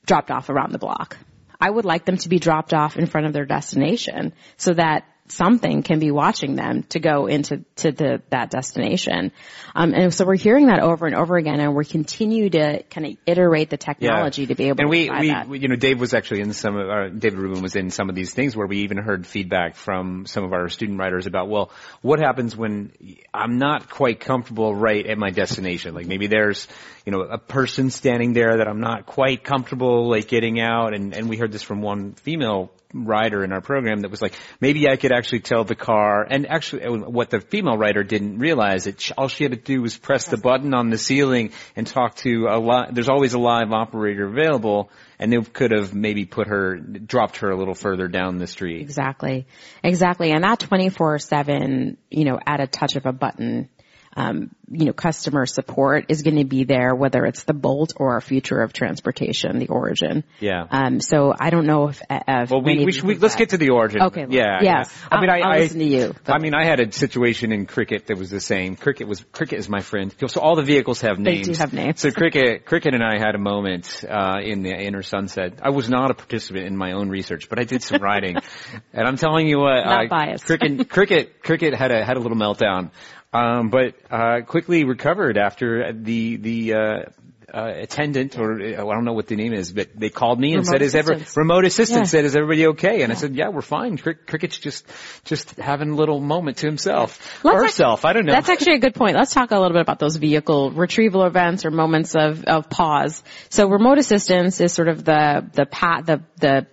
dropped 0.06 0.32
off 0.32 0.50
around 0.50 0.72
the 0.72 0.80
block. 0.80 1.18
I 1.66 1.70
would 1.72 1.86
like 1.86 2.06
them 2.06 2.18
to 2.18 2.30
be 2.30 2.38
dropped 2.38 2.76
off 2.76 2.96
in 2.96 3.08
front 3.08 3.26
of 3.26 3.34
their 3.34 3.46
destination 3.46 4.34
so 4.58 4.76
that 4.76 5.06
something 5.30 5.82
can 5.82 5.98
be 5.98 6.12
watching 6.12 6.56
them 6.56 6.84
to 6.90 7.00
go 7.00 7.26
into 7.26 7.66
to 7.78 7.92
the 7.92 8.22
that 8.30 8.52
destination. 8.52 9.32
Um, 9.74 9.96
and 9.96 10.14
so 10.14 10.28
we're 10.28 10.36
hearing 10.36 10.68
that 10.68 10.80
over 10.80 11.08
and 11.08 11.16
over 11.16 11.38
again, 11.38 11.60
and 11.60 11.76
we 11.76 11.84
continue 11.84 12.52
to 12.52 12.84
kind 12.84 13.08
of 13.08 13.18
iterate 13.26 13.72
the 13.72 13.78
technology 13.78 14.46
to 14.46 14.54
be 14.54 14.66
able 14.66 14.82
and 14.82 14.86
to 14.86 14.90
we, 14.92 15.10
we, 15.10 15.30
that. 15.30 15.48
we- 15.48 15.58
you 15.58 15.68
know, 15.68 15.76
Dave 15.76 16.00
was 16.00 16.14
actually 16.14 16.42
in 16.42 16.54
some 16.54 16.76
of 16.78 16.88
our, 16.88 17.10
David 17.10 17.40
Rubin 17.40 17.64
was 17.64 17.76
in 17.76 17.90
some 17.90 18.10
of 18.10 18.16
these 18.16 18.32
things 18.32 18.56
where 18.56 18.68
we 18.68 18.84
even 18.84 18.98
heard 18.98 19.26
feedback 19.26 19.76
from 19.76 20.28
some 20.28 20.44
of 20.44 20.54
our 20.54 20.70
student 20.70 21.00
writers 21.00 21.26
about, 21.26 21.50
well, 21.50 21.72
what 22.04 22.20
happens 22.20 22.56
when 22.56 22.92
I'm 23.34 23.58
not 23.58 23.90
quite 23.90 24.20
comfortable 24.20 24.76
right 24.76 25.08
at 25.08 25.18
my 25.18 25.32
destination? 25.32 25.96
Like 25.96 26.06
maybe 26.06 26.28
there's, 26.28 26.68
you 27.06 27.12
know, 27.12 27.22
a 27.22 27.38
person 27.38 27.92
standing 27.92 28.34
there 28.34 28.58
that 28.58 28.68
I'm 28.68 28.80
not 28.80 29.06
quite 29.06 29.44
comfortable 29.44 30.10
like 30.10 30.28
getting 30.28 30.60
out 30.60 30.94
and, 30.94 31.16
and 31.16 31.30
we 31.30 31.38
heard 31.38 31.52
this 31.52 31.62
from 31.62 31.82
one 31.82 32.14
female 32.14 32.72
rider 32.96 33.44
in 33.44 33.52
our 33.52 33.62
program 33.62 34.02
that 34.02 34.12
was 34.12 34.22
like, 34.22 34.34
maybe 34.62 34.88
I 34.88 34.96
could 34.96 35.12
actually 35.12 35.42
tell 35.42 35.64
the 35.64 35.76
car, 35.76 36.26
and 36.28 36.48
actually 36.48 36.84
uh, 36.84 36.94
what 36.94 37.30
the 37.30 37.42
female 37.42 37.78
writer 37.78 38.04
didn't 38.04 38.40
realize, 38.40 38.88
sh- 38.98 39.12
all 39.18 39.28
she 39.28 39.44
had 39.44 39.52
to 39.52 39.58
do 39.58 39.82
was 39.82 39.98
press 39.98 40.28
the 40.28 40.38
button 40.38 40.74
on 40.74 40.90
the 40.90 40.98
ceiling 40.98 41.52
and 41.76 41.86
talk 41.86 42.16
to 42.18 42.48
a 42.50 42.58
li- 42.58 42.88
there's 42.92 43.10
always 43.10 43.34
a 43.34 43.40
live 43.40 43.72
operator 43.72 44.26
available, 44.26 44.90
and 45.20 45.32
they 45.32 45.42
could 45.42 45.72
have 45.72 45.94
maybe 45.94 46.26
put 46.26 46.48
her, 46.48 46.78
dropped 46.78 47.38
her 47.38 47.52
a 47.52 47.58
little 47.58 47.76
further 47.76 48.08
down 48.08 48.38
the 48.38 48.48
street. 48.48 48.82
Exactly. 48.82 49.46
Exactly. 49.84 50.32
And 50.32 50.44
that 50.44 50.60
24-7, 50.60 51.98
you 52.10 52.26
know, 52.26 52.40
at 52.46 52.62
a 52.62 52.68
touch 52.68 52.96
of 52.96 53.06
a 53.06 53.14
button, 53.14 53.70
um, 54.16 54.56
you 54.72 54.86
know, 54.86 54.94
customer 54.94 55.46
support 55.46 56.06
is 56.08 56.22
going 56.22 56.38
to 56.38 56.46
be 56.46 56.64
there, 56.64 56.96
whether 56.96 57.26
it's 57.26 57.44
the 57.44 57.54
Bolt 57.54 57.94
or 57.98 58.14
our 58.14 58.22
future 58.22 58.62
of 58.62 58.72
transportation, 58.72 59.60
the 59.60 59.68
origin. 59.68 60.24
Yeah. 60.40 60.66
Um, 60.70 61.02
so 61.02 61.34
I 61.38 61.50
don't 61.50 61.68
know 61.68 61.90
if, 61.90 62.02
if 62.10 62.50
Well, 62.50 62.62
we, 62.62 62.86
we 62.86 62.92
should, 62.94 63.04
we, 63.04 63.16
let's 63.16 63.36
get 63.36 63.50
to 63.50 63.58
the 63.58 63.72
origin. 63.72 64.02
Okay. 64.04 64.26
Yeah. 64.30 64.60
Yes. 64.62 64.64
yeah. 64.64 65.08
I 65.12 65.22
mean, 65.22 65.30
I, 65.30 65.40
I'll 65.40 65.54
I 65.54 65.58
listen 65.60 65.80
to 65.80 65.86
you, 65.86 66.16
I 66.28 66.40
mean, 66.40 66.54
I 66.56 66.66
had 66.66 66.80
a 66.80 66.92
situation 66.92 67.52
in 67.52 67.66
cricket 67.66 68.08
that 68.08 68.18
was 68.18 68.30
the 68.30 68.40
same. 68.40 68.78
Cricket 68.78 69.08
was, 69.08 69.24
cricket 69.34 69.60
is 69.60 69.68
my 69.68 69.82
friend. 69.82 70.16
So 70.28 70.40
all 70.40 70.56
the 70.56 70.64
vehicles 70.64 71.02
have 71.02 71.20
names. 71.20 71.48
They 71.48 71.54
do 71.54 71.60
have 71.60 71.74
names. 71.74 72.00
So 72.00 72.12
cricket, 72.12 72.66
cricket 72.66 72.94
and 72.94 73.04
I 73.04 73.18
had 73.18 73.36
a 73.36 73.40
moment, 73.40 74.04
uh, 74.10 74.38
in 74.42 74.64
the 74.64 74.72
inner 74.72 75.04
sunset. 75.04 75.60
I 75.62 75.72
was 75.72 75.90
not 75.90 76.10
a 76.10 76.14
participant 76.14 76.66
in 76.66 76.78
my 76.78 76.94
own 76.94 77.10
research, 77.10 77.50
but 77.50 77.60
I 77.60 77.66
did 77.66 77.84
some 77.84 78.02
writing. 78.02 78.38
and 78.94 79.08
I'm 79.08 79.18
telling 79.18 79.48
you 79.48 79.60
what, 79.60 79.86
Not 79.86 80.06
uh, 80.06 80.08
biased. 80.10 80.46
cricket, 80.46 80.90
cricket, 80.90 81.44
cricket 81.44 81.74
had 81.76 81.92
a, 81.92 82.04
had 82.06 82.16
a 82.16 82.20
little 82.20 82.38
meltdown. 82.38 82.92
Um, 83.36 83.70
but, 83.70 83.96
uh, 84.10 84.42
quickly 84.42 84.84
recovered 84.84 85.38
after 85.38 85.92
the, 85.94 86.38
the, 86.38 86.74
uh, 86.74 87.04
uh, 87.54 87.72
attendant 87.74 88.38
or 88.38 88.60
uh, 88.60 88.66
I 88.66 88.94
don't 88.94 89.06
know 89.06 89.14
what 89.14 89.28
the 89.28 89.36
name 89.36 89.54
is, 89.54 89.72
but 89.72 89.90
they 89.96 90.10
called 90.10 90.40
me 90.40 90.54
and 90.54 90.68
Remote 90.68 90.72
said, 90.72 90.82
"Is 90.82 90.96
ever 90.96 91.18
remote 91.38 91.64
assistant 91.64 92.02
Yeah. 92.02 92.06
said, 92.06 92.26
is 92.26 92.36
everybody 92.36 92.68
okay?" 92.68 93.02
And 93.04 93.12
I 93.12 93.16
said, 93.16 93.34
"Yeah, 93.36 93.50
we're 93.50 93.62
fine. 93.62 93.98
Crick- 93.98 94.28
Cricket's 94.28 94.58
just 94.58 94.86
just 95.24 95.52
having 95.52 95.92
a 95.92 95.96
little 95.96 96.20
moment 96.20 96.58
to 96.58 96.66
himself 96.66 97.18
Let's 97.44 97.56
or 97.56 97.64
herself. 97.64 98.04
I 98.04 98.12
don't 98.12 98.26
know." 98.26 98.34
That's 98.34 98.50
actually 98.50 98.76
a 98.76 98.80
good 98.80 98.96
point. 98.96 99.16
Let's 99.16 99.34
talk 99.34 99.52
a 99.52 99.56
little 99.56 99.74
bit 99.74 99.82
about 99.82 100.00
those 100.00 100.18
vehicle 100.18 100.72
retrieval 100.72 101.24
events 101.24 101.66
or 101.66 101.72
moments 101.72 102.16
of, 102.16 102.44
of 102.44 102.70
pause. 102.70 103.24
So 103.50 103.70
remote 103.70 104.00
assistance 104.00 104.60
is 104.60 104.74
sort 104.74 104.90
of 104.90 105.06
the, 105.06 105.50
the 105.54 105.66
pat, 105.66 106.06
the, 106.06 106.24
the 106.38 106.68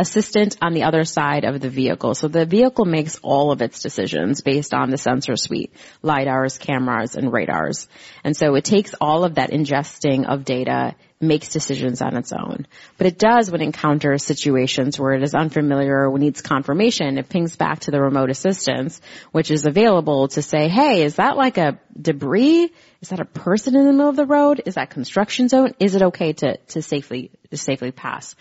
assistant 0.00 0.56
on 0.62 0.72
the 0.72 0.84
other 0.84 1.04
side 1.04 1.44
of 1.44 1.60
the 1.60 1.68
vehicle. 1.68 2.14
So 2.14 2.26
the 2.26 2.46
vehicle 2.46 2.86
makes 2.86 3.20
all 3.22 3.52
of 3.52 3.60
its 3.60 3.82
decisions 3.82 4.40
based 4.40 4.72
on 4.72 4.90
the 4.90 4.96
sensor 4.96 5.36
suite, 5.36 5.74
LiDARs, 6.02 6.58
cameras, 6.58 7.16
and 7.16 7.30
radars. 7.30 7.86
And 8.24 8.34
so 8.34 8.54
it 8.54 8.64
takes 8.64 8.94
all 8.98 9.24
of 9.24 9.34
that 9.34 9.50
ingesting 9.50 10.26
of 10.26 10.46
data, 10.46 10.94
makes 11.20 11.50
decisions 11.50 12.00
on 12.00 12.16
its 12.16 12.32
own. 12.32 12.66
But 12.96 13.06
it 13.06 13.18
does 13.18 13.50
when 13.50 13.60
it 13.60 13.64
encounters 13.64 14.24
situations 14.24 14.98
where 14.98 15.12
it 15.12 15.22
is 15.22 15.34
unfamiliar 15.34 16.08
or 16.08 16.18
needs 16.18 16.40
confirmation, 16.40 17.18
it 17.18 17.28
pings 17.28 17.56
back 17.56 17.80
to 17.80 17.90
the 17.90 18.00
remote 18.00 18.30
assistance, 18.30 19.00
which 19.30 19.50
is 19.50 19.66
available 19.66 20.28
to 20.28 20.40
say, 20.40 20.68
hey, 20.68 21.02
is 21.02 21.16
that 21.16 21.36
like 21.36 21.58
a 21.58 21.78
debris? 22.00 22.72
Is 23.02 23.10
that 23.10 23.20
a 23.20 23.26
person 23.26 23.76
in 23.76 23.86
the 23.86 23.92
middle 23.92 24.08
of 24.08 24.16
the 24.16 24.26
road? 24.26 24.62
Is 24.64 24.74
that 24.76 24.90
construction 24.90 25.48
zone? 25.48 25.74
Is 25.78 25.94
it 25.94 26.02
okay 26.02 26.32
to, 26.32 26.56
to 26.56 26.82
safely, 26.82 27.30
to 27.50 27.56
safely 27.58 27.92
pass? 27.92 28.34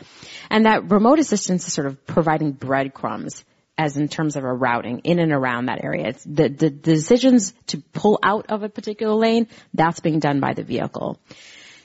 And 0.49 0.65
that 0.65 0.89
remote 0.89 1.19
assistance 1.19 1.68
is 1.68 1.73
sort 1.73 1.88
of 1.88 2.06
providing 2.06 2.53
breadcrumbs 2.53 3.43
as 3.77 3.95
in 3.95 4.10
terms 4.10 4.35
of 4.35 4.43
a 4.43 4.53
routing 4.53 4.99
in 5.06 5.19
and 5.19 5.31
around 5.31 5.68
that 5.68 5.81
area. 5.81 6.10
It's 6.10 6.23
the, 6.26 6.49
the 6.49 6.69
decisions 6.69 7.53
to 7.68 7.77
pull 7.93 8.19
out 8.22 8.47
of 8.49 8.61
a 8.61 8.68
particular 8.68 9.15
lane, 9.15 9.47
that's 9.73 10.01
being 10.01 10.19
done 10.19 10.41
by 10.41 10.53
the 10.53 10.64
vehicle. 10.64 11.18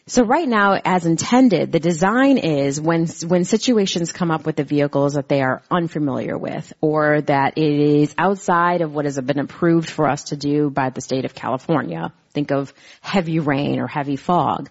So 0.06 0.22
right 0.22 0.47
now, 0.47 0.78
as 0.85 1.06
intended, 1.06 1.72
the 1.72 1.81
design 1.81 2.36
is 2.36 2.78
when 2.78 3.06
when 3.26 3.47
situations 3.47 4.12
come 4.12 4.31
up 4.31 4.44
with 4.44 4.56
the 4.56 4.62
vehicles 4.62 5.14
that 5.14 5.31
they 5.31 5.40
are 5.40 5.62
unfamiliar 5.70 6.36
with, 6.36 6.74
or 6.82 7.22
that 7.22 7.56
it 7.56 7.72
is 7.72 8.14
outside 8.18 8.82
of 8.82 8.93
what 8.93 9.06
has 9.06 9.18
been 9.18 9.39
approved 9.39 9.89
for 9.89 10.06
us 10.06 10.24
to 10.24 10.36
do 10.36 10.68
by 10.68 10.90
the 10.90 11.01
state 11.01 11.24
of 11.24 11.35
California. 11.35 12.12
Think 12.32 12.52
of 12.52 12.74
heavy 13.01 13.39
rain 13.39 13.81
or 13.81 13.86
heavy 13.86 14.16
fog. 14.16 14.68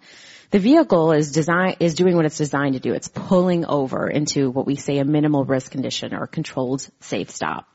The 0.52 0.60
vehicle 0.60 1.14
is 1.14 1.32
design 1.32 1.78
is 1.80 1.96
doing 1.96 2.16
what 2.16 2.26
it's 2.26 2.38
designed 2.38 2.76
to 2.76 2.80
do. 2.80 2.94
It's 2.94 3.08
pulling 3.08 3.66
over 3.66 4.08
into 4.08 4.52
what 4.52 4.68
we 4.68 4.76
say 4.76 5.00
a 5.00 5.04
minimal 5.04 5.46
risk 5.46 5.72
condition 5.72 6.14
or 6.14 6.28
controlled 6.28 6.88
safe 7.00 7.32
stop. 7.32 7.66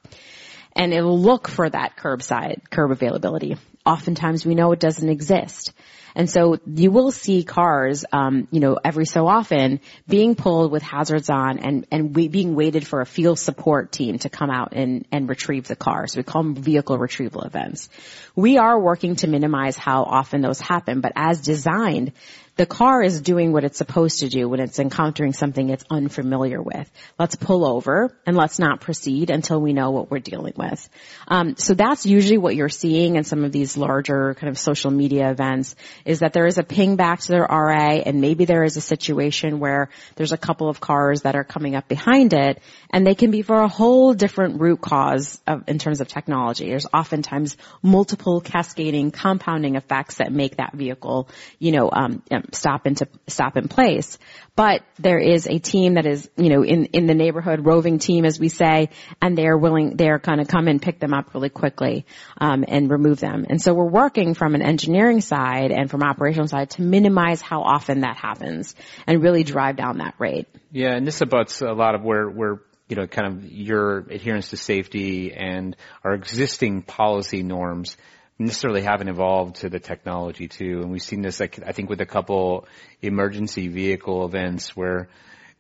And 0.76 0.94
it 0.94 1.02
will 1.02 1.18
look 1.18 1.48
for 1.48 1.68
that 1.68 1.97
curbside, 1.97 2.70
curb 2.70 2.93
availability. 2.93 3.56
Oftentimes 3.85 4.47
we 4.47 4.55
know 4.55 4.70
it 4.70 4.78
doesn't 4.78 5.09
exist. 5.09 5.72
And 6.14 6.28
so 6.28 6.59
you 6.66 6.90
will 6.90 7.10
see 7.10 7.44
cars, 7.44 8.05
um, 8.12 8.48
you 8.51 8.60
know, 8.60 8.78
every 8.82 9.06
so 9.06 9.26
often 9.26 9.80
being 10.09 10.35
pulled 10.35 10.72
with 10.72 10.82
hazards 10.82 11.30
on 11.30 11.59
and, 11.59 11.86
and 11.90 12.14
we, 12.14 12.28
being 12.28 12.55
waited 12.55 12.86
for 12.86 13.01
a 13.01 13.06
field 13.06 13.39
support 13.39 13.93
team 13.93 14.18
to 14.20 14.28
come 14.28 14.51
out 14.51 14.72
and, 14.72 15.06
and 15.12 15.28
retrieve 15.28 15.68
the 15.68 15.76
car. 15.76 16.06
So 16.06 16.18
we 16.18 16.24
call 16.24 16.43
them 16.43 16.55
vehicle 16.55 16.98
retrieval 16.98 17.43
events. 17.43 17.89
We 18.35 18.59
are 18.59 18.78
working 18.78 19.16
to 19.16 19.26
minimize 19.26 19.76
how 19.76 20.05
often 20.05 20.40
those 20.40 20.60
happen, 20.60 21.01
but 21.01 21.12
as 21.16 21.40
designed, 21.40 22.12
the 22.59 22.66
car 22.66 23.01
is 23.01 23.20
doing 23.20 23.52
what 23.52 23.62
it's 23.62 23.78
supposed 23.78 24.18
to 24.18 24.28
do 24.28 24.48
when 24.48 24.59
it's 24.59 24.80
encountering 24.80 25.32
something 25.32 25.70
it's 25.70 25.85
unfamiliar 25.90 26.60
with. 26.60 26.90
Let's 27.16 27.36
pull 27.36 27.64
over 27.64 28.12
and 28.26 28.36
let's 28.36 28.59
not 28.59 28.80
proceed 28.80 29.30
until 29.30 29.60
we 29.60 29.72
know 29.72 29.93
what 29.93 30.10
we're 30.10 30.18
dealing 30.18 30.55
with. 30.56 30.89
Um, 31.28 31.56
so 31.56 31.74
that's 31.74 32.05
usually 32.05 32.36
what 32.36 32.56
you're 32.56 32.68
seeing 32.68 33.14
in 33.14 33.22
some 33.22 33.44
of 33.44 33.52
these 33.52 33.76
larger 33.76 34.35
kind 34.35 34.51
of 34.51 34.59
social 34.59 34.90
media 34.90 35.30
events 35.30 35.76
is 36.05 36.18
that 36.18 36.32
there 36.32 36.47
is 36.47 36.59
a 36.59 36.64
ping 36.64 36.97
back 36.97 37.20
to 37.20 37.28
their 37.28 37.47
RA 37.48 37.93
and 38.05 38.20
maybe 38.20 38.44
there 38.44 38.64
is 38.64 38.76
a 38.76 38.80
situation 38.80 39.60
where 39.60 39.89
there's 40.16 40.32
a 40.32 40.36
couple 40.36 40.68
of 40.68 40.80
cars 40.80 41.22
that 41.22 41.36
are 41.36 41.44
coming 41.44 41.76
up 41.76 41.86
behind 41.86 42.32
it 42.32 42.60
and 42.90 43.06
they 43.06 43.14
can 43.14 43.30
be 43.30 43.43
for 43.43 43.60
a 43.60 43.68
whole 43.68 44.14
different 44.14 44.60
root 44.60 44.80
cause 44.80 45.40
of, 45.47 45.62
in 45.68 45.78
terms 45.78 46.01
of 46.01 46.09
technology. 46.09 46.68
There's 46.68 46.86
oftentimes 46.93 47.56
multiple 47.82 48.40
cascading 48.40 49.12
compounding 49.12 49.76
effects 49.76 50.16
that 50.16 50.32
make 50.32 50.56
that 50.56 50.72
vehicle, 50.72 51.28
you 51.60 51.70
know, 51.70 51.89
um, 51.93 52.20
stop 52.53 52.87
into 52.87 53.09
stop 53.27 53.57
in 53.57 53.69
place. 53.69 54.19
But 54.57 54.83
there 54.99 55.19
is 55.19 55.47
a 55.47 55.59
team 55.59 55.95
that 55.95 56.07
is, 56.07 56.29
you 56.37 56.49
know, 56.49 56.65
in 56.65 56.87
in 56.87 57.07
the 57.07 57.15
neighborhood 57.15 57.65
roving 57.65 57.99
team, 57.99 58.25
as 58.25 58.39
we 58.39 58.49
say, 58.49 58.91
and 59.23 59.37
they're 59.37 59.57
willing, 59.57 59.97
they're 59.97 60.19
kind 60.19 60.41
of 60.41 60.49
come 60.49 60.69
and 60.69 60.81
pick 60.81 60.99
them 60.99 61.15
up 61.15 61.35
really 61.35 61.49
quickly 61.49 62.07
um, 62.39 62.65
and 62.66 62.91
remove 62.91 63.20
them. 63.20 63.47
And 63.49 63.61
so 63.61 63.73
we're 63.75 63.91
working 63.91 64.35
from 64.35 64.55
an 64.55 64.62
engineering 64.62 65.20
side 65.20 65.70
and 65.70 65.91
from 65.91 66.03
operational 66.03 66.49
side 66.49 66.70
to 66.70 66.83
minimize 66.83 67.41
how 67.41 67.62
often 67.62 68.01
that 68.01 68.16
happens 68.16 68.75
and 69.07 69.23
really 69.23 69.45
drive 69.45 69.77
down 69.77 69.99
that 69.99 70.15
rate. 70.19 70.49
Yeah, 70.73 70.95
and 70.97 71.07
this 71.07 71.20
abuts 71.20 71.61
a 71.61 71.73
lot 71.73 71.95
of 71.95 72.03
where 72.03 72.29
where 72.29 72.61
you 72.89 72.97
know, 72.97 73.07
kind 73.07 73.27
of 73.27 73.53
your 73.53 73.99
adherence 73.99 74.51
to 74.51 74.57
safety 74.57 75.35
and 75.35 75.77
our 76.03 76.15
existing 76.15 76.83
policy 76.83 77.43
norms 77.43 77.97
necessarily 78.39 78.82
haven't 78.82 79.09
evolved 79.09 79.56
to 79.56 79.69
the 79.69 79.81
technology 79.81 80.48
too. 80.48 80.81
And 80.82 80.90
we've 80.90 81.02
seen 81.02 81.23
this, 81.23 81.40
like, 81.40 81.59
I 81.66 81.73
think 81.73 81.90
with 81.90 82.01
a 82.01 82.06
couple 82.06 82.66
emergency 83.02 83.69
vehicle 83.69 84.24
events 84.24 84.77
where 84.77 85.09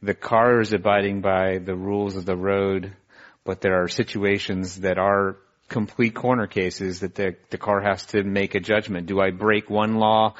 the 0.02 0.14
car 0.14 0.60
is 0.60 0.72
abiding 0.72 1.20
by 1.20 1.58
the 1.58 1.74
rules 1.74 2.16
of 2.16 2.24
the 2.24 2.36
road, 2.36 2.94
but 3.44 3.60
there 3.60 3.82
are 3.82 3.88
situations 3.88 4.80
that 4.80 4.98
are 4.98 5.36
complete 5.68 6.14
corner 6.14 6.46
cases 6.46 7.00
that 7.00 7.14
the, 7.14 7.36
the 7.50 7.58
car 7.58 7.80
has 7.80 8.06
to 8.06 8.22
make 8.22 8.54
a 8.54 8.60
judgment. 8.60 9.06
Do 9.06 9.20
I 9.20 9.30
break 9.30 9.68
one 9.68 9.96
law 9.96 10.34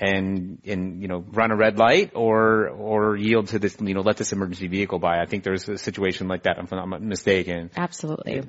and 0.00 0.58
and 0.64 1.02
you 1.02 1.08
know 1.08 1.24
run 1.30 1.50
a 1.50 1.56
red 1.56 1.78
light 1.78 2.12
or 2.14 2.68
or 2.68 3.16
yield 3.16 3.48
to 3.48 3.58
this 3.58 3.76
you 3.80 3.94
know 3.94 4.00
let 4.00 4.16
this 4.16 4.32
emergency 4.32 4.66
vehicle 4.66 4.98
by. 4.98 5.20
I 5.20 5.26
think 5.26 5.44
there's 5.44 5.68
a 5.68 5.76
situation 5.76 6.26
like 6.26 6.44
that. 6.44 6.58
If 6.58 6.72
I'm 6.72 6.90
not 6.90 7.02
mistaken. 7.02 7.70
Absolutely. 7.76 8.42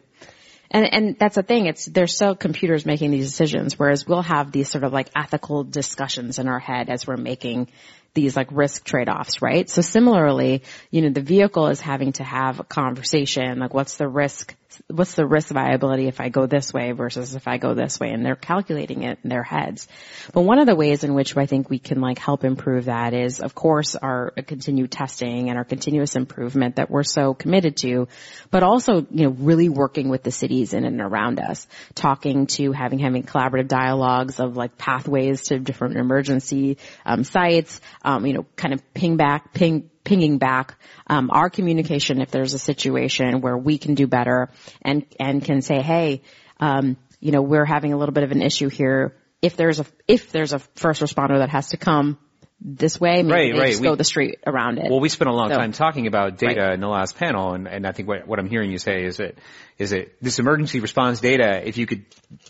And 0.73 0.93
and 0.93 1.19
that's 1.19 1.35
the 1.35 1.43
thing. 1.43 1.65
It's 1.65 1.85
there's 1.85 2.15
still 2.15 2.35
computers 2.35 2.85
making 2.85 3.11
these 3.11 3.29
decisions, 3.29 3.77
whereas 3.77 4.07
we'll 4.07 4.21
have 4.21 4.51
these 4.51 4.71
sort 4.71 4.85
of 4.85 4.93
like 4.93 5.09
ethical 5.15 5.65
discussions 5.65 6.39
in 6.39 6.47
our 6.47 6.59
head 6.59 6.89
as 6.89 7.05
we're 7.05 7.17
making 7.17 7.67
these 8.13 8.35
like 8.35 8.47
risk 8.51 8.83
trade-offs, 8.83 9.41
right? 9.41 9.69
So 9.69 9.81
similarly, 9.81 10.63
you 10.89 11.01
know, 11.01 11.09
the 11.09 11.21
vehicle 11.21 11.67
is 11.67 11.79
having 11.79 12.13
to 12.13 12.23
have 12.23 12.59
a 12.59 12.63
conversation, 12.63 13.59
like 13.59 13.73
what's 13.73 13.97
the 13.97 14.07
risk, 14.07 14.55
what's 14.87 15.15
the 15.15 15.25
risk 15.25 15.49
viability 15.49 16.07
if 16.07 16.19
I 16.19 16.29
go 16.29 16.45
this 16.45 16.73
way 16.73 16.91
versus 16.91 17.35
if 17.35 17.47
I 17.47 17.57
go 17.57 17.73
this 17.73 17.99
way, 17.99 18.11
and 18.11 18.25
they're 18.25 18.35
calculating 18.35 19.03
it 19.03 19.19
in 19.23 19.29
their 19.29 19.43
heads. 19.43 19.87
But 20.33 20.41
one 20.41 20.59
of 20.59 20.67
the 20.67 20.75
ways 20.75 21.03
in 21.03 21.13
which 21.13 21.35
I 21.37 21.45
think 21.45 21.69
we 21.69 21.79
can 21.79 22.01
like 22.01 22.19
help 22.19 22.43
improve 22.43 22.85
that 22.85 23.13
is, 23.13 23.39
of 23.39 23.55
course, 23.55 23.95
our 23.95 24.31
continued 24.31 24.91
testing 24.91 25.49
and 25.49 25.57
our 25.57 25.63
continuous 25.63 26.15
improvement 26.15 26.75
that 26.75 26.89
we're 26.89 27.03
so 27.03 27.33
committed 27.33 27.77
to, 27.77 28.07
but 28.49 28.63
also, 28.63 29.05
you 29.11 29.25
know, 29.25 29.29
really 29.29 29.69
working 29.69 30.09
with 30.09 30.23
the 30.23 30.31
cities 30.31 30.73
in 30.73 30.85
and 30.85 31.01
around 31.01 31.39
us, 31.39 31.67
talking 31.95 32.47
to 32.47 32.71
having, 32.71 32.99
having 32.99 33.23
collaborative 33.23 33.67
dialogues 33.67 34.39
of 34.39 34.57
like 34.57 34.77
pathways 34.77 35.43
to 35.43 35.59
different 35.59 35.97
emergency 35.97 36.77
um, 37.05 37.23
sites, 37.23 37.79
um, 38.03 38.25
you 38.25 38.33
know, 38.33 38.45
kind 38.55 38.73
of 38.73 38.93
ping 38.93 39.17
back, 39.17 39.53
ping, 39.53 39.89
pinging 40.03 40.37
back 40.37 40.75
um, 41.11 41.29
our 41.29 41.49
communication 41.49 42.21
if 42.21 42.31
there's 42.31 42.53
a 42.53 42.59
situation 42.59 43.41
where 43.41 43.57
we 43.57 43.77
can 43.77 43.95
do 43.95 44.07
better 44.07 44.49
and 44.81 45.05
and 45.19 45.43
can 45.43 45.61
say, 45.61 45.81
hey, 45.81 46.21
um, 46.59 46.95
you 47.19 47.31
know, 47.33 47.41
we're 47.41 47.65
having 47.65 47.91
a 47.91 47.97
little 47.97 48.13
bit 48.13 48.23
of 48.23 48.31
an 48.31 48.41
issue 48.41 48.69
here. 48.69 49.13
If 49.41 49.57
there's 49.57 49.81
a 49.81 49.85
if 50.07 50.31
there's 50.31 50.53
a 50.53 50.59
first 50.59 51.01
responder 51.01 51.39
that 51.39 51.49
has 51.49 51.69
to 51.69 51.77
come 51.77 52.17
this 52.61 52.97
way, 52.99 53.23
maybe 53.23 53.51
right, 53.51 53.59
right. 53.59 53.69
just 53.71 53.81
we, 53.81 53.87
go 53.87 53.95
the 53.95 54.05
street 54.05 54.39
around 54.47 54.77
it. 54.77 54.89
Well, 54.89 55.01
we 55.01 55.09
spent 55.09 55.29
a 55.29 55.33
long 55.33 55.49
So- 55.49 55.57
time 55.57 55.73
talking 55.73 56.07
about 56.07 56.37
data 56.37 56.61
Right. 56.61 56.73
in 56.75 56.79
the 56.79 56.87
last 56.87 57.17
panel, 57.17 57.55
and, 57.55 57.67
and 57.67 57.85
I 57.85 57.91
think 57.91 58.07
what, 58.07 58.25
what 58.25 58.39
I'm 58.39 58.47
hearing 58.47 58.71
you 58.71 58.77
say 58.77 59.03
is 59.03 59.17
that 59.17 59.35
is 59.77 59.89
that 59.89 60.15
this 60.21 60.39
emergency 60.39 60.79
response 60.79 61.19
data, 61.19 61.67
if 61.67 61.77
you 61.77 61.87
could 61.87 62.05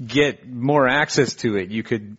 get 0.05 0.47
more 0.47 0.88
access 0.88 1.33
to 1.38 1.55
it, 1.55 1.69
you 1.69 1.81
could 1.81 2.17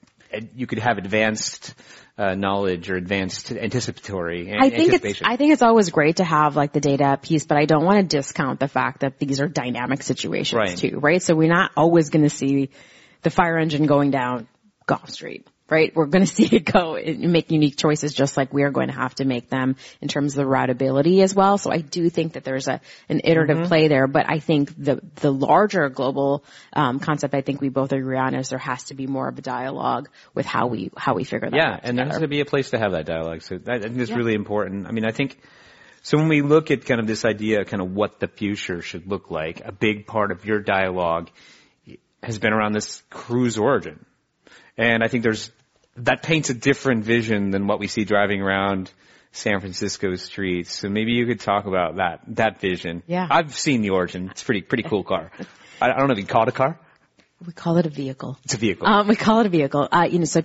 you 0.57 0.67
could 0.67 0.81
have 0.81 0.99
advanced 0.99 1.75
uh, 2.19 2.35
knowledge 2.35 2.91
or 2.91 2.97
advanced 2.97 3.51
anticipatory 3.51 4.53
I 4.53 4.71
think 4.71 4.93
it's. 4.93 5.23
I 5.25 5.37
think 5.37 5.53
it's 5.53 5.63
always 5.63 5.91
great 5.91 6.17
to 6.17 6.25
have 6.25 6.57
like 6.57 6.73
the 6.73 6.81
data 6.81 7.19
piece, 7.21 7.47
but 7.47 7.57
I 7.57 7.65
don't 7.65 7.85
want 7.85 7.99
to 8.11 8.17
discount 8.17 8.61
the 8.61 8.69
fact 8.69 9.01
that 9.01 9.19
these 9.19 9.41
are 9.41 9.49
dynamic 9.49 10.03
situations 10.03 10.57
Right. 10.59 10.77
too, 10.77 10.99
right? 10.99 11.23
So 11.23 11.35
we're 11.35 11.49
not 11.49 11.71
always 11.77 12.11
going 12.11 12.23
to 12.25 12.31
see 12.31 12.71
the 13.23 13.31
fire 13.31 13.59
engine 13.59 13.87
going 13.87 14.11
down 14.11 14.47
Gough 14.87 15.09
Street, 15.09 15.47
right? 15.71 15.95
We're 15.95 16.07
going 16.07 16.25
to 16.27 16.33
see 16.33 16.45
it 16.55 16.65
go 16.65 16.97
and 16.97 17.33
make 17.33 17.51
unique 17.51 17.77
choices 17.77 18.13
just 18.15 18.37
like 18.37 18.53
we 18.53 18.63
are 18.63 18.71
going 18.71 18.89
to 18.89 18.95
have 18.95 19.15
to 19.17 19.25
make 19.25 19.49
them 19.49 19.77
in 20.01 20.09
terms 20.09 20.33
of 20.37 20.45
the 20.45 20.51
routability 20.51 21.23
as 21.23 21.35
well. 21.35 21.59
So 21.59 21.71
I 21.73 21.79
do 21.79 22.09
think 22.11 22.35
that 22.35 22.45
there's 22.45 22.69
a 22.69 22.81
an 23.09 23.21
iterative 23.25 23.59
Mhm. 23.59 23.67
play 23.69 23.89
there, 23.89 24.07
but 24.07 24.27
I 24.29 24.39
think 24.39 24.73
the 24.77 25.01
the 25.17 25.33
larger 25.33 25.89
global 25.89 26.45
um, 26.73 26.99
concept 27.01 27.35
I 27.35 27.41
think 27.41 27.61
we 27.61 27.69
both 27.69 27.93
agree 27.93 28.19
on 28.19 28.35
is 28.35 28.49
there 28.51 28.59
has 28.59 28.85
to 28.85 28.95
be 28.95 29.07
more 29.07 29.29
of 29.29 29.39
a 29.39 29.43
dialogue 29.43 30.09
with 30.35 30.47
how 30.47 30.67
we 30.67 30.91
how 30.97 31.15
we 31.15 31.25
figure 31.25 31.51
that 31.51 31.57
yeah, 31.57 31.75
out. 31.75 31.81
and 31.85 31.99
there 31.99 32.07
has 32.07 32.19
to 32.21 32.29
be 32.29 32.41
a 32.41 32.45
place 32.45 32.71
to 32.71 32.79
have 32.79 32.93
that 32.93 33.07
dialogue. 33.07 33.43
So 33.43 33.59
that, 33.59 33.77
I 33.77 33.89
think 33.89 33.99
it's 33.99 34.11
Yeah. 34.11 34.17
really 34.17 34.35
important. 34.35 34.87
I 34.87 34.91
mean, 34.93 35.05
I 35.05 35.11
think 35.13 35.39
so. 36.03 36.19
When 36.19 36.29
we 36.29 36.43
look 36.43 36.71
at 36.71 36.85
kind 36.85 37.01
of 37.01 37.07
this 37.07 37.25
idea, 37.25 37.65
kind 37.65 37.83
of 37.83 37.93
what 37.95 38.21
the 38.21 38.27
future 38.29 38.83
should 38.83 39.07
look 39.07 39.31
like, 39.31 39.61
a 39.65 39.73
big 39.73 40.07
part 40.07 40.33
of 40.33 40.45
your 40.45 40.61
dialogue 40.61 41.31
has 42.23 42.39
been 42.39 42.53
around 42.53 42.73
this 42.73 43.03
Cruise 43.11 43.59
origin, 43.59 44.05
and 44.77 45.03
I 45.03 45.09
think 45.09 45.23
there's 45.23 45.51
that 45.97 46.23
paints 46.23 46.51
a 46.51 46.55
different 46.55 47.05
vision 47.05 47.51
than 47.51 47.67
what 47.67 47.79
we 47.79 47.87
see 47.87 48.05
driving 48.05 48.41
around 48.41 48.91
San 49.33 49.61
Francisco 49.61 50.15
streets. 50.17 50.73
So 50.79 50.89
maybe 50.89 51.13
you 51.13 51.27
could 51.27 51.41
talk 51.41 51.67
about 51.67 51.97
that 51.97 52.21
that 52.29 52.61
vision. 52.61 53.03
Yeah. 53.07 53.27
I've 53.31 53.57
seen 53.57 53.83
the 53.83 53.91
origin. 53.91 54.29
It's 54.31 54.43
a 54.43 54.45
pretty 54.45 54.63
pretty 54.63 54.85
cool 54.85 55.05
car. 55.05 55.31
I, 55.81 55.91
I 55.91 55.99
don't 55.99 56.09
know 56.09 56.13
if 56.13 56.19
you 56.19 56.27
call 56.27 56.43
it 56.43 56.49
a 56.49 56.53
car. 56.53 56.79
we 57.45 57.53
call 57.53 57.77
it 57.79 57.87
a 57.87 57.91
vehicle. 57.91 58.39
It's 58.45 58.55
a 58.55 58.59
vehicle. 58.59 58.87
Um, 58.87 59.09
we 59.09 59.17
call 59.17 59.41
it 59.41 59.47
a 59.47 59.51
vehicle. 59.51 59.89
Uh, 59.91 60.09
you 60.11 60.19
know, 60.19 60.25
so 60.25 60.43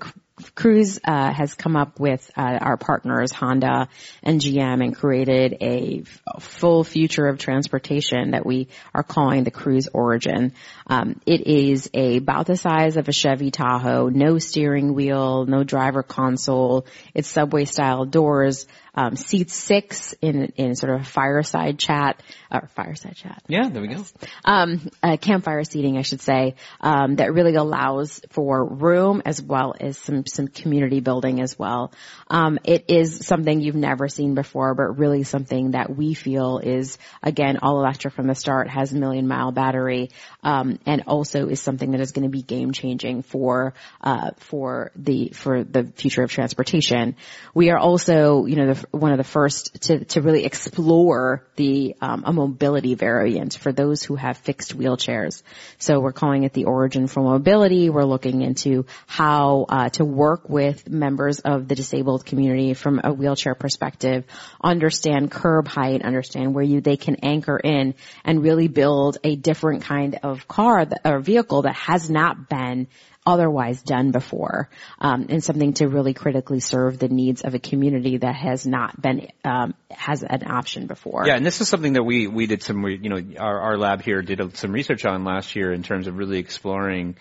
Cruise 0.54 1.00
uh, 1.04 1.34
has 1.34 1.56
come 1.56 1.76
up 1.76 2.00
with 2.00 2.30
uh, 2.38 2.60
our 2.62 2.78
partners 2.78 3.32
Honda 3.32 3.90
and 4.22 4.40
GM 4.40 4.84
and 4.84 4.96
created 4.96 5.58
a 5.62 6.04
f- 6.06 6.44
full 6.44 6.84
future 6.84 7.26
of 7.26 7.40
transportation 7.40 8.32
that 8.32 8.46
we 8.46 8.68
are 8.94 9.02
calling 9.02 9.46
the 9.46 9.52
Cruise 9.52 9.88
Origin. 9.92 10.54
Um, 10.86 11.20
it 11.26 11.48
is 11.48 11.90
a 11.94 12.18
about 12.18 12.46
the 12.46 12.56
size 12.56 12.98
of 12.98 13.08
a 13.08 13.12
Chevy 13.12 13.50
Tahoe, 13.50 14.10
no 14.10 14.38
steering 14.38 14.94
wheel, 14.94 15.48
no 15.48 15.64
driver 15.64 16.04
console. 16.04 16.86
It's 17.16 17.28
subway 17.28 17.66
style 17.66 18.06
doors. 18.06 18.68
Um, 18.94 19.16
seats 19.16 19.54
six 19.54 20.14
in 20.24 20.54
in 20.56 20.74
sort 20.74 20.92
of 20.96 21.02
a 21.02 21.04
fireside 21.04 21.78
chat 21.78 22.20
or 22.52 22.68
fireside 22.76 23.16
chat 23.16 23.44
yeah, 23.48 23.70
there 23.70 23.80
we 23.80 23.90
go. 23.90 24.04
um, 24.44 24.90
uh, 25.04 25.18
campfire 25.18 25.64
seating, 25.64 26.00
I 26.00 26.02
should 26.02 26.22
say, 26.22 26.56
um, 26.82 27.18
that 27.18 27.32
really 27.32 27.54
allows 27.54 28.22
for 28.32 28.66
room 28.66 29.22
as 29.24 29.40
well 29.40 29.76
as 29.80 30.00
some 30.00 30.26
some 30.34 30.48
community 30.48 31.00
building 31.00 31.42
as 31.42 31.58
well. 31.58 31.92
Um, 32.30 32.60
it 32.64 32.86
is 32.88 33.26
something 33.26 33.62
you've 33.62 33.76
never 33.76 34.08
seen 34.08 34.36
before, 34.36 34.74
but 34.76 34.98
really 34.98 35.24
something 35.24 35.72
that 35.72 35.96
we 35.96 36.14
feel 36.14 36.60
is 36.60 36.98
again 37.24 37.58
all 37.62 37.80
electric 37.80 38.14
from 38.14 38.28
the 38.28 38.36
start, 38.36 38.70
has 38.70 38.92
a 38.92 38.96
million 38.96 39.28
mile 39.28 39.52
battery, 39.52 40.10
um, 40.44 40.80
and 40.86 41.04
also 41.08 41.48
is 41.48 41.62
something 41.62 41.92
that 41.92 42.02
is 42.02 42.12
going 42.12 42.24
to 42.24 42.30
be 42.30 42.42
game 42.42 42.72
changing 42.72 43.22
for 43.24 43.74
uh, 44.02 44.32
for 44.38 44.92
the 44.96 45.30
for 45.30 45.64
the 45.64 45.86
future 45.96 46.24
of 46.24 46.32
transportation. 46.32 47.16
We 47.54 47.70
are 47.70 47.78
also, 47.78 48.46
you 48.46 48.56
know, 48.56 48.74
the, 48.74 48.88
one 48.98 49.12
of 49.12 49.18
the 49.18 49.24
first 49.24 49.82
to 49.84 50.06
to 50.06 50.22
really 50.22 50.46
explore 50.46 51.46
the 51.56 51.96
um, 52.02 52.24
a 52.26 52.34
mobility 52.34 52.96
variant 52.96 53.58
for 53.58 53.72
those 53.72 54.04
who 54.04 54.16
have 54.16 54.38
fixed 54.38 54.78
wheelchairs. 54.78 55.44
So 55.78 56.00
we're 56.00 56.12
calling 56.12 56.44
it 56.44 56.54
the 56.54 56.66
Origin 56.66 57.08
for 57.08 57.22
Mobility. 57.22 57.90
We're 57.90 58.04
looking 58.04 58.42
into 58.42 58.86
how 59.06 59.66
uh, 59.70 59.90
to 59.90 60.06
work 60.18 60.50
with 60.50 60.90
members 60.90 61.40
of 61.40 61.68
the 61.68 61.76
disabled 61.76 62.26
community 62.26 62.74
from 62.74 63.00
a 63.04 63.14
wheelchair 63.14 63.56
perspective, 63.56 64.26
understand 64.62 65.32
curb 65.32 65.68
height, 65.68 66.02
understand 66.02 66.54
where 66.54 66.64
you 66.64 66.82
they 66.82 66.98
can 66.98 67.16
anchor 67.24 67.58
in, 67.58 67.94
and 68.26 68.44
really 68.44 68.68
build 68.68 69.18
a 69.24 69.36
different 69.36 69.84
kind 69.84 70.20
of 70.24 70.48
car 70.48 70.84
that, 70.84 71.02
or 71.06 71.20
vehicle 71.20 71.62
that 71.62 71.76
has 71.76 72.10
not 72.10 72.50
been 72.50 72.88
otherwise 73.28 73.82
done 73.84 74.12
before, 74.12 74.70
um, 75.00 75.28
and 75.30 75.44
something 75.44 75.74
to 75.74 75.88
really 75.88 76.14
critically 76.14 76.62
serve 76.62 76.98
the 76.98 77.10
needs 77.10 77.42
of 77.42 77.54
a 77.54 77.60
community 77.60 78.18
that 78.18 78.36
has 78.36 78.66
not 78.66 79.00
been 79.00 79.28
um, 79.44 79.74
has 79.92 80.24
an 80.24 80.50
option 80.50 80.88
before. 80.88 81.28
Yeah, 81.28 81.36
and 81.36 81.46
this 81.46 81.60
is 81.60 81.68
something 81.68 81.94
that 81.94 82.04
we 82.04 82.28
we 82.28 82.48
did 82.48 82.64
some 82.64 82.86
you 82.88 83.10
know 83.10 83.22
our, 83.38 83.60
our 83.60 83.78
lab 83.78 84.02
here 84.02 84.22
did 84.22 84.58
some 84.58 84.72
research 84.72 85.06
on 85.06 85.26
last 85.26 85.56
year 85.56 85.74
in 85.74 85.84
terms 85.84 86.08
of 86.08 86.18
really 86.18 86.40
exploring 86.40 87.18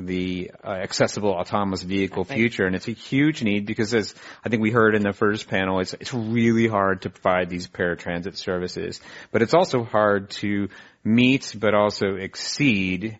the 0.00 0.50
uh, 0.64 0.70
accessible 0.70 1.30
autonomous 1.30 1.82
vehicle 1.82 2.24
future, 2.24 2.66
and 2.66 2.74
it's 2.74 2.88
a 2.88 2.92
huge 2.92 3.42
need 3.42 3.66
because, 3.66 3.94
as 3.94 4.14
I 4.44 4.48
think 4.48 4.62
we 4.62 4.70
heard 4.70 4.94
in 4.94 5.02
the 5.02 5.12
first 5.12 5.48
panel, 5.48 5.80
it's 5.80 5.94
it's 5.94 6.14
really 6.14 6.66
hard 6.66 7.02
to 7.02 7.10
provide 7.10 7.48
these 7.48 7.68
paratransit 7.68 8.36
services, 8.36 9.00
but 9.32 9.42
it's 9.42 9.54
also 9.54 9.84
hard 9.84 10.30
to 10.30 10.68
meet 11.02 11.54
but 11.58 11.74
also 11.74 12.16
exceed 12.16 13.18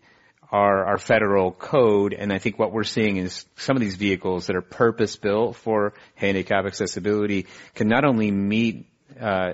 our, 0.51 0.85
our 0.85 0.97
federal 0.97 1.51
code, 1.51 2.13
and 2.13 2.31
I 2.33 2.37
think 2.37 2.59
what 2.59 2.73
we're 2.73 2.83
seeing 2.83 3.17
is 3.17 3.45
some 3.55 3.77
of 3.77 3.81
these 3.81 3.95
vehicles 3.95 4.47
that 4.47 4.55
are 4.55 4.61
purpose 4.61 5.15
built 5.15 5.55
for 5.55 5.93
handicap 6.15 6.65
accessibility 6.65 7.47
can 7.73 7.87
not 7.87 8.03
only 8.03 8.31
meet 8.31 8.87
uh, 9.19 9.53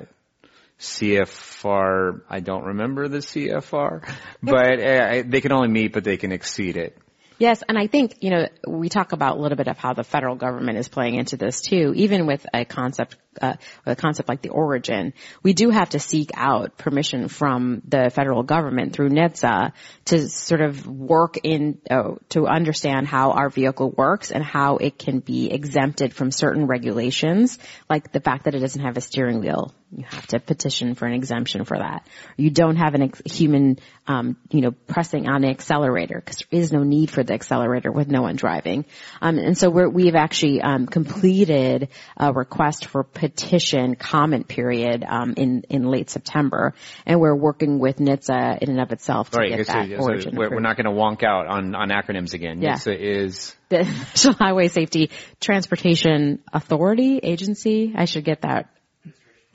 CFR, 0.79 2.21
I 2.29 2.39
don't 2.39 2.65
remember 2.65 3.07
the 3.07 3.19
CFR, 3.19 4.09
but 4.41 4.79
uh, 4.79 5.23
they 5.25 5.41
can 5.41 5.51
only 5.51 5.69
meet, 5.69 5.93
but 5.93 6.03
they 6.03 6.17
can 6.17 6.31
exceed 6.31 6.77
it. 6.77 6.97
Yes, 7.39 7.63
and 7.67 7.77
I 7.77 7.85
think, 7.85 8.17
you 8.21 8.31
know, 8.31 8.47
we 8.67 8.89
talk 8.89 9.11
about 9.11 9.37
a 9.37 9.39
little 9.39 9.57
bit 9.57 9.67
of 9.67 9.77
how 9.77 9.93
the 9.93 10.03
federal 10.03 10.35
government 10.35 10.79
is 10.79 10.87
playing 10.87 11.15
into 11.15 11.37
this 11.37 11.61
too, 11.61 11.93
even 11.95 12.25
with 12.25 12.45
a 12.51 12.65
concept, 12.65 13.15
uh, 13.39 13.53
a 13.85 13.95
concept 13.95 14.27
like 14.27 14.41
the 14.41 14.49
origin. 14.49 15.13
We 15.43 15.53
do 15.53 15.69
have 15.69 15.89
to 15.89 15.99
seek 15.99 16.31
out 16.33 16.77
permission 16.77 17.27
from 17.27 17.83
the 17.87 18.09
federal 18.09 18.41
government 18.41 18.93
through 18.93 19.09
NHTSA 19.09 19.73
to 20.05 20.29
sort 20.29 20.61
of 20.61 20.87
work 20.87 21.37
in, 21.43 21.79
uh, 21.91 22.15
to 22.29 22.47
understand 22.47 23.07
how 23.07 23.31
our 23.31 23.49
vehicle 23.49 23.91
works 23.91 24.31
and 24.31 24.43
how 24.43 24.77
it 24.77 24.97
can 24.97 25.19
be 25.19 25.51
exempted 25.51 26.15
from 26.15 26.31
certain 26.31 26.65
regulations, 26.65 27.59
like 27.87 28.11
the 28.11 28.19
fact 28.19 28.45
that 28.45 28.55
it 28.55 28.59
doesn't 28.59 28.81
have 28.81 28.97
a 28.97 29.01
steering 29.01 29.41
wheel 29.41 29.75
you 29.95 30.03
have 30.05 30.27
to 30.27 30.39
petition 30.39 30.95
for 30.95 31.05
an 31.05 31.13
exemption 31.13 31.63
for 31.63 31.77
that. 31.77 32.05
You 32.35 32.49
don't 32.49 32.75
have 32.75 32.93
a 32.93 33.03
ex- 33.03 33.21
human, 33.25 33.79
um, 34.05 34.35
you 34.51 34.61
know, 34.61 34.71
pressing 34.71 35.29
on 35.29 35.41
the 35.41 35.47
accelerator 35.47 36.21
because 36.23 36.37
there 36.37 36.59
is 36.59 36.73
no 36.73 36.83
need 36.83 37.09
for 37.09 37.23
the 37.23 37.33
accelerator 37.33 37.91
with 37.91 38.09
no 38.09 38.21
one 38.21 38.35
driving. 38.35 38.85
Um, 39.21 39.37
and 39.37 39.57
so 39.57 39.69
we 39.69 40.07
have 40.07 40.15
actually 40.15 40.61
um, 40.61 40.87
completed 40.87 41.89
a 42.17 42.33
request 42.33 42.85
for 42.85 43.03
petition 43.03 43.95
comment 43.95 44.47
period 44.47 45.05
um, 45.07 45.35
in 45.37 45.63
in 45.69 45.83
late 45.83 46.09
September, 46.09 46.73
and 47.05 47.19
we're 47.19 47.35
working 47.35 47.79
with 47.79 47.97
NHTSA 47.97 48.59
in 48.59 48.69
and 48.71 48.81
of 48.81 48.91
itself 48.91 49.31
to 49.31 49.39
right, 49.39 49.55
get 49.55 49.67
that 49.67 49.89
so 49.89 49.95
origin. 49.95 50.35
we're, 50.35 50.49
we're, 50.49 50.59
not 50.59 50.75
going 50.75 50.85
to 50.85 50.91
wonk 50.91 51.23
out 51.23 51.47
on 51.47 51.75
on 51.75 51.89
acronyms 51.89 52.33
again. 52.33 52.61
Yeah. 52.61 52.73
NHTSA 52.73 52.99
is 52.99 53.55
the 53.69 53.83
National 53.83 54.33
Highway 54.33 54.67
Safety 54.67 55.11
Transportation 55.39 56.39
Authority 56.51 57.19
Agency. 57.23 57.93
I 57.95 58.05
should 58.05 58.25
get 58.25 58.41
that 58.41 58.69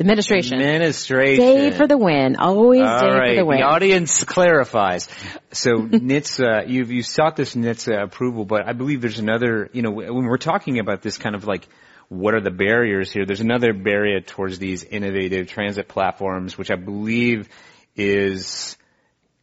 Administration. 0.02 0.60
Administration. 0.60 1.44
Dave 1.44 1.76
for 1.76 1.86
the 1.86 1.98
win. 1.98 2.36
Always 2.36 2.82
All 2.82 3.00
Dave 3.00 3.14
right. 3.14 3.30
for 3.30 3.36
the 3.36 3.44
win. 3.46 3.58
The 3.58 3.64
audience 3.66 4.24
clarifies. 4.24 5.08
So 5.52 5.70
NHTSA, 5.80 6.68
you've 6.68 6.90
you 6.90 7.02
sought 7.02 7.36
this 7.36 7.54
NHTSA 7.54 8.02
approval, 8.02 8.44
but 8.44 8.66
I 8.66 8.72
believe 8.72 9.00
there's 9.00 9.18
another. 9.18 9.70
You 9.72 9.82
know, 9.82 9.90
when 9.90 10.24
we're 10.24 10.38
talking 10.38 10.78
about 10.78 11.02
this 11.02 11.18
kind 11.18 11.34
of 11.34 11.46
like 11.46 11.68
what 12.08 12.34
are 12.34 12.42
the 12.42 12.50
barriers 12.50 13.10
here? 13.10 13.24
There's 13.24 13.40
another 13.40 13.72
barrier 13.72 14.20
towards 14.20 14.58
these 14.58 14.84
innovative 14.84 15.48
transit 15.48 15.88
platforms, 15.88 16.58
which 16.58 16.70
I 16.70 16.76
believe 16.76 17.48
is 17.96 18.76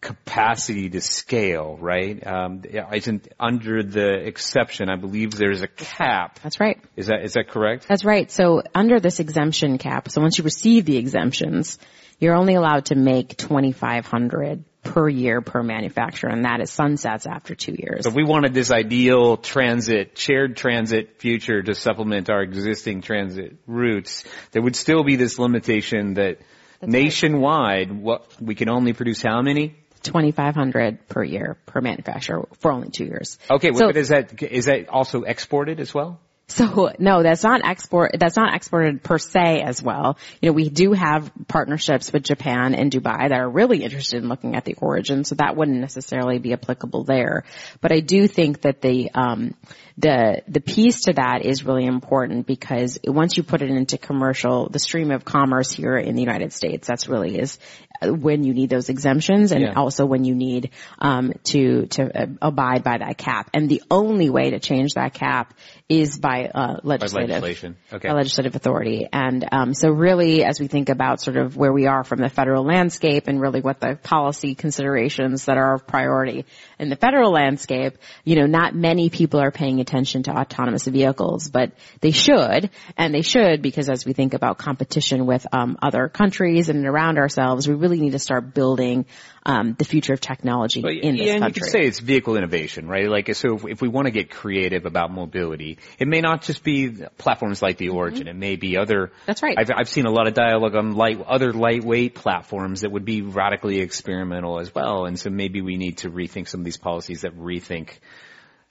capacity 0.01 0.89
to 0.89 1.01
scale, 1.01 1.77
right? 1.79 2.25
Um, 2.25 2.61
isn't 2.93 3.27
under 3.39 3.83
the 3.83 4.13
exception? 4.25 4.89
I 4.89 4.95
believe 4.95 5.31
there's 5.31 5.61
a 5.61 5.67
cap. 5.67 6.39
That's 6.41 6.59
right. 6.59 6.79
Is 6.95 7.07
that 7.07 7.23
is 7.23 7.33
that 7.33 7.49
correct? 7.49 7.87
That's 7.87 8.05
right. 8.05 8.31
So 8.31 8.63
under 8.73 8.99
this 8.99 9.19
exemption 9.19 9.77
cap, 9.77 10.09
so 10.09 10.21
once 10.21 10.37
you 10.37 10.43
receive 10.43 10.85
the 10.85 10.97
exemptions, 10.97 11.77
you're 12.19 12.35
only 12.35 12.55
allowed 12.55 12.85
to 12.85 12.95
make 12.95 13.35
2,500 13.37 14.63
per 14.83 15.09
year 15.09 15.41
per 15.41 15.61
manufacturer, 15.61 16.29
and 16.29 16.45
that 16.45 16.61
is 16.61 16.71
sunsets 16.71 17.25
after 17.25 17.53
two 17.53 17.75
years. 17.77 18.03
So 18.03 18.09
if 18.09 18.15
we 18.15 18.23
wanted 18.23 18.53
this 18.53 18.71
ideal 18.71 19.35
transit, 19.35 20.17
shared 20.17 20.55
transit 20.55 21.19
future 21.19 21.61
to 21.61 21.75
supplement 21.75 22.29
our 22.29 22.41
existing 22.41 23.01
transit 23.01 23.57
routes, 23.67 24.23
there 24.51 24.61
would 24.61 24.75
still 24.75 25.03
be 25.03 25.17
this 25.17 25.37
limitation 25.37 26.13
that 26.13 26.39
That's 26.79 26.91
nationwide, 26.91 27.89
right. 27.89 27.99
what 27.99 28.41
we 28.41 28.55
can 28.55 28.69
only 28.69 28.93
produce 28.93 29.21
how 29.21 29.41
many? 29.41 29.75
2500 30.03 31.07
per 31.07 31.23
year 31.23 31.57
per 31.65 31.81
manufacturer 31.81 32.47
for 32.59 32.71
only 32.71 32.89
two 32.89 33.05
years. 33.05 33.37
Okay, 33.49 33.71
so, 33.73 33.87
but 33.87 33.97
is 33.97 34.09
that 34.09 34.41
is 34.41 34.65
that 34.65 34.89
also 34.89 35.23
exported 35.23 35.79
as 35.79 35.93
well? 35.93 36.19
So 36.49 36.91
no, 36.97 37.21
that's 37.21 37.43
not 37.43 37.61
export. 37.63 38.15
That's 38.19 38.35
not 38.35 38.55
exported 38.55 39.03
per 39.03 39.19
se 39.19 39.61
as 39.61 39.81
well. 39.83 40.17
You 40.41 40.49
know, 40.49 40.53
we 40.53 40.69
do 40.69 40.93
have 40.93 41.31
partnerships 41.47 42.11
with 42.11 42.23
Japan 42.23 42.73
and 42.73 42.91
Dubai 42.91 43.29
that 43.29 43.39
are 43.39 43.49
really 43.49 43.83
interested 43.83 44.21
in 44.23 44.29
looking 44.29 44.55
at 44.55 44.65
the 44.65 44.73
origin, 44.75 45.23
so 45.23 45.35
that 45.35 45.55
wouldn't 45.55 45.79
necessarily 45.79 46.39
be 46.39 46.53
applicable 46.53 47.03
there. 47.03 47.43
But 47.81 47.91
I 47.91 47.99
do 47.99 48.27
think 48.27 48.61
that 48.61 48.81
the 48.81 49.11
um, 49.13 49.53
the 49.97 50.41
the 50.47 50.61
piece 50.61 51.01
to 51.01 51.13
that 51.13 51.45
is 51.45 51.65
really 51.65 51.85
important 51.85 52.47
because 52.47 52.97
once 53.05 53.37
you 53.37 53.43
put 53.43 53.61
it 53.61 53.69
into 53.69 53.97
commercial, 53.97 54.69
the 54.69 54.79
stream 54.79 55.11
of 55.11 55.23
commerce 55.25 55.71
here 55.71 55.97
in 55.97 56.15
the 56.15 56.21
United 56.21 56.51
States, 56.53 56.87
that's 56.87 57.07
really 57.07 57.37
is 57.37 57.59
when 58.01 58.43
you 58.43 58.53
need 58.53 58.69
those 58.69 58.87
exemptions 58.89 59.51
and 59.51 59.61
Yeah. 59.61 59.73
also 59.75 60.05
when 60.05 60.23
you 60.23 60.33
need 60.33 60.71
um, 60.99 61.33
to 61.45 61.85
to 61.87 62.21
uh, 62.23 62.27
abide 62.41 62.83
by 62.83 62.97
that 62.97 63.17
cap. 63.17 63.49
And 63.53 63.67
the 63.69 63.83
only 63.91 64.29
way 64.29 64.51
to 64.51 64.59
change 64.59 64.93
that 64.93 65.13
cap 65.13 65.53
is 65.89 66.19
by 66.19 66.45
uh, 66.45 66.79
legislative 66.83 67.29
legislation. 67.29 67.75
Okay. 67.91 68.09
by 68.09 68.13
legislative 68.13 68.55
authority. 68.55 69.07
And 69.11 69.43
um, 69.51 69.73
so 69.73 69.89
really, 69.89 70.43
as 70.43 70.59
we 70.59 70.67
think 70.67 70.89
about 70.89 71.19
sort 71.19 71.35
of 71.35 71.57
where 71.57 71.73
we 71.73 71.87
are 71.87 72.03
from 72.03 72.19
the 72.19 72.29
federal 72.29 72.63
landscape 72.63 73.27
and 73.27 73.41
really 73.41 73.61
what 73.61 73.79
the 73.79 73.95
policy 73.95 74.53
considerations 74.53 75.45
that 75.45 75.57
are 75.57 75.73
of 75.73 75.87
priority 75.87 76.45
in 76.77 76.89
the 76.89 76.95
federal 76.95 77.31
landscape, 77.31 77.97
you 78.23 78.35
know, 78.35 78.45
not 78.45 78.75
many 78.75 79.09
people 79.09 79.39
are 79.39 79.49
paying 79.49 79.79
attention 79.79 80.21
to 80.23 80.31
autonomous 80.31 80.85
vehicles, 80.85 81.49
but 81.49 81.71
they 82.01 82.11
should, 82.11 82.69
and 82.95 83.11
they 83.11 83.23
should 83.23 83.63
because 83.63 83.89
as 83.89 84.05
we 84.05 84.13
think 84.13 84.35
about 84.35 84.59
competition 84.59 85.25
with 85.25 85.47
um, 85.51 85.75
other 85.81 86.07
countries 86.07 86.69
and 86.69 86.85
around 86.85 87.17
ourselves, 87.17 87.67
we 87.67 87.73
really 87.73 87.99
need 87.99 88.11
to 88.11 88.19
start 88.19 88.53
building 88.53 89.07
um, 89.49 89.75
the 89.77 89.85
future 89.85 90.13
of 90.13 90.21
technology 90.21 90.79
in 90.79 91.17
this 91.17 91.25
yeah, 91.25 91.33
and 91.33 91.43
country. 91.43 91.59
you 91.59 91.63
could 91.63 91.71
say 91.71 91.87
it's 91.87 91.99
vehicle 91.99 92.37
innovation, 92.37 92.87
right? 92.87 93.09
Like, 93.09 93.33
so 93.35 93.55
if, 93.55 93.65
if 93.65 93.81
we 93.81 93.87
want 93.87 94.05
to 94.05 94.11
get 94.11 94.29
creative 94.29 94.85
about 94.85 95.11
mobility, 95.11 95.79
it 95.97 96.07
may 96.07 96.21
not 96.21 96.43
just 96.43 96.63
be 96.63 96.91
platforms 97.17 97.59
like 97.59 97.77
the 97.77 97.89
Origin. 97.89 98.27
It 98.27 98.35
may 98.35 98.57
be 98.57 98.77
other. 98.77 99.07
Mm-hmm. 99.07 99.23
That's 99.25 99.41
right. 99.41 99.57
I've, 99.57 99.71
I've 99.75 99.89
seen 99.89 100.05
a 100.05 100.11
lot 100.11 100.27
of 100.27 100.35
dialogue 100.35 100.75
on 100.75 100.93
light, 100.93 101.19
other 101.25 101.51
lightweight 101.51 102.13
platforms 102.13 102.81
that 102.81 102.91
would 102.91 103.05
be 103.05 103.23
radically 103.23 103.79
experimental 103.79 104.59
as 104.59 104.73
well. 104.73 105.05
And 105.05 105.19
so 105.19 105.31
maybe 105.31 105.61
we 105.61 105.77
need 105.77 105.99
to 105.99 106.11
rethink 106.11 106.47
some 106.47 106.61
of 106.61 106.65
these 106.65 106.77
policies 106.77 107.21
that 107.21 107.35
rethink, 107.35 107.97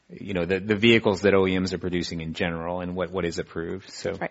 you 0.08 0.34
know, 0.34 0.44
the, 0.44 0.60
the 0.60 0.76
vehicles 0.76 1.23
that 1.23 1.34
OEMs 1.34 1.73
are 1.73 1.78
producing 1.78 2.20
in 2.20 2.34
general 2.34 2.81
and 2.81 2.94
what, 2.94 3.10
what 3.10 3.24
is 3.24 3.40
approved. 3.40 3.90
So. 3.90 4.12
Right. 4.12 4.31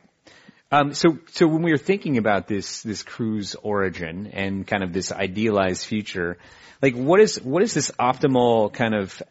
Um, 0.70 0.94
so, 0.94 1.18
so 1.32 1.48
when 1.48 1.62
we 1.62 1.72
were 1.72 1.78
thinking 1.78 2.18
about 2.18 2.48
this, 2.48 2.82
this 2.84 3.02
Cruise 3.02 3.56
origin 3.56 4.28
and 4.28 4.68
kind 4.68 4.84
of 4.84 4.92
this 4.92 5.14
idealized 5.14 5.86
future, 5.86 6.38
like 6.82 6.94
what 6.94 7.22
is, 7.22 7.42
what 7.42 7.64
is 7.64 7.74
this 7.74 7.92
optimal 7.92 8.74
kind 8.74 8.94
of 8.94 9.22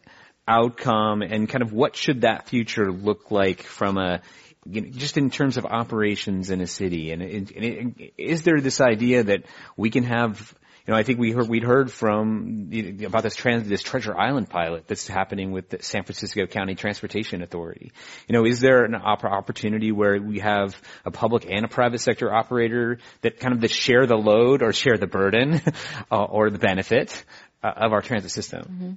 outcome 0.47 1.21
and 1.21 1.47
kind 1.47 1.61
of 1.61 1.73
what 1.73 1.95
should 1.95 2.21
that 2.21 2.49
future 2.49 2.91
look 2.91 3.29
like 3.29 3.61
from 3.61 3.97
a, 3.97 4.21
you 4.65 4.81
know, 4.81 4.89
just 4.89 5.17
in 5.17 5.29
terms 5.29 5.57
of 5.57 5.65
operations 5.65 6.49
in 6.49 6.59
a 6.59 6.67
city? 6.67 7.11
And, 7.11 7.21
and, 7.21 7.51
and 7.51 8.11
is 8.17 8.41
there 8.41 8.59
this 8.59 8.81
idea 8.81 9.23
that 9.25 9.43
we 9.75 9.91
can 9.91 10.05
have, 10.05 10.55
you 10.87 10.93
know, 10.93 10.97
I 10.97 11.03
think 11.03 11.19
we 11.19 11.31
heard, 11.31 11.49
we'd 11.49 11.65
heard 11.65 11.91
from 11.91 12.71
about 13.05 13.23
this 13.23 13.35
trans, 13.35 13.67
this 13.67 13.81
Treasure 13.81 14.17
Island 14.17 14.49
pilot 14.49 14.87
that's 14.87 15.05
happening 15.05 15.51
with 15.51 15.69
the 15.69 15.83
San 15.83 16.03
Francisco 16.03 16.47
County 16.47 16.75
Transportation 16.75 17.43
Authority. 17.43 17.91
You 18.29 18.33
know, 18.33 18.45
is 18.45 18.61
there 18.61 18.85
an 18.85 18.95
opportunity 18.95 19.91
where 19.91 20.21
we 20.21 20.39
have 20.39 20.81
a 21.03 21.11
public 21.11 21.45
and 21.49 21.65
a 21.65 21.67
private 21.67 21.99
sector 21.99 22.33
operator 22.33 22.99
that 23.21 23.37
kind 23.41 23.53
of 23.53 23.61
that 23.61 23.71
share 23.71 24.05
the 24.05 24.15
load 24.15 24.63
or 24.63 24.71
share 24.71 24.97
the 24.97 25.07
burden 25.07 25.61
uh, 26.11 26.23
or 26.23 26.49
the 26.49 26.59
benefit 26.59 27.25
uh, 27.61 27.73
of 27.75 27.91
our 27.91 28.01
transit 28.01 28.31
system. 28.31 28.61
Mm-hmm. 28.61 28.91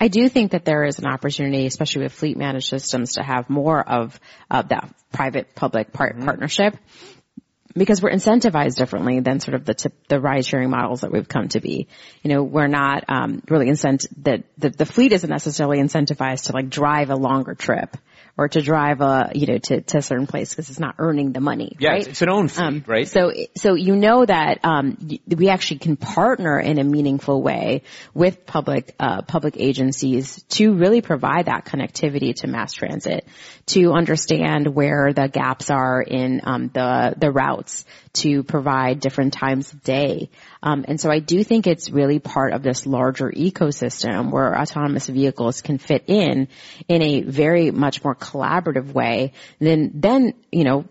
I 0.00 0.08
do 0.08 0.28
think 0.30 0.52
that 0.52 0.64
there 0.64 0.84
is 0.84 0.98
an 0.98 1.06
opportunity, 1.06 1.66
especially 1.66 2.04
with 2.04 2.12
fleet 2.12 2.38
managed 2.38 2.68
systems, 2.68 3.14
to 3.14 3.22
have 3.22 3.50
more 3.50 3.86
of, 3.86 4.18
of 4.50 4.68
that 4.70 4.88
private 5.12 5.54
public 5.54 5.92
part- 5.92 6.14
mm-hmm. 6.14 6.24
partnership 6.24 6.74
because 7.76 8.00
we're 8.00 8.10
incentivized 8.10 8.76
differently 8.76 9.20
than 9.20 9.40
sort 9.40 9.54
of 9.54 9.64
the 9.64 9.74
tip, 9.74 9.92
the 10.08 10.20
ride 10.20 10.46
sharing 10.46 10.70
models 10.70 11.00
that 11.00 11.10
we've 11.10 11.28
come 11.28 11.48
to 11.48 11.60
be. 11.60 11.88
You 12.22 12.30
know, 12.32 12.42
we're 12.42 12.68
not 12.68 13.04
um, 13.08 13.42
really 13.48 13.66
incent 13.66 14.06
that 14.22 14.44
the, 14.58 14.70
the 14.70 14.86
fleet 14.86 15.12
isn't 15.12 15.28
necessarily 15.28 15.78
incentivized 15.78 16.46
to 16.46 16.52
like 16.52 16.70
drive 16.70 17.10
a 17.10 17.16
longer 17.16 17.54
trip 17.54 17.96
or 18.36 18.48
to 18.48 18.60
drive 18.60 19.00
a, 19.00 19.30
you 19.34 19.46
know, 19.46 19.58
to, 19.58 19.80
to 19.80 19.98
a 19.98 20.02
certain 20.02 20.26
place 20.26 20.50
because 20.50 20.68
it's 20.68 20.80
not 20.80 20.96
earning 20.98 21.32
the 21.32 21.40
money. 21.40 21.76
Yeah, 21.78 21.90
right? 21.90 22.06
it's 22.06 22.20
an 22.20 22.28
own 22.28 22.48
fee, 22.48 22.62
um, 22.62 22.84
right? 22.86 23.06
So, 23.06 23.32
so 23.56 23.74
you 23.74 23.94
know 23.94 24.24
that, 24.24 24.64
um, 24.64 24.98
we 25.28 25.48
actually 25.48 25.78
can 25.78 25.96
partner 25.96 26.58
in 26.58 26.78
a 26.78 26.84
meaningful 26.84 27.40
way 27.40 27.82
with 28.12 28.44
public, 28.44 28.94
uh, 28.98 29.22
public 29.22 29.56
agencies 29.56 30.42
to 30.50 30.74
really 30.74 31.00
provide 31.00 31.46
that 31.46 31.64
connectivity 31.64 32.34
to 32.36 32.48
mass 32.48 32.72
transit, 32.72 33.24
to 33.66 33.92
understand 33.92 34.74
where 34.74 35.12
the 35.12 35.28
gaps 35.28 35.70
are 35.70 36.02
in, 36.02 36.40
um, 36.44 36.70
the, 36.74 37.14
the 37.16 37.30
routes, 37.30 37.84
to 38.14 38.42
provide 38.42 39.00
different 39.00 39.32
times 39.32 39.72
of 39.72 39.82
day. 39.82 40.30
Um, 40.64 40.86
and 40.88 40.98
so 40.98 41.10
I 41.10 41.18
do 41.18 41.44
think 41.44 41.66
it's 41.66 41.90
really 41.90 42.18
part 42.18 42.54
of 42.54 42.62
this 42.62 42.86
larger 42.86 43.30
ecosystem 43.30 44.32
where 44.32 44.58
autonomous 44.58 45.06
vehicles 45.06 45.60
can 45.60 45.76
fit 45.76 46.04
in 46.06 46.48
in 46.88 47.02
a 47.02 47.20
very 47.20 47.70
much 47.70 48.02
more 48.02 48.14
collaborative 48.14 48.92
way 48.92 49.34
than 49.60 49.92
then, 50.00 50.32
you 50.50 50.64
know, 50.64 50.86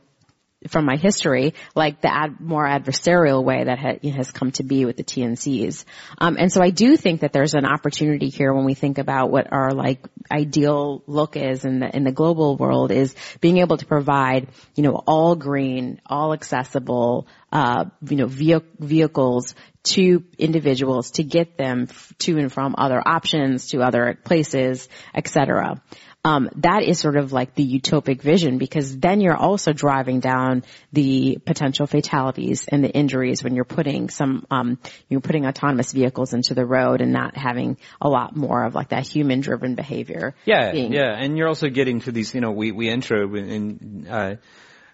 from 0.70 0.86
my 0.86 0.96
history, 0.96 1.54
like 1.76 2.02
the 2.02 2.14
ad, 2.14 2.40
more 2.40 2.66
adversarial 2.66 3.44
way 3.44 3.64
that 3.64 3.80
ha, 3.80 4.10
has 4.12 4.32
come 4.32 4.52
to 4.52 4.64
be 4.64 4.86
with 4.86 4.98
the 4.98 5.04
TNCs. 5.04 5.86
Um, 6.18 6.38
and 6.40 6.52
so 6.52 6.62
I 6.62 6.70
do 6.70 6.96
think 6.98 7.22
that 7.22 7.34
there's 7.34 7.54
an 7.54 7.66
opportunity 7.66 8.30
here 8.30 8.54
when 8.54 8.66
we 8.66 8.74
think 8.74 8.98
about 8.98 9.32
what 9.32 9.52
our 9.52 9.72
like 9.72 10.00
ideal 10.32 11.04
look 11.08 11.36
is 11.36 11.66
in 11.66 11.80
the 11.80 11.96
in 11.96 12.04
the 12.04 12.12
global 12.12 12.56
world 12.56 12.92
is 12.92 13.16
being 13.42 13.58
able 13.58 13.78
to 13.78 13.86
provide 13.86 14.48
you 14.76 14.84
know 14.84 14.96
all 15.06 15.36
green, 15.36 16.00
all 16.06 16.34
accessible, 16.34 17.28
uh, 17.54 17.86
you 18.10 18.18
know 18.18 18.28
vehicles 18.28 19.56
to 19.84 20.24
individuals 20.38 21.12
to 21.12 21.24
get 21.24 21.58
them 21.58 21.88
to 22.18 22.38
and 22.38 22.52
from 22.52 22.76
other 22.78 23.02
options, 23.06 23.68
to 23.68 23.82
other 23.82 24.18
places, 24.26 24.90
etc 25.16 25.82
um, 26.26 26.50
that 26.58 26.84
is 26.84 27.00
sort 27.00 27.18
of 27.18 27.34
like 27.34 27.54
the 27.54 27.80
utopic 27.80 28.22
vision 28.22 28.58
because 28.58 28.98
then 28.98 29.20
you're 29.20 29.36
also 29.36 29.74
driving 29.74 30.22
down 30.22 30.64
the 30.94 31.38
potential 31.46 31.86
fatalities 31.86 32.66
and 32.70 32.84
the 32.84 32.90
injuries 32.90 33.44
when 33.44 33.56
you're 33.56 33.66
putting 33.66 34.10
some 34.10 34.46
um, 34.50 34.80
you're 35.10 35.20
putting 35.20 35.46
autonomous 35.46 35.92
vehicles 35.92 36.34
into 36.34 36.54
the 36.54 36.66
road 36.66 37.02
and 37.02 37.12
not 37.12 37.36
having 37.36 37.78
a 38.00 38.08
lot 38.08 38.36
more 38.36 38.64
of 38.64 38.74
like 38.74 38.90
that 38.90 39.06
human 39.06 39.42
driven 39.42 39.76
behavior. 39.76 40.34
Yeah, 40.46 40.72
being. 40.72 40.94
yeah, 40.94 41.14
and 41.14 41.38
you're 41.38 41.50
also 41.50 41.70
getting 41.70 42.00
to 42.02 42.12
these. 42.12 42.34
You 42.34 42.42
know, 42.42 42.52
we 42.52 42.72
we 42.72 42.90
intro 42.90 43.36
in. 43.36 44.08
Uh, 44.10 44.36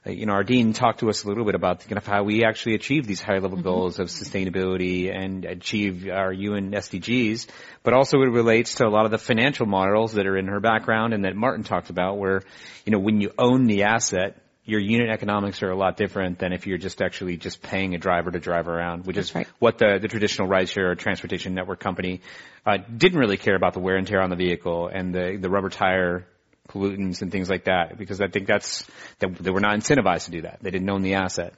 you 0.05 0.25
know, 0.25 0.33
our 0.33 0.43
dean 0.43 0.73
talked 0.73 1.01
to 1.01 1.09
us 1.09 1.23
a 1.23 1.27
little 1.27 1.45
bit 1.45 1.55
about 1.55 1.81
kind 1.81 1.97
of 1.97 2.05
how 2.05 2.23
we 2.23 2.45
actually 2.45 2.75
achieve 2.75 3.05
these 3.05 3.21
high 3.21 3.39
level 3.39 3.51
mm-hmm. 3.51 3.61
goals 3.61 3.99
of 3.99 4.07
sustainability 4.07 5.13
and 5.13 5.45
achieve 5.45 6.07
our 6.09 6.31
UN 6.31 6.71
SDGs, 6.71 7.47
but 7.83 7.93
also 7.93 8.21
it 8.21 8.29
relates 8.29 8.75
to 8.75 8.85
a 8.85 8.89
lot 8.89 9.05
of 9.05 9.11
the 9.11 9.17
financial 9.17 9.65
models 9.65 10.13
that 10.13 10.25
are 10.25 10.37
in 10.37 10.47
her 10.47 10.59
background 10.59 11.13
and 11.13 11.25
that 11.25 11.35
Maarten 11.35 11.65
talked 11.65 11.89
about 11.89 12.17
where, 12.17 12.43
you 12.85 12.91
know, 12.91 12.99
when 12.99 13.19
you 13.19 13.31
own 13.37 13.65
the 13.65 13.83
asset, 13.83 14.37
your 14.63 14.79
unit 14.79 15.09
economics 15.09 15.63
are 15.63 15.71
a 15.71 15.75
lot 15.75 15.97
different 15.97 16.39
than 16.39 16.53
if 16.53 16.67
you're 16.67 16.77
just 16.77 17.01
actually 17.01 17.37
just 17.37 17.61
paying 17.61 17.95
a 17.95 17.97
driver 17.97 18.31
to 18.31 18.39
drive 18.39 18.67
around, 18.67 19.05
which 19.05 19.15
That's 19.15 19.29
is 19.29 19.35
right. 19.35 19.47
what 19.57 19.79
the, 19.79 19.97
the 19.99 20.07
traditional 20.07 20.47
rideshare 20.47 20.91
or 20.91 20.95
transportation 20.95 21.55
network 21.55 21.79
company 21.79 22.21
uh, 22.65 22.77
didn't 22.77 23.19
really 23.19 23.37
care 23.37 23.55
about 23.55 23.73
the 23.73 23.79
wear 23.79 23.97
and 23.97 24.05
tear 24.05 24.21
on 24.21 24.29
the 24.29 24.35
vehicle 24.35 24.87
and 24.87 25.13
the, 25.13 25.37
the 25.41 25.49
rubber 25.49 25.69
tire 25.69 26.27
pollutants 26.69 27.21
and 27.21 27.31
things 27.31 27.49
like 27.49 27.65
that 27.65 27.97
because 27.97 28.21
I 28.21 28.27
think 28.27 28.47
that's 28.47 28.87
that 29.19 29.35
they 29.35 29.51
were 29.51 29.59
not 29.59 29.77
incentivized 29.77 30.25
to 30.25 30.31
do 30.31 30.41
that. 30.41 30.59
They 30.61 30.71
didn't 30.71 30.89
own 30.89 31.01
the 31.01 31.15
asset. 31.15 31.53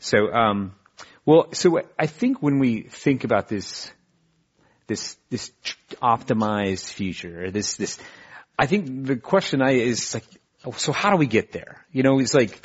So, 0.00 0.32
um, 0.32 0.74
well, 1.24 1.48
so 1.52 1.80
I 1.98 2.06
think 2.06 2.42
when 2.42 2.58
we 2.58 2.82
think 2.82 3.24
about 3.24 3.48
this, 3.48 3.90
this 4.86 5.16
this 5.30 5.52
optimized 6.02 6.90
future, 6.92 7.50
this 7.50 7.76
this, 7.76 7.98
I 8.58 8.66
think 8.66 9.06
the 9.06 9.16
question 9.16 9.60
I 9.62 9.72
is 9.72 10.14
like, 10.14 10.24
so 10.76 10.92
how 10.92 11.10
do 11.10 11.16
we 11.16 11.26
get 11.26 11.52
there? 11.52 11.84
You 11.92 12.02
know, 12.02 12.18
it's 12.18 12.34
like 12.34 12.60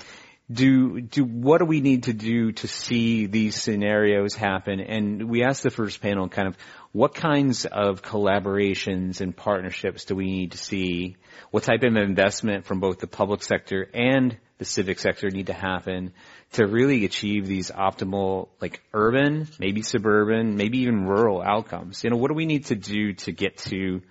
do 0.52 1.02
do 1.02 1.24
what 1.24 1.60
do 1.60 1.66
we 1.66 1.82
need 1.82 2.04
to 2.04 2.14
do 2.14 2.52
to 2.52 2.68
see 2.68 3.28
these 3.28 3.56
scenarios 3.62 4.36
happen? 4.36 4.80
And 4.80 5.30
we 5.30 5.44
asked 5.44 5.64
the 5.64 5.70
first 5.70 6.02
panel 6.02 6.28
kind 6.30 6.48
of 6.48 6.58
what 6.94 7.16
kinds 7.16 7.66
of 7.66 8.04
collaborations 8.04 9.20
and 9.20 9.36
partnerships 9.36 10.06
do 10.06 10.16
we 10.16 10.28
need 10.28 10.52
to 10.52 10.60
see? 10.60 11.18
What 11.50 11.64
type 11.64 11.82
of 11.82 11.96
investment 11.96 12.66
from 12.66 12.80
both 12.80 13.00
the 13.00 13.08
public 13.08 13.42
sector 13.42 13.90
and 13.94 14.38
the 14.60 14.66
civic 14.66 15.00
sector 15.00 15.30
need 15.32 15.48
to 15.48 15.54
happen 15.54 16.14
to 16.54 16.68
really 16.68 17.04
achieve 17.04 17.48
these 17.48 17.72
optimal, 17.72 18.50
like 18.62 18.82
urban, 18.94 19.48
maybe 19.60 19.82
suburban, 19.82 20.56
maybe 20.56 20.82
even 20.82 21.06
rural 21.06 21.42
outcomes? 21.42 22.04
You 22.04 22.12
know, 22.12 22.18
what 22.18 22.28
do 22.28 22.36
we 22.36 22.46
need 22.46 22.66
to 22.66 22.76
do 22.76 23.14
to 23.14 23.32
get 23.32 23.58
to 23.70 24.02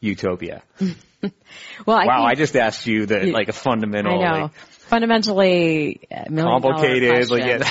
utopia? 0.00 0.62
well, 0.80 1.98
I 1.98 2.06
wow, 2.06 2.24
I 2.24 2.34
just 2.36 2.56
asked 2.56 2.86
you 2.86 3.04
the 3.04 3.32
like 3.32 3.48
a 3.48 3.52
fundamental, 3.52 4.18
I 4.18 4.24
know. 4.24 4.42
like, 4.44 4.54
fundamentally 4.54 6.00
complicated, 6.10 7.30
like 7.30 7.44
yeah. 7.44 7.70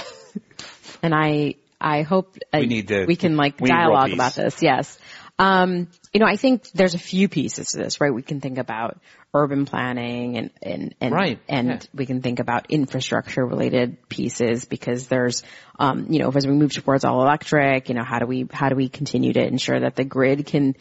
and 1.02 1.14
I 1.16 1.56
I 1.84 2.04
hope 2.04 2.38
uh, 2.54 2.60
we 2.60 2.68
need 2.68 2.88
to 2.88 3.06
we 3.06 3.18
can 3.18 3.36
like 3.36 3.60
we 3.60 3.70
dialogue 3.70 4.14
about 4.14 4.34
this. 4.34 4.62
Yes. 4.62 4.98
Um, 5.38 5.90
you 6.14 6.20
know, 6.20 6.28
I 6.28 6.38
think 6.38 6.70
there's 6.72 6.94
a 6.94 7.00
few 7.00 7.28
pieces 7.28 7.70
to 7.70 7.80
this, 7.80 8.00
right? 8.00 8.14
We 8.14 8.22
can 8.22 8.40
think 8.40 8.58
about 8.58 9.00
urban 9.34 9.66
planning 9.66 10.38
and 10.38 10.50
and 10.62 10.96
and, 11.02 11.14
right. 11.14 11.40
and 11.50 11.68
yeah. 11.68 11.80
we 11.94 12.06
can 12.06 12.22
think 12.22 12.40
about 12.40 12.70
infrastructure 12.70 13.46
related 13.46 14.08
pieces 14.08 14.66
because 14.66 15.08
there's 15.08 15.44
um, 15.78 16.08
you 16.10 16.20
know, 16.20 16.32
as 16.34 16.48
we 16.48 16.54
move 16.54 16.72
towards 16.72 17.04
all 17.04 17.22
electric, 17.22 17.90
you 17.90 17.96
know, 17.96 18.04
how 18.04 18.20
do 18.20 18.26
we 18.26 18.48
how 18.52 18.70
do 18.70 18.76
we 18.76 18.88
continue 18.88 19.34
to 19.34 19.46
ensure 19.46 19.80
that 19.80 19.96
the 19.96 20.06
grid 20.06 20.46
can 20.46 20.76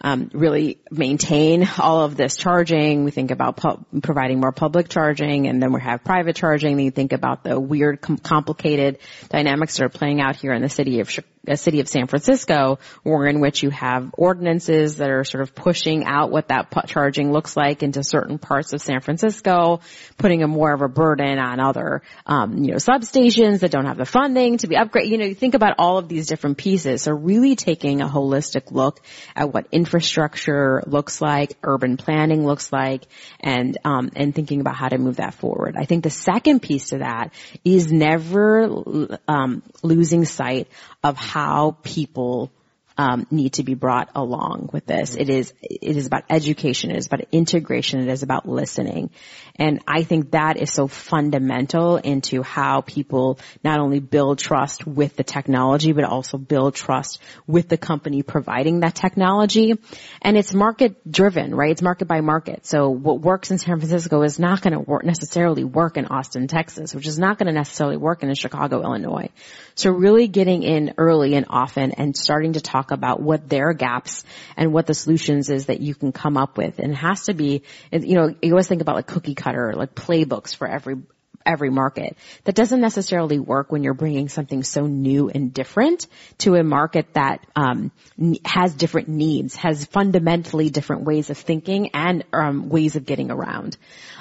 um, 0.00 0.30
really 0.32 0.78
maintain 0.90 1.68
all 1.78 2.02
of 2.02 2.16
this 2.16 2.36
charging. 2.36 3.04
We 3.04 3.10
think 3.10 3.30
about 3.30 3.56
pu- 3.56 4.00
providing 4.02 4.40
more 4.40 4.52
public 4.52 4.88
charging, 4.88 5.46
and 5.48 5.62
then 5.62 5.72
we 5.72 5.80
have 5.80 6.04
private 6.04 6.36
charging. 6.36 6.76
Then 6.76 6.84
you 6.84 6.90
think 6.90 7.12
about 7.12 7.44
the 7.44 7.58
weird, 7.58 8.00
com- 8.00 8.18
complicated 8.18 8.98
dynamics 9.28 9.76
that 9.76 9.84
are 9.84 9.88
playing 9.88 10.20
out 10.20 10.36
here 10.36 10.52
in 10.52 10.62
the 10.62 10.68
city 10.68 11.00
of 11.00 11.10
a 11.48 11.56
city 11.56 11.80
of 11.80 11.88
San 11.88 12.06
Francisco, 12.06 12.78
or 13.04 13.26
in 13.26 13.40
which 13.40 13.62
you 13.62 13.70
have 13.70 14.10
ordinances 14.14 14.96
that 14.96 15.10
are 15.10 15.24
sort 15.24 15.42
of 15.42 15.54
pushing 15.54 16.04
out 16.04 16.30
what 16.30 16.48
that 16.48 16.70
pu- 16.70 16.86
charging 16.86 17.32
looks 17.32 17.56
like 17.56 17.82
into 17.82 18.02
certain 18.02 18.38
parts 18.38 18.72
of 18.72 18.80
San 18.80 19.00
Francisco, 19.00 19.80
putting 20.18 20.42
a 20.42 20.48
more 20.48 20.72
of 20.72 20.82
a 20.82 20.88
burden 20.88 21.38
on 21.38 21.60
other, 21.60 22.02
um, 22.26 22.64
you 22.64 22.72
know, 22.72 22.76
substations 22.76 23.60
that 23.60 23.70
don't 23.70 23.86
have 23.86 23.96
the 23.96 24.04
funding 24.04 24.58
to 24.58 24.66
be 24.66 24.76
upgraded. 24.76 25.08
You 25.08 25.18
know, 25.18 25.26
you 25.26 25.34
think 25.34 25.54
about 25.54 25.76
all 25.78 25.98
of 25.98 26.08
these 26.08 26.26
different 26.26 26.58
pieces. 26.58 27.02
So 27.02 27.12
really 27.12 27.56
taking 27.56 28.00
a 28.00 28.08
holistic 28.08 28.72
look 28.72 29.00
at 29.34 29.52
what 29.52 29.66
infrastructure 29.86 30.82
looks 30.84 31.20
like, 31.20 31.56
urban 31.62 31.96
planning 31.96 32.44
looks 32.44 32.72
like, 32.72 33.06
and 33.38 33.78
um, 33.84 34.10
and 34.16 34.34
thinking 34.34 34.60
about 34.60 34.74
how 34.74 34.88
to 34.88 34.98
move 34.98 35.16
that 35.16 35.34
forward. 35.34 35.76
I 35.78 35.84
think 35.84 36.02
the 36.02 36.10
second 36.10 36.60
piece 36.60 36.88
to 36.88 36.98
that 36.98 37.32
is 37.64 37.92
never 37.92 38.68
um, 39.28 39.62
losing 39.84 40.24
sight 40.24 40.66
of 41.04 41.16
how 41.16 41.76
people 41.84 42.50
um, 42.98 43.26
need 43.30 43.54
to 43.54 43.62
be 43.62 43.74
brought 43.74 44.10
along 44.14 44.70
with 44.72 44.86
this. 44.86 45.12
Mm-hmm. 45.12 45.20
It 45.20 45.28
is 45.30 45.54
it 45.60 45.96
is 45.96 46.06
about 46.06 46.24
education. 46.30 46.90
It 46.90 46.98
is 46.98 47.06
about 47.06 47.22
integration. 47.32 48.00
It 48.00 48.08
is 48.08 48.22
about 48.22 48.48
listening, 48.48 49.10
and 49.56 49.80
I 49.86 50.02
think 50.02 50.32
that 50.32 50.56
is 50.56 50.72
so 50.72 50.86
fundamental 50.86 51.96
into 51.96 52.42
how 52.42 52.80
people 52.80 53.38
not 53.62 53.80
only 53.80 54.00
build 54.00 54.38
trust 54.38 54.86
with 54.86 55.16
the 55.16 55.24
technology, 55.24 55.92
but 55.92 56.04
also 56.04 56.38
build 56.38 56.74
trust 56.74 57.20
with 57.46 57.68
the 57.68 57.76
company 57.76 58.22
providing 58.22 58.80
that 58.80 58.94
technology. 58.94 59.74
And 60.22 60.36
it's 60.36 60.52
market 60.52 61.10
driven, 61.10 61.54
right? 61.54 61.70
It's 61.70 61.82
market 61.82 62.08
by 62.08 62.20
market. 62.20 62.66
So 62.66 62.90
what 62.90 63.20
works 63.20 63.50
in 63.50 63.58
San 63.58 63.78
Francisco 63.78 64.22
is 64.22 64.38
not 64.38 64.62
going 64.62 64.72
to 64.72 64.80
work 64.80 65.04
necessarily 65.04 65.64
work 65.64 65.96
in 65.96 66.06
Austin, 66.06 66.48
Texas, 66.48 66.94
which 66.94 67.06
is 67.06 67.18
not 67.18 67.38
going 67.38 67.46
to 67.46 67.52
necessarily 67.52 67.96
work 67.96 68.22
in 68.22 68.34
Chicago, 68.34 68.82
Illinois. 68.82 69.28
So 69.74 69.90
really 69.90 70.28
getting 70.28 70.62
in 70.62 70.94
early 70.98 71.34
and 71.34 71.46
often 71.48 71.92
and 71.92 72.16
starting 72.16 72.54
to 72.54 72.60
talk 72.60 72.85
about 72.90 73.20
what 73.20 73.48
their 73.48 73.72
gaps 73.72 74.24
and 74.56 74.72
what 74.72 74.86
the 74.86 74.94
solutions 74.94 75.50
is 75.50 75.66
that 75.66 75.80
you 75.80 75.94
can 75.94 76.12
come 76.12 76.36
up 76.36 76.56
with. 76.56 76.78
And 76.78 76.92
it 76.92 76.96
has 76.96 77.24
to 77.24 77.34
be, 77.34 77.62
you 77.92 78.14
know, 78.14 78.34
you 78.42 78.50
always 78.52 78.68
think 78.68 78.82
about 78.82 78.96
like 78.96 79.06
cookie 79.06 79.34
cutter, 79.34 79.74
like 79.74 79.94
playbooks 79.94 80.54
for 80.54 80.66
every 80.66 80.96
every 81.46 81.70
market. 81.70 82.16
That 82.44 82.54
doesn't 82.54 82.80
necessarily 82.80 83.38
work 83.38 83.70
when 83.70 83.84
you're 83.84 83.94
bringing 83.94 84.28
something 84.28 84.62
so 84.62 84.86
new 84.86 85.30
and 85.30 85.54
different 85.54 86.06
to 86.38 86.56
a 86.56 86.64
market 86.64 87.14
that 87.14 87.46
um, 87.54 87.92
has 88.44 88.74
different 88.74 89.08
needs, 89.08 89.54
has 89.56 89.84
fundamentally 89.86 90.68
different 90.68 91.04
ways 91.04 91.30
of 91.30 91.38
thinking 91.38 91.90
and 91.94 92.24
um, 92.32 92.68
ways 92.68 92.96
of 92.96 93.06
getting 93.06 93.30
around. 93.30 93.76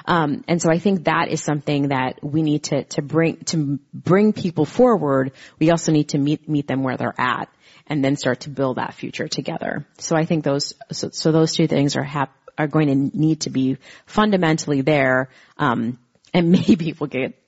Um, 0.05 0.43
and 0.47 0.61
so 0.61 0.69
I 0.69 0.77
think 0.77 1.05
that 1.05 1.29
is 1.29 1.41
something 1.41 1.89
that 1.89 2.23
we 2.23 2.43
need 2.43 2.65
to, 2.65 2.83
to 2.83 3.01
bring 3.01 3.37
to 3.45 3.79
bring 3.93 4.33
people 4.33 4.65
forward. 4.65 5.31
We 5.59 5.71
also 5.71 5.91
need 5.91 6.09
to 6.09 6.19
meet 6.19 6.47
meet 6.47 6.67
them 6.67 6.83
where 6.83 6.95
they're 6.95 7.19
at 7.19 7.49
and 7.87 8.03
then 8.03 8.15
start 8.15 8.41
to 8.41 8.49
build 8.49 8.77
that 8.77 8.93
future 8.93 9.27
together. 9.27 9.85
So 9.99 10.15
I 10.15 10.25
think 10.25 10.43
those 10.43 10.73
so, 10.91 11.09
so 11.11 11.31
those 11.31 11.53
two 11.53 11.67
things 11.67 11.95
are 11.95 12.03
hap- 12.03 12.35
are 12.57 12.67
going 12.67 12.87
to 12.87 13.17
need 13.17 13.41
to 13.41 13.49
be 13.49 13.77
fundamentally 14.05 14.81
there, 14.81 15.29
um, 15.57 15.99
and 16.33 16.51
maybe 16.67 16.93
we'll 16.99 17.09
get 17.09 17.39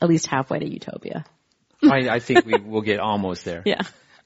at 0.00 0.08
least 0.08 0.26
halfway 0.26 0.58
to 0.58 0.68
utopia. 0.68 1.24
I, 1.82 2.08
I 2.10 2.18
think 2.18 2.44
we 2.44 2.58
will 2.58 2.82
get 2.82 3.00
almost 3.00 3.44
there. 3.44 3.62
Yeah. 3.66 3.82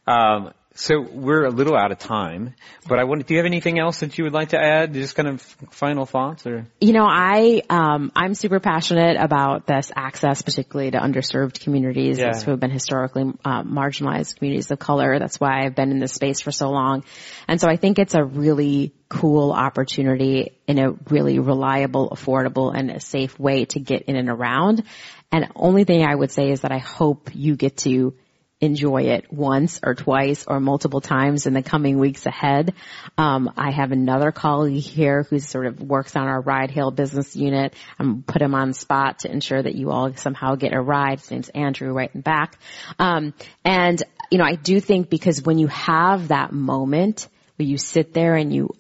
Um, 0.07 0.53
so 0.77 1.01
we're 1.01 1.45
a 1.45 1.51
little 1.51 1.77
out 1.77 1.93
of 1.93 1.99
time, 2.01 2.55
but 2.89 2.99
I 2.99 3.05
want. 3.05 3.25
Do 3.27 3.35
you 3.35 3.39
have 3.39 3.47
anything 3.47 3.79
else 3.79 4.01
that 4.01 4.19
you 4.19 4.25
would 4.25 4.33
like 4.33 4.49
to 4.49 4.59
add? 4.59 4.93
Just 4.93 5.15
kind 5.15 5.29
of 5.29 5.41
final 5.71 6.05
thoughts, 6.05 6.45
or 6.49 6.67
You 6.81 6.93
know, 6.93 7.07
I 7.09 7.63
um, 7.71 8.11
I'm 8.17 8.35
super 8.35 8.59
passionate 8.59 9.17
about 9.17 9.69
this 9.69 9.93
access, 9.95 10.43
particularly 10.43 10.91
to 10.91 10.99
underserved 10.99 11.61
communities 11.61 12.19
Yeah. 12.19 12.33
who 12.37 12.51
have 12.51 12.59
been 12.59 12.73
historically 12.73 13.23
uh, 13.45 13.63
marginalized 13.63 14.37
communities 14.37 14.69
of 14.73 14.81
color. 14.81 15.21
That's 15.21 15.39
why 15.39 15.65
I've 15.65 15.77
been 15.77 15.93
in 15.93 16.01
this 16.01 16.13
space 16.13 16.41
for 16.41 16.51
so 16.51 16.71
long, 16.71 17.05
and 17.47 17.61
so 17.61 17.69
I 17.69 17.77
think 17.77 18.01
it's 18.01 18.15
a 18.17 18.25
really 18.25 18.93
cool 19.09 19.53
opportunity 19.53 20.59
in 20.67 20.81
a 20.81 20.91
really 21.09 21.39
reliable, 21.39 22.11
affordable, 22.11 22.77
and 22.77 22.91
a 22.91 22.99
safe 22.99 23.39
way 23.39 23.65
to 23.67 23.79
get 23.79 24.03
in 24.03 24.17
and 24.17 24.29
around. 24.29 24.83
And 25.31 25.49
only 25.55 25.85
thing 25.85 26.05
I 26.05 26.15
would 26.15 26.33
say 26.33 26.51
is 26.51 26.63
that 26.63 26.73
I 26.73 26.79
hope 26.79 27.31
you 27.33 27.55
get 27.55 27.77
to 27.79 28.15
enjoy 28.61 29.03
it 29.03 29.33
once 29.33 29.81
or 29.83 29.95
twice 29.95 30.47
or 30.47 30.61
multiple 30.61 31.01
times 31.01 31.47
in 31.47 31.55
the 31.55 31.63
coming 31.63 31.99
weeks 31.99 32.25
ahead. 32.25 32.75
Um, 33.19 33.53
I 33.57 33.71
have 33.71 33.93
another 33.93 34.33
colleague 34.33 34.83
here 34.83 35.25
who 35.25 35.39
sort 35.39 35.67
of 35.67 35.81
works 35.81 36.17
on 36.17 36.27
our 36.29 36.41
ride 36.41 36.71
hail 36.71 36.91
business 36.91 37.37
unit. 37.37 37.75
I'm 37.99 38.23
put 38.23 38.41
him 38.41 38.55
on 38.55 38.73
spot 38.73 39.21
to 39.21 39.31
ensure 39.31 39.63
that 39.63 39.75
you 39.75 39.91
all 39.91 40.15
somehow 40.15 40.55
get 40.55 40.73
a 40.73 40.81
ride. 40.81 41.21
His 41.21 41.31
name's 41.31 41.49
Andrew 41.51 41.93
right 41.93 42.15
in 42.15 42.21
back. 42.21 42.59
Um, 42.99 43.35
and 43.65 44.03
you 44.31 44.39
know, 44.39 44.45
I 44.45 44.55
do 44.55 44.81
think 44.81 45.11
because 45.11 45.43
when 45.43 45.59
you 45.59 45.67
have 45.69 46.29
that 46.29 46.53
moment 46.53 47.29
where 47.57 47.67
you 47.67 47.79
sit 47.79 48.15
there 48.15 48.35
and 48.35 48.53
you 48.53 48.71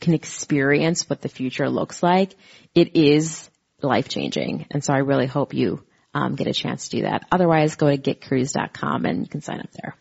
can 0.00 0.14
experience 0.14 1.08
what 1.08 1.20
the 1.20 1.28
future 1.28 1.68
looks 1.68 2.02
like, 2.02 2.34
it 2.74 2.96
is 2.96 3.48
life 3.82 4.08
changing. 4.08 4.66
And 4.70 4.82
so 4.82 4.92
I 4.92 4.98
really 4.98 5.26
hope 5.26 5.54
you 5.54 5.84
um, 6.14 6.36
get 6.36 6.46
a 6.46 6.54
chance 6.54 6.88
to 6.88 6.98
do 6.98 7.02
that. 7.02 7.26
Otherwise, 7.30 7.74
go 7.74 7.90
to 7.90 7.98
getcruise.com 7.98 9.04
and 9.04 9.22
you 9.22 9.28
can 9.28 9.42
sign 9.42 9.60
up 9.60 9.70
there. 9.72 9.96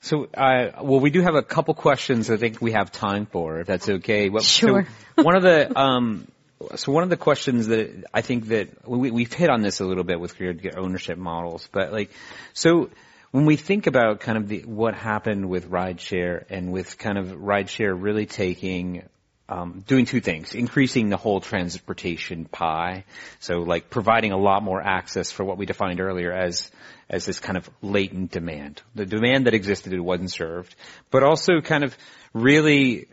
so? 0.00 0.24
Uh, 0.32 0.82
well, 0.82 1.00
we 1.00 1.10
do 1.10 1.20
have 1.20 1.34
a 1.34 1.42
couple 1.42 1.74
questions. 1.74 2.30
I 2.30 2.36
think 2.36 2.62
we 2.62 2.72
have 2.72 2.92
time 2.92 3.26
for, 3.26 3.60
if 3.60 3.66
that's 3.66 3.88
okay. 3.88 4.28
Well, 4.28 4.42
Sure. 4.42 4.86
So 5.16 5.22
one 5.22 5.36
of 5.36 5.42
the 5.42 5.78
um, 5.78 6.28
so 6.76 6.92
one 6.92 7.02
of 7.02 7.10
the 7.10 7.16
questions 7.16 7.66
that 7.66 8.04
I 8.14 8.22
think 8.22 8.46
that 8.46 8.88
we, 8.88 9.10
we've 9.10 9.32
hit 9.32 9.50
on 9.50 9.60
this 9.60 9.80
a 9.80 9.84
little 9.84 10.04
bit 10.04 10.20
with 10.20 10.36
creative 10.36 10.78
ownership 10.78 11.18
models, 11.18 11.68
but 11.72 11.92
like 11.92 12.10
so. 12.52 12.90
When 13.32 13.44
we 13.44 13.56
think 13.56 13.86
about 13.86 14.20
kind 14.20 14.38
of 14.38 14.48
the, 14.48 14.60
what 14.60 14.94
happened 14.94 15.50
with 15.50 15.68
rideshare 15.68 16.44
and 16.48 16.72
with 16.72 16.96
kind 16.96 17.18
of 17.18 17.26
rideshare 17.26 17.94
really 17.94 18.24
taking 18.24 19.02
um, 19.48 19.84
doing 19.86 20.06
two 20.06 20.20
things: 20.20 20.54
increasing 20.54 21.08
the 21.08 21.16
whole 21.16 21.40
transportation 21.40 22.44
pie, 22.46 23.04
so 23.38 23.58
like 23.58 23.90
providing 23.90 24.32
a 24.32 24.36
lot 24.36 24.62
more 24.62 24.82
access 24.82 25.30
for 25.30 25.44
what 25.44 25.58
we 25.58 25.66
defined 25.66 26.00
earlier 26.00 26.32
as 26.32 26.70
as 27.08 27.24
this 27.24 27.38
kind 27.38 27.56
of 27.56 27.70
latent 27.82 28.32
demand, 28.32 28.82
the 28.94 29.06
demand 29.06 29.46
that 29.46 29.54
existed 29.54 29.92
it 29.92 30.00
wasn't 30.00 30.30
served, 30.30 30.74
but 31.10 31.22
also 31.22 31.60
kind 31.60 31.84
of 31.84 31.96
really. 32.32 33.08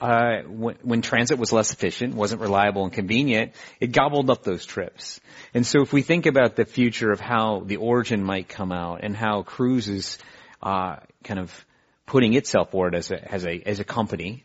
Uh, 0.00 0.42
when, 0.46 0.76
when 0.82 1.02
transit 1.02 1.36
was 1.36 1.52
less 1.52 1.72
efficient, 1.72 2.14
wasn't 2.14 2.40
reliable 2.40 2.84
and 2.84 2.92
convenient, 2.92 3.52
it 3.80 3.88
gobbled 3.88 4.30
up 4.30 4.44
those 4.44 4.64
trips. 4.64 5.20
And 5.52 5.66
so 5.66 5.82
if 5.82 5.92
we 5.92 6.02
think 6.02 6.26
about 6.26 6.54
the 6.54 6.64
future 6.64 7.10
of 7.10 7.18
how 7.18 7.62
the 7.66 7.78
origin 7.78 8.22
might 8.22 8.48
come 8.48 8.70
out 8.70 9.00
and 9.02 9.16
how 9.16 9.42
Cruise 9.42 9.88
is, 9.88 10.18
uh, 10.62 10.96
kind 11.24 11.40
of 11.40 11.66
putting 12.06 12.34
itself 12.34 12.70
forward 12.70 12.94
as 12.94 13.10
a, 13.10 13.32
as 13.32 13.44
a, 13.44 13.62
as 13.66 13.80
a 13.80 13.84
company, 13.84 14.44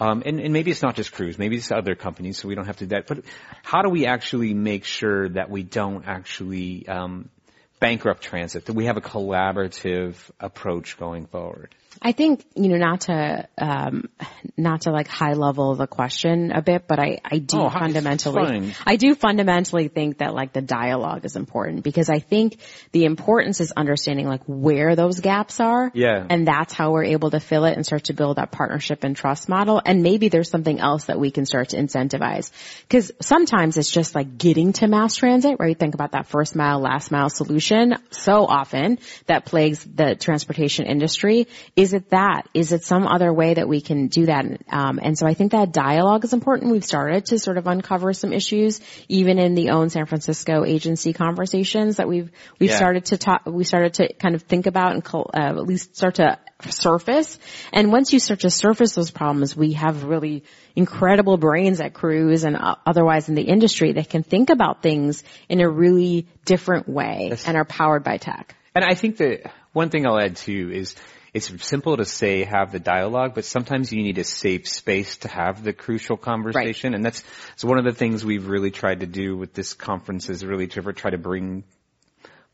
um, 0.00 0.22
and, 0.26 0.40
and 0.40 0.52
maybe 0.52 0.70
it's 0.70 0.82
not 0.82 0.96
just 0.96 1.12
Cruise, 1.12 1.38
maybe 1.38 1.56
it's 1.56 1.70
other 1.70 1.94
companies, 1.94 2.38
so 2.38 2.48
we 2.48 2.54
don't 2.54 2.66
have 2.66 2.78
to 2.78 2.86
do 2.86 2.96
that. 2.96 3.06
But 3.06 3.24
how 3.62 3.82
do 3.82 3.88
we 3.88 4.06
actually 4.06 4.52
make 4.52 4.84
sure 4.84 5.28
that 5.30 5.50
we 5.50 5.62
don't 5.62 6.04
actually 6.06 6.88
um, 6.88 7.30
bankrupt 7.78 8.22
transit? 8.22 8.66
That 8.66 8.74
we 8.74 8.86
have 8.86 8.96
a 8.96 9.00
collaborative 9.00 10.16
approach 10.40 10.98
going 10.98 11.26
forward? 11.26 11.74
I 12.02 12.12
think, 12.12 12.44
you 12.54 12.68
know, 12.68 12.76
not 12.76 13.02
to, 13.02 13.48
um, 13.58 14.08
not 14.56 14.82
to 14.82 14.90
like 14.90 15.08
high 15.08 15.32
level 15.32 15.74
the 15.74 15.86
question 15.86 16.52
a 16.52 16.62
bit, 16.62 16.86
but 16.86 16.98
I, 16.98 17.20
I 17.24 17.38
do 17.38 17.62
Oh, 17.62 17.70
fundamentally. 17.70 18.72
I 18.86 18.96
do 18.96 19.14
fundamentally 19.14 19.88
think 19.88 20.18
that 20.18 20.34
like 20.34 20.52
the 20.52 20.60
dialogue 20.60 21.24
is 21.24 21.36
important 21.36 21.82
because 21.82 22.08
I 22.08 22.18
think 22.18 22.58
the 22.92 23.04
importance 23.04 23.60
is 23.60 23.72
understanding 23.72 24.26
like 24.28 24.42
where 24.46 24.96
those 24.96 25.20
gaps 25.20 25.60
are. 25.60 25.90
Yeah. 25.94 26.26
And 26.28 26.46
that's 26.46 26.72
how 26.72 26.92
we're 26.92 27.04
able 27.04 27.30
to 27.30 27.40
fill 27.40 27.64
it 27.64 27.74
and 27.76 27.86
start 27.86 28.04
to 28.04 28.12
build 28.12 28.36
that 28.36 28.50
partnership 28.50 29.04
and 29.04 29.16
trust 29.16 29.48
model. 29.48 29.80
And 29.84 30.02
maybe 30.02 30.28
there's 30.28 30.50
something 30.50 30.80
else 30.80 31.04
that 31.04 31.18
we 31.18 31.30
can 31.30 31.46
start 31.46 31.70
to 31.70 31.76
incentivize. 31.76 32.50
Cause 32.90 33.12
sometimes 33.20 33.76
it's 33.76 33.90
just 33.90 34.14
like 34.14 34.36
getting 34.36 34.72
to 34.74 34.88
mass 34.88 35.16
transit, 35.16 35.56
right? 35.58 35.78
Think 35.78 35.94
about 35.94 36.12
that 36.12 36.26
first 36.26 36.54
mile, 36.54 36.80
last 36.80 37.10
mile 37.10 37.30
solution. 37.30 37.96
So 38.10 38.46
often 38.46 38.98
that 39.26 39.44
plagues 39.46 39.84
the 39.84 40.14
transportation 40.14 40.86
industry. 40.86 41.46
Is 41.84 41.92
it 41.92 42.08
that? 42.10 42.48
Is 42.54 42.72
it 42.72 42.82
some 42.82 43.06
other 43.06 43.30
way 43.30 43.52
that 43.52 43.68
we 43.68 43.82
can 43.82 44.06
do 44.06 44.24
that? 44.24 44.46
Um, 44.70 44.98
and 45.02 45.18
so 45.18 45.26
I 45.26 45.34
think 45.34 45.52
that 45.52 45.70
dialogue 45.70 46.24
is 46.24 46.32
important. 46.32 46.72
We've 46.72 46.82
started 46.82 47.26
to 47.26 47.38
sort 47.38 47.58
of 47.58 47.66
uncover 47.66 48.14
some 48.14 48.32
issues, 48.32 48.80
even 49.10 49.38
in 49.38 49.54
the 49.54 49.68
own 49.68 49.90
San 49.90 50.06
Francisco 50.06 50.64
agency 50.64 51.12
conversations 51.12 51.98
that 51.98 52.08
we've 52.08 52.30
we've 52.58 52.70
Yeah. 52.70 52.76
started 52.76 53.04
to 53.06 53.18
talk. 53.18 53.42
We 53.44 53.64
started 53.64 53.92
to 53.94 54.14
kind 54.14 54.34
of 54.34 54.40
think 54.44 54.66
about 54.66 54.94
and 54.94 55.06
uh, 55.14 55.60
at 55.60 55.66
least 55.66 55.94
start 55.94 56.14
to 56.14 56.38
surface. 56.70 57.38
And 57.70 57.92
once 57.92 58.14
you 58.14 58.18
start 58.18 58.40
to 58.40 58.50
surface 58.50 58.94
those 58.94 59.10
problems, 59.10 59.54
we 59.54 59.74
have 59.74 60.04
really 60.04 60.44
incredible 60.74 61.36
brains 61.36 61.82
at 61.82 61.92
Cruise 61.92 62.44
and 62.44 62.56
uh, 62.56 62.76
otherwise 62.86 63.28
in 63.28 63.34
the 63.34 63.42
industry 63.42 63.92
that 63.92 64.08
can 64.08 64.22
think 64.22 64.48
about 64.48 64.80
things 64.80 65.22
in 65.50 65.60
a 65.60 65.68
really 65.68 66.26
different 66.46 66.88
way 66.88 67.36
and 67.46 67.58
are 67.58 67.66
powered 67.66 68.04
by 68.04 68.16
tech. 68.16 68.56
And 68.74 68.86
I 68.86 68.94
think 68.94 69.18
that 69.18 69.52
one 69.74 69.90
thing 69.90 70.06
I'll 70.06 70.18
add 70.18 70.36
too 70.36 70.70
is 70.72 70.96
it's 71.34 71.50
simple 71.66 71.96
to 71.96 72.04
say 72.04 72.44
have 72.44 72.70
the 72.70 72.78
dialogue, 72.78 73.32
but 73.34 73.44
sometimes 73.44 73.92
you 73.92 74.02
need 74.04 74.18
a 74.18 74.24
safe 74.24 74.68
space 74.68 75.16
to 75.18 75.28
have 75.28 75.64
the 75.64 75.72
crucial 75.72 76.16
conversation. 76.16 76.94
And 76.94 77.04
that's, 77.04 77.24
it's 77.54 77.64
one 77.64 77.78
of 77.78 77.84
the 77.84 77.92
things 77.92 78.24
we've 78.24 78.46
really 78.46 78.70
tried 78.70 79.00
to 79.00 79.06
do 79.06 79.36
with 79.36 79.52
this 79.52 79.74
conference 79.74 80.30
is 80.30 80.44
really 80.44 80.68
to 80.68 80.92
try 80.92 81.10
to 81.10 81.18
bring 81.18 81.64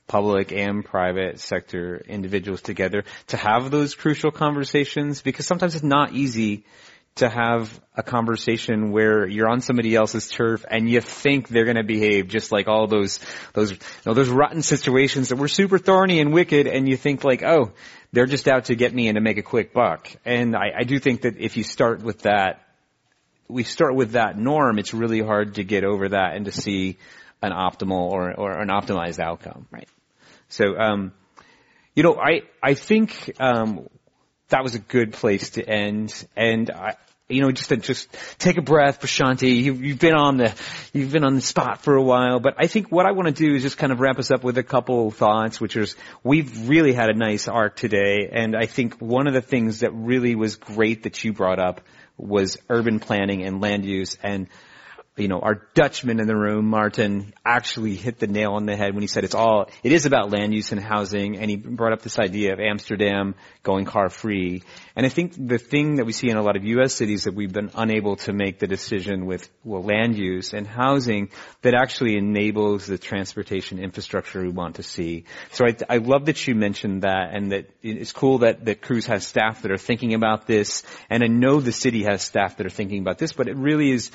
public 0.09 0.51
and 0.51 0.83
private 0.83 1.39
sector 1.39 2.03
individuals 2.09 2.63
together 2.63 3.05
to 3.29 3.37
have 3.37 3.71
those 3.71 3.95
crucial 3.95 4.33
conversations 4.33 5.21
because 5.23 5.47
sometimes 5.47 5.75
it's 5.75 5.85
not 5.85 6.15
easy 6.15 6.65
to 7.17 7.29
have 7.29 7.81
a 7.95 8.03
conversation 8.03 8.93
where 8.93 9.27
you're 9.27 9.49
on 9.49 9.61
somebody 9.61 9.95
else's 9.95 10.29
turf 10.29 10.65
and 10.71 10.89
you 10.89 11.01
think 11.01 11.49
they're 11.49 11.65
going 11.65 11.77
to 11.77 11.85
behave 11.85 12.29
just 12.29 12.51
like 12.51 12.67
all 12.67 12.87
those 12.87 13.21
those 13.53 13.73
you 13.73 13.79
know, 14.07 14.15
those 14.15 14.29
rotten 14.29 14.63
situations 14.63 15.29
that 15.29 15.37
were 15.37 15.49
super 15.49 15.79
thorny 15.79 16.21
and 16.21 16.33
wicked 16.33 16.67
and 16.67 16.89
you 16.89 16.97
think 16.97 17.23
like 17.23 17.43
oh 17.43 17.73
they're 18.13 18.27
just 18.27 18.49
out 18.49 18.67
to 18.67 18.75
get 18.75 18.95
me 18.95 19.09
and 19.09 19.17
to 19.17 19.21
make 19.21 19.39
a 19.39 19.43
quick 19.43 19.73
buck. 19.73 20.11
And 20.25 20.57
I, 20.57 20.73
I 20.79 20.83
do 20.85 20.99
think 20.99 21.23
that 21.23 21.39
if 21.39 21.57
you 21.57 21.65
start 21.65 22.03
with 22.03 22.23
that 22.23 22.63
we 23.49 23.65
start 23.65 23.97
with 23.97 24.13
that 24.13 24.39
norm 24.39 24.79
it's 24.79 24.95
really 24.95 25.21
hard 25.21 25.57
to 25.57 25.65
get 25.65 25.83
over 25.83 26.11
that 26.11 26.37
and 26.37 26.45
to 26.45 26.53
see 26.53 26.99
an 27.43 27.53
optimal 27.53 28.11
or 28.11 28.33
or 28.33 28.53
an 28.53 28.69
optimized 28.69 29.19
outcome. 29.19 29.67
Right. 29.71 29.89
So 30.49 30.77
um 30.79 31.13
you 31.95 32.03
know 32.03 32.17
I 32.17 32.43
I 32.63 32.75
think 32.75 33.33
um 33.41 33.89
that 34.51 34.63
was 34.63 34.75
a 34.75 34.79
good 34.79 35.13
place 35.13 35.51
to 35.51 35.69
end. 35.69 36.27
And 36.37 36.71
I, 36.71 36.97
you 37.31 37.43
know, 37.43 37.53
just 37.53 37.69
to 37.71 37.77
just 37.77 38.09
take 38.39 38.59
a 38.59 38.63
breath, 38.63 39.01
Prashanthi. 39.01 39.63
You, 39.63 39.75
you've 39.75 39.99
been 39.99 40.15
on 40.15 40.37
the, 40.37 40.55
you've 40.93 41.13
been 41.13 41.25
on 41.25 41.35
the 41.35 41.41
spot 41.41 41.83
for 41.83 41.95
a 41.95 42.03
while, 42.03 42.41
but 42.41 42.55
I 42.59 42.67
think 42.67 42.91
what 42.91 43.07
I 43.07 43.13
want 43.13 43.29
to 43.29 43.35
do 43.35 43.55
is 43.55 43.63
just 43.63 43.79
kind 43.79 43.93
of 43.93 44.01
wrap 44.01 44.19
us 44.19 44.31
up 44.31 44.45
with 44.45 44.59
a 44.59 44.63
couple 44.63 45.11
thoughts, 45.11 45.61
which 45.61 45.77
is 45.77 45.97
we've 46.23 46.69
really 46.69 46.93
had 46.93 47.11
a 47.11 47.15
nice 47.15 47.49
arc 47.49 47.77
today, 47.77 48.29
and 48.33 48.57
I 48.57 48.67
think 48.67 48.99
one 48.99 49.27
of 49.27 49.35
the 49.35 49.43
things 49.43 49.81
that 49.81 49.93
really 49.93 50.35
was 50.35 50.57
great 50.57 51.05
that 51.05 51.23
you 51.25 51.33
brought 51.33 51.59
up 51.59 51.81
was 52.17 52.59
urban 52.69 53.01
planning 53.01 53.43
and 53.43 53.61
land 53.61 53.85
use 53.85 54.19
and 54.23 54.49
you 55.21 55.29
know, 55.29 55.41
our 55.41 55.67
Dutchman 55.75 56.21
in 56.21 56.27
the 56.27 56.37
room, 56.37 56.71
Maarten, 56.71 57.33
actually 57.45 57.95
hit 57.95 58.19
the 58.19 58.27
nail 58.27 58.53
on 58.53 58.67
the 58.67 58.77
head 58.77 58.95
when 58.95 59.03
he 59.03 59.07
said 59.07 59.25
it's 59.25 59.35
all, 59.35 59.69
it 59.83 59.93
is 59.93 60.07
about 60.07 60.31
land 60.31 60.55
use 60.55 60.73
and 60.73 60.81
housing, 60.81 61.37
and 61.37 61.51
he 61.51 61.57
brought 61.57 61.93
up 61.93 62.03
this 62.03 62.19
idea 62.19 62.53
of 62.53 62.61
Amsterdam 62.61 63.35
going 63.63 63.85
car 63.85 64.09
free. 64.09 64.63
And 64.97 65.05
I 65.05 65.09
think 65.09 65.35
the 65.37 65.59
thing 65.59 65.97
that 65.97 66.07
we 66.07 66.13
see 66.13 66.29
in 66.29 66.37
a 66.37 66.43
lot 66.43 66.57
of 66.57 66.65
U.S. 66.65 66.95
cities 66.95 67.25
that 67.25 67.35
we've 67.35 67.53
been 67.53 67.71
unable 67.75 68.17
to 68.17 68.33
make 68.33 68.59
the 68.59 68.67
decision 68.67 69.27
with, 69.27 69.49
well, 69.65 69.83
land 69.83 70.17
use 70.17 70.53
and 70.53 70.67
housing 70.67 71.31
that 71.63 71.75
actually 71.75 72.17
enables 72.17 72.87
the 72.87 72.99
transportation 72.99 73.79
infrastructure 73.79 74.43
we 74.43 74.49
want 74.49 74.77
to 74.77 74.83
see. 74.83 75.25
So 75.53 75.67
I, 75.67 75.77
I 75.89 75.97
love 75.99 76.27
that 76.27 76.47
you 76.47 76.55
mentioned 76.55 77.03
that 77.03 77.31
and 77.33 77.53
that 77.53 77.71
it's 77.83 78.13
cool 78.13 78.39
that, 78.39 78.65
that 78.65 78.81
Cruise 78.81 79.07
has 79.07 79.27
staff 79.27 79.63
that 79.63 79.71
are 79.71 79.79
thinking 79.79 80.15
about 80.15 80.47
this. 80.47 80.83
And 81.09 81.23
I 81.23 81.27
know 81.27 81.61
the 81.61 81.73
city 81.73 82.05
has 82.05 82.23
staff 82.23 82.57
that 82.57 82.67
are 82.67 82.71
thinking 82.71 83.01
about 83.01 83.19
this, 83.19 83.33
but 83.33 83.49
it 83.49 83.57
really 83.57 83.91
is, 83.91 84.11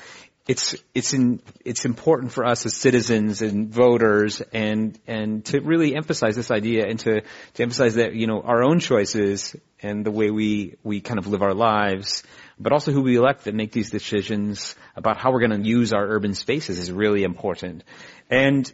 it's 0.46 0.76
it's 0.94 1.12
in, 1.12 1.40
it's 1.64 1.84
important 1.84 2.32
for 2.32 2.44
us 2.44 2.66
as 2.66 2.74
citizens 2.74 3.42
and 3.42 3.68
voters 3.68 4.40
and 4.52 4.98
and 5.06 5.44
to 5.46 5.60
really 5.60 5.96
emphasize 5.96 6.36
this 6.36 6.50
idea 6.50 6.86
and 6.86 7.00
to 7.00 7.22
to 7.54 7.62
emphasize 7.62 7.94
that 7.94 8.14
you 8.14 8.26
know 8.26 8.42
our 8.42 8.62
own 8.62 8.78
choices 8.78 9.56
and 9.82 10.04
the 10.04 10.10
way 10.10 10.30
we 10.30 10.76
we 10.84 11.00
kind 11.00 11.18
of 11.18 11.26
live 11.26 11.42
our 11.42 11.54
lives 11.54 12.22
but 12.58 12.72
also 12.72 12.92
who 12.92 13.02
we 13.02 13.16
elect 13.16 13.44
that 13.44 13.54
make 13.54 13.72
these 13.72 13.90
decisions 13.90 14.74
about 14.94 15.18
how 15.18 15.32
we're 15.32 15.46
going 15.46 15.62
to 15.62 15.68
use 15.68 15.92
our 15.92 16.06
urban 16.06 16.34
spaces 16.34 16.78
is 16.78 16.90
really 16.90 17.22
important. 17.22 17.84
And 18.30 18.70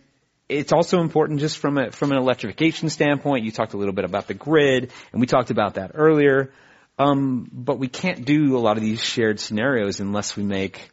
it's 0.49 0.73
also 0.73 1.01
important 1.01 1.41
just 1.41 1.59
from 1.59 1.79
a 1.79 1.91
from 1.91 2.13
an 2.13 2.19
electrification 2.19 2.91
standpoint. 2.91 3.45
You 3.45 3.51
talked 3.51 3.75
a 3.75 3.77
little 3.77 3.95
bit 3.95 4.05
about 4.05 4.29
the 4.29 4.35
grid 4.35 4.93
and 5.13 5.21
we 5.21 5.27
talked 5.27 5.51
about 5.51 5.75
that 5.75 5.93
earlier. 5.95 6.53
Um, 6.99 7.49
but 7.53 7.79
we 7.79 7.89
can't 7.89 8.25
do 8.25 8.57
a 8.57 8.61
lot 8.61 8.77
of 8.77 8.83
these 8.83 9.03
shared 9.03 9.41
scenarios 9.41 9.99
unless 9.99 10.37
we 10.37 10.45
make 10.45 10.91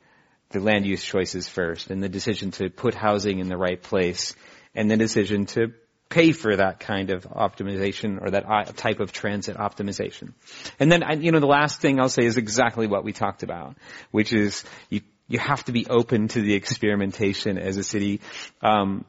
the 0.50 0.60
land 0.60 0.86
use 0.86 1.04
choices 1.04 1.48
first 1.48 1.90
and 1.90 2.02
the 2.02 2.10
decision 2.10 2.52
to 2.52 2.70
put 2.70 2.96
housing 2.96 3.40
in 3.40 3.50
the 3.50 3.58
right 3.58 3.82
place 3.82 4.36
and 4.76 4.90
the 4.90 4.98
decision 4.98 5.46
to 5.46 5.74
pay 6.10 6.32
for 6.32 6.56
that 6.56 6.80
kind 6.80 7.12
of 7.12 7.24
optimization 7.26 8.20
or 8.20 8.32
that 8.32 8.46
uh, 8.50 8.64
type 8.76 9.00
of 9.00 9.12
transit 9.12 9.58
optimization. 9.58 10.34
And 10.80 10.92
then, 10.92 11.04
you 11.22 11.32
know, 11.32 11.40
the 11.40 11.46
last 11.46 11.82
thing 11.82 12.00
I'll 12.00 12.10
say 12.10 12.26
is 12.26 12.38
exactly 12.38 12.88
what 12.88 13.04
we 13.04 13.14
talked 13.14 13.44
about, 13.44 13.78
which 14.10 14.34
is 14.34 14.64
you, 14.90 15.02
you 15.28 15.38
have 15.38 15.64
to 15.66 15.72
be 15.72 15.86
open 15.88 16.28
to 16.30 16.42
the 16.42 16.56
experimentation 16.56 17.60
as 17.60 17.78
a 17.78 17.84
city. 17.84 18.22
Um, 18.62 19.06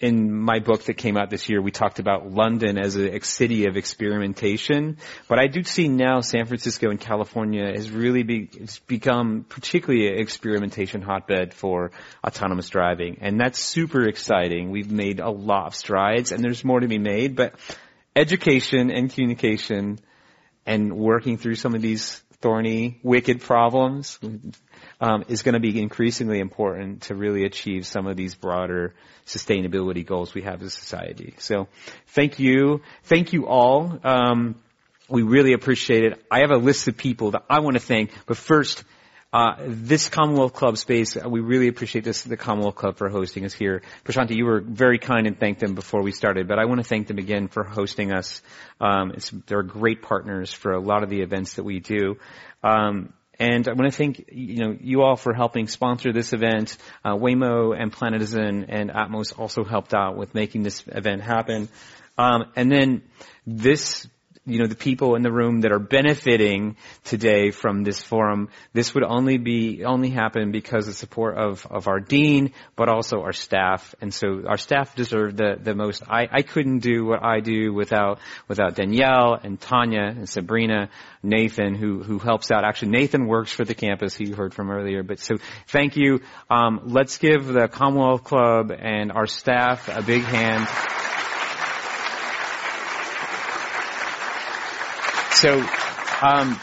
in 0.00 0.32
my 0.32 0.58
book 0.58 0.84
that 0.84 0.94
came 0.94 1.16
out 1.16 1.30
this 1.30 1.48
year, 1.48 1.62
we 1.62 1.70
talked 1.70 1.98
about 1.98 2.30
London 2.30 2.78
as 2.78 2.96
a 2.96 3.20
city 3.20 3.66
of 3.66 3.76
experimentation. 3.76 4.98
But 5.28 5.38
I 5.38 5.46
do 5.46 5.62
see 5.62 5.88
now 5.88 6.20
San 6.20 6.46
Francisco 6.46 6.90
and 6.90 7.00
California 7.00 7.66
has 7.74 7.90
really 7.90 8.22
be, 8.22 8.50
become 8.86 9.44
particularly 9.48 10.08
an 10.08 10.18
experimentation 10.18 11.02
hotbed 11.02 11.54
for 11.54 11.92
autonomous 12.26 12.68
driving. 12.68 13.18
And 13.20 13.40
that's 13.40 13.58
super 13.58 14.06
exciting. 14.06 14.70
We've 14.70 14.90
made 14.90 15.20
a 15.20 15.30
lot 15.30 15.66
of 15.68 15.74
strides 15.74 16.32
and 16.32 16.42
there's 16.42 16.64
more 16.64 16.80
to 16.80 16.88
be 16.88 16.98
made, 16.98 17.36
but 17.36 17.54
education 18.16 18.90
and 18.90 19.12
communication 19.12 19.98
and 20.66 20.96
working 20.96 21.38
through 21.38 21.56
some 21.56 21.74
of 21.74 21.82
these 21.82 22.22
thorny, 22.40 23.00
wicked 23.02 23.40
problems 23.40 24.18
um, 25.04 25.22
is 25.28 25.42
going 25.42 25.52
to 25.52 25.60
be 25.60 25.78
increasingly 25.82 26.40
important 26.40 27.02
to 27.02 27.14
really 27.14 27.44
achieve 27.44 27.86
some 27.86 28.06
of 28.06 28.16
these 28.16 28.34
broader 28.34 28.94
sustainability 29.26 30.04
goals 30.04 30.32
we 30.32 30.40
have 30.40 30.62
as 30.62 30.68
a 30.68 30.70
society. 30.70 31.34
So 31.38 31.68
thank 32.08 32.38
you. 32.38 32.80
Thank 33.02 33.34
you 33.34 33.46
all. 33.46 33.98
Um, 34.02 34.54
we 35.06 35.20
really 35.20 35.52
appreciate 35.52 36.04
it. 36.04 36.24
I 36.30 36.38
have 36.40 36.50
a 36.50 36.56
list 36.56 36.88
of 36.88 36.96
people 36.96 37.32
that 37.32 37.44
I 37.50 37.60
want 37.60 37.74
to 37.74 37.80
thank, 37.80 38.12
but 38.24 38.38
first, 38.38 38.82
uh, 39.30 39.56
this 39.66 40.08
Commonwealth 40.08 40.54
Club 40.54 40.78
space, 40.78 41.18
uh, 41.18 41.28
we 41.28 41.40
really 41.40 41.68
appreciate 41.68 42.04
this, 42.04 42.22
the 42.22 42.38
Commonwealth 42.38 42.76
Club 42.76 42.96
for 42.96 43.10
hosting 43.10 43.44
us 43.44 43.52
here. 43.52 43.82
Prashanthi, 44.06 44.34
you 44.34 44.46
were 44.46 44.60
very 44.60 44.98
kind 44.98 45.26
and 45.26 45.38
thanked 45.38 45.60
them 45.60 45.74
before 45.74 46.00
we 46.00 46.12
started, 46.12 46.48
but 46.48 46.58
I 46.58 46.64
want 46.64 46.80
to 46.80 46.84
thank 46.84 47.08
them 47.08 47.18
again 47.18 47.48
for 47.48 47.62
hosting 47.62 48.10
us. 48.10 48.40
Um, 48.80 49.12
they're 49.46 49.64
great 49.64 50.00
partners 50.00 50.50
for 50.50 50.72
a 50.72 50.80
lot 50.80 51.02
of 51.02 51.10
the 51.10 51.20
events 51.20 51.54
that 51.54 51.64
we 51.64 51.80
do. 51.80 52.16
Um, 52.62 53.12
and 53.38 53.68
I 53.68 53.72
want 53.72 53.90
to 53.90 53.96
thank 53.96 54.26
you 54.32 54.58
know 54.58 54.76
you 54.80 55.02
all 55.02 55.16
for 55.16 55.32
helping 55.32 55.66
sponsor 55.68 56.12
this 56.12 56.32
event. 56.32 56.76
Uh, 57.04 57.14
Waymo 57.14 57.78
and 57.78 57.92
Planetizen 57.92 58.66
and 58.68 58.90
Atmos 58.90 59.38
also 59.38 59.64
helped 59.64 59.94
out 59.94 60.16
with 60.16 60.34
making 60.34 60.62
this 60.62 60.84
event 60.86 61.22
happen. 61.22 61.68
Um, 62.16 62.52
and 62.54 62.70
then 62.70 63.02
this 63.46 64.06
you 64.46 64.58
know, 64.58 64.66
the 64.66 64.76
people 64.76 65.14
in 65.14 65.22
the 65.22 65.32
room 65.32 65.62
that 65.62 65.72
are 65.72 65.78
benefiting 65.78 66.76
today 67.04 67.50
from 67.50 67.82
this 67.82 68.02
forum, 68.02 68.50
this 68.74 68.94
would 68.94 69.02
only 69.02 69.38
be, 69.38 69.84
only 69.84 70.10
happen 70.10 70.52
because 70.52 70.86
of 70.86 70.94
support 70.94 71.38
of, 71.38 71.66
of 71.70 71.88
our 71.88 71.98
dean, 71.98 72.52
but 72.76 72.90
also 72.90 73.22
our 73.22 73.32
staff. 73.32 73.94
And 74.02 74.12
so 74.12 74.42
our 74.46 74.58
staff 74.58 74.94
deserve 74.94 75.36
the, 75.36 75.56
the 75.58 75.74
most. 75.74 76.02
I, 76.08 76.28
I 76.30 76.42
couldn't 76.42 76.80
do 76.80 77.06
what 77.06 77.24
I 77.24 77.40
do 77.40 77.72
without, 77.72 78.18
without 78.46 78.74
Danielle 78.74 79.32
and 79.42 79.58
Tanya 79.58 80.02
and 80.02 80.28
Sabrina, 80.28 80.90
Nathan, 81.22 81.74
who, 81.74 82.02
who 82.02 82.18
helps 82.18 82.50
out. 82.50 82.64
Actually, 82.64 82.90
Nathan 82.90 83.26
works 83.26 83.52
for 83.52 83.64
the 83.64 83.74
campus, 83.74 84.14
he 84.14 84.30
heard 84.30 84.52
from 84.52 84.70
earlier. 84.70 85.02
But 85.02 85.20
so 85.20 85.36
thank 85.68 85.96
you. 85.96 86.20
Um, 86.50 86.82
let's 86.84 87.16
give 87.16 87.46
the 87.46 87.66
Commonwealth 87.68 88.24
Club 88.24 88.70
and 88.70 89.10
our 89.10 89.26
staff 89.26 89.88
a 89.88 90.02
big 90.02 90.22
hand. 90.22 91.03
So, 95.44 95.62
um, 96.22 96.58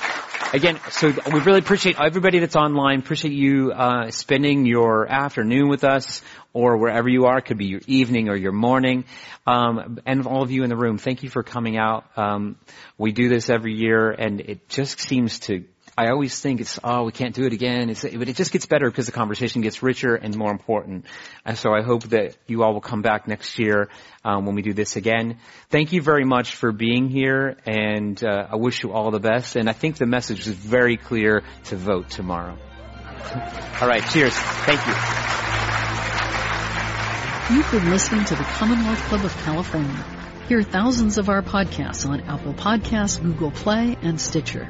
again, 0.53 0.79
so 0.89 1.13
we 1.31 1.39
really 1.41 1.59
appreciate 1.59 1.99
everybody 1.99 2.39
that's 2.39 2.55
online. 2.55 2.97
Appreciate 2.97 3.31
you 3.31 3.71
uh, 3.71 4.09
spending 4.09 4.65
your 4.65 5.07
afternoon 5.07 5.69
with 5.69 5.83
us, 5.83 6.23
or 6.51 6.77
wherever 6.77 7.07
you 7.07 7.25
are. 7.25 7.37
It 7.37 7.45
could 7.45 7.59
be 7.59 7.67
your 7.67 7.81
evening 7.85 8.27
or 8.27 8.35
your 8.35 8.53
morning. 8.53 9.05
Um, 9.45 9.99
and 10.07 10.25
all 10.25 10.41
of 10.41 10.49
you 10.49 10.63
in 10.63 10.69
the 10.69 10.75
room, 10.75 10.97
thank 10.97 11.21
you 11.21 11.29
for 11.29 11.43
coming 11.43 11.77
out. 11.77 12.05
Um, 12.17 12.55
we 12.97 13.11
do 13.11 13.29
this 13.29 13.51
every 13.51 13.75
year, 13.75 14.09
and 14.09 14.41
it 14.41 14.67
just 14.67 14.99
seems 14.99 15.41
to 15.41 15.63
I 15.97 16.07
always 16.07 16.39
think 16.39 16.61
it's, 16.61 16.79
oh, 16.83 17.03
we 17.03 17.11
can't 17.11 17.35
do 17.35 17.45
it 17.45 17.53
again. 17.53 17.89
It's, 17.89 18.01
but 18.01 18.29
it 18.29 18.35
just 18.35 18.51
gets 18.51 18.65
better 18.65 18.89
because 18.89 19.07
the 19.07 19.11
conversation 19.11 19.61
gets 19.61 19.83
richer 19.83 20.15
and 20.15 20.35
more 20.35 20.51
important. 20.51 21.05
And 21.45 21.57
so 21.57 21.73
I 21.73 21.81
hope 21.81 22.03
that 22.05 22.37
you 22.47 22.63
all 22.63 22.73
will 22.73 22.81
come 22.81 23.01
back 23.01 23.27
next 23.27 23.59
year 23.59 23.89
um, 24.23 24.45
when 24.45 24.55
we 24.55 24.61
do 24.61 24.73
this 24.73 24.95
again. 24.95 25.37
Thank 25.69 25.91
you 25.91 26.01
very 26.01 26.23
much 26.23 26.55
for 26.55 26.71
being 26.71 27.09
here, 27.09 27.57
and 27.65 28.21
uh, 28.23 28.47
I 28.51 28.55
wish 28.55 28.83
you 28.83 28.93
all 28.93 29.11
the 29.11 29.19
best. 29.19 29.55
And 29.57 29.69
I 29.69 29.73
think 29.73 29.97
the 29.97 30.05
message 30.05 30.47
is 30.47 30.55
very 30.55 30.95
clear 30.95 31.43
to 31.65 31.75
vote 31.75 32.09
tomorrow. 32.09 32.57
all 33.81 33.87
right, 33.87 34.03
cheers. 34.11 34.33
Thank 34.33 34.85
you. 34.87 34.93
You've 37.55 37.69
been 37.69 37.89
listening 37.91 38.23
to 38.25 38.35
the 38.35 38.43
Commonwealth 38.43 38.99
Club 39.09 39.25
of 39.25 39.35
California. 39.43 40.05
Hear 40.47 40.63
thousands 40.63 41.17
of 41.17 41.27
our 41.27 41.41
podcasts 41.41 42.07
on 42.07 42.21
Apple 42.21 42.53
Podcasts, 42.53 43.21
Google 43.21 43.51
Play, 43.51 43.97
and 44.01 44.19
Stitcher. 44.19 44.69